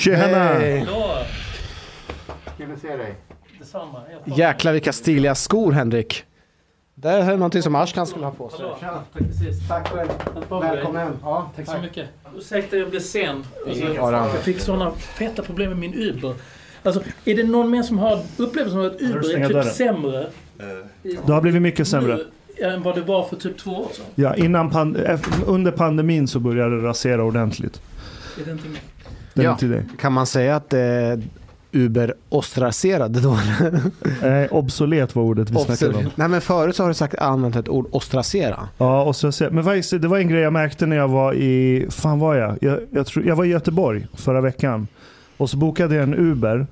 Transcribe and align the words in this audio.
Tjena! 0.00 0.66
Ja, 0.66 1.22
Kul 2.58 2.72
att 2.72 2.80
se 2.80 2.96
dig. 2.96 3.14
detsamma. 3.58 4.02
Jäklar 4.24 4.72
vilka 4.72 4.92
stiliga 4.92 5.34
skor 5.34 5.72
Henrik. 5.72 6.24
Det 6.94 7.08
här 7.08 7.32
är 7.32 7.36
någonting 7.36 7.62
som 7.62 7.74
Ashkan 7.74 8.06
skulle 8.06 8.24
ha 8.24 8.32
på 8.32 8.48
sig. 8.48 8.58
Hallå. 8.60 8.76
Tack 8.80 9.24
precis. 9.26 9.68
Tack 9.68 9.88
själv. 9.88 10.08
Välkommen. 10.50 11.12
Ja, 11.22 11.50
Tack 11.56 11.66
så 11.66 11.78
mycket. 11.82 12.06
Ursäkta 12.36 12.76
jag 12.76 12.90
blev 12.90 13.00
sen. 13.00 13.44
Alltså, 13.68 13.84
jag 14.12 14.32
fick 14.32 14.60
sådana 14.60 14.90
feta 14.90 15.42
problem 15.42 15.68
med 15.70 15.78
min 15.78 15.94
Uber. 15.94 16.34
Alltså, 16.82 17.02
är 17.24 17.34
det 17.36 17.42
någon 17.44 17.70
mer 17.70 17.82
som 17.82 17.98
har 17.98 18.20
upplevelsen 18.36 18.80
av 18.80 18.86
att 18.86 18.98
du 18.98 19.04
Uber 19.04 19.18
är 19.18 19.22
typ 19.44 19.48
dörren? 19.52 19.64
sämre 19.64 20.26
i- 21.02 21.18
Det 21.26 21.32
har 21.32 21.40
blivit 21.40 21.62
mycket 21.62 21.88
sämre. 21.88 22.16
nu 22.16 22.64
än 22.64 22.82
vad 22.82 22.94
det 22.94 23.00
var 23.00 23.24
för 23.28 23.36
typ 23.36 23.58
två 23.58 23.70
år 23.70 23.88
sedan? 23.92 24.04
Ja, 24.14 24.34
innan 24.36 24.70
pan- 24.70 24.96
efter- 25.06 25.44
under 25.46 25.70
pandemin 25.72 26.28
så 26.28 26.40
började 26.40 26.80
det 26.80 26.88
rasera 26.88 27.24
ordentligt. 27.24 27.82
Är 28.40 28.44
det 28.44 28.52
inte? 28.52 28.68
Den 29.34 29.44
Ja. 29.44 29.56
till 29.56 29.70
dig. 29.70 29.84
Kan 29.98 30.12
man 30.12 30.26
säga 30.26 30.56
att 30.56 30.70
det 30.70 30.78
är 30.80 31.22
Uber 31.72 32.14
ostraserade 32.28 33.20
då? 33.20 33.38
Eh, 34.26 34.46
obsolet 34.52 35.14
var 35.16 35.22
ordet 35.22 35.50
vi 35.50 35.56
snackade 35.58 35.94
om. 35.94 36.10
Nej 36.14 36.28
men 36.28 36.40
förut 36.40 36.76
så 36.76 36.82
har 36.82 36.88
du 36.88 36.94
sagt 36.94 37.14
använt 37.14 37.56
ett 37.56 37.68
ord 37.68 37.86
ostracera. 37.90 38.68
Ja, 38.78 39.12
så, 39.12 39.30
men 39.50 39.64
faktiskt, 39.64 39.90
det 40.02 40.08
var 40.08 40.18
en 40.18 40.28
grej 40.28 40.40
jag 40.40 40.52
märkte 40.52 40.86
när 40.86 40.96
jag 40.96 41.08
var 41.08 41.34
i, 41.34 41.86
fan 41.90 42.18
var 42.18 42.34
jag? 42.34 42.58
Jag, 42.60 42.78
jag, 42.90 43.06
tror, 43.06 43.26
jag 43.26 43.36
var 43.36 43.44
i 43.44 43.48
Göteborg 43.48 44.06
förra 44.14 44.40
veckan. 44.40 44.86
Och 45.36 45.50
så 45.50 45.56
bokade 45.56 45.94
jag 45.94 46.02
en 46.02 46.14
Uber. 46.14 46.66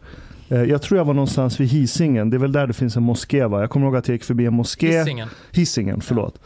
Eh, 0.48 0.62
Jag 0.62 0.82
tror 0.82 0.98
jag 0.98 1.04
var 1.04 1.14
någonstans 1.14 1.60
vid 1.60 1.68
Hisingen. 1.68 2.30
Det 2.30 2.36
är 2.36 2.38
väl 2.38 2.52
där 2.52 2.66
det 2.66 2.72
finns 2.72 2.96
en 2.96 3.02
moské 3.02 3.44
va? 3.46 3.60
Jag 3.60 3.70
kommer 3.70 3.86
ihåg 3.86 3.96
att 3.96 4.08
jag 4.08 4.14
gick 4.14 4.24
förbi 4.24 4.46
en 4.46 4.54
moské. 4.54 4.98
Hisingen. 4.98 5.28
Hisingen, 5.52 6.00
förlåt. 6.00 6.38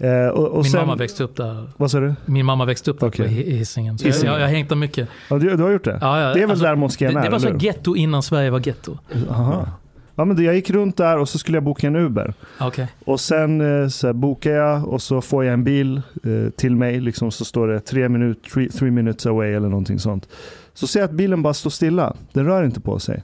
Eh, 0.00 0.26
och, 0.28 0.48
och 0.48 0.62
Min 0.62 0.64
sen, 0.72 0.80
mamma 0.80 0.94
växte 0.94 1.24
upp 1.24 1.36
där. 1.36 1.66
Vad 1.76 1.90
sa 1.90 2.00
du? 2.00 2.14
Min 2.26 2.46
mamma 2.46 2.64
växte 2.64 2.90
upp 2.90 3.00
där 3.00 3.06
Okej. 3.06 3.26
på 3.26 3.32
Hi- 3.32 3.50
Hisingen. 3.58 3.98
Så 3.98 4.06
Hisingen. 4.06 4.32
Jag, 4.32 4.40
jag 4.40 4.46
har 4.46 4.52
hängt 4.52 4.68
där 4.68 4.76
mycket. 4.76 5.08
Ja, 5.30 5.38
du, 5.38 5.56
du 5.56 5.62
har 5.62 5.70
gjort 5.70 5.84
det? 5.84 5.98
Ja, 6.00 6.20
ja, 6.20 6.34
det 6.34 6.38
är 6.38 6.40
väl 6.40 6.50
alltså, 6.50 6.64
där 6.64 6.74
moskén 6.74 7.16
är? 7.16 7.22
det 7.22 7.30
var 7.30 7.38
så 7.38 7.56
getto 7.60 7.96
innan 7.96 8.22
Sverige 8.22 8.50
var 8.50 8.66
getto. 8.66 8.98
Aha. 9.30 9.68
Ja, 10.14 10.24
men 10.24 10.44
jag 10.44 10.54
gick 10.54 10.70
runt 10.70 10.96
där 10.96 11.18
och 11.18 11.28
så 11.28 11.38
skulle 11.38 11.56
jag 11.56 11.64
boka 11.64 11.86
en 11.86 11.96
Uber. 11.96 12.34
Okej. 12.60 12.88
Och 13.04 13.20
sen 13.20 13.82
eh, 13.82 13.88
så 13.88 14.06
här, 14.06 14.14
bokar 14.14 14.50
jag 14.50 14.88
och 14.88 15.02
så 15.02 15.20
får 15.20 15.44
jag 15.44 15.52
en 15.54 15.64
bil 15.64 16.02
eh, 16.24 16.50
till 16.56 16.76
mig. 16.76 17.00
Liksom, 17.00 17.30
så 17.30 17.44
står 17.44 17.68
det 17.68 17.80
tre 17.80 18.08
minut, 18.08 18.42
three, 18.54 18.68
three 18.68 18.90
minutes 18.90 19.26
away 19.26 19.52
eller 19.52 19.68
någonting 19.68 19.98
sånt. 19.98 20.28
Så 20.74 20.86
ser 20.86 21.00
jag 21.00 21.04
att 21.04 21.14
bilen 21.14 21.42
bara 21.42 21.54
står 21.54 21.70
stilla. 21.70 22.16
Den 22.32 22.46
rör 22.46 22.64
inte 22.64 22.80
på 22.80 22.98
sig. 22.98 23.22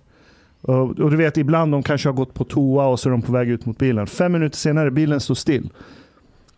Och, 0.61 0.98
och 1.00 1.11
du 1.11 1.16
vet, 1.16 1.36
ibland 1.36 1.72
de 1.72 1.83
kanske 1.83 2.08
har 2.08 2.14
gått 2.14 2.34
på 2.34 2.44
toa 2.44 2.86
och 2.86 3.00
så 3.00 3.08
är 3.08 3.11
de 3.11 3.22
på 3.22 3.33
väg 3.33 3.48
ut 3.48 3.66
mot 3.66 3.78
bilen. 3.78 4.06
Fem 4.06 4.33
minuter 4.33 4.56
senare, 4.56 4.90
bilen 4.90 5.20
står 5.20 5.34
still. 5.34 5.70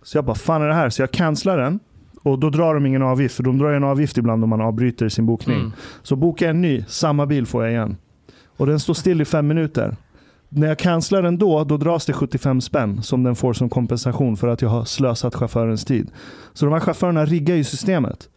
Så 0.09 0.19
jag 0.19 0.25
bara, 0.25 0.35
fan 0.35 0.63
är 0.63 0.69
det 0.69 0.75
här? 0.75 0.91
Så 0.91 1.03
jag 1.03 1.11
cancelar 1.11 1.59
den. 1.59 1.81
Och 2.23 2.39
då 2.39 2.51
drar 2.51 2.75
de 2.75 2.87
ingen 2.87 3.03
avgift, 3.03 3.35
för 3.37 3.43
de 3.43 3.59
drar 3.59 3.71
ju 3.71 3.77
en 3.77 3.85
avgift 3.85 4.19
ibland 4.19 4.45
om 4.45 4.51
man 4.51 4.61
avbryter 4.61 5.09
sin 5.09 5.27
bokning. 5.27 5.59
Mm. 5.59 5.73
Så 6.03 6.17
bokar 6.17 6.49
en 6.49 6.61
ny, 6.61 6.85
samma 6.89 7.27
bil 7.27 7.47
får 7.47 7.65
jag 7.65 7.73
igen. 7.73 7.97
Och 8.57 8.67
den 8.67 8.81
står 8.81 8.95
still 8.95 9.21
i 9.21 9.25
fem 9.25 9.47
minuter. 9.47 9.97
När 10.49 10.67
jag 10.67 10.79
cancelar 10.79 11.23
den 11.23 11.39
då, 11.39 11.65
då 11.65 11.77
dras 11.77 12.07
det 12.07 12.13
75 12.13 12.61
spänn 12.61 13.03
som 13.03 13.23
den 13.23 13.37
får 13.37 13.53
som 13.53 13.69
kompensation 13.69 14.37
för 14.37 14.49
att 14.49 14.63
jag 14.63 14.69
har 14.69 14.85
slösat 14.85 15.35
chaufförens 15.35 15.85
tid. 15.85 16.11
Så 16.53 16.65
de 16.65 16.73
här 16.73 16.81
chaufförerna 16.81 17.25
riggar 17.25 17.55
ju 17.55 17.65
systemet. 17.65 18.29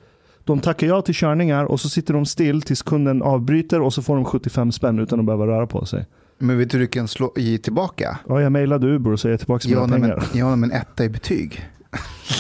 De 0.44 0.60
tackar 0.60 0.88
ja 0.88 1.02
till 1.02 1.16
körningar 1.16 1.66
och 1.66 1.80
så 1.80 1.90
sitter 1.90 2.14
de 2.14 2.26
still 2.26 2.62
tills 2.62 2.82
kunden 2.82 3.22
avbryter 3.22 3.82
och 3.82 3.94
så 3.94 4.02
får 4.02 4.16
de 4.16 4.26
75 4.26 4.72
spänn 4.72 5.00
utan 5.00 5.20
att 5.20 5.26
behöva 5.26 5.48
röra 5.48 5.68
på 5.68 5.86
sig. 5.86 6.06
Men 6.42 6.58
vet 6.58 6.70
du 6.70 6.78
hur 6.78 6.86
du 6.86 6.88
kan 6.88 7.08
slå, 7.08 7.34
ge 7.36 7.58
tillbaka? 7.58 8.20
Ja, 8.28 8.42
jag 8.42 8.52
mejlade 8.52 8.88
Uber 8.88 9.12
och 9.12 9.20
så 9.20 9.28
ger 9.28 9.34
jag 9.34 9.40
tillbaka 9.40 9.68
mina 9.68 9.82
Ja, 9.82 9.88
nej, 9.88 10.00
men, 10.00 10.10
pengar. 10.10 10.30
ja, 10.34 10.56
men 10.56 10.72
etta 10.72 11.06
i 11.06 11.10
betyg. 11.10 11.70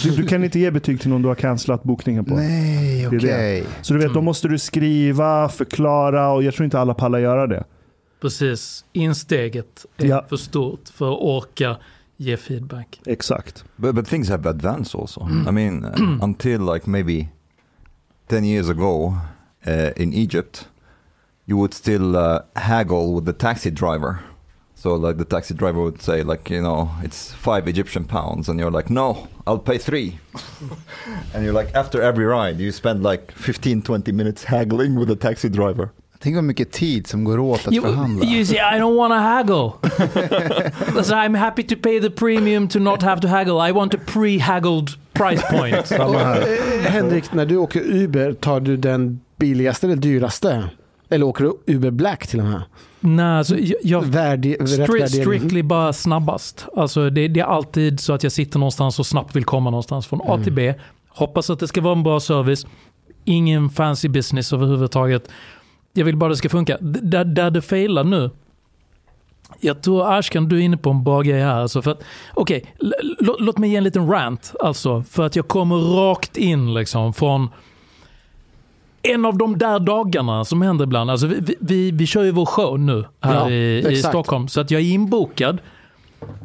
Du, 0.03 0.09
du 0.11 0.27
kan 0.27 0.43
inte 0.43 0.59
ge 0.59 0.71
betyg 0.71 1.01
till 1.01 1.09
någon 1.09 1.21
du 1.21 1.27
har 1.27 1.35
cancelat 1.35 1.83
bokningen 1.83 2.25
på. 2.25 2.35
Nej, 2.35 3.07
okej. 3.07 3.19
det. 3.19 3.65
Så 3.81 3.93
du 3.93 3.99
vet, 3.99 4.13
då 4.13 4.21
måste 4.21 4.47
du 4.47 4.57
skriva, 4.59 5.49
förklara 5.49 6.31
och 6.31 6.43
jag 6.43 6.53
tror 6.53 6.63
inte 6.65 6.79
alla 6.79 6.93
pallar 6.93 7.19
göra 7.19 7.47
det. 7.47 7.63
Precis. 8.21 8.85
Insteget 8.93 9.85
är 9.97 10.05
Ja. 10.05 10.25
för 10.29 10.37
stort 10.37 10.89
för 10.93 11.13
att 11.13 11.19
orka 11.19 11.77
ge 12.17 12.37
feedback. 12.37 13.01
Exakt. 13.05 13.63
But, 13.75 13.95
but 13.95 14.07
things 14.07 14.29
have 14.29 14.49
advanced 14.49 15.01
also. 15.01 15.27
I 15.49 15.51
mean, 15.51 15.85
uh, 15.85 16.17
until 16.23 16.73
like 16.73 16.89
maybe 16.89 17.27
10 18.27 18.45
years 18.45 18.69
ago 18.69 19.15
uh, 19.67 20.01
in 20.01 20.13
Egypt, 20.13 20.67
you 21.51 21.57
would 21.57 21.73
still 21.73 22.15
uh, 22.15 22.39
haggle 22.55 23.13
with 23.15 23.25
the 23.25 23.33
taxi 23.33 23.71
driver. 23.71 24.19
So 24.75 24.95
like 24.95 25.17
the 25.17 25.25
taxi 25.25 25.53
driver 25.53 25.81
would 25.83 26.01
say 26.01 26.23
like, 26.23 26.49
you 26.49 26.61
know, 26.61 26.89
it's 27.03 27.33
five 27.33 27.67
Egyptian 27.67 28.05
pounds 28.05 28.49
and 28.49 28.59
you're 28.59 28.71
like, 28.71 28.89
no, 28.89 29.27
I'll 29.45 29.59
pay 29.59 29.77
three. 29.77 30.19
and 31.33 31.43
you're 31.43 31.53
like, 31.61 31.75
after 31.75 32.01
every 32.01 32.25
ride, 32.25 32.57
you 32.59 32.71
spend 32.71 33.03
like 33.03 33.31
15, 33.33 33.81
20 33.81 34.11
minutes 34.13 34.45
haggling 34.45 34.95
with 34.99 35.09
the 35.09 35.15
taxi 35.15 35.49
driver. 35.49 35.89
Tänk 36.19 36.35
vad 36.35 36.43
mycket 36.43 36.71
tid 36.71 37.07
som 37.07 37.23
går 37.23 37.39
åt 37.39 37.67
att 37.67 37.73
You, 37.73 37.81
förhandla. 37.81 38.25
you 38.25 38.45
see, 38.45 38.59
I 38.59 38.79
don't 38.79 38.95
want 38.95 39.11
to 39.11 39.19
haggle. 39.19 39.71
so 41.03 41.15
I'm 41.15 41.33
happy 41.37 41.63
to 41.63 41.75
pay 41.75 41.99
the 41.99 42.09
premium 42.09 42.67
to 42.67 42.79
not 42.79 43.01
have 43.01 43.21
to 43.21 43.27
haggle. 43.27 43.69
I 43.69 43.71
want 43.71 43.93
a 43.93 43.97
pre-haggled 44.05 44.89
price 45.13 45.41
point. 45.49 45.87
Samma 45.87 46.17
här. 46.19 46.41
Eh, 46.41 46.91
Henrik, 46.91 47.33
när 47.33 47.45
du 47.45 47.57
åker 47.57 47.81
Uber, 47.81 48.33
tar 48.33 48.59
du 48.59 48.77
den 48.77 49.19
billigaste 49.37 49.87
eller 49.87 49.95
dyraste? 49.95 50.69
Eller 51.11 51.25
åker 51.25 51.43
du 51.43 51.73
Uber 51.73 51.91
Black 51.91 52.27
till 52.27 52.39
och 52.39 52.45
med? 52.45 52.61
Nej, 52.99 53.25
alltså, 53.37 53.55
jag, 53.83 54.01
Värdi, 54.05 54.55
Stri- 54.59 54.85
strictly 55.21 55.63
bara 55.63 55.93
snabbast. 55.93 56.67
Alltså 56.77 57.09
det, 57.09 57.27
det 57.27 57.39
är 57.39 57.43
alltid 57.45 57.99
så 57.99 58.13
att 58.13 58.23
jag 58.23 58.31
sitter 58.31 58.59
någonstans 58.59 58.99
och 58.99 59.05
snabbt 59.05 59.35
vill 59.35 59.45
komma 59.45 59.69
någonstans 59.69 60.07
från 60.07 60.21
A 60.23 60.39
till 60.43 60.53
B. 60.53 60.73
Hoppas 61.09 61.49
att 61.49 61.59
det 61.59 61.67
ska 61.67 61.81
vara 61.81 61.93
en 61.95 62.03
bra 62.03 62.19
service. 62.19 62.65
Ingen 63.25 63.69
fancy 63.69 64.09
business 64.09 64.53
överhuvudtaget. 64.53 65.29
Jag 65.93 66.05
vill 66.05 66.17
bara 66.17 66.25
att 66.25 66.33
det 66.33 66.37
ska 66.37 66.49
funka. 66.49 66.77
D- 66.81 66.99
Där, 67.03 67.25
där 67.25 67.51
det 67.51 67.61
failar 67.61 68.03
nu. 68.03 68.29
Jag 69.59 69.81
tror 69.81 70.17
Ashkan, 70.17 70.49
du 70.49 70.57
är 70.57 70.61
inne 70.61 70.77
på 70.77 70.89
en 70.89 71.03
bra 71.03 71.21
grej 71.21 71.41
här. 71.41 71.55
Alltså 71.61 71.81
för 71.81 71.91
att, 71.91 72.01
l- 72.49 72.93
låt 73.39 73.57
mig 73.57 73.69
ge 73.69 73.75
en 73.75 73.83
liten 73.83 74.07
rant. 74.09 74.53
Alltså, 74.59 75.03
för 75.09 75.25
att 75.25 75.35
jag 75.35 75.47
kommer 75.47 75.75
rakt 75.75 76.37
in 76.37 76.73
liksom 76.73 77.13
från 77.13 77.49
en 79.03 79.25
av 79.25 79.37
de 79.37 79.57
där 79.57 79.79
dagarna 79.79 80.45
som 80.45 80.61
händer 80.61 80.85
ibland. 80.85 81.11
Alltså 81.11 81.27
vi, 81.27 81.55
vi, 81.59 81.91
vi 81.91 82.05
kör 82.05 82.23
ju 82.23 82.31
vår 82.31 82.45
show 82.45 82.79
nu 82.79 83.05
här 83.21 83.35
Ja, 83.35 83.49
i, 83.49 83.87
i. 83.91 83.95
Stockholm. 83.95 84.47
Så 84.47 84.61
att 84.61 84.71
jag 84.71 84.81
är 84.81 84.85
inbokad 84.85 85.57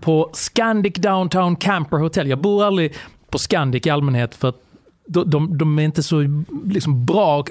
på 0.00 0.30
Scandic 0.32 0.94
Downtown 0.94 1.56
Camper 1.56 1.96
Hotel. 1.96 2.28
Jag 2.28 2.38
bor 2.38 2.64
aldrig 2.64 2.94
på 3.30 3.38
Scandic 3.38 3.86
i 3.86 3.90
allmänhet 3.90 4.34
för 4.34 4.48
att 4.48 4.65
de, 5.08 5.30
de, 5.30 5.58
de 5.58 5.78
är 5.78 5.82
inte 5.82 6.02
så 6.02 6.44
liksom, 6.66 7.06
bra 7.06 7.44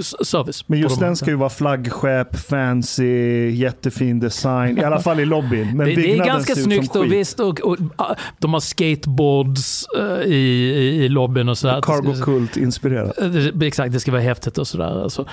s- 0.00 0.28
service. 0.28 0.68
Men 0.68 0.78
just 0.78 1.00
de- 1.00 1.04
den 1.06 1.16
ska 1.16 1.30
ju 1.30 1.36
vara 1.36 1.50
flaggskepp, 1.50 2.36
fancy, 2.36 3.50
jättefin 3.50 4.20
design. 4.20 4.78
I 4.78 4.84
alla 4.84 5.00
fall 5.00 5.20
i 5.20 5.24
lobbyn. 5.24 5.76
Men 5.76 5.86
det, 5.88 5.94
det 5.94 6.12
är 6.18 6.24
ganska 6.24 6.54
ser 6.54 6.62
snyggt 6.62 6.96
och 6.96 7.12
visst. 7.12 7.40
Och, 7.40 7.60
och, 7.60 7.76
ah, 7.96 8.14
de 8.38 8.52
har 8.52 8.60
skateboards 8.60 9.86
eh, 9.98 10.04
i, 10.26 10.34
i, 10.34 11.04
i 11.04 11.08
lobbyn 11.08 11.48
och 11.48 11.58
sådär. 11.58 11.82
Cargo 11.82 12.14
Cult 12.24 12.56
inspirerat. 12.56 13.18
Eh, 13.18 13.66
Exakt, 13.66 13.92
det 13.92 14.00
ska 14.00 14.12
vara 14.12 14.22
häftigt 14.22 14.58
och 14.58 14.66
sådär. 14.68 15.02
Alltså. 15.02 15.26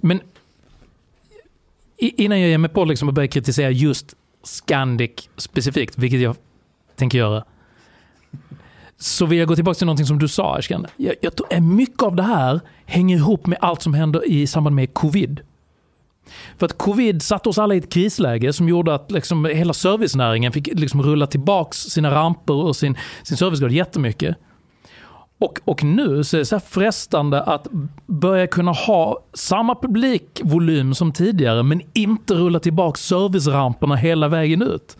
Men 0.00 0.20
innan 1.98 2.40
jag 2.40 2.50
ger 2.50 2.58
mig 2.58 2.70
på 2.70 2.84
liksom 2.84 3.08
att 3.08 3.14
börja 3.14 3.28
kritisera 3.28 3.70
just 3.70 4.14
Scandic 4.42 5.10
specifikt, 5.36 5.98
vilket 5.98 6.20
jag 6.20 6.36
tänker 6.96 7.18
göra, 7.18 7.44
så 8.98 9.26
vill 9.26 9.38
jag 9.38 9.48
gå 9.48 9.54
tillbaka 9.54 9.74
till 9.74 9.86
någonting 9.86 10.06
som 10.06 10.18
du 10.18 10.28
sa 10.28 10.56
Ashkan. 10.56 10.86
Jag, 10.96 11.14
jag 11.20 11.36
tror 11.36 11.54
att 11.54 11.62
mycket 11.62 12.02
av 12.02 12.16
det 12.16 12.22
här 12.22 12.60
hänger 12.86 13.16
ihop 13.16 13.46
med 13.46 13.58
allt 13.60 13.82
som 13.82 13.94
händer 13.94 14.28
i 14.28 14.46
samband 14.46 14.76
med 14.76 14.94
covid. 14.94 15.40
För 16.58 16.66
att 16.66 16.78
covid 16.78 17.22
satte 17.22 17.48
oss 17.48 17.58
alla 17.58 17.74
i 17.74 17.78
ett 17.78 17.92
krisläge 17.92 18.52
som 18.52 18.68
gjorde 18.68 18.94
att 18.94 19.10
liksom 19.10 19.44
hela 19.44 19.72
servicenäringen 19.72 20.52
fick 20.52 20.66
liksom 20.66 21.02
rulla 21.02 21.26
tillbaks 21.26 21.78
sina 21.78 22.10
ramper 22.10 22.54
och 22.54 22.76
sin, 22.76 22.96
sin 23.22 23.36
servicegrad 23.36 23.72
jättemycket. 23.72 24.36
Och, 25.40 25.60
och 25.64 25.84
nu 25.84 26.24
så 26.24 26.36
är 26.36 26.38
det 26.38 26.44
så 26.44 26.54
här 26.54 26.60
frestande 26.60 27.42
att 27.42 27.66
börja 28.06 28.46
kunna 28.46 28.72
ha 28.72 29.18
samma 29.34 29.74
publikvolym 29.74 30.94
som 30.94 31.12
tidigare 31.12 31.62
men 31.62 31.80
inte 31.92 32.34
rulla 32.34 32.60
tillbaka 32.60 32.96
serviceramperna 32.96 33.96
hela 33.96 34.28
vägen 34.28 34.62
ut. 34.62 34.96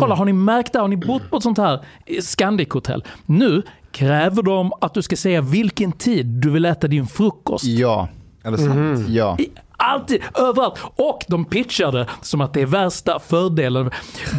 Kolla, 0.00 0.14
har 0.14 0.24
ni 0.24 0.32
märkt 0.32 0.72
det? 0.72 0.78
Har 0.78 0.88
ni 0.88 0.96
bott 0.96 1.30
på 1.30 1.36
ett 1.36 1.42
sånt 1.42 1.58
här 1.58 1.80
Scandic-hotell? 2.20 3.02
Nu 3.26 3.62
kräver 3.92 4.42
de 4.42 4.72
att 4.80 4.94
du 4.94 5.02
ska 5.02 5.16
säga 5.16 5.40
vilken 5.40 5.92
tid 5.92 6.26
du 6.26 6.50
vill 6.50 6.64
äta 6.64 6.88
din 6.88 7.06
frukost. 7.06 7.64
Ja, 7.64 8.08
Eller 8.44 8.56
sant? 8.56 9.08
ja. 9.08 9.36
I- 9.38 9.50
Alltid, 9.84 10.22
överallt. 10.34 10.78
Och 10.96 11.24
de 11.28 11.44
pitchar 11.44 11.92
det 11.92 12.06
som 12.20 12.40
att 12.40 12.54
det 12.54 12.60
är 12.60 12.66
värsta 12.66 13.18
fördelen. 13.18 13.90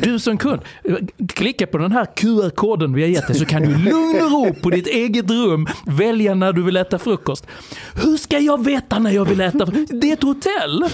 Du 0.02 0.20
som 0.20 0.38
kund, 0.38 0.62
klicka 1.34 1.68
på 1.68 1.78
den 1.78 1.92
här 1.92 2.06
QR-koden 2.06 2.94
vi 2.94 3.02
har 3.02 3.10
gett 3.10 3.28
dig 3.28 3.36
så 3.36 3.46
kan 3.46 3.62
du 3.62 3.70
i 3.70 3.78
lugn 3.78 4.22
och 4.22 4.32
ro 4.32 4.54
på 4.54 4.70
ditt 4.70 4.88
eget 4.88 5.32
rum 5.32 5.68
välja 5.86 6.36
när 6.36 6.54
du 6.54 6.64
vill 6.64 6.78
äta 6.78 7.00
frukost. 7.00 7.48
Hur 7.96 8.18
ska 8.18 8.40
jag 8.40 8.66
veta 8.66 9.00
när 9.00 9.12
jag 9.12 9.26
vill 9.26 9.42
äta 9.42 9.66
frukost? 9.66 10.02
Det 10.02 10.10
är 10.10 10.14
ett 10.14 10.24
hotell. 10.24 10.86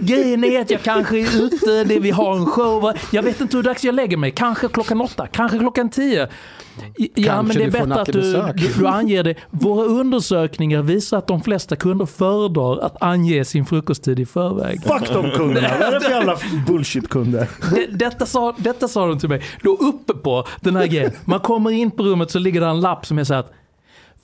Grejen 0.00 0.44
är 0.44 0.60
att 0.60 0.70
jag 0.70 0.82
kanske 0.82 1.18
är 1.18 1.42
ute, 1.42 1.84
det 1.84 2.00
vi 2.00 2.10
har 2.10 2.36
en 2.36 2.46
show. 2.46 2.92
Jag 3.12 3.22
vet 3.22 3.40
inte 3.40 3.56
hur 3.56 3.64
dags 3.64 3.84
jag 3.84 3.94
lägger 3.94 4.16
mig. 4.16 4.30
Kanske 4.30 4.68
klockan 4.68 5.00
åtta, 5.00 5.26
kanske 5.26 5.58
klockan 5.58 5.90
tio. 5.90 6.28
Ja, 6.96 7.32
Kanske 7.32 7.58
men 7.58 7.72
det 7.72 7.78
är 7.78 7.86
bättre 7.86 8.00
att 8.00 8.12
du, 8.12 8.52
du, 8.56 8.72
du 8.78 8.86
anger 8.86 9.22
det. 9.22 9.34
Våra 9.50 9.84
undersökningar 9.84 10.82
visar 10.82 11.18
att 11.18 11.26
de 11.26 11.42
flesta 11.42 11.76
kunder 11.76 12.06
föredrar 12.06 12.78
att 12.78 13.02
ange 13.02 13.44
sin 13.56 13.66
frukosttid 13.66 14.20
i 14.20 14.26
förväg. 14.26 14.82
Fuck 14.82 15.08
de 15.12 15.30
kunderna. 15.30 15.68
Vad 15.78 15.88
är 15.88 15.92
det 15.92 16.00
för 16.00 16.10
jävla 16.10 16.36
bullshit-kunder? 16.66 17.48
Det, 17.74 17.86
detta, 17.86 18.26
sa, 18.26 18.54
detta 18.58 18.88
sa 18.88 19.06
de 19.06 19.18
till 19.18 19.28
mig. 19.28 19.42
Då 19.62 19.76
uppe 19.76 20.12
på 20.12 20.46
den 20.60 20.76
här 20.76 20.86
grejen. 20.86 21.12
Man 21.24 21.40
kommer 21.40 21.70
in 21.70 21.90
på 21.90 22.02
rummet 22.02 22.30
så 22.30 22.38
ligger 22.38 22.60
det 22.60 22.66
en 22.66 22.80
lapp 22.80 23.06
som 23.06 23.18
är 23.18 23.24
så 23.24 23.34
här 23.34 23.40
att 23.40 23.52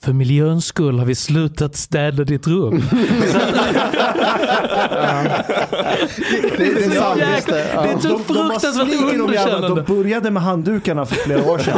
för 0.03 0.13
miljöns 0.13 0.65
skull 0.65 0.99
har 0.99 1.05
vi 1.05 1.15
slutat 1.15 1.75
städa 1.75 2.23
ditt 2.23 2.47
rum. 2.47 2.83
Så 3.31 3.37
att, 3.37 3.43
Det, 6.57 6.57
det 6.57 6.85
är 6.85 6.89
sant, 6.89 7.19
jäkla- 7.19 7.35
just 7.35 7.47
det. 7.47 7.53
det 7.53 7.59
är 7.61 7.87
Ja. 7.93 7.99
så 7.99 8.19
fruktansvärt 8.19 9.13
underkännande. 9.13 9.67
De 9.81 9.95
började 9.95 10.31
med 10.31 10.43
handdukarna 10.43 11.05
för 11.05 11.15
flera 11.15 11.43
år 11.51 11.57
sedan. 11.59 11.77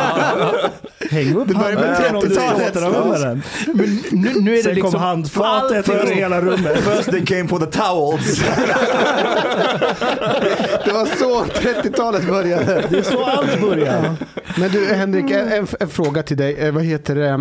Häng 1.12 1.36
upp 1.36 1.54
handduken 1.56 2.16
om 2.16 2.24
du 2.24 2.30
ska 2.36 2.42
30-talet. 2.42 2.75
återanvända 2.77 3.18
den. 3.19 3.42
Men 3.74 4.00
nu, 4.12 4.30
nu 4.42 4.51
är 4.51 4.56
det 4.57 4.63
Sen 4.63 4.75
liksom 4.75 4.92
kom 4.92 5.01
handfatet 5.01 5.89
över 5.89 6.16
hela 6.16 6.42
rummet. 6.42 6.77
First 6.80 7.12
they 7.12 7.25
came 7.25 7.48
for 7.48 7.60
the 7.60 7.66
towels. 7.66 8.39
Det 10.86 10.92
var 10.94 11.06
så 11.19 11.44
30-talet 11.45 12.27
började. 12.27 12.83
Det 12.89 12.98
är 12.98 13.01
så 13.04 13.24
allt 13.25 13.62
börjar. 13.62 14.16
Men 14.57 14.72
du 14.72 14.86
Henrik, 14.94 15.31
en, 15.31 15.51
en, 15.51 15.68
en 15.80 15.89
fråga 15.89 16.24
till 16.24 16.38
dig. 16.38 16.56
Eh, 16.60 16.72
Vad 16.72 16.83
heter 16.83 17.16
det, 17.16 17.27
eh, 17.30 17.38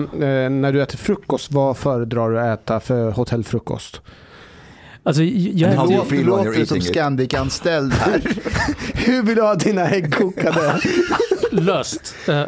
när 0.51 0.73
du 0.75 0.83
äter 0.83 0.99
frukost, 0.99 1.53
vad 1.53 1.77
föredrar 1.77 2.31
du 2.31 2.41
att 2.41 2.61
äta 2.61 2.81
för 2.81 3.11
hotellfrukost? 3.11 4.01
Alltså, 5.07 5.23
jag, 5.23 5.91
you 5.91 6.05
Du 6.09 6.25
låter 6.25 6.65
som? 6.65 6.81
Scandic-anställd 6.81 7.93
här. 7.93 8.23
Hur 8.95 9.23
vill 9.23 9.37
du 9.37 9.43
ha 9.43 9.55
dina 9.55 9.91
ägg 9.91 10.15
kokade? 10.15 10.81
löst. 11.51 12.15
Uh, 12.29 12.45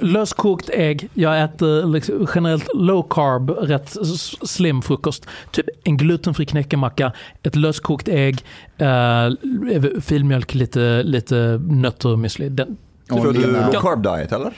löskokt 0.00 0.70
ägg. 0.72 1.08
Jag 1.14 1.42
äter 1.42 1.86
liksom 1.86 2.26
generellt 2.34 2.68
low 2.74 3.06
carb, 3.10 3.50
rätt 3.50 3.96
slim 4.42 4.82
frukost. 4.82 5.26
Typ 5.50 5.66
en 5.84 5.96
glutenfri 5.96 6.46
knäckemacka, 6.46 7.12
ett 7.42 7.56
löskokt 7.56 8.08
ägg, 8.08 8.44
uh, 8.80 10.00
filmjölk, 10.00 10.54
lite, 10.54 11.02
lite 11.02 11.60
nötter 11.68 12.08
och 12.08 12.18
müsli. 12.18 12.48
Den, 12.48 12.76
Kör 13.08 13.32
du 13.32 13.52
low 13.52 13.72
carb 13.72 14.02
diet 14.02 14.32
eller? 14.32 14.52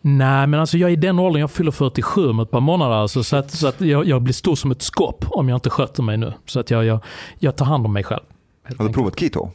Nej, 0.00 0.46
men 0.46 0.60
alltså 0.60 0.78
jag 0.78 0.90
är 0.90 0.92
i 0.92 0.96
den 0.96 1.18
åldern, 1.18 1.40
jag 1.40 1.50
fyller 1.50 1.70
47 1.70 2.28
om 2.28 2.40
ett 2.40 2.50
par 2.50 2.60
månader. 2.60 2.96
Alltså, 2.96 3.22
så 3.24 3.36
att, 3.36 3.50
så 3.50 3.66
att 3.66 3.80
jag, 3.80 4.06
jag 4.06 4.22
blir 4.22 4.34
stor 4.34 4.56
som 4.56 4.70
ett 4.70 4.82
skåp 4.82 5.24
om 5.30 5.48
jag 5.48 5.56
inte 5.56 5.70
sköter 5.70 6.02
mig 6.02 6.16
nu. 6.16 6.32
Så 6.46 6.60
att 6.60 6.70
jag, 6.70 6.84
jag, 6.84 7.00
jag 7.38 7.56
tar 7.56 7.66
hand 7.66 7.86
om 7.86 7.92
mig 7.92 8.04
själv. 8.04 8.22
Har 8.62 8.68
du 8.68 8.74
enkelt. 8.74 8.94
provat 8.94 9.20
keto? 9.20 9.50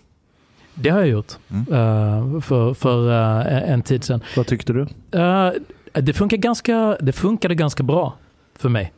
Det 0.75 0.89
har 0.89 0.99
jag 0.99 1.07
gjort 1.07 1.31
eh, 1.51 2.39
för, 2.41 2.73
för 2.73 3.11
eh, 3.11 3.71
en 3.71 3.81
tid 3.81 4.03
sedan. 4.03 4.23
Vad 4.35 4.47
tyckte 4.47 4.73
du? 4.73 4.81
Eh, 5.19 5.51
det, 5.93 6.13
funkar 6.13 6.37
ganska, 6.37 6.97
det 7.01 7.11
funkade 7.11 7.55
ganska 7.55 7.83
bra 7.83 8.13
för 8.55 8.69
mig. 8.69 8.93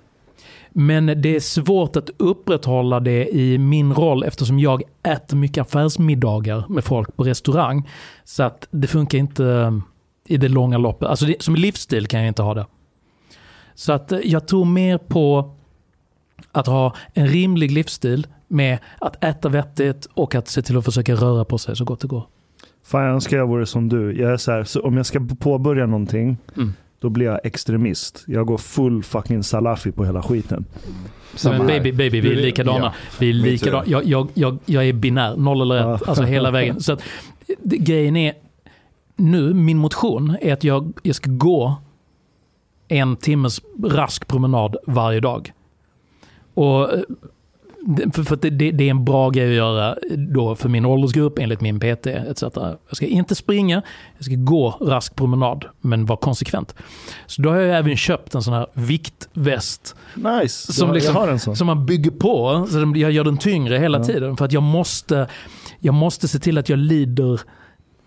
Men 0.70 1.22
det 1.22 1.36
är 1.36 1.40
svårt 1.40 1.96
att 1.96 2.10
upprätthålla 2.18 3.00
det 3.00 3.36
i 3.36 3.58
min 3.58 3.94
roll 3.94 4.24
eftersom 4.24 4.60
jag 4.60 4.84
äter 5.04 5.38
mycket 5.38 5.62
affärsmiddagar 5.62 6.64
med 6.70 6.84
folk 6.84 7.16
på 7.16 7.24
restaurang. 7.24 7.90
Så 8.24 8.44
att 8.44 8.68
det 8.72 8.88
funkar 8.88 9.18
inte 9.18 9.82
i 10.25 10.38
det 10.38 10.48
långa 10.50 10.77
loppet. 10.77 11.07
Alltså 11.10 11.25
det, 11.25 11.42
som 11.42 11.56
livsstil 11.56 12.07
kan 12.07 12.19
jag 12.19 12.27
inte 12.27 12.42
ha 12.42 12.54
det. 12.54 12.66
Så 13.75 13.94
att 13.94 14.12
eh, 14.12 14.19
jag 14.24 14.48
tror 14.48 14.66
mer 14.66 14.98
på 14.98 15.56
att 16.51 16.68
ha 16.68 16.95
en 17.13 17.27
rimlig 17.27 17.72
livsstil 17.72 18.27
med 18.48 18.77
att 19.00 19.24
äta 19.24 19.50
vettigt 19.50 20.07
och 20.13 20.36
att 20.36 20.48
se 20.48 20.62
till 20.62 20.77
att 20.77 20.86
försöka 20.86 21.16
röra 21.16 21.45
på 21.45 21.57
sig 21.57 21.75
så 21.75 21.86
gott 21.86 22.00
det 22.00 22.07
går. 22.07 22.24
Fan 22.83 23.04
jag 23.04 23.13
önskar 23.13 23.38
jag 23.38 23.48
vore 23.48 23.66
som 23.66 23.89
du. 23.89 24.18
Jag 24.19 24.31
är 24.31 24.38
så 24.38 24.51
här, 24.51 24.63
så 24.63 24.81
om 24.81 24.98
jag 24.98 25.06
ska 25.06 25.27
påbörja 25.39 25.86
någonting, 25.86 26.38
Mm. 26.56 26.74
då 27.00 27.10
blir 27.10 27.25
jag 27.25 27.39
extremist. 27.45 28.24
Jag 28.27 28.45
går 28.48 28.57
full 28.57 29.04
fucking 29.04 29.44
salafi 29.44 29.92
på 29.92 30.06
hela 30.06 30.22
skiten. 30.24 30.66
Samma 31.36 31.57
Men 31.57 31.68
baby, 31.68 31.92
baby, 31.92 32.22
vi 32.22 32.31
är 32.31 32.36
likadana. 32.36 32.77
ja. 32.80 32.94
Vi 33.19 33.30
är 33.30 33.33
likadana. 33.33 33.83
Jag, 33.88 34.04
jag, 34.06 34.27
jag, 34.33 34.57
jag 34.66 34.86
är 34.88 34.94
binär, 34.94 35.36
noll 35.36 35.62
eller 35.62 35.75
ett, 35.95 36.01
Ja. 36.01 36.07
alltså 36.10 36.24
hela 36.24 36.51
vägen. 36.51 36.81
Så 36.81 36.94
att, 36.94 37.01
det, 37.63 37.77
grejen 37.77 38.16
är, 38.16 38.33
nu, 39.16 39.54
min 39.54 39.78
motion 39.78 40.38
är 40.42 40.54
att 40.54 40.64
jag, 40.64 40.94
jag 41.04 41.16
ska 41.16 41.32
gå 41.32 41.76
en 42.88 43.16
timmes 43.16 43.62
rask 43.84 44.28
promenad 44.28 44.76
varje 44.88 45.20
dag. 45.20 45.52
Och 46.54 46.94
eh, 46.94 47.00
för, 48.14 48.24
för 48.24 48.36
det, 48.36 48.50
det, 48.50 48.84
är 48.84 48.90
en 48.90 49.06
bra 49.06 49.30
grej 49.30 49.48
att 49.50 49.56
göra 49.56 49.96
då 50.18 50.56
för 50.56 50.70
min 50.70 50.86
åldersgrupp 50.86 51.40
enligt 51.40 51.62
min 51.62 51.80
PT 51.80 52.08
etc. 52.08 52.42
Jag 52.42 52.78
ska 52.92 53.06
inte 53.06 53.36
springa, 53.36 53.82
jag 54.18 54.26
ska 54.26 54.36
gå 54.36 54.70
rask 54.82 55.16
promenad 55.16 55.66
men 55.82 56.06
vara 56.06 56.20
konsekvent. 56.20 56.76
Så 57.26 57.42
då 57.42 57.50
har 57.50 57.58
jag 57.58 57.78
även 57.78 57.98
köpt 57.98 58.36
en 58.36 58.42
sån 58.42 58.54
här 58.54 58.68
viktväst 58.74 59.96
Nice. 60.16 60.74
Som 60.74 60.94
liksom- 60.94 61.16
har 61.16 61.38
sån. 61.38 61.56
som 61.56 61.68
man 61.68 61.86
bygger 61.86 62.12
på, 62.12 62.68
så 62.70 62.94
jag 62.96 63.12
gör 63.12 63.24
den 63.24 63.38
tyngre 63.38 63.78
hela 63.78 63.98
Ja. 63.98 64.04
tiden. 64.04 64.38
För 64.38 64.46
att 64.46 64.52
jag 64.52 64.64
måste, 64.64 65.28
jag 65.80 65.94
måste 65.94 66.28
se 66.28 66.40
till 66.40 66.58
att 66.58 66.70
jag 66.70 66.80
lider, 66.80 67.42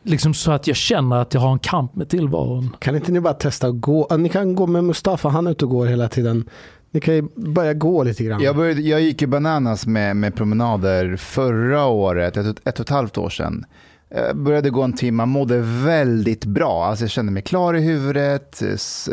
liksom 0.09 0.35
så 0.35 0.53
att 0.53 0.67
jag 0.67 0.77
känner 0.77 1.17
att 1.17 1.35
jag 1.35 1.41
har 1.41 1.53
en 1.53 1.59
kamp 1.59 1.95
med 1.95 2.09
tillvaron. 2.09 2.77
Kan 2.79 2.97
inte 2.97 3.13
ni 3.13 3.21
bara 3.21 3.35
testa 3.35 3.67
att 3.67 3.81
gå? 3.81 4.17
Ni 4.17 4.29
kan 4.29 4.55
gå 4.55 4.67
med 4.67 4.85
Mustafa, 4.85 5.29
han 5.29 5.47
är 5.47 5.51
ute 5.51 5.65
och 5.65 5.71
går 5.71 5.87
hela 5.87 6.09
tiden. 6.09 6.49
Ni 6.91 7.01
kan 7.01 7.15
ju 7.15 7.29
börja 7.37 7.75
gå 7.75 8.03
lite 8.03 8.25
grann. 8.25 8.43
Jag, 8.43 8.57
började, 8.57 8.81
jag 8.81 9.01
gick 9.01 9.21
ju 9.21 9.27
bananas 9.27 9.87
med, 9.87 10.17
med 10.17 10.35
promenader 10.35 11.17
förra 11.17 11.87
året, 11.87 12.37
ett, 12.37 12.47
ett 12.47 12.81
och 12.81 12.81
ett 12.81 12.89
halvt 12.89 13.19
år 13.19 13.31
sedan. 13.31 13.65
Jag 14.11 14.37
började 14.37 14.71
gå 14.71 14.83
en 14.83 14.93
timme, 14.93 15.27
mådde 15.27 15.61
väldigt 15.85 16.45
bra. 16.45 16.85
Alltså 16.85 17.05
jag 17.05 17.11
kände 17.11 17.33
mig 17.33 17.43
klar 17.43 17.75
i 17.75 17.81
huvudet, 17.81 18.63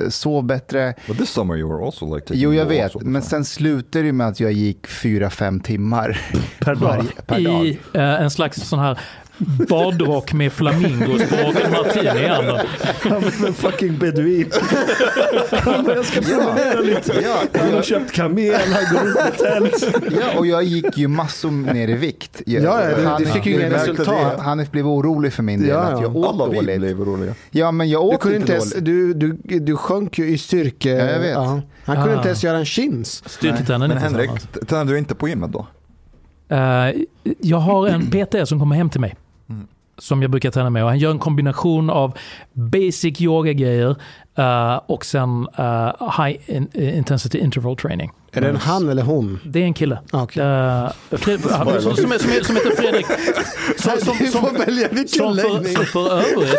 sov 0.10 0.44
bättre. 0.44 0.94
But 1.08 1.18
this 1.18 1.30
summer 1.30 1.58
you 1.58 1.74
were 1.74 1.86
also 1.86 2.16
like 2.16 2.28
taking 2.28 2.42
Jo, 2.42 2.54
jag 2.54 2.66
vet. 2.66 3.02
Men 3.02 3.22
sen 3.22 3.46
slutade 3.46 4.06
det 4.06 4.12
med 4.12 4.28
att 4.28 4.40
jag 4.40 4.52
gick 4.52 4.88
fyra 4.88 5.30
fem 5.30 5.60
timmar 5.60 6.22
Per 6.60 6.76
dag. 6.76 6.88
varje, 6.88 7.10
per 7.26 7.42
dag. 7.44 7.66
I 7.66 7.80
eh, 7.94 8.22
en 8.22 8.30
slags 8.30 8.62
sån 8.62 8.80
här 8.80 9.00
badrock 9.70 10.34
med 10.34 10.52
flamingos 10.54 11.22
på 11.30 11.36
och 11.48 11.62
en 11.66 11.72
martini 11.72 12.24
i 12.24 12.28
handen. 12.28 12.66
Han 13.02 13.24
är 13.24 13.48
en 13.48 13.54
fucking 13.54 13.98
beduin. 13.98 14.52
Han 15.52 15.84
bara, 15.86 15.96
jag 15.96 16.06
ska 16.06 16.22
promenera 16.22 16.80
lite. 16.80 17.14
Ja, 17.24 17.60
Han 17.62 17.74
har 17.74 17.82
köpt 17.82 18.12
kamel, 18.12 18.56
han 18.74 18.96
går 18.96 19.08
ut 19.10 19.16
med 19.16 19.38
tält. 19.38 19.96
ja, 20.22 20.40
och 20.40 20.48
jag 20.48 20.64
gick 20.64 20.98
ju 20.98 21.08
massor 21.08 21.52
ner 21.52 21.88
i 21.88 21.94
vikt. 21.94 22.42
Jag, 22.46 22.64
Ja, 22.64 22.90
ja, 22.90 22.96
du- 22.98 23.06
Hanif 23.06 23.28
du 23.28 23.34
fick 23.34 23.46
ju 23.46 23.52
inga 23.52 23.60
blev- 23.70 23.72
resultat. 23.80 24.40
Hanif 24.40 24.72
blev 24.72 24.88
orolig 24.88 25.34
för 25.34 25.44
min 25.44 25.60
del, 25.60 25.70
Ja, 25.70 25.78
att 25.80 25.92
ja. 25.92 26.02
jag 26.02 26.16
åt 26.16 26.28
Alla 26.30 26.48
vi 26.48 26.56
dåligt. 26.56 26.80
blev 26.80 27.02
oroliga. 27.02 27.34
Ja, 27.52 27.72
men 27.72 27.90
jag 27.90 28.02
Du 28.10 28.16
åt 28.16 28.22
kunde 28.22 28.38
inte 28.38 28.54
ens, 28.54 28.74
du, 28.74 29.14
du, 29.14 29.34
du 29.60 29.76
sjönk 29.78 30.18
ju 30.20 30.28
i 30.30 30.38
styrke. 30.38 30.90
Ja, 30.90 31.06
jag 31.06 31.20
vet. 31.20 31.36
Han 31.38 31.62
kunde 31.86 32.14
Ah. 32.14 32.16
inte 32.18 32.28
ens 32.28 32.44
göra 32.44 32.58
en 32.58 32.66
chins. 32.66 33.24
Styrketrenden 33.26 33.92
är 33.92 33.96
Men 33.96 33.98
inte 33.98 34.10
Henrik, 34.24 34.28
samma. 34.30 34.40
t- 34.60 34.66
tränar 34.66 34.86
du 34.92 34.98
inte 34.98 35.16
på 35.16 35.28
gymmet 35.30 35.52
då? 35.52 35.68
Eh, 36.50 36.58
jag 37.40 37.58
har 37.58 37.88
en 37.88 38.02
PT 38.12 38.46
som 38.48 38.60
kommer 38.60 38.76
hem 38.76 38.90
till 38.90 39.02
mig. 39.02 39.16
Som 39.98 40.22
jag 40.22 40.32
brukar 40.32 40.52
träna 40.52 40.70
med. 40.70 40.84
Och 40.84 40.90
han 40.90 41.00
gör 41.00 41.12
en 41.12 41.20
kombination 41.20 41.90
av 41.90 42.18
basic 42.54 43.22
yoga-grejer 43.22 43.96
uh, 44.40 44.76
och 44.86 45.06
sen 45.06 45.48
uh, 45.60 46.24
high 46.24 46.56
in, 46.56 46.68
eh, 46.74 46.98
intensity 46.98 47.38
interval 47.38 47.78
training. 47.78 48.12
Är 48.36 48.42
det 48.42 48.50
en 48.50 48.56
han 48.56 48.90
eller 48.90 49.04
hon? 49.04 49.40
Det 49.46 49.60
är 49.60 49.64
en 49.64 49.74
kille. 49.74 50.00
Ah, 50.12 50.24
okej. 50.24 50.44
Eh, 50.44 50.90
Fred, 51.18 51.42
som, 51.82 51.82
som, 51.82 51.96
som, 51.96 52.12
är- 52.12 52.44
som 52.44 52.56
heter 52.56 52.76
Fredrik. 52.76 53.06
Som, 53.78 53.92
som, 54.00 54.28
som, 54.32 54.48
vilken 54.92 55.08
som, 55.08 55.36
för, 55.36 55.76
som, 55.76 55.86
för 55.86 56.12
övrigt, 56.12 56.58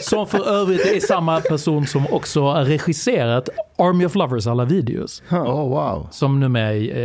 som 0.00 0.26
för 0.26 0.48
övrigt 0.48 0.86
är 0.86 1.00
samma 1.00 1.40
person 1.40 1.86
som 1.86 2.06
också 2.12 2.42
har 2.42 2.64
regisserat 2.64 3.48
Army 3.78 4.04
of 4.06 4.14
Lovers 4.14 4.46
alla 4.46 4.64
videos. 4.64 5.22
Oh, 5.30 5.68
wow. 5.68 6.08
Som 6.10 6.40
nu 6.40 6.46
är 6.46 6.50
med 6.50 6.78
i 6.78 6.90
eh, 6.90 6.96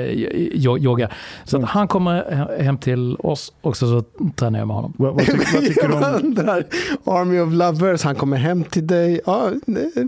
yo- 0.59 0.79
yoga. 0.79 1.09
Så 1.43 1.57
att 1.57 1.63
han 1.69 1.87
kommer 1.87 2.23
he- 2.23 2.63
hem 2.63 2.77
till 2.77 3.15
oss 3.19 3.53
och 3.61 3.77
så, 3.77 3.87
så 3.87 4.03
tränar 4.35 4.59
jag 4.59 4.67
med 4.67 4.75
honom. 4.75 4.93
Vad, 4.97 5.13
vad, 5.13 5.25
tyck, 5.25 5.53
vad 5.53 5.63
tycker 5.65 5.87
du 5.87 5.93
om... 5.93 6.03
Army 7.15 7.39
of 7.39 7.53
Lovers, 7.53 8.03
han 8.03 8.15
kommer 8.15 8.37
hem 8.37 8.63
till 8.63 8.87
dig. 8.87 9.21
Det- 9.65 10.07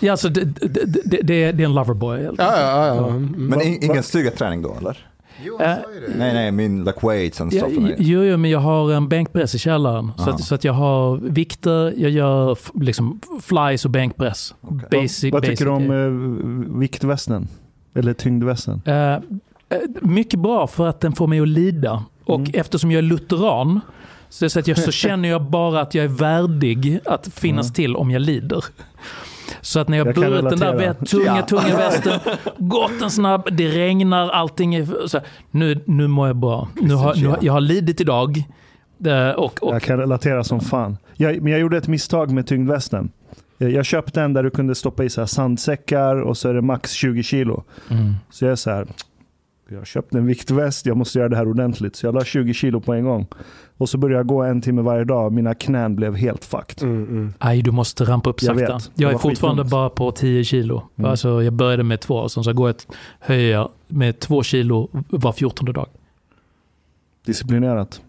Ja, 0.00 0.10
alltså, 0.12 0.28
det, 0.28 0.44
det, 0.44 0.84
det, 1.04 1.20
det, 1.22 1.34
är- 1.44 1.60
en 1.60 1.74
loverboy. 1.74 2.20
ja, 2.22 2.32
ja. 2.38 2.86
ja. 2.86 3.08
Mm. 3.08 3.34
Men 3.36 3.60
in, 3.60 3.78
ingen 3.82 4.02
styrketräning 4.02 4.62
då 4.62 4.76
eller? 4.80 5.06
Jo, 5.44 5.58
Eh, 5.60 5.68
han 5.68 5.76
sa 5.82 5.92
ju 5.94 6.00
det. 6.00 6.18
Nej, 6.18 6.34
nej, 6.34 6.52
min 6.52 6.84
like 6.84 7.06
weights 7.06 7.40
and 7.40 7.52
Ja, 7.52 7.60
stuff. 7.60 7.78
and- 7.78 7.94
jo, 7.98 8.22
jo, 8.24 8.36
men 8.36 8.50
jag 8.50 8.58
har 8.58 8.92
en 8.92 9.08
bänkpress 9.08 9.54
i 9.54 9.58
källaren. 9.58 10.12
Så 10.16 10.30
att, 10.30 10.44
så 10.44 10.54
att 10.54 10.64
jag 10.64 10.72
har 10.72 11.16
vikter, 11.16 11.94
jag 11.96 12.10
gör 12.10 12.58
liksom 12.80 13.20
flies 13.42 13.84
och 13.84 13.90
bänkpress. 13.90 14.54
Okej. 14.60 15.02
Basic, 15.02 15.32
Vad 15.32 15.42
basic 15.42 15.58
tycker 15.58 15.64
du 15.64 15.70
om 15.70 15.90
eh, 16.70 16.78
viktvästen? 16.80 17.48
Eller 17.94 18.12
tyngdvästen? 18.12 18.82
Eh, 18.84 19.18
Eh, 19.72 19.78
Mycket 20.02 20.40
bra 20.40 20.66
för 20.66 20.86
att 20.88 21.00
den 21.00 21.12
får 21.12 21.26
mig 21.26 21.40
att 21.40 21.48
lida. 21.48 22.04
Och 22.24 22.38
Mm. 22.40 22.50
eftersom 22.54 22.90
jag 22.90 22.98
är 22.98 23.02
lutheran 23.02 23.80
så, 24.28 24.50
så, 24.50 24.58
att 24.58 24.66
jag, 24.68 24.78
så 24.78 24.90
känner 24.90 25.28
jag 25.28 25.42
bara 25.42 25.80
att 25.80 25.94
jag 25.94 26.04
är 26.04 26.08
värdig 26.08 27.00
att 27.04 27.28
finnas 27.34 27.66
Mm. 27.66 27.74
till 27.74 27.96
om 27.96 28.10
jag 28.10 28.22
lider. 28.22 28.64
Så 29.60 29.80
att 29.80 29.88
när 29.88 29.98
jag, 29.98 30.06
Jag 30.06 30.14
burit 30.14 30.50
den 30.50 30.58
där 30.58 30.94
tunga, 30.94 31.24
Ja. 31.26 31.42
tunga 31.42 31.76
västen, 31.76 32.20
gått 32.58 33.02
en 33.02 33.10
snabb, 33.10 33.48
det 33.52 33.68
regnar, 33.68 34.28
allting 34.30 34.74
är... 34.74 35.06
Så 35.06 35.18
här, 35.18 35.26
nu, 35.50 35.80
nu 35.86 36.06
mår 36.06 36.26
jag 36.26 36.36
bra. 36.36 36.68
Nu 36.80 36.94
har, 36.94 37.14
nu 37.14 37.34
jag 37.40 37.52
har 37.52 37.60
lidit 37.60 38.00
idag. 38.00 38.38
Eh, 39.06 39.30
Och, 39.30 39.62
och, 39.62 39.74
Jag 39.74 39.82
kan 39.82 39.98
relatera 39.98 40.44
som 40.44 40.60
fan. 40.60 40.96
Jag, 41.16 41.42
men 41.42 41.52
jag 41.52 41.60
gjorde 41.60 41.76
ett 41.76 41.88
misstag 41.88 42.30
med 42.30 42.46
tyngdvästen. 42.46 43.10
Eh, 43.58 43.68
Jag 43.68 43.84
köpte 43.84 44.22
en 44.22 44.32
där 44.32 44.42
du 44.42 44.50
kunde 44.50 44.74
stoppa 44.74 45.04
i 45.04 45.10
så 45.10 45.20
här 45.20 45.26
sandsäckar 45.26 46.16
och 46.22 46.36
så 46.36 46.48
är 46.48 46.54
det 46.54 46.62
max 46.62 46.90
20 46.92 47.22
kilo. 47.22 47.64
mm. 47.90 48.14
Så 48.30 48.44
jag 48.44 48.52
är 48.52 48.56
så 48.56 48.70
här, 48.70 48.86
jag 49.70 49.86
köpte 49.86 50.18
en 50.18 50.26
viktväst, 50.26 50.86
jag 50.86 50.96
måste 50.96 51.18
göra 51.18 51.28
det 51.28 51.36
här 51.36 51.48
ordentligt. 51.48 51.96
Så 51.96 52.06
jag 52.06 52.14
la 52.14 52.24
20 52.24 52.54
kilo 52.54 52.80
på 52.80 52.92
en 52.94 53.04
gång. 53.04 53.26
Och 53.80 53.88
så 53.88 53.98
började 53.98 54.18
jag 54.18 54.26
gå 54.26 54.42
en 54.42 54.60
timme 54.62 54.82
varje 54.82 55.04
dag. 55.04 55.32
Mina 55.32 55.54
knän 55.54 55.96
blev 55.96 56.14
helt 56.16 56.44
fucked. 56.44 56.82
Mm, 56.88 57.04
mm. 57.04 57.32
Aj, 57.38 57.62
du 57.62 57.70
måste 57.70 58.04
rampa 58.04 58.30
upp 58.30 58.42
Jag 58.42 58.58
sakta. 58.58 58.74
vet. 58.74 58.90
Det 58.94 59.02
Jag 59.02 59.12
är 59.12 59.18
fortfarande 59.18 59.62
skitont. 59.62 59.70
bara 59.70 59.90
på 59.90 60.12
10 60.12 60.44
kilo. 60.44 60.82
Mm. 60.96 61.10
Alltså, 61.10 61.42
jag 61.42 61.52
började 61.52 61.82
med 61.82 62.00
två, 62.00 62.28
sen 62.28 62.44
så 62.44 62.52
går 62.52 62.68
jag 62.68 62.74
ett, 62.76 62.86
höjer 63.20 63.52
jag 63.52 63.70
med 63.88 64.18
två 64.20 64.42
kilo 64.42 64.88
var 65.08 65.32
14 65.32 65.72
dag. 65.72 65.86
Disciplinerat. 67.24 68.00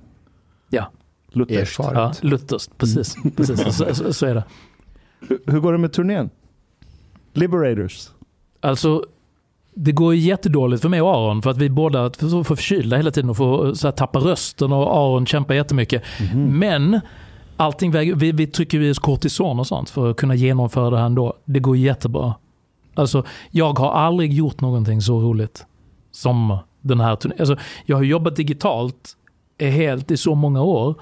Ja. 0.69 0.91
Lutherskt. 1.31 1.79
Ja, 1.79 2.13
lutherskt, 2.21 2.77
precis. 2.77 3.15
precis. 3.35 3.75
Så, 3.77 3.95
så, 3.95 4.13
så 4.13 4.25
är 4.25 4.35
det. 4.35 4.43
Hur, 5.19 5.39
hur 5.45 5.59
går 5.59 5.71
det 5.71 5.77
med 5.77 5.93
turnén? 5.93 6.29
Liberators. 7.33 8.09
Alltså, 8.59 9.05
det 9.73 9.91
går 9.91 10.15
ju 10.15 10.21
jättedåligt 10.21 10.81
för 10.81 10.89
mig 10.89 11.01
och 11.01 11.15
Aron 11.15 11.41
för 11.41 11.49
att 11.49 11.57
vi 11.57 11.69
båda 11.69 12.11
får 12.11 12.43
förkylda 12.43 12.97
hela 12.97 13.11
tiden 13.11 13.29
och 13.29 13.37
får 13.37 13.73
så 13.73 13.87
här, 13.87 13.91
tappa 13.91 14.19
rösten 14.19 14.73
och 14.73 14.97
Aron 14.97 15.25
kämpar 15.25 15.55
jättemycket. 15.55 16.03
Mhm. 16.19 16.59
Men 16.59 16.99
allting 17.57 17.91
väger, 17.91 18.15
vi, 18.15 18.31
vi 18.31 18.47
trycker 18.47 18.79
i 18.81 18.91
oss 18.91 18.99
kortison 18.99 19.59
och 19.59 19.67
sånt 19.67 19.89
för 19.89 20.11
att 20.11 20.17
kunna 20.17 20.35
genomföra 20.35 20.89
det 20.89 20.97
här 20.97 21.05
ändå. 21.05 21.33
Det 21.45 21.59
går 21.59 21.77
jättebra. 21.77 22.33
Alltså, 22.95 23.25
jag 23.51 23.79
har 23.79 23.91
aldrig 23.91 24.33
gjort 24.33 24.61
någonting 24.61 25.01
så 25.01 25.19
roligt 25.19 25.65
som 26.11 26.57
den 26.81 26.99
här 26.99 27.15
turnén. 27.15 27.39
Alltså, 27.39 27.57
jag 27.85 27.97
har 27.97 28.03
jobbat 28.03 28.35
digitalt 28.35 29.17
helt 29.59 30.11
i 30.11 30.17
så 30.17 30.35
många 30.35 30.61
år 30.61 30.95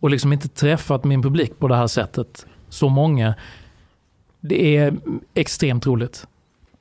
och 0.00 0.10
liksom 0.10 0.32
inte 0.32 0.48
träffat 0.48 1.04
min 1.04 1.22
publik 1.22 1.58
på 1.58 1.68
det 1.68 1.76
här 1.76 1.86
sättet 1.86 2.46
så 2.68 2.88
många. 2.88 3.34
Det 4.40 4.76
är 4.76 4.96
extremt 5.34 5.86
roligt. 5.86 6.26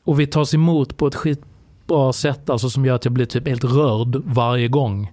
Och 0.05 0.19
vi 0.19 0.27
tas 0.27 0.53
emot 0.53 0.97
på 0.97 1.07
ett 1.07 1.15
skitbra 1.15 2.13
sätt 2.13 2.49
alltså 2.49 2.69
som 2.69 2.85
gör 2.85 2.95
att 2.95 3.05
jag 3.05 3.13
blir 3.13 3.25
typ 3.25 3.47
helt 3.47 3.63
rörd 3.63 4.15
varje 4.25 4.67
gång. 4.67 5.11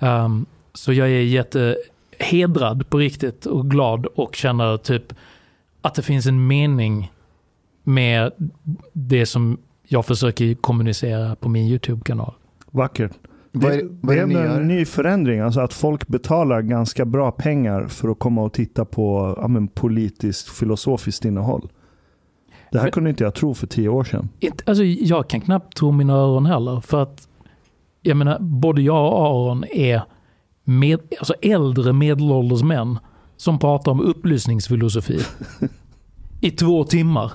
Um, 0.00 0.46
så 0.74 0.92
jag 0.92 1.08
är 1.08 1.22
jättehedrad 1.22 2.90
på 2.90 2.98
riktigt 2.98 3.46
och 3.46 3.70
glad 3.70 4.06
och 4.06 4.36
känner 4.36 4.76
typ 4.76 5.14
att 5.82 5.94
det 5.94 6.02
finns 6.02 6.26
en 6.26 6.46
mening 6.46 7.12
med 7.82 8.32
det 8.92 9.26
som 9.26 9.58
jag 9.82 10.06
försöker 10.06 10.54
kommunicera 10.54 11.36
på 11.36 11.48
min 11.48 11.66
YouTube-kanal. 11.66 12.34
Vackert. 12.70 13.12
Vad 13.52 13.72
är, 13.72 13.76
det, 13.76 13.88
vad 14.00 14.16
det 14.16 14.20
är 14.20 14.24
är 14.24 14.26
det 14.26 14.32
gör? 14.32 14.60
en 14.60 14.68
ny 14.68 14.84
förändring. 14.84 15.40
Alltså 15.40 15.60
att 15.60 15.72
folk 15.72 16.08
betalar 16.08 16.62
ganska 16.62 17.04
bra 17.04 17.30
pengar 17.30 17.86
för 17.86 18.08
att 18.08 18.18
komma 18.18 18.42
och 18.42 18.52
titta 18.52 18.84
på 18.84 19.34
ja, 19.40 19.48
men, 19.48 19.68
politiskt 19.68 20.48
filosofiskt 20.48 21.24
innehåll. 21.24 21.68
Det 22.72 22.78
här 22.78 22.84
Men- 22.84 22.92
kunde 22.92 23.10
inte 23.10 23.24
jag 23.24 23.34
tro 23.34 23.54
för 23.54 23.66
tio 23.66 23.88
år 23.88 24.04
sedan. 24.04 24.28
Inte, 24.40 24.64
alltså, 24.66 24.84
jag 24.84 25.28
kan 25.28 25.40
knappt 25.40 25.76
tro 25.76 25.92
mina 25.92 26.12
öron 26.12 26.46
heller. 26.46 26.80
För 26.80 27.02
att 27.02 27.28
jag 28.02 28.16
menar, 28.16 28.38
både 28.40 28.82
jag 28.82 29.12
och 29.12 29.26
Aron 29.26 29.64
är 29.64 30.02
med, 30.64 31.00
alltså 31.18 31.34
äldre 31.42 31.92
medelålders 31.92 32.62
män 32.62 32.98
som 33.36 33.58
pratar 33.58 33.92
om 33.92 34.00
upplysningsfilosofi 34.00 35.20
i 36.40 36.50
två 36.50 36.84
timmar 36.84 37.32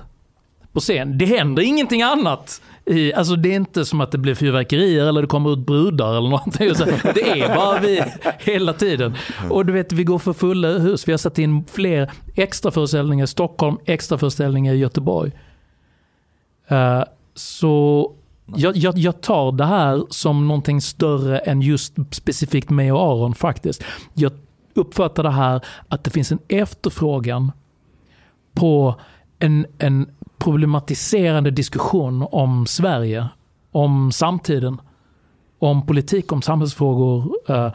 på 0.74 0.80
scen. 0.80 1.18
Det 1.18 1.24
händer 1.24 1.62
ingenting 1.62 2.02
annat. 2.02 2.62
I, 2.86 3.14
alltså 3.14 3.36
det 3.36 3.48
är 3.48 3.56
inte 3.56 3.84
som 3.84 4.00
att 4.00 4.10
det 4.10 4.18
blir 4.18 4.34
fyrverkerier 4.34 5.06
eller 5.06 5.20
det 5.22 5.28
kommer 5.28 5.52
ut 5.52 5.58
brudar 5.58 6.10
eller 6.10 6.28
någonting. 6.28 6.74
Så 6.74 6.84
Det 7.14 7.40
är 7.40 7.56
bara 7.56 7.80
vi 7.80 8.02
hela 8.38 8.72
tiden. 8.72 9.14
Och 9.50 9.66
du 9.66 9.72
vet, 9.72 9.92
vi 9.92 10.04
går 10.04 10.18
för 10.18 10.32
fulla 10.32 10.68
hus. 10.68 11.08
Vi 11.08 11.12
har 11.12 11.18
satt 11.18 11.38
in 11.38 11.64
fler 11.64 12.10
extra 12.34 12.70
föreställningar 12.70 13.24
i 13.24 13.28
Stockholm, 13.28 13.76
extra 13.84 14.18
föreställningar 14.18 14.72
i 14.72 14.76
Göteborg. 14.76 15.32
Uh, 16.72 17.04
så 17.34 18.12
jag, 18.56 18.76
jag, 18.76 18.98
jag 18.98 19.20
tar 19.20 19.52
det 19.52 19.64
här 19.64 20.04
som 20.10 20.48
någonting 20.48 20.80
större 20.80 21.38
än 21.38 21.62
just 21.62 21.94
specifikt 22.10 22.70
mig 22.70 22.92
och 22.92 23.00
Aron 23.00 23.34
faktiskt. 23.34 23.84
Jag 24.14 24.32
uppfattar 24.74 25.22
det 25.22 25.30
här 25.30 25.60
att 25.88 26.04
det 26.04 26.10
finns 26.10 26.32
en 26.32 26.38
efterfrågan 26.48 27.52
på 28.54 28.94
en, 29.38 29.66
en 29.78 30.06
problematiserande 30.38 31.50
diskussion 31.50 32.26
om 32.30 32.66
Sverige, 32.66 33.28
om 33.72 34.12
samtiden, 34.12 34.80
om 35.58 35.86
politik, 35.86 36.32
om 36.32 36.42
samhällsfrågor. 36.42 37.34
eh, 37.48 37.72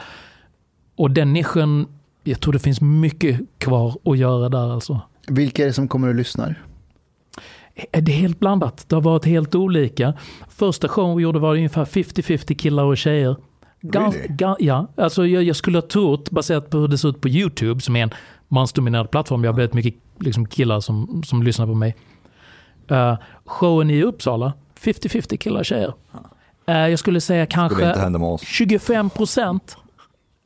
och 0.96 1.12
den 1.12 1.34
nischen, 1.34 1.88
jag 2.24 2.39
tror 2.39 2.54
det 2.54 2.60
finns 2.60 2.82
mycket 2.82 3.39
kvar 3.58 3.98
att 4.06 4.18
göra 4.18 4.50
där 4.50 4.74
alltså. 4.74 5.01
Vilka 5.28 5.62
är 5.63 5.68
det 5.68 5.74
som 5.74 5.88
kommer 5.88 6.08
och 6.08 6.16
lyssnar? 6.16 6.63
är 7.92 8.01
det 8.01 8.12
helt 8.12 8.39
blandat. 8.39 8.86
Det 8.89 8.96
har 8.96 9.01
varit 9.01 9.25
helt 9.25 9.56
olika. 9.56 10.13
Första 10.50 10.88
showen 10.88 11.18
vi 11.18 11.24
gjorde 11.24 11.39
var 11.39 11.56
ungefär 11.56 11.86
50-50 11.86 12.56
killar 12.56 12.84
och 12.84 12.98
tjejer. 12.98 13.36
Gans, 13.82 14.16
Really? 14.16 14.28
ga, 14.36 14.56
ja, 14.60 14.88
alltså 14.98 15.25
jag, 15.28 15.44
jag 15.44 15.56
skulle 15.56 15.78
ha 15.78 15.88
trott, 15.88 16.30
baserat 16.32 16.70
på 16.70 16.78
hur 16.78 16.88
det 16.88 16.98
ser 16.98 17.10
ut 17.10 17.22
på 17.22 17.30
YouTube, 17.30 17.82
som 17.82 17.96
är 17.96 18.04
en 18.04 18.10
mansdominerad 18.48 19.12
plattform, 19.12 19.44
jag 19.44 19.51
har 19.51 19.58
väldigt 19.58 19.74
mycket 19.74 19.96
liksom, 20.20 20.46
killar 20.46 20.80
som, 20.80 21.24
som 21.25 21.44
lyssnar 21.44 21.66
på 21.66 21.74
mig. 21.75 21.96
Uh, 22.91 23.15
showen 23.46 23.89
i 23.89 24.03
Uppsala, 24.03 24.53
50-50 24.79 25.38
killar 25.38 25.60
och 25.60 25.65
tjejer. 25.65 25.93
Eh, 26.65 26.75
jag 26.88 27.00
skulle 27.00 27.22
säga 27.22 27.46
Skulle 27.46 27.63
inte 27.65 27.75
kanske 27.75 28.00
hända 28.01 28.19
med 28.19 28.27
oss. 28.29 28.41
25 28.41 29.10
procent 29.10 29.77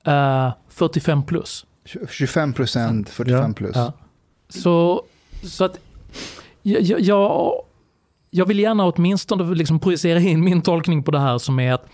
uh, 0.08 0.50
45 0.70 1.24
plus. 1.24 1.66
25 2.10 2.54
procent, 2.54 3.10
45 3.10 3.54
plus. 3.54 3.76
Ja. 3.76 3.94
Så, 4.50 5.04
så 5.44 5.64
att 5.66 5.80
jag, 6.62 6.82
jag- 6.82 7.00
jag, 7.02 7.52
jag 8.30 8.46
vill 8.46 8.60
gärna 8.60 8.86
åtminstone 8.86 9.56
liksom 9.56 9.80
projicera 9.80 10.20
in 10.20 10.44
min 10.44 10.62
tolkning 10.62 11.04
på 11.04 11.12
det 11.12 11.20
här 11.20 11.38
som 11.38 11.60
är 11.60 11.74
att 11.74 11.86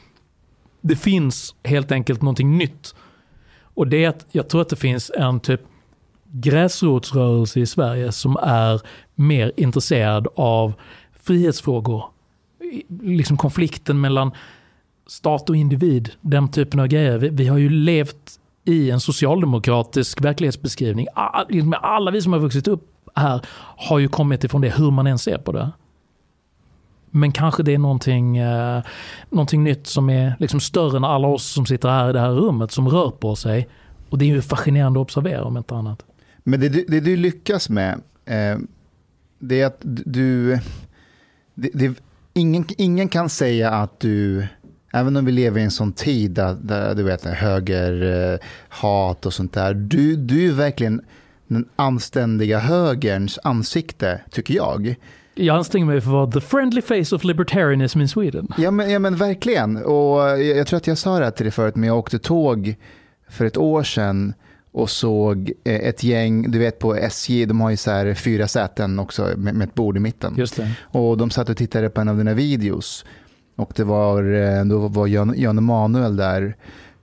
det 0.82 0.96
finns 0.96 1.56
helt 1.64 1.92
enkelt 1.92 2.22
någonting 2.22 2.58
nytt. 2.58 2.96
Och 3.74 3.88
det 3.88 4.04
är 4.06 4.10
att 4.10 4.26
jag 4.32 4.50
tror 4.50 4.62
att 4.62 4.70
det 4.70 4.76
finns 4.76 5.12
en 5.16 5.40
typ 5.40 5.62
gräsrotsrörelse 6.32 7.60
i 7.60 7.66
Sverige 7.66 8.12
som 8.12 8.38
är 8.42 8.82
mer 9.16 9.52
intresserad 9.58 10.28
av 10.36 10.74
frihetsfrågor. 11.24 12.04
Liksom 13.02 13.38
konflikten 13.38 14.02
mellan 14.02 14.32
stat 15.08 15.50
och 15.50 15.56
individ, 15.56 16.12
den 16.22 16.52
typen 16.52 16.80
av 16.80 16.88
grejer. 16.88 17.18
Vi, 17.18 17.30
vi 17.30 17.48
har 17.48 17.58
ju 17.58 17.70
levt 17.70 18.40
i 18.66 18.92
en 18.92 19.00
socialdemokratisk 19.00 20.22
verklighetsbeskrivning. 20.22 21.08
Liksom 21.50 21.76
alla 21.82 22.12
vi 22.12 22.22
som 22.22 22.34
har 22.34 22.40
vuxit 22.40 22.68
upp 22.68 22.86
här 23.16 23.42
har 23.78 24.00
ju 24.00 24.08
kommit 24.08 24.44
ifrån 24.44 24.62
det, 24.62 24.78
hur 24.78 24.92
man 24.92 25.08
än 25.08 25.20
ser 25.20 25.38
på 25.38 25.52
det. 25.52 25.72
Men 27.12 27.32
kanske 27.32 27.64
det 27.64 27.74
är 27.74 27.78
någonting, 27.78 28.38
eh, 28.38 28.84
någonting 29.30 29.64
nytt 29.64 29.88
som 29.88 30.10
är 30.10 30.36
liksom 30.40 30.60
större 30.60 30.98
än 30.98 31.04
alla 31.04 31.28
oss 31.28 31.46
som 31.46 31.66
sitter 31.66 31.90
här 31.90 32.10
i 32.10 32.14
det 32.14 32.20
här 32.20 32.30
rummet 32.30 32.72
som 32.72 32.90
rör 32.90 33.12
på 33.12 33.36
sig. 33.36 33.68
Och 34.10 34.18
det 34.18 34.26
är 34.26 34.28
ju 34.28 34.42
fascinerande 34.42 35.00
att 35.00 35.02
observera 35.02 35.44
om 35.44 35.58
inte 35.58 35.76
annat. 35.76 36.06
Men 36.50 36.60
det, 36.60 36.70
du- 36.70 36.86
det 36.88 37.00
du 37.00 37.16
lyckas 37.16 37.70
med, 37.70 38.02
eh, 38.26 38.58
det 39.40 39.62
är 39.62 39.66
att 39.66 39.80
du... 39.84 40.60
Det, 41.56 41.70
det, 41.74 41.94
ingen, 42.34 42.66
ingen 42.78 43.08
kan 43.10 43.30
säga 43.30 43.70
att 43.72 44.00
du, 44.00 44.48
även 44.94 45.18
om 45.18 45.26
vi 45.26 45.32
lever 45.32 45.60
i 45.60 45.64
en 45.64 45.72
sån 45.72 45.94
tid 45.94 46.32
där, 46.32 46.58
där 46.62 46.96
du 46.96 47.04
vet, 47.04 47.24
höger, 47.24 48.04
eh, 48.34 48.40
hat 48.70 49.26
och 49.26 49.34
sånt 49.34 49.54
där, 49.54 49.74
du, 49.74 50.16
du 50.16 50.48
är 50.50 50.52
verkligen 50.54 51.02
den 51.48 51.66
anständiga 51.76 52.60
högerns 52.60 53.40
ansikte, 53.44 54.22
tycker 54.32 54.54
jag. 54.54 54.96
Jag 55.36 55.58
anstränger 55.58 55.86
mig 55.86 56.02
för 56.02 56.10
att 56.10 56.14
vara 56.14 56.32
the 56.32 56.42
friendly 56.42 56.82
face 56.82 57.16
of 57.16 57.24
libertarianism 57.24 58.02
in 58.02 58.08
Sweden. 58.10 58.48
Ja 58.58 58.72
men, 58.72 58.90
ja, 58.92 59.00
men 59.00 59.16
verkligen. 59.16 59.78
Och 59.78 60.20
jag, 60.20 60.44
jag 60.44 60.68
tror 60.68 60.78
att 60.78 60.88
jag 60.88 60.98
sa 60.98 61.20
det 61.20 61.24
här 61.26 61.32
till 61.32 61.46
dig 61.46 61.52
förut, 61.52 61.76
men 61.76 61.88
jag 61.88 61.98
åkte 61.98 62.20
tåg 62.20 62.76
för 63.30 63.46
ett 63.46 63.58
år 63.58 63.84
sedan 63.84 64.34
och 64.72 64.90
såg 64.90 65.52
eh, 65.64 65.76
ett 65.76 66.04
gäng, 66.04 66.52
du 66.52 66.60
vet 66.60 66.80
på 66.80 66.96
SJ, 66.96 67.46
de 67.46 67.62
har 67.62 67.70
ju 67.70 67.78
så 67.78 67.92
här 67.92 68.14
fyra 68.14 68.48
säten 68.48 69.00
också 69.00 69.34
med, 69.38 69.56
med 69.56 69.68
ett 69.68 69.76
bord 69.76 69.98
i 69.98 70.00
mitten. 70.00 70.34
Just 70.38 70.56
det. 70.56 70.72
Och 70.84 71.18
de 71.18 71.30
satt 71.30 71.50
och 71.50 71.58
tittade 71.58 71.90
på 71.90 72.02
en 72.02 72.10
av 72.10 72.18
dina 72.18 72.34
videos. 72.34 73.06
Och 73.56 73.72
det 73.76 73.84
var, 73.84 74.24
eh, 74.34 74.66
då 74.66 74.88
var 74.88 75.08
Jan, 75.08 75.34
Jan 75.38 75.58
Emanuel 75.58 76.16
där. 76.16 76.56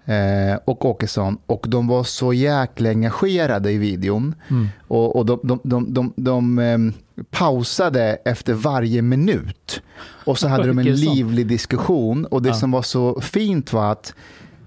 eh, 0.05 0.59
och 0.65 0.85
Åkesson 0.85 1.39
och 1.47 1.67
de 1.69 1.87
var 1.89 2.05
så 2.05 2.33
jäkla 2.33 2.89
engagerade 2.89 3.73
i 3.73 3.79
videon. 3.79 4.35
Mm. 4.51 4.69
Och, 4.89 5.17
och 5.17 5.27
de, 5.27 5.41
de, 5.43 5.61
de, 5.65 5.93
de, 5.95 6.13
de 6.17 6.59
ehm, 6.59 6.93
pausade 7.31 8.19
efter 8.25 8.55
varje 8.55 9.03
minut. 9.03 9.83
Och 10.25 10.39
så 10.39 10.49
hade 10.49 10.69
de 10.69 10.79
en 10.79 10.95
livlig 10.95 11.47
diskussion. 11.47 12.25
Och 12.25 12.43
det 12.43 12.49
Ja. 12.49 12.55
som 12.55 12.71
var 12.71 12.83
så 12.83 13.21
fint 13.21 13.73
var 13.73 13.93
att 13.93 14.15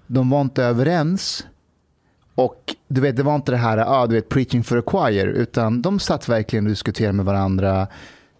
de 0.08 0.30
var 0.30 0.42
inte 0.42 0.64
överens. 0.64 1.46
Och 2.40 2.76
du 2.88 3.02
vet, 3.02 3.16
det 3.16 3.24
var 3.24 3.36
inte 3.36 3.52
det 3.52 3.58
här, 3.58 3.78
ah, 3.78 4.08
du 4.08 4.16
vet, 4.16 4.30
preaching 4.30 4.64
for 4.64 4.78
a 4.78 4.84
choir, 4.86 5.28
utan 5.28 5.82
de 5.82 6.00
satt 6.00 6.30
verkligen 6.30 6.66
och 6.66 6.70
diskuterade 6.70 7.14
med 7.14 7.26
varandra. 7.26 7.88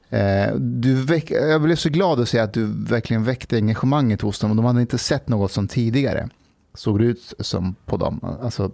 Eh, 0.10 0.56
du 0.56 0.94
väck, 1.04 1.32
jag 1.32 1.62
blev 1.62 1.76
så 1.76 1.90
glad 1.90 2.20
att 2.20 2.30
se 2.30 2.40
att 2.40 2.54
du 2.54 2.66
verkligen 2.88 3.24
väckte 3.24 3.56
engagemanget 3.56 4.22
hos 4.22 4.40
dem. 4.40 4.56
De 4.56 4.66
hade 4.66 4.82
inte 4.82 4.98
sett 4.98 5.28
något 5.30 5.52
som 5.52 5.68
tidigare 5.68 6.30
såg 6.74 7.00
det 7.00 7.06
ut 7.06 7.34
som 7.40 7.76
på 7.86 7.98
dem. 7.98 8.38
Alltså, 8.42 8.72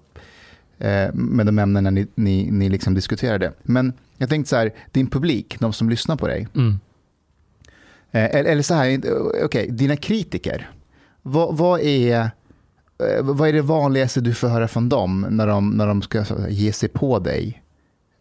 eh, 0.80 1.14
med 1.14 1.46
de 1.46 1.60
ämnena 1.60 1.90
ni, 1.90 2.08
ni, 2.16 2.52
ni 2.52 2.70
liksom 2.70 2.94
diskuterade. 2.94 3.52
Men 3.64 3.94
jag 4.18 4.30
tänkte 4.30 4.50
så 4.50 4.56
här, 4.56 4.74
din 4.92 5.08
publik, 5.08 5.60
de 5.60 5.74
som 5.74 5.90
lyssnar 5.90 6.16
på 6.16 6.28
dig, 6.28 6.48
Mm. 6.56 6.80
eh, 8.12 8.26
eller, 8.36 8.52
eller 8.52 8.64
så 8.64 8.74
här, 8.74 9.02
okej, 9.44 9.68
dina 9.72 9.96
kritiker. 9.96 10.70
Vad, 11.22 11.58
vad, 11.58 11.80
är, 11.82 12.20
eh, 12.22 12.28
Eh, 13.00 13.24
vad 13.24 13.50
är 13.50 13.54
det 13.54 13.62
vanligaste 13.62 14.22
du 14.22 14.34
får 14.34 14.48
höra 14.48 14.68
från 14.68 14.90
dem 14.90 15.26
när 15.30 15.48
de, 15.48 15.70
när 15.70 15.88
de 15.88 16.02
ska 16.02 16.26
ge 16.50 16.74
sig 16.74 16.90
på 16.90 17.20
dig? 17.20 17.64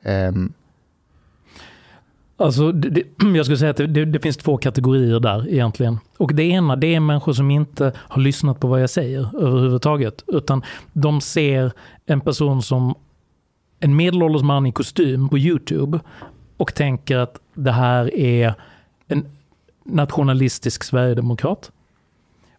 Um. 0.05 0.53
Alltså, 2.37 2.73
det, 2.73 2.91
det, 2.91 3.03
jag 3.37 3.47
skulle 3.47 3.59
säga 3.59 3.71
att 3.71 3.77
det, 3.77 3.87
det, 3.87 4.05
det 4.05 4.21
finns 4.21 4.37
två 4.37 4.57
kategorier 4.57 5.21
där 5.21 5.49
egentligen. 5.49 5.99
Och 6.17 6.35
det 6.35 6.43
ena 6.43 6.77
det 6.77 6.95
är 6.95 7.01
människor 7.01 7.33
som 7.33 7.51
inte 7.51 7.93
har 7.97 8.23
lyssnat 8.23 8.61
på 8.61 8.67
vad 8.67 8.83
jag 8.83 8.91
säger 8.91 9.43
överhuvudtaget. 9.43 10.25
Utan 10.27 10.63
de 10.93 11.21
ser 11.21 11.73
en 12.07 12.21
person 12.21 12.63
som 12.63 12.95
en 13.81 13.97
medelålders 13.97 14.43
man 14.43 14.67
i 14.67 14.73
kostym 14.73 15.29
på 15.29 15.39
YouTube 15.39 16.01
och 16.57 16.75
tänker 16.75 17.17
att 17.17 17.41
det 17.55 17.73
här 17.73 18.15
är 18.15 18.55
en 19.09 19.27
nationalistisk 19.85 20.85
sverigedemokrat. 20.85 21.71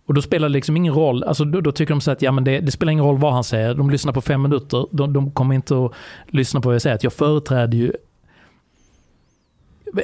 Och 0.05 0.13
då 0.13 0.21
spelar 0.21 0.49
det 0.49 0.53
liksom 0.53 0.77
ingen 0.77 0.93
roll, 0.93 1.23
alltså 1.23 1.45
då, 1.45 1.61
då 1.61 1.71
tycker 1.71 1.93
de 1.93 2.01
så 2.01 2.11
att 2.11 2.21
ja, 2.21 2.31
men 2.31 2.43
det, 2.43 2.59
det 2.59 2.71
spelar 2.71 2.91
ingen 2.91 3.05
roll 3.05 3.17
vad 3.17 3.33
han 3.33 3.43
säger, 3.43 3.73
de 3.73 3.89
lyssnar 3.89 4.13
på 4.13 4.21
fem 4.21 4.41
minuter, 4.41 4.87
de, 4.91 5.13
de 5.13 5.31
kommer 5.31 5.55
inte 5.55 5.85
att 5.85 5.91
lyssna 6.27 6.61
på 6.61 6.69
vad 6.69 6.75
jag 6.75 6.81
säger. 6.81 6.95
Att 6.95 7.03
jag 7.03 7.13
företräder 7.13 7.77
ju 7.77 7.91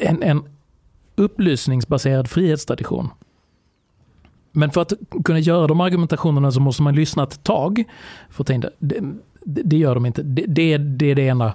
en, 0.02 0.24
en 0.24 0.44
upplysningsbaserad 1.16 2.30
frihetstradition. 2.30 3.10
Men 4.52 4.72
för 4.72 4.82
att 4.82 4.94
kunna 5.26 5.40
göra 5.40 5.68
de 5.68 5.82
argumentationerna 5.82 6.52
så 6.52 6.60
måste 6.60 6.82
man 6.82 6.96
lyssna 6.96 7.24
ett 7.24 7.44
tag. 7.44 7.84
För 8.30 8.44
att 8.44 8.48
tänka, 8.48 8.70
det, 8.80 9.00
det, 9.44 9.62
det 9.64 9.78
gör 9.78 9.96
de 9.96 10.06
inte. 10.06 10.24
Det, 10.24 10.46
det, 10.48 10.78
det 10.78 11.12
är 11.12 11.16
det 11.16 11.22
ena 11.22 11.54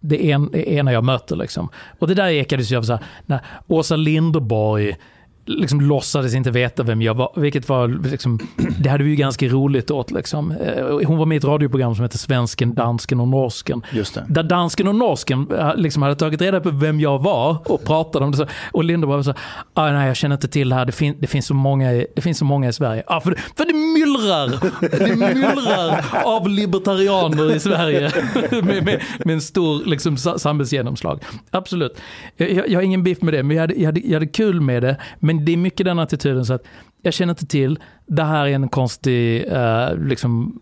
det 0.00 0.30
en, 0.30 0.50
det 0.52 0.72
ena 0.72 0.92
jag 0.92 1.04
möter. 1.04 1.36
Liksom. 1.36 1.68
Och 1.98 2.08
det 2.08 2.14
där 2.14 2.28
ekades 2.28 2.72
ju 2.72 2.76
av 2.76 2.82
så 2.82 2.92
här, 2.92 3.04
när 3.26 3.40
Åsa 3.66 3.96
Linderborg 3.96 4.96
liksom 5.46 5.80
låtsades 5.80 6.34
inte 6.34 6.50
veta 6.50 6.82
vem 6.82 7.02
jag 7.02 7.14
var, 7.14 7.32
vilket 7.36 7.68
var 7.68 7.88
liksom, 8.10 8.38
det 8.78 8.88
hade 8.88 9.04
vi 9.04 9.10
ju 9.10 9.16
ganska 9.16 9.46
roligt 9.48 9.90
åt. 9.90 10.10
Liksom. 10.10 10.50
Eh, 10.52 11.06
Hon 11.06 11.18
var 11.18 11.26
med 11.26 11.36
i 11.36 11.38
ett 11.38 11.44
radioprogram 11.44 11.94
som 11.94 12.02
heter 12.02 12.18
Svensken, 12.18 12.74
Dansken 12.74 13.20
och 13.20 13.28
Norsken. 13.28 13.82
just 13.92 14.14
det. 14.14 14.24
Där 14.28 14.42
dansken 14.42 14.88
och 14.88 14.94
norsken 14.94 15.46
eh, 15.58 15.76
liksom 15.76 16.02
hade 16.02 16.14
tagit 16.14 16.40
reda 16.42 16.60
på 16.60 16.70
vem 16.70 17.00
jag 17.00 17.18
var 17.22 17.56
och 17.72 17.84
pratade 17.84 18.24
om 18.24 18.30
det. 18.30 18.36
Så. 18.36 18.46
Och 18.72 18.84
Linda 18.84 19.06
bara 19.06 19.22
så 19.22 19.34
ah, 19.74 19.90
nej 19.92 20.06
jag 20.06 20.16
känner 20.16 20.34
inte 20.36 20.48
till 20.48 20.68
det 20.68 20.74
här, 20.74 20.84
det, 20.84 20.92
fin 20.92 21.16
det, 21.20 21.26
finns, 21.26 21.46
så 21.46 21.54
många, 21.54 21.92
i- 21.92 22.06
det 22.14 22.20
finns 22.22 22.38
så 22.38 22.44
många 22.44 22.68
i 22.68 22.72
Sverige. 22.72 23.02
Ah, 23.06 23.20
för, 23.20 23.30
det, 23.30 23.36
för 23.56 23.64
det 23.64 23.74
myllrar! 23.74 24.48
Det 24.80 25.16
myllrar 25.16 26.04
av 26.24 26.48
libertarianer 26.48 27.56
i 27.56 27.60
Sverige 27.60 28.10
med, 28.50 28.84
med, 28.84 29.02
med 29.24 29.34
en 29.34 29.40
stor 29.40 29.84
liksom, 29.86 30.16
sa- 30.16 30.38
samhällsgenomslag. 30.38 31.22
Absolut. 31.50 32.00
Jag, 32.36 32.50
jag, 32.52 32.68
jag 32.68 32.78
har 32.78 32.82
ingen 32.84 33.02
biff 33.02 33.22
med 33.22 33.34
det, 33.34 33.42
men 33.42 33.56
jag 33.56 33.62
hade, 33.62 33.74
jag, 33.74 33.86
hade, 33.86 34.00
jag 34.00 34.12
hade 34.14 34.26
kul 34.26 34.60
med 34.60 34.82
det. 34.82 34.96
Men 35.18 35.31
det 35.32 35.52
är 35.52 35.56
mycket 35.56 35.86
den 35.86 35.98
attityden 35.98 36.44
så 36.44 36.54
att 36.54 36.62
jag 37.02 37.14
känner 37.14 37.30
inte 37.30 37.46
till, 37.46 37.78
det 38.06 38.22
här 38.22 38.46
är 38.46 38.54
en 38.54 38.68
konstig 38.68 39.46
eh, 39.52 39.96
liksom, 39.96 40.60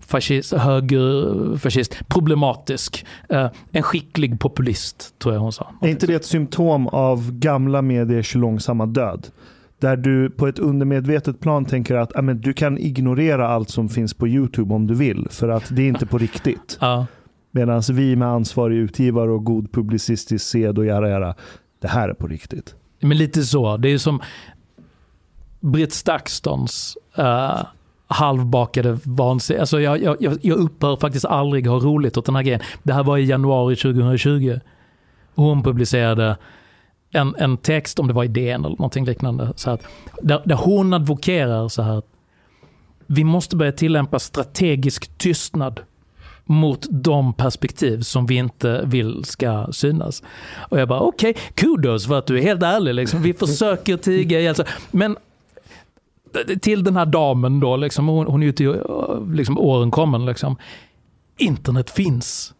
fascist, 0.00 0.52
högerfascist, 0.52 2.08
problematisk, 2.08 3.06
eh, 3.28 3.46
en 3.72 3.82
skicklig 3.82 4.40
populist, 4.40 5.18
tror 5.18 5.34
jag 5.34 5.40
hon 5.40 5.52
sa. 5.52 5.72
Är 5.80 5.88
inte 5.88 6.06
det 6.06 6.14
ett 6.14 6.24
symptom 6.24 6.88
av 6.88 7.32
gamla 7.32 7.82
mediers 7.82 8.34
långsamma 8.34 8.86
död? 8.86 9.26
Där 9.80 9.96
du 9.96 10.30
på 10.30 10.46
ett 10.46 10.58
undermedvetet 10.58 11.40
plan 11.40 11.64
tänker 11.64 11.94
att 11.94 12.24
men 12.24 12.40
du 12.40 12.52
kan 12.52 12.78
ignorera 12.78 13.48
allt 13.48 13.70
som 13.70 13.88
finns 13.88 14.14
på 14.14 14.28
YouTube 14.28 14.74
om 14.74 14.86
du 14.86 14.94
vill, 14.94 15.26
för 15.30 15.48
att 15.48 15.76
det 15.76 15.82
är 15.82 15.88
inte 15.88 16.06
på 16.06 16.18
riktigt. 16.28 16.78
Ja. 16.80 17.06
Medan 17.50 17.82
vi 17.92 18.16
med 18.16 18.28
ansvarig 18.28 18.76
utgivare 18.76 19.30
och 19.30 19.44
god 19.44 19.72
publicistisk 19.72 20.46
sed 20.46 20.78
och 20.78 20.86
jara 20.86 21.08
jara, 21.08 21.34
det 21.80 21.88
här 21.88 22.08
är 22.08 22.14
på 22.14 22.26
riktigt. 22.26 22.74
Men 23.00 23.18
lite 23.18 23.42
så. 23.42 23.76
Det 23.76 23.88
är 23.88 23.90
ju 23.90 23.98
som 23.98 24.20
Britt 25.60 25.90
Stakston's 25.90 26.96
uh, 27.18 27.24
eh, 27.24 27.66
halvbakade 28.06 28.98
vansinne. 29.04 29.60
Alltså 29.60 29.80
jag, 29.80 30.02
jag, 30.02 30.38
jag- 30.42 30.58
upphör 30.58 30.96
faktiskt 30.96 31.24
aldrig 31.24 31.66
ha 31.66 31.78
roligt 31.78 32.16
åt 32.16 32.26
den 32.26 32.36
här 32.36 32.42
grejen. 32.42 32.60
Det 32.82 32.92
här 32.92 33.02
var 33.02 33.18
i 33.18 33.24
januari 33.24 33.76
2020. 33.76 34.58
Hon 35.34 35.62
publicerade 35.62 36.36
en, 37.10 37.34
en 37.38 37.56
text, 37.56 37.98
om 37.98 38.06
det 38.08 38.14
var 38.14 38.24
i 38.24 38.28
DN 38.28 38.64
eller 38.64 38.76
någonting 38.76 39.04
liknande, 39.04 39.52
så 39.56 39.70
att, 39.70 39.82
där, 40.22 40.42
där 40.44 40.56
hon 40.56 40.92
advokerar 40.92 41.68
så 41.68 41.82
här. 41.82 42.02
Vi 43.06 43.24
måste 43.24 43.56
börja 43.56 43.72
tillämpa 43.72 44.18
strategisk 44.18 45.18
tystnad 45.18 45.80
mot 46.48 46.86
de 46.90 47.32
perspektiv 47.32 48.00
som 48.00 48.26
vi 48.26 48.34
inte 48.34 48.82
vill 48.84 49.24
ska 49.24 49.66
synas. 49.72 50.22
Och 50.56 50.80
jag 50.80 50.88
bara 50.88 51.00
okej, 51.00 51.36
kudos 51.54 52.06
för 52.06 52.18
att 52.18 52.26
du 52.26 52.38
är 52.38 52.42
helt 52.42 52.62
ärlig. 52.62 52.94
Liksom. 52.94 53.22
Vi 53.22 53.34
försöker 53.34 53.96
tiga 53.96 54.40
ihjäl. 54.40 54.54
Men 54.90 55.16
till 56.60 56.84
den 56.84 56.96
här 56.96 57.06
damen 57.06 57.60
då, 57.60 57.76
liksom, 57.76 58.08
hon, 58.08 58.26
hon 58.26 58.42
är 58.42 58.46
ju 58.46 58.52
till 58.52 58.76
liksom, 59.32 59.58
åren 59.58 59.90
kommen. 59.90 60.26
Liksom. 60.26 60.56
Internet 61.36 61.90
finns. 61.90 62.54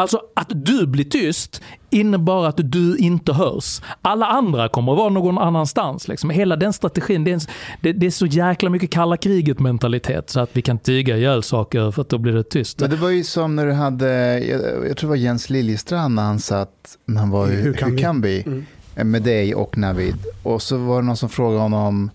Alltså 0.00 0.20
att 0.34 0.48
du 0.54 0.86
blir 0.86 1.04
tyst 1.04 1.62
innebär 1.90 2.46
att 2.46 2.60
du 2.72 2.96
inte 2.96 3.32
hörs. 3.32 3.80
Alla 4.02 4.26
andra 4.26 4.68
kommer 4.68 4.92
att 4.92 4.98
vara 4.98 5.08
någon 5.08 5.38
annanstans. 5.38 6.08
Liksom. 6.08 6.30
Hela 6.30 6.56
den 6.56 6.72
strategin, 6.72 7.24
det 7.24 7.30
är, 7.30 7.34
en, 7.34 7.40
det, 7.80 7.92
det 7.92 8.06
är 8.06 8.10
så 8.10 8.26
jäkla 8.26 8.70
mycket 8.70 8.90
kalla 8.90 9.16
kriget 9.16 9.60
mentalitet 9.60 10.30
så 10.30 10.40
att 10.40 10.50
vi 10.52 10.62
kan 10.62 10.78
tyga 10.78 11.16
ihjäl 11.16 11.42
saker 11.42 11.90
för 11.90 12.02
att 12.02 12.08
då 12.08 12.18
blir 12.18 12.32
det 12.32 12.42
tyst. 12.42 12.80
Men 12.80 12.90
det 12.90 12.96
var 12.96 13.10
ju 13.10 13.24
som 13.24 13.56
när 13.56 13.66
du 13.66 13.72
hade, 13.72 14.38
jag, 14.38 14.60
jag 14.88 14.96
tror 14.96 15.00
det 15.00 15.06
var 15.06 15.16
Jens 15.16 15.50
Liljestrand 15.50 16.14
när 16.14 16.22
han 16.22 16.40
satt, 16.40 16.98
när 17.04 17.20
han 17.20 17.30
var 17.30 17.48
i 17.48 17.50
Hur 17.50 17.62
Hur 17.62 17.72
kan 17.72 17.98
kan, 17.98 18.20
vi? 18.20 18.42
vi? 18.46 18.50
Mm. 18.50 18.66
Eh, 18.96 19.04
med 19.04 19.22
dig 19.22 19.54
och 19.54 19.78
Navid. 19.78 20.16
Och 20.42 20.62
så 20.62 20.76
var 20.76 21.00
det 21.00 21.06
någon 21.06 21.16
som 21.16 21.28
frågade 21.28 21.62
honom, 21.62 22.10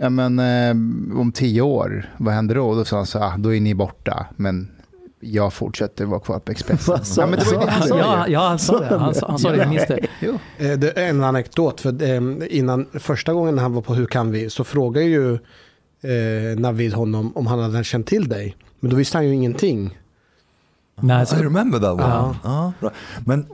ja 0.00 0.10
men 0.10 0.38
eh, 0.38 0.70
om 1.20 1.32
tio 1.34 1.62
år, 1.62 2.10
vad 2.16 2.34
händer 2.34 2.54
då? 2.54 2.68
Och 2.68 2.76
då 2.76 2.84
sa 2.84 2.96
han 2.96 3.06
så 3.06 3.18
ah, 3.18 3.36
då 3.36 3.54
är 3.54 3.60
ni 3.60 3.74
borta, 3.74 4.26
men 4.36 4.73
jag 5.24 5.52
fortsätter 5.52 6.04
vara 6.04 6.20
kvar 6.20 6.38
på 6.38 6.52
Expressen. 6.52 6.84
Vad 6.96 7.06
sa- 7.06 7.20
ja, 7.22 7.26
men 7.26 7.38
det 7.38 7.44
var 7.44 7.52
ju 7.52 7.58
det 7.66 7.70
han 7.72 7.88
sa 7.88 7.98
Ja, 7.98 8.26
ju. 8.26 8.32
ja, 8.32 8.48
han 8.48 8.58
sa 8.58 8.78
det. 8.80 8.98
Han, 8.98 9.14
sa- 9.14 9.26
han 9.28 9.38
sa 9.38 9.50
det, 9.50 9.56
jag 9.56 9.68
minns 9.68 9.86
det. 9.88 9.98
Jo. 10.20 10.38
Eh, 10.58 10.72
Det 10.78 10.98
är 10.98 11.08
en 11.08 11.24
anekdot, 11.24 11.80
för 11.80 12.02
eh, 12.02 12.20
innan 12.58 12.86
första 12.92 13.32
gången 13.32 13.58
han 13.58 13.72
var 13.72 13.82
på 13.82 13.94
Hur 13.94 14.06
kan 14.06 14.30
vi 14.30 14.50
så 14.50 14.64
frågade 14.64 15.06
ju 15.06 15.32
eh, 15.34 16.58
Navid 16.58 16.92
honom 16.94 17.32
om 17.36 17.46
han 17.46 17.58
hade 17.58 17.84
känt 17.84 18.06
till 18.06 18.28
dig. 18.28 18.56
Men 18.80 18.90
då 18.90 18.96
visste 18.96 19.18
han 19.18 19.26
ju 19.26 19.34
ingenting. 19.34 19.98
Nej, 21.00 21.26
så, 21.26 21.36
I 21.36 21.42
remember 21.42 21.78
that 21.78 21.92
one. 21.92 22.02
Ja. 22.02 22.36
Ja, 22.44 22.72
bra. 22.80 22.90
Men 23.26 23.46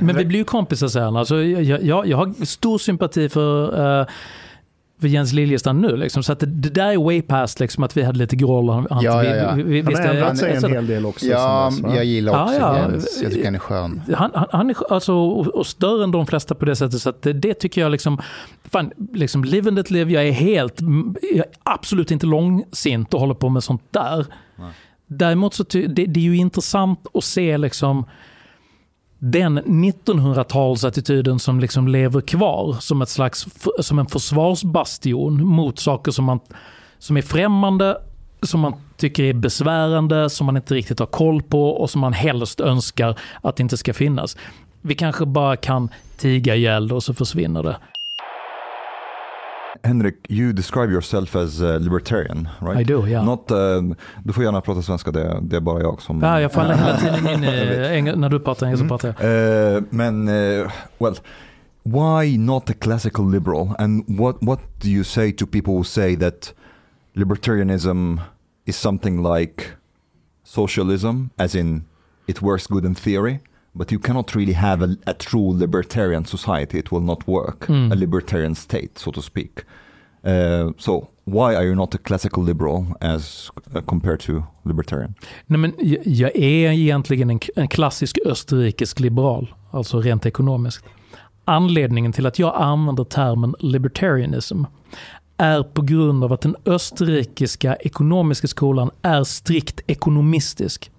men 0.00 0.16
vi 0.16 0.24
blir 0.24 0.38
ju 0.38 0.44
kompisar 0.44 0.88
sen. 0.88 1.16
Alltså, 1.16 1.42
jag, 1.42 1.82
jag, 1.82 2.06
jag 2.06 2.16
har 2.16 2.44
stor 2.44 2.78
sympati 2.78 3.28
för, 3.28 4.00
eh, 4.00 4.06
för 5.00 5.08
Jens 5.08 5.32
Liljestrand 5.32 5.80
nu. 5.80 5.96
Liksom, 5.96 6.22
så 6.22 6.32
att 6.32 6.40
det, 6.40 6.46
det 6.46 6.68
där 6.68 6.92
är 6.92 6.96
way 7.04 7.22
past 7.22 7.60
liksom, 7.60 7.84
att 7.84 7.96
vi 7.96 8.02
hade 8.02 8.18
lite 8.18 8.36
groll. 8.36 8.68
Han, 8.68 8.86
han, 8.90 9.04
Ja, 9.04 9.24
ja, 9.24 9.34
ja. 9.34 9.52
Vi, 9.54 9.62
vi, 9.62 9.82
Han 9.82 9.94
har 9.94 10.14
ändrat 10.14 10.38
sig 10.38 10.56
en 10.56 10.72
hel 10.72 10.86
del 10.86 11.06
också. 11.06 11.26
Ja, 11.26 11.70
dess, 11.70 11.94
jag 11.94 12.04
gillar 12.04 12.42
också 12.42 12.54
Ja, 12.54 12.78
ja. 12.78 12.90
Jens. 12.90 13.20
Jag 13.22 13.32
tycker 13.32 13.44
han 13.44 13.54
är 13.54 13.58
skön. 13.58 14.02
Han, 14.14 14.30
han, 14.34 14.46
han 14.50 14.70
är 14.70 14.92
alltså, 14.92 15.12
och, 15.12 15.46
och 15.46 15.66
större 15.66 16.04
än 16.04 16.10
de 16.10 16.26
flesta 16.26 16.54
på 16.54 16.64
det 16.64 16.76
sättet. 16.76 17.00
Så 17.00 17.10
att 17.10 17.22
det, 17.22 17.32
det 17.32 17.54
tycker 17.54 17.80
jag 17.80 17.92
liksom, 17.92 18.20
fan, 18.64 18.92
liksom 19.14 19.44
live 19.44 19.68
and 19.68 19.76
let 19.76 19.90
live. 19.90 20.12
Jag 20.12 20.28
är 20.28 20.32
helt, 20.32 20.80
jag 21.22 21.46
är 21.46 21.52
absolut 21.62 22.10
inte 22.10 22.26
långsint 22.26 23.14
och 23.14 23.20
håller 23.20 23.34
på 23.34 23.48
med 23.48 23.64
sånt 23.64 23.82
där. 23.90 24.26
Nej. 24.56 24.70
Däremot 25.06 25.54
så 25.54 25.64
ty, 25.64 25.86
det, 25.86 26.06
det 26.06 26.20
är 26.20 26.24
ju 26.24 26.36
intressant 26.36 27.06
att 27.14 27.24
se 27.24 27.58
liksom 27.58 28.04
den 29.22 29.58
1900-talsattityden 29.58 31.38
som 31.38 31.60
liksom 31.60 31.88
lever 31.88 32.20
kvar 32.20 32.76
som 32.80 33.02
ett 33.02 33.08
slags 33.08 33.46
som 33.80 33.98
en 33.98 34.06
försvarsbastion 34.06 35.46
mot 35.46 35.78
saker 35.78 36.12
som, 36.12 36.24
man, 36.24 36.40
som 36.98 37.16
är 37.16 37.22
främmande, 37.22 37.98
som 38.42 38.60
man 38.60 38.74
tycker 38.96 39.24
är 39.24 39.32
besvärande, 39.32 40.30
som 40.30 40.46
man 40.46 40.56
inte 40.56 40.74
riktigt 40.74 40.98
har 40.98 41.06
koll 41.06 41.42
på 41.42 41.70
och 41.70 41.90
som 41.90 42.00
man 42.00 42.12
helst 42.12 42.60
önskar 42.60 43.18
att 43.42 43.56
det 43.56 43.62
inte 43.62 43.76
ska 43.76 43.94
finnas. 43.94 44.36
Vi 44.80 44.94
kanske 44.94 45.26
bara 45.26 45.56
kan 45.56 45.88
tiga 46.16 46.54
ihjäl 46.54 46.88
det 46.88 46.94
och 46.94 47.02
så 47.02 47.14
försvinner 47.14 47.62
det. 47.62 47.76
Henrik, 49.82 50.14
you 50.28 50.52
describe 50.52 50.90
yourself 50.92 51.36
as 51.36 51.62
uh, 51.62 51.78
libertarian, 51.80 52.48
right? 52.60 52.80
I 52.80 52.84
do, 52.84 53.06
yeah. 53.06 53.24
Not, 53.24 53.50
um, 53.50 53.94
du 54.24 54.32
får 54.32 54.44
gärna 54.44 54.60
prata 54.60 54.82
svenska, 54.82 55.10
det, 55.10 55.38
det 55.42 55.56
är 55.56 55.60
bara 55.60 55.80
jag 55.82 56.02
som... 56.02 56.20
Ja, 56.20 56.40
jag 56.40 56.52
faller 56.52 56.74
hela 56.74 56.96
tiden 56.96 57.26
in 57.34 57.44
i, 57.44 58.12
när 58.16 58.28
du 58.28 58.40
pratar 58.40 58.66
engelska 58.66 58.84
Mm. 58.84 58.88
pratar 58.88 59.14
jag. 59.18 59.76
Uh, 59.76 59.82
men, 59.90 60.28
uh, 60.28 60.70
well, 60.98 61.14
why 61.82 62.36
not 62.38 62.70
a 62.70 62.74
classical 62.80 63.30
liberal? 63.30 63.74
And 63.78 64.04
what, 64.18 64.42
what 64.42 64.60
do 64.82 64.88
you 64.88 65.04
say 65.04 65.32
to 65.32 65.46
people 65.46 65.74
who 65.74 65.84
say 65.84 66.16
that 66.16 66.52
libertarianism 67.14 68.20
is 68.66 68.76
something 68.76 69.22
like 69.22 69.64
socialism, 70.44 71.30
as 71.36 71.54
in 71.54 71.84
it 72.26 72.42
works 72.42 72.66
good 72.66 72.84
in 72.84 72.94
theory, 72.94 73.40
but 73.74 73.92
you 73.92 73.98
cannot 74.00 74.34
really 74.34 74.52
have 74.54 74.84
a, 74.84 74.96
a 75.06 75.12
true 75.14 75.52
libertarian 75.58 76.24
society. 76.24 76.78
It 76.78 76.92
will 76.92 77.02
not 77.02 77.26
work. 77.28 77.66
Mm. 77.68 77.92
A 77.92 77.94
libertarian 77.94 78.54
state, 78.54 78.90
so 78.96 79.12
to 79.12 79.22
speak. 79.22 79.60
Uh, 80.26 80.72
so 80.78 81.08
why 81.24 81.54
are 81.56 81.64
you 81.64 81.74
not 81.74 81.94
a 81.94 81.98
classical 81.98 82.44
liberal 82.44 82.86
as 83.00 83.50
uh, 83.74 83.80
compared 83.82 84.20
to 84.20 84.42
libertarian? 84.64 85.14
Nej, 85.46 85.58
men 85.58 85.72
jag- 86.04 86.36
är 86.36 86.70
egentligen 86.72 87.30
en, 87.30 87.40
en 87.56 87.68
klassisk 87.68 88.18
österrikisk 88.26 89.00
liberal, 89.00 89.54
alltså 89.70 90.00
rent 90.00 90.26
ekonomiskt. 90.26 90.84
Anledningen 91.44 92.12
till 92.12 92.26
att 92.26 92.38
jag 92.38 92.54
använder 92.56 93.04
termen 93.04 93.54
libertarianism 93.60 94.64
är 95.36 95.62
på 95.62 95.82
grund 95.82 96.24
av 96.24 96.32
att 96.32 96.40
den 96.40 96.56
österrikiska 96.66 97.76
ekonomiska 97.76 98.46
skolan 98.46 98.90
är 99.02 99.24
strikt 99.24 99.80
ekonomistisk. 99.86 100.90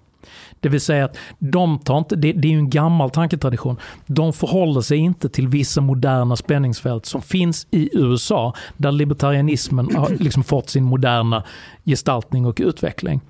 Det 0.62 0.68
vill 0.68 0.80
säga 0.80 1.04
att 1.04 1.16
de 1.38 1.78
tar 1.78 1.98
inte, 1.98 2.16
det, 2.16 2.32
det 2.32 2.48
är 2.48 2.52
ju 2.52 2.58
en 2.58 2.70
gammal 2.70 3.10
tanketradition, 3.10 3.76
de 4.06 4.32
förhåller 4.32 4.80
sig 4.80 4.98
inte 4.98 5.28
till 5.28 5.48
vissa 5.48 5.80
moderna 5.80 6.36
spänningsfält 6.36 7.06
som 7.06 7.22
finns 7.22 7.66
i 7.70 7.90
USA, 7.92 8.54
där 8.76 8.92
libertarianismen 8.92 9.96
har 9.96 10.08
liksom 10.08 10.44
fått 10.44 10.68
sin 10.70 10.84
moderna 10.84 11.44
gestaltning 11.84 12.46
och 12.46 12.60
utveckling. 12.62 13.20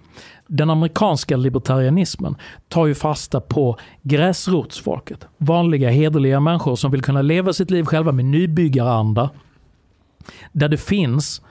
Den 0.47 0.71
amerikanska 0.71 1.37
libertarianismen 1.37 2.37
tar 2.69 2.87
ju 2.87 2.95
fasta 2.95 3.41
på 3.41 3.79
gräsrotsfolket. 4.03 5.27
Vanliga 5.39 5.91
hederliga 5.91 6.41
människor 6.41 6.77
som 6.77 6.91
vill 6.91 7.03
kunna 7.03 7.23
leva 7.23 7.53
sitt 7.53 7.71
liv 7.71 7.85
själva 7.85 8.13
med 8.13 8.25
nybyggaranda. 8.25 9.31
Där 10.53 10.69
det 10.69 10.79
finns 10.79 11.43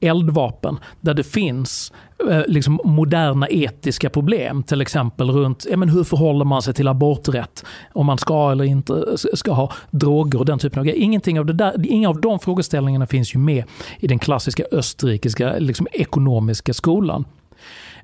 eldvapen, 0.00 0.78
där 1.00 1.14
det 1.14 1.22
finns 1.22 1.92
eh, 2.30 2.42
liksom 2.46 2.80
moderna 2.84 3.48
etiska 3.48 4.10
problem. 4.10 4.62
Till 4.62 4.80
exempel 4.80 5.30
runt 5.30 5.66
ja, 5.70 5.76
men 5.76 5.88
hur 5.88 6.04
förhåller 6.04 6.44
man 6.44 6.62
sig 6.62 6.74
till 6.74 6.88
aborträtt, 6.88 7.64
om 7.92 8.06
man 8.06 8.18
ska 8.18 8.52
eller 8.52 8.64
inte 8.64 9.04
ska 9.34 9.52
ha 9.52 9.72
droger 9.90 10.38
och 10.38 10.46
den 10.46 10.58
typen 10.58 10.78
av 10.78 10.84
grejer. 10.84 11.00
Ingenting 11.00 11.38
av 11.38 11.46
det 11.46 11.52
där, 11.52 11.86
inga 11.86 12.08
av 12.08 12.20
de 12.20 12.38
frågeställningarna 12.38 13.06
finns 13.06 13.34
ju 13.34 13.38
med 13.38 13.64
i 13.98 14.06
den 14.06 14.18
klassiska 14.18 14.64
österrikiska 14.72 15.58
liksom, 15.58 15.86
ekonomiska 15.92 16.74
skolan. 16.74 17.24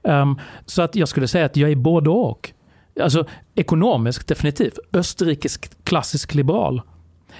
Um, 0.02 0.40
så 0.66 0.82
att 0.82 0.96
jag 0.96 1.08
skulle 1.08 1.28
säga 1.28 1.46
att 1.46 1.56
jag 1.56 1.70
är 1.70 1.76
både 1.76 2.10
och. 2.10 2.52
Alltså 3.00 3.24
ekonomiskt 3.54 4.28
definitivt. 4.28 4.78
Österrikisk 4.92 5.84
klassisk 5.84 6.34
liberal. 6.34 6.82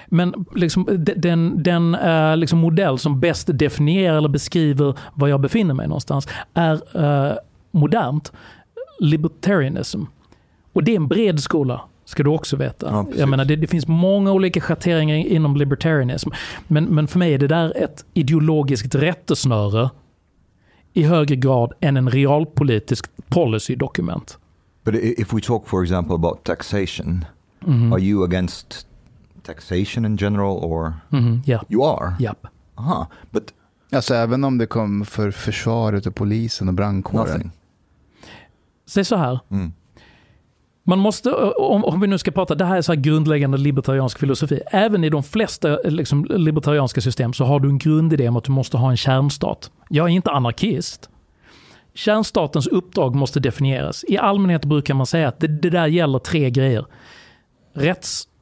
Men 0.07 0.35
liksom, 0.55 0.85
de- 0.99 1.15
den, 1.15 1.63
den 1.63 1.95
eh, 1.95 2.37
liksom 2.37 2.59
modell 2.59 2.99
som 2.99 3.21
bäst 3.21 3.49
definierar 3.59 4.17
eller 4.17 4.29
beskriver 4.29 4.95
var 5.15 5.29
jag 5.29 5.41
befinner 5.41 5.75
mig 5.75 5.89
någonstans 5.89 6.29
är 6.55 6.75
eh, 7.31 7.37
modernt 7.71 8.33
libertarianism. 9.01 10.03
Och 10.73 10.85
det 10.85 10.93
är 10.93 10.97
en 10.97 11.09
bred 11.09 11.41
skola, 11.41 11.81
ska 12.05 12.23
du 12.23 12.31
också 12.31 12.57
veta. 12.57 12.87
Ja, 12.91 13.07
jag 13.19 13.29
menar, 13.29 13.45
det, 13.45 13.57
det 13.57 13.67
finns 13.67 13.89
många 13.89 14.33
olika 14.33 14.61
schatteringar 14.61 15.17
inom 15.17 15.57
libertarianism. 15.57 16.31
Men, 16.69 16.85
men 16.85 17.07
för 17.09 17.19
mig 17.19 17.35
är 17.35 17.39
det 17.39 17.47
där 17.49 17.73
ett 17.77 18.05
ideologiskt 18.15 18.95
rättesnöre 18.95 19.91
i 20.93 21.03
högre 21.03 21.37
grad 21.37 21.73
än 21.81 21.97
en 21.97 22.11
realpolitisk 22.11 23.07
policydokument. 23.29 24.39
But 24.85 24.95
i- 24.95 25.15
if 25.23 25.33
we 25.33 25.41
talk, 25.41 25.69
for 25.69 25.83
example, 25.83 26.15
about 26.15 26.45
taxation, 26.45 27.25
Mhm. 27.61 27.93
are 27.93 28.01
you 28.01 28.25
against 28.25 28.86
taxation 29.47 30.05
in 30.05 30.17
general, 30.17 30.59
or 30.65 30.95
Mhm, 31.09 31.43
Ja, 31.47 31.65
you 31.69 31.85
are? 31.85 32.15
japp. 32.19 32.47
Aha, 32.75 33.07
but 33.31 33.53
Alltså 33.93 34.15
även 34.15 34.45
om 34.45 34.59
det 34.59 34.67
kom 34.67 35.05
för 35.05 35.31
försvaret 35.31 36.07
och 36.07 36.15
polisen 36.15 36.69
och 36.69 36.75
brandkåren. 36.75 37.27
nothing. 37.33 37.51
Säg 38.87 39.05
så 39.05 39.17
här, 39.17 39.41
Mm. 39.51 39.73
Man 40.89 40.99
måste, 40.99 41.33
om, 41.33 41.85
om 41.85 42.01
vi 42.01 42.07
nu 42.07 42.19
ska 42.19 42.31
prata, 42.31 42.55
det 42.55 42.65
här 42.65 42.77
är 42.77 42.83
så 42.83 42.93
här 42.93 43.01
grundläggande 43.01 43.59
libertariansk 43.59 44.19
filosofi. 44.19 44.61
Även 44.73 45.05
i 45.05 45.11
de 45.11 45.23
flesta 45.23 45.79
liksom, 45.85 46.25
libertarianska 46.25 47.01
system 47.01 47.33
så 47.33 47.45
har 47.45 47.61
du 47.61 47.69
en 47.69 47.79
grundidé 47.79 48.29
om 48.29 48.37
att 48.37 48.45
du 48.45 48.53
måste 48.53 48.77
ha 48.77 48.91
en 48.91 48.97
kärnstat. 48.97 49.71
Jag 49.89 50.05
är 50.07 50.11
inte 50.13 50.31
anarkist. 50.31 51.11
Kärnstatens 51.95 52.67
uppdrag 52.67 53.15
måste 53.15 53.41
definieras. 53.41 54.05
I 54.09 54.19
allmänhet 54.19 54.65
brukar 54.65 54.95
man 54.95 55.07
säga 55.07 55.29
att 55.29 55.41
det, 55.41 55.49
det 55.49 55.71
där 55.71 55.87
gäller 55.87 56.19
tre 56.19 56.51
grejer. 56.51 56.87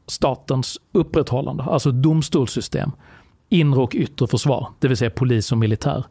Rättsstatens 0.06 0.78
upprätthållande, 0.92 1.62
alltså 1.62 1.90
domstolssystem. 1.90 2.90
Inre 3.48 3.80
och 3.80 3.94
yttre 3.94 4.26
försvar, 4.26 4.68
det 4.78 4.88
vill 4.88 4.96
säga 4.96 5.10
polis 5.10 5.52
och 5.52 5.58
militär. 5.58 6.04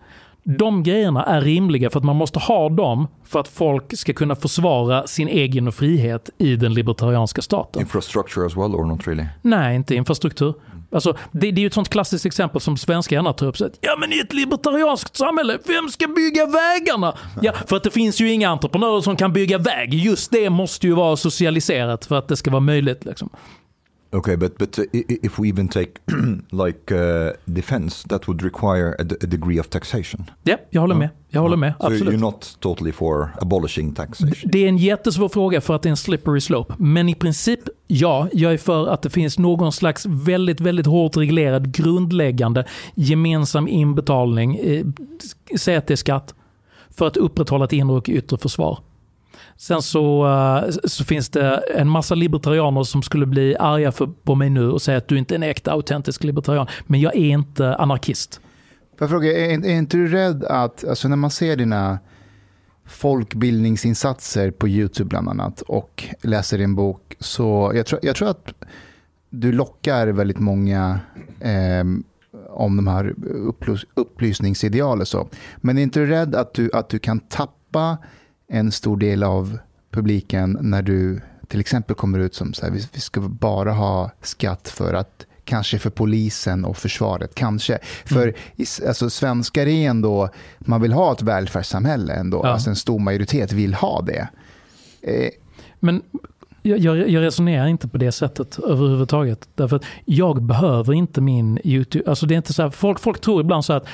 De 0.44 0.84
grejerna 0.84 1.24
är 1.24 1.42
rimliga 1.42 1.90
för 1.90 2.00
att 2.00 2.06
man 2.06 2.16
måste 2.16 2.40
ha 2.40 2.70
dem 2.70 3.08
för 3.24 3.40
att 3.40 3.48
folk 3.48 3.98
ska 3.98 4.14
kunna 4.14 4.36
försvara 4.36 5.08
sin 5.08 5.28
egen 5.28 5.72
frihet 5.72 6.30
i 6.38 6.56
den 6.56 6.74
libertarianska 6.74 7.42
staten. 7.42 7.82
Infrastructure 7.82 8.46
as 8.46 8.56
well, 8.56 8.76
or 8.76 8.86
not 8.86 9.08
really? 9.08 9.26
Nej, 9.42 9.76
inte 9.76 9.96
infrastruktur. 9.96 10.54
Alltså, 10.92 11.18
det, 11.32 11.52
det 11.52 11.60
är 11.60 11.62
ju 11.62 11.68
ett 11.68 11.74
sånt 11.74 11.90
klassiskt 11.90 12.26
exempel 12.26 12.62
som 12.62 12.78
svenskar 12.78 13.16
gärna 13.16 13.34
tar 13.34 13.48
upp. 13.48 13.58
Så 13.58 13.66
att, 13.66 13.78
ja, 13.82 13.96
men 14.00 14.14
i 14.14 14.20
ett 14.20 14.34
libertarianskt 14.34 15.16
samhälle, 15.16 15.58
vem 15.68 15.90
ska 15.90 16.08
bygga 16.08 16.46
vägarna? 16.46 17.14
Ja, 17.42 17.54
för 17.68 17.76
att 17.76 17.84
det 17.84 17.92
finns 17.92 18.22
ju 18.22 18.32
inga 18.32 18.50
entreprenörer 18.50 19.02
som 19.02 19.16
kan 19.16 19.34
bygga 19.34 19.58
väg. 19.58 19.94
Just 19.94 20.32
det 20.32 20.50
måste 20.50 20.88
ju 20.88 20.94
vara 20.94 21.16
socialiserat 21.16 22.06
för 22.06 22.16
att 22.16 22.28
det 22.28 22.36
ska 22.36 22.52
vara 22.52 22.60
möjligt. 22.60 23.06
Liksom. 23.06 23.30
Okay, 24.14 24.36
but 24.36 24.58
but 24.58 24.80
if 24.94 25.40
we 25.40 25.50
even 25.50 25.68
take 25.68 25.92
like 26.52 26.92
uh, 26.92 27.32
defense, 27.46 28.08
that 28.10 28.28
would 28.28 28.44
require 28.44 28.96
a, 29.00 29.02
a 29.02 29.28
degree 29.28 29.60
of 29.60 29.70
taxation. 29.70 30.30
Ja, 30.44 30.58
jag 30.70 30.82
håller 30.82 30.96
med. 30.96 31.10
Jag 31.30 31.42
håller 31.42 31.58
med, 31.58 31.74
So 31.80 31.86
absolut. 31.86 32.14
you're 32.14 32.22
not 32.22 32.58
totally 32.60 32.92
for 32.92 33.30
abolishing 33.42 33.94
taxation. 33.94 34.34
Det 34.44 34.64
är 34.64 34.68
en 34.68 34.78
jättesvår 34.78 35.30
fråga 35.30 35.62
för 35.62 35.76
att 35.76 35.82
det 35.82 35.88
är 35.88 35.92
en 35.92 35.98
slippery 35.98 36.42
slope. 36.42 36.74
Men 36.78 37.10
i 37.10 37.16
princip, 37.16 37.60
ja, 37.88 38.28
jag 38.34 38.54
är 38.54 38.58
för 38.58 38.88
att 38.88 39.02
det 39.02 39.10
finns 39.10 39.40
någon 39.40 39.72
slags 39.72 40.06
väldigt, 40.06 40.62
väldigt 40.62 40.86
hårt 40.86 41.18
reglerad 41.18 41.72
grundläggande 41.76 42.66
gemensam 42.96 43.68
inbetalning, 43.68 44.56
eh, 44.56 44.86
är 45.50 45.96
skatt, 45.96 46.36
för 46.90 47.08
att 47.08 47.18
upprätthålla 47.18 47.66
ett 47.66 47.74
inre 47.74 47.96
och 47.96 48.10
yttre 48.10 48.38
försvar. 48.38 48.80
Sen 49.58 49.82
så, 49.82 50.28
eh, 50.28 50.70
så 50.84 51.04
finns 51.04 51.30
det 51.30 51.64
en 51.76 51.90
massa 51.90 52.16
libertarianer 52.16 52.84
som 52.84 53.02
skulle 53.02 53.26
bli 53.26 53.56
arga 53.60 53.92
för, 53.92 54.10
på 54.24 54.36
mig 54.36 54.50
nu 54.50 54.70
och 54.72 54.82
säga 54.82 54.98
att 54.98 55.08
du 55.08 55.18
inte 55.18 55.34
är 55.34 55.36
en 55.36 55.44
äkta 55.44 55.72
autentisk 55.72 56.24
libertarian. 56.24 56.68
Men 56.86 57.00
jag 57.00 57.16
är 57.16 57.30
inte 57.30 57.76
anarkist. 57.76 58.42
Får 58.98 59.06
jag 59.06 59.10
fråga, 59.10 59.32
är, 59.32 59.66
är 59.66 59.78
inte 59.78 59.98
du 59.98 60.08
rädd 60.08 60.44
att, 60.44 60.88
alltså 60.88 61.08
när 61.08 61.16
man 61.16 61.32
ser 61.32 61.56
dina 61.56 62.00
folkbildningsinsatser 62.86 64.52
på 64.52 64.68
YouTube 64.68 65.10
bland 65.10 65.30
annat 65.30 65.62
och 65.62 66.04
läser 66.22 66.58
din 66.58 66.76
bok, 66.76 67.16
så 67.20 67.72
jag 67.76 67.86
tror, 67.86 68.00
jag 68.04 68.16
tror 68.16 68.30
att 68.30 68.54
du 69.30 69.52
lockar 69.52 70.08
väldigt 70.08 70.40
många 70.40 71.00
eh, 71.40 71.84
om 72.50 72.76
de 72.76 72.88
här 72.88 73.16
upplys, 73.28 73.86
upplysningsidealen. 73.94 75.06
så. 75.06 75.28
Men 75.58 75.78
är 75.78 75.82
inte 75.82 76.00
du 76.00 76.06
rädd 76.06 76.36
att 76.36 76.54
du, 76.54 76.70
att 76.74 76.90
du 76.90 77.00
kan 77.00 77.20
tappa 77.20 77.98
en 78.54 78.72
stor 78.72 78.98
del 78.98 79.24
av 79.24 79.58
publiken 79.92 80.58
när 80.62 80.82
du 80.82 81.22
till 81.48 81.60
exempel 81.60 81.96
kommer 81.96 82.20
ut 82.20 82.36
som 82.36 82.54
så 82.54 82.66
här, 82.66 82.72
vi, 82.74 82.88
vi 82.94 83.00
ska 83.00 83.22
bara 83.22 83.72
ha 83.72 84.12
skatt 84.22 84.68
för 84.70 84.94
att 84.94 85.26
kanske 85.46 85.80
för 85.80 85.90
polisen 85.90 86.66
och 86.66 86.78
försvaret, 86.78 87.36
kanske. 87.36 87.80
För 88.06 88.28
i, 88.56 88.66
alltså, 88.88 89.10
svenskar 89.10 89.68
är 89.68 89.90
ändå, 89.90 90.30
man 90.60 90.82
vill 90.82 90.94
ha 90.94 91.12
ett 91.14 91.22
välfärdssamhälle 91.22 92.14
ändå, 92.14 92.42
Ja. 92.44 92.50
alltså 92.50 92.70
en 92.70 92.76
stor 92.76 93.00
majoritet 93.00 93.52
vill 93.52 93.74
ha 93.74 94.02
det. 94.02 94.28
Eh, 95.02 95.30
Men 95.80 96.02
jag, 96.62 96.80
jag, 96.80 97.10
jag 97.10 97.22
resonerar 97.22 97.68
inte 97.68 97.88
på 97.88 97.98
det 97.98 98.12
sättet 98.12 98.60
överhuvudtaget. 98.60 99.48
Därför 99.56 99.76
att 99.76 99.84
jag 100.06 100.42
behöver 100.44 100.94
inte 100.94 101.22
min 101.22 101.60
YouTube. 101.64 102.10
Alltså 102.10 102.26
det 102.26 102.36
är 102.36 102.38
inte 102.38 102.54
så 102.54 102.62
här, 102.62 102.70
folk, 102.70 103.00
folk 103.00 103.22
tror 103.22 103.42
ibland 103.42 103.66
så 103.66 103.74
att 103.74 103.86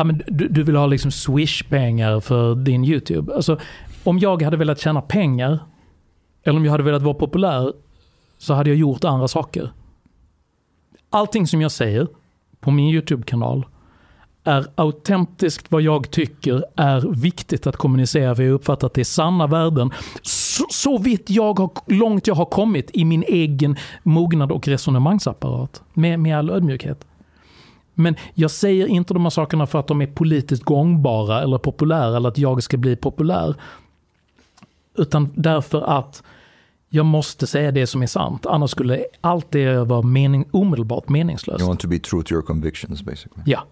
ah, 0.00 0.04
men 0.04 0.22
du, 0.26 0.48
du 0.48 0.62
vill 0.62 0.76
ha 0.76 0.86
liksom 0.86 1.10
swish-pengar 1.10 2.20
för 2.20 2.54
din 2.54 2.84
YouTube. 2.84 3.34
Alltså, 3.34 3.58
om 4.04 4.18
jag 4.18 4.42
hade 4.42 4.56
velat 4.56 4.80
tjäna 4.80 5.00
pengar, 5.00 5.58
eller 6.42 6.58
om 6.58 6.64
jag 6.64 6.72
hade 6.72 6.84
velat 6.84 7.02
vara 7.02 7.14
populär, 7.14 7.72
så 8.38 8.54
hade 8.54 8.70
jag 8.70 8.76
gjort 8.78 9.04
andra 9.04 9.28
saker. 9.28 9.70
Allting 11.10 11.46
som 11.46 11.60
jag 11.60 11.72
säger 11.72 12.08
på 12.60 12.70
min 12.70 12.88
YouTube-kanal 12.88 13.66
är 14.44 14.66
autentiskt 14.74 15.70
vad 15.70 15.82
jag 15.82 16.10
tycker 16.10 16.64
är 16.76 17.00
viktigt 17.00 17.66
att 17.66 17.76
kommunicera 17.76 18.34
för 18.34 18.42
jag 18.42 18.52
uppfattar 18.52 18.86
att 18.86 18.94
det 18.94 19.00
är 19.00 19.04
sanna 19.04 19.46
värden. 19.46 19.90
Så, 20.22 20.64
så 20.70 20.98
vitt 20.98 21.30
jag 21.30 21.58
har, 21.58 21.70
långt 21.86 22.26
jag 22.26 22.34
har 22.34 22.44
kommit 22.44 22.90
i 22.94 23.04
min 23.04 23.24
egen 23.28 23.76
mognad 24.02 24.52
och 24.52 24.68
resonemangsapparat. 24.68 25.82
Med, 25.94 26.20
med 26.20 26.38
all 26.38 26.50
ödmjukhet. 26.50 27.07
Men 27.98 28.16
jag 28.34 28.50
säger 28.50 28.86
inte 28.86 29.14
de 29.14 29.22
här 29.22 29.30
sakerna 29.30 29.66
för 29.66 29.78
att 29.78 29.86
de 29.86 30.02
är 30.02 30.06
politiskt 30.06 30.62
gångbara 30.62 31.42
eller 31.42 31.58
populära 31.58 32.16
eller 32.16 32.28
att 32.28 32.38
jag 32.38 32.62
ska 32.62 32.76
bli 32.76 32.96
populär. 32.96 33.54
Utan 34.94 35.32
därför 35.34 35.82
att 35.82 36.22
jag 36.88 37.06
måste 37.06 37.46
säga 37.46 37.72
det 37.72 37.86
som 37.86 38.02
är 38.02 38.06
sant. 38.06 38.46
Annars 38.46 38.70
skulle 38.70 39.04
allt 39.20 39.50
det 39.50 39.84
vara 39.84 40.02
mening, 40.02 40.44
omedelbart 40.50 41.08
meningslöst. 41.08 41.60
You 41.60 41.68
want 41.68 41.80
to 41.80 41.88
be 41.88 41.98
true 41.98 42.22
to 42.22 42.32
your 42.32 42.42
convictions 42.42 43.02
basically. 43.02 43.42
Ja, 43.46 43.66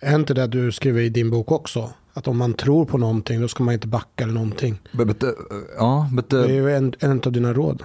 Är 0.00 0.14
inte 0.14 0.34
det 0.34 0.46
du 0.46 0.72
skriver 0.72 1.00
i 1.00 1.08
din 1.08 1.30
bok 1.30 1.52
också? 1.52 1.90
Att 2.12 2.28
om 2.28 2.38
man 2.38 2.54
tror 2.54 2.84
på 2.84 2.98
någonting 2.98 3.40
då 3.40 3.48
ska 3.48 3.64
man 3.64 3.74
inte 3.74 3.86
backa 3.86 4.24
eller 4.24 4.34
någonting. 4.34 4.78
But, 4.92 5.06
but 5.06 5.22
uh, 5.22 5.30
ja, 5.76 6.08
but 6.12 6.30
Det 6.30 6.38
är 6.38 6.48
uh, 6.48 6.54
ju 6.54 6.76
en, 6.76 6.94
en 7.00 7.22
av 7.26 7.32
dina 7.32 7.52
råd. 7.52 7.82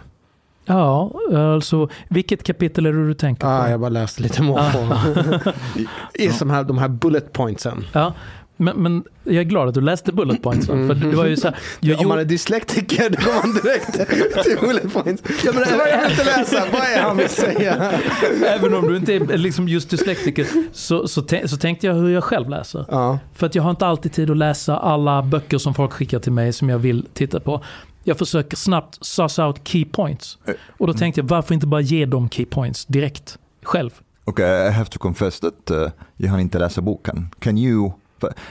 Ja 0.65 1.12
alltså 1.36 1.89
vilket 2.10 2.43
kapitel 2.43 2.86
är 2.86 2.93
det 2.93 3.08
du 3.08 3.13
tänker 3.13 3.41
på? 3.41 3.47
Ah, 3.47 3.69
jag 3.69 3.80
bara 3.80 3.89
läste 3.89 4.21
lite 4.21 4.41
måfå. 4.41 4.97
I 6.13 6.30
som 6.30 6.49
här, 6.49 6.63
de 6.63 6.78
här 6.78 6.88
bullet 6.88 7.34
pointsen. 7.34 7.86
Ja, 7.93 8.13
men, 8.58 8.78
men 8.78 9.04
jag 9.23 9.36
är 9.36 9.43
glad 9.43 9.67
att 9.67 9.73
du 9.73 9.82
läste 9.82 10.12
bullet 10.13 10.41
points. 10.41 10.67
va? 10.67 10.76
För 10.88 10.95
det 10.95 11.15
var 11.15 11.26
ju 11.26 11.38
så 11.38 11.47
här, 11.47 11.58
jag 11.80 11.99
Om 11.99 12.08
man 12.08 12.19
är 12.19 12.26
dyslektiker 12.26 13.10
då 13.10 13.17
går 13.26 13.34
man 13.34 13.54
direkt 13.54 13.93
till 14.43 14.58
bullet 14.67 14.93
points. 14.93 15.23
Ja, 15.45 15.52
men 15.54 15.63
jag 15.69 16.02
vill 16.02 16.12
inte 16.12 16.23
läsa, 16.23 16.65
vad 16.73 16.82
är 16.82 17.02
han 17.02 17.17
vill 17.17 17.30
säga? 17.30 17.91
även 18.47 18.73
om 18.73 18.88
du 18.88 18.97
inte 18.97 19.13
är 19.13 19.38
liksom 19.38 19.67
just 19.67 19.89
dyslektiker, 19.89 20.47
så, 20.71 21.08
så, 21.08 21.23
så 21.45 21.58
tänkte 21.58 21.88
jag 21.88 21.93
hur 21.93 22.10
jag 22.10 22.23
själv 22.23 22.49
läser. 22.49 22.86
Ja. 22.89 23.19
För 23.34 23.45
att 23.45 23.56
jag 23.56 23.63
har 23.63 23.69
inte 23.69 23.86
alltid 23.88 24.13
tid 24.13 24.30
att 24.30 24.38
läsa 24.38 24.78
alla 24.78 25.21
böcker 25.21 25.58
som 25.58 25.73
folk 25.73 25.93
skickar 25.93 26.19
till 26.19 26.32
mig 26.32 26.54
som 26.54 26.69
jag 26.69 26.80
vill 26.80 27.06
titta 27.13 27.39
på. 27.39 27.62
Jag 28.03 28.17
försöker 28.17 28.57
snabbt 28.57 29.05
suss 29.05 29.39
out 29.39 29.67
key 29.67 29.85
points. 29.85 30.37
Och 30.77 30.87
då 30.87 30.93
tänkte 30.93 31.21
jag, 31.21 31.27
varför 31.27 31.53
inte 31.53 31.67
bara 31.67 31.81
ge 31.81 32.05
dem 32.05 32.29
key 32.29 32.45
points 32.45 32.85
direkt, 32.85 33.37
själv? 33.63 33.89
okay, 34.25 34.67
I 34.67 34.71
have 34.71 34.89
to 34.89 34.99
confess 34.99 35.39
that 35.39 35.71
uh, 35.71 35.87
jag 36.17 36.29
hann 36.29 36.39
inte 36.39 36.59
läsa 36.59 36.81
boken. 36.81 37.29
Can 37.39 37.57
you, 37.57 37.91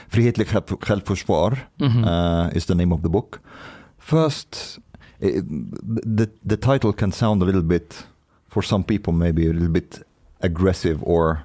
Frihetlig 0.07 0.47
själv- 0.47 0.77
självförsvar 0.81 1.57
Mhm. 1.79 2.03
uh, 2.03 2.57
is 2.57 2.65
the 2.65 2.75
name 2.75 2.95
of 2.95 3.01
the 3.01 3.09
book. 3.09 3.35
First, 3.99 4.79
the, 6.17 6.25
the 6.49 6.57
title 6.57 6.93
can 6.97 7.11
sound 7.11 7.43
a 7.43 7.45
little 7.45 7.61
bit, 7.61 8.07
for 8.49 8.61
some 8.61 8.83
people 8.83 9.13
maybe 9.13 9.49
a 9.49 9.53
little 9.53 9.69
bit 9.69 9.99
aggressive 10.39 10.99
or 11.01 11.37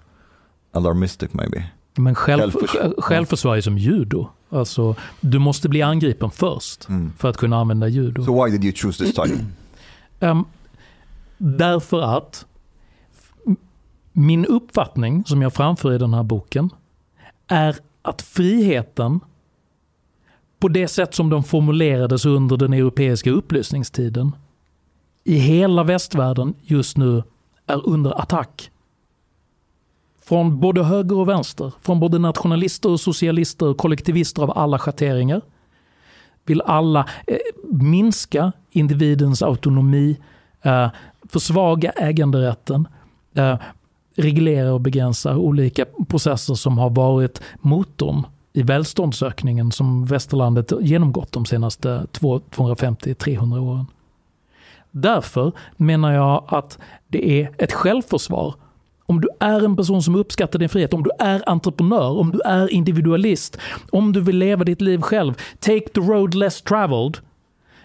alarmistic 0.72 1.32
maybe. 1.34 1.64
Men 1.96 2.14
själv, 2.14 2.52
självförsvar 2.98 3.56
är 3.56 3.60
som 3.60 3.78
judo. 3.78 4.28
Alltså, 4.50 4.94
du 5.20 5.38
måste 5.38 5.68
bli 5.68 5.82
angripen 5.82 6.30
först 6.30 6.88
Mm. 6.88 7.12
för 7.18 7.28
att 7.28 7.36
kunna 7.36 7.56
använda 7.56 7.88
judo. 7.88 8.24
So 8.24 8.44
why 8.44 8.50
did 8.50 8.64
you 8.64 8.72
choose 8.76 9.04
this 9.04 9.14
title? 9.14 9.44
Ehm, 10.20 10.44
därför 11.38 12.00
att 12.16 12.46
min 14.12 14.46
uppfattning 14.46 15.24
som 15.24 15.42
jag 15.42 15.54
framför 15.54 15.92
i 15.92 15.98
den 15.98 16.14
här 16.14 16.22
boken 16.22 16.70
är 17.46 17.76
att 18.02 18.22
friheten 18.22 19.20
på 20.58 20.68
det 20.68 20.88
sätt 20.88 21.14
som 21.14 21.30
den 21.30 21.42
formulerades 21.42 22.24
under 22.26 22.56
den 22.56 22.72
europeiska 22.72 23.30
upplysningstiden 23.30 24.36
i 25.24 25.38
hela 25.38 25.82
västvärlden 25.84 26.54
just 26.62 26.96
nu 26.96 27.22
är 27.66 27.88
under 27.88 28.20
attack. 28.20 28.70
Från 30.28 30.60
både 30.60 30.84
höger 30.84 31.16
och 31.16 31.28
vänster, 31.28 31.72
från 31.80 32.00
både 32.00 32.18
nationalister 32.18 32.90
och 32.90 33.00
socialister 33.00 33.66
och 33.66 33.78
kollektivister 33.78 34.42
av 34.42 34.58
alla 34.58 34.78
schatteringar 34.78 35.40
vill 36.44 36.62
alla 36.62 37.08
eh, 37.26 37.36
minska 37.64 38.52
individens 38.70 39.42
autonomi, 39.42 40.16
eh, 40.62 40.88
försvaga 41.28 41.90
äganderätten, 41.90 42.88
eh, 43.34 43.56
reglera 44.16 44.72
och 44.72 44.80
begränsa 44.80 45.36
olika 45.36 45.84
processer 46.08 46.54
som 46.54 46.78
har 46.78 46.90
varit 46.90 47.42
motorn 47.60 48.26
i 48.52 48.62
välståndsökningen 48.62 49.72
som 49.72 50.06
västerlandet 50.06 50.72
genomgått 50.80 51.32
de 51.32 51.46
senaste 51.46 52.06
250-300 52.12 53.58
åren. 53.58 53.86
Därför 54.90 55.52
menar 55.76 56.12
jag 56.12 56.44
att 56.46 56.78
det 57.06 57.42
är 57.42 57.50
ett 57.58 57.72
självförsvar 57.72 58.54
om 59.08 59.20
du 59.20 59.28
är 59.40 59.64
en 59.64 59.76
person 59.76 60.02
som 60.02 60.14
uppskattar 60.14 60.58
din 60.58 60.68
frihet, 60.68 60.94
om 60.94 61.02
du 61.02 61.10
är 61.18 61.48
entreprenör, 61.48 62.18
om 62.18 62.30
du 62.30 62.40
är 62.40 62.72
individualist, 62.72 63.58
om 63.90 64.12
du 64.12 64.20
vill 64.20 64.38
leva 64.38 64.64
ditt 64.64 64.80
liv 64.80 65.00
själv, 65.00 65.34
take 65.58 65.88
the 65.88 66.00
road 66.00 66.34
less 66.34 66.62
traveled, 66.62 67.18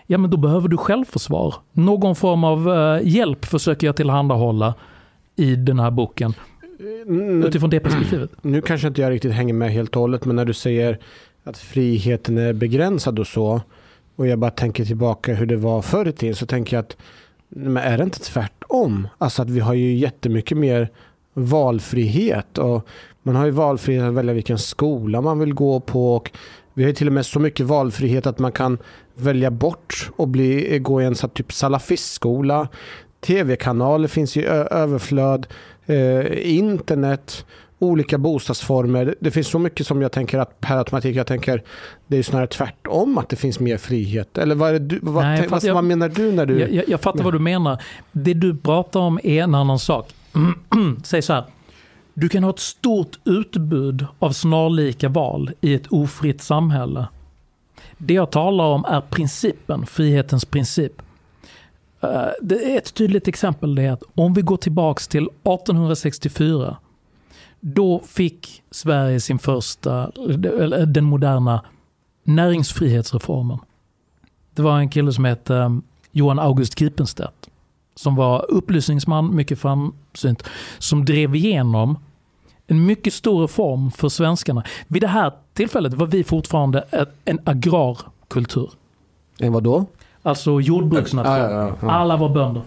ja 0.07 0.17
men 0.17 0.29
då 0.29 0.37
behöver 0.37 0.67
du 0.67 0.77
självförsvar. 0.77 1.55
Någon 1.71 2.15
form 2.15 2.43
av 2.43 2.73
eh, 2.73 3.07
hjälp 3.07 3.45
försöker 3.45 3.87
jag 3.87 3.95
tillhandahålla 3.95 4.73
i 5.35 5.55
den 5.55 5.79
här 5.79 5.91
boken 5.91 6.33
Mm, 7.07 7.43
utifrån 7.43 7.69
det 7.69 7.79
perspektivet. 7.79 8.29
Nu 8.41 8.61
kanske 8.61 8.87
inte 8.87 9.01
jag 9.01 9.11
riktigt 9.11 9.31
hänger 9.31 9.53
med 9.53 9.71
helt 9.71 9.95
och 9.95 10.01
hållet, 10.01 10.25
men 10.25 10.35
när 10.35 10.45
du 10.45 10.53
säger 10.53 10.99
att 11.43 11.57
friheten 11.57 12.37
är 12.37 12.53
begränsad 12.53 13.19
och 13.19 13.27
så, 13.27 13.61
och 14.15 14.27
jag 14.27 14.39
bara 14.39 14.51
tänker 14.51 14.85
tillbaka 14.85 15.33
hur 15.33 15.45
det 15.45 15.57
var 15.57 15.81
förr 15.81 16.07
i 16.07 16.11
tiden, 16.11 16.35
så 16.35 16.45
tänker 16.45 16.77
jag 16.77 16.83
att 16.83 16.97
men 17.55 17.77
är 17.77 17.97
det 17.97 18.03
inte 18.03 18.19
tvärtom? 18.19 19.07
Alltså 19.17 19.41
att 19.41 19.49
vi 19.49 19.59
har 19.59 19.73
ju 19.73 19.95
jättemycket 19.95 20.57
mer 20.57 20.89
valfrihet 21.33 22.57
och 22.57 22.87
man 23.23 23.35
har 23.35 23.45
ju 23.45 23.51
valfrihet 23.51 24.03
att 24.03 24.13
välja 24.13 24.33
vilken 24.33 24.57
skola 24.57 25.21
man 25.21 25.39
vill 25.39 25.53
gå 25.53 25.79
på 25.79 26.15
och 26.15 26.31
vi 26.73 26.83
har 26.83 26.91
till 26.91 27.07
och 27.07 27.13
med 27.13 27.25
så 27.25 27.39
mycket 27.39 27.65
valfrihet 27.65 28.27
att 28.27 28.39
man 28.39 28.51
kan 28.51 28.77
välja 29.15 29.51
bort 29.51 30.09
och 30.15 30.27
bli, 30.27 30.79
gå 30.79 31.01
i 31.01 31.05
en 31.05 31.15
här 31.21 31.27
typ 31.27 31.53
salafistskola. 31.53 32.67
Tv-kanaler 33.21 34.07
finns 34.07 34.37
i 34.37 34.45
överflöd, 34.45 35.47
eh, 35.85 36.55
internet, 36.57 37.45
olika 37.79 38.17
bostadsformer. 38.17 39.15
Det 39.19 39.31
finns 39.31 39.47
så 39.47 39.59
mycket 39.59 39.87
som 39.87 40.01
jag 40.01 40.11
tänker 40.11 40.39
att 40.39 40.61
per 40.61 40.77
automatik, 40.77 41.15
jag 41.15 41.27
tänker 41.27 41.63
det 42.07 42.17
är 42.17 42.23
snarare 42.23 42.47
tvärtom 42.47 43.17
att 43.17 43.29
det 43.29 43.35
finns 43.35 43.59
mer 43.59 43.77
frihet. 43.77 44.37
Eller 44.37 44.55
vad, 44.55 44.81
du, 44.81 44.99
vad, 45.01 45.23
Nej, 45.23 45.45
att 45.45 45.51
vad, 45.51 45.63
vad 45.63 45.83
menar 45.83 46.09
du 46.09 46.31
när 46.31 46.45
du... 46.45 46.59
Jag, 46.59 46.73
jag, 46.73 46.89
jag 46.89 47.01
fattar 47.01 47.23
vad 47.23 47.33
du 47.33 47.39
menar. 47.39 47.81
Det 48.11 48.33
du 48.33 48.57
pratar 48.57 48.99
om 48.99 49.19
är 49.23 49.43
en 49.43 49.55
annan 49.55 49.79
sak. 49.79 50.13
Mm. 50.35 50.99
Säg 51.03 51.21
så 51.21 51.33
här. 51.33 51.43
Du 52.13 52.29
kan 52.29 52.43
ha 52.43 52.49
ett 52.49 52.59
stort 52.59 53.19
utbud 53.23 54.07
av 54.19 54.31
snarlika 54.31 55.09
val 55.09 55.51
i 55.61 55.73
ett 55.73 55.87
ofritt 55.87 56.41
samhälle. 56.41 57.07
Det 57.97 58.13
jag 58.13 58.31
talar 58.31 58.65
om 58.65 58.85
är 58.85 59.01
principen, 59.01 59.85
frihetens 59.85 60.45
princip. 60.45 61.01
Eh, 62.01 62.27
det 62.41 62.73
är 62.73 62.77
ett 62.77 62.93
tydligt 62.93 63.27
exempel 63.27 63.75
det 63.75 63.83
är 63.83 63.91
att 63.91 64.03
om 64.15 64.33
vi 64.33 64.41
går 64.41 64.57
tillbaks 64.57 65.07
till 65.07 65.23
1864. 65.23 66.77
Då 67.59 68.01
fick 68.07 68.63
Sverige 68.71 69.19
sin 69.19 69.39
första, 69.39 70.11
eller 70.15 70.79
eh, 70.79 70.87
den 70.87 71.03
moderna 71.03 71.65
näringsfrihetsreformen. 72.23 73.59
Det 74.53 74.61
var 74.61 74.79
en 74.79 74.89
kille 74.89 75.13
som 75.13 75.25
hette 75.25 75.55
eh, 75.55 75.77
Johan 76.11 76.39
August 76.39 76.75
Gripenstedt. 76.75 77.49
Som 77.95 78.15
var 78.15 78.45
upplysningsman, 78.51 79.35
mycket 79.35 79.59
framsynt. 79.59 80.43
Som 80.79 81.05
drev 81.05 81.35
igenom 81.35 81.97
en 82.67 82.85
mycket 82.85 83.13
stor 83.13 83.41
reform 83.41 83.91
för 83.91 84.09
svenskarna. 84.09 84.63
Vid 84.87 85.01
det 85.01 85.07
här 85.07 85.31
tillfället 85.53 85.93
var 85.93 86.07
vi 86.07 86.23
fortfarande 86.23 86.83
en 87.25 87.39
agrarkultur. 87.43 88.71
Eh, 89.39 89.51
vad 89.51 89.63
då? 89.63 89.85
Alltså 90.23 90.61
jordbruksnation. 90.61 91.33
Ja, 91.33 91.51
ja, 91.51 91.75
ja. 91.81 91.91
Alla 91.91 92.17
var 92.17 92.29
bönder. 92.29 92.61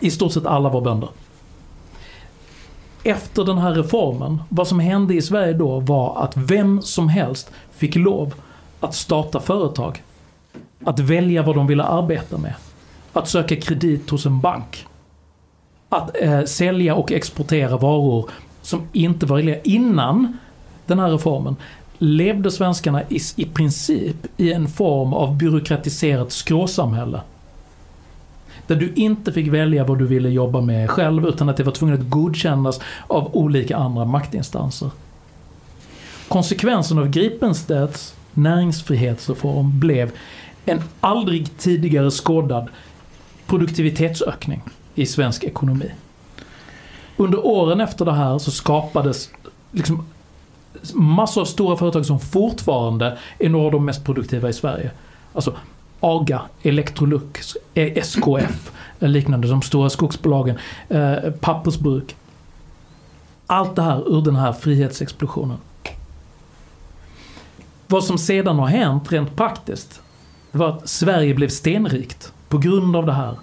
I 0.00 0.10
stort 0.10 0.32
sett 0.32 0.46
alla 0.46 0.68
var 0.68 0.80
bönder. 0.80 1.08
Efter 3.02 3.44
den 3.44 3.58
här 3.58 3.74
reformen, 3.74 4.42
vad 4.48 4.68
som 4.68 4.80
hände 4.80 5.14
i 5.14 5.22
Sverige 5.22 5.52
då 5.52 5.80
var 5.80 6.22
att 6.22 6.36
vem 6.36 6.82
som 6.82 7.08
helst 7.08 7.50
fick 7.72 7.94
lov 7.94 8.34
att 8.80 8.94
starta 8.94 9.40
företag. 9.40 10.02
Att 10.84 10.98
välja 10.98 11.42
vad 11.42 11.56
de 11.56 11.66
ville 11.66 11.84
arbeta 11.84 12.38
med. 12.38 12.54
Att 13.16 13.28
söka 13.28 13.56
kredit 13.56 14.10
hos 14.10 14.26
en 14.26 14.40
bank. 14.40 14.86
Att 15.88 16.22
eh, 16.22 16.44
sälja 16.44 16.94
och 16.94 17.12
exportera 17.12 17.76
varor 17.76 18.30
som 18.62 18.82
inte 18.92 19.26
var 19.26 19.36
reglerade. 19.36 19.68
Innan 19.68 20.38
den 20.86 20.98
här 20.98 21.10
reformen 21.10 21.56
levde 21.98 22.50
svenskarna 22.50 23.02
i, 23.08 23.20
i 23.36 23.44
princip 23.44 24.16
i 24.36 24.52
en 24.52 24.68
form 24.68 25.12
av 25.12 25.36
byråkratiserat 25.36 26.32
skråsamhälle. 26.32 27.20
Där 28.66 28.76
du 28.76 28.92
inte 28.94 29.32
fick 29.32 29.48
välja 29.48 29.84
vad 29.84 29.98
du 29.98 30.06
ville 30.06 30.28
jobba 30.28 30.60
med 30.60 30.90
själv 30.90 31.26
utan 31.26 31.48
att 31.48 31.56
det 31.56 31.62
var 31.62 31.72
tvunget 31.72 32.00
att 32.00 32.10
godkännas 32.10 32.80
av 33.06 33.36
olika 33.36 33.76
andra 33.76 34.04
maktinstanser. 34.04 34.90
Konsekvensen 36.28 36.98
av 36.98 37.08
Gripenstedts 37.10 38.14
näringsfrihetsreform 38.34 39.80
blev 39.80 40.10
en 40.64 40.82
aldrig 41.00 41.58
tidigare 41.58 42.10
skådad 42.10 42.68
produktivitetsökning 43.46 44.62
i 44.94 45.06
svensk 45.06 45.44
ekonomi. 45.44 45.90
Under 47.16 47.46
åren 47.46 47.80
efter 47.80 48.04
det 48.04 48.12
här 48.12 48.38
så 48.38 48.50
skapades 48.50 49.30
liksom 49.72 50.06
massor 50.94 51.40
av 51.40 51.44
stora 51.44 51.76
företag 51.76 52.06
som 52.06 52.20
fortfarande 52.20 53.18
är 53.38 53.48
några 53.48 53.66
av 53.66 53.72
de 53.72 53.84
mest 53.84 54.04
produktiva 54.04 54.48
i 54.48 54.52
Sverige. 54.52 54.90
Alltså 55.32 55.54
AGA, 56.00 56.42
Electrolux, 56.62 57.56
SKF, 57.74 58.72
eh, 59.00 59.08
liknande, 59.08 59.48
de 59.48 59.62
stora 59.62 59.90
skogsbolagen, 59.90 60.58
eh, 60.88 61.30
pappersbruk. 61.40 62.16
Allt 63.46 63.76
det 63.76 63.82
här 63.82 64.16
ur 64.18 64.22
den 64.22 64.36
här 64.36 64.52
frihetsexplosionen. 64.52 65.56
Vad 67.86 68.04
som 68.04 68.18
sedan 68.18 68.58
har 68.58 68.66
hänt 68.66 69.12
rent 69.12 69.36
praktiskt 69.36 70.00
var 70.52 70.68
att 70.68 70.88
Sverige 70.88 71.34
blev 71.34 71.48
stenrikt 71.48 72.32
på 72.48 72.58
grund 72.58 72.96
av 72.96 73.06
det 73.06 73.12
här. 73.12 73.36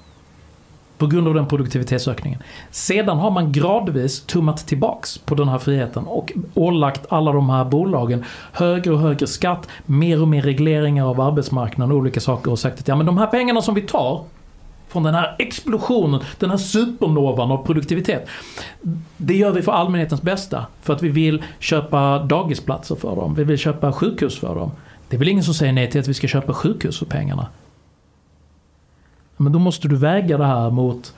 På 0.98 1.08
grund 1.08 1.28
av 1.28 1.34
den 1.34 1.48
produktivitetsökningen. 1.48 2.39
Sedan 2.72 3.18
har 3.18 3.32
man 3.32 3.52
gradvis 3.52 4.22
tummat 4.22 4.68
tillbaks 4.68 5.18
på 5.18 5.36
den 5.36 5.48
här 5.48 5.58
friheten 5.58 6.04
och 6.04 6.32
ålagt 6.54 7.06
alla 7.10 7.32
de 7.32 7.50
här 7.50 7.66
bolagen 7.66 8.24
högre 8.52 8.94
och 8.94 9.00
högre 9.00 9.28
skatt, 9.28 9.68
mer 9.86 10.22
och 10.22 10.28
mer 10.28 10.42
regleringar 10.42 11.06
av 11.06 11.22
arbetsmarknaden 11.22 11.92
och 11.92 11.98
olika 11.98 12.20
saker 12.20 12.52
och 12.52 12.60
sagt 12.60 12.80
att 12.80 12.88
ja 12.88 12.96
men 12.96 13.06
de 13.06 13.18
här 13.18 13.28
pengarna 13.28 13.62
som 13.62 13.76
vi 13.76 13.82
tar 13.82 14.24
från 14.94 15.04
den 15.04 15.16
här 15.16 15.36
explosionen, 15.39 16.22
den 16.39 16.50
här 16.50 16.58
supernovan 16.58 17.52
av 17.52 17.66
produktivitet. 17.66 18.28
Det 19.18 19.36
gör 19.36 19.52
vi 19.52 19.62
för 19.62 19.72
allmänhetens 19.72 20.22
bästa. 20.22 20.66
För 20.82 20.94
att 20.94 21.02
vi 21.02 21.10
vill 21.10 21.44
köpa 21.60 22.20
dagisplatser 22.20 22.96
för 22.96 23.16
dem. 23.16 23.36
Vi 23.36 23.44
vill 23.44 23.58
köpa 23.58 23.94
sjukhus 23.94 24.39
för 24.39 24.56
dem. 24.56 24.72
Det 25.10 25.16
är 25.16 25.20
väl 25.20 25.28
ingen 25.28 25.44
som 25.44 25.54
säger 25.54 25.74
nej 25.74 25.92
till 25.92 26.02
att 26.02 26.08
vi 26.08 26.13
ska 26.13 26.28
köpa 26.28 26.54
sjukhus 26.54 27.00
för 27.00 27.06
pengarna. 27.06 27.48
Men 29.43 29.53
då 29.53 29.60
måste 29.60 29.88
du 29.88 29.95
väga 29.95 30.38
det 30.38 30.45
här 30.45 30.69
mot... 30.69 31.15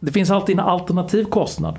Det 0.00 0.12
finns 0.12 0.30
alltid 0.30 0.58
en 0.58 0.64
alternativ 0.64 1.24
kostnad. 1.24 1.78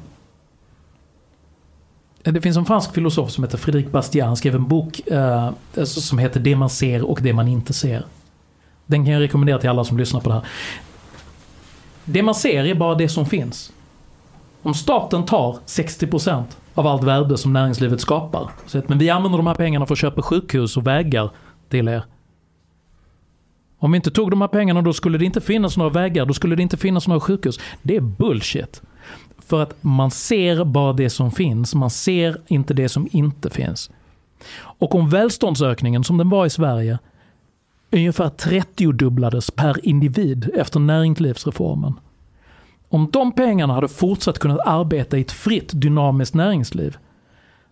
Eh, 2.23 2.33
det 2.33 2.41
finns 2.41 2.57
en 2.57 2.65
fransk 2.65 2.93
filosof 2.93 3.31
som 3.31 3.43
heter 3.43 3.57
Frédéric 3.57 3.91
Bastiat. 3.91 4.27
Han 4.27 4.37
skrev 4.37 4.55
en 4.55 4.67
bok 4.67 5.07
eh, 5.07 5.49
alltså 5.77 6.01
som 6.01 6.17
heter 6.17 6.39
Det 6.39 6.55
man 6.55 6.69
ser 6.69 7.03
och 7.03 7.19
det 7.21 7.33
man 7.33 7.47
inte 7.47 7.73
ser. 7.73 8.05
Den 8.85 9.05
kan 9.05 9.13
jag 9.13 9.21
rekommendera 9.21 9.59
till 9.59 9.69
alla 9.69 9.83
som 9.83 9.97
lyssnar 9.97 10.19
på 10.19 10.29
det 10.29 10.35
här. 10.35 10.45
Det 12.05 12.23
man 12.23 12.35
ser 12.35 12.65
är 12.65 12.75
bara 12.75 12.95
det 12.95 13.09
som 13.09 13.25
finns. 13.25 13.71
Om 14.61 14.73
staten 14.73 15.25
tar 15.25 15.57
60% 15.65 16.43
av 16.75 16.87
allt 16.87 17.03
värde 17.03 17.37
som 17.37 17.53
näringslivet 17.53 18.01
skapar. 18.01 18.49
Men 18.87 18.97
vi 18.97 19.09
använder 19.09 19.37
de 19.37 19.47
här 19.47 19.55
pengarna 19.55 19.85
för 19.85 19.93
att 19.93 19.99
köpa 19.99 20.21
sjukhus 20.21 20.77
och 20.77 20.87
vägar 20.87 21.29
till 21.69 21.87
er. 21.87 22.03
Om 23.79 23.91
vi 23.91 23.95
inte 23.95 24.11
tog 24.11 24.29
de 24.29 24.41
här 24.41 24.47
pengarna 24.47 24.81
då 24.81 24.93
skulle 24.93 25.17
det 25.17 25.25
inte 25.25 25.41
finnas 25.41 25.77
några 25.77 25.89
vägar, 25.89 26.25
då 26.25 26.33
skulle 26.33 26.55
det 26.55 26.61
inte 26.61 26.77
finnas 26.77 27.07
några 27.07 27.19
sjukhus. 27.19 27.59
Det 27.81 27.95
är 27.95 28.01
bullshit. 28.01 28.81
För 29.37 29.63
att 29.63 29.83
man 29.83 30.11
ser 30.11 30.65
bara 30.65 30.93
det 30.93 31.09
som 31.09 31.31
finns, 31.31 31.75
man 31.75 31.89
ser 31.89 32.37
inte 32.47 32.73
det 32.73 32.89
som 32.89 33.07
inte 33.11 33.49
finns. 33.49 33.91
Och 34.61 34.95
om 34.95 35.09
välståndsökningen 35.09 36.03
som 36.03 36.17
den 36.17 36.29
var 36.29 36.45
i 36.45 36.49
Sverige 36.49 36.99
ungefär 37.91 38.29
30-dubblades 38.29 39.51
per 39.55 39.85
individ 39.85 40.49
efter 40.55 40.79
näringslivsreformen. 40.79 41.93
Om 42.89 43.09
de 43.11 43.31
pengarna 43.31 43.73
hade 43.73 43.87
fortsatt 43.87 44.39
kunnat 44.39 44.59
arbeta 44.65 45.17
i 45.17 45.21
ett 45.21 45.31
fritt 45.31 45.69
dynamiskt 45.73 46.35
näringsliv, 46.35 46.97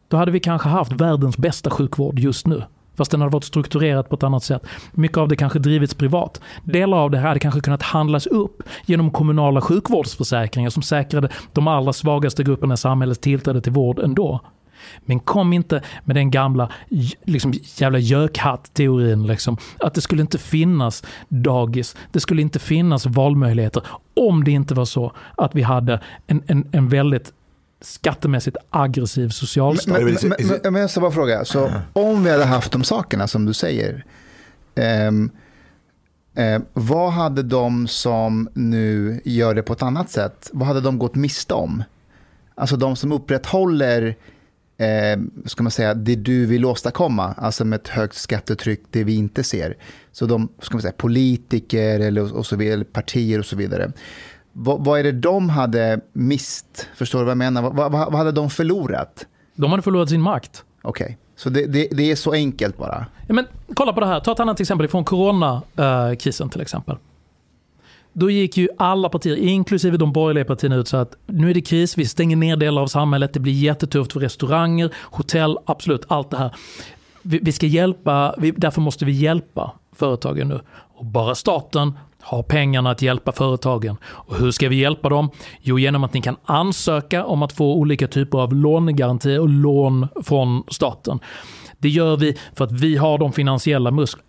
då 0.08 0.18
hade 0.18 0.32
vi 0.32 0.40
kanske 0.40 0.70
haft 0.70 0.92
världens 0.92 1.38
bästa 1.38 1.70
sjukvård 1.70 2.20
just 2.20 2.48
nu. 2.48 2.64
Fast 2.98 3.12
den 3.12 3.22
hade 3.22 3.34
varit 3.34 3.44
strukturerat 3.44 4.10
på 4.10 4.16
ett 4.16 4.24
annat 4.24 4.44
sätt. 4.44 4.68
Mycket 4.92 5.18
av 5.18 5.28
det 5.28 5.36
kanske 5.36 5.60
drivits 5.60 5.94
privat. 5.94 6.42
Delar 6.64 6.98
av 6.98 7.12
det 7.12 7.18
här 7.18 7.28
hade 7.28 7.40
kanske 7.40 7.62
kunnat 7.62 7.82
handlas 7.82 8.28
upp 8.28 8.64
genom 8.86 9.12
kommunala 9.12 9.62
sjukvårdsförsäkringar 9.62 10.70
som 10.70 10.84
säkrade 10.84 11.30
de 11.54 11.68
allra 11.68 11.94
svagaste 11.94 12.44
grupperna 12.44 12.74
i 12.74 12.78
samhället 12.78 13.22
tillträde 13.22 13.62
till 13.62 13.72
vård 13.72 14.00
ändå. 14.00 14.42
Men 15.06 15.20
kom 15.20 15.54
inte 15.54 15.82
med 16.04 16.16
den 16.16 16.32
gamla 16.32 16.70
liksom, 17.26 17.54
jävla 17.78 18.00
gökhatt-teorin. 18.00 19.28
Liksom, 19.28 19.58
att 19.80 19.94
det 19.94 20.02
skulle 20.02 20.22
inte 20.22 20.38
finnas 20.38 21.04
dagis, 21.30 21.96
det 22.12 22.20
skulle 22.20 22.42
inte 22.42 22.60
finnas 22.60 23.06
valmöjligheter 23.06 23.84
om 24.16 24.44
det 24.44 24.52
inte 24.52 24.74
var 24.74 24.86
så 24.86 25.12
att 25.36 25.56
vi 25.56 25.62
hade 25.62 26.00
en, 26.28 26.44
en, 26.48 26.68
en 26.72 26.90
väldigt 26.90 27.34
skattemässigt 27.82 28.58
aggressiv 28.70 29.30
socialstat. 29.30 30.04
Men, 30.04 30.18
men, 30.22 30.48
men, 30.64 30.74
men 30.74 30.82
jag 30.82 30.90
ska 30.90 31.02
bara 31.02 31.12
fråga, 31.12 31.46
så 31.46 31.72
om 31.94 32.24
vi 32.24 32.32
hade 32.32 32.46
haft 32.46 32.72
de 32.72 32.84
sakerna 32.84 33.28
som 33.28 33.46
du 33.46 33.54
säger, 33.54 34.06
um, 35.08 35.32
Eh, 36.38 36.62
vad 36.74 37.12
hade 37.12 37.44
de 37.44 37.88
som 37.88 38.50
nu 38.54 39.22
gör 39.26 39.56
det 39.56 39.64
på 39.64 39.74
ett 39.74 39.82
annat 39.82 40.10
sätt, 40.10 40.50
vad 40.54 40.68
hade 40.68 40.82
de 40.82 41.00
gått 41.00 41.16
miste 41.16 41.54
om? 41.54 41.84
Alltså 42.56 42.78
de 42.78 42.96
som 42.96 43.12
upprätthåller 43.12 44.16
eh, 44.78 45.20
ska 45.46 45.64
man 45.64 45.72
säga, 45.72 45.94
det 45.94 46.16
du 46.16 46.46
vill 46.46 46.66
åstadkomma, 46.66 47.34
alltså 47.38 47.66
med 47.66 47.80
ett 47.80 47.88
högt 47.88 48.16
skattetryck, 48.16 48.82
det 48.92 49.04
vi 49.04 49.16
inte 49.16 49.44
ser. 49.44 49.78
Så 50.12 50.26
de, 50.26 50.50
ska 50.62 50.76
man 50.76 50.82
säga, 50.82 50.94
politiker 50.98 52.00
eller, 52.00 52.36
och 52.36 52.46
så 52.46 52.56
vidare, 52.56 52.84
partier 52.84 53.40
och 53.40 53.46
så 53.46 53.56
vidare. 53.56 53.92
Vad, 54.60 54.86
vad 54.86 55.00
är 55.00 55.04
det 55.04 55.12
de 55.12 55.50
hade 55.50 56.00
mist? 56.14 56.88
Förstår 56.96 57.20
du 57.20 57.26
vad 57.26 57.32
jag 57.32 57.38
menar? 57.38 57.62
Vad, 57.62 57.76
vad, 57.76 57.92
vad 57.92 58.16
hade 58.16 58.32
de 58.32 58.50
förlorat? 58.50 59.26
De 59.56 59.72
hade 59.72 59.84
förlorat 59.84 60.10
sin 60.10 60.22
makt. 60.22 60.64
Okej, 60.82 61.06
okay. 61.06 61.16
så 61.36 61.50
det, 61.50 61.66
det, 61.66 61.88
det, 61.92 62.12
är 62.12 62.16
så 62.16 62.34
enkelt 62.34 62.78
bara? 62.78 63.06
Ja, 63.28 63.34
men 63.34 63.46
kolla 63.74 63.94
på 63.94 64.00
det 64.00 64.06
här, 64.06 64.20
ta 64.20 64.32
ett 64.32 64.40
annat 64.40 64.60
exempel 64.60 64.88
från 64.88 65.06
coronakrisen 65.06 66.50
till 66.50 66.62
exempel 66.62 66.96
då 68.20 68.30
gick 68.30 68.58
ju 68.58 68.70
alla 68.78 69.10
partier, 69.10 69.36
inklusive 69.36 69.98
de 69.98 70.14
borgerliga 70.14 70.46
partierna, 70.46 70.76
ut 70.76 70.88
så 70.88 70.98
att 70.98 71.16
nu 71.26 71.50
är 71.50 71.54
det 71.54 71.62
kris, 71.62 71.98
vi 71.98 72.06
stänger 72.06 72.36
ner 72.36 72.58
delar 72.58 72.82
av 72.82 72.88
samhället, 72.88 73.34
det 73.34 73.40
blir 73.40 73.54
jättetufft 73.54 74.14
för 74.14 74.20
restauranger, 74.20 74.94
hotell, 75.04 75.58
absolut 75.66 76.06
allt 76.08 76.30
det 76.30 76.38
här. 76.38 76.56
Vi, 77.22 77.40
vi 77.42 77.52
ska 77.52 77.66
hjälpa, 77.66 78.36
vi, 78.38 78.52
därför 78.52 78.82
måste 78.82 79.06
vi 79.06 79.12
hjälpa 79.12 79.72
företagen 79.96 80.48
nu. 80.48 80.60
Och 80.70 81.06
bara 81.06 81.36
staten 81.36 81.94
har 82.28 82.44
pengarna 82.44 82.92
att 82.92 83.02
hjälpa 83.02 83.32
företagen. 83.32 83.98
Och 84.06 84.36
hur 84.36 84.52
ska 84.52 84.70
vi 84.70 84.76
hjälpa 84.76 85.10
dem? 85.10 85.30
Jo, 85.62 85.80
genom 85.80 86.04
att 86.04 86.14
ni 86.14 86.22
kan 86.22 86.36
ansöka 86.46 87.26
om 87.26 87.44
att 87.44 87.54
få 87.54 87.74
olika 87.74 88.08
typer 88.08 88.38
av 88.38 88.54
lånegarantier 88.54 89.40
och 89.40 89.50
lån 89.50 90.08
från 90.24 90.64
staten. 90.68 91.20
Det 91.78 91.90
gör 91.90 92.18
vi 92.18 92.38
för 92.56 92.66
att 92.66 92.72
vi 92.72 92.98
har 92.98 93.18
de 93.18 93.34
finansiella 93.34 93.92
musklerna. 93.92 94.28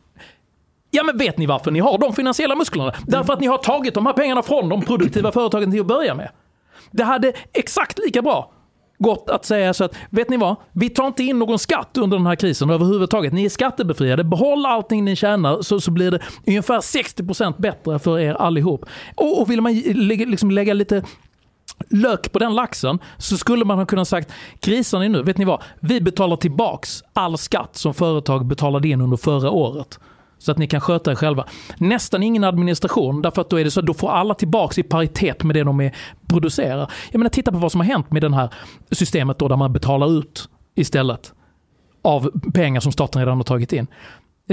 Ja 0.91 1.03
men 1.03 1.19
vet 1.19 1.39
ni 1.39 1.47
varför 1.47 1.71
ni 1.71 1.81
har 1.81 1.99
de 1.99 2.13
finansiella 2.13 2.55
musklerna? 2.55 2.93
Därför 3.07 3.33
att 3.33 3.41
ni 3.41 3.47
har 3.47 3.59
tagit 3.59 3.95
de 3.95 4.07
här 4.07 4.13
pengarna 4.13 4.43
från 4.43 4.69
de 4.69 4.83
produktiva 4.83 5.33
företagen 5.33 5.71
till 5.71 5.81
att 5.81 5.87
börja 5.87 6.15
med. 6.15 6.31
Det 6.91 7.05
hade 7.05 7.33
exakt 7.53 7.99
lika 7.99 8.23
bra 8.23 8.53
gått 8.99 9.31
att 9.31 9.45
säga 9.45 9.75
så 9.75 9.85
att, 9.85 9.97
vet 10.11 10.29
ni 10.29 10.37
vad? 10.37 10.57
Vi 10.73 10.91
tar 10.91 11.07
inte 11.07 11.23
in 11.23 11.39
någon 11.39 11.59
skatt 11.59 11.97
under 11.97 12.17
den 12.17 12.27
här 12.27 12.37
krisen 12.37 12.71
överhuvudtaget. 12.71 13.33
Ni 13.33 13.45
är 13.45 13.49
skattebefriade. 13.49 14.25
Behåll 14.25 14.67
allting 14.67 15.05
ni 15.05 15.17
tjänar 15.17 15.63
så, 15.63 15.81
så 15.81 15.91
blir 15.91 16.11
det 16.11 16.21
ungefär 16.47 16.79
60% 16.79 17.61
bättre 17.61 17.99
för 17.99 18.19
er 18.19 18.35
allihop. 18.35 18.85
Och, 19.15 19.41
och 19.41 19.51
vill 19.51 19.61
man 19.61 19.75
lägga, 19.81 20.27
liksom 20.27 20.51
lägga 20.51 20.75
lite 20.75 21.03
lök 21.91 22.33
på 22.33 22.39
den 22.39 22.55
laxen 22.55 22.99
så 23.19 23.37
skulle 23.37 23.65
man 23.65 23.79
ha 23.79 23.87
kunnat 23.87 24.09
sagt 24.09 24.33
krisen 24.61 25.03
är 25.03 25.09
nu, 25.09 25.23
vet 25.23 25.39
ni 25.39 25.45
vad? 25.45 25.63
Vi 25.81 26.01
betalar 26.01 26.37
tillbaks 26.37 27.03
all 27.13 27.39
skatt 27.39 27.77
som 27.77 27.95
företag 27.95 28.47
betalade 28.47 28.89
in 28.89 29.01
under 29.01 29.17
förra 29.17 29.51
året. 29.51 29.99
Så 30.38 30.53
att 30.53 30.59
ni 30.59 30.66
kan 30.66 30.81
sköta 30.81 31.11
er 31.11 31.14
själva. 31.14 31.44
Nästan 31.79 32.22
ingen 32.22 32.44
administration, 32.44 33.22
därför 33.22 33.40
att 33.40 33.51
då 33.51 33.61
är 33.61 33.64
det 33.64 33.70
så 33.70 33.81
då 33.81 33.94
får 33.94 34.11
alla 34.11 34.35
tillbaka 34.35 34.81
i 34.81 34.85
paritet 34.85 35.44
med 35.44 35.57
det 35.57 35.64
de 35.64 35.81
är, 35.81 35.96
producerar. 36.29 36.90
Jag 37.11 37.18
menar, 37.18 37.31
titta 37.31 37.53
på 37.53 37.59
vad 37.59 37.72
som 37.72 37.81
har 37.81 37.87
hänt 37.87 38.11
med 38.11 38.22
det 38.22 38.35
här 38.35 38.51
systemet 38.90 39.38
då 39.38 39.48
där 39.48 39.57
man 39.57 39.72
betalar 39.72 40.18
ut 40.18 40.48
istället 40.74 41.33
av 42.03 42.31
pengar 42.55 42.81
som 42.81 42.92
staten 42.92 43.22
redan 43.22 43.37
har 43.37 43.44
tagit 43.44 43.72
in. 43.72 43.87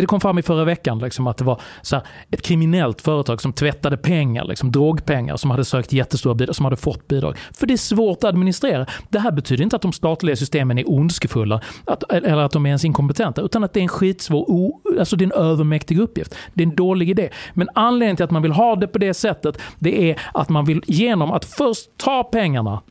Det 0.02 0.06
kom 0.06 0.22
fram 0.22 0.38
i 0.38 0.42
förra 0.42 0.64
veckan 0.64 1.00
liksom, 1.00 1.28
att 1.28 1.38
det 1.38 1.44
var 1.44 1.62
så 1.82 1.96
här, 1.96 2.06
ett 2.32 2.42
kriminellt 2.42 3.02
företag 3.02 3.42
som 3.42 3.54
tvättade 3.54 3.98
pengar, 3.98 4.46
liksom, 4.46 4.72
drogpengar, 4.72 5.38
som 5.38 5.52
hade 5.52 5.66
sökt 5.66 5.94
jättestora 5.94 6.34
bidrag, 6.34 6.56
som 6.56 6.66
hade 6.66 6.78
fått 6.78 7.08
bidrag. 7.08 7.38
För 7.54 7.68
det 7.68 7.74
är 7.74 7.78
svårt 7.78 8.18
att 8.18 8.24
administrera. 8.24 8.86
Det 9.10 9.20
här 9.20 9.32
betyder 9.32 9.64
inte 9.64 9.76
att 9.76 9.82
de 9.82 9.94
statliga 9.94 10.36
systemen 10.36 10.78
är 10.78 10.90
ondskefulla 10.90 11.62
att, 11.86 12.12
eller 12.12 12.38
att 12.38 12.52
de 12.52 12.66
är 12.66 12.70
ens 12.70 12.86
inkompetenta, 12.86 13.42
utan 13.42 13.64
att 13.64 13.74
det 13.74 13.80
är 13.80 13.82
en 13.82 13.88
skitsvår, 13.88 14.52
o, 14.52 14.82
alltså 15.00 15.16
det 15.16 15.24
är 15.24 15.26
en 15.26 15.44
övermäktig 15.44 16.00
uppgift. 16.00 16.36
Det 16.54 16.64
är 16.64 16.68
en 16.68 16.76
dålig 16.76 17.10
idé. 17.10 17.30
Men 17.54 17.70
anledningen 17.76 18.16
till 18.16 18.26
att 18.26 18.32
man 18.32 18.42
vill 18.42 18.52
ha 18.52 18.76
det 18.76 18.88
på 18.88 18.98
det 18.98 19.14
sättet, 19.14 19.58
det 19.80 20.12
är 20.12 20.22
att 20.34 20.50
man 20.50 20.66
vill 20.66 20.82
genom 20.88 21.32
att 21.32 21.46
först 21.46 21.90
ta 21.98 22.24
pengarna 22.24 22.82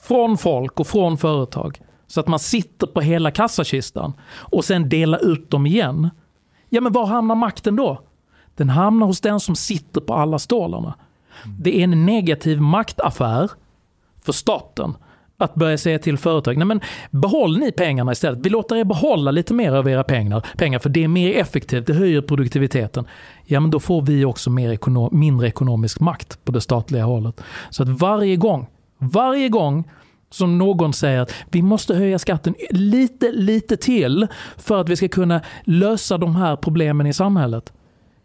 från 0.00 0.38
folk 0.38 0.80
och 0.80 0.86
från 0.86 1.18
företag 1.18 1.80
så 2.10 2.20
att 2.20 2.28
man 2.28 2.38
sitter 2.38 2.86
på 2.86 3.00
hela 3.00 3.30
kassakistan 3.30 4.12
och 4.32 4.64
sen 4.64 4.88
delar 4.88 5.32
ut 5.32 5.50
dem 5.50 5.66
igen. 5.66 6.10
Ja, 6.68 6.80
men 6.80 6.92
var 6.92 7.06
hamnar 7.06 7.34
makten 7.34 7.76
då? 7.76 8.00
Den 8.54 8.68
hamnar 8.68 9.06
hos 9.06 9.20
den 9.20 9.40
som 9.40 9.56
sitter 9.56 10.00
på 10.00 10.14
alla 10.14 10.38
stålarna. 10.38 10.94
Det 11.58 11.80
är 11.80 11.84
en 11.84 12.06
negativ 12.06 12.60
maktaffär 12.60 13.50
för 14.24 14.32
staten 14.32 14.94
att 15.38 15.54
börja 15.54 15.78
säga 15.78 15.98
till 15.98 16.18
företag, 16.18 16.56
nej 16.56 16.66
men 16.66 16.80
behåll 17.10 17.58
ni 17.58 17.72
pengarna 17.72 18.12
istället. 18.12 18.38
Vi 18.46 18.50
låter 18.50 18.76
er 18.76 18.84
behålla 18.84 19.30
lite 19.30 19.54
mer 19.54 19.72
av 19.72 19.88
era 19.88 20.04
pengar, 20.04 20.46
pengar 20.58 20.78
för 20.78 20.88
det 20.88 21.04
är 21.04 21.08
mer 21.08 21.36
effektivt, 21.36 21.86
det 21.86 21.94
höjer 21.94 22.22
produktiviteten. 22.22 23.04
Ja 23.44 23.60
men 23.60 23.70
då 23.70 23.80
får 23.80 24.02
vi 24.02 24.24
också 24.24 24.50
mer 24.50 24.70
ekonom, 24.70 25.08
mindre 25.12 25.48
ekonomisk 25.48 26.00
makt 26.00 26.44
på 26.44 26.52
det 26.52 26.60
statliga 26.60 27.04
hållet. 27.04 27.40
Så 27.70 27.82
att 27.82 27.88
varje 27.88 28.36
gång, 28.36 28.66
varje 28.98 29.48
gång 29.48 29.84
som 30.30 30.58
någon 30.58 30.92
säger 30.92 31.20
att 31.20 31.32
vi 31.50 31.62
måste 31.62 31.94
höja 31.94 32.18
skatten 32.18 32.54
lite, 32.70 33.32
lite 33.32 33.76
till 33.76 34.26
för 34.56 34.80
att 34.80 34.88
vi 34.88 34.96
ska 34.96 35.08
kunna 35.08 35.40
lösa 35.64 36.18
de 36.18 36.36
här 36.36 36.56
problemen 36.56 37.06
i 37.06 37.12
samhället. 37.12 37.72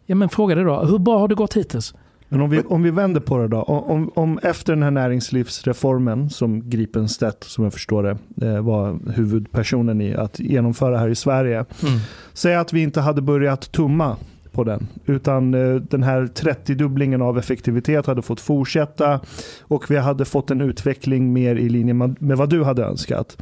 Ja 0.06 0.14
men 0.14 0.28
fråga 0.28 0.54
dig 0.54 0.64
då, 0.64 0.84
hur 0.84 0.98
bra 0.98 1.18
har 1.18 1.28
det 1.28 1.34
gått 1.34 1.56
hittills? 1.56 1.94
Men 2.28 2.40
om 2.40 2.50
vi, 2.50 2.60
om 2.60 2.82
vi 2.82 2.90
vänder 2.90 3.20
på 3.20 3.38
det 3.38 3.48
då. 3.48 3.62
Om, 3.62 4.10
om 4.14 4.38
efter 4.42 4.72
den 4.72 4.82
här 4.82 4.90
näringslivsreformen 4.90 6.30
som 6.30 6.70
Gripenstedt, 6.70 7.44
som 7.44 7.64
jag 7.64 7.72
förstår 7.72 8.02
det, 8.02 8.46
eh, 8.46 8.60
var 8.60 8.98
huvudpersonen 9.12 10.00
i 10.00 10.14
att 10.14 10.40
genomföra 10.40 10.98
här 10.98 11.08
i 11.08 11.14
Sverige. 11.14 11.56
Mm. 11.56 11.98
Säg 12.32 12.54
att 12.54 12.72
vi 12.72 12.82
inte 12.82 13.00
hade 13.00 13.22
börjat 13.22 13.72
tumma 13.72 14.16
på 14.56 14.64
den. 14.64 14.88
Utan 15.06 15.54
eh, 15.54 15.74
den 15.74 16.02
här 16.02 16.22
30-dubblingen 16.22 17.22
av 17.22 17.38
effektivitet 17.38 18.06
hade 18.06 18.22
fått 18.22 18.40
fortsätta. 18.40 19.20
Och 19.62 19.90
vi 19.90 19.96
hade 19.96 20.24
fått 20.24 20.50
en 20.50 20.60
utveckling 20.60 21.32
mer 21.32 21.56
i 21.56 21.68
linje 21.68 21.94
med, 21.94 22.22
med 22.22 22.36
vad 22.36 22.48
du 22.50 22.64
hade 22.64 22.84
önskat. 22.84 23.36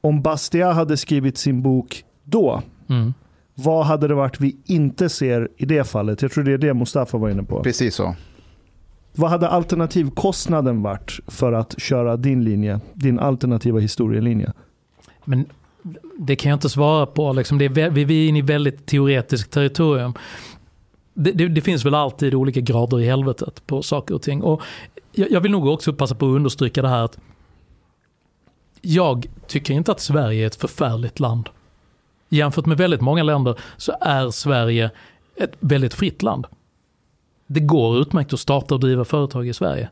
Om 0.00 0.22
Bastia 0.22 0.72
hade 0.72 0.96
skrivit 0.96 1.38
sin 1.38 1.62
bok 1.62 2.04
då, 2.24 2.62
Mm. 2.88 3.14
vad 3.54 3.86
hade 3.86 4.08
det 4.08 4.14
varit 4.14 4.40
vi 4.40 4.56
inte 4.64 5.08
ser 5.08 5.48
i 5.56 5.64
det 5.66 5.84
fallet? 5.84 6.22
Jag 6.22 6.32
tror 6.32 6.44
det 6.44 6.52
är 6.52 6.58
det 6.58 6.74
Mustafa 6.74 7.18
var 7.18 7.30
inne 7.30 7.42
på. 7.42 7.62
Precis 7.62 7.94
så. 7.94 8.14
Vad 9.14 9.30
hade 9.30 9.48
alternativkostnaden 9.48 10.82
varit 10.82 11.20
för 11.26 11.52
att 11.52 11.80
köra 11.80 12.16
din 12.16 12.44
linje? 12.44 12.80
Din 12.94 13.18
alternativa 13.18 13.78
historielinje? 13.78 14.52
Men 15.24 15.44
det 16.18 16.36
kan 16.36 16.50
jag 16.50 16.56
inte 16.56 16.68
svara 16.68 17.06
på. 17.06 17.32
Liksom 17.32 17.58
det 17.58 17.64
är, 17.64 17.90
vi 17.90 18.04
vi 18.04 18.24
är 18.24 18.28
inne 18.28 18.38
i 18.38 18.42
väldigt 18.42 18.86
teoretiskt 18.86 19.50
territorium. 19.50 20.14
Det, 21.14 21.32
det, 21.32 21.48
det 21.48 21.60
finns 21.60 21.84
väl 21.84 21.94
alltid 21.94 22.34
olika 22.34 22.60
grader 22.60 23.00
i 23.00 23.06
helvetet 23.06 23.66
på 23.66 23.82
saker 23.82 24.14
och 24.14 24.22
ting. 24.22 24.42
Och 24.42 24.62
jag, 25.12 25.30
jag 25.30 25.40
vill 25.40 25.52
nog 25.52 25.66
också 25.66 25.92
passa 25.92 26.14
på 26.14 26.26
att 26.26 26.36
understryka 26.36 26.82
det 26.82 26.88
här 26.88 27.04
att 27.04 27.18
jag 28.80 29.26
tycker 29.46 29.74
inte 29.74 29.92
att 29.92 30.00
Sverige 30.00 30.42
är 30.42 30.46
ett 30.46 30.54
förfärligt 30.54 31.20
land. 31.20 31.48
Jämfört 32.28 32.66
med 32.66 32.78
väldigt 32.78 33.00
många 33.00 33.22
länder 33.22 33.58
så 33.76 33.92
är 34.00 34.30
Sverige 34.30 34.90
ett 35.36 35.52
väldigt 35.60 35.94
fritt 35.94 36.22
land. 36.22 36.46
Det 37.46 37.60
går 37.60 37.98
utmärkt 37.98 38.32
att 38.32 38.40
starta 38.40 38.74
och 38.74 38.80
driva 38.80 39.04
företag 39.04 39.48
i 39.48 39.52
Sverige. 39.52 39.90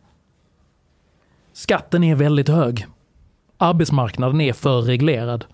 Skatten 1.52 2.04
är 2.04 2.14
väldigt 2.14 2.48
hög. 2.48 2.86
Arbetsmarknaden 3.56 4.40
är 4.40 4.52
för 4.52 4.82
reglerad. 4.82 5.44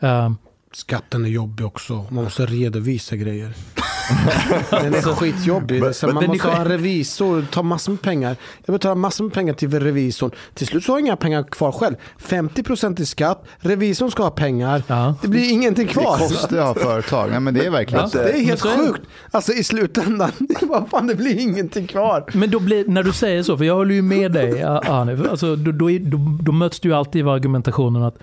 Eh, 0.00 0.30
Skatten 0.72 1.24
är 1.24 1.28
jobbig 1.28 1.66
också. 1.66 2.04
Man 2.10 2.24
måste 2.24 2.46
redovisa 2.46 3.16
grejer. 3.16 3.52
Den 4.70 4.94
är 4.94 5.14
skitjobbig. 5.14 5.80
Men- 5.82 5.94
Så 5.94 6.06
men 6.06 6.14
man 6.14 6.26
måste 6.26 6.48
ha 6.48 6.56
en 6.56 6.68
revisor, 6.68 7.46
ta 7.52 7.62
massor 7.62 7.92
med 7.92 8.02
pengar. 8.02 8.36
Jag 8.64 8.72
betalar 8.74 8.94
massor 8.94 9.24
med 9.24 9.32
pengar 9.32 9.54
till 9.54 9.80
revisorn. 9.80 10.30
Till 10.54 10.66
slut 10.66 10.84
så 10.84 10.92
har 10.92 10.98
jag 10.98 11.06
inga 11.06 11.16
pengar 11.16 11.42
kvar 11.42 11.72
själv. 11.72 11.94
50% 12.18 13.00
i 13.00 13.06
skatt, 13.06 13.44
revisorn 13.58 14.10
ska 14.10 14.22
ha 14.22 14.30
pengar. 14.30 14.82
ja. 14.86 15.14
Det 15.22 15.28
blir 15.28 15.50
ingenting 15.52 15.86
Det 15.86 15.92
kvar. 15.92 16.18
kostar 16.18 16.58
att 16.58 16.66
ha 16.66 16.74
företag. 16.84 17.30
Ja, 17.32 17.40
men 17.40 17.54
det 17.54 17.66
är 17.66 17.70
verkligen 17.70 18.02
Ja. 18.04 18.10
så. 18.10 18.18
Det 18.18 18.30
är 18.32 18.44
helt 18.44 18.62
det. 18.62 18.68
sjukt. 18.68 19.02
Alltså 19.30 19.52
i 19.52 19.64
slutändan, 19.64 20.30
vad 20.62 20.88
fan 20.88 21.06
det 21.06 21.14
blir 21.14 21.38
ingenting 21.40 21.86
kvar. 21.86 22.24
Men 22.34 22.50
då 22.50 22.60
blir, 22.60 22.84
när 22.88 23.02
du 23.02 23.12
säger 23.12 23.42
så, 23.42 23.56
för 23.56 23.64
jag 23.64 23.74
håller 23.74 23.94
ju 23.94 24.02
med 24.02 24.32
dig 24.32 24.62
Arne, 24.62 25.28
alltså, 25.30 25.56
då, 25.56 25.72
då, 25.72 25.88
då, 26.00 26.18
då 26.42 26.52
möts 26.52 26.80
du 26.80 26.94
alltid 26.94 27.22
av 27.22 27.28
argumentationen 27.28 28.02
att 28.02 28.18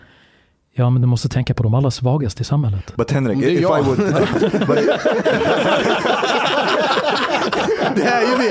ja 0.74 0.90
men 0.90 1.02
du 1.02 1.08
måste 1.08 1.30
tänka 1.30 1.54
på 1.54 1.64
de 1.64 1.74
allra 1.74 1.92
svagaste 1.92 2.42
i 2.42 2.46
samhället. 2.46 2.94
But 2.96 3.12
Henrik, 3.12 3.40
Det 3.40 3.52
if 3.52 3.62
jag. 3.62 3.80
I 3.80 3.84
would, 3.84 3.98
but 4.68 4.80
Det 7.96 8.04
är 8.04 8.22
ju 8.22 8.38
vi. 8.38 8.50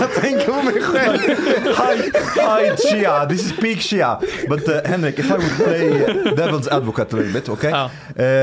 Jag 0.00 0.14
tänker 0.14 0.46
på 0.52 0.62
mig 0.62 0.82
själv. 0.82 1.18
hi, 1.20 2.10
hi, 2.36 2.76
Shia. 2.76 3.26
This 3.26 3.46
is 3.46 3.52
peak 3.52 3.78
Shia. 3.80 4.18
But 4.48 4.68
uh, 4.68 4.74
Henrik, 4.84 5.18
if 5.18 5.26
I 5.30 5.32
would 5.32 5.56
play 5.56 5.88
devil's 6.36 6.68
advocate 6.68 7.12
a 7.12 7.16
little 7.16 7.32
bit, 7.32 7.48
okay? 7.48 7.70
Ja. 7.70 7.90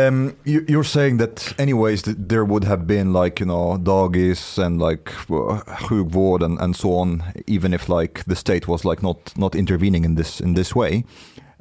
Um, 0.08 0.32
you, 0.44 0.62
you're 0.68 0.84
saying 0.84 1.20
that 1.20 1.54
anyways 1.60 2.02
th- 2.04 2.18
there 2.30 2.44
would 2.46 2.64
have 2.64 2.86
been 2.86 3.14
like 3.14 3.44
you 3.44 3.48
know 3.50 3.78
doggies 3.78 4.60
and 4.60 4.82
like 4.82 5.12
uh, 5.30 5.60
sjukvård 5.88 6.44
and, 6.44 6.60
and 6.60 6.76
so 6.76 6.90
on, 6.94 7.24
even 7.48 7.74
if 7.74 7.90
like 7.90 8.24
the 8.28 8.36
state 8.36 8.68
was 8.68 8.84
like 8.86 9.02
not 9.04 9.18
not 9.38 9.56
intervening 9.56 10.06
in 10.06 10.16
this 10.16 10.42
in 10.42 10.54
this 10.56 10.76
way. 10.76 11.04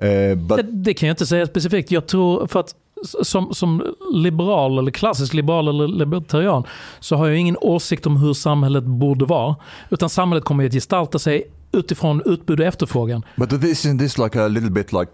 Uh, 0.02 0.34
but 0.34 0.56
Det, 0.56 0.62
det 0.62 0.94
kan 0.94 1.06
jag 1.06 1.12
inte 1.12 1.26
säga 1.26 1.46
specifikt. 1.46 1.90
Jag 1.90 2.06
tror 2.06 2.46
för 2.46 2.60
att 2.60 2.74
som, 3.22 3.54
som 3.54 3.94
liberal 4.12 4.78
eller 4.78 4.90
klassisk 4.90 5.34
liberal 5.34 5.68
eller 5.68 5.88
libertarian 5.88 6.64
så 7.00 7.16
har 7.16 7.26
jag 7.26 7.36
ingen 7.36 7.56
åsikt 7.60 8.06
om 8.06 8.16
hur 8.16 8.34
samhället 8.34 8.84
borde 8.84 9.24
vara. 9.24 9.56
Utan 9.90 10.08
samhället 10.08 10.44
kommer 10.44 10.64
ju 10.64 10.68
att 10.68 10.74
gestalta 10.74 11.18
sig 11.18 11.44
utifrån 11.72 12.22
utbud 12.26 12.60
och 12.60 12.66
efterfrågan. 12.66 13.22
But 13.36 13.50
this 13.50 13.84
isn't 13.86 13.98
this 13.98 14.18
like 14.18 14.36
a 14.40 14.48
little 14.48 14.70
bit 14.70 14.92
like 14.92 15.10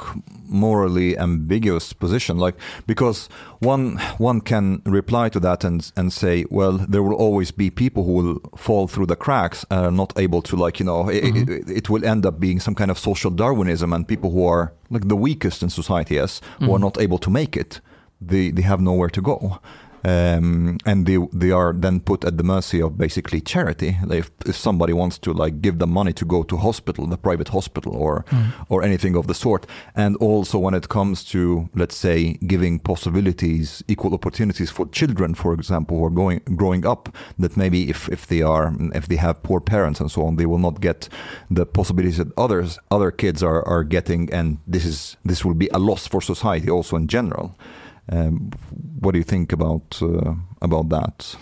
morally 0.47 1.17
ambiguous 1.19 1.93
position, 1.95 2.39
like 2.39 2.57
because 2.87 3.29
one 3.61 3.99
one 4.19 4.41
can 4.41 4.83
reply 4.85 5.31
to 5.31 5.41
that 5.41 5.65
and 5.65 5.93
and 5.97 6.13
say, 6.13 6.45
well, 6.51 6.79
there 6.89 7.03
will 7.03 7.17
always 7.17 7.57
be 7.57 7.71
people 7.71 8.03
who 8.03 8.13
will 8.23 8.39
fall 8.57 8.87
through 8.89 9.07
the 9.09 9.17
cracks 9.17 9.65
and 9.71 9.81
are 9.87 9.91
not 9.91 10.13
able 10.19 10.43
to 10.43 10.57
like 10.65 10.81
you 10.85 10.87
know 10.87 11.11
i 11.11 11.21
Mhm. 11.21 11.49
it, 11.49 11.71
it 11.71 11.89
will 11.91 12.05
end 12.05 12.27
up 12.27 12.39
being 12.41 12.61
some 12.61 12.75
kind 12.75 12.91
of 12.91 12.99
social 12.99 13.31
Darwinism 13.37 13.93
and 13.93 14.07
people 14.07 14.31
who 14.31 14.47
are 14.49 14.73
like 14.91 15.09
the 15.09 15.17
weakest 15.17 15.63
in 15.63 15.71
society, 15.71 16.15
yes, 16.15 16.41
who 16.61 16.67
are 16.73 16.79
Mhm. 16.79 16.81
not 16.81 16.99
able 16.99 17.19
to 17.19 17.31
make 17.31 17.61
it, 17.61 17.81
they 18.29 18.53
they 18.53 18.63
have 18.63 18.83
nowhere 18.83 19.11
to 19.11 19.21
go. 19.23 19.59
Um, 20.05 20.79
and 20.85 21.07
they 21.07 21.19
they 21.33 21.51
are 21.53 21.73
then 21.73 22.01
put 22.01 22.25
at 22.25 22.37
the 22.37 22.45
mercy 22.45 22.83
of 22.83 22.97
basically 22.99 23.41
charity. 23.41 23.97
If, 24.11 24.31
if 24.47 24.57
somebody 24.57 24.93
wants 24.93 25.19
to 25.19 25.33
like 25.33 25.61
give 25.63 25.79
them 25.79 25.91
money 25.91 26.13
to 26.13 26.25
go 26.25 26.43
to 26.45 26.57
hospital, 26.57 27.07
the 27.07 27.17
private 27.17 27.49
hospital, 27.49 27.95
or 27.95 28.25
Mm. 28.33 28.53
or 28.69 28.83
anything 28.83 29.17
of 29.17 29.27
the 29.27 29.35
sort. 29.35 29.67
And 29.95 30.17
also 30.17 30.59
when 30.59 30.75
it 30.75 30.89
comes 30.89 31.25
to, 31.25 31.69
let's 31.75 31.97
say, 31.97 32.39
giving 32.47 32.79
possibilities, 32.79 33.83
equal 33.89 34.15
opportunities 34.15 34.71
for 34.71 34.87
children, 34.91 35.35
for 35.35 35.53
example, 35.55 35.99
who 35.99 36.05
are 36.07 36.11
going 36.11 36.41
growing 36.57 36.87
up, 36.87 37.09
that 37.39 37.57
maybe 37.57 37.91
if, 37.91 38.09
if 38.09 38.27
they 38.27 38.43
are 38.43 38.73
if 38.95 39.07
they 39.07 39.17
have 39.17 39.43
poor 39.43 39.61
parents 39.61 40.01
and 40.01 40.11
so 40.11 40.23
on, 40.27 40.37
they 40.37 40.47
will 40.47 40.59
not 40.59 40.81
get 40.81 41.09
the 41.51 41.67
possibilities 41.67 42.17
that 42.19 42.29
others 42.37 42.79
other 42.91 43.11
kids 43.11 43.43
are, 43.43 43.63
are 43.67 43.85
getting, 43.85 44.33
and 44.33 44.59
this 44.67 44.85
is 44.85 45.17
this 45.25 45.45
will 45.45 45.55
be 45.55 45.69
a 45.73 45.79
loss 45.79 46.07
for 46.09 46.21
society 46.23 46.71
also 46.71 46.97
in 46.97 47.07
general. 47.07 47.55
Um, 48.07 48.51
what 49.01 49.13
do 49.13 49.19
you 49.19 49.25
think 49.25 49.53
about 49.53 50.03
uh, 50.03 50.35
about 50.61 50.91
that? 50.91 51.39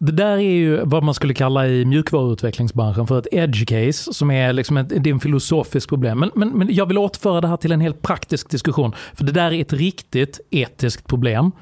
Det 0.00 0.12
där 0.12 0.36
är 0.36 0.40
ju 0.40 0.84
vad 0.84 1.02
man 1.02 1.14
skulle 1.14 1.34
kalla 1.34 1.68
i 1.68 1.84
mjukvaruutvecklingsbranschen 1.84 3.06
för 3.06 3.18
ett 3.18 3.26
edge 3.32 3.68
case, 3.68 4.14
som 4.14 4.30
är, 4.30 4.52
liksom 4.52 4.76
ett, 4.76 4.88
det 4.88 5.10
är 5.10 5.14
en 5.14 5.20
filosofisk 5.20 5.88
problem. 5.88 6.18
Men, 6.18 6.30
men, 6.34 6.48
men 6.58 6.74
jag 6.74 6.86
vill 6.86 6.98
återföra 6.98 7.40
det 7.40 7.48
här 7.48 7.56
till 7.56 7.72
en 7.72 7.80
helt 7.80 8.02
praktisk 8.02 8.50
diskussion, 8.50 8.94
för 9.14 9.24
det 9.24 9.32
där 9.32 9.52
är 9.52 9.60
ett 9.60 9.72
riktigt 9.72 10.40
etiskt 10.50 11.06
problem. 11.06 11.52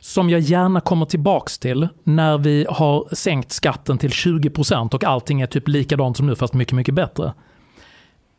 Som 0.00 0.30
jag 0.30 0.40
gärna 0.40 0.80
kommer 0.80 1.06
tillbaks 1.06 1.58
till 1.58 1.88
när 2.04 2.38
vi 2.38 2.66
har 2.70 3.14
sänkt 3.14 3.52
skatten 3.52 3.98
till 3.98 4.10
20% 4.10 4.94
och 4.94 5.04
allting 5.04 5.40
är 5.40 5.46
typ 5.46 5.68
likadant 5.68 6.16
som 6.16 6.26
nu 6.26 6.34
fast 6.34 6.54
mycket, 6.54 6.74
mycket 6.74 6.94
bättre. 6.94 7.32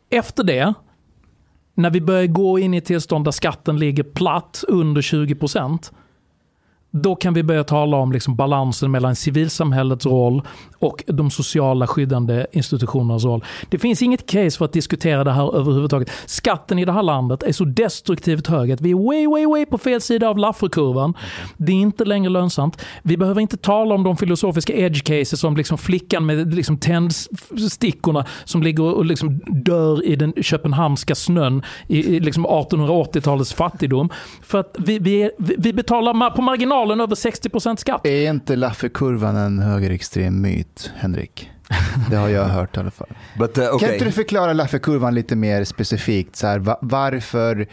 Efter 0.10 0.44
det, 0.44 0.74
när 1.78 1.90
vi 1.90 2.02
börjar 2.02 2.28
gå 2.28 2.60
in 2.60 2.74
i 2.74 2.78
ett 2.78 2.86
tillstånd 2.86 3.26
där 3.26 3.32
skatten 3.32 3.80
ligger 3.80 4.04
platt 4.04 4.64
under 4.68 5.02
20%, 5.02 5.92
då 6.92 7.16
kan 7.16 7.34
vi 7.34 7.44
börja 7.44 7.64
tala 7.64 7.98
om 7.98 8.12
liksom 8.12 8.36
balansen 8.36 8.92
mellan 8.92 9.16
civilsamhällets 9.16 10.06
roll 10.06 10.42
och 10.80 11.04
de 11.08 11.32
sociala 11.32 11.88
skyddande 11.88 12.46
institutionernas 12.52 13.26
roll. 13.26 13.44
Det 13.70 13.80
finns 13.80 14.02
inget 14.02 14.26
case 14.26 14.58
för 14.58 14.66
att 14.66 14.74
diskutera 14.74 15.24
det 15.24 15.32
här 15.32 15.56
överhuvudtaget. 15.56 16.12
Skatten 16.26 16.80
i 16.80 16.86
det 16.86 16.92
här 16.92 17.04
landet 17.04 17.44
är 17.44 17.52
så 17.52 17.66
destruktivt 17.66 18.48
hög 18.48 18.72
att 18.72 18.82
vi 18.82 18.92
är 18.92 19.08
way, 19.08 19.28
way, 19.28 19.46
way 19.46 19.66
på 19.66 19.78
fel 19.78 20.02
sida 20.02 20.30
av 20.30 20.38
Lafferkurvan. 20.38 21.14
Det 21.58 21.72
är 21.72 21.76
inte 21.76 22.06
längre 22.06 22.30
lönsamt. 22.30 22.82
Vi 23.04 23.18
behöver 23.18 23.42
inte 23.42 23.58
tala 23.58 23.96
om 23.96 24.04
de 24.04 24.18
filosofiska 24.18 24.74
edge 24.74 25.04
cases 25.04 25.40
som 25.40 25.58
liksom 25.58 25.78
flickan 25.78 26.26
med 26.26 26.54
liksom 26.54 26.78
tändstickorna 26.78 28.26
som 28.44 28.64
ligger 28.64 28.84
och 28.84 29.06
liksom 29.06 29.40
dör 29.48 30.06
i 30.06 30.16
den 30.16 30.34
köpenhamnska 30.42 31.16
snön 31.16 31.64
i, 31.88 32.16
i 32.16 32.20
liksom 32.20 32.48
1880-talets 32.48 33.54
fattigdom. 33.54 34.10
För 34.42 34.60
att 34.60 34.76
vi, 34.80 35.00
vi, 35.00 35.24
är, 35.24 35.32
vi 35.38 35.68
vi 35.68 35.74
betalar 35.74 36.30
på 36.30 36.42
marginalen 36.42 36.87
över 36.92 37.16
60% 37.16 37.76
skatt. 37.76 38.06
Är 38.06 38.30
inte 38.30 38.56
Lafferkurvan 38.56 39.36
en 39.36 39.60
högerextrem 39.60 40.42
myt, 40.42 40.92
Henrik? 40.96 41.52
Det 42.10 42.16
har 42.16 42.30
jag 42.30 42.46
hört 42.46 42.78
i 42.78 42.80
alla 42.80 42.92
fall. 42.92 43.08
But 43.40 43.58
uh, 43.58 43.64
Kan 43.66 43.74
okay, 43.76 43.94
inte 43.94 44.06
du 44.06 44.12
förklara 44.12 44.54
Lafferkurvan 44.54 45.16
lite 45.16 45.36
mer 45.36 45.64
specifikt? 45.64 46.36
Så 46.36 46.48
här, 46.48 46.60
va- 46.60 46.80
varför, 46.82 47.68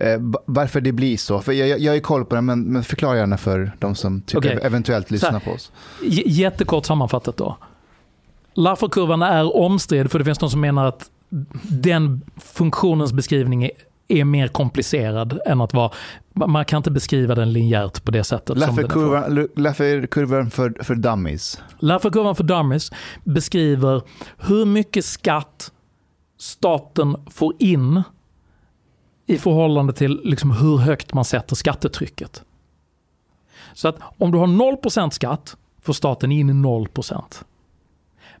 eh, 0.00 0.18
va- 0.20 0.42
varför 0.46 0.80
det 0.80 0.92
blir 0.92 1.16
så? 1.16 1.40
För 1.40 1.52
jag, 1.52 1.68
jag, 1.68 1.78
jag 1.78 1.94
ju 1.94 2.00
koll 2.00 2.24
på 2.24 2.34
det, 2.34 2.40
men, 2.40 2.62
men 2.64 2.84
förklara 2.84 3.16
gärna 3.16 3.36
för 3.38 3.72
de 3.78 3.94
som 3.94 4.20
tycker 4.20 4.38
Okej. 4.38 4.58
eventuellt 4.62 5.10
lyssnar 5.10 5.32
här. 5.32 5.40
på 5.40 5.50
oss. 5.50 5.72
J- 6.02 6.22
Jättekort 6.26 6.86
sammanfattat 6.86 7.36
då. 7.36 7.56
Lafferkurvan 8.54 9.22
är 9.22 9.56
omstridd 9.56 10.10
för 10.10 10.18
det 10.18 10.24
finns 10.24 10.38
de 10.38 10.50
som 10.50 10.60
menar 10.60 10.86
att 10.86 11.10
den 11.62 12.22
funktionens 12.36 13.12
beskrivning 13.12 13.64
är, 13.64 13.70
är 14.08 14.24
mer 14.24 14.48
komplicerad 14.48 15.40
än 15.46 15.60
att 15.60 15.74
vara... 15.74 15.92
Man 16.32 16.64
kan 16.64 16.76
inte 16.76 16.90
beskriva 16.90 17.34
den 17.34 17.52
linjärt 17.52 18.04
på 18.04 18.10
det 18.10 18.24
sättet. 18.24 18.58
Lafferkurvan 19.56 20.50
för, 20.50 20.84
för 20.84 20.94
dummies. 20.94 21.60
Lafferkurvan 21.78 22.36
för 22.36 22.44
dummies 22.44 22.90
beskriver 23.24 24.02
hur 24.38 24.64
mycket 24.64 25.04
skatt 25.04 25.72
staten 26.38 27.16
får 27.30 27.54
in 27.58 28.02
i 29.26 29.38
förhållande 29.38 29.92
till 29.92 30.20
liksom 30.24 30.50
hur 30.50 30.76
högt 30.76 31.14
man 31.14 31.24
sätter 31.24 31.56
skattetrycket. 31.56 32.42
Så 33.72 33.88
att 33.88 33.96
om 34.18 34.32
du 34.32 34.38
har 34.38 34.46
0% 34.46 35.10
skatt 35.10 35.56
får 35.82 35.92
staten 35.92 36.32
in 36.32 36.64
0%. 36.64 37.44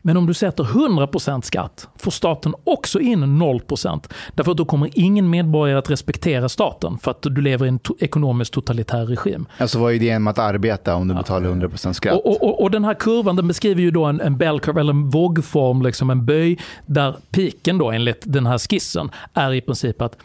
Men 0.06 0.16
om 0.16 0.26
du 0.26 0.34
sätter 0.34 0.64
100% 0.64 1.40
skatt 1.40 1.88
får 1.96 2.10
staten 2.10 2.54
också 2.64 3.00
in 3.00 3.24
0%. 3.24 4.10
Därför 4.34 4.50
att 4.50 4.56
då 4.56 4.64
kommer 4.64 4.90
ingen 4.94 5.30
medborgare 5.30 5.78
att 5.78 5.90
respektera 5.90 6.48
staten 6.48 6.98
för 6.98 7.10
att 7.10 7.22
du 7.22 7.42
lever 7.42 7.66
i 7.66 7.68
en 7.68 7.78
to 7.78 7.94
ekonomiskt 7.98 8.52
totalitär 8.52 9.06
regim. 9.06 9.46
Alltså 9.58 9.78
vad 9.78 9.92
är 9.92 9.96
idén 9.96 10.22
med 10.22 10.30
att 10.30 10.38
arbeta 10.38 10.94
om 10.94 11.08
du 11.08 11.14
betalar 11.14 11.50
100% 11.50 11.92
skatt? 11.92 12.14
Och, 12.24 12.42
och, 12.42 12.62
och, 12.62 12.70
den 12.70 12.84
här 12.84 12.94
kurvan 12.94 13.36
den 13.36 13.48
beskriver 13.48 13.82
ju 13.82 13.90
då 13.90 14.04
en, 14.04 14.20
en 14.20 14.36
bell 14.36 14.60
curve, 14.60 14.80
eller 14.80 14.92
en 14.92 15.10
vågform, 15.10 15.82
liksom 15.82 16.10
en 16.10 16.26
böj, 16.26 16.58
där 16.86 17.16
piken 17.30 17.78
då 17.78 17.90
enligt 17.90 18.22
den 18.24 18.46
här 18.46 18.58
skissen 18.58 19.10
är 19.34 19.54
i 19.54 19.60
princip 19.60 20.02
att 20.02 20.16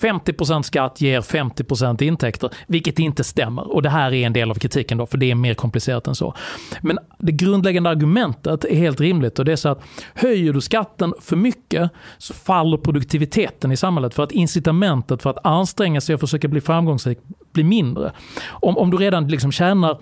50% 0.00 0.62
skatt 0.62 1.00
ger 1.00 1.20
50% 1.20 2.02
intäkter, 2.02 2.50
vilket 2.66 2.98
inte 2.98 3.24
stämmer. 3.24 3.74
Och 3.74 3.82
det 3.82 3.90
här 3.90 4.12
är 4.12 4.26
en 4.26 4.32
del 4.32 4.50
av 4.50 4.54
kritiken 4.54 4.98
då, 4.98 5.06
för 5.06 5.18
det 5.18 5.30
är 5.30 5.34
mer 5.34 5.54
komplicerat 5.54 6.06
än 6.06 6.14
så. 6.14 6.34
Men 6.80 6.98
det 7.18 7.32
grundläggande 7.32 7.90
argumentet 7.90 8.64
är 8.64 8.76
helt 8.76 9.00
rimligt 9.00 9.38
och 9.38 9.44
det 9.44 9.52
är 9.52 9.56
så 9.56 9.68
att 9.68 9.82
höjer 10.14 10.52
du 10.52 10.60
skatten 10.60 11.14
för 11.20 11.36
mycket 11.36 11.90
så 12.18 12.34
faller 12.34 12.76
produktiviteten 12.76 13.72
i 13.72 13.76
samhället 13.76 14.14
för 14.14 14.22
att 14.22 14.32
incitamentet 14.32 15.22
för 15.22 15.30
att 15.30 15.46
anstränga 15.46 16.00
sig 16.00 16.14
och 16.14 16.20
försöka 16.20 16.48
bli 16.48 16.60
framgångsrik 16.60 17.18
blir 17.52 17.64
mindre. 17.64 18.12
Om, 18.48 18.78
om 18.78 18.90
du 18.90 18.96
redan 18.96 19.28
liksom 19.28 19.52
tjänar 19.52 19.98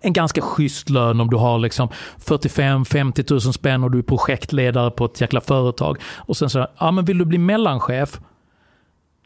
en 0.00 0.12
ganska 0.12 0.40
schysst 0.40 0.90
lön 0.90 1.20
om 1.20 1.30
du 1.30 1.36
har 1.36 1.58
liksom 1.58 1.88
45-50 2.24 3.30
000 3.30 3.40
spänn 3.40 3.84
och 3.84 3.90
du 3.90 3.98
är 3.98 4.02
projektledare 4.02 4.90
på 4.90 5.04
ett 5.04 5.20
jäkla 5.20 5.40
företag. 5.40 5.98
Och 6.16 6.36
sen 6.36 6.50
så, 6.50 6.66
ja 6.78 6.90
men 6.90 7.04
vill 7.04 7.18
du 7.18 7.24
bli 7.24 7.38
mellanchef 7.38 8.20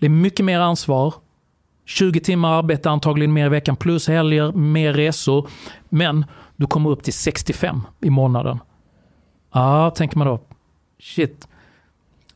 det 0.00 0.06
är 0.06 0.10
mycket 0.10 0.44
mer 0.44 0.60
ansvar. 0.60 1.14
20 1.84 2.20
timmar 2.20 2.58
arbete 2.58 2.90
antagligen 2.90 3.32
mer 3.32 3.46
i 3.46 3.48
veckan 3.48 3.76
plus 3.76 4.08
helger, 4.08 4.52
mer 4.52 4.92
resor. 4.92 5.48
Men 5.88 6.24
du 6.56 6.66
kommer 6.66 6.90
upp 6.90 7.02
till 7.02 7.12
65 7.12 7.82
i 8.00 8.10
månaden. 8.10 8.58
Ja, 9.52 9.90
tänker 9.90 10.18
man 10.18 10.26
då. 10.26 10.40
Shit. 11.00 11.48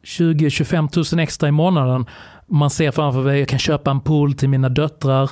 20-25 0.02 1.14
000 1.14 1.22
extra 1.22 1.48
i 1.48 1.52
månaden. 1.52 2.06
Man 2.46 2.70
ser 2.70 2.90
framför 2.90 3.24
sig, 3.24 3.38
jag 3.38 3.48
kan 3.48 3.58
köpa 3.58 3.90
en 3.90 4.00
pool 4.00 4.34
till 4.34 4.48
mina 4.48 4.68
döttrar. 4.68 5.30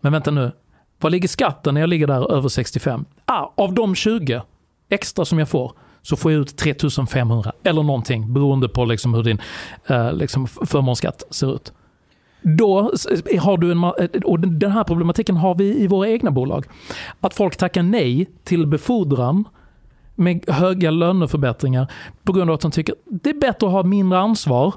Men 0.00 0.12
vänta 0.12 0.30
nu. 0.30 0.52
Var 1.00 1.10
ligger 1.10 1.28
skatten 1.28 1.74
när 1.74 1.80
jag 1.80 1.90
ligger 1.90 2.06
där 2.06 2.32
över 2.32 2.48
65? 2.48 3.04
Ah, 3.24 3.52
av 3.56 3.74
de 3.74 3.94
20 3.94 4.42
extra 4.88 5.24
som 5.24 5.38
jag 5.38 5.48
får 5.48 5.72
så 6.08 6.16
får 6.16 6.32
jag 6.32 6.40
ut 6.40 6.56
3500 6.56 7.52
eller 7.62 7.82
någonting 7.82 8.32
beroende 8.32 8.68
på 8.68 8.84
liksom 8.84 9.14
hur 9.14 9.22
din 9.22 9.40
eh, 9.86 10.12
liksom 10.12 10.46
förmånsskatt 10.46 11.22
ser 11.30 11.54
ut. 11.54 11.72
Då 12.42 12.80
har 13.40 13.58
du 13.58 13.72
en, 13.72 13.84
eh, 13.84 14.22
och 14.24 14.40
den 14.40 14.70
här 14.70 14.84
problematiken 14.84 15.36
har 15.36 15.54
vi 15.54 15.78
i 15.78 15.86
våra 15.86 16.08
egna 16.08 16.30
bolag. 16.30 16.66
Att 17.20 17.34
folk 17.34 17.56
tackar 17.56 17.82
nej 17.82 18.26
till 18.44 18.66
befordran 18.66 19.44
med 20.14 20.44
höga 20.48 20.90
löneförbättringar 20.90 21.92
på 22.22 22.32
grund 22.32 22.50
av 22.50 22.54
att 22.54 22.60
de 22.60 22.70
tycker 22.70 22.94
det 23.04 23.30
är 23.30 23.34
bättre 23.34 23.66
att 23.66 23.72
ha 23.72 23.82
mindre 23.82 24.18
ansvar 24.18 24.74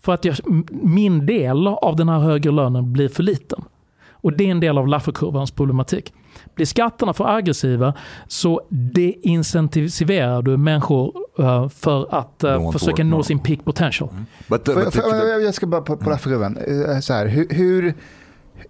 för 0.00 0.14
att 0.14 0.24
jag, 0.24 0.36
min 0.70 1.26
del 1.26 1.66
av 1.66 1.96
den 1.96 2.08
här 2.08 2.18
högre 2.18 2.52
lönen 2.52 2.92
blir 2.92 3.08
för 3.08 3.22
liten. 3.22 3.64
Och 4.10 4.32
det 4.32 4.44
är 4.44 4.50
en 4.50 4.60
del 4.60 4.78
av 4.78 4.88
Lafferkurvans 4.88 5.50
problematik. 5.50 6.12
Blir 6.60 6.66
skatterna 6.66 7.12
för 7.12 7.36
aggressiva 7.36 7.94
så 8.28 8.60
deincentiverar 8.68 10.42
du 10.42 10.56
människor 10.56 11.12
uh, 11.38 11.68
för 11.68 12.14
att 12.14 12.44
uh, 12.44 12.70
försöka 12.70 13.04
nå 13.04 13.22
sin 13.22 13.38
peak 13.38 13.64
potential. 13.64 14.10
Mm. 14.10 14.26
But, 14.48 14.68
uh, 14.68 14.74
but, 14.74 14.94
för, 14.94 15.40
jag 15.40 15.54
ska 15.54 15.66
bara 15.66 15.80
på, 15.80 15.96
på. 15.96 16.10
Eh, 16.10 17.00
så 17.00 17.12
här, 17.12 17.26
hur, 17.26 17.46
hur, 17.50 17.94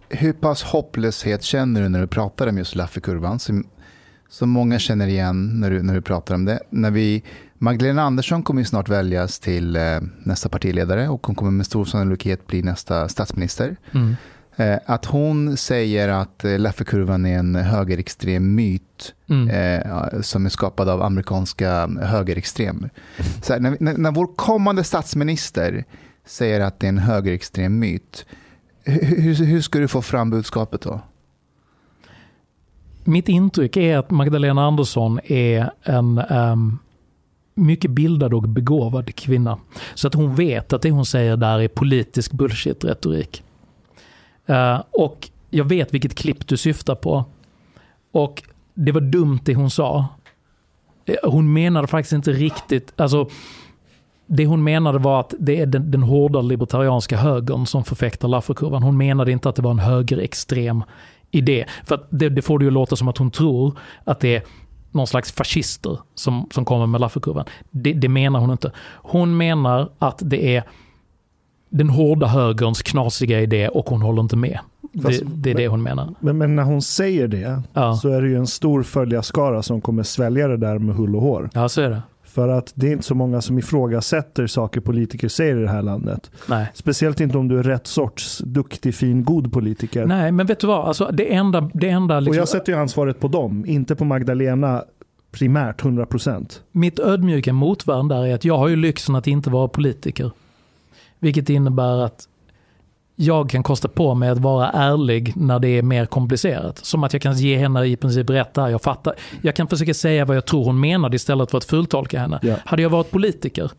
hur 0.08 0.32
pass 0.32 0.62
hopplöshet 0.62 1.42
känner 1.42 1.82
du 1.82 1.88
när 1.88 2.00
du 2.00 2.06
pratar 2.06 2.46
om 2.46 2.58
just 2.58 2.74
Lafferkurvan? 2.74 3.38
Som, 3.38 3.64
som 4.28 4.50
många 4.50 4.78
känner 4.78 5.06
igen 5.06 5.60
när 5.60 5.70
du, 5.70 5.82
när 5.82 5.94
du 5.94 6.02
pratar 6.02 6.34
om 6.34 6.44
det. 6.44 6.60
När 6.70 6.90
vi, 6.90 7.24
Magdalena 7.58 8.02
Andersson 8.02 8.42
kommer 8.42 8.64
snart 8.64 8.88
väljas 8.88 9.38
till 9.38 9.76
eh, 9.76 9.82
nästa 10.24 10.48
partiledare 10.48 11.08
och 11.08 11.26
hon 11.26 11.36
kommer 11.36 11.50
med 11.50 11.66
stor 11.66 11.84
sannolikhet 11.84 12.46
bli 12.46 12.62
nästa 12.62 13.08
statsminister. 13.08 13.76
Mm. 13.92 14.16
Eh, 14.56 14.78
att 14.86 15.04
hon 15.04 15.56
säger 15.56 16.08
att 16.08 16.44
eh, 16.44 16.58
Lafferkurvan 16.58 17.26
är 17.26 17.38
en 17.38 17.54
högerextrem 17.54 18.54
myt 18.54 19.14
mm. 19.28 19.48
eh, 19.48 20.20
som 20.20 20.46
är 20.46 20.50
skapad 20.50 20.88
av 20.88 21.02
amerikanska 21.02 21.86
högerextremer. 22.02 22.90
Så 23.42 23.52
här, 23.52 23.60
när, 23.60 23.98
när, 23.98 24.12
vår 24.12 24.36
kommande 24.36 24.84
statsminister 24.84 25.84
säger 26.24 26.60
att 26.60 26.80
det 26.80 26.86
är 26.86 26.88
en 26.88 26.98
högerextrem 26.98 27.78
myt, 27.78 28.26
hur, 28.84 29.34
hur 29.34 29.60
ska 29.60 29.78
du 29.78 29.88
få 29.88 30.02
fram 30.02 30.30
budskapet 30.30 30.80
då? 30.80 31.00
Mitt 33.04 33.28
intryck 33.28 33.76
är 33.76 33.98
att 33.98 34.10
Magdalena 34.10 34.66
Andersson 34.66 35.20
är 35.24 35.70
en 35.82 36.18
um, 36.18 36.78
mycket 37.54 37.90
bildad 37.90 38.34
och 38.34 38.42
begåvad 38.42 39.14
kvinna. 39.14 39.58
Så 39.94 40.08
att 40.08 40.14
hon 40.14 40.34
vet 40.34 40.72
att 40.72 40.82
det 40.82 40.90
hon 40.90 41.06
säger 41.06 41.36
där 41.36 41.58
är 41.58 41.68
politisk 41.68 42.32
bullshit-retorik. 42.32 43.42
Uh, 44.50 44.82
och 44.90 45.28
jag 45.50 45.64
vet 45.64 45.94
vilket 45.94 46.14
klipp 46.14 46.48
du 46.48 46.56
syftar 46.56 46.94
på. 46.94 47.24
Och 48.12 48.42
det 48.74 48.92
var 48.92 49.00
dumt 49.00 49.40
det 49.44 49.54
hon 49.54 49.70
sa. 49.70 50.04
Eh, 51.06 51.30
hon 51.30 51.52
menade 51.52 51.86
faktiskt 51.86 52.12
inte 52.12 52.32
riktigt, 52.32 53.00
alltså 53.00 53.28
det 54.26 54.46
hon 54.46 54.64
menade 54.64 54.98
var 54.98 55.20
att 55.20 55.34
det 55.38 55.60
är 55.60 55.66
den, 55.66 55.90
den 55.90 56.02
hårda 56.02 56.40
libertarianska 56.40 57.16
högern 57.16 57.66
som 57.66 57.84
förfäktar 57.84 58.28
Lafferkurvan. 58.28 58.82
Hon 58.82 58.96
menade 58.96 59.32
inte 59.32 59.48
att 59.48 59.56
det 59.56 59.62
var 59.62 59.70
en 59.70 59.78
högerextrem 59.78 60.84
idé. 61.30 61.66
För 61.84 62.06
det, 62.10 62.28
det, 62.28 62.42
får 62.42 62.58
det 62.58 62.64
ju 62.64 62.70
låta 62.70 62.96
som 62.96 63.08
att 63.08 63.18
hon 63.18 63.30
tror 63.30 63.78
att 64.04 64.20
det 64.20 64.36
är 64.36 64.42
någon 64.90 65.06
slags 65.06 65.32
fascister 65.32 65.98
som, 66.14 66.48
som 66.50 66.64
kommer 66.64 66.86
med 66.86 67.00
Lafferkurvan. 67.00 67.44
Det, 67.70 67.92
det 67.92 68.08
menar 68.08 68.40
hon 68.40 68.50
inte. 68.50 68.72
Hon 68.94 69.36
menar 69.36 69.88
att 69.98 70.22
det 70.24 70.56
är 70.56 70.64
den 71.70 71.90
hårda 71.90 72.26
högerns 72.26 72.82
knasiga 72.82 73.40
idé 73.40 73.68
och 73.68 73.88
hon 73.88 74.02
håller 74.02 74.22
inte 74.22 74.36
med. 74.36 74.58
Fast, 75.02 75.20
det, 75.20 75.26
det, 75.26 75.50
är 75.50 75.54
men, 75.54 75.62
det 75.62 75.68
hon 75.68 75.82
menar. 75.82 76.14
Men, 76.20 76.38
men, 76.38 76.56
när 76.56 76.62
hon 76.62 76.82
säger 76.82 77.28
det 77.28 77.62
ja. 77.72 77.94
så 77.94 78.08
är 78.08 78.22
det 78.22 78.28
ju 78.28 78.36
en 78.36 78.46
stor 78.46 78.82
följarskara 78.82 79.62
som 79.62 79.80
kommer 79.80 80.02
svälja 80.02 80.48
det 80.48 80.56
där 80.56 80.78
med 80.78 80.94
hull 80.94 81.16
och 81.16 81.22
hår. 81.22 81.50
Ja, 81.54 81.68
så 81.68 81.80
är 81.80 81.90
det. 81.90 82.02
För 82.24 82.48
att 82.48 82.72
det 82.74 82.88
är 82.88 82.92
inte 82.92 83.04
så 83.04 83.14
många 83.14 83.40
som 83.40 83.58
ifrågasätter 83.58 84.46
saker 84.46 84.80
politiker 84.80 85.28
säger 85.28 85.56
i 85.56 85.62
det 85.62 85.68
här 85.68 85.82
landet. 85.82 86.30
Nej. 86.46 86.70
Speciellt 86.74 87.20
inte 87.20 87.38
om 87.38 87.48
du 87.48 87.58
är 87.58 87.62
rätt 87.62 87.86
sorts 87.86 88.38
duktig, 88.38 88.94
fin, 88.94 89.24
god 89.24 89.52
politiker. 89.52 90.06
Nej, 90.06 90.32
men 90.32 90.46
vet 90.46 90.60
du 90.60 90.66
vad? 90.66 90.88
Alltså, 90.88 91.10
det 91.12 91.34
enda... 91.34 91.70
Det 91.74 91.88
enda 91.88 92.20
liksom... 92.20 92.30
Och 92.30 92.36
jag 92.36 92.48
sätter 92.48 92.72
ju 92.72 92.78
ansvaret 92.78 93.20
på 93.20 93.28
dem, 93.28 93.64
inte 93.66 93.96
på 93.96 94.04
Magdalena 94.04 94.84
primärt 95.30 95.82
100%. 95.82 96.60
Mitt 96.72 96.98
ödmjuka 96.98 97.52
motvärn 97.52 98.08
där 98.08 98.26
är 98.26 98.34
att 98.34 98.44
jag 98.44 98.58
har 98.58 98.68
ju 98.68 98.76
lyxen 98.76 99.14
att 99.14 99.26
inte 99.26 99.50
vara 99.50 99.68
politiker. 99.68 100.30
Vilket 101.20 101.48
innebär 101.48 102.04
att 102.04 102.28
jag 103.16 103.50
kan 103.50 103.62
kosta 103.62 103.88
på 103.88 104.14
mig 104.14 104.28
att 104.28 104.38
vara 104.38 104.70
ärlig 104.70 105.32
när 105.36 105.58
det 105.58 105.68
är 105.68 105.82
mer 105.82 106.06
komplicerat. 106.06 106.78
Som 106.78 107.04
att 107.04 107.12
jag 107.12 107.22
kan 107.22 107.38
ge 107.38 107.56
henne 107.56 107.84
i 107.84 107.96
princip 107.96 108.30
rätt 108.30 108.54
där. 108.54 108.68
Jag 108.68 108.82
fattar. 108.82 109.14
Jag 109.42 109.56
kan 109.56 109.68
försöka 109.68 109.94
säga 109.94 110.24
vad 110.24 110.36
jag 110.36 110.46
tror 110.46 110.64
hon 110.64 110.80
menade 110.80 111.16
istället 111.16 111.50
för 111.50 111.58
att 111.58 111.64
fulltolka 111.64 112.20
henne. 112.20 112.40
Yeah. 112.42 112.58
Hade 112.64 112.82
jag 112.82 112.90
varit 112.90 113.10
politiker 113.10 113.70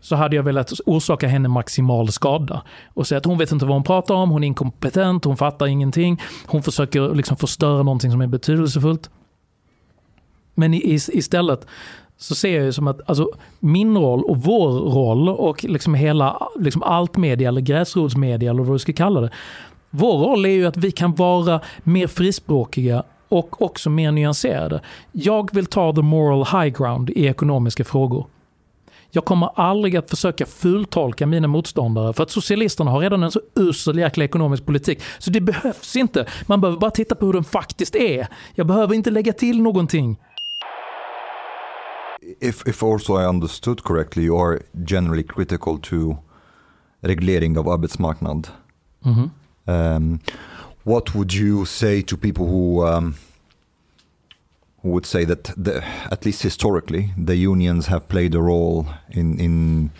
så 0.00 0.16
hade 0.16 0.36
jag 0.36 0.42
velat 0.42 0.72
orsaka 0.86 1.28
henne 1.28 1.48
maximal 1.48 2.12
skada. 2.12 2.62
Och 2.94 3.06
säga 3.06 3.18
att 3.18 3.24
hon 3.24 3.38
vet 3.38 3.52
inte 3.52 3.64
vad 3.64 3.74
hon 3.74 3.84
pratar 3.84 4.14
om, 4.14 4.30
hon 4.30 4.44
är 4.44 4.46
inkompetent, 4.46 5.24
hon 5.24 5.36
fattar 5.36 5.66
ingenting. 5.66 6.22
Hon 6.46 6.62
försöker 6.62 7.14
liksom 7.14 7.36
förstöra 7.36 7.82
någonting 7.82 8.10
som 8.10 8.20
är 8.20 8.26
betydelsefullt. 8.26 9.10
Men 10.54 10.74
istället 10.74 11.66
så 12.20 12.34
ser 12.34 12.56
jag 12.56 12.64
ju 12.64 12.72
som 12.72 12.88
att 12.88 13.00
alltså, 13.06 13.30
min 13.60 13.98
roll 13.98 14.24
och 14.24 14.36
vår 14.36 14.68
roll 14.70 15.28
och 15.28 15.64
liksom 15.64 15.94
hela 15.94 16.48
liksom 16.58 16.82
allt 16.82 17.16
media 17.16 17.48
eller 17.48 17.60
gräsrotsmedia 17.60 18.50
eller 18.50 18.62
vad 18.62 18.74
du 18.74 18.78
ska 18.78 18.92
kalla 18.92 19.20
det. 19.20 19.30
Vår 19.90 20.18
roll 20.18 20.44
är 20.44 20.50
ju 20.50 20.66
att 20.66 20.76
vi 20.76 20.90
kan 20.90 21.14
vara 21.14 21.60
mer 21.82 22.06
frispråkiga 22.06 23.02
och 23.28 23.62
också 23.62 23.90
mer 23.90 24.12
nyanserade. 24.12 24.80
Jag 25.12 25.54
vill 25.54 25.66
ta 25.66 25.92
the 25.92 26.02
moral 26.02 26.44
high 26.44 26.78
ground 26.78 27.10
i 27.10 27.26
ekonomiska 27.26 27.84
frågor. 27.84 28.26
Jag 29.10 29.24
kommer 29.24 29.50
aldrig 29.54 29.96
att 29.96 30.10
försöka 30.10 30.46
fultolka 30.46 31.26
mina 31.26 31.48
motståndare 31.48 32.12
för 32.12 32.22
att 32.22 32.30
socialisterna 32.30 32.90
har 32.90 33.00
redan 33.00 33.22
en 33.22 33.30
så 33.30 33.40
usel 33.54 33.98
jäkla 33.98 34.24
ekonomisk 34.24 34.66
politik. 34.66 35.02
Så 35.18 35.30
det 35.30 35.40
behövs 35.40 35.96
inte. 35.96 36.26
Man 36.46 36.60
behöver 36.60 36.80
bara 36.80 36.90
titta 36.90 37.14
på 37.14 37.26
hur 37.26 37.32
den 37.32 37.44
faktiskt 37.44 37.94
är. 37.94 38.26
Jag 38.54 38.66
behöver 38.66 38.94
inte 38.94 39.10
lägga 39.10 39.32
till 39.32 39.62
någonting 39.62 40.16
if, 42.40 42.62
if 42.66 42.82
also 42.82 43.16
I 43.16 43.28
understood 43.28 43.82
correctly, 43.82 44.24
you 44.24 44.36
are 44.36 44.60
generally 44.84 45.22
critical 45.22 45.78
to 45.78 46.18
reglering 47.02 47.56
of 47.56 47.66
arbetsmarknad. 47.66 48.48
Mm 49.04 49.14
-hmm. 49.14 49.30
um, 49.66 50.20
what 50.84 51.14
would 51.14 51.32
you 51.32 51.64
say 51.64 52.02
to 52.02 52.16
people 52.16 52.46
who 52.46 52.86
um, 52.86 53.14
who 54.82 54.90
would 54.90 55.06
say 55.06 55.26
that 55.26 55.52
the, 55.64 55.82
at 56.10 56.24
least 56.24 56.42
historically 56.42 57.12
the 57.26 57.46
unions 57.46 57.86
have 57.86 58.00
played 58.06 58.34
a 58.34 58.38
role 58.38 58.84
in 59.08 59.38
in 59.38 59.90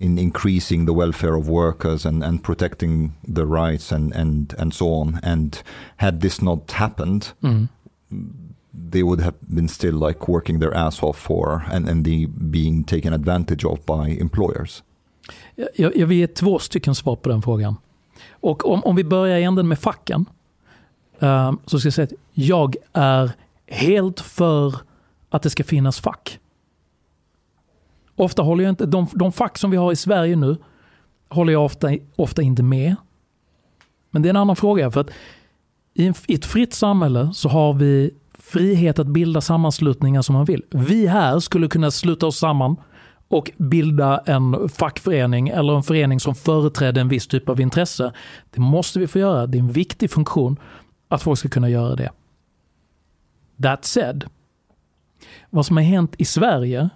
in 0.00 0.18
increasing 0.18 0.86
the 0.86 0.92
welfare 0.92 1.34
of 1.34 1.48
workers 1.48 2.06
and, 2.06 2.22
and 2.24 2.42
protecting 2.42 3.14
the 3.26 3.46
rights 3.46 3.92
and, 3.92 4.12
and, 4.14 4.54
and 4.58 4.74
so 4.74 4.92
on. 4.92 5.20
And 5.22 5.62
had 5.96 6.20
this 6.20 6.42
not 6.42 6.72
happened, 6.72 7.32
Mm. 7.42 7.68
They 8.92 9.02
would 9.02 9.20
have 9.20 9.36
been 9.40 9.68
still 9.68 10.06
like 10.08 10.32
working 10.32 10.60
their 10.60 10.74
ass 10.74 11.02
off 11.02 11.18
for 11.18 11.62
and, 11.72 11.88
and 11.88 12.04
the 12.04 12.26
being 12.26 12.84
taken 12.84 13.12
advantage 13.12 13.64
of 13.64 13.78
by 13.86 14.20
employers. 14.20 14.82
Jag, 15.74 15.96
jag 15.96 16.06
vill 16.06 16.18
ge 16.18 16.26
två 16.26 16.58
stycken 16.58 16.94
svar 16.94 17.16
på 17.16 17.28
den 17.28 17.42
frågan. 17.42 17.76
Och 18.30 18.70
om, 18.70 18.84
om 18.84 18.96
vi 18.96 19.04
börjar 19.04 19.38
i 19.38 19.44
änden 19.44 19.68
med 19.68 19.78
facken. 19.78 20.24
Um, 21.18 21.60
så 21.66 21.78
ska 21.78 21.86
jag 21.86 21.94
säga 21.94 22.04
att 22.04 22.12
jag 22.32 22.76
är 22.92 23.32
helt 23.66 24.20
för 24.20 24.74
att 25.30 25.42
det 25.42 25.50
ska 25.50 25.64
finnas 25.64 26.00
fack. 26.00 26.38
Ofta 28.16 28.42
håller 28.42 28.64
jag 28.64 28.72
inte, 28.72 28.86
de, 28.86 29.06
de 29.12 29.32
fack 29.32 29.58
som 29.58 29.70
vi 29.70 29.76
har 29.76 29.92
i 29.92 29.96
Sverige 29.96 30.36
nu 30.36 30.56
håller 31.28 31.52
jag 31.52 31.64
ofta, 31.64 31.90
ofta 32.16 32.42
inte 32.42 32.62
med. 32.62 32.96
Men 34.10 34.22
det 34.22 34.28
är 34.28 34.30
en 34.30 34.36
annan 34.36 34.56
fråga. 34.56 34.90
för 34.90 35.00
att 35.00 35.10
i, 35.94 36.06
en, 36.06 36.14
I 36.26 36.34
ett 36.34 36.44
fritt 36.44 36.74
samhälle 36.74 37.30
så 37.34 37.48
har 37.48 37.74
vi 37.74 38.10
frihet 38.54 38.98
att 38.98 39.06
bilda 39.06 39.40
sammanslutningar 39.40 40.22
som 40.22 40.34
man 40.34 40.44
vill. 40.44 40.62
Vi 40.70 41.06
här 41.06 41.38
skulle 41.38 41.68
kunna 41.68 41.90
sluta 41.90 42.26
oss 42.26 42.38
samman 42.38 42.76
och 43.28 43.50
bilda 43.56 44.18
en 44.26 44.68
fackförening 44.68 45.48
eller 45.48 45.76
en 45.76 45.82
förening 45.82 46.20
som 46.20 46.34
företräder 46.34 47.00
en 47.00 47.08
viss 47.08 47.26
typ 47.26 47.48
av 47.48 47.60
intresse. 47.60 48.12
Det 48.50 48.60
måste 48.60 48.98
vi 48.98 49.06
få 49.06 49.18
göra. 49.18 49.46
Det 49.46 49.58
är 49.58 49.60
en 49.60 49.72
viktig 49.72 50.10
funktion 50.10 50.56
att 51.08 51.22
folk 51.22 51.38
ska 51.38 51.48
kunna 51.48 51.68
göra 51.68 51.96
det. 51.96 52.10
That 53.62 53.84
said, 53.84 54.24
vad 55.50 55.66
som 55.66 55.76
har 55.76 55.84
hänt 55.84 56.14
i 56.18 56.24
Sverige 56.24 56.90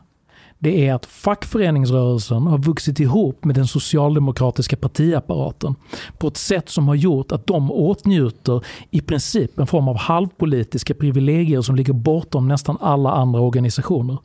det 0.59 0.89
är 0.89 0.95
att 0.95 1.07
fackföreningsrörelsen 1.07 2.47
har 2.47 2.59
vuxit 2.59 3.01
ihop 3.01 3.45
med 3.45 3.55
den 3.55 3.67
socialdemokratiska 3.67 4.77
partiapparaten 4.77 5.75
på 6.19 6.29
ett 6.29 6.37
sätt 6.37 6.69
som 6.69 6.89
har 6.89 6.95
gjort 6.95 7.33
att 7.33 7.47
de 7.47 7.73
åtnjuter 7.73 8.65
i 8.91 9.01
princip 9.01 9.59
en 9.59 9.67
form 9.67 9.89
av 9.89 9.97
halvpolitiska 9.97 10.95
privilegier 10.95 11.61
som 11.61 11.77
ligger 11.77 11.93
bortom 11.93 12.49
nästan 12.49 12.79
alla 12.81 13.13
andra 13.13 13.41
organisationer. 13.41 14.19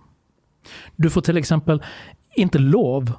Du 0.95 1.09
får 1.09 1.21
till 1.21 1.37
exempel 1.37 1.83
inte 2.35 2.59
lov 2.59 3.11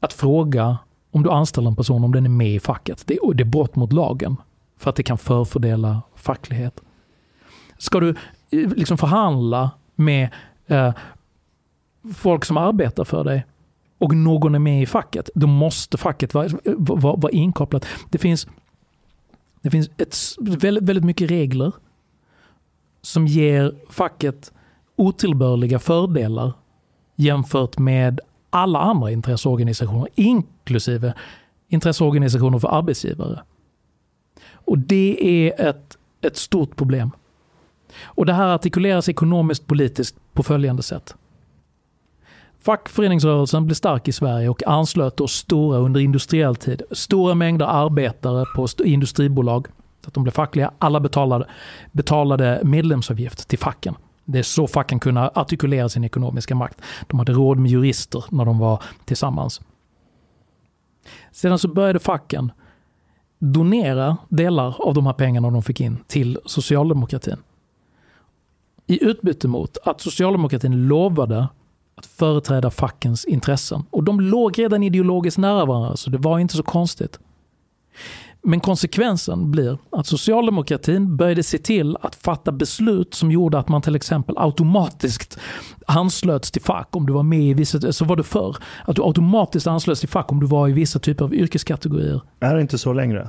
att 0.00 0.12
fråga 0.12 0.78
om 1.10 1.22
du 1.22 1.30
anställer 1.30 1.68
en 1.68 1.76
person 1.76 2.04
om 2.04 2.12
den 2.12 2.24
är 2.24 2.30
med 2.30 2.54
i 2.54 2.60
facket. 2.60 3.02
Det 3.06 3.14
är, 3.14 3.34
det 3.34 3.42
är 3.42 3.44
brott 3.44 3.76
mot 3.76 3.92
lagen 3.92 4.36
för 4.78 4.90
att 4.90 4.96
det 4.96 5.02
kan 5.02 5.18
förfördela 5.18 6.02
facklighet. 6.14 6.80
Ska 7.78 8.00
du 8.00 8.08
eh, 8.08 8.68
liksom 8.76 8.98
förhandla 8.98 9.70
med 9.94 10.28
eh, 10.66 10.94
folk 12.14 12.44
som 12.44 12.56
arbetar 12.56 13.04
för 13.04 13.24
dig 13.24 13.46
och 13.98 14.16
någon 14.16 14.54
är 14.54 14.58
med 14.58 14.82
i 14.82 14.86
facket, 14.86 15.30
då 15.34 15.46
måste 15.46 15.98
facket 15.98 16.34
vara, 16.34 16.48
vara, 16.76 17.16
vara 17.16 17.32
inkopplat. 17.32 17.86
Det 18.10 18.18
finns, 18.18 18.46
det 19.62 19.70
finns 19.70 19.90
ett, 19.96 20.16
väldigt, 20.38 20.84
väldigt 20.84 21.04
mycket 21.04 21.30
regler 21.30 21.72
som 23.02 23.26
ger 23.26 23.74
facket 23.90 24.52
otillbörliga 24.96 25.78
fördelar 25.78 26.52
jämfört 27.16 27.78
med 27.78 28.20
alla 28.50 28.80
andra 28.80 29.10
intresseorganisationer, 29.10 30.08
inklusive 30.14 31.14
intresseorganisationer 31.68 32.58
för 32.58 32.68
arbetsgivare. 32.68 33.42
Och 34.52 34.78
det 34.78 35.18
är 35.20 35.68
ett, 35.68 35.98
ett 36.20 36.36
stort 36.36 36.76
problem. 36.76 37.10
Och 38.04 38.26
det 38.26 38.32
här 38.32 38.54
artikuleras 38.54 39.08
ekonomiskt 39.08 39.66
politiskt 39.66 40.16
på 40.32 40.42
följande 40.42 40.82
sätt. 40.82 41.14
Fackföreningsrörelsen 42.66 43.66
blev 43.66 43.74
stark 43.74 44.08
i 44.08 44.12
Sverige 44.12 44.48
och 44.48 44.66
anslöt 44.66 45.16
då 45.16 45.28
stora 45.28 45.78
under 45.78 46.00
industriell 46.00 46.56
tid. 46.56 46.82
Stora 46.90 47.34
mängder 47.34 47.66
arbetare 47.66 48.44
på 48.56 48.66
industribolag. 48.84 49.66
Så 50.04 50.08
att 50.08 50.14
de 50.14 50.22
blev 50.22 50.32
fackliga. 50.32 50.72
Alla 50.78 51.00
betalade, 51.00 51.46
betalade 51.92 52.60
medlemsavgift 52.64 53.48
till 53.48 53.58
facken. 53.58 53.94
Det 54.24 54.38
är 54.38 54.42
så 54.42 54.66
facken 54.66 55.00
kunde 55.00 55.30
artikulera 55.34 55.88
sin 55.88 56.04
ekonomiska 56.04 56.54
makt. 56.54 56.80
De 57.06 57.18
hade 57.18 57.32
råd 57.32 57.58
med 57.58 57.70
jurister 57.70 58.24
när 58.30 58.44
de 58.44 58.58
var 58.58 58.82
tillsammans. 59.04 59.60
Sedan 61.32 61.58
så 61.58 61.68
började 61.68 61.98
facken 61.98 62.52
donera 63.38 64.16
delar 64.28 64.76
av 64.78 64.94
de 64.94 65.06
här 65.06 65.12
pengarna 65.12 65.50
de 65.50 65.62
fick 65.62 65.80
in 65.80 65.98
till 66.06 66.38
socialdemokratin. 66.44 67.36
I 68.86 69.04
utbyte 69.04 69.48
mot 69.48 69.78
att 69.84 70.00
socialdemokratin 70.00 70.88
lovade 70.88 71.48
att 71.96 72.06
företräda 72.06 72.70
fackens 72.70 73.24
intressen. 73.24 73.84
Och 73.90 74.04
de 74.04 74.20
låg 74.20 74.58
redan 74.58 74.82
ideologiskt 74.82 75.38
nära 75.38 75.64
varandra, 75.64 75.96
så 75.96 76.10
det 76.10 76.18
var 76.18 76.38
inte 76.38 76.56
så 76.56 76.62
konstigt. 76.62 77.18
Men 78.42 78.60
konsekvensen 78.60 79.50
blir 79.50 79.78
att 79.90 80.06
socialdemokratin 80.06 81.16
började 81.16 81.42
se 81.42 81.58
till 81.58 81.96
att 82.00 82.14
fatta 82.14 82.52
beslut 82.52 83.14
som 83.14 83.32
gjorde 83.32 83.58
att 83.58 83.68
man 83.68 83.82
till 83.82 83.96
exempel 83.96 84.34
automatiskt 84.38 85.38
anslöts 85.86 86.50
till 86.50 86.62
fack 86.62 86.96
om 86.96 87.06
du 87.06 87.12
var 87.12 87.22
med 87.22 87.42
i 87.42 87.54
vissa, 87.54 87.92
så 87.92 88.04
var 88.04 88.16
det 88.16 88.22
förr, 88.22 88.56
att 88.84 88.96
du 88.96 89.02
automatiskt 89.02 89.66
anslöts 89.66 90.00
till 90.00 90.08
fack 90.08 90.32
om 90.32 90.40
du 90.40 90.46
var 90.46 90.68
i 90.68 90.72
vissa 90.72 90.98
typer 90.98 91.24
av 91.24 91.34
yrkeskategorier. 91.34 92.20
Är 92.40 92.54
det 92.54 92.60
inte 92.60 92.78
så 92.78 92.92
längre? 92.92 93.28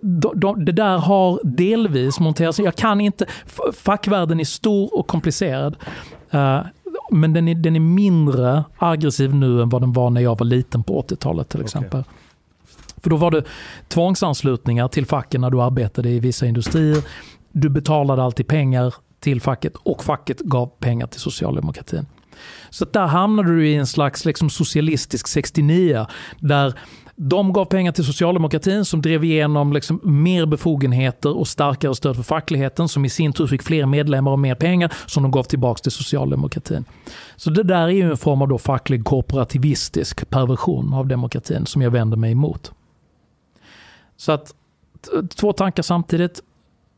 De, 0.00 0.40
de, 0.40 0.64
det 0.64 0.72
där 0.72 0.98
har 0.98 1.40
delvis 1.44 2.20
monterats 2.20 2.58
Jag 2.58 2.76
kan 2.76 3.00
inte, 3.00 3.26
fackvärlden 3.72 4.40
är 4.40 4.44
stor 4.44 4.98
och 4.98 5.06
komplicerad. 5.06 5.76
Eh, 6.30 6.60
men 7.10 7.32
den 7.32 7.48
är, 7.48 7.54
den 7.54 7.76
är 7.76 7.80
mindre 7.80 8.64
aggressiv 8.78 9.34
nu 9.34 9.62
än 9.62 9.68
vad 9.68 9.82
den 9.82 9.92
var 9.92 10.10
när 10.10 10.20
jag 10.20 10.38
var 10.38 10.46
liten 10.46 10.82
på 10.82 11.02
80-talet 11.02 11.48
till 11.48 11.60
exempel. 11.60 12.04
För 13.02 13.10
då 13.10 13.16
var 13.16 13.30
det 13.30 13.44
tvångsanslutningar 13.88 14.88
till 14.88 15.06
facken 15.06 15.40
när 15.40 15.50
du 15.50 15.62
arbetade 15.62 16.08
i 16.08 16.20
vissa 16.20 16.46
industrier. 16.46 17.04
Du 17.52 17.68
betalade 17.68 18.22
alltid 18.22 18.46
pengar 18.46 18.94
till 19.20 19.40
facket 19.40 19.76
och 19.76 20.04
facket 20.04 20.40
gav 20.40 20.66
pengar 20.66 21.06
till 21.06 21.20
socialdemokratin. 21.20 22.06
Så 22.70 22.84
där 22.84 23.06
hamnade 23.06 23.56
du 23.56 23.68
i 23.68 23.74
en 23.74 23.86
slags 23.86 24.24
liksom 24.24 24.50
socialistisk 24.50 25.28
69 25.28 26.06
där 26.38 26.74
de 27.20 27.52
gav 27.52 27.64
pengar 27.64 27.92
till 27.92 28.04
socialdemokratin 28.04 28.84
som 28.84 29.02
drev 29.02 29.24
igenom 29.24 29.72
liksom 29.72 30.00
mer 30.04 30.46
befogenheter 30.46 31.36
och 31.36 31.48
starkare 31.48 31.94
stöd 31.94 32.16
för 32.16 32.22
fackligheten 32.22 32.88
som 32.88 33.04
i 33.04 33.08
sin 33.08 33.32
tur 33.32 33.46
fick 33.46 33.62
fler 33.62 33.86
medlemmar 33.86 34.30
och 34.30 34.38
mer 34.38 34.54
pengar 34.54 34.92
som 35.06 35.22
de 35.22 35.32
gav 35.32 35.42
tillbaka 35.42 35.78
till 35.78 35.92
socialdemokratin. 35.92 36.84
Så 37.36 37.50
det 37.50 37.62
där 37.62 37.82
är 37.82 37.88
ju 37.88 38.10
en 38.10 38.16
form 38.16 38.42
av 38.42 38.48
då 38.48 38.58
facklig 38.58 39.04
korporativistisk 39.04 40.30
perversion 40.30 40.94
av 40.94 41.06
demokratin 41.06 41.66
som 41.66 41.82
jag 41.82 41.90
vänder 41.90 42.16
mig 42.16 42.32
emot. 42.32 42.72
Så 44.16 44.32
att 44.32 44.54
två 45.36 45.52
tankar 45.52 45.82
samtidigt. 45.82 46.42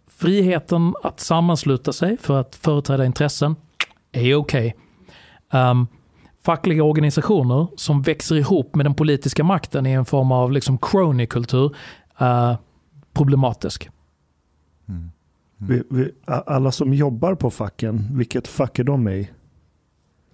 Friheten 0.09 0.95
att 1.03 1.21
sammansluta 1.21 1.93
sig 1.93 2.17
för 2.17 2.41
att 2.41 2.57
företräda 2.57 3.05
intressen 3.05 3.57
är 4.13 4.35
okej. 4.35 4.77
Um, 5.53 5.87
fackliga 6.45 6.85
organisationer 6.85 7.67
som 7.77 8.03
växer 8.03 8.37
ihop 8.37 8.75
med 8.75 8.87
den 8.87 8.95
politiska 8.95 9.45
makten 9.45 9.87
i 9.87 9.91
en 9.93 10.05
form 10.05 10.33
av 10.33 10.53
liksom 10.53 10.79
crony-kultur 10.79 11.77
är 12.17 12.57
problematisk. 13.13 13.89
Mm. 14.89 15.11
Vi, 15.57 15.83
vi, 15.91 16.11
a- 16.25 16.43
alla 16.47 16.73
som 16.73 16.95
jobbar 16.95 17.35
på 17.35 17.51
facken, 17.51 18.09
vilket 18.13 18.49
fack 18.49 18.79
är 18.79 18.85
de 18.85 19.09
i? 19.09 19.31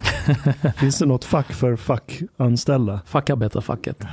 Finns 0.77 0.99
det 0.99 1.07
något 1.07 1.25
fack 1.25 1.53
för 1.53 1.77
fackanställda? 1.77 3.01
Fackarbetarfacket. 3.07 3.99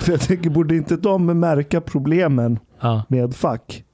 För 0.00 0.12
jag 0.12 0.20
tänker, 0.20 0.50
borde 0.50 0.76
inte 0.76 0.96
de 0.96 1.26
märka 1.26 1.80
problemen 1.80 2.58
Ja. 2.80 3.02
med 3.08 3.34
fack? 3.36 3.84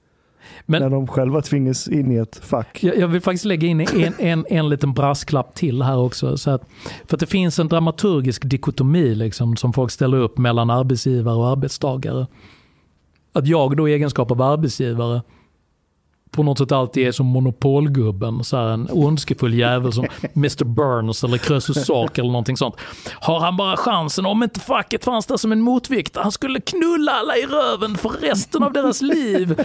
Men- 0.66 0.82
när 0.82 0.90
de 0.90 1.06
själva 1.06 1.42
tvingas 1.42 1.88
in 1.88 2.12
i 2.12 2.16
ett 2.16 2.36
fack. 2.44 2.82
Jag, 2.82 2.98
jag 2.98 3.08
vill 3.08 3.20
faktiskt 3.20 3.44
lägga 3.44 3.68
in 3.68 3.80
en, 3.80 4.14
en, 4.18 4.46
en 4.48 4.68
liten 4.68 4.92
brasklapp 4.94 5.54
till 5.54 5.82
här 5.82 5.98
också. 5.98 6.36
Så 6.36 6.50
att, 6.50 6.62
för 7.06 7.16
att 7.16 7.20
det 7.20 7.26
finns 7.26 7.58
en 7.58 7.68
dramaturgisk 7.68 8.42
dikotomi 8.44 9.14
liksom, 9.14 9.56
som 9.56 9.72
folk 9.72 9.90
ställer 9.90 10.18
upp 10.18 10.38
mellan 10.38 10.70
arbetsgivare 10.70 11.36
och 11.36 11.48
arbetstagare. 11.48 12.26
Att 13.32 13.46
jag 13.46 13.76
då 13.76 13.88
i 13.88 13.92
egenskap 13.92 14.30
av 14.30 14.42
arbetsgivare 14.42 15.22
på 16.30 16.42
något 16.42 16.58
sätt 16.58 16.72
alltid 16.72 17.06
är 17.06 17.12
som 17.12 17.26
monopolgubben, 17.26 18.44
så 18.44 18.56
här 18.56 18.64
en 18.68 18.88
ondskefull 18.92 19.54
jävel 19.54 19.92
som 19.92 20.06
Mr 20.36 20.64
Burns 20.64 21.24
eller 21.24 21.38
Krösus 21.38 21.86
Sork 21.86 22.18
eller 22.18 22.30
någonting 22.30 22.56
sånt. 22.56 22.74
Har 23.20 23.40
han 23.40 23.56
bara 23.56 23.76
chansen, 23.76 24.26
om 24.26 24.42
inte 24.42 24.60
facket 24.60 25.04
fanns 25.04 25.26
där 25.26 25.36
som 25.36 25.52
en 25.52 25.60
motvikt, 25.60 26.16
han 26.16 26.32
skulle 26.32 26.60
knulla 26.60 27.12
alla 27.12 27.36
i 27.36 27.46
röven 27.46 27.96
för 27.96 28.08
resten 28.08 28.62
av 28.62 28.72
deras 28.72 29.02
liv. 29.02 29.60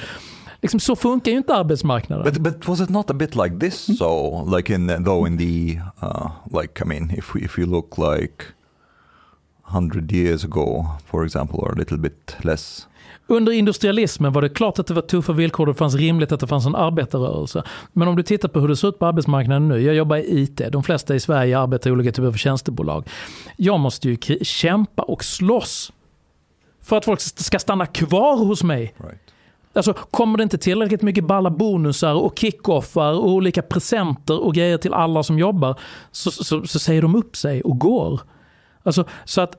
Liksom, 0.62 0.80
så 0.80 0.96
funkar 0.96 1.32
ju 1.32 1.38
inte 1.38 1.56
arbetsmarknaden. 1.56 2.34
But 2.34 2.42
but 2.42 2.68
was 2.68 2.82
it 2.82 2.90
not 2.90 3.10
a 3.10 3.14
bit 3.14 3.36
like 3.36 3.60
this? 3.60 3.98
So 3.98 4.44
like 4.56 4.74
in 4.74 4.88
the, 4.88 4.96
though 4.96 5.28
in 5.28 5.38
the 5.38 5.80
uh, 6.02 6.32
like 6.62 6.84
I 6.84 6.88
mean 6.88 7.12
if 7.18 7.36
we 7.36 7.42
if 7.42 7.58
we 7.58 7.66
look 7.66 7.98
like 7.98 8.44
100 9.70 10.12
years 10.12 10.44
ago, 10.44 10.86
for 11.06 11.26
example, 11.26 11.60
or 11.60 11.72
a 11.72 11.76
little 11.76 11.98
bit 11.98 12.36
less. 12.42 12.88
Under 13.28 13.52
industrialismen 13.52 14.34
var 14.34 14.42
det 14.42 14.50
klart 14.50 14.80
att 14.80 14.88
det 14.88 14.94
var 14.94 15.02
tuffa 15.02 15.34
villkor 15.34 15.68
och 15.68 15.74
det 15.74 15.78
fanns 15.78 15.96
rimligt 15.96 16.32
att 16.32 16.40
det 16.40 16.48
fanns 16.48 16.66
en 16.66 16.76
arbetarrörelse. 16.76 17.64
Men 17.94 18.08
om 18.08 18.16
du 18.16 18.24
tittar 18.24 18.50
på 18.50 18.60
hur 18.60 18.68
det 18.68 18.76
ser 18.76 18.88
ut 18.88 19.00
på 19.00 19.06
arbetsmarknaden 19.06 19.68
nu. 19.68 19.82
Jag 19.82 19.96
jobbar 19.96 20.18
i 20.18 20.42
IT. 20.42 20.62
De 20.72 20.84
flesta 20.84 21.16
i 21.16 21.20
Sverige 21.20 21.60
arbetar 21.60 21.90
i 21.90 21.94
olika 21.94 22.12
typer 22.12 22.28
av 22.28 22.34
tjänstebolag. 22.34 23.08
Jag 23.58 23.80
måste 23.80 24.10
ju 24.10 24.18
kämpa 24.42 25.04
och 25.04 25.24
slåss 25.24 25.92
för 26.82 26.98
att 26.98 27.06
folk 27.06 27.20
ska 27.22 27.60
stanna 27.60 27.86
kvar 27.86 28.38
hos 28.38 28.64
mig. 28.64 28.94
Right. 28.98 29.20
Alltså, 29.80 29.94
kommer 29.94 30.38
det 30.38 30.44
inte 30.44 30.58
tillräckligt 30.58 31.02
mycket 31.02 31.24
balla 31.24 31.50
bonusar 31.50 32.14
och 32.14 32.40
kickoffar 32.40 33.14
och 33.14 33.30
olika 33.30 33.62
presenter 33.62 34.44
och 34.44 34.54
grejer 34.54 34.78
till 34.78 34.94
alla 34.94 35.24
som 35.24 35.40
jobbar 35.40 35.80
så, 36.12 36.32
så, 36.32 36.68
så 36.68 36.80
säger 36.80 37.02
de 37.02 37.16
upp 37.16 37.36
sig 37.36 37.62
och 37.62 37.80
går. 37.80 38.22
Alltså, 38.84 39.06
så 39.26 39.42
att 39.42 39.56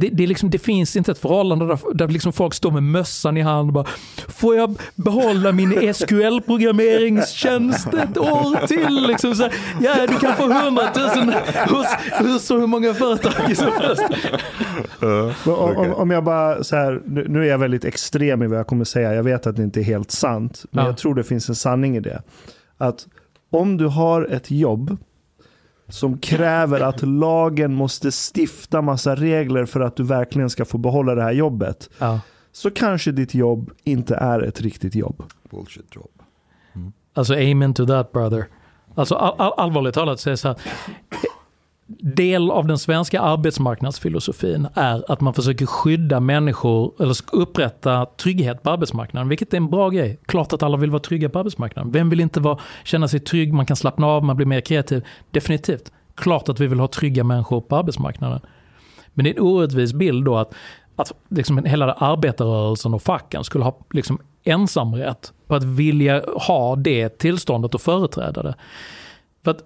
det, 0.00 0.08
det, 0.08 0.22
är 0.22 0.26
liksom, 0.26 0.50
det 0.50 0.58
finns 0.58 0.96
inte 0.96 1.12
ett 1.12 1.18
förhållande 1.18 1.66
där, 1.66 1.78
där 1.94 2.08
liksom 2.08 2.32
folk 2.32 2.54
står 2.54 2.70
med 2.70 2.82
mössan 2.82 3.36
i 3.36 3.40
hand 3.40 3.68
och 3.68 3.72
bara 3.72 3.84
Får 4.28 4.56
jag 4.56 4.78
behålla 4.94 5.52
min 5.52 5.94
SQL-programmeringstjänst 5.94 7.94
ett 7.94 8.18
år 8.18 8.66
till? 8.66 9.06
Liksom 9.08 9.34
så 9.34 9.42
här, 9.42 9.52
ja, 9.80 10.06
du 10.06 10.18
kan 10.18 10.36
få 10.36 10.52
hundratusen 10.52 11.32
hos, 11.68 11.86
hos 12.18 12.42
så 12.46 12.58
hur 12.58 12.66
många 12.66 12.94
företag 12.94 13.56
som 13.56 13.72
helst. 13.72 14.02
Men 15.00 15.54
om, 15.54 15.76
om, 15.76 15.92
om 15.92 16.10
jag 16.10 16.24
bara 16.24 16.64
så 16.64 16.76
här, 16.76 17.02
nu 17.06 17.26
nu 17.28 17.42
är 17.42 17.46
jag 17.50 17.58
väldigt 17.58 17.84
extrem 17.84 18.42
i 18.42 18.46
vad 18.46 18.58
jag 18.58 18.66
kommer 18.66 18.84
säga. 18.84 19.14
Jag 19.14 19.22
vet 19.22 19.46
att 19.46 19.56
det 19.56 19.62
inte 19.62 19.80
är 19.80 19.84
helt 19.84 20.10
sant. 20.10 20.64
Men 20.70 20.84
Ja. 20.84 20.90
jag 20.90 20.96
tror 20.98 21.14
det 21.14 21.24
finns 21.24 21.48
en 21.48 21.54
sanning 21.54 21.96
i 21.96 22.00
det. 22.00 22.22
Att 22.78 23.06
om 23.52 23.76
du 23.76 23.86
har 23.86 24.24
ett 24.24 24.50
jobb 24.50 24.96
som 25.88 26.18
kräver 26.18 26.80
att 26.80 27.02
lagen 27.02 27.74
måste 27.74 28.10
stifta 28.10 28.82
massa 28.82 29.14
regler 29.14 29.64
för 29.64 29.80
att 29.80 29.96
du 29.96 30.02
verkligen 30.02 30.50
ska 30.50 30.64
få 30.64 30.78
behålla 30.78 31.14
det 31.14 31.22
här 31.22 31.32
jobbet. 31.32 31.90
Ja. 31.98 32.20
Så 32.52 32.70
kanske 32.70 33.12
ditt 33.12 33.34
jobb 33.34 33.70
inte 33.84 34.14
är 34.16 34.42
ett 34.42 34.60
riktigt 34.60 34.94
jobb. 34.94 35.22
Bullshit 35.50 35.94
job. 35.94 36.10
Alltså 37.14 37.34
amen 37.34 37.74
to 37.74 37.86
that 37.86 38.12
brother. 38.12 38.46
Alltså 38.94 39.14
all, 39.14 39.34
all, 39.38 39.52
allvarligt 39.56 39.94
talat 39.94 40.20
så 40.20 40.28
är 40.28 40.30
det 40.30 40.36
så 40.36 40.48
här. 40.48 40.56
Del 41.88 42.50
av 42.50 42.66
den 42.66 42.78
svenska 42.78 43.20
arbetsmarknadsfilosofin 43.20 44.68
är 44.74 45.12
att 45.12 45.20
man 45.20 45.34
försöker 45.34 45.66
skydda 45.66 46.20
människor 46.20 46.94
eller 47.02 47.16
upprätta 47.32 48.06
trygghet 48.06 48.62
på 48.62 48.70
arbetsmarknaden, 48.70 49.28
vilket 49.28 49.52
är 49.52 49.56
en 49.56 49.70
bra 49.70 49.90
grej. 49.90 50.18
Klart 50.26 50.52
att 50.52 50.62
alla 50.62 50.76
vill 50.76 50.90
vara 50.90 51.02
trygga 51.02 51.28
på 51.28 51.38
arbetsmarknaden. 51.38 51.92
Vem 51.92 52.10
vill 52.10 52.20
inte 52.20 52.40
vara, 52.40 52.58
känna 52.84 53.08
sig 53.08 53.20
trygg, 53.20 53.52
man 53.52 53.66
kan 53.66 53.76
slappna 53.76 54.06
av, 54.06 54.24
man 54.24 54.36
blir 54.36 54.46
mer 54.46 54.60
kreativ. 54.60 55.04
Definitivt. 55.30 55.92
Klart 56.14 56.48
att 56.48 56.60
vi 56.60 56.66
vill 56.66 56.80
ha 56.80 56.88
trygga 56.88 57.24
människor 57.24 57.60
på 57.60 57.76
arbetsmarknaden. 57.76 58.40
Men 59.14 59.24
det 59.24 59.30
är 59.30 59.34
en 59.34 59.42
orättvis 59.42 59.92
bild 59.92 60.24
då 60.24 60.36
att, 60.36 60.54
att 60.96 61.12
liksom 61.28 61.64
hela 61.64 61.92
arbetarrörelsen 61.92 62.94
och 62.94 63.02
facken 63.02 63.44
skulle 63.44 63.64
ha 63.64 63.78
liksom 63.90 64.18
ensamrätt 64.44 65.32
på 65.46 65.54
att 65.54 65.64
vilja 65.64 66.22
ha 66.46 66.76
det 66.76 67.08
tillståndet 67.08 67.74
och 67.74 67.80
företräda 67.80 68.42
det. 68.42 68.54
För 69.44 69.50
att 69.50 69.62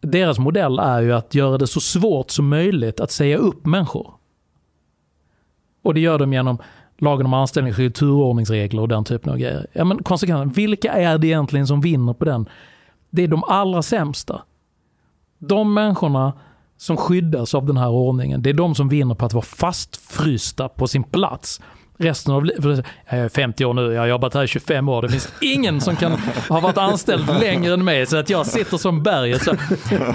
deras 0.00 0.38
modell 0.38 0.78
är 0.78 1.00
ju 1.00 1.12
att 1.12 1.34
göra 1.34 1.58
det 1.58 1.66
så 1.66 1.80
svårt 1.80 2.30
som 2.30 2.48
möjligt 2.48 3.00
att 3.00 3.10
säga 3.10 3.36
upp 3.36 3.66
människor. 3.66 4.14
Och 5.82 5.94
det 5.94 6.00
gör 6.00 6.18
de 6.18 6.32
genom 6.32 6.58
lagen 6.98 7.26
om 7.26 7.34
anställningsskydd, 7.34 7.94
turordningsregler 7.94 8.82
och 8.82 8.88
den 8.88 9.04
typen 9.04 9.32
av 9.32 9.38
grejer. 9.38 9.66
Ja, 9.72 9.84
men 9.84 10.02
konsekvensen, 10.02 10.52
vilka 10.52 10.92
är 10.92 11.18
det 11.18 11.26
egentligen 11.26 11.66
som 11.66 11.80
vinner 11.80 12.12
på 12.12 12.24
den? 12.24 12.48
Det 13.10 13.22
är 13.22 13.28
de 13.28 13.44
allra 13.44 13.82
sämsta. 13.82 14.42
De 15.38 15.74
människorna 15.74 16.32
som 16.76 16.96
skyddas 16.96 17.54
av 17.54 17.66
den 17.66 17.76
här 17.76 17.88
ordningen, 17.88 18.42
det 18.42 18.50
är 18.50 18.54
de 18.54 18.74
som 18.74 18.88
vinner 18.88 19.14
på 19.14 19.26
att 19.26 19.32
vara 19.32 19.44
fastfrysta 19.44 20.68
på 20.68 20.86
sin 20.86 21.02
plats. 21.02 21.60
Resten 22.00 22.34
av 22.34 22.44
livet, 22.44 22.86
jag 23.10 23.18
är 23.18 23.28
50 23.28 23.64
år 23.64 23.74
nu, 23.74 23.92
jag 23.92 24.00
har 24.00 24.06
jobbat 24.06 24.34
här 24.34 24.44
i 24.44 24.46
25 24.46 24.88
år, 24.88 25.02
det 25.02 25.08
finns 25.08 25.32
ingen 25.40 25.80
som 25.80 25.96
kan 25.96 26.12
ha 26.48 26.60
varit 26.60 26.78
anställd 26.78 27.26
längre 27.40 27.74
än 27.74 27.84
mig 27.84 28.06
så 28.06 28.16
att 28.16 28.30
jag 28.30 28.46
sitter 28.46 28.76
som 28.76 29.02
berget. 29.02 29.42
Så, 29.42 29.56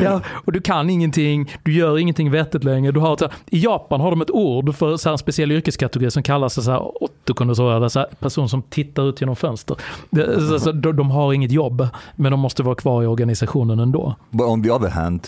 ja, 0.02 0.22
och 0.46 0.52
du 0.52 0.62
kan 0.62 0.90
ingenting, 0.90 1.58
du 1.64 1.74
gör 1.74 1.98
ingenting 1.98 2.32
vettigt 2.32 2.64
längre. 2.64 2.92
Du 2.92 3.00
har, 3.00 3.18
så, 3.18 3.30
I 3.46 3.60
Japan 3.60 4.02
har 4.02 4.12
de 4.12 4.22
ett 4.22 4.32
ord 4.32 4.76
för 4.76 4.98
så 4.98 5.10
här, 5.10 5.12
en 5.12 5.18
speciell 5.18 5.52
yrkeskategori 5.52 6.12
som 6.12 6.24
kallas 6.24 6.64
så 6.64 6.72
här, 6.72 7.04
ottokonnoissörer, 7.04 7.90
så 7.90 8.00
här, 8.00 8.08
person 8.20 8.50
som 8.50 8.62
tittar 8.62 9.10
ut 9.10 9.22
genom 9.22 9.36
fönster. 9.36 9.78
Det, 10.10 10.42
så, 10.48 10.60
så, 10.60 10.72
de, 10.72 10.96
de 10.96 11.12
har 11.12 11.34
inget 11.34 11.52
jobb, 11.52 11.88
men 12.16 12.32
de 12.32 12.40
måste 12.40 12.64
vara 12.64 12.76
kvar 12.76 13.04
i 13.04 13.06
organisationen 13.06 13.80
ändå. 13.80 14.16
But 14.30 14.48
on 14.48 14.64
the 14.64 14.72
other 14.72 14.90
hand, 14.90 15.28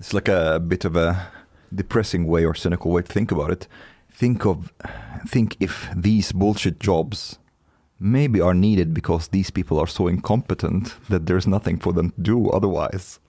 it's 0.00 0.14
like 0.14 0.32
a 0.32 0.58
bit 0.58 0.84
of 0.84 0.96
a 0.96 1.16
depressing 1.68 2.30
way 2.32 2.46
or 2.46 2.54
cynical 2.54 2.92
way 2.92 3.02
to 3.02 3.12
think 3.12 3.32
about 3.32 3.52
it. 3.52 3.68
Think 4.18 4.46
of, 4.46 4.56
think 5.32 5.56
if 5.62 5.88
these 6.02 6.34
bullshit 6.34 6.80
jobs 6.80 7.38
maybe 7.98 8.40
are 8.40 8.54
needed 8.54 8.88
because 8.88 9.28
these 9.30 9.52
people 9.52 9.78
are 9.78 9.86
so 9.86 10.08
incompetent 10.08 10.96
that 11.08 11.26
there's 11.26 11.46
nothing 11.46 11.78
for 11.80 11.92
them 11.92 12.10
to 12.10 12.20
do 12.20 12.50
otherwise. 12.50 13.20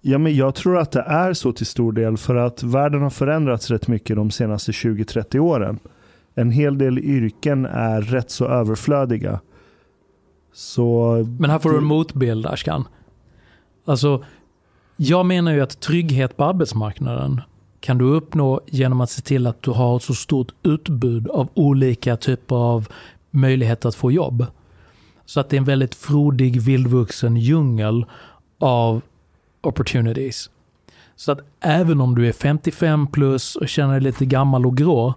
Ja, 0.00 0.18
men 0.18 0.36
jag 0.36 0.54
tror 0.54 0.78
att 0.78 0.92
det 0.92 1.00
är 1.00 1.32
så 1.32 1.52
till 1.52 1.66
stor 1.66 1.92
del 1.92 2.16
för 2.16 2.34
att 2.34 2.62
världen 2.62 3.02
har 3.02 3.10
förändrats 3.10 3.70
rätt 3.70 3.88
mycket 3.88 4.16
de 4.16 4.30
senaste 4.30 4.72
20-30 4.72 5.38
åren. 5.38 5.78
En 6.34 6.50
hel 6.50 6.78
del 6.78 6.98
yrken 6.98 7.66
är 7.66 8.00
rätt 8.02 8.30
så 8.30 8.46
överflödiga. 8.46 9.40
Så 10.52 11.16
Men 11.38 11.50
här 11.50 11.58
får 11.58 11.70
du 11.70 11.78
en 11.78 11.84
motbild, 11.84 12.46
Ashkan. 12.46 12.84
Alltså, 13.84 14.24
jag 14.96 15.26
menar 15.26 15.52
ju 15.52 15.60
att 15.60 15.80
trygghet 15.80 16.36
på 16.36 16.44
arbetsmarknaden 16.44 17.40
kan 17.80 17.98
du 17.98 18.04
uppnå 18.04 18.60
genom 18.66 19.00
att 19.00 19.10
se 19.10 19.22
till 19.22 19.46
att 19.46 19.62
du 19.62 19.70
har 19.70 19.96
ett 19.96 20.02
så 20.02 20.14
stort 20.14 20.52
utbud 20.62 21.28
av 21.28 21.48
olika 21.54 22.16
typer 22.16 22.56
av 22.56 22.88
möjligheter 23.30 23.88
att 23.88 23.94
få 23.94 24.12
jobb. 24.12 24.46
Så 25.24 25.40
att 25.40 25.50
det 25.50 25.56
är 25.56 25.58
en 25.58 25.64
väldigt 25.64 25.94
frodig, 25.94 26.60
vildvuxen 26.60 27.36
djungel 27.36 28.04
av 28.58 29.00
opportunities. 29.60 30.50
Så 31.16 31.32
att 31.32 31.40
även 31.60 32.00
om 32.00 32.14
du 32.14 32.28
är 32.28 32.32
55 32.32 33.06
plus 33.06 33.56
och 33.56 33.68
känner 33.68 33.92
dig 33.92 34.02
lite 34.02 34.26
gammal 34.26 34.66
och 34.66 34.76
grå, 34.76 35.14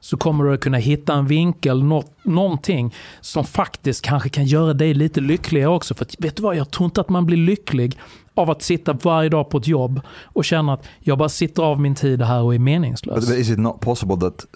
så 0.00 0.16
kommer 0.16 0.44
du 0.44 0.54
att 0.54 0.60
kunna 0.60 0.78
hitta 0.78 1.14
en 1.14 1.26
vinkel, 1.26 1.84
något, 1.84 2.24
någonting 2.24 2.94
som 3.20 3.44
faktiskt 3.44 4.04
kanske 4.04 4.28
kan 4.28 4.44
göra 4.44 4.74
dig 4.74 4.94
lite 4.94 5.20
lyckligare 5.20 5.68
också. 5.68 5.94
För 5.94 6.04
att, 6.04 6.14
vet 6.18 6.36
du 6.36 6.42
vad, 6.42 6.56
jag 6.56 6.70
tror 6.70 6.84
inte 6.84 7.00
att 7.00 7.08
man 7.08 7.26
blir 7.26 7.36
lycklig 7.36 7.98
av 8.34 8.50
att 8.50 8.62
sitta 8.62 8.92
varje 8.92 9.28
dag 9.28 9.50
på 9.50 9.58
ett 9.58 9.68
jobb 9.68 10.00
och 10.22 10.44
känna 10.44 10.72
att 10.72 10.84
jag 11.00 11.18
bara 11.18 11.28
sitter 11.28 11.62
av 11.62 11.80
min 11.80 11.94
tid 11.94 12.22
här 12.22 12.42
och 12.42 12.54
är 12.54 12.58
meningslös. 12.58 13.26
But, 13.26 13.38
is 13.38 13.50
it 13.50 13.58
not 13.58 13.80
possible 13.80 14.16
that 14.16 14.46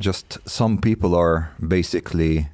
just 0.00 0.38
some 0.44 0.76
people 0.76 1.18
are 1.18 1.44
basically 1.56 2.46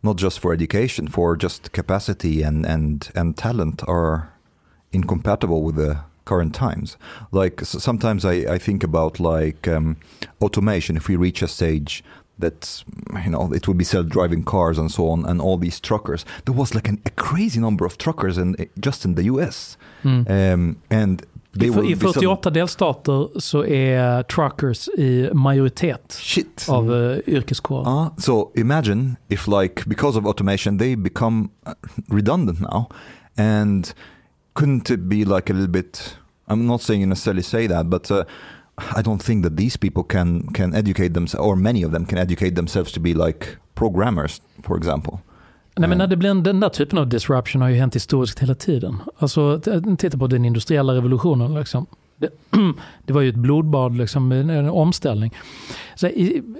not 0.00 0.22
just 0.22 0.38
for 0.38 0.54
education, 0.54 1.08
for 1.08 1.36
just 1.42 1.72
capacity 1.72 2.44
and 2.44 2.66
and 2.66 3.08
and 3.14 3.36
talent 3.36 3.82
are 3.88 4.20
incompatible 4.90 5.62
with 5.66 5.76
the 5.76 5.96
current 6.24 6.54
times? 6.54 6.98
Like 7.30 7.64
sometimes 7.64 8.24
I, 8.24 8.54
I 8.54 8.58
think 8.58 8.84
about 8.84 9.20
like 9.20 9.68
um, 9.68 9.96
automation. 10.40 10.96
If 10.96 11.08
we 11.08 11.16
reach 11.16 11.42
a 11.42 11.48
stage 11.48 12.04
that 12.38 12.84
you 13.24 13.30
know 13.30 13.52
it 13.54 13.66
would 13.66 13.78
be 13.78 13.84
self-driving 13.84 14.44
cars 14.44 14.78
and 14.78 14.90
so 14.90 15.08
on, 15.08 15.24
and 15.24 15.40
all 15.40 15.58
these 15.58 15.80
truckers, 15.80 16.24
there 16.44 16.54
was 16.54 16.74
like 16.74 16.88
an, 16.88 17.00
a 17.06 17.10
crazy 17.10 17.60
number 17.60 17.86
of 17.86 17.96
truckers 17.96 18.38
in 18.38 18.56
just 18.78 19.04
in 19.04 19.14
the 19.14 19.24
U.S. 19.24 19.76
Mm. 20.06 20.52
Um, 20.54 20.76
I, 20.90 20.94
I 20.94 21.16
be 21.58 21.66
sudden- 21.68 21.96
48 22.12 22.50
delstater 22.50 23.40
så 23.40 23.64
är 23.64 24.22
truckers 24.22 24.88
i 24.88 25.30
majoritet 25.32 26.12
shit 26.20 26.66
av 26.68 26.90
uh, 26.92 27.18
yrkeskåren. 27.26 27.86
Uh, 27.86 28.08
so 28.18 28.52
imagine 28.54 29.16
if 29.28 29.46
like 29.48 29.82
because 29.86 30.18
of 30.18 30.26
automation 30.26 30.78
they 30.78 30.96
become 30.96 31.48
uh, 31.66 31.72
redundant 32.08 32.60
now 32.60 32.84
and 33.38 33.94
couldn't 34.52 34.90
it 34.90 35.00
be 35.00 35.24
like 35.24 35.52
a 35.52 35.54
little 35.54 35.72
bit 35.72 36.16
I'm 36.48 36.66
not 36.66 36.82
saying 36.82 37.00
you 37.00 37.08
necessarily 37.08 37.42
say 37.42 37.66
that 37.68 37.90
but 37.90 38.10
uh, 38.10 38.24
I 38.98 39.02
don't 39.02 39.22
think 39.24 39.42
that 39.44 39.56
these 39.56 39.78
people 39.78 40.02
can 40.02 40.42
can 40.52 40.74
educate 40.74 41.08
themselves 41.14 41.46
or 41.48 41.56
many 41.56 41.84
of 41.86 41.90
them 41.90 42.06
can 42.06 42.18
educate 42.18 42.54
themselves 42.54 42.92
to 42.92 43.00
be 43.00 43.14
like 43.14 43.46
programmers 43.74 44.40
for 44.62 44.76
example. 44.76 45.18
Nej, 45.78 45.88
men 45.88 45.98
när 45.98 46.06
det 46.06 46.16
blir 46.16 46.30
en, 46.30 46.42
den 46.42 46.60
där 46.60 46.68
typen 46.68 46.98
av 46.98 47.08
disruption 47.08 47.62
har 47.62 47.68
ju 47.68 47.76
hänt 47.76 47.96
historiskt 47.96 48.38
hela 48.38 48.54
tiden. 48.54 48.96
Alltså, 49.18 49.60
titta 49.98 50.18
på 50.18 50.26
den 50.26 50.44
industriella 50.44 50.94
revolutionen. 50.94 51.54
Liksom. 51.54 51.86
Det, 52.16 52.28
det 53.04 53.12
var 53.12 53.20
ju 53.20 53.28
ett 53.28 53.36
blodbad, 53.36 53.96
liksom, 53.96 54.32
en, 54.32 54.50
en 54.50 54.68
omställning. 54.68 55.34
Så 55.94 56.06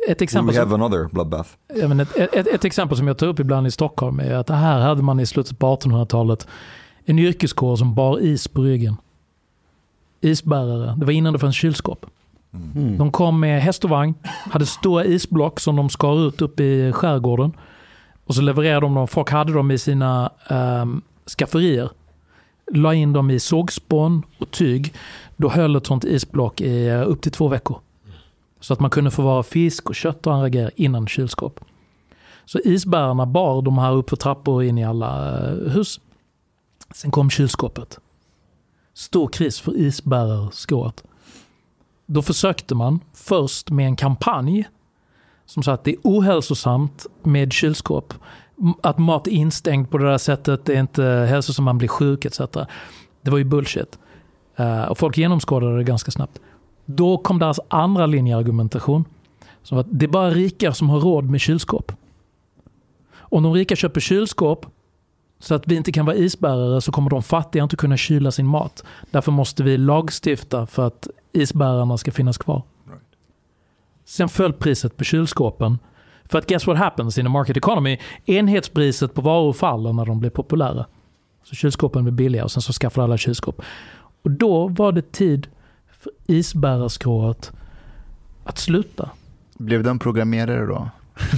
ett, 0.09 0.23
exempel 0.23 0.55
we 0.55 0.61
som, 0.61 0.71
have 0.71 0.85
another 0.85 1.09
bloodbath. 1.13 1.51
ja, 1.75 1.89
men 1.89 2.01
ett, 2.01 2.17
ett, 2.17 2.47
ett 2.47 2.65
exempel 2.65 2.99
som 2.99 3.07
jag 3.07 3.19
tar 3.19 3.27
upp 3.27 3.41
ibland 3.41 3.67
i 3.67 3.71
Stockholm 3.71 4.21
är 4.21 4.35
att 4.35 4.49
här 4.49 4.81
hade 4.81 5.03
man 5.03 5.21
i 5.21 5.27
slutet 5.27 5.59
på 5.59 5.77
1800-talet 5.77 6.47
en 7.05 7.19
yrkeskår 7.19 7.77
som 7.77 7.95
bar 7.95 8.19
is 8.21 8.49
på 8.49 8.63
ryggen. 8.63 8.97
Isbärare. 10.21 10.95
Det 10.97 11.07
var 11.07 11.13
innan 11.13 11.33
det 11.33 11.39
fanns 11.39 11.57
kylskåp. 11.57 12.07
mm. 12.55 12.99
De 12.99 13.13
kom 13.13 13.41
med 13.41 13.63
häst 13.63 13.85
och 13.85 13.91
vagn, 13.91 14.15
hade 14.23 14.67
stora 14.67 15.05
isblock 15.05 15.61
som 15.61 15.77
de 15.77 15.89
skar 15.89 16.29
ut 16.29 16.43
upp 16.43 16.61
i 16.61 16.93
skärgården. 16.93 17.53
Och 18.27 18.35
så 18.35 18.43
levererade 18.43 18.81
de 18.81 18.95
dem, 18.95 19.09
folk 19.09 19.31
hade 19.31 19.53
dem 19.53 19.71
i 19.71 19.79
sina 19.79 20.31
um, 20.51 21.03
skafferier. 21.39 21.91
la 22.73 22.95
in 22.95 23.13
dem 23.13 23.31
i 23.31 23.41
sågspån 23.41 24.23
och 24.39 24.51
tyg, 24.51 24.95
då 25.37 25.49
höll 25.49 25.77
ett 25.77 25.87
sånt 25.87 26.05
isblock 26.05 26.61
i 26.61 26.87
eh, 26.89 27.11
upp 27.11 27.21
till 27.21 27.33
två 27.33 27.49
veckor. 27.49 27.81
Så 28.61 28.73
att 28.73 28.81
man 28.81 28.91
kunde 28.91 29.11
förvara 29.11 29.43
fisk 29.43 29.89
och 29.89 29.95
kött 29.95 30.27
och 30.27 30.35
andra 30.35 30.49
grejer 30.49 30.71
innan 30.77 31.07
kylskåp. 31.07 31.61
Så 32.45 32.59
isbärarna 32.59 33.27
bar 33.27 33.63
de 33.63 33.79
här 33.79 33.93
upp 33.93 34.11
för 34.11 34.17
trappor 34.17 34.65
in 34.65 34.79
i 34.79 34.85
alla 34.85 35.41
eh, 35.49 35.71
hus. 35.71 36.01
Sen 36.95 37.11
kom 37.11 37.31
kylskåpet. 37.31 37.99
Stor 38.95 39.29
kris 39.29 39.61
för 39.61 39.77
isbärarskået. 39.77 41.05
Då 42.07 42.23
försökte 42.23 42.75
man 42.75 43.01
först 43.15 43.71
med 43.71 43.87
en 43.87 43.97
kampanj 43.97 44.69
som 45.47 45.63
sa 45.63 45.73
att 45.73 45.85
det 45.85 45.91
är 45.91 45.97
ohälsosamt 46.03 47.07
med 47.23 47.53
kylskåp. 47.53 48.15
Att 48.83 48.99
mat 48.99 49.27
är 49.27 49.31
instängd 49.31 49.91
på 49.91 49.99
det 49.99 50.11
där 50.11 50.19
sättet, 50.19 50.65
det 50.65 50.75
är 50.75 50.81
inte 50.81 51.03
hälsosamt, 51.03 51.65
man 51.65 51.79
blir 51.79 51.89
sjuk 51.89 52.25
etc. 52.25 52.41
Det 53.23 53.31
var 53.31 53.39
ju 53.39 53.45
bullshit. 53.45 53.99
Eh, 54.57 54.83
och 54.83 54.99
folk 54.99 55.19
genomskådade 55.19 55.77
det 55.77 55.85
ganska 55.85 56.11
snabbt. 56.11 56.41
Då 56.85 57.19
kom 57.19 57.39
deras 57.39 57.61
andra 57.69 58.07
linjeargumentation. 58.07 59.05
Som 59.63 59.79
att 59.79 59.87
det 59.91 60.07
är 60.07 60.09
bara 60.09 60.31
rika 60.31 60.73
som 60.73 60.91
har 60.91 61.01
råd 61.01 61.31
med 61.31 61.41
kylskåp. 61.41 61.93
Om 63.17 63.43
de 63.43 63.55
rika 63.55 63.77
köper 63.77 64.01
kylskåp 64.01 64.67
så 65.39 65.55
att 65.55 65.69
vi 65.69 65.75
inte 65.75 65.93
kan 65.93 66.07
vara 66.07 66.17
isbärare 66.17 66.81
så 66.81 66.93
kommer 66.93 67.11
de 67.11 67.23
fattiga 67.23 67.63
inte 67.63 67.77
kunna 67.77 67.97
kyla 67.97 68.31
sin 68.31 68.47
mat. 68.47 68.85
Därför 69.11 69.33
måste 69.33 69.63
vi 69.63 69.79
lagstifta 69.79 70.67
för 70.67 70.87
att 70.87 71.09
isbärarna 71.33 71.99
ska 71.99 72.13
finnas 72.13 72.39
kvar. 72.39 72.63
Sen 74.07 74.29
föll 74.29 74.53
priset 74.53 74.97
på 74.97 75.05
kylskåpen. 75.05 75.79
För 76.25 76.39
att 76.39 76.47
guess 76.47 76.67
what 76.67 76.79
happens 76.79 77.19
in 77.19 77.27
a 77.27 77.31
market 77.31 77.57
economy? 77.57 77.99
Enhetspriset 78.25 79.15
på 79.15 79.21
varor 79.21 79.53
faller 79.53 79.93
när 79.93 80.07
de 80.07 80.21
blir 80.21 80.31
populära. 80.31 80.87
Så 81.45 81.55
kylskåpen 81.55 82.05
blir 82.05 82.13
billiga 82.13 82.45
och 82.45 82.51
sen 82.51 82.63
så 82.63 82.73
skaffar 82.73 83.03
alla 83.03 83.17
kylskåp. 83.17 83.63
Och 84.23 84.31
då 84.31 84.69
var 84.69 84.93
det 84.93 85.13
tid 85.13 85.47
för 86.01 86.13
isbärarskrået 86.27 87.53
att 88.45 88.59
sluta. 88.59 89.11
Blev 89.59 89.83
de 89.83 89.99
programmerare 89.99 90.67
då? 90.67 90.91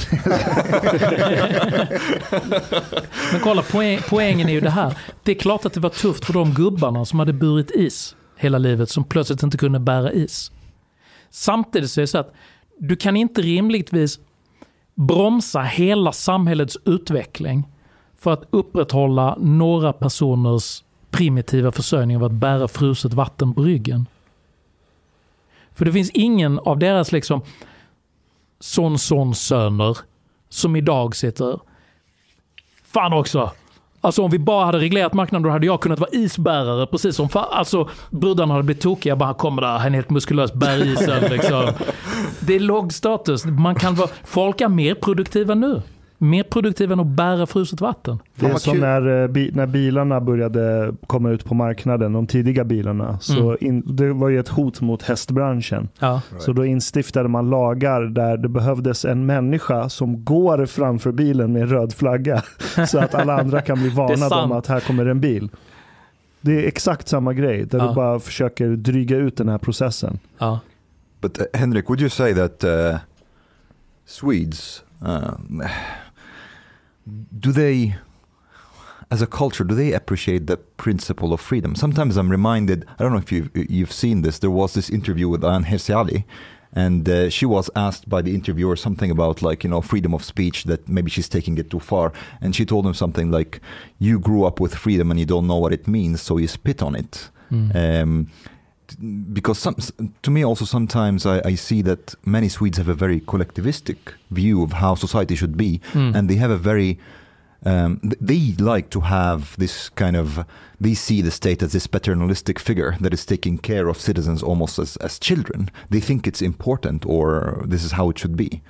Men 3.33 3.41
kolla, 3.43 3.63
poäng, 3.63 3.99
poängen 4.09 4.49
är 4.49 4.53
ju 4.53 4.61
det 4.61 4.71
här. 4.71 4.99
Det 5.23 5.33
är 5.33 5.37
klart 5.37 5.65
att 5.65 5.73
det 5.73 5.81
var 5.81 5.91
tufft 5.91 6.25
för 6.25 6.33
de 6.33 6.55
gubbarna 6.55 7.05
som 7.05 7.19
hade 7.19 7.33
burit 7.33 7.71
is 7.71 8.17
hela 8.37 8.59
livet, 8.59 8.91
som 8.91 9.05
plötsligt 9.05 9.43
inte 9.43 9.59
kunde 9.59 9.79
bära 9.79 10.13
is. 10.13 10.53
Samtidigt 11.31 11.91
så 11.91 12.01
är 12.01 12.03
det 12.03 12.07
så 12.07 12.19
att 12.19 12.33
du 12.79 12.97
kan 12.97 13.17
inte 13.17 13.43
rimligtvis 13.43 14.21
bromsa 14.95 15.63
hela 15.63 16.13
samhällets 16.13 16.77
utveckling 16.85 17.69
för 18.19 18.33
att 18.33 18.45
upprätthålla 18.51 19.37
några 19.41 19.93
personers 19.93 20.85
primitiva 21.11 21.73
försörjning 21.73 22.17
av 22.17 22.25
att 22.25 22.33
bära 22.33 22.69
fruset 22.69 23.15
vatten 23.15 23.55
på 23.55 23.63
ryggen. 23.63 24.07
För 25.73 25.85
det 25.85 25.93
finns 25.93 26.11
ingen 26.11 26.59
av 26.59 26.79
deras 26.79 27.13
liksom 27.13 27.41
son, 28.61 28.99
son, 28.99 29.35
söner 29.35 29.99
som 30.49 30.77
idag 30.77 31.17
sitter 31.17 31.61
Fan 32.85 33.13
också! 33.13 33.51
Alltså 34.01 34.23
om 34.23 34.31
vi 34.31 34.39
bara 34.39 34.65
hade 34.65 34.79
reglerat 34.79 35.15
marknaden 35.15 35.43
då 35.43 35.51
hade 35.51 35.67
jag 35.67 35.81
kunnat 35.81 35.99
vara 35.99 36.11
isbärare 36.13 36.87
precis 36.87 37.17
som 37.17 37.29
fa- 37.29 37.45
Alltså 37.51 37.89
brudarna 38.11 38.55
hade 38.55 38.65
blivit 38.65 38.83
tokiga, 38.83 39.17
bara 39.17 39.27
han 39.27 39.35
kommer 39.35 39.63
där, 39.63 39.69
han 39.79 39.87
är 39.87 39.91
helt 39.91 40.11
muskulös, 40.11 40.53
bär 40.53 40.85
isen 40.93 41.23
liksom. 41.31 41.63
Det 42.41 42.55
är 42.55 42.61
låg 42.61 42.93
status. 42.93 43.45
Man 43.45 43.75
kan 43.75 43.95
vara, 43.95 44.09
folk 44.25 44.61
är 44.61 44.69
mer 44.69 44.95
produktiva 44.95 45.55
nu. 45.55 45.83
Mer 46.21 46.43
produktiva 46.43 46.93
än 46.93 47.01
att 47.01 47.07
bära 47.07 47.47
fruset 47.47 47.81
vatten. 47.81 48.19
Det 48.35 48.47
är 48.47 48.55
som 48.55 48.79
när, 48.79 49.23
eh, 49.23 49.53
när 49.53 49.67
bilarna 49.67 50.21
började 50.21 50.93
komma 51.07 51.31
ut 51.31 51.45
på 51.45 51.55
marknaden, 51.55 52.13
de 52.13 52.27
tidiga 52.27 52.65
bilarna. 52.65 53.19
Så 53.21 53.41
Mm. 53.51 53.57
in, 53.61 53.83
det 53.97 54.13
var 54.13 54.29
ju 54.29 54.41
ett 54.41 54.49
hot 54.49 54.81
mot 54.81 55.03
hästbranschen. 55.03 55.89
Ja. 55.99 56.21
Så 56.39 56.53
då 56.53 56.65
instiftade 56.65 57.29
man 57.29 57.51
lagar 57.51 58.03
där 58.03 58.37
det 58.37 58.49
behövdes 58.49 59.05
en 59.05 59.27
människa 59.27 59.89
som 59.89 60.25
går 60.25 60.67
framför 60.67 61.13
bilen 61.13 61.53
med 61.53 61.63
en 61.63 61.69
röd 61.69 61.93
flagga. 61.93 62.43
Så 62.89 62.99
att 62.99 63.15
alla 63.15 63.41
andra 63.41 63.61
kan 63.61 63.79
bli 63.79 63.89
varnade 63.89 64.35
om 64.35 64.53
att 64.53 64.67
här 64.67 64.81
kommer 64.81 65.07
en 65.07 65.21
bil. 65.21 65.49
Det 66.41 66.65
är 66.65 66.69
exakt 66.69 67.09
samma 67.09 67.33
grej, 67.33 67.65
där 67.67 67.79
Ja. 67.79 67.89
du 67.89 67.95
bara 67.95 68.21
försöker 68.21 68.69
dryga 68.69 69.17
ut 69.17 69.37
den 69.37 69.49
här 69.49 69.59
processen. 69.59 70.19
Ja. 70.39 70.61
But 71.21 71.39
uh, 71.41 71.45
Henrik, 71.55 71.89
would 71.89 72.01
you 72.01 72.11
say 72.11 72.35
that 72.35 72.65
uh, 72.65 72.97
Swedes 74.07 74.83
um, 75.01 75.63
do 77.39 77.53
they, 77.53 77.97
as 79.11 79.23
a 79.23 79.27
culture, 79.27 79.65
do 79.65 79.75
they 79.75 79.93
appreciate 79.93 80.47
the 80.47 80.57
principle 80.57 81.33
of 81.33 81.41
freedom? 81.41 81.75
Sometimes 81.75 82.17
I'm 82.17 82.31
reminded. 82.31 82.85
I 82.99 83.03
don't 83.03 83.13
know 83.13 83.19
if 83.19 83.33
you've 83.33 83.51
you've 83.55 83.93
seen 83.93 84.23
this. 84.23 84.39
There 84.39 84.51
was 84.51 84.75
this 84.75 84.91
interview 84.91 85.29
with 85.29 85.45
Anne 85.45 85.65
Hersiali, 85.65 86.25
and 86.73 87.09
uh, 87.09 87.31
she 87.31 87.47
was 87.47 87.71
asked 87.75 88.09
by 88.09 88.23
the 88.23 88.35
interviewer 88.35 88.77
something 88.77 89.11
about 89.11 89.43
like 89.43 89.65
you 89.65 89.71
know 89.71 89.81
freedom 89.81 90.15
of 90.15 90.25
speech 90.25 90.65
that 90.65 90.89
maybe 90.89 91.11
she's 91.11 91.29
taking 91.29 91.59
it 91.59 91.71
too 91.71 91.81
far, 91.81 92.13
and 92.41 92.55
she 92.55 92.65
told 92.65 92.87
him 92.87 92.95
something 92.95 93.31
like, 93.31 93.61
"You 93.99 94.19
grew 94.19 94.45
up 94.45 94.61
with 94.61 94.75
freedom 94.75 95.11
and 95.11 95.19
you 95.19 95.27
don't 95.27 95.47
know 95.47 95.59
what 95.59 95.73
it 95.73 95.89
means, 95.89 96.21
so 96.21 96.39
you 96.39 96.49
spit 96.49 96.83
on 96.83 96.95
it." 96.95 97.31
Mm. 97.51 98.03
um, 98.03 98.31
because 99.33 99.59
some, 99.59 99.77
to 100.23 100.31
me 100.31 100.45
also 100.45 100.65
sometimes 100.65 101.27
I, 101.27 101.41
I 101.45 101.57
see 101.57 101.83
that 101.83 102.15
many 102.25 102.49
Swedes 102.49 102.79
have 102.79 102.89
a 102.89 102.95
very 102.95 103.21
collectivistic 103.21 103.97
view 104.31 104.63
of 104.63 104.73
how 104.73 104.95
society 104.97 105.35
should 105.37 105.57
be, 105.57 105.81
Mm. 105.93 106.15
and 106.17 106.29
they 106.29 106.37
have 106.37 106.51
a 106.53 106.57
very 106.59 106.99
um, 107.67 107.99
th- 108.01 108.19
they 108.21 108.55
like 108.65 108.89
to 108.91 109.01
have 109.01 109.57
this 109.59 109.91
kind 109.91 110.17
of 110.17 110.45
they 110.81 110.95
see 110.95 111.23
the 111.23 111.31
state 111.31 111.65
as 111.65 111.73
this 111.73 111.87
paternalistic 111.89 112.59
figure 112.61 112.97
that 113.01 113.13
is 113.13 113.27
taking 113.27 113.59
care 113.59 113.89
of 113.89 113.97
citizens 114.01 114.43
almost 114.43 114.79
as, 114.79 114.97
as 114.99 115.19
children. 115.19 115.69
They 115.91 116.01
think 116.01 116.27
it's 116.27 116.41
important 116.43 117.05
or 117.07 117.65
this 117.71 117.85
is 117.85 117.93
how 117.93 118.11
it 118.11 118.19
should 118.19 118.37
be. 118.37 118.61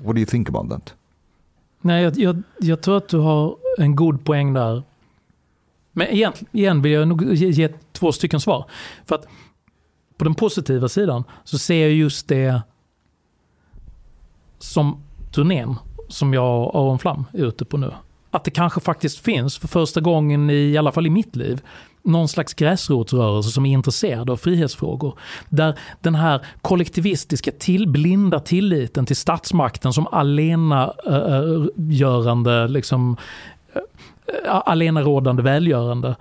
What 0.00 0.14
do 0.14 0.20
you 0.20 0.26
think 0.26 0.48
about 0.48 0.68
that? 0.70 0.94
Nej, 1.84 2.02
jag, 2.02 2.18
jag, 2.18 2.42
jag 2.60 2.80
tror 2.80 2.96
att 2.96 3.08
du 3.08 3.18
har 3.18 3.56
en 3.78 3.96
god 3.96 4.24
poäng 4.24 4.52
där. 4.54 4.82
Men 5.92 6.08
igen, 6.08 6.32
igen 6.52 6.82
vill 6.82 6.92
jag 6.92 7.08
nog 7.08 7.34
ge, 7.34 7.48
ge 7.50 7.68
två 7.92 8.12
stycken 8.12 8.40
svar. 8.40 8.64
För 9.04 9.14
att 9.14 9.26
på 10.16 10.24
den 10.24 10.34
positiva 10.34 10.88
sidan 10.88 11.24
så 11.44 11.58
ser 11.58 11.82
jag 11.82 11.92
just 11.92 12.28
det 12.28 12.62
som 14.58 15.02
turnén 15.32 15.76
som 16.08 16.34
jag 16.34 16.62
och 16.62 16.74
Aron 16.74 16.98
Flam 16.98 17.24
är 17.32 17.44
ute 17.44 17.64
på 17.64 17.76
nu. 17.76 17.92
Att 18.30 18.44
det 18.44 18.50
kanske 18.50 18.80
faktiskt 18.80 19.18
finns, 19.18 19.58
för 19.58 19.68
första 19.68 20.00
gången 20.00 20.50
i, 20.50 20.54
i 20.54 20.78
alla 20.78 20.92
fall 20.92 21.06
i 21.06 21.10
mitt 21.10 21.36
liv, 21.36 21.60
någon 22.02 22.28
slags 22.28 22.54
gräsrotsrörelse 22.54 23.50
som 23.50 23.66
är 23.66 23.72
intresserad 23.72 24.30
av 24.30 24.36
frihetsfrågor. 24.36 25.18
Där 25.48 25.78
den 26.00 26.14
här 26.14 26.46
kollektivistiska, 26.62 27.52
till, 27.52 27.88
blinda 27.88 28.40
tilliten 28.40 29.06
till 29.06 29.16
statsmakten 29.16 29.92
som 29.92 30.06
alena 30.06 30.94
äh, 31.06 31.66
görande, 31.76 32.68
liksom, 32.68 33.16
äh, 33.74 34.60
alena 34.64 35.02
rådande 35.02 35.42
välgörande 35.42 36.16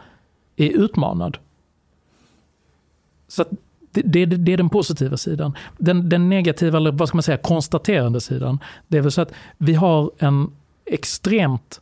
är 0.56 0.70
utmanad. 0.70 1.38
Så 3.32 3.42
att 3.42 3.50
det, 3.92 4.02
det, 4.02 4.26
det 4.26 4.54
är 4.54 4.58
den 4.58 4.70
positiva 4.70 5.18
sidan. 5.18 5.54
Den, 5.78 6.10
den 6.10 6.30
negativa, 6.30 6.78
eller 6.78 6.92
vad 6.92 7.08
ska 7.08 7.18
man 7.18 7.24
säga, 7.24 7.38
konstaterande 7.38 8.22
sidan, 8.22 8.60
det 8.88 8.98
är 8.98 9.02
väl 9.02 9.12
så 9.12 9.22
att 9.22 9.34
vi 9.58 9.74
har 9.74 10.12
en 10.18 10.52
extremt 10.86 11.82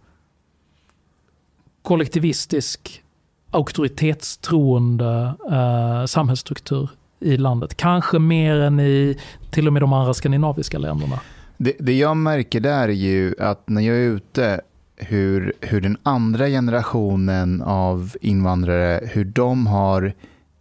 kollektivistisk, 1.81 3.03
auktoritetstroende 3.51 5.33
eh, 5.51 6.05
samhällsstruktur 6.05 6.89
i 7.19 7.37
landet. 7.37 7.77
Kanske 7.77 8.19
mer 8.19 8.55
än 8.55 8.79
i 8.79 9.19
till 9.51 9.67
och 9.67 9.73
med 9.73 9.81
de 9.81 9.93
andra 9.93 10.13
skandinaviska 10.13 10.77
länderna. 10.77 11.19
Det, 11.57 11.75
det 11.79 11.93
jag 11.93 12.17
märker 12.17 12.59
där 12.59 12.87
är 12.87 12.93
ju 12.93 13.35
att 13.39 13.69
när 13.69 13.81
jag 13.81 13.97
är 13.97 14.09
ute, 14.09 14.61
hur, 14.95 15.53
hur 15.61 15.81
den 15.81 15.97
andra 16.03 16.47
generationen 16.47 17.61
av 17.61 18.15
invandrare, 18.21 19.01
hur 19.11 19.25
de 19.25 19.67
har 19.67 20.13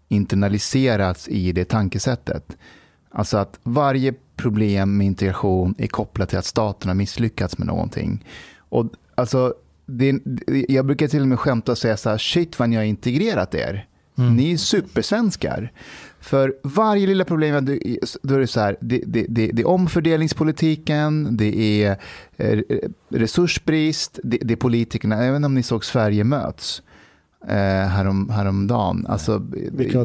internaliserats 0.09 1.28
i 1.28 1.52
det 1.52 1.64
tankesättet. 1.64 2.56
Alltså 3.11 3.36
att 3.36 3.59
varje 3.62 4.14
problem 4.36 4.96
med 4.96 5.06
integration 5.06 5.74
är 5.78 5.86
kopplat 5.86 6.28
till 6.28 6.38
att 6.38 6.44
staten 6.44 6.88
har 6.88 6.94
misslyckats 6.94 7.59
med 7.59 7.66
någonting. 7.66 8.24
Och 8.59 8.86
alltså, 9.14 9.54
det, 9.86 10.20
jag 10.68 10.86
brukar 10.86 11.09
till 11.09 11.22
och 11.22 11.28
med 11.28 11.38
skämta 11.38 11.72
och 11.72 11.78
säga 11.78 11.96
så 11.96 12.11
här, 12.11 12.18
shit 12.18 12.59
vad 12.59 12.68
ni 12.68 12.76
har 12.76 12.82
integrerat 12.82 13.54
er. 13.54 13.86
Mm. 14.18 14.36
Ni 14.36 14.52
är 14.52 14.56
supersvenskar. 14.56 15.72
För 16.20 16.54
varje 16.62 17.06
lilla 17.06 17.24
problem, 17.24 17.64
då 18.22 18.34
är 18.34 18.38
det 18.38 18.46
så 18.46 18.61
här, 18.61 18.76
det, 18.80 19.02
det, 19.06 19.26
det, 19.28 19.50
det 19.52 19.62
är 19.62 19.68
omfördelningspolitiken, 19.68 21.36
det 21.36 21.82
är 21.84 21.96
eh, 22.36 22.59
resursbrist, 23.09 24.18
det, 24.22 24.52
är 24.52 24.56
politikerna, 24.56 25.36
inte 25.36 25.46
om 25.46 25.54
ni 25.54 25.62
såg 25.62 25.84
Sverige 25.84 26.24
möts 26.24 26.82
eh, 27.49 27.89
härom, 27.89 28.30
häromdagen. 28.30 29.07
Alltså, 29.09 29.43
Vilka 29.72 29.99
var 29.99 30.05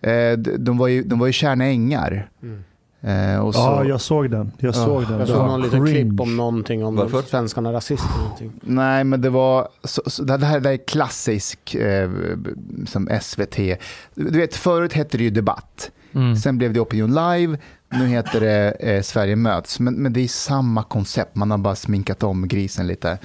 det? 0.00 0.10
eh, 0.10 0.38
de, 0.38 0.78
var 0.78 0.88
ju, 0.88 1.02
de 1.02 1.18
var 1.18 1.26
ju 1.26 1.32
Tjärna 1.32 1.64
Ängar. 1.64 2.30
Mm. 2.42 2.64
Eh, 3.00 3.38
och 3.38 3.54
så, 3.54 3.60
Ja, 3.60 3.84
jag 3.84 4.00
såg 4.00 4.30
den. 4.30 4.52
Jag 4.58 4.74
såg 4.74 5.06
den. 5.08 5.18
Jag 5.18 5.28
såg 5.28 5.46
någon 5.46 5.62
liten 5.62 5.86
klipp 5.86 6.20
om 6.20 6.36
någonting 6.36 6.84
om 6.84 6.96
Varför? 6.96 7.22
svenskarna 7.22 7.72
rasister. 7.72 8.18
Någonting. 8.18 8.52
Nej, 8.62 9.04
men 9.04 9.20
det 9.20 9.30
var, 9.30 9.68
så, 9.84 10.02
så, 10.06 10.22
det 10.22 10.32
här 10.32 10.60
det 10.60 10.68
här 10.68 10.74
är 10.74 10.86
klassisk 10.86 11.74
eh, 11.74 12.10
som 12.86 13.08
SVT. 13.22 13.56
Du 14.14 14.38
vet, 14.38 14.54
förut 14.54 14.92
hette 14.92 15.18
det 15.18 15.24
ju 15.24 15.30
Debatt. 15.30 15.90
Mm. 16.12 16.36
Sen 16.36 16.58
blev 16.58 16.72
det 16.72 16.80
Opinion 16.80 17.14
Live. 17.14 17.58
Nu 17.90 18.06
heter 18.06 18.40
det 18.40 18.70
eh, 18.70 19.02
Sverige 19.02 19.36
möts. 19.36 19.80
Men, 19.80 19.94
men 19.94 20.12
det 20.12 20.20
är 20.20 20.28
samma 20.28 20.82
koncept. 20.82 21.36
Man 21.36 21.50
har 21.50 21.58
bara 21.58 21.74
sminkat 21.74 22.22
om 22.22 22.48
grisen 22.48 22.86
lite. 22.86 23.18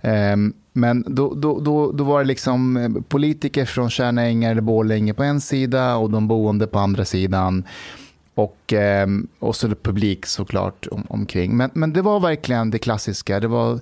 Ehm, 0.00 0.52
men 0.76 1.04
då, 1.06 1.34
då, 1.34 1.60
då, 1.60 1.92
då 1.92 2.04
var 2.04 2.18
det 2.18 2.26
liksom 2.26 2.76
eh, 2.76 2.90
politiker 3.08 3.64
från 3.64 3.90
Tjärna 3.90 4.22
Ängar 4.22 4.50
eller 4.50 4.60
Borlänge 4.60 5.14
på 5.14 5.22
en 5.22 5.40
sida 5.40 5.96
och 5.96 6.10
de 6.10 6.28
boende 6.28 6.66
på 6.66 6.78
andra 6.78 7.04
sidan. 7.04 7.64
Och, 8.34 8.72
ehm, 8.72 9.26
och 9.38 9.56
så 9.56 9.68
publik 9.68 10.26
såklart 10.26 10.86
om, 10.90 11.06
omkring. 11.08 11.56
Men, 11.56 11.70
men 11.74 11.92
det 11.92 12.02
var 12.02 12.20
verkligen 12.20 12.70
det 12.70 12.78
klassiska. 12.78 13.40
Det 13.40 13.48
var, 13.48 13.80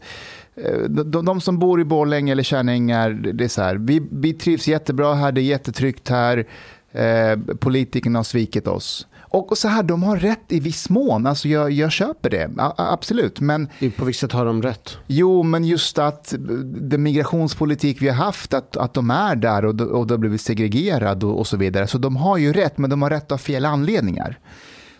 eh, 0.54 0.78
de, 0.88 1.24
de, 1.24 1.40
som 1.40 1.58
bor 1.58 1.80
i 1.80 1.84
Borlänge 1.84 2.32
eller 2.32 2.42
Tjärna 2.42 2.72
Ängar, 2.72 3.10
det 3.10 3.32
det 3.32 3.44
är 3.44 3.48
så 3.48 3.62
här, 3.62 3.74
vi, 3.74 4.02
vi 4.10 4.32
trivs 4.32 4.68
jättebra 4.68 5.14
här, 5.14 5.32
det 5.32 5.40
är 5.40 5.42
jättetryggt 5.42 6.08
här. 6.08 6.46
Eh, 6.92 7.38
politikerna 7.58 8.18
har 8.18 8.24
svikit 8.24 8.66
oss. 8.66 9.06
Och, 9.34 9.58
så 9.58 9.68
här, 9.68 9.82
de 9.82 10.02
har 10.02 10.16
rätt 10.16 10.52
i 10.52 10.60
viss 10.60 10.90
mån, 10.90 11.26
alltså 11.26 11.48
jag, 11.48 11.70
jag 11.70 11.92
köper 11.92 12.30
det, 12.30 12.50
A, 12.58 12.72
absolut. 12.76 13.40
Men 13.40 13.66
På 13.96 14.04
vilket 14.04 14.20
sätt 14.20 14.32
har 14.32 14.44
de 14.44 14.62
rätt? 14.62 14.98
Jo, 15.06 15.42
men 15.42 15.64
just 15.64 15.98
att 15.98 16.34
den 16.64 17.02
migrationspolitik 17.02 18.02
vi 18.02 18.08
har 18.08 18.16
haft, 18.24 18.54
att, 18.54 18.76
att 18.76 18.94
de 18.94 19.10
är 19.10 19.36
där 19.36 19.64
och, 19.64 19.80
och 19.80 20.06
det 20.06 20.14
har 20.14 20.18
blivit 20.18 20.40
segregerad 20.40 21.24
och, 21.24 21.38
och 21.38 21.46
så 21.46 21.56
vidare. 21.56 21.86
Så 21.86 21.98
de 21.98 22.16
har 22.16 22.36
ju 22.36 22.52
rätt, 22.52 22.78
men 22.78 22.90
de 22.90 23.02
har 23.02 23.10
rätt 23.10 23.32
av 23.32 23.38
fel 23.38 23.64
anledningar. 23.64 24.38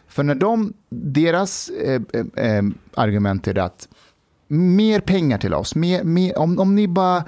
För 0.08 0.22
när 0.22 0.34
de, 0.34 0.72
deras 0.90 1.68
eh, 1.68 2.00
eh, 2.12 2.46
eh, 2.46 2.62
argument 2.94 3.48
är 3.48 3.58
att 3.58 3.88
mer 4.48 5.00
pengar 5.00 5.38
till 5.38 5.54
oss, 5.54 5.74
mer, 5.74 6.04
mer, 6.04 6.38
om, 6.38 6.58
om 6.58 6.74
ni 6.74 6.88
bara 6.88 7.24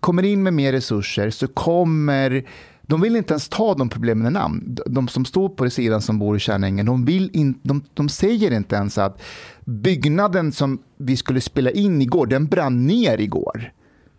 kommer 0.00 0.22
in 0.22 0.42
med 0.42 0.52
mer 0.52 0.72
resurser 0.72 1.30
så 1.30 1.48
kommer 1.48 2.44
de 2.86 3.00
vill 3.00 3.16
inte 3.16 3.32
ens 3.32 3.48
ta 3.48 3.74
de 3.74 3.88
problemen 3.88 4.26
i 4.26 4.30
namn. 4.30 4.78
De- 4.86 5.08
som 5.08 5.24
står 5.24 5.48
på 5.48 5.70
sidan 5.70 6.00
som 6.02 6.18
bor 6.18 6.36
i 6.36 6.40
Kärnängen, 6.40 6.86
de, 6.86 7.04
vill 7.04 7.30
in, 7.32 7.58
de, 7.62 7.82
de 7.94 8.08
säger 8.08 8.50
inte 8.50 8.76
ens 8.76 8.98
att 8.98 9.22
byggnaden 9.64 10.52
som 10.52 10.78
vi 10.96 11.16
skulle 11.16 11.40
spela 11.40 11.70
in 11.70 12.02
igår, 12.02 12.26
den 12.26 12.46
brann 12.46 12.86
ner 12.86 13.20
igår. 13.20 13.72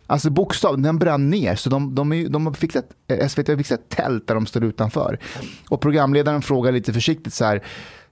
Alltså 0.07 0.29
bokstavligen, 0.29 0.83
den 0.83 0.99
brann 0.99 1.29
ner. 1.29 1.55
Så 1.55 1.69
de, 1.69 1.95
de, 1.95 2.13
är, 2.13 2.29
de 2.29 2.45
har 2.45 2.53
fixat, 2.53 2.85
eh, 3.07 3.27
SVT 3.27 3.47
har 3.47 3.57
fixat 3.57 3.89
tält 3.89 4.27
där 4.27 4.35
de 4.35 4.45
står 4.45 4.63
utanför. 4.63 5.19
Och 5.69 5.81
programledaren 5.81 6.41
frågar 6.41 6.71
lite 6.71 6.93
försiktigt 6.93 7.33
så 7.33 7.45
här, 7.45 7.63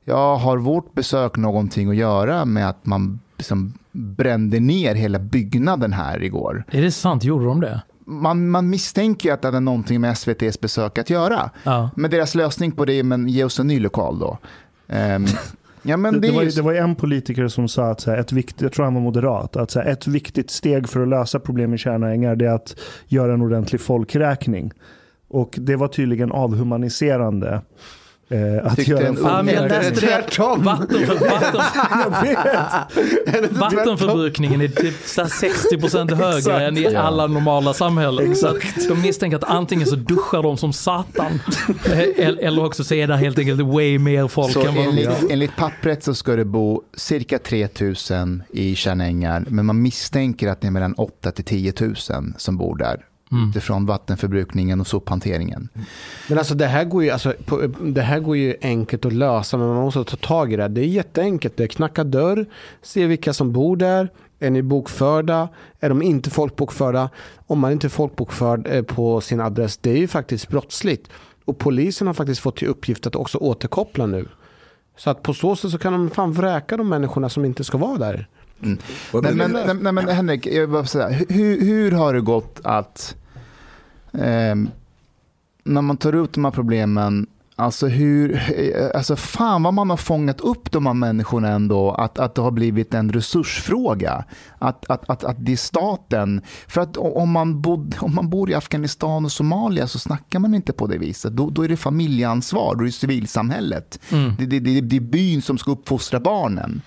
ja, 0.05 0.35
har 0.35 0.57
vårt 0.57 0.93
besök 0.93 1.37
någonting 1.37 1.89
att 1.89 1.95
göra 1.95 2.45
med 2.45 2.69
att 2.69 2.85
man 2.85 3.19
liksom 3.37 3.73
brände 3.91 4.59
ner 4.59 4.95
hela 4.95 5.19
byggnaden 5.19 5.93
här 5.93 6.23
igår? 6.23 6.63
Är 6.71 6.81
det 6.81 6.91
sant? 6.91 7.23
Gjorde 7.23 7.45
de 7.45 7.61
det? 7.61 7.81
Man, 8.05 8.49
man 8.49 8.69
misstänker 8.69 9.29
ju 9.29 9.33
att 9.33 9.41
det 9.41 9.47
hade 9.47 9.59
någonting 9.59 10.01
med 10.01 10.11
SVTs 10.11 10.59
besök 10.59 10.97
att 10.97 11.09
göra. 11.09 11.49
Ja. 11.63 11.89
Men 11.95 12.11
deras 12.11 12.35
lösning 12.35 12.71
på 12.71 12.85
det 12.85 12.93
är, 12.93 13.03
men 13.03 13.27
ge 13.27 13.43
oss 13.43 13.59
en 13.59 13.67
ny 13.67 13.79
lokal 13.79 14.19
då. 14.19 14.37
Ehm, 14.87 15.25
ja, 15.83 15.97
men 15.97 16.13
Det, 16.13 16.19
det, 16.19 16.27
det, 16.27 16.33
var, 16.33 16.39
är 16.41 16.43
ju- 16.43 16.49
ju- 16.49 16.55
det 16.55 16.61
var 16.61 16.73
en 16.73 16.95
politiker 16.95 17.47
som 17.47 17.67
sa 17.67 17.89
att 17.91 18.01
så 18.01 18.11
här, 18.11 18.17
ett 18.17 18.31
viktigt, 18.31 18.61
jag 18.61 18.71
tror 18.71 18.85
han 18.85 18.93
var 18.93 19.01
moderat, 19.01 19.55
att 19.55 19.71
så 19.71 19.79
här, 19.79 19.87
ett 19.87 20.07
viktigt 20.07 20.51
steg 20.51 20.89
för 20.89 21.01
att 21.01 21.07
lösa 21.07 21.39
problem 21.39 21.73
i 21.73 21.77
Tjärna 21.77 22.11
Ängar 22.11 22.35
det 22.35 22.45
är 22.45 22.53
att 22.55 22.75
göra 23.07 23.33
en 23.33 23.41
ordentlig 23.41 23.81
folkräkning. 23.81 24.71
Och 25.29 25.55
det 25.57 25.75
var 25.75 25.87
tydligen 25.87 26.31
avhumaniserande. 26.31 27.61
Eh, 28.29 28.65
att 28.65 28.75
Tyckte 28.75 28.91
göra 28.91 29.07
en 29.07 29.95
tvärtom. 29.95 30.63
Vattenför, 30.63 31.29
vatten, 31.29 31.61
vattenförbrukningen 33.59 34.61
är 34.61 34.67
typ 34.67 34.95
så 35.05 35.21
här 35.21 35.27
60% 35.27 36.15
högre 36.15 36.37
Exakt. 36.37 36.61
än 36.61 36.77
i 36.77 36.95
alla 36.95 37.27
normala 37.27 37.73
samhällen. 37.73 38.35
Så 38.35 38.57
de 38.87 39.01
misstänker 39.01 39.37
att 39.37 39.43
antingen 39.43 39.87
så 39.87 39.95
duschar 39.95 40.43
de 40.43 40.57
som 40.57 40.73
satan 40.73 41.39
eller 42.17 42.43
eller 42.53 42.65
också 42.65 42.83
så 42.83 42.93
är 42.93 43.07
det 43.07 43.17
helt 43.17 43.39
enkelt 43.39 43.61
way 43.61 43.99
mer 43.99 44.27
folk 44.27 44.53
Så 44.53 44.59
än 44.59 44.75
vad 44.75 44.85
de 44.85 44.89
enligt, 44.89 45.31
enligt 45.31 45.55
pappret 45.55 46.03
så 46.03 46.15
ska 46.15 46.35
det 46.35 46.45
bo 46.45 46.81
cirka 46.97 47.39
3 47.39 47.67
000 48.11 48.43
i 48.49 48.75
Tjärnängar, 48.75 49.45
men 49.47 49.65
man 49.65 49.81
misstänker 49.81 50.47
att 50.47 50.61
det 50.61 50.67
är 50.67 50.71
mellan 50.71 50.93
8 50.93 51.31
till 51.31 51.45
10 51.45 51.73
000 51.79 51.95
som 52.37 52.57
bor 52.57 52.77
där. 52.77 53.05
Mm. 53.33 53.49
Utifrån 53.49 53.85
vattenförbrukningen 53.85 54.81
och 54.81 54.87
sophanteringen. 54.87 55.69
Men 56.29 56.37
alltså 56.37 56.55
det 56.55 56.65
här 56.65 56.85
går 56.85 57.03
ju, 57.03 57.09
alltså, 57.09 57.33
på, 57.45 57.67
det 57.81 58.01
här 58.01 58.19
går 58.19 58.37
ju 58.37 58.55
enkelt 58.61 59.05
att 59.05 59.13
lösa 59.13 59.57
men 59.57 59.67
man 59.67 59.83
måste 59.83 60.03
ta 60.03 60.17
tag 60.17 60.53
i 60.53 60.55
det. 60.55 60.67
Det 60.67 60.81
är 60.81 60.85
jätteenkelt. 60.85 61.57
Det 61.57 61.63
är 61.63 61.67
knacka 61.67 62.03
dörr, 62.03 62.45
se 62.81 63.05
vilka 63.05 63.33
som 63.33 63.51
bor 63.51 63.77
där. 63.77 64.09
Är 64.39 64.49
ni 64.49 64.61
bokförda? 64.61 65.49
Är 65.79 65.89
de 65.89 66.01
inte 66.01 66.29
folkbokförda? 66.29 67.09
Om 67.47 67.59
man 67.59 67.71
inte 67.71 67.87
är 67.87 67.89
folkbokförd 67.89 68.67
eh, 68.67 68.83
på 68.83 69.21
sin 69.21 69.41
adress, 69.41 69.77
det 69.77 69.91
är 69.91 69.97
ju 69.97 70.07
faktiskt 70.07 70.49
brottsligt. 70.49 71.09
Och 71.45 71.57
polisen 71.57 72.07
har 72.07 72.13
faktiskt 72.13 72.41
fått 72.41 72.57
till 72.57 72.67
uppgift 72.67 73.07
att 73.07 73.15
också 73.15 73.37
återkoppla 73.37 74.05
nu. 74.05 74.27
Så 74.97 75.09
att 75.09 75.23
på 75.23 75.33
så 75.33 75.55
sätt 75.55 75.71
så 75.71 75.77
kan 75.77 75.93
de 75.93 76.09
fan 76.09 76.33
vräka 76.33 76.77
de 76.77 76.89
människorna 76.89 77.29
som 77.29 77.45
inte 77.45 77.63
ska 77.63 77.77
vara 77.77 77.97
där. 77.97 78.27
Nej, 78.59 79.33
men, 79.33 79.51
nej, 79.51 79.75
nej, 79.81 79.93
men 79.93 80.07
Henrik, 80.09 80.47
jag 80.47 80.61
vill 80.61 80.69
bara 80.69 80.85
säga, 80.85 81.07
hur, 81.29 81.61
hur 81.61 81.91
har 81.91 82.13
det 82.13 82.21
gått 82.21 82.59
att 82.63 83.15
ehm, 84.13 84.69
när 85.63 85.81
man 85.81 85.97
tar 85.97 86.13
ut 86.13 86.33
de 86.33 86.45
här 86.45 86.51
problemen, 86.51 87.27
alltså 87.55 87.87
hur, 87.87 88.35
eh, 88.35 88.89
alltså 88.95 89.15
fan 89.15 89.63
vad 89.63 89.73
man 89.73 89.89
har 89.89 89.97
fångat 89.97 90.41
upp 90.41 90.71
de 90.71 90.85
här 90.85 90.93
människorna 90.93 91.49
ändå, 91.49 91.91
att, 91.91 92.19
att 92.19 92.35
det 92.35 92.41
har 92.41 92.51
blivit 92.51 92.93
en 92.93 93.11
resursfråga. 93.11 94.25
Att, 94.59 94.89
att, 94.89 95.09
att, 95.09 95.23
att 95.23 95.35
det 95.39 95.51
är 95.51 95.55
staten, 95.57 96.41
för 96.67 96.81
att 96.81 96.97
om 96.97 97.31
man, 97.31 97.61
bod, 97.61 97.95
om 97.99 98.15
man 98.15 98.29
bor 98.29 98.49
i 98.49 98.53
Afghanistan 98.53 99.25
och 99.25 99.31
Somalia 99.31 99.87
så 99.87 99.99
snackar 99.99 100.39
man 100.39 100.55
inte 100.55 100.73
på 100.73 100.87
det 100.87 100.97
viset. 100.97 101.33
Då, 101.33 101.49
då 101.49 101.63
är 101.63 101.69
det 101.69 101.77
familjeansvar, 101.77 102.75
då 102.75 102.81
är 102.81 102.85
det 102.85 102.91
civilsamhället. 102.91 103.99
Mm. 104.11 104.35
Det, 104.39 104.45
det, 104.45 104.59
det, 104.59 104.81
det 104.81 104.95
är 104.95 105.01
byn 105.01 105.41
som 105.41 105.57
ska 105.57 105.71
uppfostra 105.71 106.19
barnen. 106.19 106.81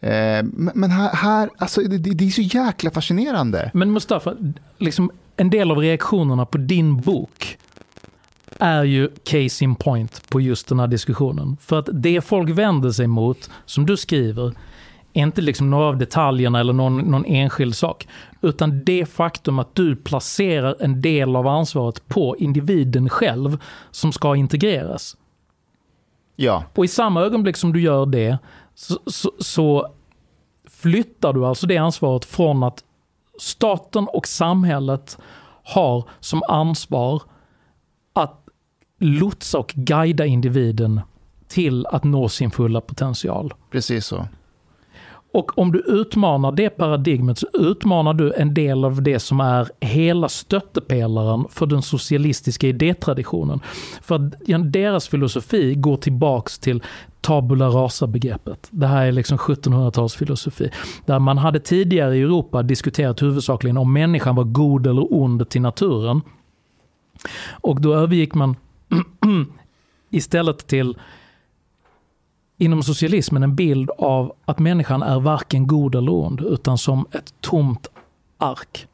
Eh, 0.00 0.42
Men 0.52 0.90
här, 0.90 1.14
här 1.14 1.50
alltså 1.58 1.80
det, 1.80 1.98
det 1.98 2.10
det 2.10 2.26
är 2.26 2.30
så 2.30 2.42
jäkla 2.42 2.90
fascinerande. 2.90 3.70
Men 3.74 3.92
Mustafa, 3.92 4.34
liksom 4.78 5.10
en 5.36 5.50
del 5.50 5.70
av 5.70 5.78
reaktionerna 5.78 6.46
på 6.46 6.58
din 6.58 6.96
bok 7.00 7.58
är 8.58 8.84
ju 8.84 9.08
case 9.24 9.64
in 9.64 9.74
point 9.74 10.28
på 10.30 10.40
just 10.40 10.68
den 10.68 10.80
här 10.80 10.86
diskussionen. 10.86 11.56
För 11.60 11.78
att 11.78 11.88
det 11.92 12.20
folk 12.20 12.50
vänder 12.50 12.90
sig 12.90 13.06
mot, 13.06 13.50
som 13.64 13.86
du 13.86 13.96
skriver, 13.96 14.52
är 15.12 15.22
inte 15.22 15.40
liksom 15.40 15.70
några 15.70 15.86
av 15.86 15.98
detaljerna 15.98 16.60
eller 16.60 16.72
någon, 16.72 16.98
någon 16.98 17.24
enskild 17.24 17.76
sak. 17.76 18.08
Utan 18.42 18.84
det 18.84 19.06
faktum 19.06 19.58
att 19.58 19.74
du 19.74 19.96
placerar 19.96 20.76
en 20.80 21.02
del 21.02 21.36
av 21.36 21.46
ansvaret 21.46 22.08
på 22.08 22.36
individen 22.38 23.08
själv 23.08 23.58
som 23.90 24.12
ska 24.12 24.36
integreras. 24.36 25.16
Ja, 26.36 26.64
Och 26.74 26.84
i 26.84 26.88
samma 26.88 27.22
ögonblick 27.22 27.56
som 27.56 27.72
du 27.72 27.80
gör 27.80 28.06
det 28.06 28.38
så, 28.76 28.98
så, 29.06 29.32
så 29.38 29.88
flyttar 30.64 31.32
du 31.32 31.46
alltså 31.46 31.66
det 31.66 31.76
ansvaret 31.76 32.24
från 32.24 32.62
att 32.62 32.84
staten 33.38 34.08
och 34.12 34.26
samhället 34.26 35.18
har 35.62 36.04
som 36.20 36.42
ansvar 36.48 37.22
att 38.12 38.48
lotsa 38.98 39.58
och 39.58 39.72
guida 39.76 40.26
individen 40.26 41.00
till 41.48 41.86
att 41.86 42.04
nå 42.04 42.28
sin 42.28 42.50
fulla 42.50 42.80
potential. 42.80 43.54
precis 43.70 44.06
så. 44.06 44.26
Och 45.32 45.58
om 45.58 45.72
du 45.72 45.78
utmanar 45.78 46.52
det 46.52 46.70
paradigmet 46.70 47.38
så 47.38 47.46
utmanar 47.52 48.14
du 48.14 48.32
en 48.32 48.54
del 48.54 48.84
av 48.84 49.02
det 49.02 49.18
som 49.18 49.40
är 49.40 49.70
hela 49.80 50.28
stöttepelaren 50.28 51.44
för 51.50 51.66
den 51.66 51.82
socialistiska 51.82 52.68
idétraditionen. 52.68 53.60
För 54.02 54.14
att 54.14 54.72
deras 54.72 55.08
filosofi 55.08 55.74
går 55.74 55.96
tillbaks 55.96 56.58
till 56.58 56.82
tabula 57.26 57.68
rasa-begreppet. 57.68 58.68
Det 58.70 58.86
här 58.86 59.06
är 59.06 59.12
liksom 59.12 59.38
1700-talsfilosofi. 59.38 60.70
Där 61.06 61.18
man 61.18 61.38
hade 61.38 61.60
tidigare 61.60 62.16
i 62.16 62.22
Europa 62.22 62.62
diskuterat 62.62 63.22
huvudsakligen 63.22 63.76
om 63.76 63.92
människan 63.92 64.34
var 64.36 64.44
god 64.44 64.86
eller 64.86 65.14
ond 65.14 65.48
till 65.48 65.62
naturen. 65.62 66.20
Och 67.50 67.80
då 67.80 67.94
övergick 67.94 68.34
man 68.34 68.56
istället 70.10 70.66
till 70.66 70.98
inom 72.58 72.82
socialismen 72.82 73.42
en 73.42 73.56
bild 73.56 73.90
av 73.98 74.32
att 74.44 74.58
människan 74.58 75.02
är 75.02 75.20
varken 75.20 75.66
god 75.66 75.94
eller 75.94 76.12
ond, 76.12 76.40
utan 76.40 76.78
som 76.78 77.06
ett 77.12 77.34
tomt 77.40 77.86
ark. 78.38 78.86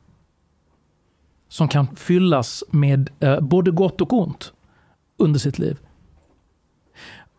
Som 1.48 1.68
kan 1.68 1.96
fyllas 1.96 2.64
med 2.70 3.10
eh, 3.20 3.40
både 3.40 3.70
gott 3.70 4.00
och 4.00 4.12
ont 4.12 4.52
under 5.16 5.40
sitt 5.40 5.58
liv. 5.58 5.78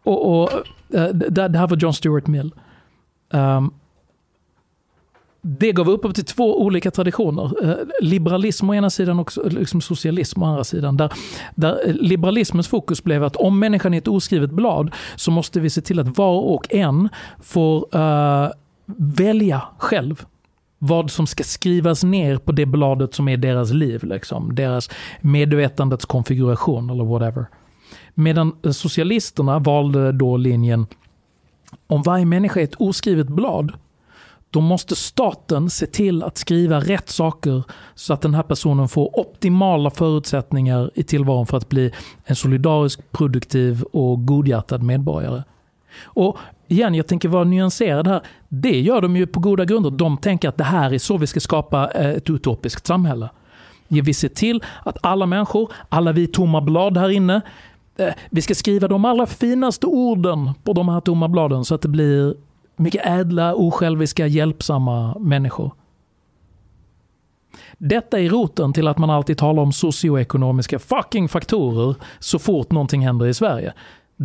Och, 0.04 0.41
och 0.41 0.51
eh, 0.93 1.08
det, 1.08 1.47
det 1.47 1.60
här 1.60 1.68
var 1.68 1.78
John 1.78 1.93
Stuart 1.93 2.28
Mill. 2.28 2.54
Um, 3.34 3.74
det 5.45 5.72
gav 5.72 5.89
upphov 5.89 6.12
till 6.12 6.26
två 6.26 6.62
olika 6.62 6.91
traditioner. 6.91 7.70
Eh, 7.70 7.76
liberalism 8.01 8.70
å 8.70 8.76
ena 8.76 8.89
sidan 8.89 9.20
och 9.20 9.32
liksom 9.45 9.82
socialism 9.82 10.43
å 10.43 10.45
andra 10.45 10.64
sidan. 10.64 10.97
Där, 10.97 11.14
där 11.56 11.88
eh, 11.88 11.93
liberalismens 11.93 12.68
fokus 12.68 13.04
blev 13.04 13.24
att 13.24 13.36
om 13.36 13.60
människan 13.60 13.93
är 13.93 13.97
ett 13.97 14.08
oskrivet 14.08 14.51
blad 14.51 14.91
så 15.16 15.32
måste 15.32 15.60
vi 15.60 15.70
se 15.70 15.82
till 15.82 15.99
att 15.99 16.18
var 16.18 16.41
och 16.41 16.74
en 16.74 17.10
får 17.41 17.97
uh, 17.97 18.51
välja 18.97 19.62
själv 19.78 20.26
vad 20.80 21.12
som 21.12 21.28
ska 21.28 21.43
skrivas 21.43 22.04
ner 22.04 22.38
på 22.38 22.51
det 22.51 22.66
bladet 22.66 23.14
som 23.14 23.28
är 23.28 23.38
deras 23.38 23.72
liv. 23.72 24.04
Liksom. 24.04 24.56
Deras 24.56 24.89
medvetandets 25.22 26.06
konfiguration 26.06 26.89
eller 26.89 27.04
whatever. 27.04 27.45
Medan 28.14 28.55
socialisterna 28.72 29.59
valde 29.59 30.11
då 30.11 30.38
linjen 30.38 30.86
om 31.88 32.01
varje 32.01 32.26
människa 32.26 32.59
är 32.59 32.64
ett 32.64 32.76
oskrivet 32.76 33.28
blad 33.28 33.72
då 34.53 34.61
måste 34.61 34.95
staten 34.95 35.70
se 35.70 35.86
till 35.86 36.24
att 36.24 36.38
skriva 36.38 36.80
rätt 36.80 37.09
saker 37.09 37.64
så 37.95 38.14
att 38.14 38.22
den 38.22 38.34
här 38.34 38.43
personen 38.43 38.88
får 38.88 39.20
optimala 39.20 39.89
förutsättningar 39.89 40.91
i 40.95 41.03
tillvaron 41.03 41.47
för 41.47 41.57
att 41.57 41.70
bli 41.70 41.91
en 42.26 42.36
solidarisk, 42.36 43.11
produktiv 43.11 43.84
och 43.84 44.26
godhjärtad 44.26 44.84
medborgare. 44.84 45.43
Och 46.03 46.38
igen, 46.68 46.95
jag 46.95 47.07
tänker 47.07 47.30
vara 47.30 47.43
nyanserad 47.43 48.07
här. 48.07 48.22
Det 48.49 48.80
gör 48.80 49.01
de 49.01 49.18
ju 49.18 49.28
på 49.28 49.39
goda 49.39 49.66
grunder. 49.66 49.91
De 49.91 50.18
tänker 50.18 50.49
att 50.49 50.57
det 50.57 50.64
här 50.64 50.93
är 50.93 50.97
så 50.97 51.18
vi 51.18 51.28
ska 51.28 51.39
skapa 51.39 51.91
eh, 51.91 52.09
ett 52.09 52.30
utopiskt 52.30 52.88
samhälle. 52.88 53.30
Vi 53.88 54.14
ser 54.14 54.30
till 54.30 54.64
att 54.84 54.97
alla 55.01 55.26
människor, 55.26 55.72
alla 55.89 56.11
vi 56.11 56.28
tomma 56.28 56.61
blad 56.61 56.97
här 56.97 57.09
inne, 57.09 57.41
Eh, 57.98 58.14
vi 58.30 58.41
ska 58.41 58.56
skriva 58.56 58.88
de 58.88 59.06
allra 59.06 59.26
finaste 59.26 59.88
orden 59.88 60.50
på 60.64 60.74
de 60.74 60.89
här 60.89 61.02
tomma 61.02 61.28
bladen 61.28 61.66
så 61.66 61.76
att 61.76 61.82
det 61.82 61.88
blir 61.88 62.36
mycket 62.76 63.06
ädla, 63.06 63.56
osjälviska, 63.56 64.28
hjälpsamma 64.28 65.20
människor. 65.20 65.72
Detta 67.78 68.20
är 68.20 68.30
roten 68.30 68.74
till 68.74 68.88
att 68.88 68.98
man 68.98 69.10
alltid 69.10 69.38
talar 69.38 69.64
om 69.64 69.72
socioekonomiska 69.72 70.80
fucking 70.80 71.30
faktorer 71.30 71.96
så 72.20 72.39
fort 72.39 72.72
någonting 72.72 73.06
händer 73.06 73.26
i 73.26 73.34
Sverige. 73.34 73.74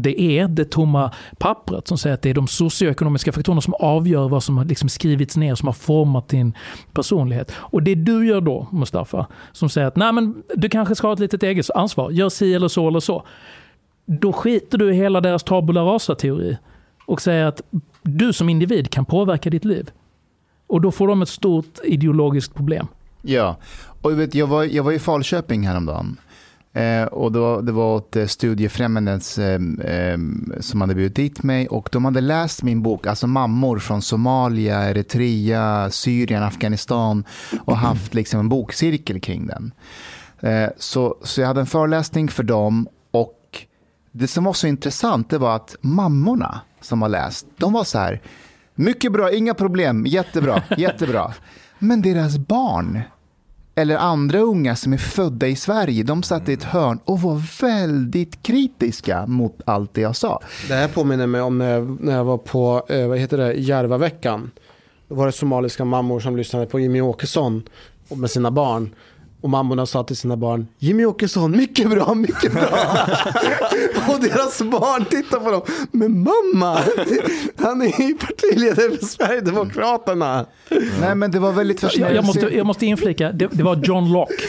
Det 0.02 0.20
är 0.20 0.48
det 0.48 0.70
tomma 0.70 1.12
pappret 1.38 1.88
som 1.88 1.98
säger 1.98 2.14
att 2.14 2.22
det 2.22 2.30
är 2.30 2.34
de 2.34 2.46
socioekonomiska 2.48 3.32
faktorerna 3.32 3.60
som 3.60 3.74
avgör 3.74 4.28
vad 4.28 4.42
som 4.42 4.58
har 4.58 4.64
liksom 4.64 4.88
skrivits 4.88 5.36
ner, 5.36 5.54
som 5.54 5.68
har 5.68 5.72
format 5.72 6.28
din 6.28 6.54
personlighet. 6.92 7.52
Och 7.56 7.82
det 7.82 7.94
du 7.94 8.26
gör 8.26 8.40
då, 8.40 8.66
Mustafa, 8.72 9.26
som 9.52 9.68
säger 9.68 9.86
att 9.86 9.96
Nej, 9.96 10.12
men 10.12 10.42
du 10.54 10.68
kanske 10.68 10.94
ska 10.94 11.06
ha 11.06 11.14
ett 11.14 11.20
litet 11.20 11.42
eget 11.42 11.70
ansvar, 11.70 12.10
gör 12.10 12.28
si 12.28 12.54
eller 12.54 12.68
så 12.68 12.88
eller 12.88 13.00
så. 13.00 13.26
Då 14.06 14.32
skiter 14.32 14.78
du 14.78 14.92
i 14.92 14.96
hela 14.96 15.20
deras 15.20 15.42
tabula 15.42 15.80
rasa-teori 15.80 16.56
och 17.06 17.20
säger 17.20 17.46
att 17.46 17.62
du 18.02 18.32
som 18.32 18.48
individ 18.48 18.90
kan 18.90 19.04
påverka 19.04 19.50
ditt 19.50 19.64
liv. 19.64 19.90
Och 20.66 20.80
då 20.80 20.90
får 20.90 21.08
de 21.08 21.22
ett 21.22 21.28
stort 21.28 21.78
ideologiskt 21.84 22.54
problem. 22.54 22.86
Ja, 23.22 23.56
och 24.02 24.18
vet, 24.18 24.34
jag, 24.34 24.46
var, 24.46 24.64
jag 24.64 24.82
var 24.82 24.92
i 24.92 24.98
Falköping 24.98 25.66
häromdagen. 25.66 26.16
Eh, 26.72 27.04
och 27.04 27.32
då, 27.32 27.60
det 27.60 27.72
var 27.72 27.94
åt 27.94 28.16
eh, 28.16 28.26
Studiefrämjandets 28.26 29.38
eh, 29.38 29.60
eh, 29.84 30.18
som 30.60 30.80
hade 30.80 30.94
bjudit 30.94 31.16
dit 31.16 31.42
mig 31.42 31.68
och 31.68 31.88
de 31.92 32.04
hade 32.04 32.20
läst 32.20 32.62
min 32.62 32.82
bok, 32.82 33.06
alltså 33.06 33.26
mammor 33.26 33.78
från 33.78 34.02
Somalia, 34.02 34.90
Eritrea, 34.90 35.90
Syrien, 35.90 36.42
Afghanistan 36.42 37.24
och 37.64 37.76
haft 37.76 38.14
liksom 38.14 38.40
en 38.40 38.48
bokcirkel 38.48 39.20
kring 39.20 39.46
den. 39.46 39.72
Eh, 40.40 40.70
så, 40.76 41.16
så 41.22 41.40
jag 41.40 41.48
hade 41.48 41.60
en 41.60 41.66
föreläsning 41.66 42.28
för 42.28 42.42
dem 42.42 42.88
och 43.10 43.66
det 44.12 44.28
som 44.28 44.44
var 44.44 44.52
så 44.52 44.66
intressant 44.66 45.30
det 45.30 45.38
var 45.38 45.56
att 45.56 45.76
mammorna 45.80 46.60
som 46.80 47.02
har 47.02 47.08
läst, 47.08 47.46
de 47.56 47.72
var 47.72 47.84
så 47.84 47.98
här, 47.98 48.20
mycket 48.74 49.12
bra, 49.12 49.32
inga 49.32 49.54
problem, 49.54 50.06
jättebra, 50.06 50.62
jättebra. 50.76 51.32
Men 51.78 52.02
deras 52.02 52.38
barn, 52.38 53.00
eller 53.78 53.96
andra 53.96 54.38
unga 54.38 54.76
som 54.76 54.92
är 54.92 54.96
födda 54.96 55.48
i 55.48 55.56
Sverige, 55.56 56.02
de 56.02 56.22
satt 56.22 56.48
i 56.48 56.52
ett 56.52 56.64
hörn 56.64 57.00
och 57.04 57.20
var 57.20 57.62
väldigt 57.62 58.42
kritiska 58.42 59.26
mot 59.26 59.60
allt 59.64 59.94
det 59.94 60.00
jag 60.00 60.16
sa. 60.16 60.40
Det 60.68 60.74
här 60.74 60.88
påminner 60.88 61.26
mig 61.26 61.40
om 61.40 61.58
när 61.58 61.74
jag, 61.74 62.00
när 62.00 62.16
jag 62.16 62.24
var 62.24 62.38
på, 62.38 62.86
eh, 62.88 63.06
vad 63.08 63.18
heter 63.18 63.38
det, 63.38 63.52
Järvaveckan. 63.52 64.50
Då 65.08 65.14
var 65.14 65.26
det 65.26 65.32
somaliska 65.32 65.84
mammor 65.84 66.20
som 66.20 66.36
lyssnade 66.36 66.66
på 66.66 66.80
Jimmy 66.80 67.00
Åkesson 67.00 67.62
med 68.08 68.30
sina 68.30 68.50
barn. 68.50 68.94
Och 69.40 69.50
mammorna 69.50 69.86
sa 69.86 70.02
till 70.02 70.16
sina 70.16 70.36
barn, 70.36 70.66
Jimmy 70.78 71.04
Åkesson, 71.04 71.50
mycket 71.50 71.90
bra, 71.90 72.14
mycket 72.14 72.52
bra. 72.52 72.62
och 74.08 74.20
deras 74.20 74.62
barn 74.62 75.04
tittar 75.04 75.40
på 75.40 75.50
dem, 75.50 75.62
men 75.92 76.22
mamma, 76.22 76.78
han 77.56 77.82
är 77.82 78.08
ju 78.08 78.14
partiledare 78.14 78.96
för 78.96 79.06
Sverigedemokraterna. 79.06 80.46
Nej 81.00 81.14
men 81.14 81.30
det 81.30 81.38
var 81.38 81.52
väldigt 81.52 81.82
jag, 81.96 82.14
jag, 82.14 82.24
måste, 82.24 82.56
jag 82.56 82.66
måste 82.66 82.86
inflika, 82.86 83.32
det, 83.32 83.46
det 83.52 83.62
var 83.62 83.76
John 83.76 84.12
Locke. 84.12 84.42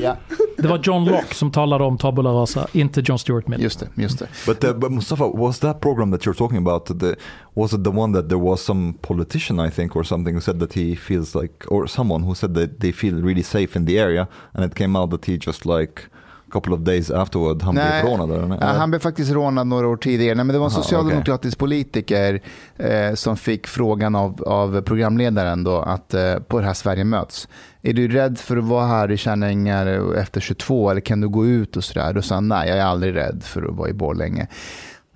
ja. 0.00 0.16
Det 0.56 0.68
var 0.68 0.80
John 0.82 1.04
Locke 1.04 1.34
som 1.34 1.50
talade 1.50 1.84
om 1.84 1.98
tabula 1.98 2.30
rasa, 2.30 2.66
inte 2.72 3.02
John 3.04 3.18
Stuart 3.18 3.48
Mill. 3.48 3.62
Just 3.62 3.80
det, 3.80 4.02
just 4.02 4.18
det. 4.18 4.28
But, 4.46 4.64
uh, 4.64 4.72
but 4.72 4.92
Mustafa, 4.92 5.26
was 5.26 5.58
that 5.58 5.80
program 5.80 6.10
that 6.10 6.26
you're 6.26 6.38
talking 6.38 6.58
about, 6.58 7.00
the, 7.00 7.16
was 7.54 7.72
it 7.72 7.84
the 7.84 7.90
one 7.90 8.12
that 8.12 8.28
there 8.28 8.38
was 8.38 8.64
some 8.64 8.94
politician 9.00 9.66
I 9.68 9.70
think 9.70 9.96
or 9.96 10.04
something 10.04 10.34
who 10.34 10.40
said 10.40 10.60
that 10.60 10.72
he 10.72 10.96
feels 10.96 11.34
like, 11.34 11.64
or 11.68 11.86
someone 11.86 12.24
who 12.24 12.34
said 12.34 12.54
that 12.54 12.80
they 12.80 12.92
feel 12.92 13.14
really 13.14 13.42
safe 13.42 13.76
in 13.76 13.84
the 13.84 13.98
area 13.98 14.27
and 14.52 14.64
it 14.64 14.74
came 14.74 14.98
out 14.98 15.10
that 15.10 15.24
he 15.24 15.38
just 15.46 15.64
like 15.64 16.02
couple 16.50 16.74
of 16.74 16.80
days 16.80 17.10
afterward 17.10 17.62
han 17.62 17.74
Nej, 17.74 18.02
blev 18.02 18.18
rånad? 18.18 18.58
Ja, 18.60 18.66
han 18.66 18.90
blev 18.90 19.00
faktiskt 19.00 19.32
rånad 19.32 19.66
några 19.66 19.88
år 19.88 19.96
tidigare. 19.96 20.34
Nej, 20.34 20.44
men 20.44 20.54
det 20.54 20.58
var 20.58 20.66
en 20.66 20.72
Aha, 20.72 20.82
socialdemokratisk 20.82 21.56
okay. 21.56 21.66
politiker 21.66 22.40
eh, 22.76 23.14
som 23.14 23.36
fick 23.36 23.66
frågan 23.66 24.14
av, 24.14 24.42
av 24.46 24.80
programledaren 24.80 25.64
då 25.64 25.78
att 25.78 26.14
eh, 26.14 26.38
på 26.38 26.60
det 26.60 26.66
här 26.66 26.74
Sverige 26.74 27.04
möts. 27.04 27.48
Är 27.82 27.92
du 27.92 28.08
rädd 28.08 28.38
för 28.38 28.56
att 28.56 28.64
vara 28.64 28.86
här 28.86 29.10
i 29.10 29.16
Kärnängar 29.16 30.14
efter 30.16 30.40
22 30.40 30.90
eller 30.90 31.00
kan 31.00 31.20
du 31.20 31.28
gå 31.28 31.46
ut 31.46 31.76
och 31.76 31.84
sådär? 31.84 32.12
Då 32.12 32.22
sa 32.22 32.34
han 32.34 32.48
nej, 32.48 32.68
jag 32.68 32.78
är 32.78 32.84
aldrig 32.84 33.14
rädd 33.14 33.42
för 33.44 33.62
att 33.62 33.76
vara 33.76 33.88
i 33.88 33.92
Borlänge. 33.92 34.46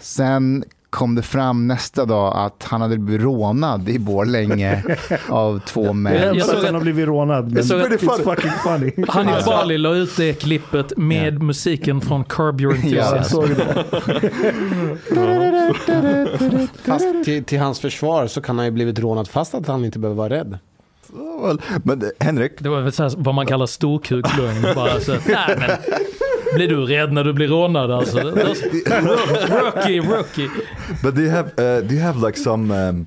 Sen 0.00 0.64
kom 0.92 1.14
det 1.14 1.22
fram 1.22 1.66
nästa 1.66 2.04
dag 2.04 2.32
att 2.36 2.64
han 2.64 2.80
hade 2.80 2.98
blivit 2.98 3.22
rånad 3.22 3.88
i 3.88 3.98
Borlänge 3.98 4.82
av 5.28 5.60
två 5.66 5.92
män. 5.92 6.14
Jag, 6.14 6.36
jag 6.36 6.46
såg 6.46 6.56
att 6.56 6.64
han 6.64 6.74
har 6.74 6.82
blivit 6.82 7.06
rånad, 7.06 7.52
men 7.52 7.64
såg 7.64 7.80
it's 7.80 7.98
funny. 7.98 8.24
fucking 8.24 8.50
funny. 8.50 9.06
Hanif 9.08 9.44
Bali 9.44 9.78
la 9.78 9.94
ut 9.94 10.16
det 10.16 10.32
klippet 10.32 10.96
med 10.96 11.32
yeah. 11.32 11.42
musiken 11.42 12.00
från 12.00 12.24
Curb 12.24 12.60
Your 12.60 12.74
Enthusiasm. 12.74 13.36
Ja, 15.14 16.66
fast 16.84 17.24
till, 17.24 17.44
till, 17.44 17.58
hans 17.58 17.80
försvar 17.80 18.26
så 18.26 18.40
kan 18.40 18.58
han 18.58 18.66
ju 18.66 18.70
blivit 18.70 18.98
rånad 18.98 19.28
fast 19.28 19.54
att 19.54 19.66
han 19.66 19.84
inte 19.84 19.98
behöver 19.98 20.16
vara 20.16 20.30
rädd. 20.30 20.58
Men 21.82 22.02
Henrik? 22.20 22.52
Det 22.58 22.68
var 22.68 22.80
väl 22.80 22.92
så 22.92 23.02
här, 23.02 23.12
vad 23.16 23.34
man 23.34 23.46
kallar 23.46 23.66
storkukslugn. 23.66 24.62
Bara 24.74 25.00
så, 25.00 25.12
nej, 25.12 25.56
men, 25.58 25.70
blir 26.54 26.68
du 26.68 26.76
rädd 26.76 27.12
när 27.12 27.24
du 27.24 27.32
blir 27.32 27.48
rånad 27.48 27.90
alltså? 27.90 28.18
rookie, 28.20 30.00
rookie. 30.00 30.50
But 31.02 31.14
do 31.14 31.22
you 31.22 31.30
have, 31.30 31.48
uh, 31.58 31.88
do 31.88 31.94
you 31.94 32.02
have 32.02 32.26
like 32.26 32.38
some 32.38 32.70
um, 32.70 33.06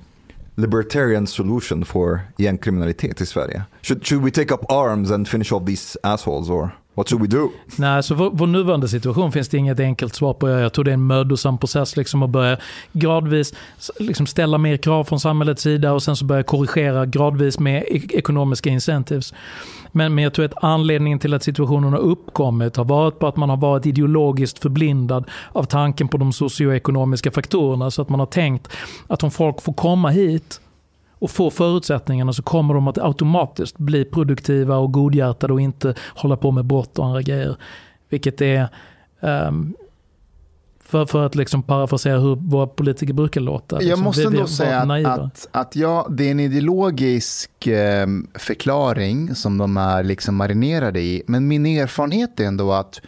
libertarian 0.54 1.26
solution 1.26 1.84
for 1.84 2.20
gängkriminalitet 2.36 3.20
i 3.20 3.26
Sverige? 3.26 3.62
Should, 3.82 4.06
should 4.06 4.24
we 4.24 4.30
take 4.30 4.54
up 4.54 4.72
arms 4.72 5.10
and 5.10 5.28
finish 5.28 5.52
off 5.52 5.66
these 5.66 5.98
assholes 6.02 6.50
or? 6.50 6.70
What 6.96 7.08
should 7.08 7.22
we 7.22 7.38
do? 7.38 7.50
Nej, 7.76 8.02
så 8.02 8.14
vår, 8.14 8.30
vår 8.32 8.46
nuvarande 8.46 8.88
situation 8.88 9.32
finns 9.32 9.48
det 9.48 9.58
inget 9.58 9.80
enkelt 9.80 10.14
svar 10.14 10.34
på. 10.34 10.48
Jag 10.48 10.72
tror 10.72 10.84
det 10.84 10.90
är 10.90 10.94
en 10.94 11.06
mödosam 11.06 11.58
process 11.58 11.96
liksom 11.96 12.22
att 12.22 12.30
börja 12.30 12.58
gradvis 12.92 13.54
liksom 13.98 14.26
ställa 14.26 14.58
mer 14.58 14.76
krav 14.76 15.04
från 15.04 15.20
samhällets 15.20 15.62
sida 15.62 15.92
och 15.92 16.02
sen 16.02 16.16
så 16.16 16.24
börja 16.24 16.42
korrigera 16.42 17.06
gradvis 17.06 17.58
med 17.58 17.82
e, 17.82 18.02
ekonomiska 18.10 18.70
incentives. 18.70 19.34
Men, 19.92 20.14
men 20.14 20.24
jag 20.24 20.34
tror 20.34 20.44
att 20.44 20.64
anledningen 20.64 21.18
till 21.18 21.34
att 21.34 21.42
situationen 21.42 21.92
har 21.92 22.00
uppkommit 22.00 22.76
har 22.76 22.84
varit 22.84 23.18
på 23.18 23.26
att 23.26 23.36
man 23.36 23.50
har 23.50 23.56
varit 23.56 23.86
ideologiskt 23.86 24.58
förblindad 24.58 25.24
av 25.52 25.64
tanken 25.64 26.08
på 26.08 26.16
de 26.16 26.32
socioekonomiska 26.32 27.30
faktorerna. 27.30 27.90
Så 27.90 28.02
att 28.02 28.08
man 28.08 28.20
har 28.20 28.26
tänkt 28.26 28.68
att 29.06 29.22
om 29.22 29.30
folk 29.30 29.62
får 29.62 29.72
komma 29.72 30.08
hit 30.08 30.60
och 31.18 31.30
få 31.30 31.50
förutsättningarna 31.50 32.32
så 32.32 32.42
kommer 32.42 32.74
de 32.74 32.88
att 32.88 32.98
automatiskt 32.98 33.78
bli 33.78 34.04
produktiva 34.04 34.76
och 34.76 34.92
godhjärtade 34.92 35.52
och 35.52 35.60
inte 35.60 35.94
hålla 36.14 36.36
på 36.36 36.50
med 36.50 36.64
brott 36.64 36.98
och 36.98 37.06
andra 37.06 37.22
grejer. 37.22 37.56
Vilket 38.08 38.40
är, 38.40 38.68
um, 39.20 39.74
för, 40.80 41.06
för 41.06 41.26
att 41.26 41.34
liksom 41.34 41.62
parafrasera 41.62 42.18
hur 42.18 42.36
våra 42.36 42.66
politiker 42.66 43.12
brukar 43.12 43.40
låta. 43.40 43.76
Liksom. 43.76 43.90
Jag 43.90 43.98
måste 43.98 44.22
ändå 44.22 44.46
säga 44.46 44.80
att, 44.80 45.06
att, 45.06 45.48
att 45.50 45.76
ja, 45.76 46.06
det 46.10 46.26
är 46.26 46.30
en 46.30 46.40
ideologisk 46.40 47.66
eh, 47.66 48.06
förklaring 48.34 49.34
som 49.34 49.58
de 49.58 49.76
är 49.76 50.02
liksom 50.02 50.36
marinerade 50.36 51.00
i. 51.00 51.22
Men 51.26 51.48
min 51.48 51.66
erfarenhet 51.66 52.40
är 52.40 52.44
ändå 52.44 52.72
att 52.72 53.00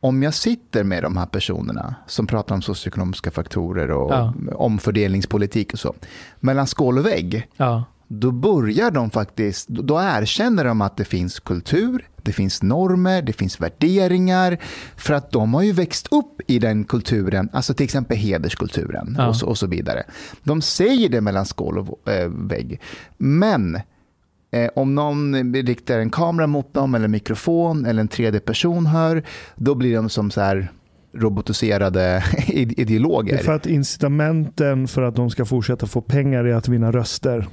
om 0.00 0.22
jag 0.22 0.34
sitter 0.34 0.84
med 0.84 1.02
de 1.02 1.16
här 1.16 1.26
personerna 1.26 1.94
som 2.06 2.26
pratar 2.26 2.54
om 2.54 2.62
socioekonomiska 2.62 3.30
faktorer 3.30 3.90
och 3.90 4.12
ja. 4.12 4.34
omfördelningspolitik 4.52 5.72
och 5.72 5.78
så, 5.78 5.94
mellan 6.40 6.66
skål 6.66 6.98
och 6.98 7.06
vägg, 7.06 7.48
ja. 7.56 7.84
då 8.08 8.30
börjar 8.30 8.90
de 8.90 9.10
faktiskt, 9.10 9.68
då 9.68 10.00
erkänner 10.00 10.64
de 10.64 10.80
att 10.80 10.96
det 10.96 11.04
finns 11.04 11.40
kultur, 11.40 12.08
det 12.22 12.32
finns 12.32 12.62
normer, 12.62 13.22
det 13.22 13.32
finns 13.32 13.60
värderingar, 13.60 14.58
för 14.96 15.14
att 15.14 15.30
de 15.30 15.54
har 15.54 15.62
ju 15.62 15.72
växt 15.72 16.08
upp 16.10 16.40
i 16.46 16.58
den 16.58 16.84
kulturen, 16.84 17.48
alltså 17.52 17.74
till 17.74 17.84
exempel 17.84 18.16
hederskulturen 18.16 19.14
ja. 19.18 19.28
och, 19.28 19.36
så, 19.36 19.46
och 19.46 19.58
så 19.58 19.66
vidare. 19.66 20.02
De 20.42 20.62
säger 20.62 21.08
det 21.08 21.20
mellan 21.20 21.46
skål 21.46 21.78
och 21.78 22.08
äh, 22.08 22.28
vägg, 22.28 22.80
men 23.16 23.80
Eh, 24.50 24.68
om 24.76 24.94
någon 24.94 25.54
riktar 25.54 25.98
en 25.98 26.10
kamera 26.10 26.46
mot 26.46 26.74
dem 26.74 26.94
eller 26.94 27.04
en 27.04 27.10
mikrofon 27.10 27.86
eller 27.86 28.00
en 28.00 28.08
tredje 28.08 28.40
person 28.40 28.86
hör, 28.86 29.22
då 29.56 29.74
blir 29.74 29.94
de 29.96 30.08
som 30.08 30.30
så 30.30 30.40
här 30.40 30.68
robotiserade 31.14 32.24
ide- 32.46 32.74
Det 32.76 32.82
ideologer. 32.82 33.34
är 33.34 33.38
för 33.38 33.52
att 33.52 33.66
incitamenten 33.66 34.88
för 34.88 35.02
att 35.02 35.16
de 35.16 35.30
ska 35.30 35.44
fortsätta 35.44 35.86
få 35.86 36.00
pengar 36.00 36.44
är 36.44 36.54
att 36.54 36.68
vinna 36.68 36.92
röster. 36.92 37.48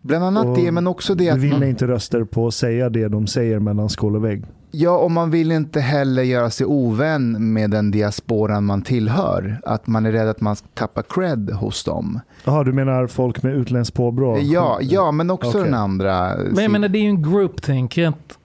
Bland 0.00 0.24
annat 0.24 0.46
Och 0.46 0.56
det, 0.56 0.72
men 0.72 0.86
också 0.86 1.14
det 1.14 1.30
att 1.30 1.38
vinner 1.38 1.66
inte 1.66 1.86
röster 1.86 2.24
på 2.24 2.46
att 2.46 2.54
säga 2.54 2.88
det 2.90 3.08
de 3.08 3.26
säger 3.26 3.58
mellan 3.58 3.88
skål 3.88 4.16
och 4.16 4.24
vägg. 4.24 4.44
Ja, 4.70 4.98
och 4.98 5.10
man 5.10 5.30
vill 5.30 5.52
inte 5.52 5.80
heller 5.80 6.22
göra 6.22 6.50
sig 6.50 6.66
ovän 6.66 7.52
med 7.52 7.70
den 7.70 7.90
diasporan 7.90 8.64
man 8.64 8.82
tillhör. 8.82 9.60
Att 9.64 9.86
man 9.86 10.06
är 10.06 10.12
rädd 10.12 10.28
att 10.28 10.40
man 10.40 10.56
ska 10.56 10.66
tappa 10.74 11.02
cred 11.02 11.50
hos 11.50 11.84
dem. 11.84 12.20
Jaha, 12.44 12.64
du 12.64 12.72
menar 12.72 13.06
folk 13.06 13.42
med 13.42 13.54
utländskt 13.54 13.96
påbrå? 13.96 14.38
Ja, 14.38 14.78
ja 14.80 15.12
men 15.12 15.30
också 15.30 15.48
Okej. 15.48 15.62
den 15.62 15.74
andra. 15.74 16.36
Men 16.36 16.62
jag 16.62 16.70
menar 16.70 16.88
det 16.88 16.98
är 16.98 17.02
ju 17.02 17.08
en 17.08 17.22
groupthink 17.22 17.98
rent 17.98 18.38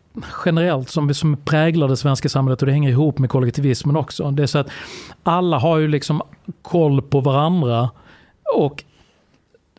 generellt 0.45 0.89
som, 0.89 1.13
som 1.13 1.37
präglar 1.45 1.87
det 1.87 1.97
svenska 1.97 2.29
samhället 2.29 2.61
och 2.61 2.65
det 2.65 2.71
hänger 2.71 2.89
ihop 2.89 3.19
med 3.19 3.29
kollektivismen 3.29 3.95
också. 3.95 4.31
Det 4.31 4.43
är 4.43 4.47
så 4.47 4.57
att 4.57 4.67
alla 5.23 5.59
har 5.59 5.77
ju 5.77 5.87
liksom 5.87 6.21
koll 6.61 7.01
på 7.01 7.21
varandra 7.21 7.89
och 8.55 8.83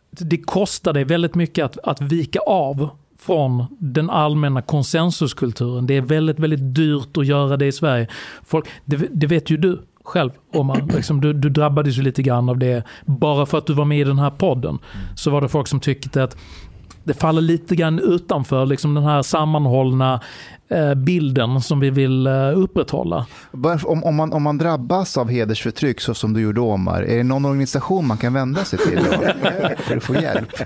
det 0.09 0.37
kostar 0.37 0.93
dig 0.93 1.03
väldigt 1.03 1.35
mycket 1.35 1.65
att, 1.65 1.77
att 1.83 2.01
vika 2.01 2.39
av 2.39 2.89
från 3.25 3.65
den 3.79 4.09
allmänna 4.09 4.61
konsensuskulturen. 4.61 5.87
Det 5.87 5.97
är 5.97 6.01
väldigt, 6.01 6.39
väldigt 6.39 6.75
dyrt 6.75 7.17
att 7.17 7.25
göra 7.25 7.57
det 7.57 7.65
i 7.65 7.71
Sverige. 7.71 8.07
Folk, 8.45 8.67
det, 8.85 9.07
det 9.11 9.27
vet 9.27 9.49
ju 9.49 9.57
du 9.57 9.81
själv, 10.03 10.31
Omar. 10.53 10.81
Liksom, 10.95 11.21
du, 11.21 11.33
du 11.33 11.49
drabbades 11.49 11.97
ju 11.97 12.01
lite 12.01 12.23
grann 12.23 12.49
av 12.49 12.57
det. 12.57 12.83
Bara 13.05 13.45
för 13.45 13.57
att 13.57 13.67
du 13.67 13.73
var 13.73 13.85
med 13.85 13.99
i 13.99 14.03
den 14.03 14.19
här 14.19 14.29
podden 14.29 14.79
så 15.15 15.31
var 15.31 15.41
det 15.41 15.49
folk 15.49 15.67
som 15.67 15.79
tyckte 15.79 16.23
att 16.23 16.37
det 17.03 17.13
faller 17.13 17.41
lite 17.41 17.75
grann 17.75 17.99
utanför 17.99 18.65
liksom 18.65 18.93
den 18.93 19.03
här 19.03 19.21
sammanhållna 19.21 20.21
bilden 20.95 21.61
som 21.61 21.79
vi 21.79 21.89
vill 21.89 22.27
eh, 22.27 22.59
upprätthålla. 22.59 23.25
Om, 23.83 24.03
om, 24.03 24.15
man, 24.15 24.33
om 24.33 24.43
man 24.43 24.57
drabbas 24.57 25.17
av 25.17 25.29
hedersförtryck 25.29 26.01
så 26.01 26.13
som 26.13 26.33
du 26.33 26.41
gjorde 26.41 26.61
Omar, 26.61 27.01
är 27.01 27.17
det 27.17 27.23
någon 27.23 27.45
organisation 27.45 28.07
man 28.07 28.17
kan 28.17 28.33
vända 28.33 28.65
sig 28.65 28.79
till 28.79 28.99
för 29.77 29.97
att 29.97 30.03
få 30.03 30.15
hjälp? 30.15 30.49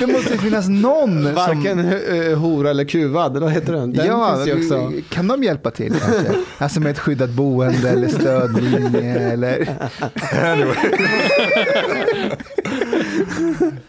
det 0.00 0.06
måste 0.06 0.32
ju 0.32 0.38
finnas 0.38 0.68
någon 0.68 1.22
som... 1.22 1.34
Varken 1.34 1.78
eh, 1.78 2.38
hora 2.38 2.70
eller 2.70 2.84
kuvad, 2.84 3.36
vad 3.36 3.52
heter 3.52 3.72
den? 3.72 3.92
Den 3.92 4.06
ja, 4.06 4.34
finns 4.34 4.48
ju 4.48 4.54
också. 4.54 4.92
kan 5.08 5.28
de 5.28 5.44
hjälpa 5.44 5.70
till? 5.70 5.92
Kanske? 5.92 6.34
Alltså 6.58 6.80
med 6.80 6.90
ett 6.90 6.98
skyddat 6.98 7.30
boende 7.30 7.90
eller 7.90 8.08
stödlinje 8.08 9.30
eller... 9.32 9.68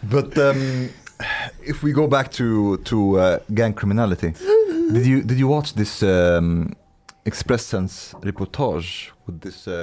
But 0.00 0.38
um, 0.38 0.88
if 1.66 1.82
we 1.84 1.92
go 1.92 2.06
back 2.08 2.30
to 2.32 2.76
to 2.84 2.96
uh, 3.18 3.38
gang 3.48 3.72
criminality, 3.74 4.32
did 4.92 5.06
you 5.06 5.22
did 5.22 5.38
you 5.38 5.48
watch 5.48 5.72
this 5.74 6.02
um, 6.02 6.74
Expressens 7.24 8.14
reportage 8.22 9.12
with 9.26 9.40
this 9.40 9.68
uh, 9.68 9.74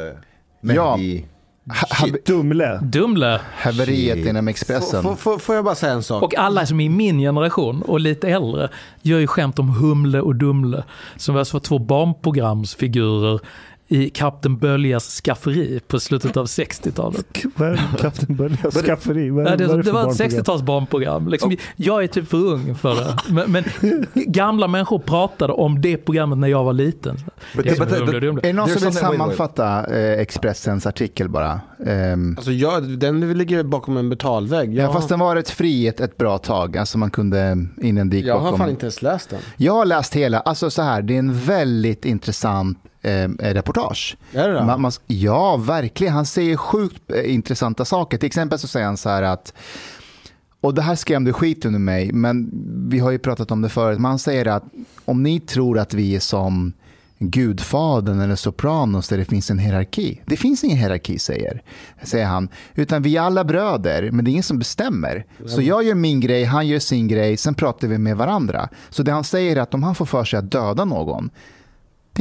Ja. 0.62 0.96
Mehdi 0.96 1.26
Ha- 1.68 2.06
shit? 2.06 2.26
Dumle. 2.26 2.80
Dumle 2.82 3.40
Haveriet 3.58 4.16
Shit. 4.18 4.26
inom 4.28 4.48
Expressen. 4.48 5.04
får- 5.18 5.38
får, 5.40 5.56
jag 5.56 5.66
bara 5.66 5.76
säga 5.76 5.94
en 5.94 6.04
sak? 6.04 6.24
och 6.24 6.36
alla 6.38 6.66
som 6.66 6.80
är 6.80 6.86
i 6.86 6.90
min 6.90 7.20
generation 7.20 7.82
och 7.82 8.00
lite 8.00 8.28
äldre 8.30 8.70
gör 9.02 9.20
ju 9.20 9.28
skämt 9.28 9.60
om 9.60 9.70
Humle 9.70 10.22
och 10.22 10.36
Dumle. 10.36 10.84
Som 11.18 11.38
alltså 11.38 11.56
var 11.56 11.62
två 11.62 11.80
barnprogramsfigurer 11.80 13.40
i 13.88 14.10
Kapten 14.10 14.58
Böljas 14.58 15.22
skafferi 15.22 15.80
på 15.88 16.00
slutet 16.00 16.38
av 16.38 16.46
60-talet. 16.46 17.26
Vad 17.56 17.70
är 17.70 17.80
Kapten 17.98 18.36
Böljas 18.36 18.76
skafferi? 18.76 19.30
Vad 19.30 19.48
är- 19.48 19.58
det, 19.58 19.66
vad 19.68 19.74
är 19.74 19.78
det, 19.78 19.84
för 19.84 19.92
var 19.92 20.02
ett 20.02 20.08
barnprogram? 20.18 20.40
60-tals 20.40 20.62
barnprogram. 20.64 21.28
Liksom, 21.28 21.56
Jag 21.76 22.04
är 22.04 22.08
typ 22.08 22.28
för 22.28 22.38
ung 22.38 22.76
för 22.76 22.96
det. 22.96 23.18
Men, 23.30 23.52
men 23.52 23.64
gamla 24.16 24.68
människor 24.68 25.00
pratade 25.00 25.54
om 25.54 25.82
det 25.82 25.98
programmet 25.98 26.38
när 26.38 26.48
jag 26.48 26.64
var 26.64 26.74
liten. 26.74 27.16
But, 27.56 27.66
Det 27.66 27.80
but, 27.80 27.90
but, 27.90 28.22
Dumle. 28.22 28.42
Är 28.42 28.48
det 28.48 28.54
någon 28.54 28.70
som 28.70 28.82
vill 28.84 28.94
sammanfatta 28.94 29.86
eh, 29.98 30.20
Expressens 30.20 30.86
artikel 30.86 31.30
bara? 31.30 31.62
Ehm, 31.88 32.36
Alltså 32.38 32.52
jag, 32.52 32.90
den 33.00 33.38
ligger 33.38 33.64
bakom 33.64 33.98
en 33.98 34.10
betalvägg. 34.10 34.74
ja, 34.74 34.94
fast 34.94 35.10
den 35.10 35.20
var 35.20 35.36
rätt 35.36 35.50
fri 35.50 35.88
ett, 35.88 36.00
ett 36.00 36.18
bra 36.18 36.38
tag. 36.38 36.78
Alltså 36.78 36.98
man 36.98 37.10
kunde 37.12 37.66
in 37.82 37.98
en 37.98 38.10
dik 38.10 38.26
jag 38.26 38.34
har 38.34 38.42
bakom. 38.42 38.60
fan 38.60 38.70
inte 38.70 38.86
ens 38.86 39.02
läst 39.02 39.30
den. 39.30 39.40
Jag 39.58 39.74
har 39.74 39.86
läst 39.86 40.14
hela. 40.16 40.40
Alltså 40.40 40.70
så 40.70 40.82
här, 40.82 41.02
det 41.02 41.14
är 41.16 41.20
en 41.20 41.40
väldigt 41.40 42.06
intressant 42.06 42.78
eh, 43.06 43.54
reportage. 43.54 44.18
Är 44.34 44.48
det 44.48 44.54
det? 44.54 44.66
Man, 44.66 44.82
man, 44.82 44.92
ja, 45.08 45.58
verkligen. 45.58 46.14
Han 46.14 46.26
säger 46.26 46.58
sjukt 46.58 47.12
eh, 47.12 47.34
intressanta 47.34 47.86
saker. 47.86 48.18
Till 48.18 48.28
exempel 48.28 48.60
så 48.60 48.68
säger 48.68 48.86
han 48.86 48.98
så 48.98 49.10
här 49.10 49.24
att 49.24 49.54
och 50.62 50.74
det 50.74 50.82
här 50.82 50.96
skrämde 50.96 51.34
skiten 51.34 51.76
ur 51.76 51.80
mig, 51.80 52.12
men 52.12 52.50
vi 52.90 53.00
har 53.00 53.12
ju 53.12 53.20
pratat 53.20 53.52
om 53.52 53.62
det 53.62 53.70
förut. 53.70 54.00
Man 54.00 54.20
säger 54.20 54.46
att 54.46 54.64
om 55.06 55.24
ni 55.24 55.40
tror 55.40 55.80
att 55.80 55.94
vi 55.94 56.16
är 56.16 56.20
som 56.20 56.74
Gudfadern 57.20 58.20
eller 58.20 58.36
Sopranos 58.36 59.08
där 59.08 59.18
det 59.18 59.26
finns 59.26 59.50
en 59.50 59.60
hierarki. 59.60 60.22
Det 60.26 60.38
finns 60.38 60.64
ingen 60.64 60.78
hierarki, 60.78 61.20
säger, 61.20 61.62
säger 62.04 62.26
han. 62.26 62.50
Utan 62.76 63.02
vi 63.02 63.18
är 63.18 63.22
alla 63.22 63.44
bröder, 63.44 64.12
men 64.12 64.26
det 64.26 64.30
är 64.30 64.32
ingen 64.32 64.44
som 64.44 64.60
bestämmer. 64.60 65.26
Så 65.46 65.62
jag 65.62 65.84
gör 65.84 65.96
min 65.96 66.20
grej, 66.20 66.44
han 66.44 66.68
gör 66.68 66.80
sin 66.80 67.08
grej, 67.08 67.38
sen 67.38 67.54
pratar 67.54 67.88
vi 67.88 67.98
med 67.98 68.18
varandra. 68.18 68.70
Så 68.90 69.04
det 69.04 69.12
han 69.12 69.24
säger 69.24 69.56
är 69.56 69.62
att 69.62 69.74
om 69.74 69.84
han 69.84 69.96
får 69.96 70.06
för 70.06 70.24
sig 70.24 70.40
att 70.40 70.52
döda 70.52 70.86
någon, 70.86 71.30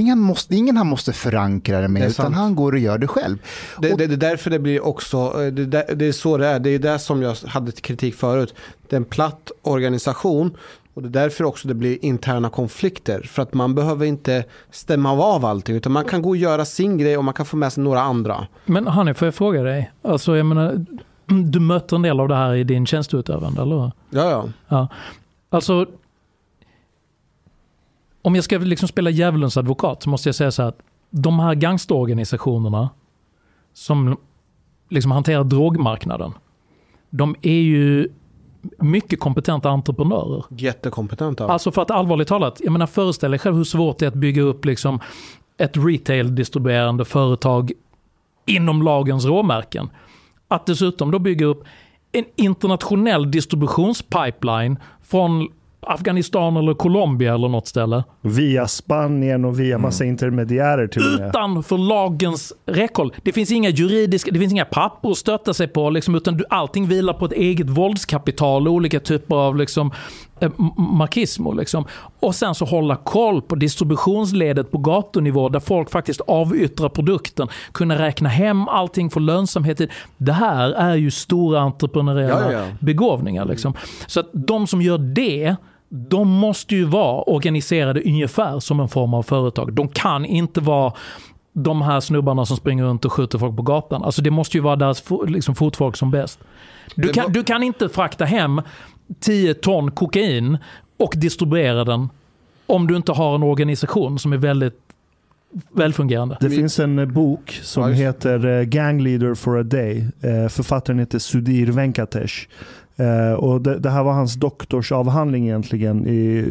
ingen, 0.01 0.19
måste, 0.21 0.57
ingen 0.57 0.77
han 0.77 0.87
måste 0.87 1.13
förankra 1.13 1.81
det 1.81 1.89
med, 1.89 2.03
Det 2.03 2.07
utan 2.09 2.35
han 2.35 2.55
går 2.55 2.73
och 2.73 2.79
gör 2.79 2.99
det 2.99 3.07
själv. 3.07 3.39
Det, 3.81 3.93
Och- 3.93 3.99
det, 3.99 4.07
det 4.07 4.15
är 4.15 4.31
därför 4.31 4.51
det 4.51 4.59
blir 4.59 4.85
också, 4.87 5.17
eh, 5.43 5.53
det, 5.53 5.65
där- 5.67 5.95
det 5.95 6.07
är 6.07 6.13
så 6.13 6.37
det 6.37 6.47
är. 6.47 6.59
Det 6.59 6.71
är 6.71 6.79
det 6.79 6.99
som 6.99 7.23
jag 7.23 7.37
hade 7.47 7.73
kritik 7.73 8.15
förut. 8.15 8.55
Det 8.89 8.97
är 8.97 9.01
en 9.01 9.05
platt 9.05 9.51
organisation 9.63 10.57
och 10.95 11.03
det 11.03 11.09
är 11.09 11.23
därför 11.23 11.45
också 11.45 11.69
det 11.69 11.75
blir 11.75 12.05
interna 12.05 12.51
konflikter. 12.51 13.21
För 13.23 13.43
att 13.43 13.55
man 13.55 13.75
behöver 13.75 14.07
inte 14.07 14.45
stämma 14.71 15.13
av 15.13 15.45
allting 15.45 15.77
utan 15.77 15.93
man 15.93 16.05
kan 16.05 16.23
gå 16.23 16.29
och 16.29 16.37
göra 16.37 16.65
sin 16.65 16.99
grej 16.99 17.17
och 17.19 17.25
man 17.25 17.35
kan 17.35 17.47
få 17.47 17.57
med 17.57 17.73
sig 17.73 17.85
några 17.85 18.01
andra. 18.01 18.47
Men 18.65 18.87
Hanni, 18.87 19.15
får 19.15 19.27
jag 19.27 19.35
fråga 19.35 19.63
dig? 19.63 19.93
Alltså, 20.03 20.37
jag 20.37 20.47
menar, 20.47 20.87
du 21.27 21.61
möter 21.61 21.97
en 21.97 22.03
del 22.03 22.21
av 22.21 22.29
det 22.29 22.35
här 22.37 22.55
i 22.55 22.65
din 22.65 22.87
tjänsteutövande, 22.87 23.63
eller 23.63 23.77
hur? 23.77 23.91
Ja, 24.11 24.31
ja. 24.31 24.49
Ja. 24.69 24.89
Alltså, 25.51 25.87
om 28.25 28.35
jag 28.35 28.45
ska 28.45 28.59
liksom 28.59 28.89
spela 28.89 29.11
djävulens 29.11 29.57
advokat 29.57 30.03
så 30.03 30.11
måste 30.11 30.29
jag 30.29 30.35
säga 30.35 30.51
så 30.51 30.63
här 30.63 30.69
att 30.69 30.79
de 31.11 31.39
här 31.39 31.55
gangsterorganisationerna 31.55 32.91
som 33.73 34.17
liksom 34.89 35.11
hanterar 35.11 35.45
drogmarknaden, 35.45 36.33
de 37.11 37.37
är 37.43 37.61
ju 37.61 38.09
mycket 38.79 39.21
kompetenta 39.21 39.71
entreprenörer. 39.71 40.45
Jättekompetenta. 40.49 41.47
Alltså 41.47 41.73
för 41.73 41.83
att 41.83 41.91
allvarligt 41.91 42.29
talat, 42.29 42.61
jag 42.65 42.73
menar 42.73 42.87
föreställ 42.87 43.31
dig 43.31 43.41
själv 43.41 43.57
hur 43.57 43.65
svårt 43.65 43.99
det 43.99 44.05
är 44.05 44.09
att 44.09 44.15
bygga 44.15 44.43
upp 44.43 44.65
liksom 44.65 45.01
ett 45.57 45.77
retail-distribuerande 45.77 47.05
företag 47.05 47.73
inom 48.47 48.83
lagens 48.83 49.25
råmärken. 49.25 49.91
Att 50.49 50.67
dessutom 50.67 51.11
då 51.11 51.19
bygga 51.19 51.47
upp 51.47 51.65
en 52.13 52.25
internationell 52.37 53.31
distributionspipeline 53.31 54.79
från 55.03 55.49
Afghanistan 55.87 56.57
eller 56.57 56.75
Colombia 56.75 57.35
eller 57.35 57.49
något 57.49 57.67
ställe. 57.67 58.05
Via 58.21 58.67
Spanien 58.69 59.45
och 59.45 59.61
via 59.61 59.79
massa 59.79 60.05
intermediärer 60.05 60.87
till. 60.87 61.03
Utanför 61.29 61.79
lagens 61.79 62.53
räckhåll. 62.67 63.13
Det 63.23 63.33
finns 63.33 63.53
inga 63.53 63.69
juridiska, 63.71 64.31
det 64.31 64.39
finns 64.39 64.53
inga 64.53 64.65
papper 64.65 65.11
att 65.11 65.17
stötta 65.17 65.55
sig 65.55 65.69
på. 65.69 65.91
Liksom, 65.91 66.15
utan 66.15 66.37
du, 66.37 66.45
allting 66.51 66.87
vilar 66.89 67.13
på 67.13 67.25
ett 67.25 67.33
eget 67.33 67.71
våldskapital 67.71 68.69
och 68.69 68.75
olika 68.75 69.01
typer 69.01 69.37
av 69.37 69.57
liksom, 69.57 69.91
eh, 70.41 70.51
markismo. 70.77 71.53
Liksom. 71.53 71.85
Och 72.21 72.35
sen 72.35 72.55
så 72.55 72.65
hålla 72.65 72.97
koll 72.97 73.43
på 73.43 73.55
distributionsledet 73.55 74.71
på 74.71 74.79
gatunivå 74.79 75.49
där 75.49 75.61
folk 75.61 75.91
faktiskt 75.91 76.21
avyttrar 76.21 76.89
produkten. 76.89 77.49
Kunna 77.73 77.99
räkna 77.99 78.29
hem 78.29 78.69
allting, 78.69 79.11
få 79.11 79.21
lönsamhet. 79.21 79.81
i- 79.81 79.89
Det 80.17 80.33
här 80.33 80.71
är 80.71 80.95
ju 80.95 81.11
stora 81.11 81.61
entreprenöriella 81.61 82.53
ja, 82.53 82.59
ja. 82.59 82.65
begåvningar. 82.81 83.45
Liksom. 83.45 83.75
Så 84.07 84.21
att 84.21 84.31
de 84.33 84.67
som 84.67 84.83
gör 84.83 84.99
det, 84.99 85.57
de 85.97 86.29
måste 86.29 86.75
ju 86.75 86.85
vara 86.85 87.23
organiserade 87.23 88.03
ungefär 88.03 88.61
som 88.61 88.81
en 88.81 88.89
form 88.89 89.15
av 89.15 89.23
företag. 89.23 89.73
De 89.73 89.89
kan 89.89 90.25
inte 90.25 90.61
vara 90.61 90.93
de 91.53 91.83
här 91.83 92.01
snubbarna 92.01 92.47
som 92.47 92.57
springer 92.57 92.85
runt 92.85 93.05
och 93.05 93.13
skjuter 93.13 93.39
folk 93.39 93.57
på 93.57 93.63
gatan. 93.63 94.03
Alltså 94.03 94.23
det 94.23 94.31
måste 94.31 94.57
ju 94.57 94.63
vara 94.63 94.77
deras 94.77 95.05
liksom, 95.27 95.55
fotfolk 95.55 95.97
som 95.97 96.11
bäst. 96.11 96.39
Du 96.95 97.09
kan, 97.09 97.33
du 97.33 97.45
kan 97.45 97.63
inte 97.63 97.89
frakta 97.89 98.25
hem 98.25 98.63
10 99.21 99.55
ton 99.55 99.91
kokain 99.91 100.59
och 100.97 101.15
distribuera 101.17 101.85
den 101.85 102.09
om 102.67 102.87
du 102.87 102.97
inte 102.97 103.13
har 103.13 103.35
en 103.35 103.43
organisation 103.43 104.19
som 104.19 104.33
är 104.33 104.37
väldigt 104.37 104.79
välfungerande. 105.73 106.37
Det 106.41 106.51
finns 106.51 106.79
en 106.79 106.99
eh, 106.99 107.07
bok 107.07 107.61
som 107.63 107.93
heter 107.93 108.47
eh, 108.47 108.63
Gang 108.63 109.01
Leader 109.01 109.35
for 109.35 109.59
a 109.59 109.63
Day. 109.63 110.07
Eh, 110.21 110.49
Författaren 110.49 110.99
heter 110.99 111.19
Sudhir 111.19 111.67
Venkatesh. 111.67 112.49
Eh, 112.97 113.33
Och 113.33 113.61
det, 113.61 113.79
det 113.79 113.91
här 113.91 114.05
var 114.05 114.13
hans 114.13 114.35
doktorsavhandling 114.35 115.45
egentligen 115.45 116.07
i 116.09 116.45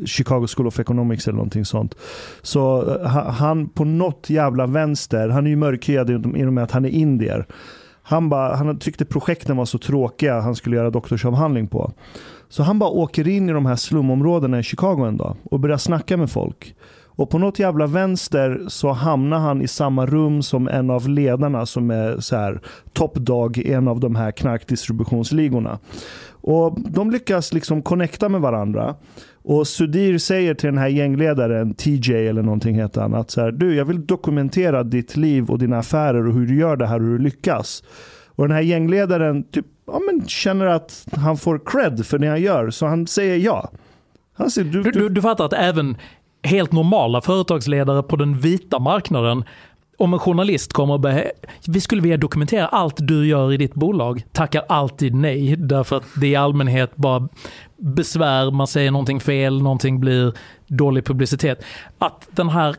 eh, 0.00 0.04
Chicago 0.06 0.46
School 0.56 0.66
of 0.66 0.80
Economics 0.80 1.28
eller 1.28 1.36
någonting 1.36 1.64
sånt. 1.64 1.94
Så 2.42 2.90
eh, 2.94 3.10
ha- 3.10 3.30
han 3.30 3.68
på 3.68 3.84
något 3.84 4.30
jävla 4.30 4.66
vänster, 4.66 5.28
han 5.28 5.46
är 5.46 5.50
ju 5.50 5.56
mörkhyad 5.56 6.10
i 6.10 6.12
i 6.12 6.44
och 6.44 6.52
med 6.52 6.64
att 6.64 6.70
han 6.70 6.84
är 6.84 6.88
indier. 6.90 7.46
Han, 8.02 8.28
bara, 8.28 8.56
han 8.56 8.78
tyckte 8.78 9.04
projekten 9.04 9.56
var 9.56 9.64
så 9.64 9.78
tråkiga 9.78 10.40
han 10.40 10.54
skulle 10.56 10.76
göra 10.76 10.90
doktorsavhandling 10.90 11.66
på. 11.68 11.92
Så 12.48 12.62
han 12.62 12.78
bara 12.78 12.90
åker 12.90 13.28
in 13.28 13.48
i 13.48 13.52
de 13.52 13.66
här 13.66 13.76
slumområdena 13.76 14.58
i 14.58 14.62
Chicago 14.62 15.04
en 15.06 15.16
dag 15.16 15.36
och 15.44 15.60
börjar 15.60 15.76
snacka 15.76 16.16
med 16.16 16.30
folk. 16.30 16.74
Och 17.20 17.30
på 17.30 17.38
något 17.38 17.58
jävla 17.58 17.86
vänster 17.86 18.60
så 18.68 18.92
hamnar 18.92 19.38
han 19.38 19.62
i 19.62 19.68
samma 19.68 20.06
rum 20.06 20.42
som 20.42 20.68
en 20.68 20.90
av 20.90 21.08
ledarna 21.08 21.66
som 21.66 21.90
är 21.90 22.20
så 22.20 22.36
här 22.36 22.60
top 22.92 23.14
dog 23.14 23.58
i 23.58 23.72
en 23.72 23.88
av 23.88 24.00
de 24.00 24.16
här 24.16 24.30
knarkdistributionsligorna. 24.30 25.78
Och 26.30 26.80
de 26.80 27.10
lyckas 27.10 27.52
liksom 27.52 27.82
connecta 27.82 28.28
med 28.28 28.40
varandra. 28.40 28.94
Och 29.42 29.66
Sudir 29.66 30.18
säger 30.18 30.54
till 30.54 30.66
den 30.66 30.78
här 30.78 30.88
gängledaren, 30.88 31.74
TJ 31.74 32.28
eller 32.28 32.42
någonting 32.42 32.74
heter 32.74 33.00
han, 33.00 33.14
att 33.14 33.30
så 33.30 33.40
här, 33.40 33.52
du 33.52 33.74
jag 33.74 33.84
vill 33.84 34.06
dokumentera 34.06 34.82
ditt 34.82 35.16
liv 35.16 35.50
och 35.50 35.58
dina 35.58 35.78
affärer 35.78 36.28
och 36.28 36.34
hur 36.34 36.46
du 36.46 36.58
gör 36.58 36.76
det 36.76 36.86
här 36.86 36.96
och 36.96 37.06
hur 37.06 37.18
du 37.18 37.24
lyckas. 37.24 37.82
Och 38.26 38.48
den 38.48 38.56
här 38.56 38.62
gängledaren 38.62 39.42
typ, 39.42 39.66
ja, 39.86 40.00
men 40.06 40.28
känner 40.28 40.66
att 40.66 41.06
han 41.12 41.36
får 41.36 41.60
cred 41.64 42.06
för 42.06 42.18
det 42.18 42.28
han 42.28 42.40
gör, 42.40 42.70
så 42.70 42.86
han 42.86 43.06
säger 43.06 43.36
ja. 43.36 43.70
Han 44.32 44.50
säger, 44.50 44.72
du, 44.72 44.82
Du, 44.82 44.90
du, 44.90 45.00
du, 45.00 45.08
du 45.08 45.22
fattar 45.22 45.44
att 45.44 45.52
även 45.52 45.96
helt 46.42 46.72
normala 46.72 47.20
företagsledare 47.20 48.02
på 48.02 48.16
den 48.16 48.38
vita 48.38 48.78
marknaden 48.78 49.44
om 50.00 50.12
en 50.12 50.18
journalist 50.18 50.72
kommer 50.72 50.94
och 50.94 51.00
be, 51.00 51.30
vi 51.66 51.80
skulle 51.80 52.02
vilja 52.02 52.16
dokumentera 52.16 52.66
allt 52.66 52.96
du 52.98 53.26
gör 53.26 53.52
i 53.52 53.56
ditt 53.56 53.74
bolag, 53.74 54.22
tackar 54.32 54.64
alltid 54.68 55.14
nej. 55.14 55.56
Därför 55.56 55.96
att 55.96 56.04
det 56.16 56.26
är 56.26 56.30
i 56.30 56.36
allmänhet 56.36 56.96
bara 56.96 57.28
besvär, 57.76 58.50
man 58.50 58.66
säger 58.66 58.90
någonting 58.90 59.20
fel, 59.20 59.62
någonting 59.62 60.00
blir 60.00 60.32
dålig 60.66 61.04
publicitet. 61.04 61.64
Att 61.98 62.28
den 62.30 62.48
här 62.48 62.76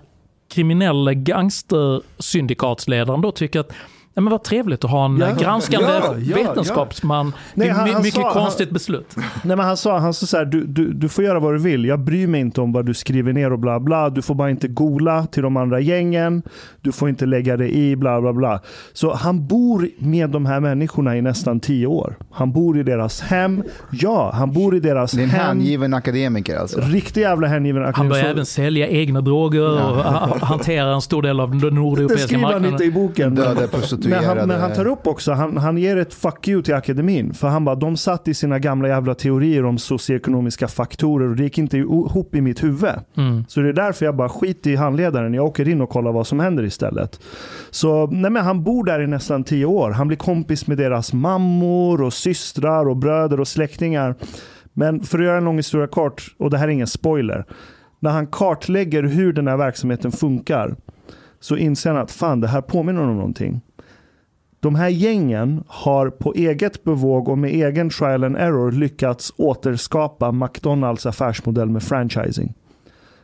kriminella 0.53 1.13
gangstersyndikatsledaren 1.13 3.21
då 3.21 3.31
tycker 3.31 3.59
att 3.59 3.71
Nej, 4.13 4.23
men 4.23 4.31
vad 4.31 4.43
trevligt 4.43 4.83
att 4.83 4.91
ha 4.91 5.05
en 5.05 5.17
Ja, 5.17 5.31
granskande 5.39 5.87
ja, 5.87 6.15
ja, 6.25 6.35
vetenskapsman. 6.35 7.25
Nej, 7.53 7.67
det 7.67 7.71
är 7.71 7.75
han- 7.75 7.89
han 7.89 8.01
mycket 8.01 8.21
sa- 8.21 8.33
han- 8.33 8.33
konstigt 8.43 8.69
beslut. 8.71 9.15
Nej, 9.15 9.57
men 9.57 9.59
han 9.59 9.77
sa, 9.77 9.97
han 9.99 10.13
sa 10.13 10.25
så 10.25 10.37
här, 10.37 10.45
du, 10.45 10.65
du, 10.65 10.93
du 10.93 11.09
får 11.09 11.23
göra 11.23 11.39
vad 11.39 11.53
du 11.53 11.57
vill. 11.59 11.85
Jag 11.85 11.99
bryr 11.99 12.27
mig 12.27 12.41
inte 12.41 12.61
om 12.61 12.71
vad 12.73 12.85
du 12.85 12.93
skriver 12.93 13.33
ner 13.33 13.51
och 13.53 13.59
bla 13.59 13.79
bla. 13.79 14.09
Du 14.09 14.21
får 14.21 14.35
bara 14.35 14.49
inte 14.49 14.67
gola 14.67 15.25
till 15.25 15.43
de 15.43 15.57
andra 15.57 15.79
gängen. 15.79 16.41
Du 16.81 16.91
får 16.91 17.09
inte 17.09 17.25
lägga 17.25 17.57
dig 17.57 17.75
i 17.91 17.95
bla 17.95 18.21
bla 18.21 18.33
bla. 18.33 18.59
Så 18.93 19.13
han 19.13 19.47
bor 19.47 19.87
med 19.97 20.29
de 20.29 20.45
här 20.45 20.59
människorna 20.59 21.17
i 21.17 21.21
nästan 21.21 21.59
tio 21.59 21.87
år. 21.87 22.15
Han 22.31 22.51
bor 22.51 22.77
i 22.79 22.83
deras 22.83 23.21
hem. 23.21 23.63
Ja, 23.91 24.31
han 24.33 24.51
bor 24.51 24.75
i 24.75 24.79
deras 24.79 25.11
Det 25.11 25.21
är 25.21 25.23
en 25.23 25.29
hem. 25.29 25.45
hängiven 25.57 25.93
akademiker 25.93 26.57
alltså. 26.57 26.79
Riktig 26.81 27.21
jävla 27.21 27.47
hängiven 27.47 27.91
Han 27.95 28.09
börjar 28.09 28.23
Så- 28.23 28.29
även 28.29 28.45
sälja 28.45 28.87
egna 28.87 29.21
droger 29.21 29.61
och 29.61 29.79
ha- 29.79 30.37
hantera 30.41 30.93
en 30.93 31.01
stor 31.01 31.21
del 31.21 31.39
av 31.39 31.49
den 31.51 31.59
Det 31.59 31.71
nordeuropeiska 31.71 32.27
skriver 32.27 32.43
han 32.43 32.51
marknaden. 32.53 32.73
inte 32.73 32.83
i 32.83 32.91
boken. 32.91 33.35
Döda 33.35 33.67
Men 34.09 34.11
prostituerade. 34.11 34.39
han, 34.39 34.47
men 34.47 34.61
han 34.61 34.73
tar 34.73 34.87
upp 34.87 35.07
också, 35.07 35.31
han, 35.31 35.57
han 35.57 35.77
ger 35.77 35.97
ett 35.97 36.13
fuck 36.13 36.47
you 36.47 36.61
till 36.61 36.73
akademin. 36.73 37.33
För 37.33 37.47
han 37.47 37.65
bara, 37.65 37.75
de 37.75 37.97
satt 37.97 38.27
i 38.27 38.33
sina 38.33 38.59
gamla 38.59 38.87
jävla 38.87 39.15
teorier 39.15 39.65
om 39.65 39.77
socioekonomiska 39.77 40.67
faktorer 40.67 41.29
och 41.29 41.35
det 41.35 41.43
gick 41.43 41.57
inte 41.57 41.77
ihop 41.77 42.35
i 42.35 42.41
mitt 42.41 42.63
huvud. 42.63 42.91
Mm. 43.17 43.45
Så 43.47 43.59
det 43.59 43.69
är 43.69 43.73
därför 43.73 44.05
jag 44.05 44.15
bara 44.15 44.29
skit 44.29 44.67
i 44.67 44.75
handledaren. 44.75 45.33
Jag 45.33 45.45
åker 45.45 45.67
in 45.67 45.81
och 45.81 45.89
kollar 45.89 46.11
vad 46.11 46.27
som 46.27 46.39
händer 46.39 46.63
istället. 46.63 47.19
Så 47.69 48.07
nej 48.07 48.31
men 48.31 48.43
han 48.43 48.63
bor 48.63 48.83
där 48.83 49.01
i 49.01 49.07
nästan 49.07 49.43
tio 49.43 49.65
år. 49.65 49.91
Han 49.91 50.07
blir 50.07 50.17
kompis 50.17 50.67
med 50.67 50.77
deras 50.77 51.13
mammor 51.13 52.01
och 52.01 52.13
systrar 52.13 52.89
och 52.89 52.97
bröder 52.97 53.39
och 53.39 53.47
släktingar. 53.47 54.15
Men 54.73 54.99
för 54.99 55.19
att 55.19 55.25
göra 55.25 55.37
en 55.37 55.43
lång 55.43 55.57
historia 55.57 55.87
kort, 55.87 56.35
och 56.37 56.49
det 56.49 56.57
här 56.57 56.67
är 56.67 56.71
ingen 56.71 56.87
spoiler. 56.87 57.45
När 57.99 58.11
han 58.11 58.27
kartlägger 58.27 59.03
hur 59.03 59.33
den 59.33 59.47
här 59.47 59.57
verksamheten 59.57 60.11
funkar 60.11 60.75
så 61.39 61.57
inser 61.57 61.89
han 61.91 62.01
att 62.01 62.11
fan, 62.11 62.39
det 62.41 62.47
här 62.47 62.61
påminner 62.61 63.01
om 63.01 63.15
någonting. 63.15 63.61
De 64.61 64.75
här 64.75 64.89
gängen 64.89 65.63
har 65.67 66.09
på 66.09 66.33
eget 66.33 66.83
bevåg 66.83 67.29
och 67.29 67.37
med 67.37 67.51
egen 67.51 67.89
trial 67.89 68.23
and 68.23 68.37
error 68.37 68.71
lyckats 68.71 69.33
återskapa 69.37 70.31
McDonalds 70.31 71.05
affärsmodell 71.05 71.69
med 71.69 71.83
franchising. 71.83 72.53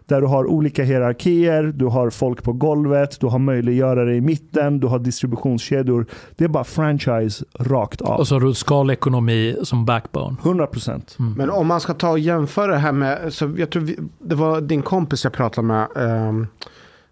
Där 0.06 0.22
du 0.22 0.28
har 0.28 0.46
olika 0.46 0.84
hierarkier, 0.84 1.64
du 1.64 1.86
har 1.86 2.10
folk 2.10 2.44
på 2.44 2.54
golvet, 2.54 3.20
du 3.20 3.28
har 3.28 3.40
möjliggörare 3.40 4.16
i 4.16 4.22
mitten, 4.22 4.80
du 4.80 4.88
har 4.88 5.00
distributionskedjor. 5.00 6.06
Det 6.36 6.44
är 6.44 6.48
bara 6.48 6.64
franchise 6.64 7.46
rakt 7.60 8.02
av. 8.02 8.20
Och 8.20 8.28
så 8.28 8.36
har 8.36 8.40
du 8.42 8.54
skalekonomi 8.54 9.56
som 9.64 9.86
backbone. 9.86 10.36
100 10.44 10.68
procent. 10.68 11.16
Men 11.38 11.50
om 11.50 11.68
man 11.68 11.80
ska 11.82 11.94
ta 11.94 12.10
och 12.10 12.20
jämföra 12.20 12.72
det 12.72 12.78
här 12.78 12.92
med, 12.92 13.34
så 13.34 13.54
jag 13.58 13.70
tror 13.70 13.84
vi, 13.84 13.98
det 14.20 14.36
var 14.36 14.62
din 14.62 14.82
kompis 14.82 15.24
jag 15.24 15.34
pratade 15.34 15.68
med. 15.68 15.88
ehm, 15.96 16.48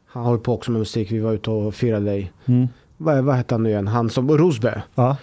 han 0.07 0.23
håller 0.23 0.39
på 0.39 0.53
också 0.53 0.71
med 0.71 0.79
musik, 0.79 1.11
vi 1.11 1.19
var 1.19 1.33
ute 1.33 1.49
och 1.51 1.75
firade 1.75 2.05
dig. 2.05 2.31
Mm. 2.45 2.67
Vad, 2.97 3.23
vad 3.23 3.35
hette 3.35 3.53
han 3.53 3.63
nu 3.63 3.69
igen? 3.69 3.87
Han 3.87 4.09
som, 4.09 4.37
Rosbe. 4.37 4.83
Ja. 4.95 5.17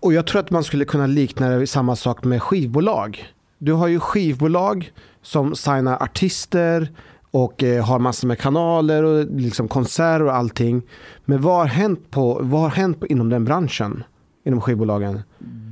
Och 0.00 0.12
jag 0.12 0.26
tror 0.26 0.40
att 0.40 0.50
man 0.50 0.64
skulle 0.64 0.84
kunna 0.84 1.06
likna 1.06 1.48
det 1.48 1.66
samma 1.66 1.96
sak 1.96 2.24
med 2.24 2.42
skivbolag. 2.42 3.24
Du 3.58 3.72
har 3.72 3.86
ju 3.88 4.00
skivbolag 4.00 4.92
som 5.22 5.54
signar 5.54 6.02
artister 6.02 6.90
och 7.30 7.62
eh, 7.62 7.84
har 7.84 7.98
massor 7.98 8.28
med 8.28 8.38
kanaler 8.38 9.02
och 9.02 9.26
liksom 9.26 9.68
konserter 9.68 10.22
och 10.22 10.34
allting. 10.34 10.82
Men 11.24 11.40
vad 11.40 11.56
har 11.56 11.66
hänt, 11.66 12.10
på, 12.10 12.38
vad 12.42 12.60
har 12.60 12.68
hänt 12.68 13.00
på, 13.00 13.06
inom 13.06 13.28
den 13.28 13.44
branschen? 13.44 14.04
Inom 14.44 14.60
skivbolagen? 14.60 15.22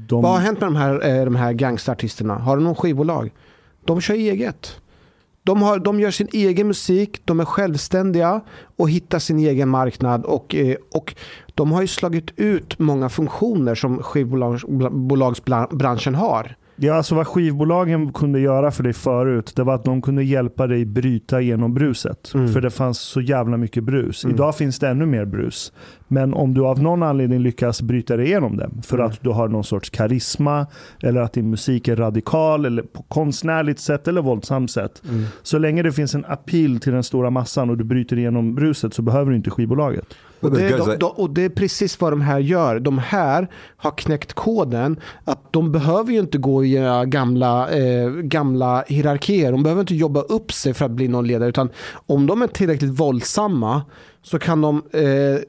De, 0.09 0.23
Vad 0.23 0.33
har 0.33 0.39
hänt 0.39 0.61
med 0.61 0.67
de 0.67 0.77
här, 0.77 1.19
eh, 1.19 1.25
de 1.25 1.37
här 1.37 1.53
gangsterartisterna? 1.53 2.35
Har 2.35 2.57
de 2.57 2.65
någon 2.65 2.75
skivbolag? 2.75 3.33
De 3.85 4.01
kör 4.01 4.15
eget. 4.15 4.81
De, 5.49 5.63
har, 5.63 5.79
de 5.79 6.01
gör 6.01 6.11
sin 6.11 6.29
egen 6.33 6.67
musik, 6.67 7.21
de 7.25 7.41
är 7.41 7.45
självständiga 7.45 8.41
och 8.77 8.91
hittar 8.91 9.19
sin 9.19 9.39
egen 9.39 9.69
marknad. 9.69 10.25
Och, 10.25 10.55
eh, 10.55 10.77
och 10.95 11.15
de 11.55 11.73
har 11.73 11.81
ju 11.81 11.87
slagit 11.87 12.31
ut 12.37 12.79
många 12.79 13.09
funktioner 13.09 13.75
som 13.75 14.03
skivbolagsbranschen 14.03 16.15
har. 16.15 16.57
Ja, 16.81 16.95
alltså 16.95 17.15
vad 17.15 17.27
skivbolagen 17.27 18.13
kunde 18.13 18.41
göra 18.41 18.71
för 18.71 18.83
dig 18.83 18.93
förut, 18.93 19.53
det 19.57 19.63
var 19.63 19.75
att 19.75 19.85
de 19.85 20.03
kunde 20.03 20.25
hjälpa 20.25 20.67
dig 20.67 20.85
bryta 20.85 21.41
genom 21.41 21.75
bruset. 21.75 22.35
Mm. 22.35 22.49
För 22.53 22.61
det 22.61 22.71
fanns 22.71 22.99
så 22.99 23.21
jävla 23.21 23.57
mycket 23.57 23.85
brus. 23.85 24.25
Mm. 24.25 24.35
Idag 24.37 24.57
finns 24.57 24.79
det 24.79 24.89
ännu 24.89 25.07
mer 25.07 25.25
brus. 25.25 25.73
Men 26.09 26.35
om 26.35 26.55
du 26.55 26.67
av 26.67 26.83
någon 26.83 27.03
anledning 27.03 27.39
lyckas 27.41 27.83
bryta 27.83 28.17
dig 28.17 28.27
igenom 28.27 28.57
det, 28.57 28.71
för 28.83 28.97
Mm. 28.99 29.07
att 29.11 29.23
du 29.23 29.31
har 29.31 29.49
någon 29.49 29.65
sorts 29.65 29.91
karisma, 29.91 30.67
eller 31.03 31.21
att 31.21 31.33
din 31.33 31.51
musik 31.51 31.89
är 31.89 31.97
radikal, 31.97 32.65
eller 32.65 32.83
på 32.83 33.03
konstnärligt 33.03 33.79
sätt, 33.81 34.09
eller 34.09 34.23
våldsamt 34.23 34.71
sätt. 34.71 35.03
Så 35.43 35.59
länge 35.59 35.83
det 35.83 35.93
finns 35.93 36.15
en 36.15 36.25
appeal 36.29 36.81
till 36.81 36.93
den 36.93 37.03
stora 37.03 37.31
massan 37.31 37.71
och 37.71 37.79
du 37.79 37.85
bryter 37.85 38.19
igenom 38.19 38.55
bruset 38.55 38.95
så 38.95 39.03
behöver 39.03 39.31
du 39.31 39.37
inte 39.37 39.51
skivbolaget. 39.51 40.07
Och 40.41 40.51
det, 40.51 40.77
de, 40.77 40.97
de, 40.99 41.11
och 41.11 41.31
det 41.31 41.43
är 41.45 41.49
precis 41.49 42.01
vad 42.01 42.13
de 42.13 42.21
här 42.21 42.39
gör. 42.39 42.81
De 42.81 42.99
här 42.99 43.49
har 43.77 43.91
knäckt 43.91 44.33
koden 44.33 45.01
att 45.25 45.53
de 45.53 45.73
behöver 45.73 46.13
ju 46.13 46.19
inte 46.19 46.39
gå 46.39 46.65
i 46.65 46.77
eh, 46.77 47.03
gamla, 47.05 47.71
eh, 47.71 48.11
gamla 48.11 48.85
hierarkier. 48.87 49.53
De 49.53 49.63
behöver 49.63 49.81
inte 49.81 49.95
jobba 49.95 50.21
upp 50.21 50.53
sig 50.53 50.75
för 50.75 50.85
att 50.85 50.91
bli 50.91 51.09
någon 51.09 51.27
ledare. 51.27 51.49
Utan 51.49 51.71
om 52.07 52.27
de 52.27 52.43
är 52.43 52.47
tillräckligt 52.47 52.91
våldsamma 53.01 53.83
så 54.23 54.39
kan 54.39 54.61
de 54.61 54.77
eh, 54.93 55.41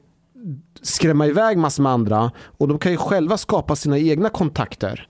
skrämma 0.82 1.28
iväg 1.28 1.58
massor 1.58 1.84
med 1.84 1.92
andra. 1.92 2.32
Och 2.58 2.68
de 2.68 2.80
kan 2.80 2.92
ju 2.92 2.98
själva 2.98 3.38
skapa 3.38 3.76
sina 3.76 3.98
egna 3.98 4.30
kontakter. 4.30 5.08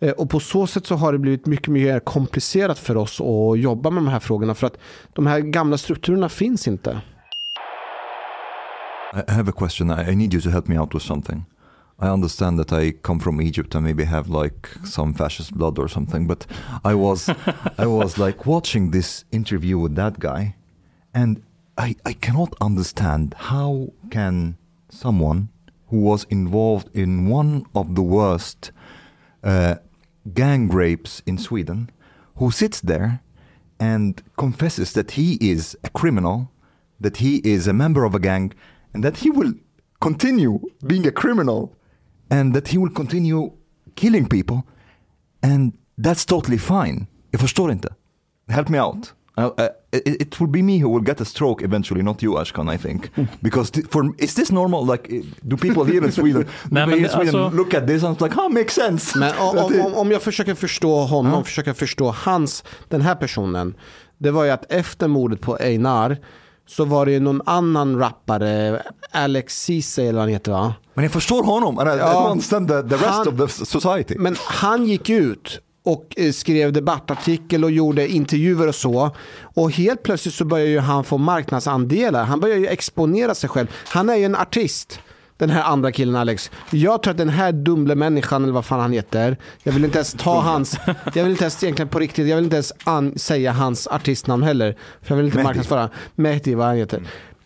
Eh, 0.00 0.10
Och 0.10 0.30
på 0.30 0.40
så 0.40 0.66
sätt 0.66 0.86
så 0.86 0.94
har 0.94 1.12
det 1.12 1.18
blivit 1.18 1.46
mycket 1.46 1.68
mer 1.68 2.00
komplicerat 2.00 2.78
för 2.78 2.96
oss 2.96 3.20
att 3.20 3.58
jobba 3.60 3.90
med 3.90 4.02
de 4.02 4.08
här 4.08 4.20
frågorna. 4.20 4.54
För 4.54 4.66
att 4.66 4.78
de 5.12 5.26
här 5.26 5.40
gamla 5.40 5.78
strukturerna 5.78 6.28
finns 6.28 6.68
inte. 6.68 7.00
I 9.26 9.32
have 9.32 9.48
a 9.48 9.52
question. 9.52 9.90
I 9.90 10.14
need 10.14 10.32
you 10.34 10.40
to 10.40 10.50
help 10.50 10.68
me 10.68 10.76
out 10.76 10.94
with 10.94 11.02
something. 11.02 11.46
I 11.98 12.08
understand 12.08 12.58
that 12.60 12.72
I 12.72 12.92
come 12.92 13.18
from 13.18 13.42
Egypt 13.42 13.74
and 13.74 13.84
maybe 13.84 14.04
have 14.04 14.28
like 14.28 14.68
some 14.84 15.12
fascist 15.14 15.52
blood 15.54 15.78
or 15.78 15.88
something, 15.88 16.26
but 16.26 16.46
I 16.84 16.94
was 16.94 17.28
I 17.78 17.86
was 17.86 18.18
like 18.18 18.46
watching 18.46 18.90
this 18.90 19.24
interview 19.32 19.78
with 19.78 19.96
that 19.96 20.20
guy 20.20 20.54
and 21.12 21.42
I, 21.76 21.96
I 22.04 22.12
cannot 22.12 22.54
understand 22.60 23.34
how 23.36 23.92
can 24.10 24.56
someone 24.88 25.48
who 25.88 26.00
was 26.00 26.24
involved 26.24 26.88
in 26.94 27.28
one 27.28 27.66
of 27.74 27.94
the 27.94 28.02
worst 28.02 28.72
uh, 29.42 29.76
gang 30.34 30.68
rapes 30.68 31.22
in 31.26 31.38
Sweden, 31.38 31.90
who 32.36 32.50
sits 32.50 32.80
there 32.80 33.20
and 33.80 34.22
confesses 34.36 34.92
that 34.92 35.12
he 35.12 35.38
is 35.40 35.76
a 35.84 35.90
criminal, 35.90 36.50
that 37.00 37.18
he 37.18 37.38
is 37.38 37.66
a 37.66 37.72
member 37.72 38.04
of 38.04 38.14
a 38.14 38.20
gang, 38.20 38.52
and 38.94 39.04
that 39.04 39.16
he 39.18 39.30
will 39.30 39.52
continue 40.00 40.58
being 40.86 41.06
a 41.06 41.10
criminal, 41.10 41.68
and 42.30 42.54
that 42.54 42.68
he 42.68 42.78
will 42.78 42.94
continue 42.94 43.50
killing 43.94 44.28
people, 44.28 44.62
and 45.42 45.72
that's 46.02 46.24
totally 46.26 46.58
fine. 46.58 47.06
Jag 47.30 47.40
förstår 47.40 47.72
inte. 47.72 47.94
Help 48.48 48.68
me 48.68 48.80
out. 48.80 49.12
Uh, 49.38 49.44
uh, 49.44 49.68
it, 49.92 50.22
it 50.22 50.40
will 50.40 50.48
be 50.50 50.62
me 50.62 50.78
who 50.82 50.88
will 50.94 51.04
get 51.06 51.20
a 51.20 51.24
stroke 51.24 51.64
eventually, 51.64 52.02
not 52.02 52.22
you, 52.22 52.32
Ashkan. 52.38 52.74
I 52.74 52.78
think 52.78 53.10
because 53.40 53.70
th- 53.70 53.86
for 53.90 54.14
is 54.18 54.34
this 54.34 54.50
normal? 54.50 54.84
Like, 54.92 55.08
do 55.48 55.56
people 55.56 55.84
here 55.84 56.04
in 56.04 56.12
Sweden, 56.12 56.44
Nej, 56.70 56.86
men 56.86 56.98
in 56.98 57.08
Sweden 57.08 57.34
alltså- 57.34 57.56
look 57.56 57.74
at 57.74 57.86
this 57.86 58.02
and 58.04 58.16
it's 58.16 58.20
like, 58.24 58.36
oh, 58.40 58.48
makes 58.48 58.74
sense. 58.74 59.18
Men 59.18 59.32
om, 59.38 59.58
om, 59.58 59.94
om, 59.94 60.10
jag 60.10 60.22
försöker 60.22 60.54
förstå 60.54 61.00
honom, 61.04 61.32
Ja. 61.32 61.44
försöker 61.44 61.72
förstå 61.72 62.10
hans, 62.10 62.64
den 62.88 63.00
här 63.00 63.14
personen. 63.14 63.74
Det 64.18 64.30
var 64.30 64.44
ju 64.44 64.50
att 64.50 64.72
efter 64.72 65.08
mordet 65.08 65.40
på 65.40 65.56
Einar 65.56 66.16
så 66.68 66.84
var 66.84 67.06
det 67.06 67.12
ju 67.12 67.20
någon 67.20 67.42
annan 67.46 67.98
rappare, 67.98 68.82
Alex 69.10 69.64
Ceesay 69.64 70.04
eller 70.04 70.12
vad 70.12 70.22
han 70.22 70.28
heter 70.32 70.52
va? 70.52 70.74
Men 70.94 71.02
jag 71.04 71.12
förstår 71.12 71.42
honom, 71.44 71.78
and 71.78 71.88
I, 71.88 71.92
I 71.92 71.98
Ja. 71.98 72.06
don't 72.06 72.30
understand 72.30 72.68
the, 72.68 72.82
the 72.82 72.94
rest 73.04 73.04
Han- 73.26 73.42
of 73.42 73.56
the 73.58 73.64
society. 73.64 74.14
Men 74.18 74.36
han 74.38 74.86
gick 74.86 75.10
ut 75.10 75.60
och 75.84 76.14
eh, 76.16 76.32
skrev 76.32 76.72
debattartikel 76.72 77.64
och 77.64 77.70
gjorde 77.70 78.08
intervjuer 78.08 78.66
och 78.68 78.74
så. 78.74 79.10
Och 79.54 79.70
helt 79.70 80.02
plötsligt 80.02 80.34
så 80.34 80.44
börjar 80.44 80.66
ju 80.66 80.78
han 80.78 81.04
få 81.04 81.18
marknadsandelar. 81.18 82.24
Han 82.24 82.40
börjar 82.40 82.56
ju 82.56 82.66
exponera 82.66 83.34
sig 83.34 83.50
själv. 83.50 83.66
Han 83.88 84.08
är 84.10 84.14
ju 84.16 84.24
en 84.24 84.36
artist. 84.36 85.00
Den 85.38 85.50
här 85.50 85.62
andra 85.62 85.92
killen 85.92 86.16
Alex. 86.16 86.50
Jag 86.70 87.02
tror 87.02 87.10
att 87.10 87.18
den 87.18 87.28
här 87.28 87.52
dumle 87.52 87.94
människan 87.94 88.42
eller 88.42 88.52
vad 88.52 88.64
fan 88.64 88.80
han 88.80 88.92
heter. 88.92 89.36
Jag 89.62 89.72
vill 89.72 89.84
inte 89.84 89.98
ens 89.98 90.12
ta 90.12 90.40
hans. 90.40 90.78
Jag 91.14 91.22
vill 91.22 91.32
inte 91.32 91.44
ens 91.44 91.62
egentligen 91.62 91.88
på 91.88 91.98
riktigt. 91.98 92.28
Jag 92.28 92.36
vill 92.36 92.44
inte 92.44 92.56
ens 92.56 92.72
an, 92.84 93.18
säga 93.18 93.52
hans 93.52 93.86
artistnamn 93.86 94.42
heller. 94.42 94.76
För 95.02 95.10
jag 95.10 95.16
vill 95.16 95.26
inte 95.26 95.36
Mehdi. 95.36 95.46
marknadsföra. 95.46 95.90
Mehdi 96.14 96.54
vad 96.54 96.66
han 96.66 96.76
heter. 96.76 97.02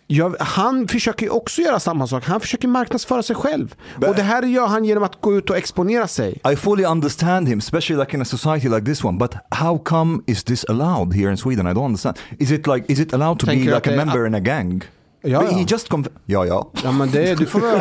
Jag, 0.06 0.36
han 0.40 0.88
försöker 0.88 1.26
ju 1.26 1.30
också 1.30 1.62
göra 1.62 1.80
samma 1.80 2.06
sak. 2.06 2.24
Han 2.24 2.40
försöker 2.40 2.68
marknadsföra 2.68 3.22
sig 3.22 3.36
själv. 3.36 3.74
Och 3.96 4.14
det 4.14 4.22
här 4.22 4.42
gör 4.42 4.66
han 4.66 4.84
genom 4.84 5.02
att 5.02 5.20
gå 5.20 5.34
ut 5.38 5.50
och 5.50 5.56
exponera 5.56 6.08
sig. 6.08 6.40
I 6.52 6.56
fully 6.56 6.84
understand 6.84 7.48
him, 7.48 7.58
especially 7.58 8.00
like 8.00 8.16
in 8.16 8.22
a 8.22 8.24
society 8.24 8.68
like 8.68 8.86
this 8.86 9.04
one. 9.04 9.18
But 9.18 9.34
how 9.50 9.78
come 9.78 10.22
is 10.26 10.44
this 10.44 10.64
allowed 10.68 11.14
here 11.14 11.30
in 11.30 11.36
Sweden? 11.36 11.66
I 11.66 11.70
don't 11.70 11.84
understand. 11.84 12.16
Is 12.38 12.50
it 12.50 12.66
like 12.66 12.92
is 12.92 13.00
it 13.00 13.14
allowed 13.14 13.38
to 13.38 13.46
Tänker 13.46 13.64
be 13.64 13.74
like 13.74 13.90
a 13.92 13.96
member 13.96 14.26
in 14.26 14.34
a 14.34 14.40
gang? 14.40 14.82
Ja, 15.24 15.44
ja. 15.44 15.56
He 15.56 15.64
just 15.68 15.88
conf- 15.88 16.08
ja, 16.26 16.46
ja. 16.46 16.70
Ja 16.84 16.92
men 16.92 17.10
det, 17.10 17.38
du 17.38 17.46
får 17.46 17.60
väl... 17.60 17.80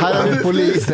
Här 0.00 0.14
är 0.14 0.32
vi 0.32 0.42
polis. 0.42 0.90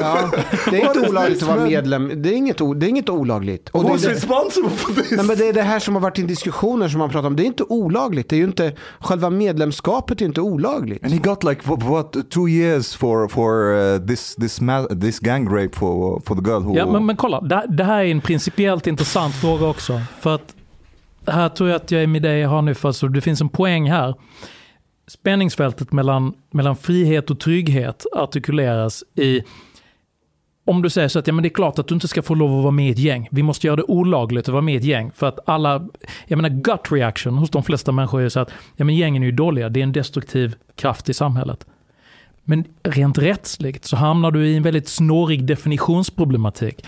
Ja, 0.00 0.30
det 0.70 0.82
är 0.82 0.86
inte 0.96 1.10
olagligt 1.10 1.42
att 1.42 1.48
vara 1.48 1.64
medlem. 1.64 2.22
Det 2.22 2.28
är 2.28 2.36
inget, 2.36 2.58
det 2.58 2.86
är 2.86 2.88
inget 2.88 3.08
olagligt. 3.08 3.68
Och 3.68 3.84
det, 3.84 3.92
är 3.92 3.98
det, 3.98 4.14
responsible 4.14 4.70
for 4.70 4.94
this? 4.94 5.10
nej, 5.10 5.26
men 5.26 5.38
det 5.38 5.48
är 5.48 5.52
det 5.52 5.62
här 5.62 5.78
som 5.78 5.94
har 5.94 6.02
varit 6.02 6.18
i 6.18 6.22
diskussioner 6.22 6.88
som 6.88 6.98
man 6.98 7.10
pratar 7.10 7.26
om. 7.26 7.36
Det 7.36 7.42
är 7.42 7.46
inte 7.46 7.64
olagligt. 7.68 8.28
Det 8.28 8.36
är 8.36 8.38
ju 8.38 8.44
inte, 8.44 8.72
själva 9.00 9.30
medlemskapet 9.30 10.20
är 10.20 10.26
inte 10.26 10.40
olagligt. 10.40 11.04
And 11.04 11.12
he 11.12 11.18
got 11.18 11.44
like 11.44 11.60
what, 11.64 11.82
what 11.82 12.30
two 12.30 12.48
years 12.48 12.96
for 12.96 13.28
for 13.28 13.72
uh, 13.72 14.06
this 14.06 14.34
this 14.34 14.60
this 15.00 15.18
gang 15.18 15.48
rape 15.48 15.76
for 15.76 16.22
for 16.26 16.34
the 16.34 16.50
girl 16.50 16.62
who. 16.62 16.76
Ja, 16.76 16.92
men, 16.92 17.06
men 17.06 17.16
kolla, 17.16 17.40
det, 17.40 17.66
det 17.68 17.84
här 17.84 18.04
är 18.04 18.10
en 18.10 18.20
principiellt 18.20 18.86
intressant 18.86 19.34
fråga 19.34 19.66
också. 19.66 20.00
För 20.20 20.34
att 20.34 20.54
här 21.30 21.48
tror 21.48 21.68
jag 21.68 21.76
att 21.76 21.90
jag 21.90 22.02
är 22.02 22.06
med 22.06 22.22
dig 22.22 22.42
Hanif, 22.42 22.84
så 22.92 23.08
det 23.08 23.20
finns 23.20 23.40
en 23.40 23.48
poäng 23.48 23.90
här. 23.90 24.14
Spänningsfältet 25.06 25.92
mellan, 25.92 26.34
mellan 26.50 26.76
frihet 26.76 27.30
och 27.30 27.40
trygghet 27.40 28.06
artikuleras 28.12 29.04
i 29.14 29.42
om 30.68 30.82
du 30.82 30.90
säger 30.90 31.08
så 31.08 31.18
att 31.18 31.26
ja, 31.26 31.32
men 31.32 31.42
det 31.42 31.48
är 31.48 31.54
klart 31.54 31.78
att 31.78 31.88
du 31.88 31.94
inte 31.94 32.08
ska 32.08 32.22
få 32.22 32.34
lov 32.34 32.56
att 32.58 32.62
vara 32.62 32.70
med 32.70 32.88
i 32.88 32.90
ett 32.90 32.98
gäng. 32.98 33.28
Vi 33.30 33.42
måste 33.42 33.66
göra 33.66 33.76
det 33.76 33.82
olagligt 33.82 34.48
att 34.48 34.52
vara 34.52 34.62
med 34.62 34.74
i 34.74 34.76
ett 34.76 34.84
gäng. 34.84 35.10
För 35.14 35.26
att 35.26 35.48
alla, 35.48 35.88
jag 36.26 36.36
menar 36.36 36.48
gut 36.48 36.92
reaction 36.92 37.38
hos 37.38 37.50
de 37.50 37.62
flesta 37.62 37.92
människor 37.92 38.18
är 38.18 38.22
ju 38.22 38.30
så 38.30 38.40
att 38.40 38.50
ja, 38.76 38.84
men 38.84 38.96
gängen 38.96 39.22
är 39.22 39.26
ju 39.26 39.32
dåliga. 39.32 39.68
Det 39.68 39.80
är 39.80 39.82
en 39.82 39.92
destruktiv 39.92 40.54
kraft 40.76 41.08
i 41.08 41.14
samhället. 41.14 41.66
Men 42.44 42.64
rent 42.82 43.18
rättsligt 43.18 43.84
så 43.84 43.96
hamnar 43.96 44.30
du 44.30 44.46
i 44.46 44.56
en 44.56 44.62
väldigt 44.62 44.88
snårig 44.88 45.44
definitionsproblematik. 45.44 46.84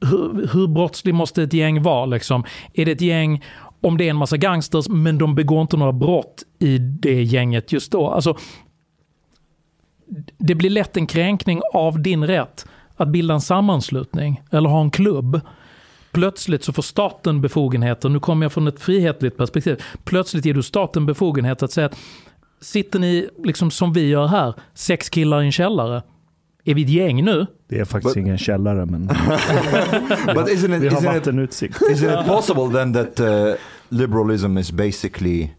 Hur, 0.00 0.48
hur 0.52 0.66
brottslig 0.66 1.14
måste 1.14 1.42
ett 1.42 1.52
gäng 1.52 1.82
vara? 1.82 2.06
Liksom? 2.06 2.44
Är 2.74 2.84
det 2.84 2.92
ett 2.92 3.00
gäng, 3.00 3.44
om 3.80 3.98
det 3.98 4.04
är 4.04 4.10
en 4.10 4.16
massa 4.16 4.36
gangsters, 4.36 4.88
men 4.88 5.18
de 5.18 5.34
begår 5.34 5.62
inte 5.62 5.76
några 5.76 5.92
brott 5.92 6.42
i 6.58 6.78
det 6.78 7.22
gänget 7.22 7.72
just 7.72 7.92
då? 7.92 8.10
Alltså, 8.10 8.36
det 10.38 10.54
blir 10.54 10.70
lätt 10.70 10.96
en 10.96 11.06
kränkning 11.06 11.60
av 11.72 12.02
din 12.02 12.26
rätt 12.26 12.66
att 12.96 13.08
bilda 13.08 13.34
en 13.34 13.40
sammanslutning 13.40 14.42
eller 14.50 14.68
ha 14.68 14.80
en 14.80 14.90
klubb. 14.90 15.40
Plötsligt 16.12 16.64
så 16.64 16.72
får 16.72 16.82
staten 16.82 17.40
befogenheter, 17.40 18.08
nu 18.08 18.20
kommer 18.20 18.44
jag 18.44 18.52
från 18.52 18.68
ett 18.68 18.80
frihetligt 18.80 19.36
perspektiv, 19.36 19.82
plötsligt 20.04 20.44
ger 20.44 20.54
du 20.54 20.62
staten 20.62 21.06
befogenhet 21.06 21.62
att 21.62 21.72
säga 21.72 21.86
att 21.86 21.98
sitter 22.60 22.98
ni, 22.98 23.28
liksom 23.44 23.70
som 23.70 23.92
vi 23.92 24.08
gör 24.08 24.26
här, 24.26 24.54
sex 24.74 25.08
killar 25.08 25.42
i 25.42 25.44
en 25.46 25.52
källare, 25.52 26.02
är 26.66 26.74
vi 26.74 26.82
ett 26.82 26.88
gäng 26.88 27.24
nu? 27.24 27.46
Det 27.68 27.78
är 27.78 27.84
faktiskt 27.84 28.16
But- 28.16 28.20
ingen 28.20 28.38
källare, 28.38 28.86
men 28.86 29.06
but 30.34 30.48
isn't 30.48 30.76
it 30.76 30.82
vi 30.82 30.88
har 30.88 31.14
vattenutsikt. 31.14 31.80
isn't 31.82 32.20
it 32.20 32.26
possible 32.26 32.68
then 32.72 32.92
that 32.92 33.20
uh, 33.20 33.54
liberalism 33.88 34.58
is 34.58 34.72
basically 34.72 35.50